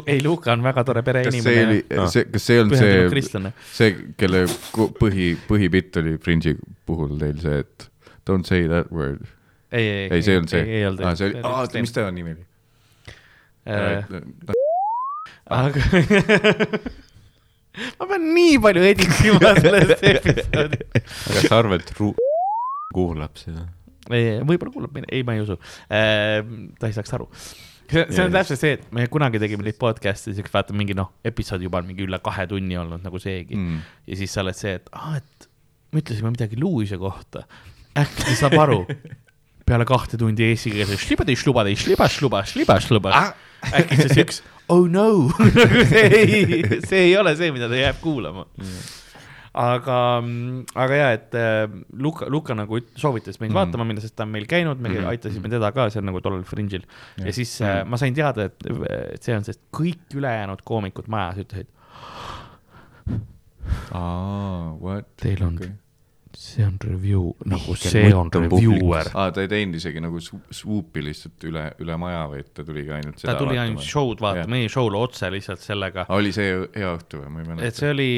ei, 0.08 0.20
Luka 0.24 0.54
on 0.54 0.64
väga 0.64 0.84
tore 0.84 1.04
kas 1.04 1.32
see 1.32 1.40
oli 1.40 1.44
pereinimene,, 1.48 2.10
see, 2.12 2.28
kas 2.32 2.46
see 2.50 2.60
on 2.62 2.76
see, 2.76 3.56
see, 3.74 3.96
kelle 4.20 4.46
põhi, 5.00 5.34
põhibitt 5.48 6.00
oli 6.02 6.18
Fringe'i 6.22 6.58
puhul 6.86 7.18
teil 7.22 7.40
see, 7.42 7.64
et 7.64 7.90
don't 8.30 8.46
say 8.48 8.68
that 8.68 8.92
word. 8.92 9.24
ei, 9.72 9.88
ei, 9.88 10.10
ei, 10.12 10.22
see 10.26 10.38
on 10.38 10.48
see. 10.48 10.62
ei 10.64 10.86
olnud. 10.88 11.04
aa, 11.06 11.16
see 11.20 11.30
oli, 11.32 11.42
aa, 11.44 11.68
mis 11.82 11.92
ta 11.96 12.10
nimi 12.12 12.36
oli? 12.38 12.46
Äh, 13.64 14.04
aga 15.54 15.80
ma 17.98 18.06
pean 18.10 18.26
nii 18.36 18.58
palju 18.64 18.84
editima 18.92 19.54
sellest 19.60 20.04
episoodi. 20.12 20.80
aga 21.02 21.44
sa 21.48 21.60
arvad, 21.62 21.84
et 21.84 21.94
Ru- 22.00 22.16
kuulab 22.94 23.38
seda? 23.42 23.66
võib-olla 24.10 24.74
kuulab 24.74 24.98
ei, 25.08 25.22
ma 25.26 25.32
ei 25.38 25.44
usu. 25.46 25.56
ta 25.88 26.90
ei 26.90 26.96
saaks 26.96 27.14
aru. 27.18 27.28
see, 27.90 28.04
see 28.10 28.24
on 28.24 28.30
Yes. 28.30 28.36
täpselt 28.36 28.60
see, 28.62 28.74
et 28.78 28.84
me 28.96 29.08
kunagi 29.12 29.40
tegime 29.42 29.64
neid 29.66 29.78
podcast'e, 29.82 30.34
siis 30.36 30.52
vaata 30.54 30.76
mingi 30.76 30.96
noh, 30.98 31.10
episood 31.26 31.64
juba 31.66 31.82
on 31.82 31.88
mingi 31.90 32.06
üle 32.06 32.20
kahe 32.24 32.46
tunni 32.52 32.78
olnud 32.80 33.02
nagu 33.06 33.20
seegi 33.22 33.56
Mm. 33.58 33.80
ja 34.08 34.14
siis 34.22 34.32
sa 34.36 34.40
oled 34.44 34.58
see, 34.60 34.74
et 34.80 34.88
aa, 34.94 35.18
et 35.22 35.50
me 35.94 36.02
ütlesime 36.04 36.30
midagi 36.34 36.58
Luise 36.60 36.98
kohta. 36.98 37.44
Äkki 38.00 38.36
saab 38.40 38.58
aru 38.64 38.80
peale 39.68 39.86
kahte 39.88 40.18
tundi 40.20 40.50
eesti 40.50 40.74
keeles, 40.74 41.00
šlibadi, 41.04 41.38
šlubadi, 41.40 41.76
šliba, 41.80 42.10
šluba, 42.12 42.44
šliba, 42.50 42.80
šluba 42.84 43.14
Ah.. 43.16 43.30
äkki 43.80 44.02
siis 44.02 44.18
üks, 44.26 44.42
oh 44.74 44.90
no, 44.92 45.06
see 45.92 46.10
ei, 46.20 46.60
see 46.84 47.06
ei 47.10 47.16
ole 47.20 47.36
see, 47.40 47.54
mida 47.56 47.70
ta 47.72 47.80
jääb 47.80 48.02
kuulama 48.04 48.44
aga, 49.54 49.98
aga 50.82 50.98
ja, 50.98 51.08
et 51.14 51.36
äh, 51.38 51.68
Luka, 52.02 52.26
Luka 52.32 52.56
nagu 52.58 52.80
soovitas 52.98 53.38
meid 53.40 53.52
mm. 53.52 53.58
vaatama 53.60 53.86
minna, 53.88 54.02
sest 54.04 54.16
ta 54.18 54.26
on 54.26 54.34
meil 54.34 54.48
käinud, 54.50 54.82
me 54.82 54.90
mm 54.90 55.12
aitasime 55.14 55.52
teda 55.52 55.70
ka 55.76 55.88
seal 55.94 56.06
nagu 56.08 56.22
tollel 56.26 56.44
Fringe'il 56.48 56.84
ja, 57.22 57.34
siis 57.36 57.54
äh, 57.62 57.84
ma 57.86 58.00
sain 58.02 58.18
teada, 58.18 58.50
et, 58.50 58.68
et 59.14 59.24
see 59.24 59.36
on, 59.38 59.46
sest 59.46 59.62
kõik 59.76 60.18
ülejäänud 60.18 60.66
koomikud 60.66 61.08
majas 61.14 61.44
ütlesid, 61.46 61.70
aa, 63.94 64.74
what? 64.82 65.14
Teil 65.22 65.46
on- 65.46 65.62
see 66.54 66.66
on 66.68 66.78
review, 66.84 67.32
nagu 67.50 67.76
see 67.80 68.12
on 68.16 68.30
reviewer. 68.34 69.10
aa, 69.14 69.32
ta 69.36 69.44
ei 69.44 69.50
teinud 69.52 69.80
isegi 69.80 70.04
nagu 70.04 70.22
sw- 70.24 70.42
swoop'i 70.54 71.04
lihtsalt 71.06 71.48
üle, 71.50 71.66
üle 71.84 71.98
maja, 72.02 72.24
vaid 72.32 72.52
ta 72.54 72.66
tuligi 72.68 72.94
ainult 72.96 73.24
seda 73.24 73.34
ta 73.34 73.42
tuli 73.42 73.60
ainult 73.62 73.86
show'd 73.88 74.22
vaatama, 74.24 74.54
meie 74.56 74.70
show'le 74.72 75.02
otse 75.02 75.32
lihtsalt 75.34 75.64
sellega. 75.64 76.08
oli 76.14 76.34
see 76.36 76.54
hea 76.78 76.94
õhtu 76.98 77.24
või? 77.24 77.34
ma 77.34 77.44
ei 77.44 77.50
mäleta. 77.52 77.72
et 77.72 77.82
see 77.82 77.92
oli, 77.96 78.12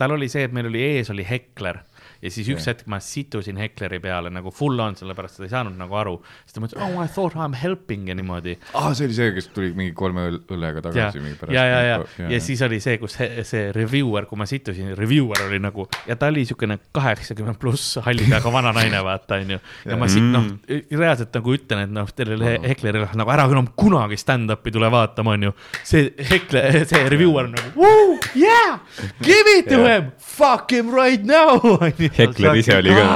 tal 0.00 0.16
oli 0.18 0.30
see, 0.32 0.46
et 0.48 0.56
meil 0.56 0.70
oli 0.72 0.84
ees 0.92 1.12
oli 1.14 1.26
Hekler 1.28 1.82
ja 2.22 2.30
siis 2.30 2.48
üks 2.54 2.66
hetk 2.70 2.86
ma 2.90 3.00
situsin 3.02 3.56
Hekleri 3.58 3.98
peale 4.02 4.30
nagu 4.30 4.52
full 4.54 4.78
on, 4.80 4.94
sellepärast 4.98 5.40
ta 5.40 5.46
ei 5.46 5.50
saanud 5.52 5.74
nagu 5.78 5.96
aru. 5.98 6.14
siis 6.44 6.54
ta 6.56 6.62
mõtles, 6.62 6.78
oh 6.84 7.02
I 7.02 7.08
thought 7.10 7.34
I 7.36 7.42
m 7.48 7.56
helping 7.58 8.08
ja 8.08 8.14
niimoodi. 8.18 8.56
aa, 8.78 8.92
see 8.94 9.08
oli 9.08 9.16
see, 9.18 9.32
kes 9.36 9.48
tuli 9.54 9.72
mingi 9.76 9.94
kolme 9.98 10.28
õl- 10.30 10.40
õllega 10.54 10.78
ja, 10.80 10.84
tagasi 10.88 11.22
mingi 11.24 11.38
pärast. 11.40 11.56
ja, 11.56 11.64
ja, 11.66 11.80
ja, 11.88 12.28
ja 12.30 12.40
siis 12.40 12.62
oli 12.62 12.78
see, 12.84 12.98
kus 13.02 13.18
he, 13.20 13.28
see 13.48 13.72
reviewer, 13.74 14.26
kui 14.30 14.38
ma 14.40 14.46
situsin, 14.46 14.92
reviewer 14.98 15.42
oli 15.48 15.58
nagu 15.62 15.88
ja 16.06 16.16
ta 16.20 16.30
oli 16.32 16.44
siukene 16.48 16.78
kaheksakümmend 16.94 17.58
pluss 17.62 17.98
halli 18.06 18.28
peaga 18.30 18.52
vana 18.54 18.72
naine, 18.76 19.02
vaata 19.04 19.40
onju. 19.42 19.58
ja 19.90 19.98
ma 19.98 20.08
siit 20.10 20.28
noh, 20.30 20.46
reaalselt 20.70 21.34
nagu 21.34 21.56
ütlen, 21.58 21.84
et 21.88 21.94
noh, 21.98 22.08
sellele 22.14 22.54
Heklerile 22.68 23.08
nagu 23.18 23.34
ära 23.34 23.48
enam 23.50 23.66
kunagi 23.76 24.16
stand-up'i 24.20 24.72
tule 24.74 24.90
vaatama, 24.92 25.34
onju. 25.38 25.52
see 25.82 26.12
Hekle, 26.30 26.62
see 26.86 27.02
reviewer 27.10 27.48
on 27.50 27.56
nagu, 27.58 27.90
yeah, 28.38 28.78
give 29.24 29.56
it 29.58 29.66
to 29.72 29.82
him, 29.88 30.12
fuck 30.22 30.70
him 30.72 30.94
right 30.94 31.24
now, 31.26 31.58
onju. 31.82 32.11
Hekler 32.18 32.58
ise 32.60 32.76
oli 32.78 32.94
ka. 32.96 33.06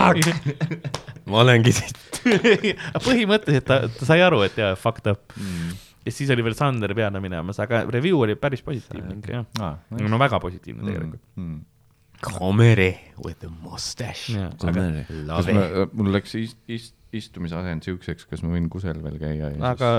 ma 1.31 1.43
olengi 1.43 1.75
siit. 1.75 2.21
põhimõtteliselt 3.07 3.67
ta, 3.69 3.81
ta 3.93 4.09
sai 4.09 4.23
aru, 4.25 4.43
et 4.47 4.59
jaa, 4.61 4.75
fucked 4.81 5.09
up. 5.11 5.37
Mm. 5.39 5.77
ja 6.07 6.15
siis 6.15 6.31
oli 6.35 6.45
veel 6.47 6.57
Sander 6.59 6.95
peale 6.99 7.23
minemas, 7.23 7.61
aga 7.63 7.85
review 7.91 8.21
oli 8.27 8.37
päris 8.41 8.63
positiivne 8.67 9.19
ikka 9.21 9.35
jah. 9.41 9.49
aa, 9.63 9.73
no 10.03 10.21
väga 10.23 10.41
positiivne 10.43 10.87
tegelikult. 10.87 11.25
mm. 11.39 11.65
Comedy 12.23 12.95
with 13.21 13.45
a 13.45 13.51
mustache. 13.51 14.33
It., 14.33 15.93
mul 15.93 16.15
läks 16.15 16.33
ist, 16.41 16.57
ist, 16.67 16.95
istumisasend 17.13 17.85
siukseks, 17.85 18.25
kas 18.31 18.41
ma 18.43 18.55
võin 18.55 18.71
kusel 18.73 19.03
veel 19.05 19.19
käia 19.21 19.51
aga 19.69 19.91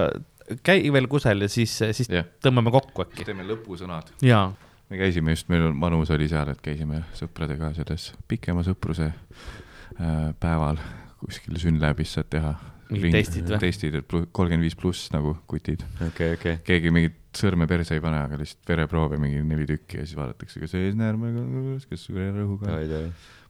käi 0.64 0.92
veel 0.94 1.08
kusel 1.12 1.44
ja 1.46 1.50
siis, 1.52 1.74
siis 1.98 2.10
Jah. 2.12 2.28
tõmbame 2.44 2.72
kokku 2.74 3.04
siis 3.04 3.14
äkki. 3.20 3.28
teeme 3.28 3.46
lõpusõnad. 3.48 4.12
jaa, 4.26 4.50
me 4.90 4.98
käisime 5.00 5.36
just, 5.36 5.50
meil 5.52 5.72
Manus 5.76 6.12
oli 6.16 6.30
seal, 6.32 6.50
et 6.54 6.64
käisime 6.64 7.04
sõpradega 7.18 7.74
selles 7.76 8.12
pikema 8.28 8.64
sõpruse 8.66 9.12
äh, 9.12 10.34
päeval 10.40 10.80
kuskil 11.22 11.58
Synlabis 11.62 12.14
saad 12.18 12.30
teha. 12.34 12.56
Mingid 12.88 13.18
testid 13.18 13.50
või? 13.50 13.60
testid, 13.60 13.96
et 14.00 14.06
kolmkümmend 14.08 14.64
viis 14.64 14.78
pluss 14.80 15.10
nagu 15.12 15.34
kutid. 15.52 15.82
okei, 16.06 16.38
okei. 16.38 16.60
keegi 16.64 16.92
mingit 16.96 17.18
sõrme 17.36 17.68
perse 17.68 17.98
ei 17.98 18.04
pane, 18.04 18.22
aga 18.24 18.40
lihtsalt 18.40 18.70
vereproove 18.72 19.20
mingi 19.20 19.42
neli 19.44 19.68
tükki 19.68 20.00
ja 20.00 20.06
siis 20.06 20.16
vaadatakse, 20.16 20.62
kas 20.64 20.76
eesnäärmega, 20.80 21.44
kas 21.90 22.06
vererõhuga. 22.08 22.78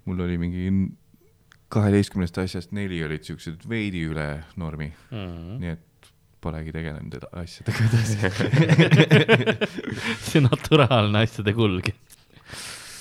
mul 0.10 0.26
oli 0.26 0.40
mingi 0.42 0.72
kaheteistkümnest 1.70 2.38
asjast 2.42 2.74
neli 2.76 3.04
olid 3.04 3.28
siuksed 3.28 3.68
veidi 3.70 4.06
üle 4.08 4.28
normi 4.60 4.88
mm. 4.88 5.18
-hmm. 5.18 5.60
nii 5.62 5.74
et 5.76 5.87
polegi 6.44 6.74
tegelenud 6.76 7.18
asjadega 7.42 7.88
edasi 7.88 8.18
see 10.28 10.44
naturaalne 10.46 11.26
asjade 11.26 11.54
kulg. 11.58 11.90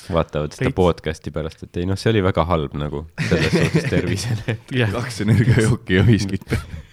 vaatavad 0.06 0.54
seda 0.54 0.70
podcast'i 0.70 1.32
pärast, 1.34 1.64
et 1.66 1.80
ei 1.82 1.86
noh, 1.88 1.98
see 1.98 2.12
oli 2.12 2.20
väga 2.22 2.44
halb 2.46 2.76
nagu 2.78 3.04
selles 3.26 3.52
suhtes 3.56 3.88
tervisele, 3.94 4.58
kaks 4.94 5.20
energiajooki 5.24 5.98
ja 5.98 6.04
viskit 6.06 6.46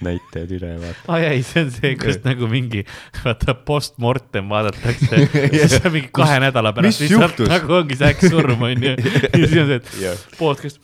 näitajad 0.04 0.52
üle 0.58 0.72
vaata. 0.82 1.04
aa 1.14 1.20
ei, 1.30 1.44
see 1.48 1.64
on 1.64 1.70
see, 1.76 1.92
kus 2.02 2.18
nagu 2.26 2.50
mingi, 2.52 2.82
vaata 3.24 3.54
postmortem 3.70 4.50
vaadatakse 4.52 5.22
siis 5.54 5.78
on 5.80 5.94
mingi 5.94 6.10
kahe 6.16 6.40
nädala 6.44 6.74
pärast 6.76 7.04
Mis 7.04 7.12
lihtsalt 7.12 7.38
juhtus? 7.38 7.52
nagu 7.54 7.78
ongi 7.80 8.00
see 8.00 8.10
äkk 8.16 8.26
surm 8.34 8.66
onju. 8.70 8.96
ja 8.98 9.36
siis 9.38 9.56
on 9.62 9.70
see, 9.70 9.78
et 9.78 10.26
podcast, 10.40 10.82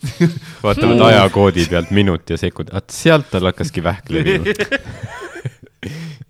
vaatavad 0.62 1.04
ajakoodi 1.10 1.66
pealt 1.74 1.90
minut 1.98 2.30
ja 2.30 2.38
sekund, 2.40 2.70
vaat 2.74 2.94
sealt 2.94 3.28
tal 3.34 3.50
hakkaski 3.50 3.84
vähk 3.84 4.14
levima. 4.14 4.54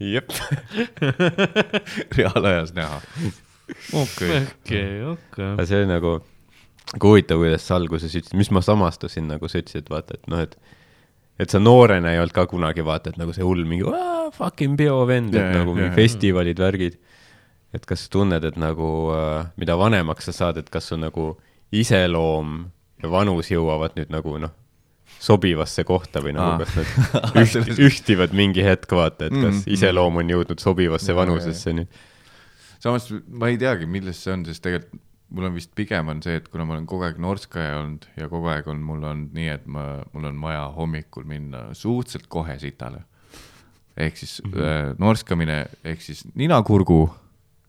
Jep. 0.00 0.30
reaalajas 2.16 2.74
näha. 2.76 3.00
okei, 3.92 4.36
okei, 4.42 5.02
okei. 5.12 5.48
aga 5.54 5.66
see 5.68 5.80
oli 5.82 5.88
nagu 5.90 6.16
huvitav, 7.02 7.38
kuidas 7.42 7.66
sa 7.68 7.76
alguses 7.78 8.14
ütlesid, 8.14 8.36
mis 8.38 8.50
ma 8.54 8.62
samastusin 8.64 9.28
nagu 9.30 9.48
sa 9.50 9.60
ütlesid, 9.62 9.90
vaata, 9.92 10.18
et 10.18 10.30
noh, 10.30 10.42
et 10.46 10.56
et 11.40 11.48
sa 11.48 11.56
noorena 11.62 12.10
ei 12.12 12.18
olnud 12.20 12.34
ka 12.36 12.44
kunagi 12.50 12.82
vaata, 12.84 13.14
et 13.14 13.20
nagu 13.20 13.32
see 13.32 13.44
hull 13.46 13.62
mingi 13.64 13.86
"Aa, 13.88 14.26
fucking 14.36 14.74
peovend, 14.76 15.32
et 15.34 15.40
Jaa, 15.40 15.52
nagu 15.62 15.76
jaa. 15.78 15.92
festivalid, 15.96 16.58
värgid. 16.60 16.98
et 17.72 17.86
kas 17.86 18.02
sa 18.04 18.10
tunned, 18.10 18.44
et 18.44 18.56
nagu 18.58 18.88
äh, 19.14 19.46
mida 19.56 19.76
vanemaks 19.78 20.26
sa 20.28 20.32
saad, 20.34 20.56
et 20.58 20.68
kas 20.70 20.88
su 20.90 20.96
nagu 20.98 21.36
iseloom 21.72 22.64
ja 23.02 23.08
vanus 23.08 23.48
jõuavad 23.52 23.94
nüüd 23.96 24.10
nagu 24.10 24.34
noh, 24.42 24.50
sobivasse 25.20 25.84
kohta 25.84 26.22
või 26.24 26.32
nagu 26.36 26.56
Aa. 26.56 26.64
kas 26.64 27.54
nad 27.58 27.68
üht, 27.68 27.82
ühtivad 27.90 28.32
mingi 28.36 28.64
hetk, 28.64 28.90
vaata, 28.96 29.28
et 29.28 29.36
kas 29.36 29.60
Mm. 29.60 29.74
iseloom 29.76 30.16
on 30.22 30.32
jõudnud 30.32 30.62
sobivasse 30.62 31.14
vanusesse 31.16 31.74
nüüd. 31.76 32.00
samas 32.80 33.10
ma 33.28 33.52
ei 33.52 33.58
teagi, 33.60 33.86
milles 33.86 34.22
see 34.24 34.32
on, 34.32 34.44
sest 34.48 34.64
tegelikult 34.64 35.00
mul 35.30 35.46
on 35.46 35.54
vist 35.54 35.70
pigem 35.78 36.08
on 36.10 36.22
see, 36.24 36.40
et 36.40 36.48
kuna 36.50 36.64
ma 36.66 36.74
olen 36.74 36.86
kogu 36.90 37.06
aeg 37.06 37.20
Norskaja 37.22 37.78
olnud 37.78 38.06
ja 38.18 38.26
kogu 38.30 38.50
aeg 38.50 38.66
on 38.70 38.80
mul 38.82 39.04
olnud 39.06 39.36
nii, 39.36 39.48
et 39.52 39.66
ma, 39.70 39.84
mul 40.14 40.26
on 40.30 40.40
vaja 40.42 40.64
hommikul 40.74 41.26
minna 41.28 41.68
suhteliselt 41.76 42.26
kohe 42.32 42.58
sitale. 42.58 43.04
ehk 43.96 44.16
siis 44.16 44.40
mm 44.44 44.52
-hmm. 44.52 44.62
äh, 44.62 44.94
norskamine 44.98 45.66
ehk 45.84 46.00
siis 46.00 46.24
ninakurgu 46.34 47.14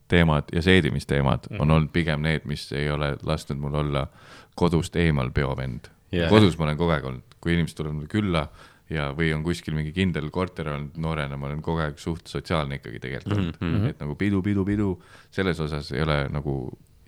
teemad 0.07 0.43
ja 0.53 0.61
seedimisteemad 0.61 1.39
mm 1.49 1.55
-hmm. 1.57 1.61
on 1.61 1.71
olnud 1.71 1.89
pigem 1.93 2.21
need, 2.21 2.41
mis 2.45 2.71
ei 2.71 2.89
ole 2.91 3.17
lasknud 3.23 3.59
mul 3.59 3.73
olla 3.73 4.07
kodust 4.55 4.95
eemal 4.95 5.29
peovend 5.31 5.87
yeah.. 6.13 6.29
kodus 6.29 6.57
ma 6.57 6.63
olen 6.63 6.77
kogu 6.77 6.91
aeg 6.91 7.05
olnud, 7.05 7.30
kui 7.41 7.55
inimesed 7.55 7.77
tulevad 7.77 7.97
mulle 7.97 8.11
külla 8.11 8.45
ja, 8.91 9.09
või 9.17 9.31
on 9.35 9.43
kuskil 9.45 9.75
mingi 9.77 9.93
kindel 9.95 10.29
korter 10.33 10.71
olnud 10.73 10.97
noorena, 11.01 11.37
ma 11.39 11.49
olen 11.49 11.61
kogu 11.65 11.83
aeg 11.83 11.99
suht 12.01 12.31
sotsiaalne 12.31 12.79
ikkagi 12.79 13.01
tegelikult 13.03 13.59
mm. 13.59 13.67
-hmm. 13.67 13.93
et 13.93 14.01
nagu 14.03 14.15
pidu, 14.19 14.41
pidu, 14.45 14.65
pidu, 14.67 14.89
selles 15.33 15.59
osas 15.63 15.91
ei 15.95 16.03
ole 16.05 16.17
nagu 16.33 16.55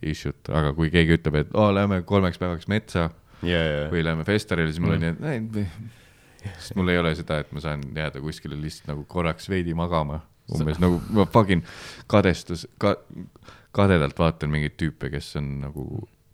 issue't, 0.03 0.51
aga 0.51 0.73
kui 0.77 0.91
keegi 0.93 1.17
ütleb, 1.17 1.39
et 1.43 1.53
oo, 1.55 1.69
lähme 1.75 2.01
kolmeks 2.07 2.39
päevaks 2.41 2.67
metsa 2.71 3.09
ja, 3.43 3.59
ja, 3.59 3.83
või 3.91 4.03
lähme 4.05 4.25
festivalile, 4.27 4.71
siis 4.71 4.83
mul 4.83 4.97
on 4.97 5.05
nii, 5.05 5.13
et 5.13 5.59
ei, 5.63 5.67
sest 6.59 6.77
mul 6.79 6.91
ei 6.91 6.99
ole 6.99 7.13
seda, 7.19 7.39
et 7.43 7.51
ma 7.55 7.63
saan 7.63 7.83
jääda 7.95 8.23
kuskile 8.23 8.59
lihtsalt 8.59 8.91
nagu 8.91 9.05
korraks 9.07 9.49
veidi 9.51 9.75
magama. 9.77 10.21
umbes 10.51 10.79
nagu 10.83 10.99
ma 11.15 11.23
fucking 11.31 11.63
kadestus 12.11 12.65
ka,, 12.77 12.97
kadedalt 13.71 14.19
vaatan 14.19 14.51
mingeid 14.51 14.75
tüüpe, 14.79 15.09
kes 15.13 15.35
on 15.39 15.53
nagu, 15.61 15.85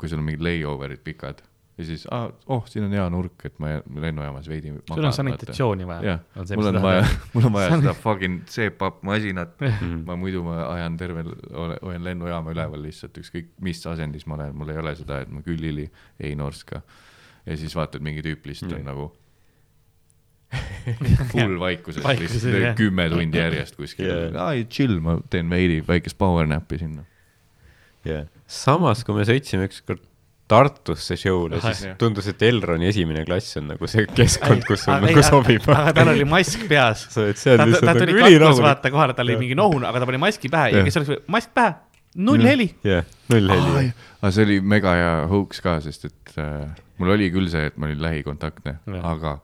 kui 0.02 0.10
sul 0.10 0.22
on 0.22 0.26
mingid 0.26 0.42
layover'id 0.46 1.04
pikad 1.06 1.44
ja 1.80 1.86
siis 1.88 2.02
ah,, 2.12 2.26
oh, 2.52 2.66
siin 2.68 2.84
on 2.90 2.92
hea 2.92 3.06
nurk, 3.14 3.46
et 3.48 3.56
ma 3.64 3.70
lennujaamas 4.04 4.50
veidi 4.52 4.74
sul 4.90 5.06
on 5.08 5.14
sanitatsiooni 5.16 5.86
vaja 5.88 6.02
jah, 6.18 6.50
mul 6.60 6.68
on 6.74 6.80
vaja, 6.84 7.06
mul 7.34 7.48
on 7.48 7.54
vaja 7.56 7.70
seda 7.78 7.94
fucking 7.96 8.42
C-pap 8.52 8.98
masinat, 9.08 9.54
Mhm. 9.64 10.02
ma 10.10 10.18
muidu 10.20 10.44
ma 10.44 10.58
ajan 10.74 10.98
terve, 11.00 11.24
hoian 11.80 12.04
lennujaama 12.04 12.52
üleval 12.52 12.84
lihtsalt 12.84 13.16
ükskõik 13.24 13.54
mis 13.64 13.80
asendis 13.88 14.28
ma 14.28 14.36
olen, 14.42 14.52
mul 14.60 14.74
ei 14.76 14.82
ole 14.84 14.96
seda, 15.00 15.22
et 15.24 15.32
ma 15.32 15.42
külili 15.46 15.88
ei 16.20 16.36
norska. 16.36 16.82
ja 17.48 17.56
siis 17.58 17.76
vaatad, 17.80 18.04
mingi 18.04 18.22
tüüp 18.28 18.46
lihtsalt 18.52 18.76
on 18.76 18.84
nagu 18.92 19.08
full 21.32 21.60
vaikuses, 21.62 22.04
Vaikuses, 22.04 22.42
lihtsalt 22.44 22.64
jah. 22.64 22.76
kümme 22.78 23.06
tundi 23.14 23.38
järjest 23.38 23.76
kuskil 23.78 24.08
yeah., 24.10 24.38
ai 24.50 24.64
chill, 24.66 24.98
ma 25.06 25.20
teen 25.30 25.50
veidi 25.52 25.80
väikest 25.86 26.18
power 26.18 26.48
nap'i 26.50 26.80
sinna. 26.82 27.04
jah. 28.08 28.26
samas, 28.50 29.04
kui 29.06 29.14
me 29.20 29.26
sõitsime 29.30 29.68
ükskord 29.70 30.02
Tartusse 30.50 31.14
show'le, 31.20 31.60
siis 31.62 31.84
tundus, 32.02 32.26
et 32.32 32.42
Elroni 32.48 32.88
esimene 32.90 33.22
klass 33.28 33.60
on 33.60 33.68
nagu 33.70 33.90
see 33.92 34.08
keskkond, 34.18 34.64
kus 34.66 34.88
Aga- 34.90 35.04
nagu 35.06 35.22
sobib. 35.26 35.68
aga 35.70 35.94
tal 36.00 36.10
oli 36.16 36.26
mask 36.26 36.64
peas. 36.72 37.06
ta, 37.14 37.28
ta, 37.30 37.58
ta 37.62 37.68
lihtsalt 37.70 38.02
tuli 38.02 38.16
nagu 38.18 38.40
kaklus 38.40 38.64
vaata 38.66 38.92
kohale, 38.96 39.14
tal 39.18 39.30
oli 39.30 39.38
mingi 39.44 39.58
nohun, 39.60 39.86
aga 39.86 40.02
ta 40.02 40.10
pani 40.10 40.22
maski 40.26 40.50
pähe 40.50 40.74
ja 40.74 40.82
kes 40.88 40.98
oleks, 41.02 41.22
mask 41.30 41.54
pähe, 41.54 41.76
null 42.18 42.50
heli. 42.50 42.72
jah, 42.88 43.06
null 43.30 43.54
heli. 43.54 43.92
aga 44.22 44.34
see 44.34 44.48
oli 44.50 44.58
mega 44.74 44.96
hea 44.98 45.14
hoax 45.30 45.62
ka, 45.66 45.78
sest 45.86 46.10
et 46.10 46.34
äh, 46.42 46.66
mul 46.98 47.14
oli 47.14 47.30
küll 47.34 47.52
see, 47.54 47.70
et 47.70 47.78
ma 47.78 47.86
olin 47.92 48.02
lähikontaktne, 48.10 48.80
aga 49.06 49.38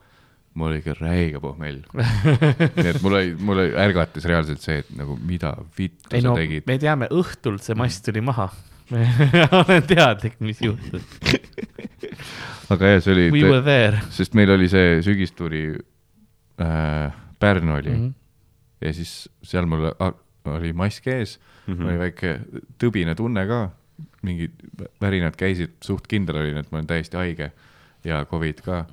mul 0.56 0.72
oli 0.72 0.82
ikka 0.82 0.96
räige 1.00 1.40
pohmell. 1.44 1.82
nii 1.96 2.92
et 2.96 3.02
mul 3.04 3.20
oli, 3.20 3.34
mul 3.40 3.62
oli, 3.62 3.74
ärgatas 3.86 4.26
reaalselt 4.26 4.64
see, 4.64 4.82
et 4.82 4.94
nagu 4.98 5.18
mida 5.22 5.54
vittu 5.78 6.16
ei 6.16 6.24
sa 6.24 6.32
no 6.32 6.38
tegid. 6.40 6.66
me 6.70 6.78
teame, 6.82 7.10
õhtult 7.14 7.66
see 7.66 7.78
mass 7.78 8.02
tuli 8.06 8.24
maha. 8.26 8.50
olen 9.60 9.84
teadlik, 9.88 10.40
mis 10.40 10.62
juhtus. 10.62 11.04
aga 12.74 12.96
jah, 12.96 13.02
see 13.04 13.16
We 13.16 13.30
oli 13.30 13.44
were, 13.44 13.62
there 13.66 14.02
sest 14.14 14.36
meil 14.38 14.52
oli 14.56 14.70
see 14.72 15.00
sügistuuri 15.06 15.66
äh,, 16.62 17.14
Pärnu 17.40 17.76
oli 17.76 17.90
mm 17.90 17.96
mm. 17.96 18.08
-hmm. 18.08 18.14
ja 18.82 18.94
siis 18.94 19.30
seal 19.44 19.66
mul 19.66 19.90
oli 20.46 20.74
mask 20.74 21.08
ees 21.08 21.40
mm. 21.68 21.74
-hmm. 21.74 21.88
oli 21.88 22.00
väike 22.00 22.40
tõbine 22.84 23.16
tunne 23.16 23.48
ka, 23.48 23.70
mingid 24.22 24.52
värinad 25.02 25.36
käisid, 25.36 25.78
suht 25.82 26.08
kindel 26.08 26.36
olin, 26.36 26.58
et 26.58 26.72
ma 26.72 26.78
olen 26.78 26.88
täiesti 26.88 27.18
haige 27.18 27.52
ja 28.04 28.26
Covid 28.26 28.62
ka. 28.62 28.86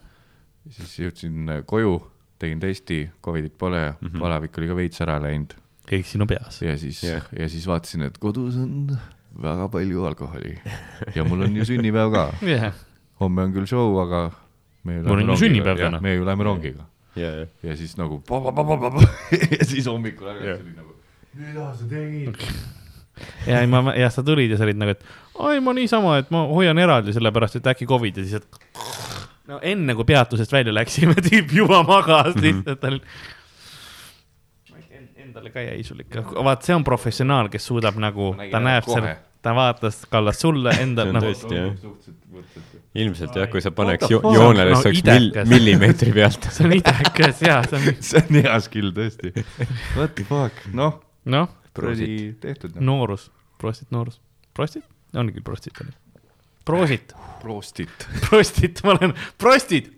siis 0.70 0.98
jõudsin 0.98 1.48
äh, 1.50 1.64
koju, 1.66 2.12
tegin 2.38 2.60
testi, 2.60 3.10
Covidit 3.22 3.58
pole 3.58 3.78
ja 3.78 3.94
mm. 4.00 4.08
-hmm. 4.08 4.18
palavik 4.18 4.58
oli 4.58 4.66
ka 4.66 4.76
veits 4.76 5.00
ära 5.00 5.22
läinud 5.22 5.54
kõik 5.90 6.06
sinu 6.06 6.26
peas. 6.26 6.62
ja 6.62 6.78
siis 6.78 7.04
yeah., 7.04 7.22
ja 7.38 7.48
siis 7.48 7.66
vaatasin, 7.66 8.02
et 8.02 8.18
kodus 8.18 8.56
on 8.56 8.96
väga 9.42 9.68
palju 9.72 10.04
alkoholi 10.06 10.56
ja 11.16 11.24
mul 11.24 11.46
on 11.46 11.56
ju 11.56 11.64
sünnipäev 11.64 12.12
ka. 12.12 12.24
jah, 12.46 12.72
homme 13.20 13.46
on 13.48 13.52
küll 13.52 13.66
show, 13.66 13.98
aga 14.02 14.30
Mul 14.82 15.06
on 15.06 15.28
ju 15.30 15.36
sünnipäev 15.36 15.78
täna. 15.78 16.00
me 16.00 16.14
ju 16.14 16.24
läheme 16.26 16.44
rongiga 16.44 16.86
ja, 17.16 17.30
ja, 17.30 17.46
ja 17.62 17.76
siis 17.76 17.96
nagu 17.96 18.22
ja 19.58 19.64
siis 19.64 19.86
hommikul 19.86 20.26
Jah. 20.26 20.36
ärkasin 20.36 20.66
yeah. 20.66 20.76
nagu, 20.76 20.94
mida 21.34 21.74
sa 21.74 21.88
tegid? 21.88 22.36
ja 23.46 23.60
ei 23.60 23.66
ma, 23.66 23.94
ja 23.96 24.10
sa 24.10 24.22
tulid 24.22 24.50
ja 24.50 24.58
sa 24.58 24.64
olid 24.64 24.80
nagu, 24.80 24.96
et 24.96 25.04
ai 25.38 25.60
ma 25.60 25.74
niisama, 25.76 26.18
et 26.22 26.30
ma 26.32 26.46
hoian 26.48 26.78
eraldi, 26.78 27.12
sellepärast 27.12 27.60
et 27.60 27.70
äkki 27.74 27.86
Covid 27.88 28.20
ja 28.20 28.24
siis, 28.24 28.42
et 28.42 28.62
no 29.50 29.60
enne 29.62 29.96
kui 29.98 30.08
peatusest 30.08 30.52
välja 30.52 30.74
läksime, 30.74 31.16
tüüp 31.28 31.54
juba 31.62 31.82
magas 31.86 32.36
lihtsalt 32.40 32.80
tal. 32.82 33.00
Endale 35.42 35.52
ka 35.54 35.60
jäi 35.66 35.82
sul 35.84 36.00
ikka, 36.04 36.22
vaat 36.46 36.62
see 36.66 36.74
on 36.78 36.84
professionaal, 36.86 37.48
kes 37.52 37.66
suudab 37.66 37.98
nagu 38.00 38.32
ta 38.52 38.60
näeb 38.62 38.86
seal, 38.86 39.08
ta 39.42 39.54
vaatas, 39.58 40.04
kallas 40.10 40.38
sulle 40.40 40.70
See 40.76 40.84
endal 40.86 41.10
on 41.10 41.18
nagu. 41.18 41.26
tõesti, 41.32 41.58
jah. 41.58 41.72
jah. 41.82 42.68
ilmselt 43.02 43.34
jah, 43.40 43.48
kui 43.50 43.62
sa 43.64 43.70
paneks 43.74 44.10
jo 44.12 44.20
joonele, 44.22 44.70
No 44.74 44.80
siis 44.82 44.86
oleks 45.00 45.02
mill- 45.08 45.28
idekas., 45.30 45.48
millimeetri 45.50 46.12
pealt. 46.18 46.46
see 46.52 46.66
on 46.68 46.74
idekas 46.76 47.42
ja 47.42 47.58
see 47.66 47.78
on, 47.80 47.98
see 48.10 48.22
on 48.22 48.38
hea 48.42 48.56
skill 48.68 48.92
tõesti. 48.96 49.32
What 49.96 50.14
the 50.18 50.24
fuck, 50.28 50.62
noh, 50.76 51.00
noh, 51.24 51.48
kuradi 51.74 52.08
tehtud 52.42 52.76
noh. 52.78 52.84
noorus, 52.92 53.30
prostit 53.58 53.90
noorus, 53.94 54.20
prostit, 54.54 54.84
ongi 55.16 55.40
prostit 55.44 55.80
oli. 55.82 55.94
prosit, 56.68 57.14
Prostit. 57.42 58.04
prostit, 58.28 58.84
ma 58.86 58.92
olen, 58.94 59.14
prostid, 59.40 59.88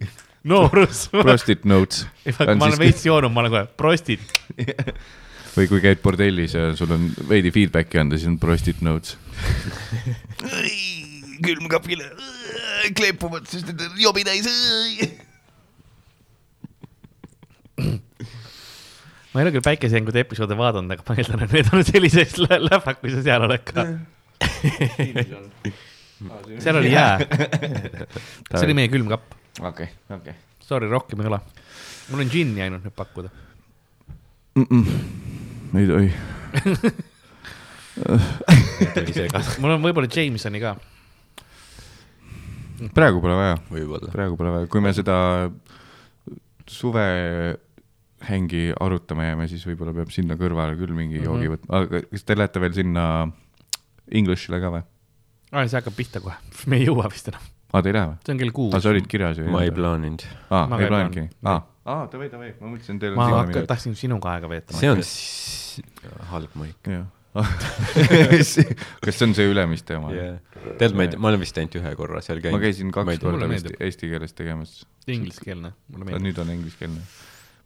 noorus. 0.48 1.08
Prostit 1.12 1.64
notes. 1.68 2.06
ma 2.40 2.54
olen 2.70 2.78
veits 2.80 3.04
joonud, 3.04 3.32
ma 3.34 3.42
olen 3.42 3.52
kohe 3.52 3.66
prostit. 3.76 4.22
Või 5.54 5.68
kui 5.70 5.80
käid 5.84 6.00
bordellis 6.02 6.54
ja 6.56 6.70
sul 6.78 6.90
on 6.96 7.02
veidi 7.28 7.52
feedback'i 7.54 8.00
anda, 8.02 8.18
siis 8.18 8.30
on 8.30 8.38
prostit 8.42 8.80
notes. 8.82 9.16
külmkapile 11.44 12.06
kleepuvad, 12.96 13.46
sest 13.48 13.66
need 13.70 13.80
on 13.86 13.94
jobi 14.00 14.24
täis. 14.26 14.48
ma 19.34 19.40
ei 19.40 19.44
ole 19.46 19.52
küll 19.56 19.64
päikesejängude 19.66 20.22
episoode 20.22 20.54
vaadanud, 20.58 20.90
aga 20.94 21.02
ma 21.08 21.16
eeldan, 21.18 21.42
et 21.46 21.52
need 21.58 21.68
on 21.74 21.82
sellises 21.86 22.36
lä- 22.42 22.60
lähvak, 22.68 22.96
kui 23.02 23.10
sa 23.14 23.20
seal 23.26 23.42
oled 23.48 23.64
ka. 23.66 23.86
seal 26.64 26.76
oli 26.80 26.90
jää, 26.92 27.14
see 28.54 28.66
oli 28.66 28.76
meie 28.78 28.88
külmkapp. 28.92 29.24
okei, 29.60 29.88
okei. 30.18 30.34
Sorry, 30.64 30.86
rohkem 30.88 31.20
ei 31.20 31.26
ole. 31.28 31.38
mul 32.10 32.22
on 32.24 32.30
džinni 32.30 32.62
ainult 32.64 32.84
nüüd 32.86 32.94
pakkuda. 32.96 33.28
Ei 35.80 35.86
tohi. 35.90 36.10
mul 39.62 39.70
on 39.76 39.82
võib-olla 39.84 40.08
Jamesoni 40.10 40.60
ka. 40.62 40.74
praegu 42.94 43.20
pole 43.22 43.34
vaja, 43.38 43.56
võib-olla. 43.70 44.10
praegu 44.12 44.36
pole 44.38 44.50
vaja, 44.56 44.66
kui 44.70 44.80
me 44.84 44.92
seda 44.96 45.16
suvehängi 46.70 48.64
arutama 48.80 49.26
jääme, 49.28 49.46
siis 49.50 49.64
võib-olla 49.68 49.94
peab 49.96 50.10
sinna 50.14 50.34
kõrvale 50.40 50.76
küll 50.80 50.94
mingi 50.96 51.18
Mhm. 51.20 51.26
joogi 51.28 51.48
võtma, 51.54 51.70
aga 51.82 52.02
kas 52.10 52.24
te 52.24 52.36
lähete 52.38 52.60
veel 52.62 52.72
sinna 52.76 53.04
English'ile 54.12 54.60
ka 54.60 54.68
või? 54.74 54.82
aa, 55.54 55.66
see 55.68 55.78
hakkab 55.80 55.94
pihta 55.96 56.20
kohe, 56.20 56.34
me 56.66 56.76
ei 56.80 56.86
jõua 56.88 57.06
vist 57.12 57.28
enam, 57.30 57.40
aa, 57.72 57.82
te 57.82 57.88
ei 57.92 57.94
lähe 57.98 58.06
või? 58.10 58.16
see 58.26 58.32
on 58.34 58.38
kell 58.42 58.50
kuus 58.58 58.74
aa, 58.74 58.80
sa 58.80 58.88
olid 58.90 59.06
kirjas 59.06 59.38
ju. 59.38 59.46
ma 59.50 59.62
ei. 59.62 59.70
plaaninud. 59.70 60.22
aa, 60.50 60.64
ei 60.80 60.88
plaaninudki 60.88 61.20
plaaninud.? 61.20 61.34
aa, 61.44 61.60
aa, 61.84 62.06
davai, 62.12 62.30
davai, 62.32 62.52
ma 62.60 62.70
mõtlesin 62.72 63.00
teil 63.02 63.16
ma 63.18 63.26
on 63.28 63.36
hakka- 63.42 63.58
sinna 63.58 63.70
tahtsin 63.74 63.98
sinuga 63.98 64.32
aega 64.36 64.48
veeta. 64.50 64.76
see 64.78 64.90
on 64.94 65.02
halb 66.30 66.56
maik. 66.60 66.94
kas 67.34 68.50
see 68.54 69.24
on 69.26 69.32
see 69.34 69.46
Ülemiste 69.50 69.96
oma? 69.98 70.12
tead, 70.78 70.94
ma 70.94 71.02
ei 71.02 71.10
tea, 71.10 71.18
ma 71.18 71.32
olen 71.32 71.42
vist 71.42 71.56
ainult 71.58 71.74
ühe 71.80 71.94
korra 71.98 72.20
seal 72.22 72.38
käinud. 72.42 72.54
ma 72.60 72.62
käisin 72.62 72.92
Ma 72.94 73.02
ei 73.02 73.18
kaks 73.18 73.24
korda 73.24 73.48
vist 73.50 73.70
eesti 73.74 74.10
keeles 74.12 74.36
tegemas, 74.38 74.74
ingliskeelne, 75.10 75.72
mulle 75.90 76.06
aga 76.06 76.12
meeldib. 76.12 76.28
nüüd 76.28 76.38
on 76.44 76.52
ingliskeelne. 76.54 77.02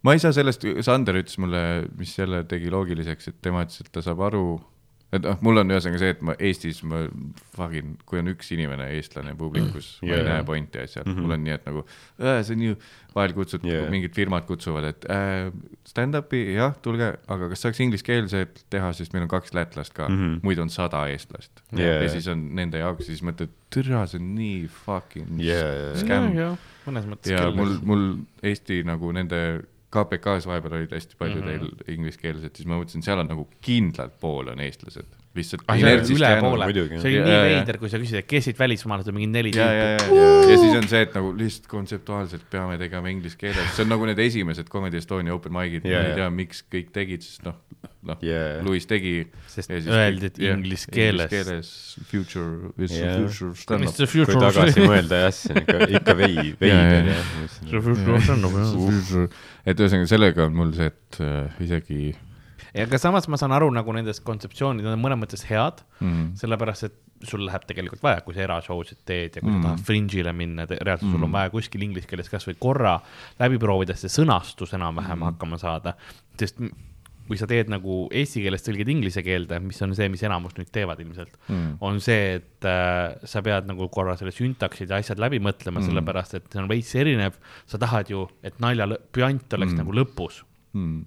ma 0.09 0.15
ei 0.17 0.23
saa 0.25 0.33
sellest, 0.37 0.65
Sander 0.87 1.21
ütles 1.21 1.37
mulle, 1.43 1.63
mis 2.01 2.15
jälle 2.17 2.43
tegi 2.49 2.73
loogiliseks, 2.73 3.29
et 3.35 3.39
tema 3.45 3.67
ütles, 3.67 3.85
et 3.85 3.93
ta 3.93 4.01
saab 4.05 4.25
aru, 4.31 4.45
et 5.09 5.25
noh, 5.25 5.39
mul 5.45 5.63
on 5.63 5.73
ühesõnaga 5.73 6.01
see, 6.03 6.13
et 6.13 6.23
ma 6.27 6.35
Eestis, 6.37 6.83
ma 6.87 7.01
fucking, 7.57 7.97
kui 8.09 8.21
on 8.21 8.29
üks 8.35 8.51
inimene, 8.53 8.91
eestlane 8.99 9.33
publikus 9.39 9.95
yeah., 10.03 10.11
ma 10.11 10.15
ei 10.15 10.21
Jaa. 10.21 10.29
näe 10.29 10.47
pointi 10.51 10.83
asjal 10.83 11.07
mm. 11.07 11.15
-hmm. 11.15 11.25
mul 11.25 11.37
on 11.37 11.45
nii, 11.47 11.55
et 11.57 11.69
nagu 11.69 11.85
äh, 11.85 12.41
see 12.45 12.59
on 12.59 12.65
ju, 12.67 12.79
vahel 13.15 13.35
kutsud 13.39 13.65
yeah., 13.65 13.89
mingid 13.93 14.13
firmad 14.17 14.45
kutsuvad, 14.51 14.89
et 14.93 15.09
äh, 15.13 15.49
stand-up'i 15.89 16.43
jah, 16.59 16.77
tulge, 16.85 17.15
aga 17.25 17.49
kas 17.55 17.65
saaks 17.65 17.81
ingliskeelset 17.87 18.65
teha, 18.71 18.93
sest 18.97 19.17
meil 19.17 19.25
on 19.25 19.33
kaks 19.33 19.57
lätlast 19.57 19.97
ka 19.97 20.09
mm. 20.09 20.21
-hmm. 20.21 20.41
muidu 20.45 20.67
on 20.67 20.73
sada 20.75 21.07
eestlast 21.09 21.65
yeah. 21.73 22.03
ja 22.03 22.13
siis 22.13 22.29
on 22.29 22.45
nende 22.61 22.85
jaoks, 22.85 23.09
siis 23.09 23.25
mõtled, 23.25 23.55
türa, 23.73 24.05
see 24.07 24.21
on 24.21 24.35
nii 24.37 24.69
fucking 24.85 25.41
jaa, 25.41 25.97
scam 26.05 26.37
mõnes 26.89 27.09
mõttes 27.09 27.33
ja 27.33 27.49
mul, 27.55 27.79
mul 27.85 28.07
Eesti 28.45 28.83
nagu 28.87 29.13
nende 29.13 29.41
KPK-s 29.95 30.45
vahepeal 30.49 30.75
olid 30.83 30.93
hästi 30.93 31.17
palju 31.17 31.41
teil 31.41 31.63
mm 31.63 31.71
-hmm. 31.71 31.93
ingliskeelsed, 31.95 32.51
siis 32.57 32.69
ma 32.69 32.77
mõtlesin, 32.77 33.05
seal 33.05 33.23
on 33.23 33.31
nagu 33.31 33.47
kindlalt 33.65 34.19
pool 34.21 34.51
on 34.53 34.61
eestlased, 34.61 35.15
lihtsalt 35.39 35.65
Ah, 35.69 35.79
see 35.79 37.13
oli 37.15 37.23
nii 37.25 37.39
veider, 37.47 37.79
kui 37.81 37.89
sa 37.89 38.01
küsisid, 38.03 38.21
et 38.21 38.29
kes 38.29 38.51
siit 38.51 38.59
välismaalased 38.61 39.09
on 39.09 39.17
mingi 39.17 39.31
neli 39.33 39.53
tüüpi., 39.57 40.19
ja 40.51 40.59
siis 40.61 40.77
on 40.77 40.89
see, 40.93 41.01
et 41.07 41.17
nagu 41.17 41.33
lihtsalt 41.37 41.71
kontseptuaalselt 41.73 42.45
peame 42.51 42.77
tegema 42.79 43.09
inglise 43.09 43.41
keeles, 43.41 43.73
see 43.77 43.87
on 43.87 43.93
nagu 43.95 44.09
need 44.11 44.21
esimesed 44.27 44.69
Comedy 44.69 45.01
Estonia 45.01 45.35
open 45.35 45.53
mic'id 45.57 45.89
ma 45.89 46.05
ei 46.05 46.15
tea, 46.21 46.29
miks 46.31 46.65
kõik 46.69 46.93
tegid, 46.93 47.25
sest 47.25 47.49
noh, 47.49 47.57
noh 48.09 48.19
Jaa. 48.23 48.63
Louis 48.67 48.87
tegi. 48.87 49.15
sest 49.51 49.71
öeldi, 49.71 50.27
et 50.31 50.39
inglise 50.39 50.87
keeles. 50.93 51.29
keeles, 51.33 51.71
future, 52.11 52.71
it's 52.79 52.95
yeah. 52.95 53.17
future 53.27 53.55
stand-up. 53.55 53.97
Kui 53.97 54.07
Future. 54.07 54.39
tagasi 54.41 54.87
mõelda 54.87 55.23
jah, 55.25 55.35
see 55.35 55.53
on 55.57 55.63
ikka, 55.65 55.91
ikka 56.01 56.15
vei-, 56.21 56.55
veider 56.63 57.11
jah. 57.11 57.29
et 59.67 59.83
ühesõnaga 59.83 60.09
sellega 60.11 60.47
on 60.49 60.57
mul 60.59 60.73
see, 60.77 60.89
et 60.93 61.21
äh, 61.25 61.61
isegi 61.65 62.01
ja 62.77 62.85
aga 62.85 62.99
samas 63.01 63.27
ma 63.33 63.39
saan 63.41 63.53
aru 63.57 63.69
nagu 63.75 63.93
nendest 63.97 64.23
kontseptsioonid 64.27 64.87
on 64.87 65.01
mõnes 65.01 65.19
mõttes 65.23 65.45
head, 65.49 65.81
mm, 66.05 66.35
sellepärast 66.39 66.85
et 66.89 66.99
sul 67.27 67.43
läheb 67.49 67.65
tegelikult 67.67 68.03
vaja, 68.05 68.21
kui 68.23 68.37
sa 68.37 68.45
erashow'sid 68.45 69.01
teed 69.09 69.39
ja 69.39 69.43
kui 69.43 69.51
Mm. 69.51 69.63
sa 69.63 69.69
tahad 69.73 69.81
fringe'ile 69.89 70.33
minna, 70.37 70.67
reaalselt 70.71 71.09
sul 71.11 71.19
Mm. 71.19 71.25
on 71.27 71.33
vaja 71.35 71.51
kuskil 71.51 71.83
inglise 71.83 72.07
keeles 72.07 72.29
kasvõi 72.31 72.55
korra 72.61 73.01
läbi 73.41 73.59
proovida, 73.59 73.97
see 73.99 74.13
sõnastus 74.13 74.75
enam-vähem 74.77 75.19
Mm. 75.19 75.25
hakkama 75.33 75.59
saada, 75.59 75.97
sest 76.39 76.61
kui 77.29 77.37
sa 77.37 77.47
teed 77.51 77.69
nagu 77.69 78.09
eesti 78.11 78.41
keelest 78.45 78.67
tõlgid 78.69 78.89
inglise 78.89 79.23
keelde, 79.23 79.59
mis 79.61 79.81
on 79.85 79.93
see, 79.95 80.09
mis 80.09 80.23
enamus 80.25 80.55
nüüd 80.57 80.71
teevad 80.73 81.01
ilmselt, 81.05 81.37
mm, 81.49 81.75
on 81.85 82.01
see, 82.01 82.39
et 82.41 82.65
äh, 82.69 83.19
sa 83.29 83.43
pead 83.45 83.69
nagu 83.69 83.89
korra 83.93 84.17
selle 84.17 84.33
süntaksid 84.33 84.89
ja 84.91 84.97
asjad 85.03 85.21
läbi 85.21 85.39
mõtlema 85.45 85.79
Mm. 85.83 85.87
sellepärast 85.91 86.35
et 86.41 86.49
see 86.53 86.63
on 86.63 86.69
veits 86.69 86.95
erinev. 86.97 87.37
sa 87.67 87.79
tahad 87.79 88.09
ju, 88.11 88.27
et 88.43 88.59
nalja 88.61 88.87
püant 89.13 89.53
oleks 89.55 89.73
Mm. 89.73 89.79
nagu 89.85 89.93
lõpus, 89.93 90.43
mm. 90.75 91.05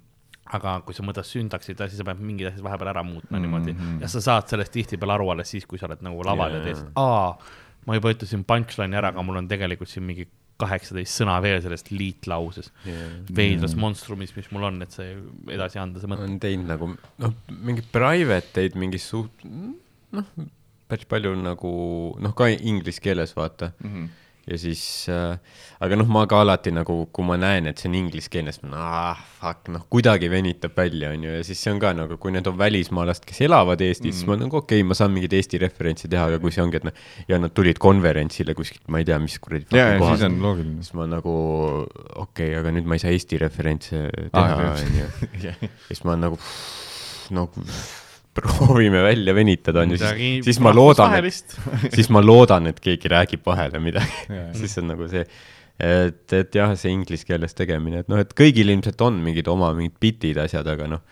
aga 0.53 0.81
kui 0.85 0.93
sa 0.93 1.03
mõtled 1.03 1.26
süntaksid, 1.26 1.77
siis 1.77 1.98
sa 1.98 2.03
pead 2.03 2.19
mingid 2.19 2.48
asjad 2.52 2.64
vahepeal 2.64 2.89
ära 2.93 3.03
muutma 3.03 3.38
Mm, 3.39 3.45
mm, 3.45 3.64
niimoodi 3.65 4.02
ja 4.02 4.07
sa 4.07 4.22
saad 4.22 4.48
sellest 4.52 4.72
tihtipeale 4.73 5.14
aru 5.14 5.30
alles 5.31 5.49
siis, 5.49 5.65
kui 5.65 5.77
sa 5.80 5.88
oled 5.88 6.02
nagu 6.03 6.22
laval 6.23 6.52
Jaa, 6.52 6.60
ja 6.60 6.64
teed 6.65 6.91
aa, 6.95 7.38
ma 7.88 7.95
juba 7.98 8.11
ütlesin 8.14 8.43
punchline'i 8.45 8.98
ära, 8.99 9.10
aga 9.10 9.23
mul 9.23 9.38
on 9.41 9.48
tegelikult 9.48 9.89
siin 9.89 10.03
mingi 10.06 10.27
kaheksateist 10.61 11.21
sõna 11.21 11.38
veel 11.43 11.59
sellest 11.63 11.91
liitlauses. 11.93 12.71
veidras 13.35 13.75
monstrumis, 13.79 14.35
mis 14.38 14.49
mul 14.53 14.69
on, 14.69 14.81
et 14.85 14.95
see 14.95 15.13
edasi 15.57 15.81
anda, 15.81 16.01
see 16.01 16.11
mõte. 16.11 16.27
on 16.29 16.39
teinud 16.43 16.71
nagu 16.71 16.91
noh, 17.25 17.35
mingeid 17.51 17.91
private 17.93 18.65
eid 18.65 18.79
mingis 18.79 19.09
suht-, 19.11 19.45
noh, 20.15 20.33
päris 20.91 21.07
palju 21.09 21.35
nagu 21.39 21.71
noh, 22.21 22.35
ka 22.38 22.49
inglise 22.51 23.03
keeles 23.03 23.35
vaata 23.38 23.71
Mm 23.81 23.93
-hmm. 23.93 24.09
Ja 24.49 24.57
siis 24.57 24.81
äh,, 25.11 25.38
aga 25.84 25.97
noh, 25.99 26.07
ma 26.09 26.23
ka 26.30 26.39
alati 26.41 26.73
nagu, 26.73 26.95
kui 27.13 27.26
ma 27.27 27.38
näen, 27.39 27.69
et 27.69 27.81
see 27.81 27.89
on 27.91 27.97
ingliskeelne, 27.99 28.53
siis 28.55 28.63
ma 28.63 28.72
olen 28.72 28.80
ah, 28.81 29.22
fuck, 29.38 29.69
noh, 29.73 29.84
kuidagi 29.93 30.31
venitab 30.34 30.73
välja, 30.77 31.11
onju, 31.13 31.35
ja 31.38 31.43
siis 31.45 31.61
see 31.61 31.73
on 31.73 31.81
ka 31.84 31.93
nagu, 31.97 32.18
kui 32.22 32.34
need 32.34 32.49
on 32.49 32.57
välismaalased, 32.57 33.26
kes 33.27 33.43
elavad 33.45 33.84
Eestis 33.85 34.09
mm., 34.09 34.18
siis 34.18 34.30
ma 34.30 34.35
olen 34.35 34.45
nagu 34.47 34.61
okei 34.61 34.81
okay,, 34.81 34.88
ma 34.88 34.97
saan 34.97 35.13
mingit 35.13 35.38
Eesti 35.38 35.61
referentsi 35.61 36.09
teha, 36.11 36.26
aga 36.31 36.41
kui 36.41 36.53
see 36.55 36.65
ongi, 36.65 36.81
et 36.81 36.89
noh, 36.89 37.05
ja 37.30 37.41
nad 37.41 37.53
tulid 37.57 37.81
konverentsile 37.81 38.57
kuskilt, 38.57 38.85
ma 38.91 39.03
ei 39.03 39.09
tea, 39.09 39.22
mis 39.22 39.38
kuradi 39.41 39.77
ja, 39.77 39.91
ja 39.95 40.03
siis 40.03 40.26
on 40.27 40.41
loogiline. 40.41 40.81
siis 40.81 40.97
ma 40.97 41.09
nagu 41.11 41.35
okei 41.85 42.51
okay,, 42.51 42.55
aga 42.59 42.73
nüüd 42.73 42.89
ma 42.89 42.97
ei 42.97 43.05
saa 43.05 43.13
Eesti 43.13 43.41
referentse 43.41 44.05
Ah, 44.34 44.55
teha, 44.55 44.61
jah. 44.65 44.85
onju. 44.85 45.72
siis 45.88 46.03
ma 46.05 46.15
olen 46.15 46.26
nagu, 46.30 46.39
no 47.35 47.47
proovime 48.33 49.01
välja 49.03 49.35
venitada, 49.35 49.83
onju, 49.85 49.97
siis, 50.01 50.45
siis 50.47 50.59
ma 50.63 50.73
loodan, 50.75 51.17
et, 51.19 51.57
siis 51.95 52.11
ma 52.13 52.21
loodan, 52.23 52.69
et 52.71 52.79
keegi 52.83 53.11
räägib 53.11 53.43
vahele 53.45 53.81
midagi 53.83 54.39
siis 54.59 54.77
on 54.81 54.91
nagu 54.93 55.07
see, 55.11 55.25
et, 55.81 56.37
et 56.37 56.55
jah, 56.55 56.75
see 56.79 56.93
inglise 56.93 57.27
keeles 57.27 57.57
tegemine, 57.57 58.03
et 58.03 58.11
noh, 58.11 58.21
et 58.21 58.31
kõigil 58.37 58.71
ilmselt 58.71 59.01
on 59.03 59.19
mingid 59.25 59.49
oma 59.51 59.73
mingid 59.77 59.97
bitid, 60.01 60.39
asjad, 60.43 60.67
aga 60.71 60.87
noh, 60.91 61.03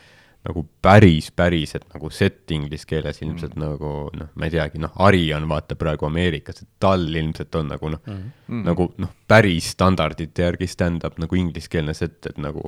nagu 0.47 0.63
päris, 0.81 1.27
päris, 1.35 1.73
et 1.75 1.85
nagu 1.91 2.09
set 2.15 2.49
inglise 2.55 2.87
keeles 2.87 3.19
ilmselt 3.25 3.57
mm. 3.57 3.63
nagu 3.65 3.91
noh, 4.15 4.31
ma 4.39 4.47
ei 4.47 4.53
teagi, 4.53 4.79
noh, 4.79 4.93
Ari 5.03 5.25
on 5.35 5.49
vaata 5.51 5.75
praegu 5.79 6.07
Ameerikas, 6.07 6.63
et 6.63 6.69
tal 6.79 7.03
ilmselt 7.11 7.59
on 7.59 7.71
nagu 7.75 7.95
noh 7.95 8.03
mm., 8.05 8.27
Mm. 8.49 8.63
nagu 8.65 8.87
noh, 8.97 9.11
päris 9.29 9.67
standardite 9.75 10.41
järgi 10.41 10.65
stand-up 10.71 11.19
nagu 11.21 11.37
ingliskeelne 11.37 11.93
set, 11.93 12.17
et 12.25 12.39
nagu, 12.41 12.63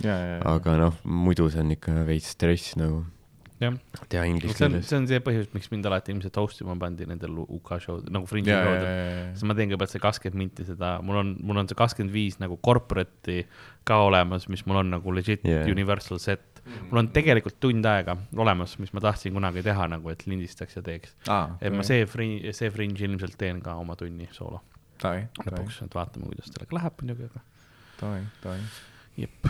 ja, 0.00 0.14
ja, 0.14 0.30
ja. 0.38 0.38
aga 0.54 0.78
noh, 0.80 0.94
muidu 1.04 1.50
see 1.52 1.60
on 1.60 1.74
ikka 1.74 2.06
veits 2.08 2.30
stress 2.32 2.78
nagu 2.80 3.02
teha 3.58 4.24
inglise 4.28 4.54
see 4.54 4.66
on, 4.66 4.72
keeles. 4.76 4.88
see 4.88 4.98
on 5.00 5.06
see 5.10 5.20
põhjus, 5.24 5.48
miks 5.54 5.70
mind 5.72 5.86
alati 5.90 6.12
ilmselt 6.14 6.36
host 6.38 6.60
ima 6.62 6.76
pandi 6.78 7.06
nendel 7.10 7.40
UK 7.44 7.72
show 7.82 7.98
nagu 8.14 8.28
Fringe'i 8.30 8.52
ja, 8.52 8.58
ja, 8.60 8.66
show 8.66 8.76
del. 8.76 8.92
ja, 8.92 9.24
siis 9.34 9.48
ma 9.50 9.56
teen 9.58 9.72
kõigepealt 9.72 9.94
see 9.94 10.02
kakskümmend 10.04 10.42
minti 10.44 10.66
seda, 10.68 10.92
mul 11.04 11.18
on, 11.22 11.32
mul 11.42 11.62
on 11.62 11.70
see 11.70 11.78
kakskümmend 11.78 12.14
viis 12.14 12.38
nagu 12.42 12.58
corporate'i 12.64 13.42
ka 13.88 13.98
olemas, 14.06 14.46
mis 14.52 14.62
mul 14.68 14.82
on 14.84 14.94
nagu 14.98 15.14
legit 15.16 15.42
Yeah. 15.48 15.66
universal 15.70 16.18
set. 16.20 16.62
mul 16.90 16.98
on 17.00 17.06
tegelikult 17.14 17.56
tund 17.62 17.86
aega 17.88 18.16
olemas, 18.36 18.74
mis 18.82 18.90
ma 18.92 19.00
tahtsin 19.00 19.32
kunagi 19.32 19.62
teha 19.64 19.86
nagu, 19.88 20.10
et 20.12 20.26
lindistaks 20.28 20.76
ja 20.76 20.82
teeks. 20.84 21.14
aa, 21.28 21.56
et 21.60 21.72
ma 21.72 21.82
see 21.86 22.04
Fringe, 22.06 22.52
see 22.52 22.70
Fringe 22.74 23.06
ilmselt 23.06 23.38
teen 23.40 23.62
ka 23.64 23.74
oma 23.80 23.96
tunni 23.96 24.28
soolo 24.34 24.60
lõpuks, 25.00 25.82
et 25.86 25.94
vaatame, 25.94 26.26
kuidas 26.28 26.50
sellega 26.50 26.74
läheb 26.76 27.02
muidugi, 27.02 27.30
aga 27.30 28.56
jep. 29.18 29.48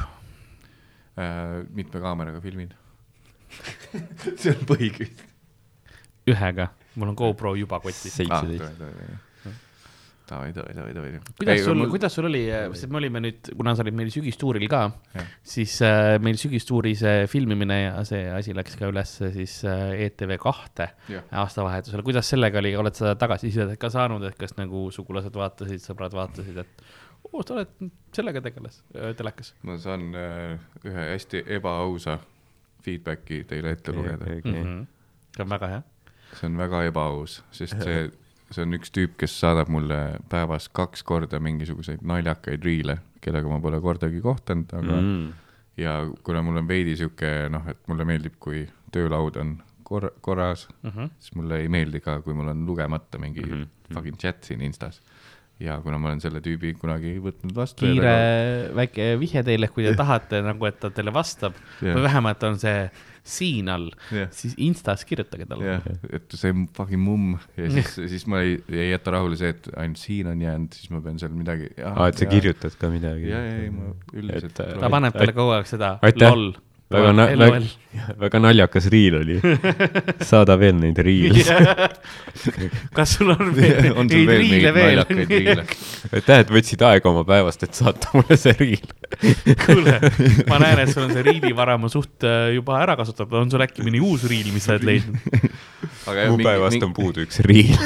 mitme 1.74 2.00
kaameraga 2.04 2.40
filmid? 2.44 2.76
see 4.40 4.52
on 4.54 4.66
põhiküsimus. 4.68 5.24
ühega, 6.28 6.68
mul 6.98 7.14
on 7.14 7.16
GoPro 7.18 7.54
juba 7.58 7.80
kotis. 7.84 8.12
seitseteist. 8.18 8.84
davai, 10.28 10.50
davai, 10.52 10.74
davai, 10.76 10.92
davai. 10.92 11.20
kuidas 11.38 11.62
sul, 11.64 11.82
kuidas 11.88 12.16
sul 12.18 12.28
oli, 12.28 12.42
sest 12.76 12.92
me 12.92 13.00
olime 13.00 13.22
nüüd, 13.24 13.48
kuna 13.56 13.72
sa 13.72 13.84
olid 13.86 13.96
meil 13.96 14.12
sügistuuril 14.12 14.68
ka, 14.68 14.82
siis 15.54 15.78
äh, 15.86 16.18
meil 16.20 16.36
sügistuuri 16.40 16.92
see 17.00 17.24
filmimine 17.32 17.80
ja 17.80 18.04
see 18.08 18.26
asi 18.34 18.56
läks 18.56 18.76
ka 18.76 18.92
üles 18.92 19.14
siis 19.38 19.58
äh, 19.64 19.96
ETV 20.08 20.36
kahte 20.42 20.90
aastavahetusel, 21.32 22.04
kuidas 22.04 22.28
sellega 22.28 22.60
oli, 22.60 22.76
oled 22.76 22.98
sa 22.98 23.16
tagasisidet 23.18 23.80
ka 23.80 23.92
saanud, 23.94 24.28
et 24.28 24.36
kas 24.40 24.58
nagu 24.60 24.88
sugulased 24.92 25.40
vaatasid, 25.40 25.80
sõbrad 25.86 26.16
vaatasid, 26.18 26.60
et 26.60 26.88
oo, 27.32 27.42
sa 27.42 27.56
oled 27.56 27.90
sellega 28.14 28.42
tegeles 28.44 28.82
äh, 28.94 29.12
telekas? 29.18 29.52
Ma 29.66 29.76
saan 29.80 30.10
äh, 30.16 30.58
ühe 30.86 31.06
hästi 31.12 31.44
ebaausa 31.58 32.18
feedback'i 32.84 33.42
teile 33.48 33.74
ette 33.76 33.92
lugeda. 33.92 34.24
mm? 34.24 34.54
-hmm. 34.54 34.86
see 35.36 35.44
on 35.44 35.50
väga 35.50 35.68
hea. 35.74 35.82
see 36.34 36.46
on 36.50 36.56
väga 36.58 36.82
ebaaus, 36.90 37.42
sest 37.50 37.82
see, 37.86 38.10
see 38.50 38.62
on 38.62 38.78
üks 38.78 38.92
tüüp, 38.94 39.16
kes 39.20 39.40
saadab 39.40 39.68
mulle 39.68 40.00
päevas 40.28 40.68
kaks 40.68 41.02
korda 41.02 41.40
mingisuguseid 41.40 42.02
naljakaid 42.02 42.64
riile, 42.64 42.98
kellega 43.20 43.48
ma 43.48 43.60
pole 43.60 43.80
kordagi 43.80 44.20
kohtunud, 44.20 44.72
aga 44.72 45.00
mm. 45.00 45.14
Mm. 45.14 45.32
ja 45.76 46.00
kuna 46.22 46.42
mul 46.42 46.56
on 46.62 46.68
veidi 46.68 46.96
sihuke 46.96 47.48
noh, 47.50 47.68
et 47.68 47.80
mulle 47.88 48.04
meeldib, 48.04 48.38
kui 48.40 48.68
töölaud 48.92 49.36
on 49.36 49.58
kor-, 49.88 50.12
korras, 50.20 50.68
Mm 50.82 50.90
-hmm. 50.90 51.10
siis 51.18 51.34
mulle 51.34 51.60
ei 51.60 51.68
meeldi 51.68 52.00
ka, 52.00 52.20
kui 52.22 52.34
mul 52.34 52.48
on 52.48 52.66
lugemata 52.66 53.18
mingi 53.18 53.40
mm 53.40 53.62
-hmm. 53.62 53.94
fucking 53.94 54.16
chat 54.16 54.44
siin 54.44 54.60
Instas. 54.60 55.02
Ja 55.62 55.78
kuna 55.82 55.98
ma 55.98 56.12
olen 56.12 56.22
selle 56.22 56.40
tüübi 56.44 56.74
kunagi 56.78 57.16
võtnud 57.22 57.54
vastu. 57.56 57.86
kiire 57.86 58.70
väike 58.78 59.10
vihje 59.20 59.42
teile, 59.46 59.70
kui 59.72 59.86
te 59.86 59.94
tahate 59.98 60.42
nagu, 60.46 60.68
et 60.68 60.78
ta 60.80 60.90
teile 60.94 61.14
vastab 61.14 61.56
Jah. 61.80 61.96
või 61.96 62.04
vähemalt 62.06 62.44
on 62.46 62.58
see 62.62 62.84
siin 63.28 63.68
all 63.72 63.90
Jah., 64.14 64.30
siis 64.32 64.54
Instas 64.64 65.02
kirjutage 65.08 65.48
talle. 65.50 65.74
jah, 65.74 65.88
et 66.14 66.38
see 66.38 66.54
fucking 66.76 67.02
mumm 67.02 67.34
ja 67.58 67.72
siis, 67.74 67.96
siis 68.14 68.28
ma 68.30 68.44
ei, 68.46 68.56
ei 68.70 68.92
jäta 68.92 69.16
rahule 69.18 69.38
see, 69.40 69.50
et 69.56 69.68
ainult 69.74 70.00
siin 70.00 70.30
on 70.30 70.46
jäänud, 70.46 70.78
siis 70.78 70.94
ma 70.94 71.02
pean 71.04 71.18
seal 71.20 71.34
midagi. 71.34 71.72
aa, 71.82 72.08
et 72.08 72.22
sa. 72.22 72.30
kirjutad 72.30 72.78
ka 72.78 72.92
midagi 72.94 73.28
ja, 73.32 73.42
ja, 73.42 73.58
ei 73.66 73.74
ma 73.74 73.92
üldiselt 74.14 74.54
Et, 74.54 74.64
äh, 74.64 74.78
ta 74.80 74.90
paneb 74.92 75.18
talle 75.18 75.34
kogu 75.36 75.58
aeg 75.58 75.68
seda 75.70 75.96
Aitäh. 76.06 76.30
loll. 76.30 76.54
Väga 76.90 77.12
na-, 77.12 77.26
väga, 77.36 77.60
väga 78.22 78.38
naljakas 78.38 78.86
riil 78.92 79.18
oli. 79.20 79.36
saada 80.24 80.56
veel 80.60 80.76
neid 80.80 80.98
riile. 81.04 81.44
kas 82.96 83.16
sul 83.18 83.32
on 83.34 83.52
veel 83.56 83.90
on 83.98 84.08
sul 84.08 84.24
neid 84.24 84.28
veel 84.32 84.40
riile 84.44 85.26
riile? 85.28 85.66
aitäh, 86.12 86.42
et 86.44 86.52
võtsid 86.52 86.84
aega 86.88 87.10
oma 87.12 87.24
päevast, 87.28 87.66
et 87.68 87.76
saata 87.76 88.14
mulle 88.16 88.38
see 88.40 88.56
riil. 88.60 88.88
kuule, 89.66 89.98
ma 90.48 90.60
näen, 90.64 90.84
et 90.84 90.94
sul 90.94 91.04
on 91.04 91.12
see 91.12 91.26
riilivarama 91.28 91.92
suht 91.92 92.26
äh, 92.28 92.54
juba 92.56 92.80
ära 92.80 92.96
kasutatud, 93.00 93.36
on 93.42 93.52
sul 93.52 93.64
äkki 93.66 93.84
mõni 93.86 94.02
uus 94.04 94.24
riil, 94.30 94.48
mis 94.54 94.68
sa 94.68 94.76
oled 94.76 94.88
leidnud? 94.88 95.18
aga 96.08 96.28
mu 96.32 96.40
päevast 96.40 96.88
on 96.88 96.96
puudu 96.96 97.26
üks 97.26 97.42
riil. 97.44 97.76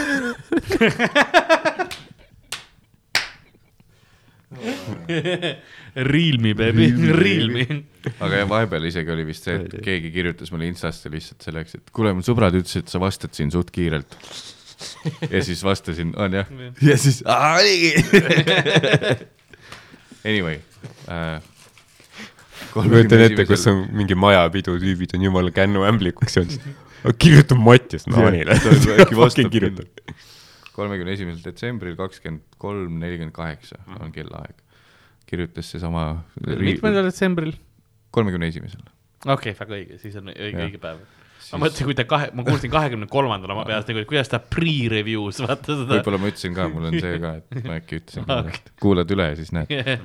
Realme, 5.97 6.55
baby, 6.56 6.89
Realme. 7.12 7.66
aga 8.19 8.39
jah, 8.40 8.48
vahepeal 8.48 8.86
isegi 8.89 9.12
oli 9.12 9.27
vist 9.28 9.44
see, 9.44 9.59
et 9.60 9.74
keegi 9.85 10.09
kirjutas 10.14 10.52
mulle 10.55 10.70
Instasse 10.70 11.10
lihtsalt 11.12 11.44
selleks, 11.44 11.77
et 11.77 11.93
kuule, 11.93 12.14
mu 12.16 12.24
sõbrad 12.24 12.56
ütlesid, 12.56 12.86
et 12.86 12.93
sa 12.93 13.01
vastad 13.02 13.36
siin 13.36 13.52
suht 13.52 13.70
kiirelt. 13.74 14.16
ja 15.28 15.43
siis 15.44 15.60
vastasin, 15.62 16.14
on 16.19 16.40
jah. 16.40 16.48
ja 16.82 16.97
siis, 16.98 17.20
oligi. 17.28 17.93
Anyway 20.23 20.60
äh,. 21.10 21.43
ma 22.74 22.82
kujutan 22.86 23.24
ette, 23.27 23.47
kus 23.47 23.66
on 23.70 23.85
mingi 23.93 24.16
majapidu, 24.19 24.78
tüübid 24.81 25.16
on 25.19 25.28
jumala 25.28 25.52
kännuämblikuks 25.55 26.39
joonud. 26.39 26.69
kirjutab 27.19 27.59
Mattias 27.59 28.06
Naanile. 28.06 28.56
äkki 29.02 29.19
vastab 29.23 29.51
kirjutab. 29.52 30.16
kolmekümne 30.73 31.19
esimesel 31.19 31.44
detsembril 31.44 31.98
kakskümmend 31.98 32.47
kolm, 32.59 33.01
nelikümmend 33.02 33.35
kaheksa 33.36 33.82
on 34.01 34.12
kellaaeg. 34.14 34.62
Kirjutas 35.33 35.73
seesama. 35.75 36.07
mitmendal 36.61 37.09
detsembril? 37.09 37.57
kolmekümne 38.13 38.53
esimesel. 38.53 38.85
okei 39.27 39.53
okay,, 39.53 39.59
väga 39.59 39.77
õige, 39.79 39.99
siis 40.03 40.17
on 40.21 40.31
õige, 40.35 40.67
õige 40.67 40.81
päev. 40.83 41.01
ma 41.53 41.63
mõtlesin, 41.65 41.89
kui 41.89 41.97
ta 41.99 42.07
kahe, 42.09 42.29
ma 42.37 42.45
kuulsin 42.47 42.73
kahekümne 42.73 43.09
kolmandal 43.13 43.55
oma 43.57 43.65
peas 43.69 43.89
nagu, 43.89 44.03
et 44.03 44.11
kuidas 44.11 44.31
ta 44.33 44.43
pre-review's, 44.43 45.41
vaata 45.45 45.73
seda. 45.73 45.97
võib-olla 45.97 46.21
ma 46.23 46.31
ütlesin 46.33 46.57
ka, 46.59 46.69
mul 46.73 46.91
on 46.91 47.01
see 47.01 47.19
ka, 47.23 47.35
et 47.41 47.67
ma 47.67 47.81
äkki 47.81 48.03
ütlesin 48.03 48.29
ka, 48.29 48.63
kuulad 48.83 49.17
üle 49.17 49.33
ja 49.33 49.41
siis 49.41 49.53
näed. 49.57 49.99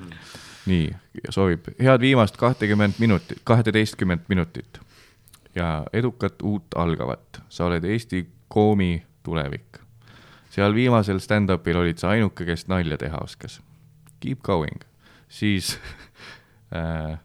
nii, 0.72 0.90
soovib 1.32 1.72
head 1.78 2.04
viimast 2.04 2.40
kahtekümmet 2.40 3.00
minutit, 3.04 3.44
kaheteistkümmet 3.48 4.28
minutit 4.32 4.82
ja 5.58 5.86
edukat 5.94 6.42
uut 6.42 6.76
algavat. 6.76 7.42
sa 7.50 7.66
oled 7.66 7.84
Eesti 7.84 8.28
koomi 8.48 9.04
tulevik. 9.24 9.80
seal 10.50 10.74
viimasel 10.74 11.20
stand-up'il 11.20 11.78
olid 11.78 11.98
sa 12.02 12.10
ainuke, 12.16 12.46
kes 12.46 12.68
nalja 12.68 12.98
teha 12.98 13.20
oskas. 13.22 13.62
Keep 14.20 14.42
going, 14.42 14.82
siis 15.30 15.76
äh, 16.78 17.18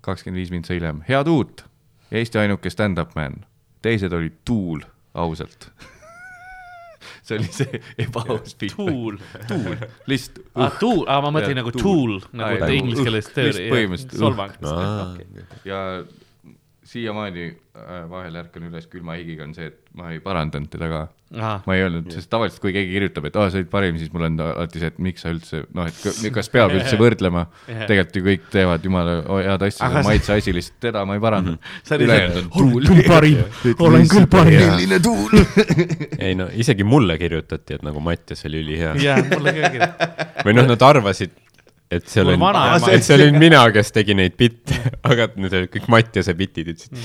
kakskümmend 0.00 0.40
viis 0.40 0.52
mintsa 0.54 0.74
hiljem, 0.76 1.02
head 1.08 1.28
uut, 1.30 1.64
Eesti 2.10 2.38
ainuke 2.38 2.70
stand-up 2.70 3.16
man, 3.18 3.40
teised 3.82 4.12
olid 4.14 4.38
Tuul, 4.46 4.84
ausalt. 5.14 5.70
see 7.26 7.38
oli 7.38 7.48
see 7.50 7.80
ebaaus 8.06 8.54
pilt. 8.58 8.76
Tool, 8.76 9.16
tuul, 9.48 9.80
lihtsalt 10.06 10.44
ah 10.54 10.76
tuul, 10.78 11.02
ah 11.10 11.22
ma 11.24 11.32
mõtlesin 11.34 11.56
Jah, 11.56 11.62
nagu 11.62 11.72
tool. 11.74 11.82
tool, 11.82 12.28
nagu 12.38 12.70
inglise 12.76 13.02
keeles 13.34 13.58
põhimõtteliselt 13.72 14.20
solvang. 14.20 14.54
ja 15.66 15.80
siiamaani 16.86 17.44
äh, 17.50 18.02
vahel 18.10 18.36
ärkan 18.42 18.66
üles 18.70 18.86
külma 18.90 19.16
higiga 19.18 19.44
on 19.46 19.54
see, 19.56 19.66
et 19.72 19.78
ma 19.96 20.10
ei 20.14 20.20
parandanud 20.22 20.68
teda 20.72 20.88
ka. 20.92 21.00
ma 21.66 21.74
ei 21.74 21.82
öelnud, 21.82 22.06
sest 22.14 22.28
tavaliselt, 22.30 22.60
kui 22.62 22.70
keegi 22.70 22.92
kirjutab, 22.94 23.24
et 23.26 23.34
aa, 23.36 23.48
sa 23.50 23.58
olid 23.58 23.66
parim, 23.72 23.96
siis 23.98 24.12
mul 24.14 24.28
on 24.28 24.36
alati 24.44 24.78
see, 24.78 24.90
et 24.92 24.98
miks 25.02 25.24
sa 25.24 25.32
üldse, 25.34 25.64
noh, 25.74 25.88
et 25.90 25.96
ka- 25.98 26.30
kas 26.36 26.50
peab 26.54 26.70
üldse 26.76 26.94
võrdlema. 27.02 27.42
Tegelikult 27.66 28.18
ju 28.20 28.22
kõik 28.28 28.44
teevad 28.52 28.86
jumala 28.86 29.16
o- 29.26 29.40
head 29.42 29.64
asja, 29.66 29.88
see 29.90 29.98
on 30.02 30.06
maitse 30.06 30.36
asi, 30.36 30.54
lihtsalt 30.54 30.78
teda 30.86 31.02
ma 31.08 31.16
ei 31.18 31.22
parandanud. 31.24 31.58
olen 32.86 33.02
parim, 33.08 33.42
olen 33.88 34.06
küll 34.12 34.28
parim. 34.30 34.60
milline 34.76 35.00
tuul. 35.02 35.34
ei 36.22 36.34
no 36.38 36.46
isegi 36.54 36.86
mulle 36.86 37.18
kirjutati, 37.18 37.80
et 37.80 37.82
nagu 37.86 38.00
Mattias 38.04 38.46
oli 38.46 38.62
ülihea. 38.62 38.94
jaa, 39.02 39.18
mulle 39.34 39.56
ka 39.58 39.72
kirjutati. 39.74 40.38
või 40.46 40.56
noh, 40.60 40.70
nad 40.70 40.86
arvasid, 40.92 41.34
et 41.90 42.08
see 42.10 42.22
olin 42.24 42.42
et 42.90 43.04
see 43.06 43.14
olin 43.14 43.38
mina, 43.38 43.60
kes 43.74 43.92
tegi 43.94 44.16
neid 44.18 44.34
bitte, 44.38 44.76
aga 45.10 45.28
need 45.38 45.54
olid 45.54 45.72
kõik 45.76 45.86
Mattiase 45.92 46.34
bitid, 46.38 46.72
ütlesid, 46.74 46.98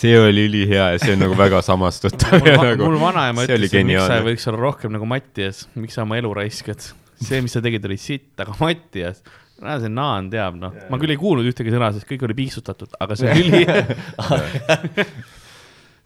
see 0.00 0.14
oli 0.18 0.46
ülihea 0.48 0.92
ja 0.94 1.02
see 1.02 1.16
on 1.16 1.24
nagu 1.24 1.36
väga 1.38 1.62
samastutav 1.66 2.38
mul, 2.38 2.50
ja 2.50 2.62
nagu 2.62 2.86
mul 2.86 3.00
vanaema 3.02 3.46
see 3.48 3.58
oli 3.58 3.70
ütles, 3.70 3.82
et 3.82 3.90
miks 3.90 4.06
sa 4.12 4.20
võiks 4.26 4.48
olla 4.52 4.62
rohkem 4.62 4.94
nagu 4.94 5.10
Mattias, 5.10 5.64
miks 5.74 5.98
sa 5.98 6.06
oma 6.06 6.20
elu 6.20 6.32
raiskad. 6.40 6.90
see, 7.20 7.42
mis 7.44 7.52
sa 7.56 7.62
tegid, 7.64 7.84
oli 7.90 7.98
sitt, 8.00 8.32
aga 8.40 8.54
Mattias, 8.62 9.24
näe 9.60 9.82
see 9.82 9.92
Naan 9.92 10.30
teab, 10.32 10.56
noh, 10.60 10.78
ma 10.92 11.00
küll 11.02 11.12
ei 11.16 11.20
kuulnud 11.20 11.50
ühtegi 11.50 11.74
sõna, 11.74 11.90
sest 11.96 12.08
kõik 12.08 12.24
oli 12.28 12.38
piiksutatud, 12.44 12.94
aga 13.02 13.18
see 13.18 13.34
oli, 13.34 13.64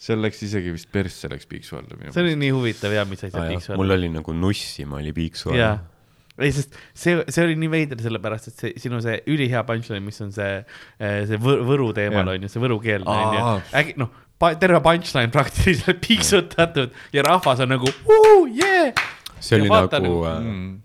seal 0.05 0.21
läks 0.25 0.43
isegi 0.45 0.73
vist 0.75 0.91
persse 0.93 1.29
läks 1.33 1.49
piiksu 1.49 1.79
alla 1.79 1.97
minu 1.97 2.13
see 2.13 2.25
oli 2.25 2.37
nii 2.41 2.53
huvitav 2.55 2.93
ja 2.93 3.05
mis 3.09 3.23
see 3.23 3.33
piiksu 3.33 3.77
mul 3.79 3.95
oli. 3.95 4.11
nagu 4.13 4.35
nussima 4.37 4.99
oli 5.01 5.15
piiksu 5.17 5.55
jaa. 5.55 5.77
all., 5.77 5.94
ei, 6.39 6.51
sest 6.52 6.74
see, 6.98 7.20
see 7.31 7.44
oli 7.47 7.55
nii 7.61 7.70
veider, 7.70 8.01
sellepärast 8.02 8.48
et 8.51 8.56
see 8.59 8.73
sinu 8.82 8.98
see 9.05 9.20
ülihea 9.31 9.62
punchline, 9.69 10.01
mis 10.05 10.20
on 10.24 10.32
see, 10.35 10.65
see 10.98 11.39
Võr- 11.43 11.62
Võru 11.69 11.93
teemal 11.94 12.32
on 12.35 12.43
ju, 12.47 12.51
see 12.51 12.62
võrukeelne 12.65 13.06
on 13.06 13.36
ju 13.36 13.44
äkki 13.82 13.94
noh, 14.02 14.11
terve 14.61 14.81
punchline 14.85 15.31
praktiliselt 15.35 16.01
piiksutatud 16.06 16.90
ja 17.15 17.23
rahvas 17.27 17.63
on 17.64 17.71
nagu 17.77 17.90
yeah!. 18.51 18.90
see 19.38 19.61
oli 19.61 19.71
vaata 19.71 20.01
nagu 20.03 20.24
nüüd- 20.24 20.32
äh, 20.32 20.43
Mm. 20.45 20.80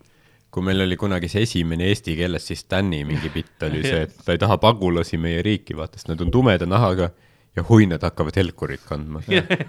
kui 0.54 0.64
meil 0.66 0.82
oli 0.82 0.96
kunagi 0.98 1.28
see 1.30 1.44
esimene 1.46 1.86
eesti 1.92 2.16
keeles, 2.18 2.46
siis 2.50 2.62
Stani 2.66 3.04
mingi 3.06 3.30
bitt 3.34 3.62
oli 3.68 3.82
see, 3.86 4.04
et 4.08 4.16
ta 4.26 4.34
ei 4.34 4.40
taha 4.42 4.58
pagulasi 4.62 5.18
meie 5.22 5.42
riiki, 5.46 5.76
vaata, 5.78 5.98
sest 6.00 6.10
nad 6.10 6.22
on 6.26 6.32
tumeda 6.34 6.66
nahaga 6.70 7.10
ja 7.58 7.64
hui 7.68 7.86
nad 7.90 8.02
hakkavad 8.06 8.38
helkurit 8.38 8.82
kandma, 8.90 9.22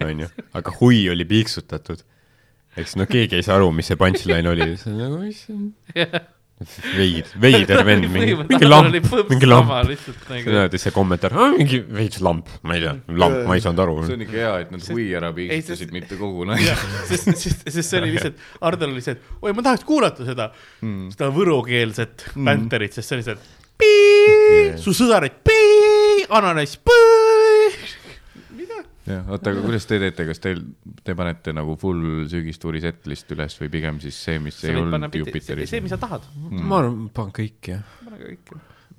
onju. 0.05 0.29
aga 0.57 0.73
hui 0.81 1.03
oli 1.13 1.25
piiksutatud. 1.29 2.01
Eks 2.79 2.99
no 2.99 3.07
keegi 3.11 3.41
ei 3.41 3.47
saa 3.47 3.59
aru, 3.59 3.71
mis 3.75 3.91
see 3.91 3.99
punchline 4.01 4.51
oli, 4.51 4.75
see 4.81 4.93
on 4.93 5.01
nagu, 5.03 5.23
issand, 5.27 5.73
veider, 6.93 7.31
veider 7.41 7.83
vend, 7.89 8.07
mingi, 8.13 8.35
mingi 8.37 8.69
lamp, 8.69 8.93
mingi 9.31 9.49
lamp. 9.49 9.71
lihtsalt 9.89 10.27
see 10.29 10.43
nagu. 10.45 10.57
on 10.61 10.83
see 10.83 10.93
kommentaar, 10.95 11.37
mingi 11.57 11.81
veits 11.99 12.21
lamp, 12.25 12.51
ma 12.69 12.77
ei 12.77 12.85
tea, 12.85 12.95
lamp, 13.23 13.39
ma 13.49 13.57
ei 13.57 13.65
saanud 13.65 13.81
aru. 13.87 13.95
see 14.05 14.19
on 14.19 14.27
ikka 14.27 14.37
hea, 14.39 14.51
et 14.67 14.75
nad 14.75 14.91
hui 14.93 15.07
ära 15.17 15.33
piiksustasid, 15.37 15.87
sest- 15.87 15.97
mitte 15.97 16.19
kogu 16.21 16.45
naise. 16.51 16.77
sest, 17.09 17.33
sest, 17.33 17.65
sest 17.67 17.87
see 17.87 18.03
oli 18.03 18.13
lihtsalt, 18.17 18.45
Hardol 18.61 18.93
oli 18.93 19.07
see, 19.07 19.17
et 19.17 19.41
oi, 19.41 19.55
ma 19.57 19.65
tahaks 19.71 19.89
kuulata 19.89 20.29
seda 20.29 20.51
mm., 20.85 21.15
seda 21.17 21.33
võrukeelset 21.35 22.29
mm. 22.35 22.51
bänterit, 22.51 22.99
sest 22.99 23.09
see 23.09 23.19
oli 23.19 23.27
see, 23.31 23.39
et 23.41 23.57
pii, 23.81 24.77
su 24.85 24.93
sõdarid, 24.97 25.41
pii, 25.47 26.29
ananass, 26.37 26.77
pii. 26.85 28.00
jah, 29.07 29.29
oota, 29.31 29.53
aga 29.53 29.63
kuidas 29.65 29.87
te 29.89 29.99
teete, 30.03 30.27
kas 30.29 30.43
teil, 30.43 30.63
te 31.05 31.15
panete 31.19 31.55
nagu 31.57 31.77
full 31.81 32.27
sügistuuri 32.31 32.83
setlist 32.85 33.31
üles 33.37 33.57
või 33.61 33.71
pigem 33.73 34.01
siis 34.03 34.19
see, 34.27 34.41
mis 34.43 34.59
ei 34.67 34.77
olnud 34.79 35.17
Jupiteris? 35.21 35.71
see, 35.73 35.85
mis 35.85 35.95
sa 35.95 36.01
tahad. 36.01 36.27
ma 36.51 36.83
arvan, 36.83 37.07
panen 37.15 37.37
kõik 37.37 37.71
jah. 37.73 37.85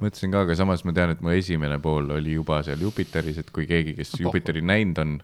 mõtlesin 0.01 0.33
ka, 0.33 0.45
aga 0.47 0.57
samas 0.57 0.85
ma 0.87 0.95
tean, 0.97 1.13
et 1.15 1.21
mu 1.23 1.33
esimene 1.35 1.77
pool 1.83 2.09
oli 2.17 2.37
juba 2.39 2.61
seal 2.67 2.81
Jupiteris, 2.81 3.41
et 3.43 3.53
kui 3.53 3.67
keegi, 3.69 3.95
kes 3.99 4.15
Jupiteri 4.21 4.63
näinud 4.65 5.03
on, 5.03 5.19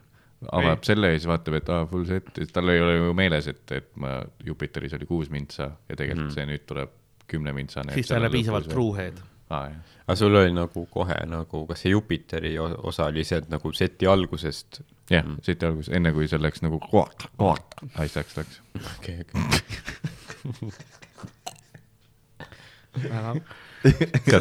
avab 0.54 0.84
selle 0.86 1.12
ja 1.12 1.18
siis 1.18 1.26
vaatab, 1.30 1.58
et 1.58 1.70
aa, 1.74 1.82
full 1.90 2.06
set, 2.06 2.30
tal 2.54 2.70
ei 2.70 2.82
ole 2.82 2.94
ju 3.00 3.14
meeles, 3.18 3.50
et, 3.50 3.64
et 3.74 3.90
ma 3.98 4.20
Jupiteris 4.46 4.94
oli 4.98 5.08
kuus 5.08 5.32
mintsa 5.34 5.72
ja 5.88 5.98
tegelikult 5.98 6.30
mm. 6.30 6.36
see 6.36 6.48
nüüd 6.48 6.66
tuleb 6.68 6.94
kümnemintsane. 7.28 7.96
siis 7.98 8.08
tal 8.08 8.22
ei 8.22 8.28
ole 8.28 8.36
piisavalt 8.38 8.70
truehead. 8.70 9.18
aa 9.50 9.64
jah, 9.72 9.97
aga 10.08 10.16
sul 10.16 10.34
oli 10.40 10.52
nagu 10.56 10.86
kohe 10.88 11.16
nagu, 11.28 11.66
kas 11.68 11.82
see 11.84 11.92
Jupiteri 11.92 12.54
osa 12.58 13.04
oli 13.12 13.24
see, 13.28 13.38
et 13.42 13.48
nagu 13.52 13.72
seti 13.76 14.08
algusest 14.08 14.80
jah, 15.12 15.26
siit 15.44 15.62
alguses, 15.68 15.92
enne 15.94 16.12
kui 16.16 16.28
see 16.30 16.40
läks 16.40 16.62
nagu 16.64 16.78
koht, 16.80 17.26
koht 17.36 17.74
asjaks 18.00 18.38
läks. 18.40 18.60
okei, 18.96 19.20
okei. 19.26 19.42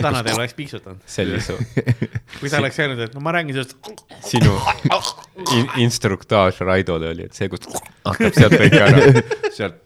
täna 0.06 0.24
teil 0.24 0.38
oleks 0.38 0.56
piiksutanud? 0.58 1.04
su, 1.04 1.58
kui 2.40 2.50
ta 2.50 2.62
oleks 2.62 2.80
öelnud, 2.80 3.04
et 3.04 3.14
no 3.18 3.24
ma 3.26 3.36
räägin 3.36 3.54
sellest 3.58 3.76
sinu 4.32 4.56
in, 5.58 5.68
instruktaaž 5.84 6.64
Raidole 6.64 7.12
oli, 7.12 7.28
et 7.28 7.36
see, 7.36 7.52
kus 7.52 7.68
hakkab 8.08 8.34
sealt 8.40 8.56
kõik 8.56 8.80
ära. 8.80 8.98
sealt 9.60 9.84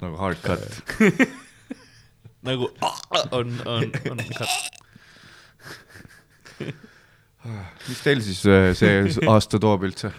nagu 0.00 0.16
hard 0.24 0.40
cut. 0.40 0.60
nagu 2.48 2.72
on, 3.30 3.54
on, 3.64 3.92
on 4.10 4.18
ikka. 4.24 4.44
Mis 6.60 8.00
teil 8.04 8.22
siis 8.24 8.42
äh, 8.50 8.72
see 8.76 9.28
aasta 9.28 9.60
toob 9.62 9.86
üldse? 9.88 10.12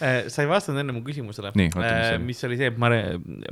Äh, 0.00 0.30
sa 0.32 0.40
ei 0.40 0.48
vastanud 0.48 0.80
enne 0.80 0.94
mu 0.96 1.02
küsimusele, 1.04 1.50
äh, 1.52 2.14
mis 2.24 2.38
oli 2.46 2.56
see, 2.56 2.70
et 2.70 2.78
ma, 2.80 2.88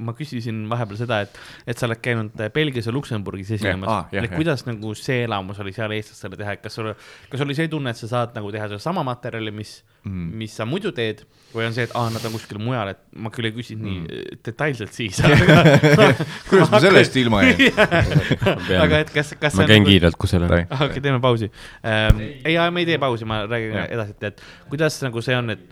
ma 0.00 0.14
küsisin 0.16 0.62
vahepeal 0.70 0.96
seda, 1.02 1.18
et, 1.26 1.34
et 1.68 1.76
sa 1.76 1.84
oled 1.84 2.00
käinud 2.00 2.40
Belgias 2.54 2.88
ja 2.88 2.94
Luksemburgis 2.94 3.50
esinemas 3.58 3.90
ah,. 3.92 4.06
et 4.16 4.32
kuidas 4.32 4.64
nagu 4.64 4.94
see 4.96 5.26
elamus 5.26 5.60
oli 5.60 5.74
seal 5.76 5.92
eestlastele 5.92 6.38
teha, 6.40 6.54
et 6.56 6.62
kas 6.64 6.78
sul, 6.78 6.88
kas 7.28 7.44
oli 7.44 7.56
see 7.58 7.68
tunne, 7.68 7.92
et 7.92 8.00
sa 8.00 8.08
saad 8.08 8.32
nagu 8.38 8.48
teha 8.54 8.70
sedasama 8.70 9.04
materjali, 9.04 9.52
mis 9.52 9.74
mm., 10.06 10.30
mis 10.40 10.54
sa 10.56 10.64
muidu 10.68 10.94
teed 10.96 11.20
või 11.52 11.66
on 11.68 11.76
see, 11.76 11.84
et 11.84 11.92
aa 11.92 12.06
ah,, 12.06 12.14
nad 12.16 12.24
on 12.30 12.34
kuskil 12.38 12.62
mujal, 12.64 12.94
et 12.94 13.04
ma 13.20 13.34
küll 13.34 13.50
ei 13.50 13.54
küsinud 13.58 13.84
mm. 13.84 14.08
nii 14.08 14.40
detailselt 14.48 14.96
siis 14.96 15.20
kuidas 16.48 16.72
ma 16.72 16.80
sellest 16.86 17.20
ilma 17.20 17.42
jäin 17.44 17.76
aga 18.86 19.02
et 19.04 19.12
kas, 19.12 19.34
kas 19.36 19.60
ma 19.60 19.68
käin 19.68 19.82
nagu... 19.84 19.92
kiirelt 19.92 20.16
kusagile. 20.16 20.64
okei, 20.80 21.04
teeme 21.04 21.20
pausi 21.20 21.52
ähm,. 21.84 22.24
ei, 22.40 22.56
me 22.72 22.86
ei 22.86 22.90
tee 22.94 22.98
pausi, 23.04 23.28
ma 23.28 23.44
räägin 23.44 23.78
edasi, 23.84 24.16
et 24.32 24.44
kuidas 24.72 24.96
nagu 25.04 25.20
see 25.28 25.36
on, 25.36 25.52
et, 25.58 25.68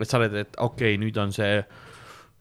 et 0.00 0.10
sa 0.10 0.18
oled, 0.20 0.36
et 0.42 0.58
okei 0.58 0.94
okay,, 0.94 1.00
nüüd 1.00 1.18
on 1.20 1.34
see 1.34 1.62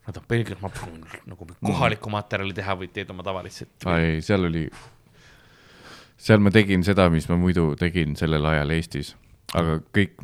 nad 0.09 0.17
on 0.17 0.25
Belgias, 0.29 0.61
ma 0.61 0.71
proovin 0.73 1.03
nagu 1.29 1.47
kohalikku 1.65 2.11
materjali 2.13 2.55
teha 2.57 2.75
või 2.79 2.89
teed 2.93 3.11
oma 3.13 3.25
tavalist. 3.25 3.69
ei, 3.93 4.19
seal 4.25 4.47
oli, 4.49 4.65
seal 6.17 6.41
ma 6.43 6.53
tegin 6.53 6.85
seda, 6.87 7.09
mis 7.13 7.29
ma 7.29 7.37
muidu 7.39 7.71
tegin 7.79 8.15
sellel 8.19 8.45
ajal 8.51 8.75
Eestis, 8.77 9.13
aga 9.53 9.79
kõik 9.95 10.17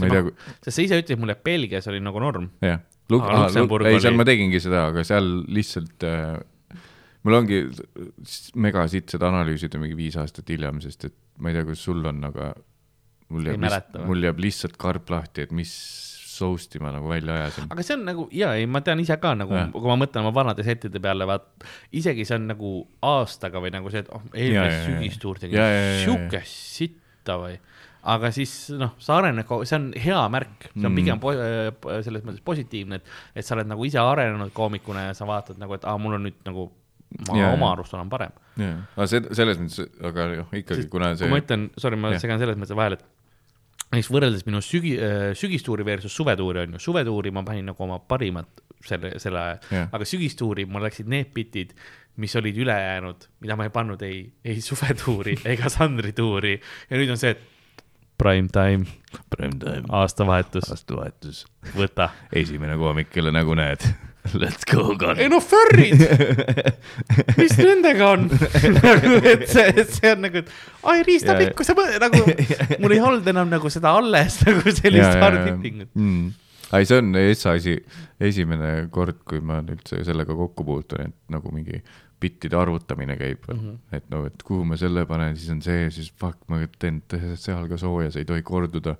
ma 0.00 0.08
ei 0.08 0.14
tea 0.14 0.24
kui.... 0.26 0.34
sest 0.64 0.74
sa 0.76 0.86
ise 0.86 1.02
ütlesid 1.02 1.20
mulle, 1.22 1.36
et 1.38 1.44
Belgias 1.46 1.86
oli 1.92 2.02
nagu 2.02 2.22
norm. 2.22 2.48
jah, 2.64 2.82
ei, 3.12 4.00
seal 4.02 4.18
ma 4.18 4.26
tegingi 4.26 4.62
seda, 4.62 4.88
aga 4.90 5.04
seal 5.06 5.30
lihtsalt 5.52 6.08
äh, 6.08 6.40
mul 7.22 7.38
ongi 7.38 7.62
mega 8.58 8.86
sitsed 8.90 9.22
analüüsid 9.22 9.76
on 9.76 9.84
mingi 9.86 9.98
viis 9.98 10.18
aastat 10.20 10.50
hiljem, 10.50 10.82
sest 10.84 11.06
et 11.10 11.16
ma 11.38 11.52
ei 11.52 11.58
tea, 11.58 11.66
kuidas 11.68 11.84
sul 11.86 12.02
on, 12.08 12.22
aga 12.28 12.52
mul 13.32 13.52
jääb, 13.52 14.00
mul 14.08 14.26
jääb 14.26 14.42
lihtsalt 14.42 14.74
karp 14.80 15.12
lahti, 15.12 15.46
et 15.46 15.54
mis 15.54 15.72
soust'i 16.32 16.80
ma 16.82 16.92
nagu 16.94 17.10
välja 17.10 17.36
ajasin. 17.40 17.68
aga 17.72 17.86
see 17.86 17.96
on 17.98 18.06
nagu 18.08 18.28
ja 18.36 18.52
ei, 18.58 18.68
ma 18.70 18.82
tean 18.84 19.02
ise 19.02 19.16
ka 19.22 19.34
nagu, 19.38 19.58
kui 19.74 19.90
ma 19.90 19.98
mõtlen 20.04 20.24
oma 20.24 20.34
vanade 20.36 20.64
settide 20.66 21.02
peale, 21.02 21.28
vaat 21.28 21.66
isegi 21.98 22.26
see 22.28 22.38
on 22.40 22.48
nagu 22.54 22.72
aastaga 23.12 23.62
või 23.62 23.74
nagu 23.74 23.92
see, 23.92 24.04
et 24.04 24.12
oh, 24.14 24.24
eelmine 24.32 24.80
sügistuur 24.86 25.42
tegi 25.42 25.60
sihuke 26.04 26.42
sitta 26.48 27.38
või 27.42 27.58
aga 28.02 28.32
siis 28.34 28.52
noh, 28.74 28.96
sa 29.02 29.20
arened, 29.20 29.46
see 29.68 29.78
on 29.78 29.88
hea 30.04 30.20
märk, 30.34 30.68
see 30.72 30.82
on 30.82 30.90
mm. 30.90 30.98
pigem 30.98 31.22
po 31.22 31.32
selles 32.02 32.24
mõttes 32.26 32.42
positiivne, 32.44 32.98
et, 32.98 33.10
et 33.38 33.46
sa 33.46 33.54
oled 33.56 33.70
nagu 33.70 33.86
ise 33.86 34.02
arenenud 34.02 34.50
koomikuna 34.56 35.08
ja 35.08 35.16
sa 35.16 35.28
vaatad 35.28 35.60
nagu, 35.62 35.76
et 35.78 35.86
aa, 35.86 35.98
mul 36.02 36.18
on 36.18 36.26
nüüd 36.26 36.40
nagu, 36.48 36.66
ma 37.28 37.38
yeah, 37.38 37.54
oma 37.54 37.72
arust 37.76 37.94
olen 37.94 38.10
parem. 38.10 38.34
aga 38.58 39.08
see, 39.10 39.22
selles 39.38 39.60
mõttes, 39.62 39.90
aga 40.10 40.28
jah, 40.40 40.54
ikkagi, 40.62 40.88
kuna 40.90 41.12
see. 41.14 41.28
kui 41.28 41.36
ma 41.36 41.42
ütlen, 41.44 41.68
sorry, 41.78 42.00
ma 42.00 42.14
yeah. 42.14 42.22
segan 42.24 42.42
selles 42.42 42.58
mõttes 42.58 42.78
vahele, 42.78 42.98
et 42.98 43.21
näiteks 43.92 44.10
võrreldes 44.12 44.44
minu 44.48 44.62
sügi- 44.64 44.98
äh,, 44.98 45.30
sügistuuri 45.38 45.84
versus 45.84 46.14
suvetuuri 46.16 46.64
on 46.64 46.76
ju, 46.76 46.82
suvetuuri 46.88 47.32
ma 47.34 47.44
panin 47.46 47.68
nagu 47.70 47.84
oma 47.84 47.98
parimat 48.08 48.62
selle, 48.82 49.14
selle 49.22 49.40
aja 49.40 49.58
yeah., 49.70 49.88
aga 49.92 50.08
sügistuuri 50.08 50.66
mul 50.66 50.86
läksid 50.86 51.10
need 51.12 51.32
bitid, 51.36 51.74
mis 52.22 52.34
olid 52.36 52.56
ülejäänud, 52.64 53.28
mida 53.44 53.56
ma 53.56 53.68
ei 53.68 53.74
pannud 53.74 54.02
ei, 54.06 54.24
ei 54.44 54.60
suvetuuri 54.64 55.38
ega 55.54 55.72
Sandri 55.72 56.14
tuuri 56.16 56.56
ja 56.58 56.98
nüüd 56.98 57.12
on 57.12 57.20
see, 57.20 57.36
et 57.36 57.50
prime 58.22 58.48
time. 58.52 58.86
Prime 59.30 59.58
time. 59.58 59.82
aastavahetus. 59.88 60.70
aastavahetus. 60.70 61.44
võta. 61.76 62.12
esimene 62.32 62.76
koomik, 62.78 63.10
kelle 63.10 63.32
nägu 63.34 63.56
näed. 63.58 63.82
Let's 64.42 64.62
go, 64.70 64.94
gun. 64.94 65.18
ei 65.18 65.28
no 65.28 65.40
furrid! 65.42 65.98
Mis 67.40 67.56
nendega 67.58 68.12
on? 68.14 68.28
Nagu, 68.76 69.16
et 69.26 69.48
see, 69.50 69.86
see 69.88 70.12
on 70.14 70.22
nagu, 70.28 70.42
et 70.44 70.52
ai 70.92 71.02
riistapikku 71.06 71.66
sa 71.66 71.74
nagu, 71.74 72.22
mul 72.78 72.94
ei 72.94 73.02
olnud 73.02 73.26
enam 73.32 73.50
nagu 73.50 73.72
seda 73.72 73.96
alles 73.98 74.38
nagu 74.46 74.62
sellist 74.68 75.18
hard 75.18 75.42
hitting 75.48 75.82
ut 75.82 75.98
mm. 75.98 76.30
Ei, 76.72 76.86
see 76.88 77.02
on 77.02 77.10
Essa 77.20 77.52
asi, 77.58 77.74
esimene 78.22 78.86
kord, 78.94 79.18
kui 79.28 79.42
ma 79.44 79.58
üldse 79.60 79.98
sellega 80.06 80.32
kokku 80.38 80.64
puutun, 80.64 81.10
et 81.10 81.34
nagu 81.34 81.50
mingi 81.52 81.82
bittide 82.22 82.56
arvutamine 82.56 83.16
käib. 83.20 83.42
Mm, 83.50 83.58
-hmm. 83.58 83.96
et 83.98 84.06
no, 84.08 84.22
et 84.26 84.42
kuhu 84.46 84.64
ma 84.64 84.78
selle 84.80 85.04
panen, 85.06 85.36
siis 85.36 85.50
on 85.52 85.60
see, 85.62 85.90
siis 85.90 86.12
fuck, 86.16 86.38
ma 86.48 86.62
teen 86.78 87.02
seal 87.34 87.68
ka 87.68 87.76
sooja, 87.76 88.10
see 88.14 88.22
ei 88.22 88.30
tohi 88.30 88.42
korduda. 88.42 88.96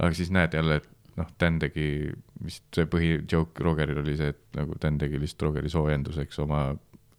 aga 0.00 0.14
siis 0.16 0.30
näed 0.32 0.54
jälle, 0.56 0.80
et 0.80 0.88
noh, 1.20 1.30
Dan 1.40 1.58
tegi, 1.62 1.88
vist 2.44 2.66
see 2.74 2.88
põhi-joke 2.90 3.64
Rogeril 3.64 4.00
oli 4.02 4.16
see, 4.18 4.32
et 4.34 4.58
nagu 4.58 4.76
Dan 4.80 4.98
tegi 5.00 5.20
lihtsalt 5.20 5.48
Rogeri 5.48 5.72
soojenduseks 5.72 6.40
oma 6.44 6.64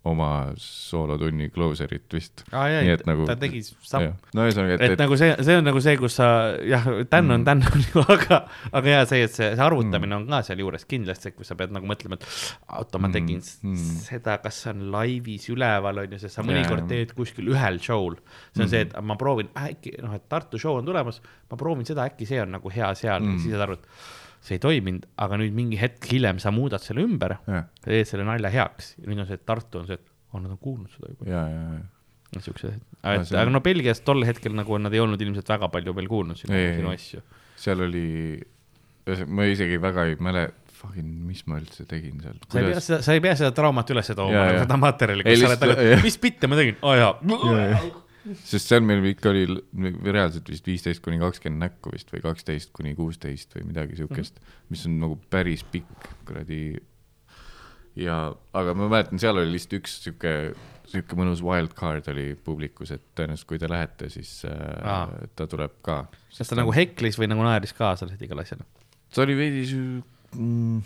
oma 0.10 0.50
soolotunni 0.58 1.52
closer'it 1.54 2.14
vist. 2.16 2.42
aa 2.50 2.64
jaa, 2.74 2.96
et 2.96 3.04
nagu, 3.06 3.26
ta 3.30 3.36
tegi 3.38 3.60
sam-. 3.62 4.08
no 4.34 4.46
ühesõnaga, 4.48 4.80
et, 4.80 4.84
et, 4.88 4.94
et 4.96 5.02
nagu 5.04 5.18
see, 5.20 5.36
see 5.46 5.58
on 5.60 5.68
nagu 5.68 5.84
see, 5.86 5.94
kus 6.02 6.16
sa 6.18 6.30
jah, 6.66 6.88
tänn 7.12 7.30
on 7.30 7.44
mm. 7.44 7.46
tänn 7.46 7.68
on 7.70 8.08
aga, 8.16 8.40
aga 8.80 8.96
jaa, 8.96 9.04
see, 9.12 9.28
et 9.28 9.36
see, 9.36 9.52
see 9.54 9.66
arvutamine 9.66 10.10
mm. 10.10 10.24
on 10.24 10.34
ka 10.34 10.40
sealjuures 10.48 10.88
kindlasti, 10.90 11.34
kus 11.36 11.52
sa 11.54 11.58
pead 11.60 11.76
nagu 11.76 11.90
mõtlema, 11.90 12.18
et 12.18 12.26
oota, 12.80 12.98
ma 12.98 13.12
mm, 13.12 13.18
tegin 13.20 13.44
mm. 13.46 14.00
Seda, 14.08 14.40
kas 14.42 14.64
see 14.64 14.74
on 14.74 14.88
laivis 14.96 15.46
üleval, 15.54 16.02
on 16.02 16.18
ju, 16.18 16.22
sest 16.24 16.40
sa 16.40 16.48
mõnikord 16.48 16.90
teed 16.90 17.14
kuskil 17.18 17.54
ühel 17.54 17.78
show'l. 17.84 18.18
see 18.56 18.64
on 18.64 18.66
mm. 18.66 18.72
see, 18.74 18.88
et 18.88 18.98
ma 19.06 19.20
proovin, 19.22 19.54
äkki 19.68 20.00
noh, 20.02 20.18
et 20.18 20.26
Tartu 20.32 20.58
show 20.62 20.82
on 20.82 20.88
tulemas, 20.88 21.22
ma 21.52 21.62
proovin 21.62 21.86
seda, 21.86 22.10
äkki 22.10 22.26
see 22.30 22.42
on 22.42 22.58
nagu 22.58 22.74
hea 22.74 22.90
seal 22.98 23.22
mm., 23.22 23.46
siis 23.46 23.54
saad 23.54 23.68
aru, 23.68 23.78
et 23.78 24.20
see 24.42 24.58
ei 24.58 24.62
toiminud, 24.64 25.06
aga 25.22 25.38
nüüd 25.42 25.54
mingi 25.56 25.80
hetk 25.80 26.08
hiljem 26.12 26.40
sa 26.42 26.54
muudad 26.54 26.82
selle 26.84 27.04
ümber, 27.06 27.38
teed 27.86 28.08
selle 28.10 28.26
nalja 28.28 28.50
heaks. 28.54 28.96
Ja 29.02 29.10
nüüd 29.10 29.24
on 29.24 29.30
see, 29.30 29.38
et 29.38 29.46
Tartu 29.48 29.82
on 29.82 29.90
see, 29.90 30.00
et 30.00 30.08
oh, 30.34 30.40
nad 30.42 30.54
on 30.54 30.62
kuulnud 30.62 30.90
seda 30.94 31.12
juba. 31.12 31.28
ja, 31.30 31.44
ja, 31.52 31.68
ja. 31.78 32.42
siuksed, 32.42 32.80
et 32.80 33.28
see... 33.28 33.38
aga 33.38 33.54
no 33.54 33.62
Belgias 33.66 34.02
tol 34.08 34.26
hetkel 34.28 34.56
nagu 34.58 34.80
nad 34.82 34.96
ei 34.96 35.04
olnud 35.04 35.22
ilmselt 35.22 35.54
väga 35.54 35.70
palju 35.74 35.94
veel 36.00 36.10
kuulnud 36.12 36.42
sinu, 36.42 36.58
sinu 36.58 36.94
asju. 36.94 37.22
seal 37.62 37.86
oli, 37.86 38.08
ma 39.30 39.46
isegi 39.52 39.78
väga 39.82 40.10
ei 40.10 40.18
mäleta, 40.24 40.58
fucking, 40.82 41.10
mis 41.30 41.44
ma 41.46 41.60
üldse 41.62 41.86
tegin 41.86 42.22
seal? 42.24 42.40
Kuidas...? 42.50 42.50
sa 42.50 42.64
ei 42.64 42.72
pea 42.72 42.86
seda, 42.88 43.02
sa 43.06 43.18
ei 43.18 43.22
pea 43.22 43.36
seda 43.44 43.54
traumat 43.54 43.94
üles 43.94 44.10
tooma, 44.18 44.46
seda 44.64 44.80
materjali, 44.82 45.28
kus 45.28 45.44
sa 45.44 45.52
oled 45.52 45.68
nagu, 45.70 46.06
mis 46.08 46.18
bitte 46.24 46.50
ma 46.50 46.58
tegin, 46.58 46.82
aa 46.82 46.96
jaa. 46.98 47.12
Ja, 47.30 47.68
ja 47.76 47.84
sest 48.22 48.70
seal 48.70 48.84
meil 48.86 49.04
ikka 49.12 49.32
oli 49.32 49.46
reaalselt 50.06 50.50
vist 50.52 50.68
viisteist 50.68 51.02
kuni 51.06 51.20
kakskümmend 51.22 51.64
näkku 51.66 51.94
vist 51.94 52.12
või 52.14 52.22
kaksteist 52.24 52.72
kuni 52.76 52.94
kuusteist 52.98 53.56
või 53.58 53.66
midagi 53.72 53.98
siukest 53.98 54.38
mm, 54.38 54.46
-hmm. 54.46 54.72
mis 54.74 54.86
on 54.90 54.98
nagu 55.02 55.18
päris 55.34 55.64
pikk 55.74 56.10
kuradi. 56.28 56.62
ja, 57.98 58.18
aga 58.54 58.76
ma 58.78 58.90
mäletan, 58.92 59.20
seal 59.22 59.42
oli 59.42 59.56
lihtsalt 59.56 59.80
üks 59.82 59.98
sihuke, 60.06 60.34
sihuke 60.92 61.18
mõnus 61.18 61.42
wild 61.46 61.74
card 61.78 62.08
oli 62.14 62.36
publikus, 62.36 62.94
et 62.94 63.04
tõenäoliselt 63.18 63.50
kui 63.50 63.60
te 63.60 63.70
lähete, 63.70 64.10
siis 64.14 64.44
äh, 64.46 65.08
ta 65.36 65.48
tuleb 65.48 65.80
ka. 65.82 66.04
kas 66.38 66.52
ta 66.54 66.60
nagu 66.60 66.74
heklis 66.76 67.18
või 67.20 67.32
nagu 67.32 67.46
naeris 67.48 67.74
kaasa 67.78 68.06
lihtsalt 68.06 68.28
igale 68.28 68.46
asjale? 68.46 68.68
ta 69.12 69.26
oli 69.26 69.36
veidi 69.36 69.66
mm, 70.38 70.84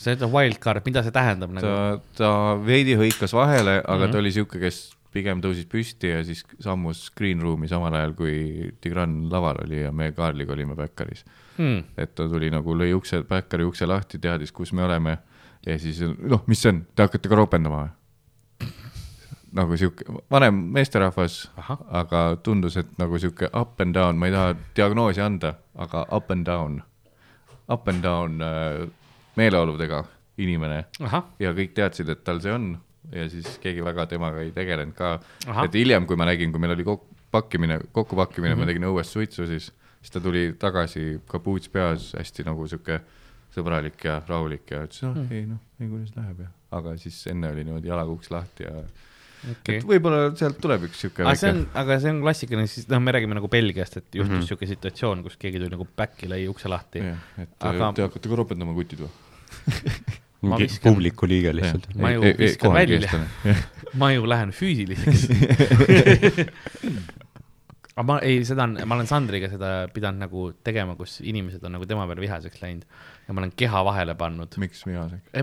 sa 0.00 0.16
ütled 0.16 0.32
wild 0.32 0.58
card, 0.62 0.86
mida 0.88 1.04
see 1.04 1.12
tähendab 1.14 1.52
nagu? 1.52 1.68
ta, 1.68 2.00
ta 2.16 2.32
veidi 2.64 2.96
hõikas 2.96 3.36
vahele, 3.36 3.82
aga 3.84 3.98
mm 3.98 4.06
-hmm. 4.06 4.16
ta 4.16 4.24
oli 4.24 4.32
sihuke, 4.32 4.62
kes 4.62 4.80
pigem 5.12 5.40
tõusis 5.42 5.66
püsti 5.70 6.12
ja 6.12 6.24
siis 6.26 6.44
sammus 6.62 7.08
green 7.16 7.42
room'i 7.42 7.68
samal 7.70 7.94
ajal, 7.98 8.14
kui 8.18 8.70
Tigran 8.80 9.24
laval 9.32 9.64
oli 9.64 9.82
ja 9.82 9.92
me 9.92 10.12
Kaarliga 10.16 10.54
olime 10.54 10.76
Backeris 10.78 11.24
hmm.. 11.56 11.96
et 11.98 12.14
ta 12.14 12.28
tuli 12.30 12.50
nagu, 12.52 12.76
lõi 12.76 12.92
ukse, 12.96 13.22
Backeri 13.28 13.66
ukse 13.66 13.88
lahti, 13.90 14.20
teadis, 14.22 14.52
kus 14.54 14.72
me 14.76 14.86
oleme 14.86 15.18
ja 15.66 15.78
siis 15.78 16.02
noh, 16.04 16.44
mis 16.46 16.62
see 16.62 16.74
on, 16.74 16.84
te 16.94 17.06
hakkate 17.06 17.30
ka 17.30 17.40
ropendama 17.40 17.82
või? 17.82 17.96
nagu 19.50 19.76
sihuke 19.76 20.04
vanem 20.30 20.54
meesterahvas, 20.74 21.40
aga 21.90 22.36
tundus, 22.42 22.76
et 22.78 22.90
nagu 23.00 23.18
sihuke 23.18 23.50
up 23.50 23.80
and 23.82 23.96
down, 23.96 24.18
ma 24.18 24.28
ei 24.28 24.34
taha 24.34 24.54
diagnoosi 24.76 25.22
anda, 25.24 25.56
aga 25.74 26.04
up 26.14 26.30
and 26.30 26.46
down, 26.46 26.78
up 27.68 27.88
and 27.90 28.02
down 28.06 28.38
äh, 28.46 28.86
meeleoludega 29.36 30.04
inimene. 30.40 30.84
ja 31.42 31.52
kõik 31.56 31.74
teadsid, 31.74 32.08
et 32.08 32.22
tal 32.24 32.40
see 32.42 32.54
on 32.54 32.72
ja 33.12 33.28
siis 33.32 33.58
keegi 33.62 33.84
väga 33.84 34.06
temaga 34.06 34.42
ei 34.44 34.52
tegelenud 34.52 34.94
ka. 34.94 35.18
et 35.64 35.74
hiljem, 35.74 36.06
kui 36.06 36.16
ma 36.20 36.28
nägin, 36.28 36.52
kui 36.52 36.62
meil 36.62 36.76
oli 36.76 36.84
kokku 36.84 37.10
pakkimine, 37.30 37.80
kokkupakkimine 37.92 38.54
mm, 38.54 38.58
-hmm. 38.58 38.64
ma 38.64 38.66
tegin 38.66 38.88
õues 38.90 39.12
suitsu, 39.12 39.46
siis, 39.46 39.72
siis 40.00 40.10
ta 40.10 40.20
tuli 40.20 40.54
tagasi, 40.58 41.20
kapuuts 41.26 41.68
peas, 41.68 42.12
hästi 42.18 42.46
nagu 42.48 42.66
sihuke 42.66 43.00
sõbralik 43.54 44.04
ja 44.04 44.20
rahulik 44.28 44.70
ja 44.70 44.84
ütles, 44.86 45.02
noh 45.02 45.14
mm. 45.14 45.28
-hmm., 45.28 45.34
ei 45.34 45.46
noh, 45.46 45.60
ei 45.80 45.88
kuidas 45.88 46.16
läheb 46.16 46.42
ja, 46.44 46.50
aga 46.78 46.96
siis 46.96 47.20
enne 47.30 47.50
oli 47.54 47.64
niimoodi 47.64 47.90
jalakuks 47.90 48.30
lahti 48.30 48.66
ja 48.66 48.74
okay.. 49.50 49.78
et 49.78 49.86
võib-olla 49.86 50.30
sealt 50.38 50.60
tuleb 50.62 50.86
üks 50.90 51.02
sihuke 51.04 51.26
väike. 51.26 51.40
see 51.42 51.52
on, 51.54 51.64
aga 51.82 51.98
see 52.02 52.14
on 52.14 52.22
klassikaline, 52.22 52.70
siis 52.70 52.88
noh, 52.90 53.02
me 53.02 53.14
räägime 53.16 53.38
nagu 53.38 53.50
Belgiast, 53.50 53.96
et 53.96 54.14
juhtus 54.14 54.30
mm 54.30 54.38
-hmm. 54.38 54.48
sihuke 54.52 54.70
situatsioon, 54.70 55.22
kus 55.26 55.36
keegi 55.36 55.62
tuli 55.62 55.70
nagu 55.74 55.86
back'i, 55.96 56.30
lõi 56.30 56.46
ukse 56.50 56.68
lahti. 56.68 57.04
et 57.38 57.54
aga... 57.58 57.92
te 57.96 58.06
hakkate 58.06 58.28
ka 58.28 58.42
ropendama 58.42 58.74
kutid 58.74 59.06
või 59.06 59.10
mingi 60.42 60.68
publiku 60.82 61.28
liige 61.28 61.52
lihtsalt. 61.56 61.88
ma 62.00 62.12
ju 62.14 62.34
viskan 62.38 62.74
välja, 62.74 63.24
ma 64.00 64.12
ju 64.14 64.28
lähen 64.28 64.52
füüsiliseks 64.56 65.26
aga 68.00 68.06
ma 68.08 68.18
ei, 68.24 68.40
seda 68.48 68.64
on, 68.64 68.78
ma 68.88 68.96
olen 68.96 69.08
Sandriga 69.10 69.50
seda 69.52 69.70
pidanud 69.92 70.24
nagu 70.24 70.44
tegema, 70.64 70.96
kus 70.98 71.18
inimesed 71.20 71.64
on 71.66 71.76
nagu 71.76 71.88
tema 71.88 72.06
peale 72.08 72.24
vihaseks 72.24 72.62
läinud 72.62 72.86
ja 73.26 73.34
ma 73.34 73.42
olen 73.42 73.52
keha 73.56 73.82
vahele 73.86 74.14
pannud. 74.18 74.56
miks 74.62 74.84
vihaseks? 74.88 75.42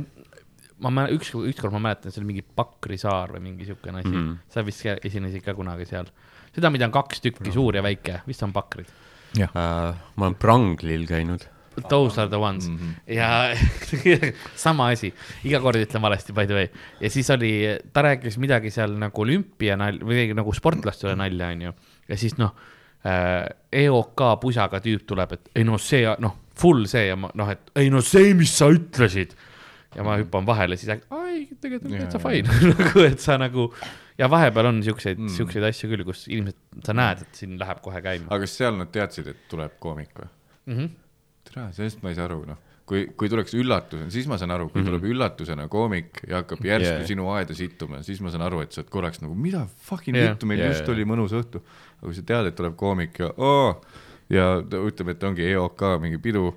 ma 0.83 0.91
mäletan, 0.93 1.17
üks, 1.17 1.33
ükskord 1.51 1.75
ma 1.75 1.83
mäletan, 1.89 2.13
see 2.13 2.21
oli 2.21 2.31
mingi 2.31 2.45
Pakri 2.45 2.97
saar 3.01 3.35
või 3.35 3.43
mingi 3.49 3.67
siukene 3.67 4.01
asi 4.03 4.13
mm, 4.13 4.23
-hmm. 4.23 4.53
sa 4.53 4.65
vist 4.65 4.85
esinesid 4.95 5.45
ka 5.45 5.55
kunagi 5.57 5.85
seal. 5.89 6.09
seda, 6.55 6.71
mida 6.73 6.89
on 6.89 6.95
kaks 6.95 7.21
tükki, 7.25 7.53
suur 7.53 7.77
ja 7.77 7.85
väike, 7.85 8.21
vist 8.27 8.43
on 8.45 8.55
Pakrid. 8.55 8.89
Uh, 9.37 9.93
ma 10.15 10.25
olen 10.25 10.37
Pranglil 10.39 11.05
käinud 11.09 11.43
Those 11.85 12.21
are 12.21 12.29
the 12.29 12.39
ones 12.41 12.69
mm 12.69 12.77
-hmm. 12.77 13.13
ja 13.13 13.53
sama 14.65 14.89
asi, 14.89 15.13
iga 15.43 15.59
kord 15.61 15.77
ütlen 15.77 16.01
valesti, 16.01 16.33
by 16.33 16.45
the 16.45 16.53
way. 16.53 16.67
ja 17.01 17.09
siis 17.09 17.29
oli, 17.29 17.77
ta 17.93 18.01
rääkis 18.01 18.37
midagi 18.37 18.71
seal 18.71 18.97
nagu 18.97 19.21
olümpianalja 19.21 20.05
või 20.05 20.33
nagu 20.33 20.53
sportlastele 20.53 21.15
nalja, 21.15 21.47
onju. 21.47 21.73
ja 22.07 22.17
siis 22.17 22.37
noh 22.37 22.55
äh,, 23.05 23.45
EOK 23.71 24.21
pusaga 24.41 24.79
tüüp 24.79 25.05
tuleb, 25.05 25.31
et 25.37 25.49
ei 25.55 25.63
no 25.63 25.77
see, 25.77 26.07
noh, 26.19 26.37
full 26.57 26.85
see 26.85 27.07
ja 27.07 27.15
ma 27.15 27.29
noh, 27.33 27.49
et 27.53 27.71
ei 27.75 27.89
no 27.93 28.01
see, 28.01 28.33
mis 28.33 28.57
sa 28.57 28.69
ütlesid. 28.73 29.35
ja 29.95 30.03
ma 30.03 30.17
hüppan 30.17 30.45
vahele, 30.45 30.77
siis 30.77 30.89
ai, 31.09 31.47
tegelikult 31.61 31.93
on 31.93 31.99
täitsa 31.99 32.19
fine 32.19 32.59
nagu, 32.73 33.05
et 33.05 33.19
sa 33.19 33.37
nagu 33.37 33.71
ja 34.17 34.29
vahepeal 34.29 34.71
on 34.71 34.83
siukseid 34.83 35.19
mm., 35.19 35.33
siukseid 35.37 35.65
asju 35.69 35.89
küll, 35.91 36.03
kus 36.07 36.25
inimesed, 36.27 36.59
sa 36.85 36.95
näed, 36.97 37.23
et 37.25 37.41
siin 37.41 37.57
läheb 37.59 37.81
kohe 37.85 38.01
käima. 38.03 38.29
aga 38.29 38.45
kas 38.45 38.57
seal 38.59 38.77
nad 38.77 38.91
teadsid, 38.93 39.29
et 39.33 39.45
tuleb 39.51 39.77
koomik 39.83 40.13
või 40.17 40.27
mm 40.27 40.79
-hmm.? 40.79 40.95
Tere, 41.57 41.73
sellest 41.77 42.03
ma 42.05 42.13
ei 42.13 42.17
saa 42.19 42.29
aru, 42.29 42.41
noh 42.47 42.63
kui, 42.87 43.03
kui 43.19 43.27
tuleks 43.31 43.55
üllatusena, 43.59 44.11
siis 44.13 44.27
ma 44.31 44.37
saan 44.39 44.53
aru, 44.55 44.69
kui 44.69 44.79
mm 44.79 44.85
-hmm. 44.85 44.91
tuleb 44.93 45.07
üllatusena 45.11 45.67
koomik 45.71 46.21
ja 46.27 46.41
hakkab 46.41 46.63
järsku 46.63 46.93
yeah. 46.93 47.07
sinu 47.07 47.29
aeda 47.33 47.53
sittuma, 47.53 48.01
siis 48.03 48.21
ma 48.23 48.31
saan 48.31 48.45
aru, 48.47 48.61
et 48.63 48.71
sa 48.71 48.81
oled 48.81 48.91
korraks 48.93 49.19
nagu, 49.21 49.35
mida 49.35 49.65
fucking 49.89 50.15
yeah. 50.15 50.29
juttu, 50.29 50.47
meil 50.47 50.59
yeah. 50.59 50.71
just 50.71 50.87
oli 50.89 51.03
mõnus 51.03 51.35
õhtu. 51.35 51.59
aga 51.97 52.05
kui 52.05 52.15
sa 52.15 52.23
tead, 52.31 52.47
et 52.47 52.55
tuleb 52.55 52.77
koomik 52.79 53.19
ja 53.19 53.33
oo, 53.37 53.81
ja 54.29 54.47
ta 54.69 54.79
ütleb, 54.79 55.11
et 55.15 55.23
ongi 55.23 55.51
EOK 55.51 55.83
mingi 55.99 56.21
pidu 56.23 56.53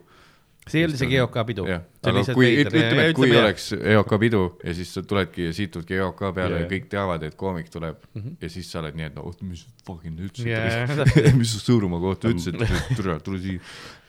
see 0.70 0.80
ei 0.80 0.86
olnud 0.86 0.98
isegi 0.98 1.16
EOK 1.18 1.36
pidu. 1.48 1.64
aga 1.66 2.22
kui, 2.36 2.48
ütleme, 2.62 3.06
et 3.08 3.16
kui 3.16 3.30
oleks 3.36 3.70
EOK 3.74 4.12
pidu 4.22 4.42
ja 4.64 4.74
siis 4.76 4.92
sa 4.94 5.02
tuledki 5.02 5.48
ja 5.48 5.54
situdki 5.56 5.96
EOK 5.98 6.20
peale 6.36 6.60
yeah. 6.60 6.64
ja 6.64 6.70
kõik 6.70 6.90
teavad, 6.92 7.24
et 7.26 7.34
koomik 7.40 7.70
tuleb 7.72 7.96
mm 8.14 8.22
-hmm. 8.22 8.36
ja 8.40 8.50
siis 8.52 8.70
sa 8.72 8.82
oled 8.82 8.98
nii, 8.98 9.08
et 9.10 9.16
no 9.16 9.24
oot, 9.26 9.42
mis 9.42 9.66
fucking 9.86 10.20
ütlesid 10.20 10.52
yeah. 10.52 11.34
mis 11.40 11.56
sa 11.56 11.64
Sõõrumaa 11.64 12.00
kohta 12.00 12.30
ütlesid, 12.30 12.60
tule, 12.96 13.18
tule 13.24 13.40
siia. 13.40 13.60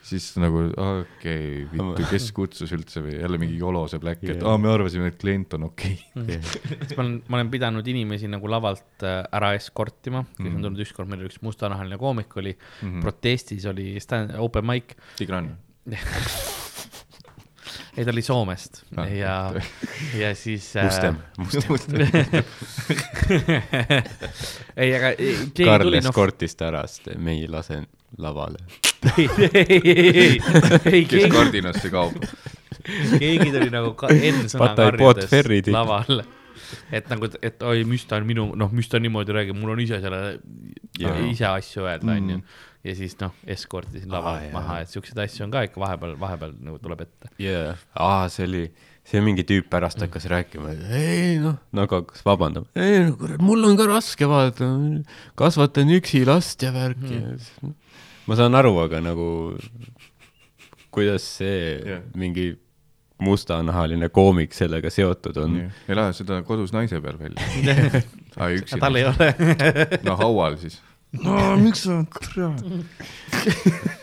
Siis 0.03 0.27
nagu 0.41 0.63
okei 0.65 1.63
okay,, 1.65 1.65
vittu, 1.71 2.05
kes 2.09 2.29
kutsus 2.37 2.71
üldse 2.75 3.03
või 3.05 3.17
jälle 3.19 3.39
mingi 3.41 3.59
Yolo 3.61 3.83
see 3.91 4.01
Black 4.01 4.23
yeah., 4.25 4.37
et 4.37 4.45
aa, 4.47 4.57
me 4.61 4.71
arvasime, 4.73 5.11
et 5.11 5.19
klient 5.21 5.53
on 5.57 5.67
okei 5.69 5.97
okay. 6.15 6.37
yeah. 6.37 6.95
ma 6.95 7.03
olen, 7.03 7.15
ma 7.27 7.39
olen 7.39 7.51
pidanud 7.53 7.91
inimesi 7.93 8.31
nagu 8.31 8.49
lavalt 8.51 9.05
äh, 9.05 9.21
ära 9.37 9.53
eskortima, 9.57 10.23
kes 10.25 10.39
mm 10.39 10.47
-hmm. 10.47 10.55
on 10.55 10.61
tulnud 10.67 10.85
ükskord, 10.87 11.11
meil 11.11 11.21
oli 11.23 11.29
üks 11.31 11.41
mustanahaline 11.45 11.97
koomik 12.01 12.37
oli 12.37 12.53
mm, 12.55 12.87
-hmm. 12.87 13.01
protestis 13.05 13.65
oli 13.69 13.99
stand, 13.99 14.35
open 14.37 14.65
mic. 14.65 14.95
Tigran 15.17 15.53
ei, 17.97 18.05
ta 18.05 18.11
oli 18.11 18.21
Soomest 18.21 18.83
ah, 18.97 19.15
ja, 19.15 19.53
ja 20.17 20.35
siis 20.35 20.75
äh.... 20.75 20.83
Mustem, 20.85 21.15
Mustem 21.69 22.01
ei, 24.81 24.95
aga 24.95 25.15
keegi 25.15 25.65
Karl 25.65 25.83
tuli 25.89 25.99
noh. 25.99 26.09
eskortis 26.09 26.55
ta 26.55 26.69
ära, 26.71 26.85
sest 26.87 27.13
me 27.17 27.31
ei 27.37 27.47
lase 27.51 27.83
lavale. 28.17 28.63
Ei, 29.17 29.27
ei, 29.41 29.79
ei, 29.81 30.41
ei, 30.85 31.05
kes 31.09 31.31
kardinasse 31.33 31.89
kaob? 31.89 32.19
Keegi 33.17 33.49
tuli 33.49 33.71
nagu 33.73 33.95
ka 33.97 34.11
N-sõna 34.13 34.75
karjudes 34.77 35.71
lavale 35.73 36.27
et 36.93 37.09
nagu, 37.11 37.27
et 37.43 37.63
oi, 37.67 37.81
mis 37.87 38.03
ta 38.07 38.19
on 38.21 38.27
minu, 38.29 38.45
noh, 38.55 38.69
mis 38.71 38.87
ta 38.87 38.99
niimoodi 39.01 39.33
räägib, 39.35 39.57
mul 39.59 39.73
on 39.73 39.81
ise 39.83 39.97
selle, 40.03 40.21
ise 41.27 41.47
asju 41.49 41.87
öelda, 41.87 42.13
onju. 42.13 42.37
Mm 42.39 42.67
ja 42.81 42.93
siis 42.97 43.13
noh, 43.21 43.33
eskortisin 43.49 44.11
lavalt 44.11 44.47
ah, 44.47 44.53
maha, 44.55 44.79
et 44.81 44.89
siukseid 44.91 45.19
asju 45.21 45.45
on 45.45 45.53
ka 45.53 45.65
ikka 45.67 45.81
vahepeal, 45.81 46.15
vahepeal 46.21 46.55
nagu 46.65 46.79
tuleb 46.81 47.03
ette. 47.05 47.29
jaa, 47.41 47.75
aa, 47.93 48.23
see 48.33 48.47
oli, 48.47 48.63
see 49.07 49.21
mingi 49.21 49.45
tüüp 49.47 49.69
pärast 49.71 49.99
mm. 49.99 50.07
hakkas 50.07 50.25
rääkima, 50.31 50.73
et 50.73 50.95
ei 50.97 51.35
noh, 51.43 51.59
nagu 51.77 51.99
hakkas 51.99 52.25
vabandama. 52.25 52.71
ei 52.73 53.03
no 53.05 53.13
kurat, 53.19 53.43
mul 53.45 53.69
on 53.69 53.77
ka 53.79 53.87
raske 53.89 54.29
vaata, 54.29 54.71
kasvatan 55.39 55.93
üksi 55.99 56.23
last 56.29 56.65
ja 56.65 56.73
värki. 56.73 57.21
Mm.. 57.21 57.77
Ma 58.27 58.37
saan 58.39 58.57
aru, 58.57 58.75
aga 58.85 59.01
nagu 59.03 59.29
kuidas 60.91 61.25
see 61.37 61.79
yeah. 61.79 62.03
mingi 62.15 62.51
mustanahaline 63.21 64.09
koomik 64.09 64.53
sellega 64.57 64.89
seotud 64.89 65.37
on. 65.37 65.57
ei 65.87 65.95
lähe 65.95 66.13
seda 66.17 66.41
kodus 66.45 66.73
naise 66.73 67.01
peal 67.01 67.19
välja 67.21 68.01
tal 68.81 68.97
ei 68.99 69.05
ole 69.05 69.29
no 70.07 70.17
haual 70.19 70.57
siis 70.61 70.81
no 71.19 71.37
miks 71.59 71.85
sa, 71.85 72.01
kurat. 72.17 72.61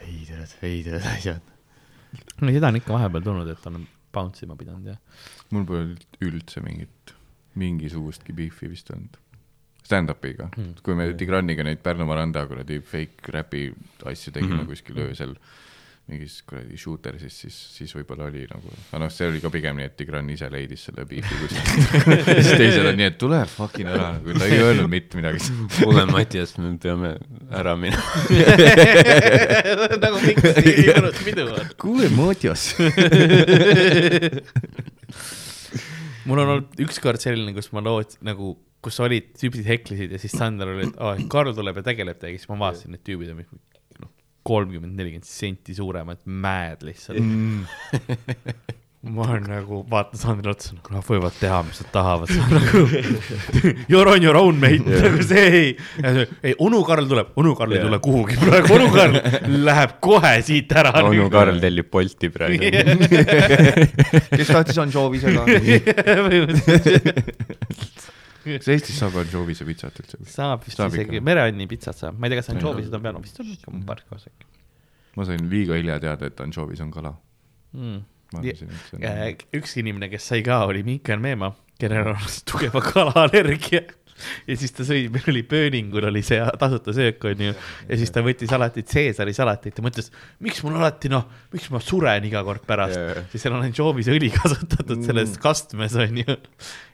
veidrad, 0.00 0.54
veidrad 0.62 1.06
asjad. 1.14 1.52
no 2.40 2.54
seda 2.54 2.70
on 2.72 2.80
ikka 2.80 2.94
vahepeal 2.96 3.26
tulnud, 3.26 3.50
et 3.52 3.68
on 3.70 3.86
bounce 4.14 4.46
ima 4.46 4.56
pidanud, 4.58 4.86
jah. 4.92 4.98
mul 5.54 5.66
pole 5.68 5.84
üldse 6.24 6.62
mingit, 6.64 7.14
mingisugustki 7.58 8.34
beefi 8.36 8.70
vist 8.72 8.90
olnud. 8.94 9.18
Stand-up'iga 9.86 10.50
hmm., 10.52 10.80
kui 10.84 10.98
me 10.98 11.12
Tigraniga 11.18 11.66
neid 11.66 11.82
Pärnu 11.84 12.08
Maranda 12.08 12.46
kuradi 12.50 12.80
fake 12.82 13.32
räpi 13.36 13.68
asju 14.04 14.34
tegime 14.34 14.60
hmm. 14.62 14.68
kuskil 14.72 15.06
öösel 15.06 15.36
mingis 16.06 16.36
kuradi 16.46 16.76
shooter'is, 16.78 17.34
siis, 17.34 17.54
siis 17.74 17.90
võib-olla 17.96 18.28
oli 18.28 18.44
nagu, 18.46 18.70
aga 18.70 19.00
noh, 19.02 19.08
see 19.10 19.26
oli 19.26 19.40
ka 19.42 19.50
pigem 19.50 19.74
nii, 19.80 19.88
et 19.90 19.96
Tigran 19.98 20.28
ise 20.30 20.46
leidis 20.52 20.84
selle 20.86 21.02
beefi 21.08 21.38
kuskilt 21.40 21.96
siis 22.28 22.50
teised 22.52 22.86
on 22.86 22.94
nii, 23.00 23.08
et 23.10 23.16
tule 23.18 23.40
fucking 23.50 23.90
ära, 23.90 24.12
nagu 24.14 24.36
ta 24.38 24.46
ei 24.46 24.60
öelnud 24.62 24.90
mitte 24.92 25.18
midagi. 25.18 25.42
kuule, 25.80 26.04
Mattias, 26.12 26.54
me 26.62 26.70
peame 26.82 27.16
ära 27.50 27.74
minema 27.80 28.06
nagu 30.04 30.22
miks 30.22 30.62
ei 30.62 30.86
olnud 30.94 31.18
pidu? 31.26 31.48
kuule, 31.82 32.12
Mattias 32.14 32.68
mul 36.26 36.38
on 36.38 36.54
olnud 36.54 36.86
ükskord 36.86 37.18
selline, 37.22 37.50
kus 37.56 37.72
ma 37.74 37.82
loot-, 37.82 38.14
nagu, 38.26 38.54
kus 38.84 39.00
olid, 39.02 39.32
tüübid 39.40 39.66
heklesid 39.66 40.12
ja 40.14 40.18
siis 40.22 40.34
Sander 40.36 40.70
oli, 40.72 40.82
et 40.90 40.96
aa, 41.02 41.16
Karl 41.32 41.54
tuleb 41.56 41.80
ja 41.80 41.84
tegeleb 41.86 42.20
teiega, 42.20 42.40
siis 42.40 42.50
ma 42.52 42.60
vaatasin, 42.66 42.90
need 42.94 43.04
tüübid 43.06 43.28
on 43.34 43.38
kolmkümmend, 44.46 44.94
nelikümmend 44.94 45.26
senti 45.26 45.74
suuremad 45.74 46.20
mäed 46.26 46.84
lihtsalt 46.86 47.18
mm. 47.18 47.64
ma 49.14 49.22
olen 49.22 49.42
nagu, 49.50 49.86
vaatan 49.90 50.18
Sandrile 50.18 50.50
otsa, 50.54 50.74
nagu 50.74 50.94
nad 50.94 51.04
võivad 51.06 51.32
teha, 51.38 51.62
mis 51.66 51.80
nad 51.82 51.90
tahavad, 51.94 52.28
see 52.30 52.42
on 52.46 52.48
nagu 52.56 52.78
you 53.90 54.00
are 54.00 54.10
on 54.10 54.22
your 54.24 54.36
own 54.38 54.56
mate 54.62 54.82
yeah., 54.82 55.02
nagu 55.04 55.22
see 55.26 55.46
ei, 55.60 55.68
ei 56.42 56.54
onu 56.62 56.84
Karl 56.86 57.06
tuleb, 57.10 57.26
onu 57.38 57.54
Karl 57.58 57.72
yeah. 57.74 57.84
ei 57.84 57.88
tule 57.88 57.98
kuhugi 58.02 58.34
praegu, 58.40 58.66
onu 58.78 58.86
Karl 58.94 59.14
läheb 59.68 59.90
kohe 60.04 60.34
siit 60.46 60.70
ära. 60.74 60.90
onu 61.06 61.30
Karl 61.32 61.56
tellib 61.62 61.88
Bolti 61.92 62.28
praegu 62.34 62.58
kes 64.34 64.48
tahtis 64.52 64.78
ansoovisega 64.86 65.42
kas 68.46 68.70
Eestis 68.74 68.98
saab 69.02 69.18
ansoovised 69.22 69.66
pitsat 69.68 70.00
üldse? 70.02 70.20
saab 70.30 70.64
vist 70.66 70.80
saab 70.80 70.94
isegi, 70.96 71.22
mereanni 71.24 71.68
pitsat 71.70 71.98
saab, 71.98 72.18
ma 72.18 72.28
ei 72.28 72.34
tea, 72.34 72.42
kas 72.42 72.52
ansoovised 72.54 72.96
on 72.96 73.06
peal, 73.06 73.20
vist 73.24 73.40
on 73.42 73.52
ikka 73.52 73.76
parklas 73.88 74.28
äkki. 74.30 74.50
ma 75.16 75.28
sain 75.28 75.48
liiga 75.52 75.78
hilja 75.78 75.98
teada, 76.02 76.30
et 76.30 76.42
ansoovis 76.44 76.82
on 76.84 76.92
kala. 76.94 77.14
Mm.. 77.76 78.02
On... 78.34 78.46
Äh, 79.06 79.20
üks 79.54 79.76
inimene, 79.78 80.08
kes 80.10 80.24
sai 80.32 80.42
ka, 80.46 80.64
oli 80.66 80.82
Miikael 80.86 81.20
Meemaa, 81.22 81.52
kellel 81.78 82.10
on 82.14 82.26
tugeva 82.50 82.82
kalaallergia 82.82 83.84
ja 84.48 84.56
siis 84.58 84.74
ta 84.76 84.86
sõi, 84.86 85.06
meil 85.12 85.30
oli 85.32 85.42
pööningul 85.48 86.08
oli 86.10 86.22
see 86.26 86.40
tasuta 86.60 86.94
söök, 86.96 87.24
onju. 87.30 87.54
ja 87.88 87.98
siis 88.00 88.12
ta 88.14 88.22
võttis 88.26 88.52
alati 88.56 88.84
Caesari 88.86 89.34
salatit 89.36 89.78
ja 89.78 89.84
mõtles, 89.86 90.10
miks 90.44 90.62
mul 90.66 90.78
alati 90.80 91.10
noh, 91.12 91.26
miks 91.54 91.68
ma 91.74 91.80
suren 91.84 92.28
iga 92.28 92.42
kord 92.46 92.66
pärast 92.68 92.98
yeah., 92.98 93.24
siis 93.32 93.46
seal 93.46 93.56
on 93.56 93.66
ansoovis 93.66 94.10
õli 94.12 94.30
kasutatud 94.38 95.04
selles 95.06 95.34
mm. 95.34 95.42
kastmes 95.42 95.98
onju. 96.06 96.38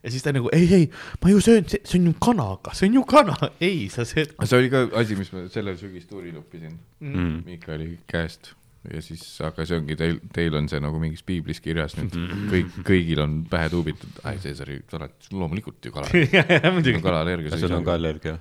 ja 0.03 0.15
siis 0.15 0.25
ta 0.25 0.35
nagu 0.35 0.53
ei, 0.57 0.69
ei, 0.81 0.89
ma 1.23 1.35
ju 1.35 1.43
söön, 1.45 1.69
see 1.73 1.99
on 2.01 2.11
ju 2.11 2.17
kanaga, 2.23 2.75
see 2.79 2.91
on 2.91 2.99
ju 3.01 3.05
kana, 3.09 3.39
ei, 3.61 3.87
sa 3.93 4.07
sööd. 4.09 4.35
see 4.43 4.59
oli 4.59 4.73
ka 4.73 4.89
asi, 5.03 5.19
mis 5.19 5.33
ma 5.35 5.47
sellel 5.53 5.79
sügistuuril 5.81 6.41
õppisin 6.43 6.75
mm. 7.03 7.39
Miikali 7.47 7.95
käest 8.11 8.55
ja 8.91 9.03
siis, 9.05 9.23
aga 9.47 9.67
see 9.69 9.79
ongi 9.79 9.97
teil, 9.99 10.19
teil 10.35 10.57
on 10.59 10.67
see 10.71 10.81
nagu 10.83 10.99
mingis 11.03 11.23
piiblis 11.27 11.63
kirjas 11.63 11.95
nüüd 11.99 12.17
mhm. 12.19 12.49
kõik, 12.51 12.81
kõigil 12.89 13.23
on 13.23 13.37
pähe 13.51 13.71
tuubitud, 13.73 14.19
ai 14.27 14.41
Caesari 14.43 14.81
salat, 14.91 15.15
loomulikult 15.31 15.87
ju 15.87 15.95
kala 15.95 16.11
muidugi. 16.75 16.99
kalaallergia. 17.05 17.61
sul 17.63 17.77
on 17.79 17.87
ka 17.87 17.95
allergia? 17.99 18.35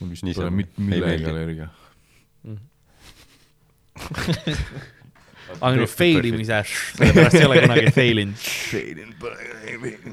mul 0.00 0.12
vist 0.12 0.28
pole 0.36 0.52
mitte 0.52 0.84
millegi 0.84 1.30
allergia 1.32 1.70
ainult 5.64 5.90
fail 5.90 6.28
imise, 6.28 6.60
sellepärast 6.98 7.40
ei 7.40 7.46
ole 7.48 7.60
kunagi 7.62 7.92
fail 7.96 8.22
inud. 8.26 8.40
Failinud 8.44 9.18
pole 9.22 10.06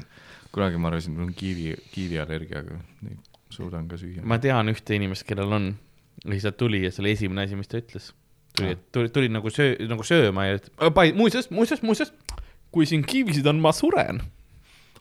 kunagi 0.53 0.79
ma 0.79 0.91
arvasin, 0.91 1.15
mul 1.17 1.27
on 1.27 1.35
kiivi, 1.35 1.73
kiiviallergia, 1.91 2.61
aga 2.61 2.77
suudan 3.51 3.87
ka 3.89 3.97
süüa. 3.99 4.23
ma 4.23 4.37
tean 4.39 4.69
ühte 4.71 4.95
inimest, 4.95 5.25
kellel 5.27 5.51
on, 5.57 5.71
ta 6.23 6.51
tuli 6.55 6.83
ja 6.85 6.91
see 6.93 7.03
oli 7.03 7.15
esimene 7.17 7.47
asi, 7.47 7.57
mis 7.59 7.71
ta 7.71 7.81
ütles 7.81 8.13
tuli, 8.57 8.77
tuli, 8.91 9.09
tuli 9.09 9.31
nagu 9.33 9.51
söö, 9.53 9.75
nagu 9.89 10.05
sööma 10.07 10.47
ja 10.47 10.57
muuseas, 11.17 11.49
muuseas, 11.51 11.81
muuseas, 11.85 12.13
kui 12.73 12.87
siin 12.89 13.05
kivisid 13.05 13.47
on, 13.49 13.61
ma 13.63 13.73
suren. 13.75 14.21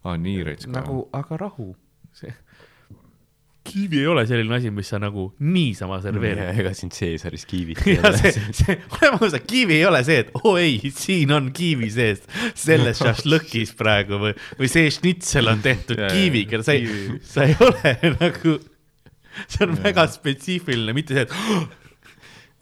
aa, 0.02 0.16
nii 0.16 0.44
rets 0.48 0.68
ka. 0.68 0.76
nagu, 0.80 1.06
aga 1.16 1.40
rahu. 1.46 1.72
see 2.12 2.32
kiivi 3.62 4.00
ei 4.00 4.06
ole 4.10 4.24
selline 4.26 4.56
asi, 4.56 4.70
mis 4.74 4.88
sa 4.90 4.98
nagu 5.00 5.28
niisama 5.38 6.00
serveerid. 6.02 6.58
ega 6.60 6.72
siin 6.76 6.90
Caesaris 6.92 7.44
kiivit 7.46 7.82
ei 7.86 7.98
ole. 7.98 8.18
see, 8.18 8.32
see, 8.58 8.76
oleme 8.96 9.18
ausad, 9.20 9.44
kiivi 9.48 9.78
ei 9.78 9.86
ole 9.86 10.02
see, 10.06 10.18
et 10.24 10.32
oo 10.40 10.54
oh, 10.54 10.58
ei, 10.60 10.92
siin 10.96 11.32
on 11.34 11.52
kiivi 11.54 11.90
sees 11.94 12.24
selles 12.58 13.00
šašlõkis 13.04 13.74
praegu 13.78 14.18
või, 14.22 14.34
või 14.58 14.72
see 14.72 14.90
šnitsel 14.98 15.52
on 15.52 15.62
tehtud 15.64 16.02
kiiviga, 16.02 16.62
sa 16.66 16.76
ei, 16.76 17.20
sa 17.26 17.46
ei 17.46 17.56
ole 17.62 17.94
nagu, 18.18 18.58
see 19.46 19.64
on 19.68 19.76
ja. 19.76 19.84
väga 19.86 20.08
spetsiifiline, 20.16 20.96
mitte 20.96 21.16
see, 21.16 21.28
et 21.28 21.80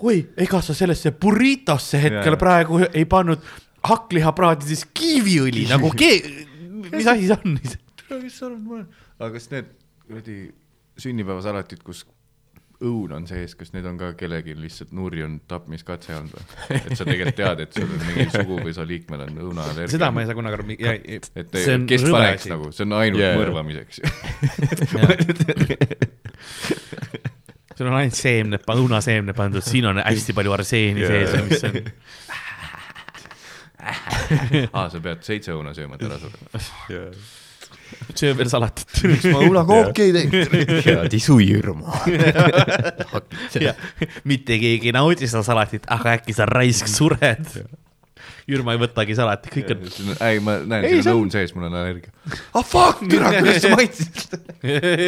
oi, 0.03 0.23
ega 0.41 0.61
sa 0.65 0.77
sellesse 0.77 1.13
burritosse 1.21 2.01
hetkel 2.03 2.35
Jaa. 2.37 2.41
praegu 2.41 2.81
ei 2.89 3.05
pannud 3.09 3.43
hakkliha 3.87 4.33
praadides 4.37 4.87
kiiviõli 4.97 5.67
nagu 5.71 5.93
kee-, 6.01 6.47
mis 6.91 7.07
asi 7.11 7.29
see 7.29 7.37
on? 7.37 7.59
mis 8.21 8.39
sa 8.39 8.49
arvad, 8.49 8.63
ma 8.65 8.79
olen, 8.79 8.89
aga 9.19 9.31
kas 9.37 9.51
need 9.53 9.69
kuradi 10.07 10.39
sünnipäevasalatid, 11.01 11.85
kus 11.87 12.05
õun 12.81 13.13
on 13.13 13.27
sees, 13.29 13.53
kas 13.59 13.75
need 13.75 13.85
on 13.89 13.99
ka 14.01 14.15
kellelgi 14.19 14.55
lihtsalt 14.57 14.93
nurjun 14.97 15.39
tapmiskatse 15.49 16.15
olnud 16.17 16.37
või? 16.41 16.79
et 16.81 16.97
sa 16.97 17.05
tegelikult 17.05 17.37
tead, 17.37 17.61
et 17.67 17.77
sul 17.77 17.89
on 17.89 18.05
mingi 18.07 18.27
suguvõsa 18.33 18.87
liikmel 18.89 19.27
on 19.27 19.43
õunaallergia. 19.49 19.93
seda 19.93 20.09
ma 20.15 20.25
ei 20.25 20.31
saa 20.31 20.39
kunagi 20.39 20.57
aru, 20.57 20.65
et 20.97 21.29
kes 21.93 22.07
paneks 22.09 22.49
nagu, 22.53 22.71
see 22.73 22.87
on 22.89 22.97
ainult 23.03 23.21
yeah. 23.21 23.37
mõrvamiseks. 23.37 24.01
sul 27.81 27.89
on 27.89 27.97
ainult 27.97 28.19
seemned, 28.19 28.65
õunaseemned 28.69 29.37
pandud, 29.37 29.65
siin 29.65 29.89
on 29.89 30.03
hästi 30.05 30.37
palju 30.37 30.53
arseeni 30.53 31.07
sees 31.09 31.37
mis 31.47 31.63
see 31.63 31.71
on. 31.73 31.93
aa, 34.77 34.89
sa 34.93 35.01
pead 35.01 35.23
seitse 35.25 35.55
õuna 35.57 35.73
sööma, 35.77 35.97
et 35.97 36.05
ära 36.05 36.19
surra. 36.21 37.09
söö 38.13 38.35
veel 38.37 38.51
salatit. 38.53 39.01
ma 39.33 39.41
õunakooki 39.47 40.11
ei 40.11 40.13
teinud. 40.19 40.57
head 40.85 41.17
isujürma. 41.17 42.03
mitte 44.29 44.61
keegi 44.61 44.93
ei 44.93 44.97
naudi 44.97 45.31
seda 45.31 45.43
salatit, 45.47 45.89
aga 45.89 46.19
äkki 46.19 46.37
sa 46.37 46.49
raisk 46.51 46.91
sured. 46.91 47.49
Jürma 48.51 48.75
ei 48.75 48.81
võtagi 48.83 49.17
salati, 49.19 49.51
kõik 49.55 49.73
on. 49.75 49.85
ei, 50.27 50.41
ma 50.45 50.57
näen, 50.63 50.87
siin 50.91 51.05
see 51.07 51.13
on 51.13 51.21
õun 51.23 51.33
sees, 51.35 51.55
mul 51.57 51.69
on 51.69 51.77
allergia. 51.81 52.13
ah 52.57 52.67
fuck, 52.67 53.05
türa, 53.11 53.33
kuidas 53.39 53.63
sa 53.65 53.73
maitsesid? 53.77 54.37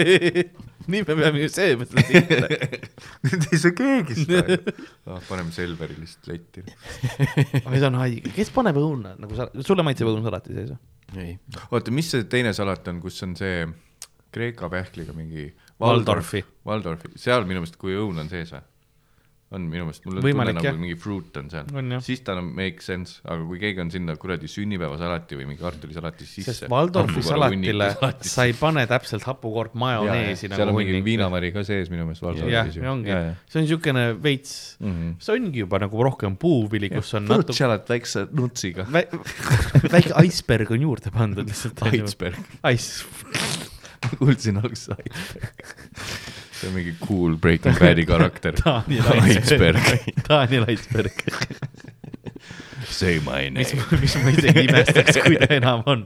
nii 0.92 1.02
me 1.06 1.16
peame 1.18 1.44
ju 1.44 1.50
sööma 1.52 1.86
seda 1.86 2.04
sitta. 2.08 2.48
Nüüd 3.26 3.46
ei 3.48 3.60
saa 3.62 3.74
keegi 3.78 4.18
seda. 4.22 4.56
ah, 5.06 5.20
paneme 5.28 5.54
Selveri 5.54 5.98
lihtsalt 5.98 6.32
letti. 6.32 6.64
oi, 7.62 7.76
see 7.76 7.86
on 7.88 8.00
haige, 8.00 8.34
kes 8.34 8.50
paneb 8.54 8.80
õuna 8.80 9.14
nagu 9.20 9.38
sa, 9.38 9.48
sulle 9.62 9.86
maitseb 9.86 10.10
õun 10.10 10.26
salati 10.26 10.56
sees 10.56 10.74
või? 10.74 10.82
ei, 11.22 11.36
oota, 11.70 11.92
mis 11.94 12.08
see 12.12 12.26
teine 12.30 12.54
salat 12.56 12.86
on, 12.90 13.02
kus 13.04 13.20
on 13.26 13.36
see 13.38 13.66
Kreeka 14.32 14.70
pähkliga 14.72 15.12
mingi 15.12 15.50
Waldorfi. 15.82 16.40
Waldorfi, 16.64 17.10
seal 17.20 17.44
minu 17.44 17.60
meelest, 17.60 17.76
kui 17.80 17.92
õun 17.98 18.22
on 18.22 18.30
sees 18.32 18.54
või? 18.54 18.62
On 19.52 19.66
minu 19.68 19.86
meelest, 19.86 20.06
mul 20.06 20.20
on 20.20 20.26
Võimalik, 20.26 20.58
tunne 20.58 20.72
nagu 20.72 20.82
mingi 20.82 20.98
fruit 21.00 21.40
on 21.40 21.50
seal 21.52 22.00
siis 22.04 22.22
ta 22.26 22.36
enam 22.36 22.50
make 22.56 22.84
sense, 22.84 23.20
aga 23.24 23.46
kui 23.48 23.60
keegi 23.62 23.82
on 23.84 23.92
sinna 23.94 24.16
kuradi 24.20 24.50
sünnipäevasalati 24.50 25.38
või 25.40 25.48
mingi 25.50 25.62
kartulisalati 25.62 26.28
sisse. 26.28 26.54
sest 26.54 26.72
Waldorfi 26.72 27.24
salatile 27.26 27.90
sa 28.26 28.46
ei 28.48 28.56
pane 28.58 28.86
täpselt 28.90 29.26
hapukoort 29.28 29.76
majoneesi 29.78 30.48
seal 30.48 30.56
nagu 30.56 30.76
on 30.76 30.80
mingi 30.82 31.02
viinavari 31.06 31.52
ka 31.54 31.64
sees 31.66 31.92
minu 31.92 32.08
meelest 32.08 32.24
Waldorfis 32.26 32.80
ongi, 32.82 33.18
see 33.46 33.60
on 33.60 33.66
niisugune 33.66 34.06
veits, 34.22 34.54
-hmm. 34.80 35.16
see 35.22 35.36
ongi 35.36 35.64
juba 35.64 35.82
nagu 35.82 36.06
rohkem 36.06 36.36
puuvili, 36.40 36.90
kus 36.92 37.14
on 37.18 37.28
natuke, 37.30 37.56
salat 37.56 37.88
väikse 37.88 38.26
nutsiga. 38.36 38.86
väike 39.94 40.14
iceberg 40.26 40.72
on 40.74 40.86
juurde 40.88 41.12
pandud 41.14 41.48
lihtsalt. 41.48 41.82
Iceberg, 41.92 42.38
Ice, 42.72 43.04
kuulsin 44.18 44.62
alguses 44.62 44.94
iceberg. 44.98 46.41
See 46.62 46.68
on 46.68 46.74
mingi 46.76 46.94
cool 47.00 47.36
Breaking 47.36 47.74
Bad'i 47.74 48.06
karakter. 48.06 48.52
Daniel 50.28 50.64
Iceberg, 50.68 51.22
Say 52.86 53.20
my 53.20 53.48
mis 53.48 53.72
name., 53.72 54.00
mis 54.02 54.14
ma 54.20 54.32
isegi 54.34 54.64
imestaks, 54.68 55.18
kui 55.24 55.38
ta 55.40 55.48
enam 55.56 55.82
on. 55.86 56.04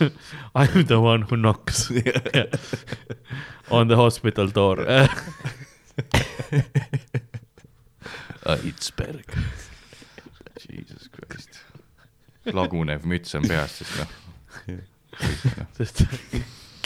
I 0.62 0.66
m 0.66 0.84
the 0.90 1.00
one 1.00 1.22
who 1.22 1.36
knocks 1.36 1.86
on 3.78 3.88
the 3.88 3.96
hospital 3.96 4.48
door. 4.48 4.80
Iceberg. 8.46 9.38
Jesus 10.66 11.08
Christ. 11.08 11.62
lagunev 12.46 13.02
müts 13.10 13.34
on 13.34 13.42
peas, 13.48 13.80
sest 13.80 13.96
noh. 13.98 14.10
sest 15.78 16.04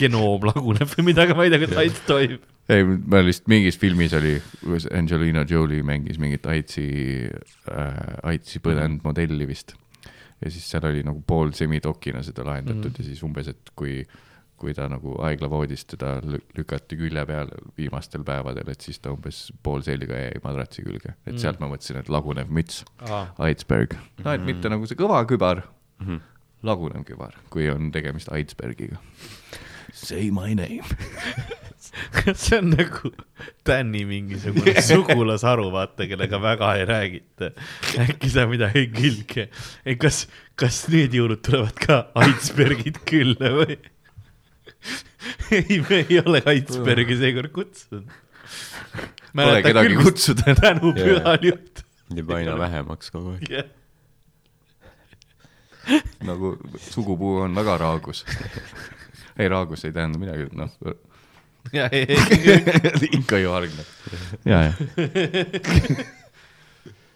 genoom 0.01 0.47
laguneb 0.49 0.89
või 0.95 1.11
midagi, 1.11 1.37
ma 1.37 1.45
ei 1.45 1.53
tea, 1.53 1.61
kuidas 1.65 1.83
AIDS 1.83 2.01
toimub. 2.09 2.47
ei, 2.71 2.85
ma 2.85 3.21
lihtsalt 3.25 3.49
mingis 3.51 3.79
filmis 3.81 4.13
oli, 4.19 4.37
kus 4.63 4.87
Angelina 4.95 5.45
Jolie 5.51 5.83
mängis 5.87 6.19
mingit 6.23 6.47
AIDSi 6.47 6.87
äh,, 7.27 8.01
AIDSi 8.31 8.61
põdenud 8.65 9.03
modelli 9.07 9.47
vist. 9.49 9.75
ja 10.41 10.51
siis 10.51 10.65
seal 10.71 10.87
oli 10.89 11.03
nagu 11.05 11.21
pool 11.27 11.51
semidokina 11.57 12.23
seda 12.25 12.45
lahendatud 12.47 12.85
mm 12.87 12.91
-hmm. 12.95 12.99
ja 12.99 13.05
siis 13.05 13.23
umbes, 13.23 13.49
et 13.49 13.71
kui, 13.77 14.07
kui 14.57 14.73
ta 14.75 14.89
nagu 14.89 15.15
haiglavoodist 15.23 15.89
teda 15.97 16.15
lü- 16.21 16.41
lükati 16.57 16.97
külje 16.97 17.27
peale 17.27 17.51
viimastel 17.79 18.25
päevadel, 18.25 18.69
et 18.71 18.81
siis 18.81 18.99
ta 19.01 19.11
umbes 19.13 19.53
pool 19.63 19.83
selga 19.83 20.15
jäi 20.17 20.41
madratsi 20.45 20.83
külge, 20.83 21.15
et 21.27 21.33
Mm. 21.35 21.39
sealt 21.39 21.61
ma 21.61 21.67
mõtlesin, 21.69 21.97
et 22.01 22.09
lagunev 22.09 22.49
müts, 22.49 22.85
aa, 23.11 23.35
Aidsberg. 23.39 23.95
no 24.25 24.33
et 24.33 24.45
mitte 24.45 24.69
nagu 24.69 24.87
see 24.87 24.97
kõva 24.97 25.25
kübar, 25.27 25.63
Mhm. 26.01 26.21
lagunev 26.63 27.05
kübar, 27.05 27.35
kui 27.51 27.69
on 27.71 27.91
tegemist 27.93 28.29
Aidsbergiga. 28.33 28.97
Say 29.93 30.31
my 30.31 30.55
name. 30.55 30.81
kas 31.91 32.39
see 32.47 32.59
on 32.59 32.71
nagu 32.75 33.11
Tänni 33.65 34.05
mingisugune 34.05 34.83
sugulasharu, 34.91 35.71
vaata, 35.73 36.07
kellega 36.11 36.41
väga 36.43 36.75
ei 36.79 36.85
räägita. 36.89 37.51
äkki 38.05 38.31
sa 38.31 38.47
midagi 38.47 38.87
külge. 38.95 39.49
kas, 40.01 40.27
kas 40.61 40.85
need 40.93 41.17
jõulud 41.17 41.43
tulevad 41.45 41.77
ka 41.81 42.01
Aidsbergid 42.21 43.01
külla 43.09 43.53
või? 43.57 43.79
ei, 45.57 45.81
me 45.89 46.03
ei 46.05 46.23
ole 46.25 46.43
Aidsbergi 46.47 47.19
seekord 47.21 47.53
kutsunud. 47.57 48.17
Pole 49.35 49.61
kedagi 49.63 49.99
kutsuda. 50.01 50.55
tänupühal 50.59 51.45
juht. 51.51 51.85
jääb 52.15 52.33
aina 52.35 52.57
vähemaks 52.59 53.13
kogu 53.15 53.37
aeg. 53.37 53.77
nagu 56.27 56.57
sugupuu 56.91 57.39
on 57.47 57.55
väga 57.55 57.79
raagus. 57.79 58.25
ei, 59.39 59.49
raagus 59.49 59.85
ei 59.85 59.95
tähenda 59.97 60.19
midagi, 60.19 60.51
noh, 60.53 60.75
ikka 63.19 63.39
ju 63.39 63.53
hargneb. 63.53 63.87
ja, 64.45 64.63
ja. 64.63 64.73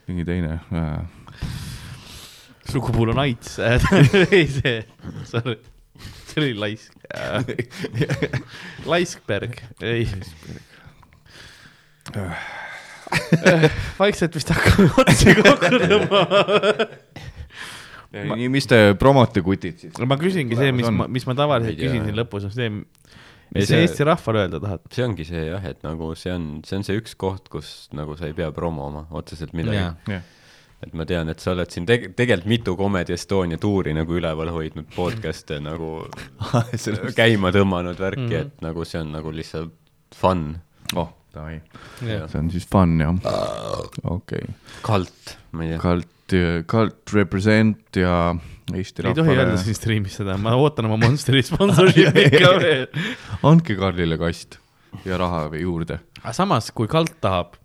mingi 0.07 0.25
teine 0.25 0.61
äh,. 0.71 0.99
sugupuul 2.71 3.15
on 3.15 3.19
Aits. 3.19 3.59
ei, 4.31 4.49
see, 4.49 4.85
sorry, 5.25 5.57
see 6.29 6.43
oli 6.43 6.55
Laisk. 6.55 6.93
Laiskberg, 8.87 9.59
ei. 9.83 10.09
vaikselt 13.99 14.35
vist 14.35 14.51
hakkame 14.53 14.91
otsi 15.03 15.35
kokku 15.39 15.83
tõmbama. 15.83 16.41
nii, 18.15 18.49
mis 18.53 18.67
te 18.71 18.79
promote 18.99 19.43
kutid 19.43 19.81
siis? 19.81 19.95
no 19.99 20.07
ma 20.07 20.17
küsingi 20.21 20.55
see, 20.59 20.73
mis 20.77 20.91
ma, 20.93 21.09
mis 21.11 21.27
ma 21.27 21.35
tavaliselt 21.39 21.79
küsin 21.81 22.05
siin 22.05 22.19
lõpus, 22.19 22.45
on 22.47 22.53
see, 22.55 22.69
mis 23.55 23.69
sa 23.69 23.75
see- 23.75 23.87
Eesti 23.87 24.07
rahvale 24.09 24.45
öelda 24.45 24.61
tahad? 24.63 24.87
see 24.93 25.05
ongi 25.07 25.27
see 25.29 25.45
jah, 25.49 25.67
et 25.71 25.83
nagu 25.87 26.13
see 26.19 26.33
on, 26.35 26.47
see 26.67 26.79
on 26.81 26.87
see 26.87 27.01
üks 27.01 27.17
koht, 27.21 27.49
kus 27.53 27.75
nagu 27.97 28.17
sa 28.19 28.29
ei 28.31 28.37
pea 28.37 28.51
promoma 28.55 29.07
otseselt 29.15 29.55
midagi 29.57 29.81
Jaa.. 29.81 29.95
jah, 30.11 30.25
et 30.85 30.95
ma 30.99 31.07
tean, 31.09 31.31
et 31.33 31.43
sa 31.43 31.55
oled 31.55 31.71
siin 31.73 31.87
teg-, 31.89 32.11
tegelikult 32.19 32.51
mitu 32.51 32.77
Comedy 32.79 33.15
Estonia 33.17 33.61
tuuri 33.61 33.95
nagu 33.97 34.19
üleval 34.19 34.53
hoidnud, 34.55 34.91
podcast'e 34.97 35.61
nagu 35.65 36.07
käima 37.21 37.53
tõmmanud 37.55 38.01
värki 38.01 38.27
mm. 38.27 38.33
-hmm. 38.33 38.41
et 38.41 38.65
nagu 38.67 38.89
see 38.89 39.03
on 39.03 39.15
nagu 39.15 39.35
lihtsalt 39.35 39.77
fun. 40.15 40.49
oh, 40.95 41.13
davai, 41.35 41.61
jah, 42.03 42.27
see 42.31 42.43
on 42.43 42.51
siis 42.51 42.67
fun 42.71 42.99
jah, 43.01 43.15
okei 44.03 44.43
okay.. 44.43 44.59
kalt, 44.83 45.39
ma 45.53 45.65
ei 45.65 45.75
tea. 45.75 45.81
Cult, 45.85 46.37
Cult 46.71 47.13
Represent 47.15 47.97
ja 48.01 48.35
Eesti 48.73 49.05
ei 49.05 49.13
tohi 49.17 49.29
öelda 49.35 49.43
rahvale, 49.51 49.61
siin 49.61 49.77
striimis 49.77 50.15
seda, 50.21 50.39
ma 50.41 50.55
ootan 50.57 50.87
oma 50.89 50.97
Monsteri 51.03 51.43
sponsorship'i 51.49 52.23
ikka 52.31 52.53
veel. 52.63 52.87
andke 53.45 53.77
Karlile 53.77 54.17
kast 54.21 54.57
ja 55.05 55.19
raha 55.21 55.43
või 55.53 55.67
juurde, 55.67 55.99
aga 56.23 56.33
samas, 56.37 56.71
kui 56.73 56.89
Kalt 56.89 57.13
tahab, 57.25 57.59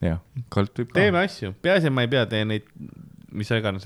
jah, 0.00 0.22
Cult 0.54 0.72
võib 0.80 0.88
ka. 0.94 1.00
teeme 1.02 1.20
asju, 1.26 1.52
peaasi, 1.64 1.90
et 1.90 1.96
ma 1.98 2.06
ei 2.06 2.12
pea 2.14 2.24
tee 2.30 2.46
neid, 2.48 2.70
mis 3.36 3.52
iganes 3.52 3.84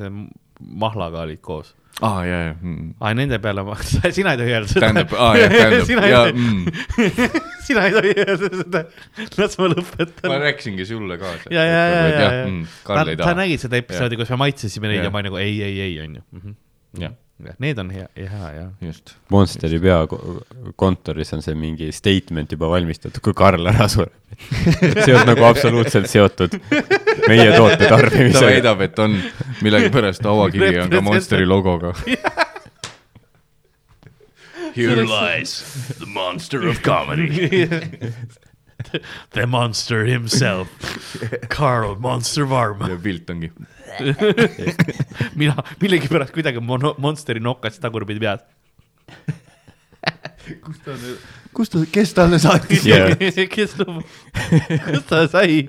mahlaga 0.85 1.23
olid 1.27 1.41
koos. 1.45 1.73
aa, 2.01 2.25
ja, 2.25 2.39
ja 2.47 2.53
mm.. 2.55 2.95
aa, 3.01 3.13
nende 3.17 3.39
peale 3.43 3.65
ma, 3.67 3.77
sina 4.17 4.35
ei 4.35 4.41
tohi 4.41 4.55
öelda 4.55 4.71
seda. 4.71 4.85
tähendab, 4.87 5.15
aa 5.19 5.33
jah, 5.39 5.55
tähendab 5.57 6.09
ja 6.09 6.23
ei, 6.29 6.33
mm, 6.33 6.63
sina 7.67 7.87
ei 7.89 7.97
tohi 7.97 8.15
öelda 8.25 8.51
seda, 8.63 8.85
las 9.39 9.59
ma 9.61 9.69
ma 9.69 9.75
lõpetan. 9.75 10.37
rääkisingi 10.47 10.89
sulle 10.89 11.19
kaasa. 11.21 11.53
ja, 11.53 11.67
ja, 11.69 11.83
ja, 11.93 12.05
ja, 12.09 12.33
ja 12.41 13.05
ei 13.07 13.19
sa 13.21 13.35
nägid 13.39 13.65
seda 13.67 13.81
episoodi, 13.83 14.21
kus 14.21 14.33
me 14.35 14.41
maitsesime 14.47 14.93
neid 14.93 15.03
ja, 15.03 15.11
ja 15.11 15.15
ma 15.15 15.25
nagu 15.27 15.41
ei, 15.43 15.59
ei, 15.69 15.81
ei, 15.89 15.99
onju. 16.07 16.55
jah, 17.03 17.17
jah, 17.49 17.57
need 17.63 17.79
on 17.83 17.91
hea, 17.95 18.07
hea, 18.17 18.51
ja. 18.57 18.67
just. 18.81 19.15
Monsteri 19.33 19.81
peakontoris 19.83 21.33
on 21.37 21.43
see 21.45 21.57
mingi 21.59 21.91
statement 21.95 22.53
juba 22.55 22.71
valmistatud, 22.73 23.23
kui 23.25 23.35
Karl 23.37 23.71
ära 23.73 23.89
sureb. 23.91 24.15
see 25.05 25.15
on 25.15 25.27
nagu 25.29 25.45
absoluutselt 25.45 26.09
seotud 26.11 26.57
meie 27.29 27.51
toote 27.57 27.77
ta 27.83 27.97
tarbimisega. 27.97 28.47
väidab, 28.49 28.81
et 28.87 29.03
on 29.03 29.19
millegipärast 29.65 30.25
hauakivi 30.27 30.79
on 30.85 30.91
ka 30.93 31.05
Monsteri 31.05 31.47
logoga. 31.49 31.95
Here 34.73 35.05
lies 35.05 35.61
the 35.99 36.07
monster 36.07 36.67
of 36.67 36.83
comedy. 36.83 37.69
The 39.33 39.47
monster 39.47 40.05
himself, 40.07 40.69
Carl 41.57 41.97
Monster 42.01 42.45
Varma. 42.49 42.89
ja 42.91 42.97
pilt 43.03 43.31
ongi. 43.31 43.53
mina 45.41 45.55
millegipärast 45.83 46.33
kuidagi 46.33 46.61
mono-, 46.65 46.95
Monsteri 46.99 47.41
nokas 47.45 47.77
tagurpidi 47.83 48.21
peas. 48.23 48.41
kus 51.55 51.69
ta, 51.71 51.83
kes 51.93 52.15
talle 52.17 52.39
saatis 52.43 52.87
Jaa. 52.89 53.13
kes 53.57 53.77
lubab, 53.81 54.03
kust 54.89 55.09
ta 55.11 55.27
sai? 55.31 55.69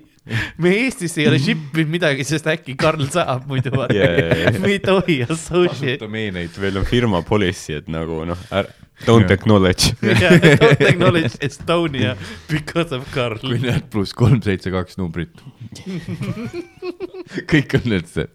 me 0.64 0.72
Eestis 0.86 1.18
ei 1.20 1.26
ole 1.28 1.36
ship'inud 1.44 1.90
midagi, 1.92 2.24
sest 2.28 2.48
äkki 2.48 2.78
Karl 2.80 3.04
saab 3.12 3.44
muidu 3.50 3.74
vaata 3.76 3.98
Jaa, 3.98 4.14
jaa, 4.22 4.38
jaa. 4.46 4.54
me 4.64 4.72
ei 4.72 4.80
tohi 4.80 5.18
associate. 5.28 5.98
kasuta 5.98 6.08
meeneid. 6.14 6.56
meil 6.64 6.80
on 6.80 6.88
firma 6.88 7.20
policy, 7.28 7.76
et 7.82 7.92
nagu 7.92 8.22
noh, 8.30 8.46
don't 9.06 9.32
acknowledge. 9.32 9.92
Don't 10.02 10.82
acknowledge 10.82 11.38
Estonia 11.42 12.16
because 12.50 12.96
of 12.96 13.08
Karl. 13.14 13.40
kui 13.42 13.60
näed 13.64 13.90
pluss 13.92 14.14
kolm, 14.16 14.40
seitse, 14.46 14.72
kaks 14.74 14.98
numbrit. 15.02 15.44
kõik 17.52 17.76
on 17.80 17.90
need 17.90 18.08
see. 18.12 18.28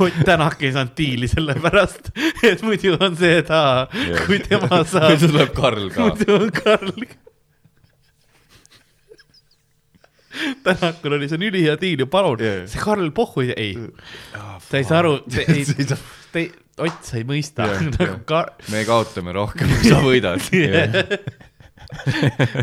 Ott 0.00 0.18
Tänak 0.26 0.62
ei 0.64 0.72
saanud 0.74 0.94
diili 0.98 1.28
sellepärast, 1.30 2.10
et 2.46 2.64
muidu 2.66 2.96
on 3.00 3.16
see 3.18 3.42
ta, 3.46 3.60
Jah. 3.92 4.24
kui 4.26 4.40
tema 4.44 4.82
saab, 4.92 5.16
tuleb 5.22 5.54
Karl 5.56 5.88
ka. 5.94 6.10
muidu 6.10 6.38
on 6.40 6.52
Karl. 6.56 6.92
Tänakul 10.66 11.16
oli, 11.16 11.28
see 11.30 11.38
on 11.38 11.46
ülihea 11.48 11.76
diil 11.80 12.02
ju, 12.04 12.06
palun 12.12 12.42
Jah., 12.44 12.64
see 12.70 12.82
Karl 12.82 13.10
pohhu 13.16 13.44
ei, 13.46 13.54
ei, 13.56 13.74
ta 14.68 14.80
ei 14.80 14.84
saa 14.84 14.98
aru, 15.04 15.18
ei, 15.46 15.64
ta 16.32 16.40
ei, 16.42 16.50
Ott 16.76 17.06
sa 17.08 17.16
ei 17.16 17.24
mõista 17.24 17.64
Jah, 17.70 17.86
nagu. 17.94 18.18
Kar-, 18.28 18.50
me 18.72 18.82
kaotame 18.84 19.32
rohkem, 19.32 19.70
kui 19.78 19.88
sa 19.88 20.00
võidad. 20.04 20.42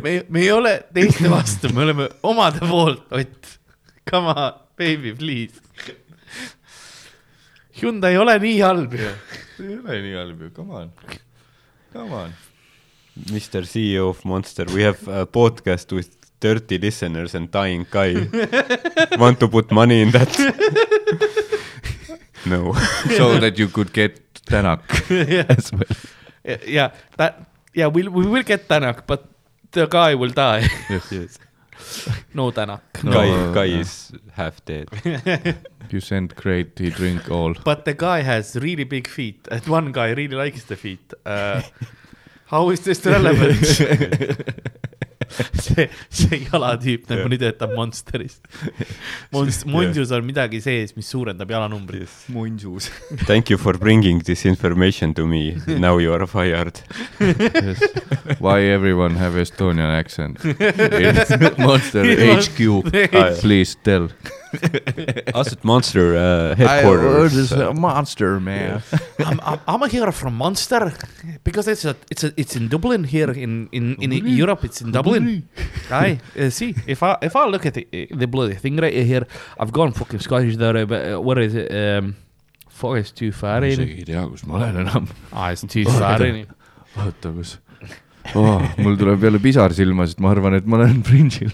me, 0.06 0.12
me 0.30 0.44
ei 0.44 0.52
ole 0.54 0.74
teiste 0.94 1.32
vastu, 1.32 1.72
me 1.74 1.82
oleme 1.88 2.06
omade 2.30 2.62
poolt, 2.70 3.08
Ott. 3.18 3.56
Come 4.10 4.34
on, 4.36 4.60
baby, 4.78 5.14
please. 5.18 5.58
Hyundai 7.82 8.12
ei 8.14 8.20
ole 8.22 8.36
nii 8.44 8.60
halb 8.62 8.94
ju. 9.00 9.10
ei 9.64 9.78
ole 9.80 9.98
nii 10.04 10.14
halb 10.20 10.44
ju, 10.46 10.50
come 10.54 10.74
on, 10.84 10.92
come 11.96 12.14
on. 12.20 12.36
Mr 13.32 13.66
CEO 13.70 14.10
of 14.12 14.22
Monster, 14.26 14.68
we 14.74 14.84
have 14.86 15.08
a 15.10 15.26
podcast 15.26 15.92
with 15.96 16.10
thirty 16.42 16.78
listeners 16.82 17.34
and 17.36 17.50
dying 17.54 17.86
guy. 17.90 18.14
Want 19.18 19.40
to 19.40 19.48
put 19.48 19.72
money 19.72 20.02
in 20.02 20.12
that? 20.12 20.38
no. 22.46 22.74
So 23.18 23.40
that 23.40 23.58
you 23.58 23.68
could 23.68 23.94
get 23.94 24.20
Tänak 24.46 24.82
as 25.58 25.72
well. 25.72 26.60
yeah, 26.68 26.92
that 27.18 27.46
yeah, 27.74 27.88
we'll, 27.88 28.10
we 28.10 28.26
will 28.26 28.44
get 28.44 28.68
Tänak, 28.68 29.08
but 29.08 29.26
the 29.72 29.88
guy 29.88 30.16
will 30.16 30.30
die. 30.30 30.68
Yes. 30.90 31.40
no 32.34 32.52
Tänak. 32.52 33.04
No, 33.04 33.12
Guy 33.12 33.30
uh, 33.30 33.54
guy 33.54 33.66
yeah. 33.66 33.80
is 33.80 34.12
half 34.34 34.64
dead. 34.66 34.88
You 35.90 36.00
send 36.00 36.36
great, 36.36 36.80
he 36.80 36.90
drink 36.90 37.30
all. 37.30 37.54
But 37.64 37.86
the 37.86 37.94
guy 37.94 38.22
has 38.22 38.56
really 38.56 38.84
big 38.84 39.08
feet 39.08 39.48
and 39.52 39.68
one 39.68 39.92
guy 39.92 40.12
really 40.12 40.36
likes 40.36 40.64
the 40.66 40.76
feet 40.76 41.14
uh,. 41.26 41.62
How 42.46 42.70
is 42.70 42.82
this 42.82 43.04
relevant? 43.06 43.66
see, 45.66 45.88
see 46.10 46.42
jalatüüp 46.52 47.08
nagu 47.10 47.30
nii 47.32 47.42
töötab 47.42 47.74
Monsteris. 47.78 48.40
Monst-, 49.34 49.66
Mondius 49.70 50.12
on 50.16 50.26
midagi 50.28 50.62
sees, 50.64 50.96
mis 50.98 51.10
suurendab 51.10 51.50
jalanumbrit. 51.54 52.12
munsus. 52.34 52.90
Thank 53.26 53.50
you 53.50 53.58
for 53.58 53.78
bringing 53.78 54.22
this 54.24 54.46
information 54.46 55.14
to 55.14 55.26
me. 55.26 55.58
Now 55.68 55.98
you 55.98 56.14
are 56.14 56.28
fired. 56.28 56.80
Why 58.40 58.62
everyone 58.74 59.16
have 59.16 59.34
Estonian 59.40 59.92
accent? 59.92 60.44
Monster 61.60 62.04
HQ, 62.04 62.92
please 63.42 63.76
tell. 63.84 64.10
Asset 65.36 65.64
Monster 65.64 66.16
uh, 66.16 66.56
headquarters. 66.56 67.52
monster 67.74 68.40
man. 68.40 68.82
I'm, 69.20 69.40
I'm, 69.42 69.60
I'm 69.68 69.90
here 69.90 70.12
from 70.12 70.36
Monster 70.36 70.94
because 71.44 71.68
it's 71.68 71.86
a, 71.86 71.96
it's 72.12 72.24
a, 72.24 72.34
it's 72.38 72.56
in 72.56 72.68
Dublin 72.68 73.04
here 73.04 73.32
in, 73.32 73.70
in, 73.72 73.96
in 74.02 74.12
Europe. 74.28 74.64
It's 74.64 74.82
in 74.82 74.92
Dublin. 74.92 75.48
I 75.90 76.20
uh, 76.40 76.50
see 76.50 76.76
if 76.88 77.04
I 77.04 77.18
if 77.22 77.36
I 77.36 77.46
look 77.48 77.66
at 77.66 77.74
the, 77.74 77.88
the 78.12 78.28
bloody 78.28 78.56
thing 78.56 78.78
right 78.78 78.94
here, 78.94 79.26
I've 79.60 79.72
gone 79.72 79.92
fucking 79.94 80.20
Scottish 80.20 80.58
there. 80.58 80.86
But 80.86 81.14
uh, 81.14 81.22
what 81.22 81.38
is 81.40 81.56
it? 81.56 81.72
Um, 81.72 82.16
fuck, 82.70 82.98
it's 82.98 83.12
too 83.12 83.32
far 83.32 83.64
in. 83.64 83.80
isegi 83.80 84.00
ei 84.00 84.06
tea, 84.06 84.26
kus 84.30 84.46
ma 84.46 84.60
olen 84.60 84.82
enam. 84.86 85.08
Ah, 85.32 85.52
it's 85.52 85.66
too 85.66 85.86
far 85.86 86.22
in. 86.26 86.46
oota, 86.98 87.32
kus 87.34 87.58
oh,? 88.36 88.62
mul 88.78 88.98
tuleb 88.98 89.24
jälle 89.24 89.40
pisar 89.40 89.74
silma, 89.74 90.08
sest 90.08 90.22
ma 90.24 90.34
arvan, 90.34 90.58
et 90.60 90.68
ma 90.68 90.82
olen 90.82 91.04
Fringe'il. 91.08 91.54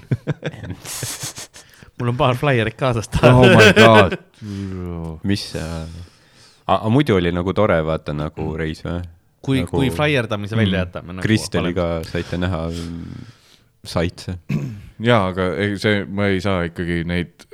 Mul 1.99 2.13
on 2.13 2.17
paar 2.19 2.37
flaierit 2.39 2.77
kaasas. 2.79 3.09
oh 3.23 3.43
my 3.43 3.71
god. 3.77 4.17
mis 5.29 5.45
äh,, 5.59 5.87
aga 6.67 6.91
muidu 6.93 7.17
oli 7.19 7.31
nagu 7.35 7.53
tore 7.53 7.79
vaata 7.85 8.15
nagu 8.15 8.51
reis 8.59 8.83
või? 8.85 9.01
kui 9.45 9.63
nagu- 9.63 9.75
kui 9.75 9.91
flaierdamise 9.93 10.57
välja 10.59 10.85
jätame 10.85 11.15
nagu,. 11.15 11.25
Kristeliga 11.25 11.89
saite 12.07 12.39
näha 12.39 12.65
mm, 12.69 13.29
saitse. 13.87 14.37
jaa, 15.09 15.29
aga 15.31 15.53
ei, 15.55 15.77
see, 15.81 16.03
ma 16.05 16.27
ei 16.31 16.41
saa 16.43 16.67
ikkagi 16.69 17.03
neid 17.07 17.47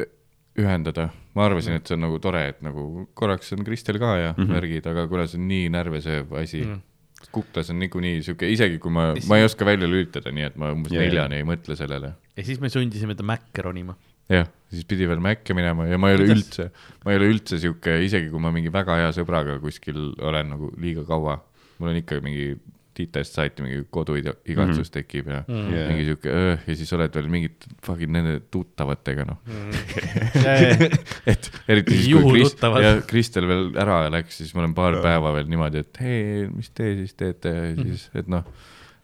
ühendada. 0.59 1.09
ma 1.35 1.49
arvasin, 1.49 1.75
et 1.75 1.89
see 1.89 1.97
on 1.97 2.05
nagu 2.05 2.17
tore, 2.23 2.45
et 2.53 2.61
nagu 2.63 3.09
korraks 3.13 3.51
on 3.51 3.65
Kristel 3.67 3.97
ka 3.99 4.13
ja 4.17 4.33
mm. 4.33 4.43
-hmm. 4.43 4.53
värgid, 4.55 4.85
aga 4.87 5.07
kuna 5.11 5.27
see 5.27 5.41
on 5.41 5.47
nii 5.49 5.71
närvesööv 5.73 6.31
asi 6.41 6.61
mm. 6.63 6.75
Mm., 6.75 7.31
Kuklas 7.31 7.69
on 7.69 7.79
niikuinii 7.79 8.21
sihuke, 8.23 8.47
isegi 8.51 8.77
kui 8.79 8.91
ma, 8.93 9.07
ma 9.27 9.37
ei 9.39 9.45
oska 9.47 9.65
välja 9.65 9.87
lülitada, 9.89 10.31
nii 10.31 10.45
et 10.45 10.57
ma 10.61 10.69
umbes 10.75 10.93
yeah, 10.93 11.07
neljani 11.07 11.39
ei 11.39 11.45
mõtle 11.47 11.75
sellele. 11.75 12.13
ja 12.37 12.43
siis 12.45 12.59
me 12.61 12.69
sundisime 12.69 13.15
ta 13.15 13.23
Mäkke 13.23 13.65
ronima. 13.65 13.95
jah, 14.29 14.47
siis 14.71 14.85
pidi 14.89 15.07
veel 15.07 15.19
Mäkke 15.23 15.53
minema 15.57 15.85
ja 15.87 15.97
ma 16.01 16.09
ei 16.11 16.17
ole 16.19 16.25
Kuidas? 16.29 16.37
üldse, 16.45 16.69
ma 17.05 17.11
ei 17.13 17.19
ole 17.21 17.31
üldse 17.33 17.59
sihuke, 17.61 17.99
isegi 18.05 18.29
kui 18.31 18.39
ma 18.41 18.51
mingi 18.51 18.71
väga 18.73 18.95
hea 19.03 19.11
sõbraga 19.15 19.59
kuskil 19.63 20.13
olen 20.19 20.49
nagu 20.55 20.71
liiga 20.81 21.03
kaua, 21.07 21.37
mul 21.79 21.89
on 21.93 21.99
ikka 22.01 22.21
mingi 22.25 22.55
titest 22.95 23.35
saiti 23.35 23.59
mingi 23.61 23.81
koduigatsus 23.91 24.87
Mhm. 24.87 24.91
tekib 24.93 25.27
ja 25.27 25.41
Mm. 25.49 25.73
Jaa. 25.73 25.87
mingi 25.89 26.05
sihuke 26.07 26.29
öö, 26.31 26.53
ja 26.65 26.75
siis 26.79 26.93
oled 26.95 27.11
veel 27.13 27.27
mingit 27.27 27.65
fucking 27.83 28.11
nende 28.15 28.37
tuttavatega 28.51 29.25
noh. 29.27 29.39
Mm. 29.45 30.95
et 31.27 31.49
eriti 31.67 31.97
siis, 31.97 32.07
kui. 32.15 32.39
Krist-, 32.39 32.63
ja 32.81 32.93
Kristel 33.07 33.47
veel 33.49 33.65
ära 33.81 33.97
läks, 34.13 34.37
siis 34.41 34.53
ma 34.55 34.63
olen 34.63 34.73
paar 34.77 34.97
päeva 35.03 35.33
veel 35.35 35.49
niimoodi, 35.51 35.83
et 35.83 35.99
hei, 36.03 36.47
mis 36.53 36.71
te 36.75 36.91
siis 37.01 37.13
teete 37.19 37.51
ja 37.55 37.67
siis, 37.81 38.07
et 38.15 38.27
noh, 38.31 38.47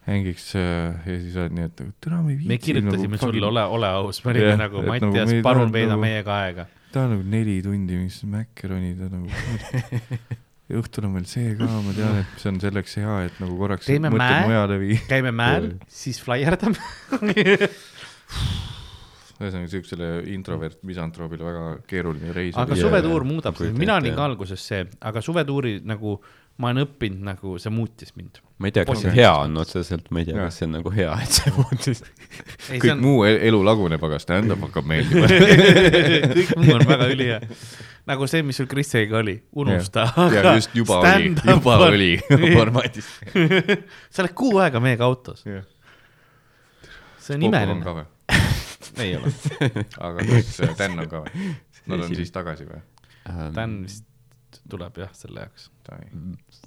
hängiks 0.08 0.52
äh, 0.58 1.02
ja 1.06 1.18
siis 1.22 1.36
oled 1.38 1.56
nii, 1.58 1.68
et 1.70 1.82
täna 2.02 2.22
me 2.26 2.34
ei 2.34 2.38
viitsi. 2.40 2.50
me 2.50 2.58
kirjutasime 2.62 3.20
sulle, 3.22 3.46
ole, 3.48 3.66
ole 3.78 3.90
aus, 4.02 4.24
me 4.26 4.34
olime 4.34 4.56
nagu 4.58 4.82
et 4.82 4.88
nagu 4.88 5.12
Mattias 5.12 5.34
me 5.34 5.42
palun 5.46 5.74
veeda 5.74 5.94
nagu- 5.94 6.06
meiega 6.06 6.38
aega. 6.46 6.66
ta 6.92 7.06
on 7.06 7.14
nagu 7.16 7.28
neli 7.36 7.60
tundi, 7.66 8.00
mis 8.02 8.18
mäkkeronida 8.26 9.12
nagu. 9.14 9.30
ja 10.72 10.80
õhtul 10.82 11.08
on 11.10 11.20
veel 11.20 11.30
see 11.30 11.54
ka, 11.60 11.70
ma 11.86 11.94
tean, 11.98 12.18
et 12.24 12.42
see 12.42 12.50
on 12.54 12.60
selleks 12.64 12.98
hea, 13.02 13.16
et 13.30 13.40
nagu 13.44 13.60
korraks 13.60 13.90
Teeme 13.92 14.10
mäe. 14.16 15.00
käime 15.12 15.32
mäel 15.36 15.74
siis 16.02 16.22
flaierdame. 16.24 16.82
ühesõnaga 19.42 19.70
siuksele 19.72 20.08
introvert 20.36 20.84
misantroobile 20.86 21.46
väga 21.46 21.64
keeruline 21.90 22.34
reis. 22.36 22.58
aga 22.58 22.78
suvetuur 22.78 23.24
jaa, 23.24 23.30
muudab 23.32 23.58
kujutan 23.58 23.80
mina 23.82 23.96
olin 23.98 24.14
ka 24.18 24.26
alguses 24.30 24.62
see, 24.70 24.84
aga 25.02 25.24
suvetuuri 25.26 25.80
nagu 25.88 26.20
ma 26.62 26.70
olen 26.70 26.86
õppinud 26.86 27.26
nagu 27.26 27.56
see 27.62 27.72
muutis 27.74 28.14
mind. 28.18 28.40
ma 28.62 28.70
ei 28.70 28.76
tea, 28.76 28.86
kas 28.86 29.00
see 29.02 29.14
hea 29.16 29.32
on 29.44 29.58
otseselt, 29.58 30.12
ma 30.14 30.22
ei 30.22 30.28
tea, 30.28 30.38
kas 30.38 30.60
see 30.60 30.68
on 30.68 30.76
nagu 30.78 30.94
hea, 30.94 31.14
et 31.24 31.38
see 31.40 31.54
muutus. 31.56 32.04
kõik 32.68 32.86
on... 32.94 33.02
muu 33.02 33.24
el- 33.26 33.40
elu 33.50 33.62
laguneb, 33.66 34.04
aga 34.10 34.20
stand-up 34.22 34.62
hakkab 34.68 34.90
meeldima. 34.92 35.30
kõik 36.38 36.54
muu 36.62 36.76
on 36.78 36.86
väga 36.92 37.10
ülihea. 37.16 37.40
nagu 38.12 38.30
see, 38.30 38.44
mis 38.46 38.62
sul 38.62 38.70
Kristjaga 38.72 39.20
oli, 39.24 39.36
unusta. 39.64 40.06
ja 40.36 40.56
just 40.60 40.76
juba 40.78 41.02
oli, 41.02 41.34
juba 41.40 41.78
oli 41.88 42.12
formaadis. 42.58 43.10
sa 44.14 44.26
oled 44.26 44.38
kuu 44.38 44.62
aega 44.62 44.84
meiega 44.84 45.08
autos, 45.10 45.42
see 45.46 45.58
on 45.62 45.66
on 47.36 47.44
imeline. 47.50 48.06
ei 49.00 49.16
ole, 49.16 49.34
aga 49.98 50.24
kas 50.30 50.56
äh, 50.62 50.78
Dan 50.78 51.00
on 51.00 51.10
ka 51.10 51.26
või? 51.26 51.52
Nad 51.90 52.06
on 52.06 52.16
siis 52.16 52.32
tagasi 52.34 52.68
või? 52.70 52.82
Dan 53.56 53.82
vist 53.86 54.06
tuleb 54.70 54.98
jah 55.02 55.12
selle 55.16 55.46
jaoks. 55.46 55.70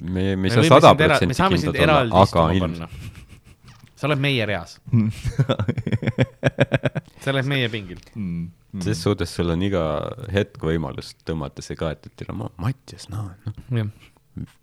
me, 0.03 0.35
me 0.37 0.49
ei 0.49 0.55
saa 0.55 0.81
sada 0.81 0.95
me 0.95 1.09
protsenti 1.09 1.37
kindlad 1.39 1.81
olla, 1.85 2.23
aga 2.25 2.45
ilmselt. 2.59 2.91
sa 3.95 4.09
oled 4.09 4.21
meie 4.25 4.47
reas, 4.49 4.77
sa 7.23 7.31
oled 7.33 7.49
meie 7.49 7.69
pingil. 7.73 8.01
Mm. 8.19 8.49
ses 8.83 8.99
suhtes 9.05 9.31
sul 9.37 9.53
on 9.55 9.63
iga 9.63 9.85
hetk 10.35 10.59
võimalus 10.67 11.15
tõmmata 11.27 11.63
see 11.65 11.79
ka, 11.79 11.93
et, 11.95 12.07
et 12.11 12.17
teil 12.19 12.33
on 12.35 12.41
ma- 12.43 12.53
Mattias, 12.67 13.07
noh, 13.13 13.31
jah, 13.71 13.87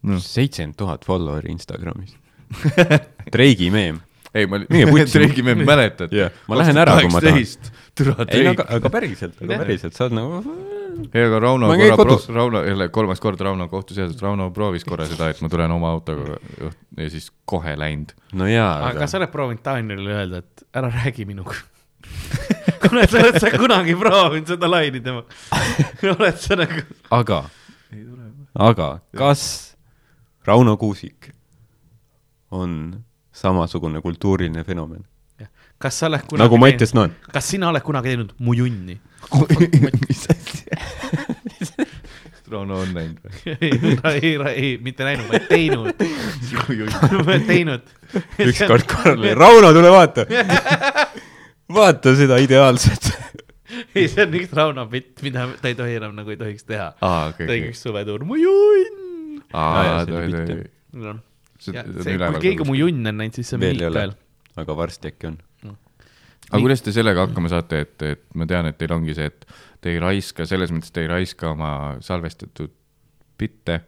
noh, 0.04 0.20
seitsekümmend 0.20 0.76
tuhat 0.80 1.08
follower'i 1.08 1.54
Instagramis. 1.56 2.18
Dreigi 3.34 3.70
meem. 3.72 4.02
ei, 4.36 4.48
ma 4.52 4.60
putsi. 4.68 5.20
räägime, 5.24 5.56
mäletad 5.64 6.12
Jah, 6.16 6.32
ma 6.52 6.60
lähen 6.60 6.78
ära, 6.84 6.98
kui 7.00 7.12
ma 7.14 7.24
tahan. 7.24 7.72
Türa 8.02 8.26
ei 8.28 8.46
no 8.46 8.54
aga, 8.56 8.66
aga 8.78 8.92
päriselt, 8.94 9.40
aga 9.42 9.58
päriselt, 9.62 9.96
sa 9.96 10.08
oled 10.08 10.16
nagu, 10.18 10.40
ei, 11.08 11.24
aga 11.24 11.42
Rauno 11.44 11.70
Ma 11.70 11.78
korra 11.80 11.98
kodus., 12.00 12.28
Rauno 12.34 12.64
jälle 12.66 12.88
kolmas 12.94 13.22
kord 13.24 13.42
Rauno 13.46 13.68
kohtuseadust, 13.72 14.22
Rauno 14.26 14.50
proovis 14.56 14.86
korra 14.88 15.08
seda, 15.10 15.30
et 15.32 15.42
ma 15.44 15.50
tulen 15.52 15.74
oma 15.76 15.92
autoga 15.96 16.38
ja 16.98 17.10
siis 17.14 17.30
kohe 17.46 17.76
läinud. 17.80 18.16
no 18.38 18.48
jaa, 18.50 18.72
aga 18.90 19.04
aga 19.04 19.10
sa 19.12 19.20
oled 19.22 19.34
proovinud 19.34 19.64
Danielile 19.66 20.16
öelda, 20.18 20.42
et 20.46 20.66
ära 20.82 20.92
räägi 20.94 21.28
minuga? 21.30 21.58
kuna 22.84 23.06
sa 23.08 23.22
oled 23.22 23.38
sa 23.44 23.54
kunagi 23.56 23.98
proovinud 24.00 24.56
seda 24.56 24.72
laini 24.72 25.04
tema, 25.06 25.26
oled 26.16 26.42
sa 26.42 26.58
nagu, 26.60 26.88
aga, 27.22 27.44
aga 28.72 28.90
kas 29.18 29.46
Rauno 30.48 30.76
Kuusik 30.82 31.30
on 32.52 32.74
samasugune 33.32 34.02
kultuuriline 34.04 34.66
fenomen 34.68 35.06
kas 35.82 35.98
sa 36.02 36.10
oled 36.10 36.24
kunagi 36.30 36.44
nagu 36.46 36.60
Mattias 36.62 36.94
Noon? 36.98 37.14
kas 37.34 37.50
sina 37.54 37.70
oled 37.72 37.84
kunagi 37.86 38.14
teinud 38.14 38.36
mujunni? 38.40 39.00
mis 40.08 40.24
asja? 40.34 41.88
Rauno 42.52 42.82
on 42.84 42.90
näinud 42.92 43.20
või? 43.24 43.54
ei, 43.56 43.76
ei, 44.12 44.32
ei, 44.52 44.72
mitte 44.84 45.06
näinud, 45.08 45.30
vaid 45.32 45.46
teinud. 45.48 46.02
teinud. 47.52 47.94
ükskord 48.44 48.84
Karli, 48.92 49.32
Rauno, 49.40 49.70
tule 49.76 49.92
vaata. 49.94 50.26
vaata 51.72 52.12
seda 52.20 52.42
ideaalset. 52.44 53.08
ei, 53.96 54.08
see 54.12 54.26
on 54.26 54.36
üks 54.42 54.52
Rauno 54.58 54.84
bitt, 54.92 55.22
mida 55.24 55.48
ta 55.62 55.72
ei 55.72 55.78
tohi 55.80 55.96
enam 56.02 56.18
nagu 56.18 56.34
ei 56.34 56.40
tohiks 56.42 56.68
teha. 56.68 56.90
aa, 57.00 57.30
okei, 57.32 57.46
ta 57.48 57.54
tegi 57.54 57.72
üks 57.72 57.86
suvetuur, 57.88 58.26
mujunn. 58.28 59.40
aa 59.54 59.70
Aa, 59.80 60.04
see, 61.62 61.72
üleval 61.72 62.36
kui 62.36 62.44
keegi 62.50 62.58
kuskil. 62.60 62.68
mujunn 62.74 63.14
on 63.14 63.22
näinud, 63.22 63.38
siis 63.40 63.48
see 63.54 63.62
on 63.62 63.64
Miikael., 63.64 64.14
aga 64.60 64.76
varsti 64.76 65.14
äkki 65.14 65.32
on. 65.32 65.40
Aga 66.50 66.62
kuidas 66.64 66.82
te 66.82 66.92
sellega 66.96 67.28
hakkama 67.28 67.50
saate, 67.52 67.80
et, 67.86 68.02
et 68.02 68.24
ma 68.36 68.46
tean, 68.50 68.66
et 68.72 68.78
teil 68.78 68.92
ongi 68.96 69.14
see, 69.18 69.30
et 69.32 69.46
te 69.82 69.94
ei 69.94 70.00
raiska, 70.04 70.46
selles 70.50 70.72
mõttes 70.74 70.92
te 70.92 71.02
ei 71.06 71.08
raiska 71.12 71.52
oma 71.54 71.72
salvestatud 72.04 72.72
bitte, 73.40 73.82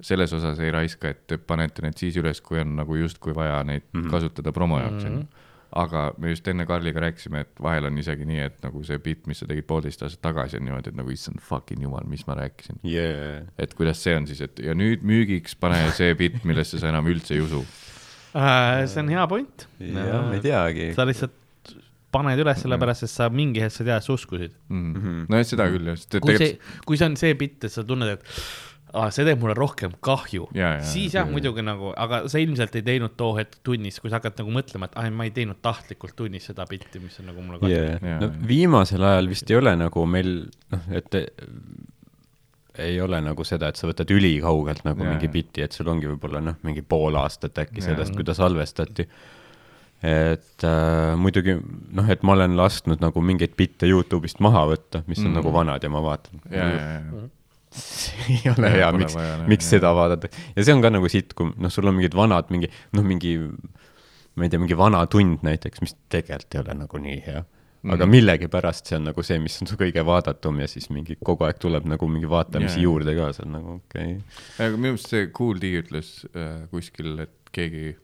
selles 0.00 0.32
osas 0.32 0.58
ei 0.64 0.70
raiska, 0.72 1.10
et 1.12 1.26
te 1.28 1.36
panete 1.38 1.82
need 1.84 1.98
siis 2.00 2.16
üles, 2.16 2.40
kui 2.40 2.60
on 2.62 2.72
nagu 2.78 2.96
justkui 2.96 3.34
vaja 3.36 3.60
neid 3.64 3.82
mm. 3.92 4.00
-hmm. 4.02 4.10
kasutada 4.10 4.52
promo 4.52 4.78
jaoks, 4.80 5.04
Mhm. 5.04 5.12
onju. 5.14 5.26
aga 5.72 6.14
me 6.18 6.30
just 6.30 6.48
enne 6.48 6.64
Karliga 6.66 7.00
rääkisime, 7.00 7.40
et 7.40 7.60
vahel 7.62 7.84
on 7.84 7.98
isegi 7.98 8.24
nii, 8.26 8.38
et 8.42 8.56
nagu 8.62 8.80
see 8.84 8.98
bitt, 8.98 9.26
mis 9.26 9.38
sa 9.38 9.46
tegid 9.46 9.64
poolteist 9.66 10.02
aastat 10.02 10.20
tagasi, 10.22 10.56
on 10.56 10.64
niimoodi, 10.64 10.88
et 10.88 10.96
nagu 10.96 11.10
issand 11.10 11.38
fucking 11.40 11.82
jumal, 11.82 12.02
mis 12.10 12.26
ma 12.26 12.34
rääkisin. 12.34 12.80
Yeah. 12.84 13.46
et 13.58 13.74
kuidas 13.74 14.02
see 14.02 14.16
on 14.16 14.26
siis, 14.26 14.40
et 14.40 14.58
ja 14.58 14.74
nüüd 14.74 15.02
müügiks 15.06 15.54
pane 15.60 15.90
see 15.92 16.14
bitt, 16.14 16.44
millesse 16.44 16.78
sa 16.78 16.88
enam 16.88 17.06
üldse 17.06 17.34
ei 17.34 17.40
usu 17.40 17.64
Äh, 18.34 18.86
see 18.86 19.00
on 19.02 19.08
hea 19.08 19.26
point. 19.26 19.68
jah, 19.78 20.26
ma 20.26 20.34
ei 20.34 20.40
teagi. 20.40 20.92
sa 20.94 21.04
lihtsalt 21.06 21.32
paned 22.14 22.42
üles 22.42 22.64
sellepärast, 22.64 23.06
et 23.06 23.12
sa 23.12 23.28
mingi 23.32 23.62
hetk 23.62 23.76
sa 23.76 23.86
tead, 23.86 24.06
sa 24.06 24.16
uskusid. 24.16 24.56
mm. 24.68 24.90
Mhm.. 24.96 25.20
nojah, 25.30 25.46
seda 25.52 25.68
küll 25.72 25.92
jah, 25.92 26.00
sest 26.00 26.18
et 26.18 26.26
kui 26.26 26.40
see 26.40 26.58
kui 26.88 27.00
see 27.00 27.10
on 27.10 27.16
see 27.20 27.38
bitt, 27.38 27.62
et 27.68 27.74
sa 27.74 27.86
tunned, 27.86 28.18
et 28.18 28.26
aa, 28.90 29.10
see 29.14 29.26
teeb 29.26 29.40
mulle 29.42 29.54
rohkem 29.58 29.94
kahju, 30.02 30.48
Jaa, 30.56 30.72
jaa, 30.78 30.86
siis 30.86 31.14
jah, 31.14 31.28
muidugi 31.30 31.62
nagu, 31.64 31.92
aga 32.00 32.22
sa 32.30 32.40
ilmselt 32.42 32.74
ei 32.78 32.84
teinud 32.86 33.14
too 33.18 33.34
hetk 33.38 33.60
tunnis, 33.66 34.00
kui 34.02 34.10
sa 34.10 34.18
hakkad 34.18 34.40
nagu 34.42 34.54
mõtlema, 34.54 34.90
et 34.90 34.98
ai, 35.02 35.12
ma 35.14 35.26
ei 35.28 35.34
teinud 35.34 35.60
tahtlikult 35.62 36.16
tunnis 36.18 36.50
seda 36.50 36.66
bitti, 36.70 37.02
mis 37.02 37.20
on 37.22 37.30
nagu 37.30 37.44
mulle 37.44 37.62
kahju 37.62 37.78
yeah. 37.78 38.18
No 38.22 38.30
viimasel 38.50 39.04
ajal 39.06 39.30
vist 39.30 39.50
ei 39.50 39.60
ole 39.60 39.76
nagu 39.78 40.04
meil 40.10 40.32
noh, 40.74 40.86
et 40.96 41.18
eh, 41.20 41.28
ei 42.80 43.00
ole 43.02 43.20
nagu 43.22 43.44
seda, 43.46 43.70
et 43.70 43.78
sa 43.78 43.88
võtad 43.90 44.10
ülikaugelt 44.14 44.82
nagu 44.86 45.04
yeah. 45.04 45.14
mingi 45.14 45.30
biti, 45.32 45.64
et 45.66 45.76
sul 45.76 45.90
ongi 45.92 46.10
võib-olla 46.10 46.42
noh, 46.44 46.58
mingi 46.66 46.82
pool 46.86 47.18
aastat 47.20 47.62
äkki 47.62 47.82
Jaa. 47.82 47.92
sellest, 47.92 48.16
kui 48.16 48.26
ta 48.26 48.34
salvestati. 48.36 49.06
Et 50.02 50.64
äh, 50.64 51.16
muidugi 51.20 51.56
noh, 51.92 52.06
et 52.08 52.22
ma 52.24 52.32
olen 52.32 52.54
lasknud 52.56 53.02
nagu 53.04 53.20
mingeid 53.20 53.52
bitte 53.58 53.88
Youtube'ist 53.90 54.40
maha 54.40 54.62
võtta, 54.70 55.02
mis 55.06 55.18
on 55.20 55.26
Mm. 55.26 55.34
mm. 55.34 55.40
nagu 55.42 55.52
vanad 55.52 55.84
ja 55.84 55.90
ma 55.92 56.00
vaatan. 56.04 56.40
ja, 56.50 56.68
ja, 56.70 56.86
ja, 56.96 57.28
see 57.70 58.38
ei 58.38 58.50
ole 58.50 58.66
Jaa, 58.70 58.76
hea, 58.78 58.92
miks 58.96 59.14
miks 59.46 59.66
jah. 59.68 59.76
seda 59.76 59.92
vaadata 59.94 60.30
ja 60.56 60.64
see 60.64 60.74
on 60.74 60.80
ka 60.82 60.90
nagu 60.90 61.08
sitt, 61.12 61.34
kui 61.38 61.52
noh, 61.56 61.70
sul 61.70 61.86
on 61.86 61.94
mingid 62.00 62.16
vanad 62.18 62.48
mingi 62.50 62.70
noh, 62.96 63.04
mingi 63.06 63.36
ma 64.34 64.46
ei 64.46 64.50
tea, 64.50 64.58
mingi 64.62 64.76
vana 64.78 65.04
tund 65.10 65.44
näiteks, 65.46 65.82
mis 65.84 65.94
tegelikult 66.10 66.54
ei 66.56 66.60
ole 66.64 66.74
nagu 66.80 66.98
nii 67.02 67.18
hea. 67.26 67.44
aga 67.80 68.04
Mhm. 68.04 68.10
millegipärast 68.12 68.86
see 68.90 68.96
on 68.98 69.04
nagu 69.08 69.22
see, 69.24 69.38
mis 69.40 69.54
on 69.62 69.68
su 69.70 69.76
kõige 69.80 70.02
vaadatum 70.04 70.58
ja 70.60 70.66
siis 70.68 70.90
mingi 70.92 71.16
kogu 71.24 71.44
aeg 71.46 71.58
tuleb 71.62 71.86
nagu 71.88 72.08
mingi 72.08 72.28
vaatamisi 72.28 72.76
jaa. 72.80 72.84
juurde 72.88 73.14
ka, 73.16 73.30
see 73.36 73.46
on 73.46 73.52
nagu 73.56 73.76
okei 73.78 74.16
okay.. 74.16 74.66
aga 74.66 74.76
minu 74.76 74.82
meelest 74.96 75.08
see 75.14 75.28
Kool 75.32 75.60
D 75.62 75.70
ütles 75.80 76.10
äh, 76.34 76.66
kuskil, 76.72 77.14
et 77.24 77.32
keegi 77.56 77.94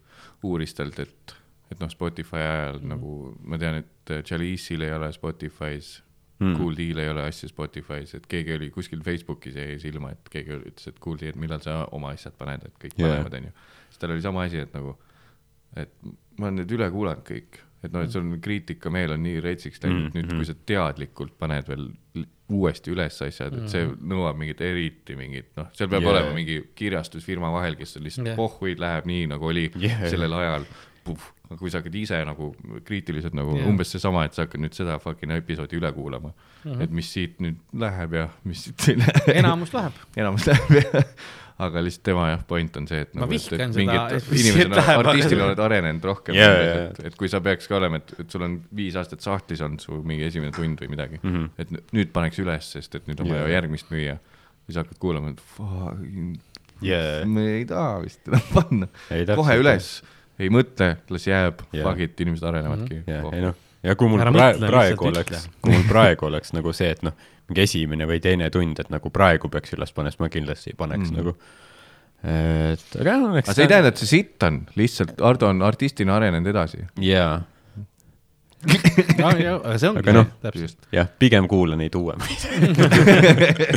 uuris 0.47 0.73
talt, 0.79 0.99
et, 1.03 1.36
et 1.71 1.81
noh, 1.83 1.91
Spotify 1.91 2.43
ajal 2.43 2.81
mm. 2.81 2.91
nagu 2.95 3.13
ma 3.45 3.59
tean, 3.59 3.81
et 3.83 4.13
äh, 4.15 4.25
Chalice'il 4.27 4.87
ei 4.87 4.93
ole 4.97 5.13
Spotify's 5.15 5.97
Mm. 6.39 6.47
mm., 6.47 6.57
Kool 6.59 6.75
D-l 6.77 6.99
ei 7.01 7.09
ole 7.09 7.23
asju 7.25 7.49
Spotify's, 7.49 8.13
et 8.19 8.27
keegi 8.29 8.53
oli 8.53 8.67
kuskil 8.71 9.01
Facebookis 9.05 9.57
jäi 9.57 9.79
silma, 9.81 10.11
et 10.13 10.29
keegi 10.33 10.59
ütles, 10.59 10.89
et 10.91 10.99
Kool 11.01 11.17
D, 11.21 11.31
et 11.33 11.39
millal 11.41 11.63
sa 11.65 11.79
oma 11.97 12.11
asjad 12.13 12.35
paned, 12.37 12.67
et 12.67 12.75
kõik 12.83 12.99
yeah. 12.99 13.15
panevad, 13.15 13.39
onju. 13.39 13.53
siis 13.89 14.03
tal 14.03 14.13
oli 14.13 14.25
sama 14.25 14.45
asi, 14.45 14.61
et 14.61 14.75
nagu, 14.77 14.93
et 15.81 15.95
ma 16.37 16.51
olen 16.51 16.61
need 16.61 16.75
üle 16.77 16.91
kuulanud 16.93 17.25
kõik, 17.25 17.63
et 17.87 17.95
noh, 17.95 18.05
et 18.05 18.13
sul 18.13 18.27
on 18.27 18.41
kriitikameel 18.43 19.15
on 19.17 19.25
nii 19.25 19.41
retsiks 19.45 19.81
läinud 19.81 19.97
mm, 19.97 20.03
Mm, 20.03 20.11
-hmm. 20.11 20.19
nüüd 20.19 20.33
mm. 20.33 20.43
kui 20.43 20.49
sa 20.51 20.57
teadlikult 20.73 21.39
paned 21.41 21.71
veel 21.71 21.87
uuesti 22.53 22.93
üles 22.93 23.17
asjad, 23.25 23.57
et 23.57 23.73
see 23.73 23.87
nõuab 24.13 24.37
mingit 24.39 24.61
eriti 24.61 25.17
mingit, 25.17 25.49
noh, 25.57 25.71
seal 25.73 25.89
peab 25.89 26.05
yeah. 26.05 26.13
olema 26.13 26.35
mingi 26.37 26.59
kirjastusfirma 26.79 27.49
vahel, 27.55 27.79
kes 27.81 27.97
on 27.97 28.05
lihtsalt 28.05 28.29
yeah. 28.29 28.37
pohhuid, 28.37 28.83
läheb 28.83 29.09
nii 29.09 29.25
nagu 29.33 29.49
oli 29.49 29.71
yeah. 29.81 30.05
sellel 30.05 30.37
ajal. 30.37 30.69
Kui 31.59 31.71
sa 31.71 31.79
hakkad 31.79 31.95
ise 31.95 32.19
nagu 32.27 32.51
kriitiliselt 32.85 33.35
nagu 33.39 33.55
yeah. 33.57 33.69
umbes 33.71 33.91
seesama, 33.95 34.25
et 34.27 34.35
sa 34.35 34.43
hakkad 34.47 34.61
nüüd 34.65 34.75
seda 34.75 34.99
fucking 34.99 35.33
episoodi 35.37 35.79
üle 35.81 35.93
kuulama 35.93 36.29
mm, 36.33 36.43
Mhm. 36.67 36.75
-hmm. 36.75 36.83
et 36.83 36.91
mis 36.91 37.09
siit 37.13 37.37
nüüd 37.41 37.57
läheb 37.79 38.13
ja 38.19 38.29
mis 38.45 38.65
siit 38.65 38.89
ei 38.89 38.97
lähe. 38.99 39.35
enamus 39.39 39.75
läheb. 39.75 39.93
enamus 40.23 40.47
läheb 40.47 40.71
jah, 40.75 41.05
aga 41.59 41.83
lihtsalt 41.87 42.03
tema 42.05 42.25
jah, 42.33 42.41
point 42.49 42.77
on 42.77 42.89
see, 42.89 43.01
et 43.01 43.15
Ma 43.15 43.21
nagu, 43.21 43.33
et, 43.37 43.51
vihkan 43.51 43.71
et 43.71 43.77
mingid 43.77 44.27
inimesed 44.41 44.73
aga- 44.73 44.97
artistil 44.99 45.41
oled 45.47 45.59
arenenud 45.69 46.05
rohkem 46.05 46.35
Jaa, 46.35 46.49
yeah, 46.51 46.67
jaa, 46.67 46.89
et, 46.91 46.99
et 47.07 47.15
kui 47.17 47.29
sa 47.31 47.41
peaks 47.41 47.69
ka 47.71 47.77
olema, 47.79 47.97
et, 48.03 48.11
et 48.21 48.31
sul 48.31 48.43
on 48.43 48.59
viis 48.77 48.97
aastat 48.99 49.21
sahtlis 49.25 49.61
olnud 49.63 49.81
su 49.81 50.01
mingi 50.03 50.27
esimene 50.27 50.51
tund 50.53 50.83
või 50.83 50.91
midagi 50.97 51.21
mm. 51.23 51.31
-hmm. 51.37 51.49
et 51.59 51.71
nü- 51.71 51.85
nüüd 51.93 52.11
paneks 52.13 52.39
üles, 52.43 52.73
sest 52.73 52.95
et 52.99 53.07
nüüd 53.07 53.21
on 53.23 53.29
vaja 53.31 53.47
järgmist 53.49 53.91
müüa. 53.95 54.19
siis 54.67 54.77
hakkad 54.83 54.99
kuulama, 54.99 55.31
et 55.31 55.41
fuck, 55.41 56.03
Yeah. 56.83 57.25
me 57.27 57.41
ei 57.57 57.65
taha 57.65 58.03
vist 58.03 58.27
enam 58.29 58.43
panna 58.53 58.87
kohe 59.39 59.55
üles, 59.57 60.03
ei 60.43 60.51
mõtle, 60.53 60.91
las 61.13 61.27
jääb 61.29 61.63
Jaa. 61.73 61.87
fuck 61.87 62.03
it, 62.05 62.19
inimesed 62.21 62.47
arenevadki 62.49 63.03
ja, 63.07 63.23
oh. 63.25 63.33
ei 63.35 63.45
noh, 63.47 63.57
ja 63.87 63.97
kui 63.99 64.11
mul 64.13 64.23
Ära 64.25 64.33
praegu, 64.35 64.59
mõtle, 64.61 64.73
praegu 64.73 65.09
oleks 65.13 65.49
kui 65.65 65.75
mul 65.77 65.87
praegu 65.89 66.29
oleks 66.31 66.53
nagu 66.57 66.75
see, 66.77 66.91
et 66.97 67.05
noh, 67.07 67.17
mingi 67.49 67.65
esimene 67.65 68.09
või 68.11 68.21
teine 68.25 68.51
tund, 68.55 68.81
et 68.83 68.91
nagu 68.93 69.13
praegu 69.15 69.51
peaks 69.53 69.77
üles 69.77 69.95
panema, 69.97 70.15
siis 70.15 70.23
ma 70.25 70.33
kindlasti 70.33 70.75
ei 70.75 70.79
paneks 70.79 71.11
Mm. 71.11 71.17
mm. 71.17 71.19
nagu. 71.23 71.37
et 72.27 72.97
aga 73.01 73.13
jah, 73.13 73.27
eks 73.41 73.49
aga 73.51 73.55
see 73.59 73.67
ei 73.67 73.73
tähenda, 73.75 73.93
et 73.93 74.01
see 74.03 74.11
sitt 74.11 74.47
on, 74.49 74.63
lihtsalt 74.77 75.21
Ardo 75.23 75.51
on 75.53 75.63
artistina 75.63 76.17
arenenud 76.17 76.51
edasi. 76.51 76.85
jaa, 77.05 77.37
aga 79.29 79.77
see 79.79 79.91
ongi 79.91 80.03
Aga 80.03 80.15
noh, 80.17 80.31
täpselt. 80.43 80.89
jah, 80.95 81.09
pigem 81.21 81.47
kuula 81.51 81.77
neid 81.79 81.95
uuemaid. 81.95 82.41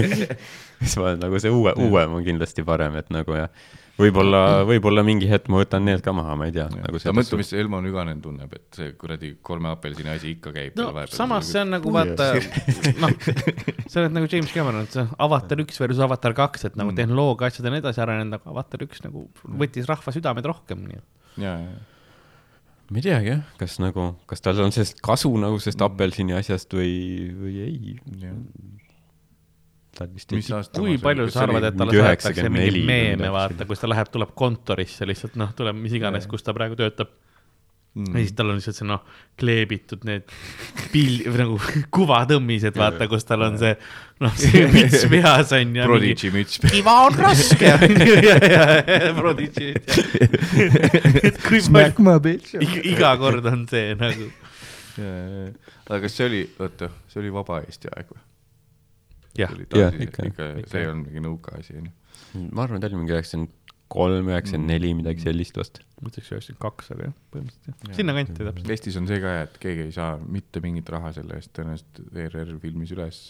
siis 0.80 0.96
ma 0.98 1.10
olen 1.10 1.22
nagu 1.22 1.42
see 1.44 1.52
uue, 1.54 1.74
uuem 1.84 2.16
on 2.18 2.26
kindlasti 2.26 2.66
parem, 2.66 2.96
et 3.02 3.12
nagu 3.14 3.36
jah, 3.38 3.52
võib-olla, 4.00 4.42
võib-olla 4.68 5.04
mingi 5.06 5.28
hetk 5.30 5.50
ma 5.52 5.60
võtan 5.62 5.84
need 5.86 6.02
ka 6.06 6.14
maha, 6.16 6.36
ma 6.40 6.48
ei 6.48 6.54
tea. 6.56 6.68
nagu 6.72 7.02
sa 7.02 7.12
mõtle, 7.16 7.40
mis 7.42 7.52
Elmo 7.60 7.82
Nüganen 7.84 8.22
tunneb, 8.24 8.54
et 8.56 8.80
see 8.80 8.94
kuradi 9.00 9.34
kolme 9.46 9.70
apelsini 9.74 10.14
asi 10.14 10.34
ikka 10.38 10.54
käib. 10.56 10.80
no 10.80 10.90
samas 11.12 11.52
see 11.52 11.62
on 11.66 11.76
nagu 11.76 11.92
vaata, 11.94 12.32
noh, 13.04 13.14
sa 13.92 14.02
oled 14.06 14.16
nagu 14.16 14.32
James 14.32 14.52
Cameron, 14.56 14.88
et 14.88 14.96
see 14.98 15.06
avatar 15.28 15.62
üks 15.66 15.80
versus 15.84 16.02
avatar 16.06 16.36
kaks, 16.38 16.66
et 16.72 16.80
nagu 16.80 16.90
Mm. 16.90 16.98
tehnoloogia 17.04 17.48
asjad 17.52 17.68
on 17.70 17.76
edasi 17.78 18.02
arenenud, 18.02 18.40
aga 18.40 18.50
avatar 18.56 18.82
üks 18.88 19.04
nagu 19.06 19.28
võttis 19.46 19.86
rahva 19.90 20.14
südamed 20.16 20.48
rohkem, 20.50 20.88
nii 20.90 20.98
et. 20.98 21.08
ja, 21.44 21.52
ja, 21.62 21.76
ma 22.90 22.98
ei 22.98 23.04
teagi 23.06 23.30
jah, 23.36 23.44
kas 23.60 23.76
nagu, 23.84 24.08
kas 24.32 24.42
tal 24.42 24.58
on 24.64 24.74
sellest 24.74 25.04
kasu 25.06 25.30
nagu 25.38 25.60
sellest 25.62 25.84
apelsini 25.86 26.34
asjast 26.40 26.74
või, 26.74 26.96
või 27.38 27.60
ei. 27.68 27.98
ja. 30.00 30.08
tal 30.08 30.12
vist 30.16 30.76
kui 30.80 30.98
palju 31.02 31.30
sa 31.34 31.46
arvad, 31.46 31.70
et 31.70 31.80
talle 31.80 31.96
mingi 31.96 32.06
saadetakse 32.06 32.46
94 32.46 32.54
mingeid 32.56 32.78
või 32.78 32.86
meeme, 32.92 33.34
vaata, 33.36 33.68
kus 33.70 33.84
ta 33.84 33.90
läheb, 33.92 34.12
tuleb 34.14 34.36
kontorisse 34.44 35.08
lihtsalt 35.10 35.40
noh, 35.40 35.52
tuleb 35.58 35.80
mis 35.80 35.98
iganes, 36.00 36.30
kus 36.30 36.46
ta 36.46 36.56
praegu 36.56 36.80
töötab 36.80 37.12
Mm. 37.96 38.14
ja 38.14 38.22
siis 38.22 38.36
tal 38.38 38.52
on 38.52 38.60
lihtsalt 38.60 38.78
see 38.78 38.86
noh, 38.86 39.00
kleebitud 39.42 40.04
need 40.06 40.28
pill-, 40.94 41.24
nagu 41.40 41.56
kuvatõmmised, 41.96 42.78
vaata, 42.78 43.08
kus 43.10 43.26
tal 43.26 43.48
on 43.48 43.58
see 43.58 43.72
noh, 44.22 44.36
see 44.38 44.62
müts 44.76 45.08
peas 45.10 45.54
on 45.58 45.74
ja 45.74 45.88
mingi 45.90 45.90
Prodigy 45.90 46.30
müts. 46.36 46.62
kiva 46.70 46.94
on 47.08 47.18
raske 47.18 47.66
ja, 47.66 47.80
ja, 48.22 48.68
ja 48.78 49.10
Prodigy. 49.18 49.72
et 51.26 51.42
kui 51.48 51.64
palju, 51.66 52.06
my 52.06 52.16
bitch. 52.22 52.54
iga 52.94 53.16
kord 53.18 53.50
on 53.50 53.66
see 53.74 53.98
nagu, 53.98 54.30
aga 55.02 56.02
kas 56.06 56.22
see 56.22 56.30
oli, 56.30 56.46
oota, 56.62 56.94
see 57.10 57.24
oli 57.24 57.34
Vaba 57.34 57.64
Eesti 57.66 57.90
aeg 57.90 58.14
või? 58.14 58.22
jah, 59.38 59.54
ikka, 60.06 60.28
ikka, 60.32 60.50
see 60.72 60.84
ei 60.84 60.90
olnud 60.90 61.10
mingi 61.10 61.24
nõukaasi 61.26 61.78
onju. 61.80 61.94
ma 62.50 62.66
arvan, 62.66 62.82
ta 62.82 62.90
oli 62.90 63.02
mingi 63.02 63.16
üheksakümmend 63.16 63.56
kolm, 63.90 64.30
üheksakümmend 64.30 64.70
neli, 64.70 64.92
midagi 64.98 65.26
sellist 65.26 65.58
vast. 65.58 65.82
ma 66.00 66.12
ütleks 66.12 66.32
üheksakümmend 66.34 66.64
kaks, 66.66 66.92
aga 66.96 67.10
jah, 67.10 67.16
põhimõtteliselt 67.34 67.88
jah, 67.88 67.96
sinnakanti 68.00 68.38
täpselt. 68.40 68.74
Eestis 68.76 69.00
on 69.02 69.10
see 69.10 69.22
ka, 69.24 69.36
et 69.46 69.62
keegi 69.62 69.88
ei 69.88 69.94
saa 69.96 70.18
mitte 70.22 70.64
mingit 70.66 70.92
raha 70.94 71.14
selle 71.18 71.40
eest 71.40 71.54
tõenäoliselt 71.58 72.04
ERR 72.26 72.54
filmis 72.64 72.94
üles. 72.96 73.22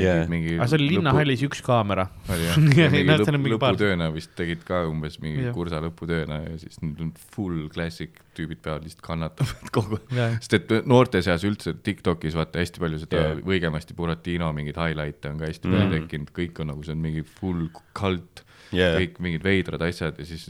Jaa. 0.00 0.22
aga 0.24 0.66
see 0.70 0.78
oli 0.78 0.86
Linnahallis 0.94 1.42
üks 1.44 1.60
kaamera. 1.66 2.06
mingi 2.62 2.86
mingi 2.94 3.52
lõputööna 3.52 4.06
vist 4.14 4.30
tegid 4.38 4.62
ka 4.64 4.86
umbes 4.88 5.18
mingi 5.20 5.42
Jah. 5.48 5.52
kursa 5.56 5.82
lõputööna 5.84 6.38
ja 6.46 6.54
siis 6.62 6.80
nüüd 6.80 7.02
on 7.04 7.10
full 7.34 7.66
classic 7.74 8.16
tüübid 8.38 8.62
peavad 8.64 8.86
lihtsalt 8.86 9.04
kannatama 9.04 9.58
kogu 9.76 9.98
Jah. 10.16 10.38
sest 10.40 10.56
et 10.60 10.72
noorte 10.88 11.20
seas 11.26 11.44
üldse 11.44 11.74
Tiktokis 11.84 12.36
vaata 12.38 12.62
hästi 12.62 12.80
palju 12.80 13.02
seda 13.04 13.20
yeah. 13.20 13.42
Võigemasti 13.52 13.96
Buratino 13.98 14.48
mingeid 14.56 14.80
highlight'e 14.80 15.34
on 15.34 15.42
ka 15.42 15.50
hästi 15.50 15.68
Mhm. 15.68 15.76
palju 15.76 15.98
tekkinud, 16.00 16.32
kõik 16.40 16.62
on 16.64 16.72
nagu 16.72 16.82
see 16.88 16.96
on 16.96 17.04
mingi 17.04 17.22
full 17.28 17.68
kult 17.92 18.44
Jaa. 18.72 18.96
kõik 18.98 19.18
mingid 19.20 19.42
veidrad 19.44 19.82
asjad 19.84 20.18
ja 20.18 20.24
siis 20.28 20.46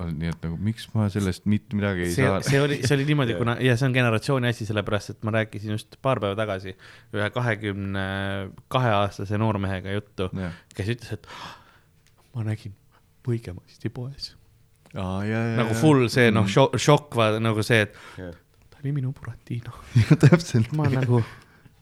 on 0.00 0.14
nii, 0.18 0.30
et 0.32 0.42
nagu 0.46 0.56
miks 0.64 0.86
ma 0.94 1.08
sellest 1.12 1.44
mitte 1.50 1.76
midagi 1.76 2.06
ei 2.08 2.14
see 2.14 2.24
saa,. 2.26 2.40
see 2.46 2.60
oli, 2.64 2.80
see 2.86 2.96
oli 2.96 3.04
niimoodi, 3.10 3.36
kuna 3.40 3.56
ja 3.60 3.76
see 3.76 3.86
on 3.90 3.96
generatsiooni 3.96 4.48
asi, 4.48 4.66
sellepärast 4.68 5.10
et 5.14 5.22
ma 5.28 5.34
rääkisin 5.38 5.74
just 5.76 5.96
paar 6.02 6.20
päeva 6.22 6.38
tagasi 6.38 6.72
ühe 7.16 7.30
kahekümne 7.36 8.04
kahe 8.72 8.92
aastase 9.02 9.38
noormehega 9.40 9.92
juttu, 9.98 10.30
jah, 10.40 10.52
kes 10.74 10.88
ütles, 10.96 11.12
et 11.18 11.26
"Ah, 11.30 11.56
ma 12.34 12.44
nägin 12.48 12.72
Võigemasti 13.28 13.90
poes. 13.92 14.30
ja, 14.94 15.04
ja, 15.28 15.40
nagu 15.60 15.74
full 15.76 16.08
see 16.08 16.30
noh, 16.32 16.46
Mm. 16.48 16.78
šokk, 16.80 17.18
nagu 17.44 17.62
see, 17.62 17.82
et 17.84 17.94
Jah. 18.18 18.32
ta 18.70 18.78
oli 18.82 18.92
minu 18.96 19.12
Buratino. 19.12 19.70
täpselt. 20.24 20.72
ma 20.72 20.88
nagu, 20.88 21.20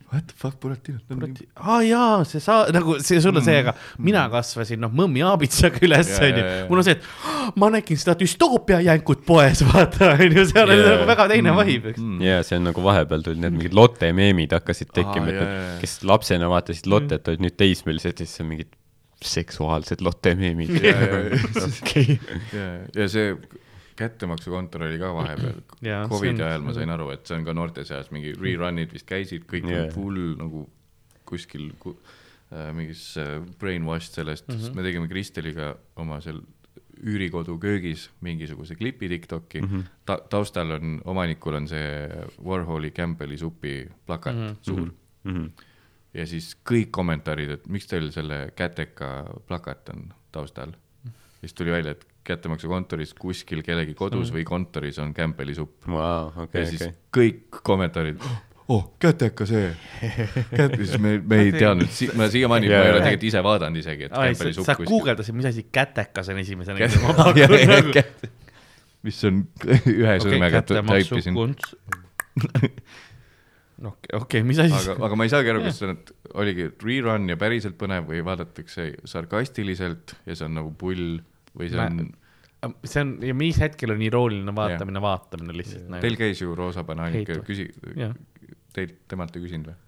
What 0.08 0.24
the 0.30 0.34
fuck, 0.40 0.54
Buratino, 0.62 1.02
nii 1.20 1.46
aa 1.60 1.82
jaa, 1.84 2.22
see 2.24 2.40
sa-, 2.40 2.62
nagu 2.72 2.94
see 3.04 3.18
sul 3.20 3.36
on 3.36 3.44
see, 3.44 3.58
aga 3.60 3.74
mina 4.00 4.22
kasvasin 4.32 4.80
noh, 4.80 4.88
mõmmi 4.96 5.20
aabitsaga 5.28 5.82
üles, 5.84 6.08
Jaa, 6.14 6.22
onju 6.30 6.40
jaa, 6.40 6.54
jaa.. 6.62 6.62
mul 6.70 6.80
on 6.80 6.86
see, 6.86 6.94
et 6.96 7.10
"Ah, 7.28 7.50
ma 7.60 7.68
nägin 7.74 8.00
seda 8.00 8.14
düstoopia 8.22 8.78
jänkut 8.86 9.26
poes, 9.28 9.60
vaata, 9.68 10.14
onju, 10.16 10.46
seal 10.48 10.64
oli 10.72 10.80
Jaa. 10.80 10.94
nagu 10.94 11.10
väga 11.12 11.28
teine 11.34 11.52
vibe, 11.60 11.92
eks. 11.92 12.00
Mm. 12.00 12.22
ja 12.24 12.38
see 12.48 12.56
on 12.56 12.64
nagu 12.70 12.86
vahepeal 12.88 13.26
tulid 13.28 13.44
need 13.44 13.58
mingid 13.58 13.76
Lotte 13.76 14.08
meemid 14.16 14.56
hakkasid 14.56 14.94
tekkima, 14.96 15.28
et 15.28 15.36
jaa, 15.42 15.44
jaa, 15.52 15.62
jaa. 15.68 15.78
kes 15.84 15.98
lapsena 16.08 16.48
vaatasid 16.56 16.88
Lottet, 16.88 17.28
olid 17.28 17.44
nüüd 17.44 17.60
teismelised 17.60 18.16
ja 18.24 18.24
siis 18.24 18.40
on 18.46 18.48
mingid 18.54 18.72
seksuaalsed 19.28 20.00
Lotte 20.06 20.32
meemid. 20.38 20.70
Jaa, 20.78 21.04
jaa, 21.04 21.20
jaa. 22.54 22.68
ja 23.02 23.08
see 23.12 23.32
kättemaksukontor 23.98 24.86
oli 24.86 24.98
ka 25.00 25.12
vahepeal 25.16 25.60
Covidi 26.12 26.44
ajal 26.44 26.64
ma 26.66 26.74
sain 26.76 26.92
aru, 26.94 27.10
et 27.14 27.26
see 27.26 27.38
on 27.38 27.46
ka 27.46 27.54
noorte 27.56 27.84
seas 27.88 28.12
mingi 28.14 28.34
rerun'id 28.38 28.94
vist 28.94 29.08
käisid, 29.08 29.46
kõik 29.50 29.68
yeah. 29.68 29.86
On 29.88 29.94
full 29.94 30.20
nagu 30.38 30.64
kuskil 31.28 31.70
ku, 31.82 31.94
äh, 32.52 32.70
mingis 32.76 33.02
äh, 33.20 33.38
brainwashed 33.60 34.16
sellest 34.20 34.48
mm, 34.48 34.54
-hmm. 34.54 34.64
sest 34.64 34.78
me 34.78 34.86
tegime 34.86 35.10
Kristeliga 35.10 35.74
oma 35.96 36.20
seal 36.24 36.40
üürikodu 36.98 37.58
köögis 37.62 38.08
mingisuguse 38.20 38.74
klipi 38.74 39.08
Tiktoki 39.08 39.60
mm. 39.60 39.68
-hmm. 39.68 39.82
Ta, 40.04 40.18
taustal 40.30 40.70
on, 40.70 41.00
omanikul 41.04 41.54
on 41.54 41.68
see 41.68 42.08
Warholi 42.44 42.90
Campbelli 42.90 43.38
supi 43.38 43.88
plakat 44.06 44.36
mm. 44.36 44.46
-hmm. 44.48 44.56
suur 44.62 44.90
mm. 45.24 45.34
-hmm. 45.36 45.50
ja 46.14 46.26
siis 46.26 46.56
kõik 46.70 46.90
kommentaarid, 46.90 47.50
et 47.50 47.68
miks 47.68 47.86
teil 47.86 48.10
selle 48.10 48.52
käteka 48.56 49.26
plakat 49.46 49.88
on 49.88 50.12
taustal. 50.32 50.72
siis 51.40 51.54
tuli 51.54 51.70
välja, 51.70 51.90
et 51.90 52.07
kättemaksukontoris 52.28 53.14
kuskil 53.18 53.62
kellegi 53.66 53.94
kodus 53.98 54.32
või 54.34 54.44
kontoris 54.48 55.00
on 55.02 55.14
Campbelli 55.16 55.56
supp 55.56 55.88
Vau, 55.88 56.28
ja 56.34 56.44
okei, 56.44 56.66
siis 56.70 56.84
okei. 56.86 56.98
kõik 57.18 57.62
kommentaarid, 57.66 58.22
oh, 58.74 58.84
käteka 59.00 59.46
see. 59.48 59.70
ja 60.58 60.68
siis 60.74 60.96
me, 61.02 61.16
me 61.24 61.40
ei 61.46 61.54
teadnud, 61.60 61.90
ma 62.18 62.28
siiamaani 62.32 62.70
yeah. 62.70 62.82
Ma 62.82 62.90
ei 62.90 62.94
ole 62.94 63.04
tegelikult 63.06 63.28
ise 63.30 63.44
vaadanud 63.48 63.82
isegi, 63.82 64.08
et 64.08 64.16
Campbelli 64.16 64.58
supp 64.58 64.70
sa 64.70 64.76
guugeldasid, 64.82 65.38
mis 65.38 65.50
asi 65.52 65.66
kätekas 65.72 66.32
on 66.34 66.44
esimesena. 66.44 66.78
Mis 69.06 69.20
on 69.28 69.44
ühe 69.94 70.14
sõrmega 70.18 70.58
taipisin, 70.66 71.36
okei, 73.86 74.16
okei, 74.18 74.42
mis 74.46 74.58
asi 74.58 74.74
aga, 74.74 74.96
aga 75.06 75.18
ma 75.18 75.26
ei 75.26 75.32
saagi 75.32 75.52
aru, 75.52 75.62
kas 75.66 75.78
see 75.78 75.90
nüüd 75.90 76.12
oligi 76.42 76.68
rerun 76.82 77.28
ja 77.30 77.38
päriselt 77.40 77.78
põnev 77.80 78.08
või 78.10 78.24
vaadatakse 78.26 78.90
sarkastiliselt 79.08 80.16
ja 80.26 80.34
see 80.34 80.48
on 80.48 80.58
nagu 80.58 80.72
pull 80.78 81.20
või 81.58 81.70
see 81.72 81.82
on, 81.84 81.98
see 82.84 83.02
on 83.04 83.12
ja 83.28 83.34
mis 83.38 83.58
hetkel 83.62 83.94
on 83.94 84.02
irooniline 84.02 84.54
vaatamine, 84.54 85.02
vaatamine 85.02 85.56
lihtsalt 85.58 85.84
teil 85.98 86.16
nagu 86.16 86.22
käis 86.24 86.42
ju 86.42 86.54
Roosa 86.58 86.84
Banaanik 86.86 87.28
Heitu., 87.28 87.44
küsi 87.46 87.68
teilt, 88.74 88.98
temalt 89.10 89.36
ei 89.36 89.44
küsinud 89.44 89.72
või? 89.72 89.78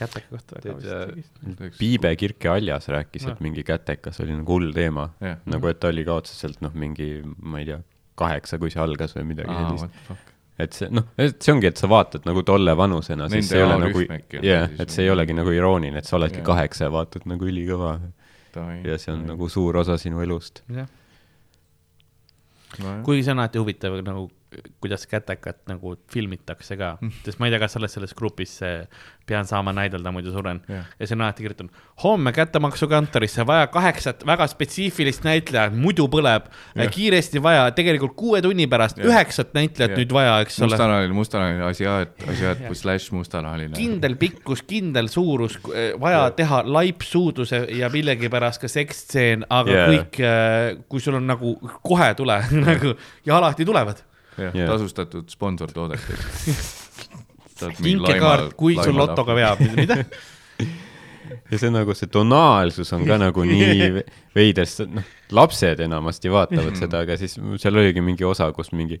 käteka 0.00 0.30
kohta 0.30 0.60
väga 0.62 0.98
vist. 1.16 1.78
Piibe 1.78 2.12
Kirke 2.16 2.48
Aljas 2.52 2.88
rääkis, 2.92 3.26
et 3.26 3.40
mingi 3.42 3.64
kätekas 3.66 4.20
oli 4.22 4.36
nagu 4.38 4.54
hull 4.54 4.70
teema. 4.76 5.08
nagu, 5.20 5.70
et 5.70 5.80
ta 5.82 5.90
oli 5.90 6.04
ka 6.06 6.20
otseselt 6.22 6.60
noh, 6.64 6.74
mingi, 6.78 7.08
ma 7.42 7.58
ei 7.62 7.66
tea, 7.72 7.80
kaheksa, 8.20 8.58
kui 8.62 8.70
see 8.72 8.82
algas 8.82 9.16
või 9.16 9.26
midagi 9.32 9.56
sellist. 9.56 10.28
et 10.60 10.76
see 10.76 10.90
noh, 10.92 11.08
et 11.18 11.40
see 11.40 11.54
ongi, 11.54 11.70
et 11.72 11.80
sa 11.80 11.88
vaatad 11.90 12.26
nagu 12.28 12.44
tolle 12.46 12.74
vanusena, 12.76 13.28
siis 13.32 13.48
see 13.50 13.60
ei 13.60 13.66
ole 13.66 13.78
nagu 13.82 14.04
jah, 14.44 14.70
et 14.78 14.92
see 14.94 15.06
ei 15.06 15.12
olegi 15.12 15.36
nagu 15.36 15.52
irooniline, 15.56 16.02
et 16.02 16.08
sa 16.08 16.18
oledki 16.20 16.42
Jah. 16.42 16.48
kaheksa 16.52 16.86
ja 16.86 16.94
vaatad 16.94 17.26
nagu 17.30 17.48
ülikõva 17.48 17.96
ja 18.56 18.98
see 18.98 19.12
on 19.14 19.26
nagu 19.28 19.48
suur 19.48 19.76
osa 19.76 19.98
sinu 19.98 20.22
elust. 20.22 20.62
jah, 20.68 20.88
nagu. 22.78 23.02
kuigi 23.04 23.24
see 23.24 23.34
on 23.34 23.42
alati 23.44 23.62
huvitav 23.62 23.96
nagu, 24.06 24.28
kuidas 24.80 25.06
kätekat 25.06 25.62
nagu 25.70 25.94
filmitakse 26.10 26.76
ka, 26.78 26.94
sest 27.24 27.38
ma 27.38 27.46
ei 27.46 27.54
tea, 27.54 27.60
kas 27.62 27.76
sa 27.76 27.80
oled 27.80 27.92
selles 27.92 28.14
grupis 28.18 28.56
pean 29.30 29.46
saama 29.46 29.72
näidelda, 29.76 30.10
muidu 30.14 30.32
suren 30.34 30.60
Jah. 30.68 30.88
ja 30.98 31.06
see 31.06 31.14
on 31.14 31.22
alati 31.22 31.44
kirjutanud 31.44 31.84
homme 32.02 32.32
kättemaksukontorisse 32.34 33.44
vaja 33.46 33.68
kaheksat 33.70 34.24
väga 34.26 34.46
spetsiifilist 34.50 35.24
näitlejat, 35.26 35.76
muidu 35.76 36.08
põleb 36.10 36.48
Jah. 36.74 36.90
kiiresti 36.90 37.42
vaja, 37.42 37.68
tegelikult 37.76 38.16
kuue 38.18 38.42
tunni 38.42 38.66
pärast 38.70 38.98
Jah. 38.98 39.12
üheksat 39.12 39.54
näitlejat 39.54 39.94
Jah. 39.94 40.02
nüüd 40.02 40.14
vaja, 40.16 40.34
eks 40.44 40.58
ole. 40.60 40.72
mustanahaline, 40.72 41.16
mustanahaline 41.20 41.66
asiaat, 41.68 42.16
asiaat 42.34 42.66
slaš 42.82 43.10
mustanahaline. 43.14 43.74
kindel 43.78 44.18
pikkus, 44.20 44.64
kindel 44.66 45.10
suurus, 45.12 45.58
vaja 46.00 46.26
teha 46.36 46.62
laipsuuduse 46.66 47.64
ja 47.78 47.90
millegipärast 47.92 48.62
ka 48.64 48.70
seksstseen, 48.70 49.46
aga 49.50 49.76
yeah. 49.76 49.90
kõik, 49.94 50.22
kui 50.90 51.02
sul 51.02 51.20
on 51.20 51.30
nagu 51.30 51.56
kohe 51.86 52.12
tule 52.18 52.40
nagu 52.68 52.96
ja 53.26 53.38
alati 53.38 53.68
tulevad. 53.68 54.09
Jah., 54.38 54.54
tasustatud 54.70 55.30
sponsortoodet. 55.32 56.00
kinkekaart, 57.80 58.54
kui 58.56 58.76
sul 58.78 58.96
lotoga 58.96 59.34
veab, 59.36 59.60
mida? 59.76 59.98
ja 61.50 61.58
see 61.60 61.70
nagu 61.72 61.94
see 61.96 62.10
tonaalsus 62.12 62.92
on 62.96 63.04
ka 63.08 63.18
nagu 63.20 63.44
nii 63.46 63.88
ve- 63.98 64.04
veider, 64.36 64.68
sest 64.68 64.90
noh, 64.94 65.06
lapsed 65.36 65.82
enamasti 65.84 66.32
vaatavad 66.32 66.78
seda, 66.78 67.04
aga 67.04 67.16
siis 67.20 67.36
seal 67.60 67.80
oligi 67.82 68.02
mingi 68.04 68.26
osa, 68.26 68.48
kus 68.56 68.72
mingi 68.76 69.00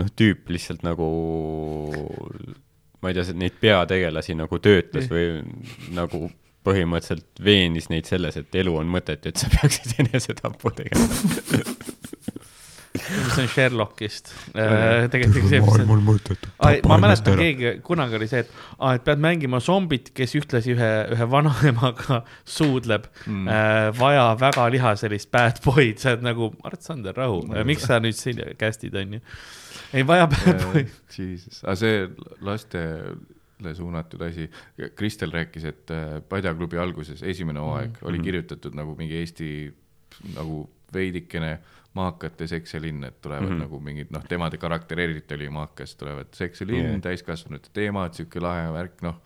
noh, 0.00 0.10
tüüp 0.18 0.50
lihtsalt 0.52 0.84
nagu 0.86 1.06
ma 3.02 3.12
ei 3.12 3.16
tea, 3.16 3.36
neid 3.38 3.56
peategelasi 3.62 4.36
nagu 4.38 4.58
töötles 4.62 5.08
või 5.12 5.30
nagu 5.96 6.26
põhimõtteliselt 6.66 7.44
veenis 7.46 7.90
neid 7.92 8.08
selles, 8.10 8.36
et 8.40 8.56
elu 8.58 8.72
on 8.80 8.88
mõttetu, 8.90 9.30
et 9.30 9.38
sa 9.38 9.50
peaksid 9.52 9.94
enesetapu 10.02 10.72
tegema. 10.74 11.06
See 13.02 13.42
on 13.42 13.48
Sherlockist. 13.50 14.32
tegelikult 15.12 15.48
see, 15.50 15.60
mis 15.64 15.80
on 15.84 16.02
mõttetu. 16.06 16.50
ma 16.88 16.98
mäletan, 17.02 17.38
keegi, 17.40 17.72
kunagi 17.86 18.18
oli 18.18 18.28
see, 18.30 18.42
et 18.44 18.52
et 18.94 19.04
pead 19.06 19.22
mängima 19.22 19.60
zombit, 19.62 20.10
kes 20.16 20.36
ühtlasi 20.38 20.74
ühe, 20.74 20.90
ühe 21.14 21.28
vanaemaga 21.30 22.22
suudleb 22.56 23.08
mm.. 23.26 23.46
Äh, 23.46 23.90
vaja 23.98 24.26
väga 24.40 24.66
lihaselist 24.74 25.30
bad 25.34 25.60
boy'd, 25.64 26.00
sa 26.02 26.14
oled 26.14 26.26
nagu 26.26 26.50
Mart 26.62 26.84
Sander, 26.86 27.16
rahu, 27.16 27.42
miks 27.68 27.86
sa 27.88 28.00
nüüd 28.02 28.18
siin 28.18 28.42
cast'id, 28.60 28.96
onju. 28.96 29.22
ei 29.96 30.06
vaja 30.06 30.28
bad 30.32 30.62
boy'd. 30.66 30.92
Jesus, 31.16 31.62
aga 31.64 31.78
see 31.80 32.04
lastele 32.44 33.74
suunatud 33.76 34.26
asi, 34.26 34.50
Kristel 34.98 35.32
rääkis, 35.34 35.68
et 35.72 35.94
äh, 35.94 36.18
Padjaklubi 36.28 36.80
alguses 36.80 37.22
esimene 37.22 37.62
hooaeg 37.62 37.96
mm. 37.96 38.08
oli 38.10 38.22
kirjutatud 38.24 38.76
nagu 38.78 38.96
mingi 38.98 39.20
Eesti 39.22 39.50
nagu 40.36 40.64
veidikene 40.94 41.56
maakate 41.56 41.75
seks 42.46 42.74
ja 42.74 42.80
linn, 42.82 43.04
et 43.04 43.20
tulevad 43.20 43.48
mm. 43.48 43.54
-hmm. 43.54 43.64
nagu 43.64 43.80
mingid 43.80 44.12
noh, 44.14 44.24
tema 44.28 44.50
karakter 44.50 45.00
eriti 45.00 45.34
oli 45.34 45.48
maakas, 45.48 45.96
tulevad 45.96 46.32
seks 46.32 46.60
ja 46.60 46.66
linn 46.66 46.84
Jah. 46.84 46.90
yeah., 46.90 47.02
täiskasvanute 47.02 47.72
teemad, 47.72 48.14
sihuke 48.14 48.40
lahe 48.40 48.72
värk, 48.72 49.02
noh 49.02 49.20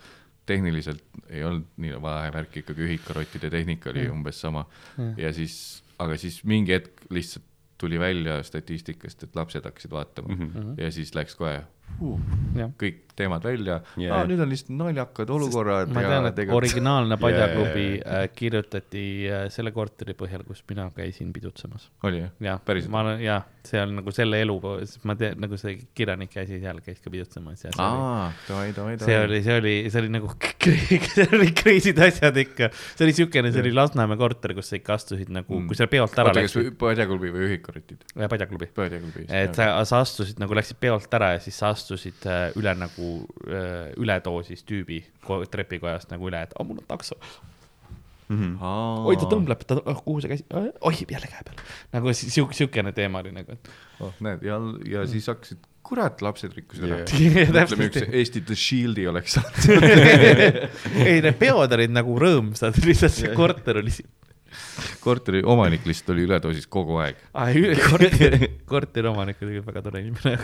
tehniliselt 0.46 1.04
ei 1.28 1.44
olnud 1.44 1.68
nii 1.76 1.92
lahe 2.02 2.32
värk, 2.34 2.56
ikkagi 2.62 2.86
ühikarottide 2.88 3.50
tehnika 3.50 3.90
oli 3.90 4.06
Mm. 4.06 4.12
umbes 4.18 4.40
sama 4.40 4.66
Mm. 4.96 5.14
ja 5.16 5.32
siis, 5.32 5.82
aga 5.98 6.16
siis 6.16 6.44
mingi 6.44 6.72
hetk 6.72 7.04
lihtsalt 7.10 7.44
tuli 7.78 7.98
välja 8.00 8.42
statistikast, 8.42 9.22
et 9.22 9.36
lapsed 9.36 9.64
hakkasid 9.64 9.90
vaatama 9.90 10.34
mm. 10.34 10.50
-hmm. 10.54 10.74
ja 10.82 10.90
siis 10.90 11.14
läks 11.14 11.34
kohe 11.36 11.62
uh, 12.00 12.72
kõik 12.80 13.06
teemad 13.20 13.44
välja 13.44 13.80
Yeah. 13.98 14.14
ah,, 14.16 14.24
nüüd 14.28 14.40
on 14.40 14.48
lihtsalt 14.48 14.72
naljakad 14.78 15.30
olukorrad 15.34 15.90
ma 15.92 16.02
ja 16.04 16.12
tean, 16.12 16.26
et 16.30 16.36
tegelikult 16.38 16.60
originaalne 16.62 17.16
Padjaklubi 17.20 17.86
jaa, 17.98 18.20
äh, 18.22 18.28
kirjutati 18.32 19.02
äh, 19.28 19.42
selle 19.52 19.72
korteri 19.76 20.14
põhjal, 20.16 20.44
kus 20.46 20.62
mina 20.70 20.86
käisin 20.96 21.32
pidutsemas. 21.34 21.88
oli 22.06 22.22
jah? 22.22 22.30
jah, 22.40 22.60
Päriselt? 22.64 22.92
ma 22.94 23.02
olen 23.04 23.20
jah, 23.24 23.44
see 23.66 23.82
on 23.82 23.92
nagu 23.98 24.14
selle 24.14 24.40
elu, 24.44 24.56
ma 25.08 25.16
tean 25.20 25.40
nagu 25.42 25.58
see 25.60 25.76
kirjanik 25.96 26.32
käis 26.32 26.48
seal, 26.52 26.80
käis 26.86 27.02
ka 27.04 27.12
pidutsemas 27.12 27.64
ja 27.66 27.74
see 27.74 27.74
oli 27.74 28.06
aa, 28.06 28.30
davai, 28.48 28.70
davai, 28.78 28.96
see 29.02 29.18
oli, 29.26 29.42
see 29.44 29.58
oli, 29.60 29.74
see 29.92 30.04
oli 30.04 30.12
nagu, 30.16 30.32
see 31.16 31.28
oli 31.36 31.50
crazy'd 31.60 32.00
asjad 32.06 32.40
ikka. 32.44 32.70
see 32.94 33.06
oli 33.08 33.16
siukene, 33.20 33.52
see 33.52 33.64
oli 33.66 33.74
Lasnamäe 33.76 34.20
korter, 34.20 34.54
kus 34.56 34.72
sa 34.72 34.80
ikka 34.80 34.96
astusid 34.96 35.28
nagu 35.34 35.60
Mm. 35.60 35.66
kui 35.66 35.76
sa 35.76 35.86
peolt 35.90 36.14
ära 36.14 36.30
oota, 36.30 36.40
läksid, 36.44 36.68
Padjaklubi 36.78 37.30
või 37.34 37.46
ühikuritid? 37.48 38.04
Padjaklubi. 38.14 38.68
Padjaklubi. 38.74 39.24
et 39.34 39.56
sa, 39.58 39.72
sa 39.88 39.98
astusid 40.04 40.38
nagu 40.40 40.54
läksid 40.56 40.78
peolt 40.80 41.10
ära 41.18 41.32
ja 41.34 41.40
siis 41.42 41.58
sa 41.58 41.72
astusid 41.74 41.79
äh, 42.28 42.50
üle 42.58 42.74
nagu 42.78 43.10
äh, 43.48 43.92
üledoosis 44.00 44.64
tüübi 44.68 45.00
ko- 45.26 45.42
trepikojast 45.50 46.10
nagu 46.12 46.28
üle, 46.30 46.42
et 46.46 46.52
oh, 46.58 46.66
mul 46.68 46.82
on 46.82 46.88
takso. 46.90 47.16
oi, 48.30 49.16
ta 49.18 49.26
tõmbleb, 49.26 49.64
ta, 49.66 49.80
oh, 49.90 50.02
kuhu 50.06 50.20
sa 50.22 50.28
käisid, 50.30 50.46
oi, 50.54 50.94
jälle 51.10 51.26
käe 51.32 51.42
peal. 51.48 51.64
nagu 51.96 52.12
si- 52.14 52.30
siuk-, 52.30 52.54
siukene 52.54 52.92
teema 52.94 53.24
oli 53.24 53.32
nagu, 53.34 53.56
et 53.56 53.70
oh,. 54.00 54.12
näed, 54.22 54.44
ja, 54.46 54.60
ja 54.86 55.02
siis 55.10 55.26
hakkasid, 55.32 55.64
kurat, 55.82 56.22
lapsed 56.22 56.54
rikkusid 56.54 56.84
ära 56.86 57.00
Yeah. 57.10 57.50
mõtleme, 57.56 57.88
üks. 57.90 58.04
Eesti 58.20 58.44
The 58.46 58.54
Shield'i 58.54 59.08
oleks 59.10 59.34
saanud. 59.34 59.90
ei, 61.08 61.18
need 61.24 61.38
peod 61.40 61.74
olid 61.74 61.90
nagu 61.96 62.14
rõõmsad, 62.22 62.78
lihtsalt 62.86 63.16
see 63.16 63.32
korter 63.34 63.80
oli 63.82 63.90
korteri 65.04 65.42
omanik 65.46 65.84
lihtsalt 65.88 66.12
oli 66.14 66.24
üledoosis 66.28 66.66
kogu 66.70 66.98
aeg. 67.02 67.20
ah,. 67.34 67.52
korteri, 67.90 68.50
korteri 68.68 69.10
omanik 69.10 69.42
oli 69.46 69.62
väga 69.66 69.84
tore 69.86 70.02
inimene. 70.04 70.36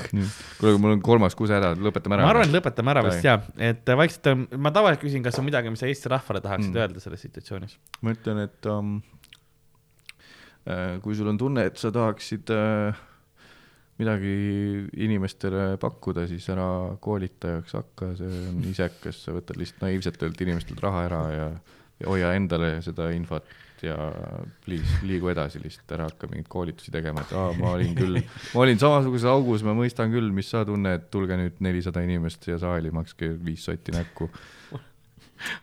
kuule, 0.61 0.77
mul 0.83 0.97
on 0.97 1.03
kolmas 1.05 1.37
kuse 1.39 1.57
häda, 1.59 1.75
lõpetame 1.81 2.19
ära. 2.19 2.29
ma 2.29 2.35
arvan, 2.35 2.49
et 2.49 2.57
lõpetame 2.59 2.95
ära 2.95 3.05
vist 3.09 3.27
ja, 3.27 3.39
et 3.59 3.97
vaikselt, 3.99 4.31
ma 4.57 4.73
tavaliselt 4.75 5.05
küsin, 5.05 5.25
kas 5.27 5.39
on 5.41 5.49
midagi, 5.49 5.73
mis 5.73 5.83
sa 5.83 5.91
Eesti 5.91 6.13
rahvale 6.13 6.43
tahaksid 6.45 6.67
Mm. 6.67 6.81
öelda 6.83 7.01
selles 7.03 7.21
situatsioonis? 7.27 7.77
ma 8.03 8.13
ütlen, 8.15 8.41
et 8.47 8.67
um, 8.71 8.97
äh, 10.67 10.97
kui 11.05 11.15
sul 11.19 11.29
on 11.31 11.39
tunne, 11.39 11.67
et 11.69 11.79
sa 11.81 11.93
tahaksid 11.95 12.51
äh, 12.55 13.05
midagi 14.01 14.33
inimestele 15.07 15.77
pakkuda, 15.81 16.27
siis 16.29 16.47
ära 16.53 16.69
koolitajaks 17.01 17.77
hakka, 17.79 18.11
see 18.19 18.43
on 18.51 18.61
isekas, 18.69 19.23
sa 19.25 19.33
võtad 19.37 19.57
lihtsalt 19.61 19.87
naiivsetelt 19.87 20.43
inimestelt 20.45 20.83
raha 20.85 21.05
ära 21.09 21.23
ja, 21.33 21.47
ja 22.03 22.11
hoia 22.11 22.35
endale 22.37 22.75
seda 22.85 23.09
infot 23.17 23.47
ja 23.85 23.97
please 24.65 25.01
liigu 25.07 25.31
edasi 25.33 25.61
lihtsalt, 25.63 25.93
ära 25.97 26.09
hakka 26.11 26.31
mingeid 26.31 26.49
koolitusi 26.53 26.93
tegema, 26.95 27.25
et 27.27 27.37
aa, 27.37 27.53
ma 27.59 27.75
olin 27.77 27.95
küll, 27.99 28.21
ma 28.55 28.65
olin 28.65 28.81
samasuguses 28.81 29.29
augus, 29.31 29.65
ma 29.67 29.77
mõistan 29.77 30.13
küll, 30.15 30.33
mis 30.35 30.51
sa 30.53 30.65
tunned, 30.69 31.09
tulge 31.13 31.39
nüüd 31.39 31.63
nelisada 31.65 32.05
inimest 32.07 32.47
siia 32.47 32.61
saali, 32.63 32.93
makske 32.95 33.35
viis 33.45 33.67
sotti 33.69 33.95
näkku. 33.97 34.31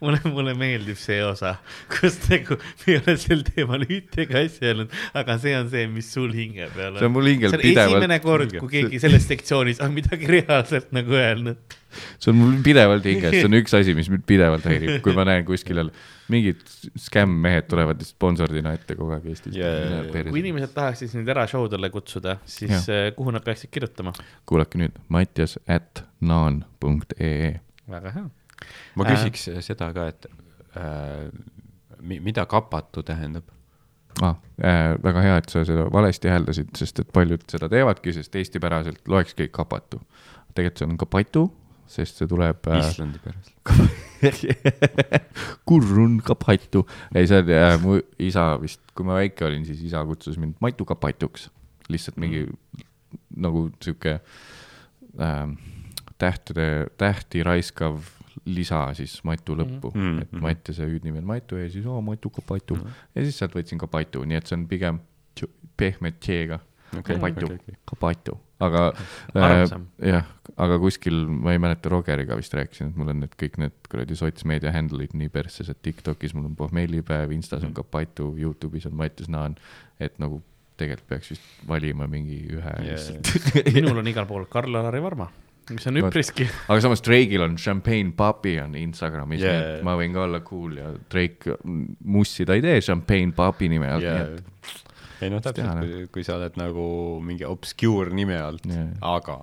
mulle, 0.03 0.19
mulle 0.29 0.53
meeldib 0.57 0.97
see 1.01 1.19
osa, 1.25 1.55
kus 1.91 2.19
nagu 2.29 2.57
me 2.61 2.91
ei 2.91 2.97
ole 2.99 3.15
sel 3.17 3.41
teemal 3.47 3.85
ühtegi 3.87 4.37
asja 4.37 4.69
öelnud, 4.69 4.97
aga 5.17 5.37
see 5.41 5.55
on 5.57 5.69
see, 5.71 5.87
mis 5.89 6.11
sul 6.13 6.33
hinge 6.35 6.67
peal 6.75 6.99
see 6.99 7.07
on 7.07 7.09
on. 7.09 7.15
mul 7.17 7.29
hingel 7.31 7.55
on 7.55 7.63
pidevalt 7.63 7.97
esimene 7.97 8.19
kord, 8.23 8.57
kui 8.59 8.73
keegi 8.75 9.01
selles 9.01 9.25
sektsioonis 9.29 9.81
on 9.83 9.95
midagi 9.95 10.29
reaalselt 10.29 10.93
nagu 10.95 11.17
öelnud. 11.17 11.77
see 12.19 12.33
on 12.33 12.37
mul 12.41 12.59
pidevalt 12.65 13.09
hinges, 13.09 13.33
see 13.39 13.49
on 13.49 13.57
üks 13.63 13.73
asi, 13.79 13.97
mis 13.97 14.11
mind 14.13 14.27
pidevalt 14.29 14.69
häirib, 14.69 14.99
kui 15.05 15.17
ma 15.17 15.25
näen 15.29 15.45
kuskil 15.49 15.81
jälle 15.81 16.05
mingid 16.33 16.61
skämm-mehed 16.99 17.67
tulevad 17.71 17.99
lihtsalt 18.01 18.17
sponsordina 18.17 18.73
ette 18.75 18.95
kogu 18.99 19.13
aeg 19.15 19.25
Eestist 19.31 19.55
Jaa. 19.57 20.03
kui 20.29 20.41
inimesed 20.43 20.73
tahaksid 20.75 21.11
sind 21.13 21.29
ära 21.31 21.45
show 21.49 21.67
dele 21.71 21.89
kutsuda, 21.93 22.37
siis 22.49 22.71
Jah. 22.73 22.89
äh, 22.89 23.09
kuhu 23.17 23.31
nad 23.35 23.45
peaksid 23.45 23.71
kirjutama? 23.73 24.13
kuulake 24.49 24.81
nüüd, 24.81 24.97
mattias 25.13 25.57
at 25.67 26.03
naan.ee. 26.21 27.59
väga 27.89 28.11
hea. 28.17 28.27
ma 28.95 29.05
Äh. 29.05 29.11
küsiks 29.15 29.49
seda 29.65 29.89
ka, 29.93 30.07
et 30.11 30.25
äh, 30.77 31.29
mi- 32.01 32.19
mida 32.19 32.45
kapatu 32.45 33.03
tähendab? 33.03 33.43
Ah, 34.21 34.35
äh, 34.61 34.93
väga 35.03 35.21
hea, 35.25 35.37
et 35.41 35.49
sa 35.49 35.63
seda 35.65 35.87
valesti 35.91 36.29
hääldasid, 36.29 36.69
sest 36.77 36.99
et 37.01 37.09
paljud 37.13 37.41
seda 37.49 37.65
teevadki, 37.69 38.13
sest 38.13 38.35
eestipäraselt 38.35 39.01
loekski 39.09 39.47
kapatu. 39.49 40.01
tegelikult 40.53 40.77
see 40.77 40.85
on 40.91 40.97
kapatu, 41.01 41.41
sest 41.89 42.19
see 42.21 42.27
tuleb 42.29 42.67
äh, 42.69 42.77
Islandi 42.79 43.19
pärast. 43.23 43.53
kurrun 45.69 46.17
kapatu. 46.25 46.85
ei, 47.15 47.27
see 47.27 47.41
on 47.41 47.51
äh, 47.53 47.75
mu 47.81 47.99
isa 48.19 48.53
vist, 48.61 48.81
kui 48.95 49.07
ma 49.07 49.19
väike 49.19 49.47
olin, 49.47 49.65
siis 49.67 49.83
isa 49.89 50.03
kutsus 50.07 50.39
mind 50.41 50.59
Matu 50.63 50.85
kapatuks. 50.85 51.49
lihtsalt 51.91 52.17
mingi 52.21 52.45
mm. 52.47 52.83
nagu 53.43 53.67
sihuke 53.83 54.19
ähm, 55.19 55.57
tähtede, 56.17 56.87
tähti 56.97 57.43
raiskav 57.43 57.99
lisa 58.45 58.85
siis 58.97 59.19
Matu 59.23 59.55
lõppu 59.55 59.91
mm. 59.93 60.01
-hmm. 60.01 60.21
et 60.21 60.31
Mattiase 60.41 60.87
hüüdnimi 60.87 61.21
on 61.21 61.25
Matu 61.27 61.59
ja 61.59 61.69
siis 61.69 61.85
oo 61.85 62.01
Matu 62.01 62.29
kapatu 62.29 62.75
mm. 62.75 62.81
-hmm. 62.81 63.09
ja 63.15 63.23
siis 63.23 63.37
sealt 63.37 63.55
võtsin 63.55 63.77
kapatu, 63.77 64.23
nii 64.23 64.37
et 64.37 64.47
see 64.47 64.57
on 64.57 64.67
pigem 64.67 64.99
pehme 65.77 66.11
T-ga 66.11 66.59
Okei, 66.99 67.15
kapatu 67.17 67.45
okei, 67.47 67.57
okei., 67.61 67.75
kapatu, 67.89 68.37
aga 68.63 68.83
äh, 69.35 69.75
jah, 70.13 70.27
aga 70.57 70.79
kuskil 70.79 71.23
ma 71.27 71.53
ei 71.55 71.59
mäleta, 71.63 71.89
Rogeriga 71.93 72.37
vist 72.39 72.53
rääkisin, 72.53 72.91
et 72.93 72.97
mul 72.99 73.09
on 73.13 73.23
need 73.25 73.35
kõik 73.39 73.57
need 73.61 73.75
kuradi 73.91 74.15
sotsmeedia 74.19 74.71
handle'id 74.75 75.13
nii 75.17 75.29
persses, 75.33 75.69
et 75.73 75.81
Tiktokis 75.85 76.33
mul 76.37 76.49
on 76.51 76.55
pohmellipäev, 76.59 77.31
Instas 77.35 77.63
on 77.67 77.73
kapatu, 77.73 78.33
Youtube'is 78.39 78.85
on 78.89 78.95
Mattias 78.99 79.29
Naan, 79.33 79.55
et 79.99 80.17
nagu 80.21 80.41
tegelikult 80.77 81.07
peaks 81.09 81.29
vist 81.35 81.43
valima 81.69 82.07
mingi 82.09 82.39
ühe 82.49 82.75
Yeah. 82.83 82.97
lihtsalt. 82.97 83.53
minul 83.77 83.99
on 84.01 84.07
igal 84.09 84.25
pool 84.29 84.45
Karl-Lari 84.49 85.01
Varma, 85.03 85.27
mis 85.69 85.85
on 85.87 85.99
üpriski. 86.01 86.47
aga 86.67 86.79
samas 86.81 87.01
Drake'il 87.05 87.41
on 87.45 87.55
Champagne 87.61 88.11
Papi 88.17 88.57
on 88.63 88.73
Instagramis 88.75 89.39
Yeah. 89.43 89.53
yeah., 89.53 89.67
nii 89.69 89.77
et 89.79 89.85
ma 89.87 89.93
võin 89.99 90.13
ka 90.17 90.23
olla 90.25 90.41
cool 90.47 90.79
ja 90.81 90.89
Drake 91.13 91.59
mussi 92.03 92.45
ta 92.45 92.57
ei 92.57 92.65
tee 92.65 92.81
Champagne 92.81 93.31
Papi 93.37 93.69
nime 93.71 93.87
all 93.93 94.01
yeah., 94.03 94.25
nii 94.27 94.41
et 94.41 94.82
ei 95.23 95.33
noh, 95.33 95.41
täpselt, 95.43 95.79
kui, 95.81 96.07
kui 96.17 96.23
sa 96.27 96.37
oled 96.39 96.57
nagu 96.59 96.85
mingi 97.23 97.45
obscure 97.47 98.13
nime 98.15 98.37
alt 98.41 98.65
yeah., 98.69 98.89
aga 99.13 99.39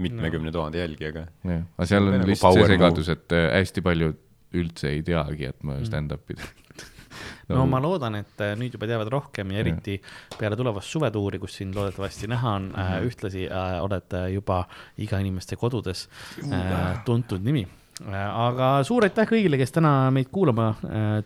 mitmekümne 0.00 0.52
tuhande 0.52 0.80
jälgijaga. 0.80 1.26
jah, 1.44 1.62
aga 1.76 1.86
seal 1.88 2.08
on 2.08 2.18
Nagu 2.18 2.30
lihtsalt 2.32 2.58
see 2.60 2.70
segadus, 2.74 3.08
et 3.12 3.36
äh, 3.36 3.46
hästi 3.58 3.84
paljud 3.84 4.20
üldse 4.60 4.90
ei 4.90 5.02
teagi, 5.06 5.50
et 5.52 5.62
ma 5.66 5.78
stand-up'i 5.86 6.38
teen 6.38 6.56
Mm. 7.50 7.56
no 7.58 7.64
ma 7.66 7.80
loodan, 7.82 8.14
et 8.20 8.40
äh, 8.44 8.52
nüüd 8.56 8.76
juba 8.76 8.86
teavad 8.86 9.08
rohkem 9.12 9.50
ja 9.50 9.58
eriti 9.64 9.96
peale 10.38 10.56
tulevast 10.56 10.88
suvetuuri, 10.94 11.40
kus 11.42 11.56
sind 11.58 11.74
loodetavasti 11.74 12.28
näha 12.30 12.52
on 12.60 12.68
Mhm. 12.70 12.80
äh,, 12.80 13.02
ühtlasi 13.08 13.42
äh, 13.50 13.76
oled 13.82 14.14
juba 14.32 14.60
iga 14.96 15.18
inimeste 15.18 15.58
kodudes 15.58 16.06
äh, 16.46 17.02
tuntud 17.04 17.42
nimi 17.44 17.66
aga 18.08 18.68
suur 18.86 19.04
aitäh 19.04 19.26
kõigile, 19.28 19.58
kes 19.60 19.74
täna 19.76 19.90
meid 20.14 20.30
kuulama 20.32 20.70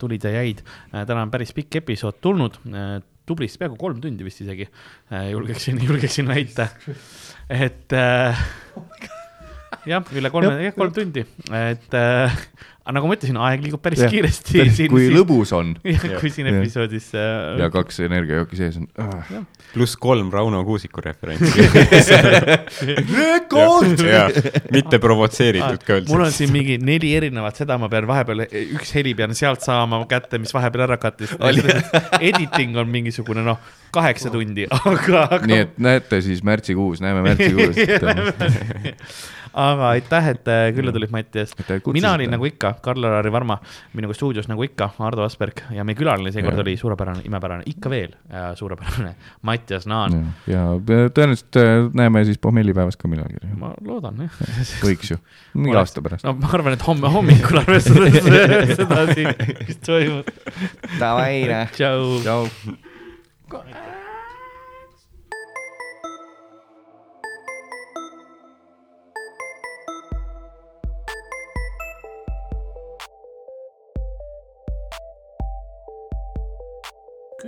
tulid 0.01 0.25
ja 0.27 0.33
jäid 0.41 0.65
täna 0.91 1.23
on 1.23 1.31
päris 1.31 1.53
pikk 1.55 1.77
episood 1.85 2.17
tulnud 2.25 2.57
tublisti 3.29 3.61
peaaegu 3.63 3.79
kolm 3.81 4.01
tundi 4.05 4.27
vist 4.27 4.43
isegi. 4.45 4.69
Äh,, 5.11 5.31
julgeksin, 5.33 5.81
julgeksin 5.89 6.29
väita, 6.31 6.69
et 7.49 7.93
äh, 7.97 8.45
jah, 9.91 10.15
üle 10.17 10.33
kolme, 10.35 10.57
jah, 10.65 10.77
kolm 10.77 10.95
tundi, 10.97 11.25
et 11.61 11.99
äh, 11.99 12.43
aga 12.85 12.99
nagu 12.99 13.09
ma 13.09 13.17
ütlesin, 13.17 13.37
aeg 13.41 13.63
liigub 13.65 13.81
päris 13.81 14.03
Jah, 14.03 14.11
kiiresti. 14.13 14.89
kui 14.93 15.07
lõbus 15.09 15.55
on 15.57 15.71
kui 15.81 16.29
siin 16.29 16.51
Jah. 16.51 16.59
episoodis 16.61 17.07
äh, 17.17 17.55
ja 17.63 17.71
kaks 17.73 18.03
energiajooki 18.05 18.59
sees 18.59 18.77
on 18.77 18.89
ah.. 19.01 19.31
pluss 19.73 19.97
kolm 19.97 20.29
Rauno 20.33 20.61
Kuusiku 20.69 21.01
referentsi. 21.05 21.65
rekord. 23.17 24.03
mitte 24.75 25.01
provotseeritud 25.01 25.87
ka 25.87 25.97
mul 26.11 26.27
on 26.27 26.29
üldse. 26.29 26.43
siin 26.43 26.53
mingi 26.53 26.77
neli 26.77 27.15
erinevat, 27.17 27.57
seda 27.63 27.79
ma 27.81 27.89
pean 27.93 28.09
vahepeal, 28.11 28.45
üks 28.77 28.93
heli 28.99 29.15
pean 29.17 29.33
sealt 29.39 29.65
saama 29.65 30.03
kätte, 30.11 30.43
mis 30.43 30.53
vahepeal 30.53 30.85
ära 30.91 31.01
kattis. 31.01 31.33
Editing 32.29 32.77
on 32.81 32.93
mingisugune 32.93 33.47
noh, 33.47 33.65
kaheksa 33.97 34.29
tundi, 34.35 34.69
aga, 34.69 35.25
aga 35.25 35.49
nii 35.49 35.63
et 35.65 35.81
näete 35.81 36.21
siis 36.27 36.45
märtsikuus, 36.45 37.01
näeme 37.05 37.25
märtsikuus. 37.31 37.81
aga 39.55 39.89
aitäh, 39.95 40.29
et 40.35 40.49
äh, 40.51 40.65
külla 40.75 40.93
tulid, 40.95 41.13
et 41.15 41.31
kutsusite. 41.31 41.93
mina 41.95 42.13
olin 42.17 42.33
nagu 42.35 42.47
ikka, 42.49 42.75
Karl-Lari 42.83 43.33
Varma, 43.33 43.59
minuga 43.95 44.17
stuudios 44.17 44.49
nagu 44.51 44.65
ikka, 44.67 44.91
Ardo 45.07 45.25
Asperg 45.27 45.63
ja 45.75 45.85
meie 45.87 45.99
külaline 45.99 46.33
seekord 46.35 46.59
oli 46.65 46.77
suurepärane, 46.81 47.23
imepärane, 47.29 47.67
ikka 47.71 47.93
veel 47.93 48.17
äh, 48.33 48.51
suurepärane, 48.59 49.15
Mattias 49.47 49.87
Naan. 49.91 50.35
ja 50.51 50.67
tõenäoliselt 50.85 51.61
äh, 51.61 51.73
näeme 51.95 52.25
siis 52.27 52.41
pohmellipäevas 52.43 52.99
ka 53.01 53.11
millalgi. 53.11 53.43
ma 53.61 53.73
loodan 53.87 54.27
jah. 54.27 54.43
võiks 54.87 55.15
ju, 55.15 55.21
mingi 55.55 55.79
aasta 55.79 56.03
pärast. 56.05 56.27
no 56.27 56.35
ma 56.41 56.51
arvan, 56.59 56.79
et 56.79 56.87
homme 56.87 57.11
hommikul 57.15 57.63
arvestades 57.63 58.31
seda 58.81 59.07
siin, 59.15 59.33
mis 59.63 59.83
toimub. 59.87 60.31
Davai, 60.99 61.67
tšau. 61.77 62.23
tšau. 62.27 63.93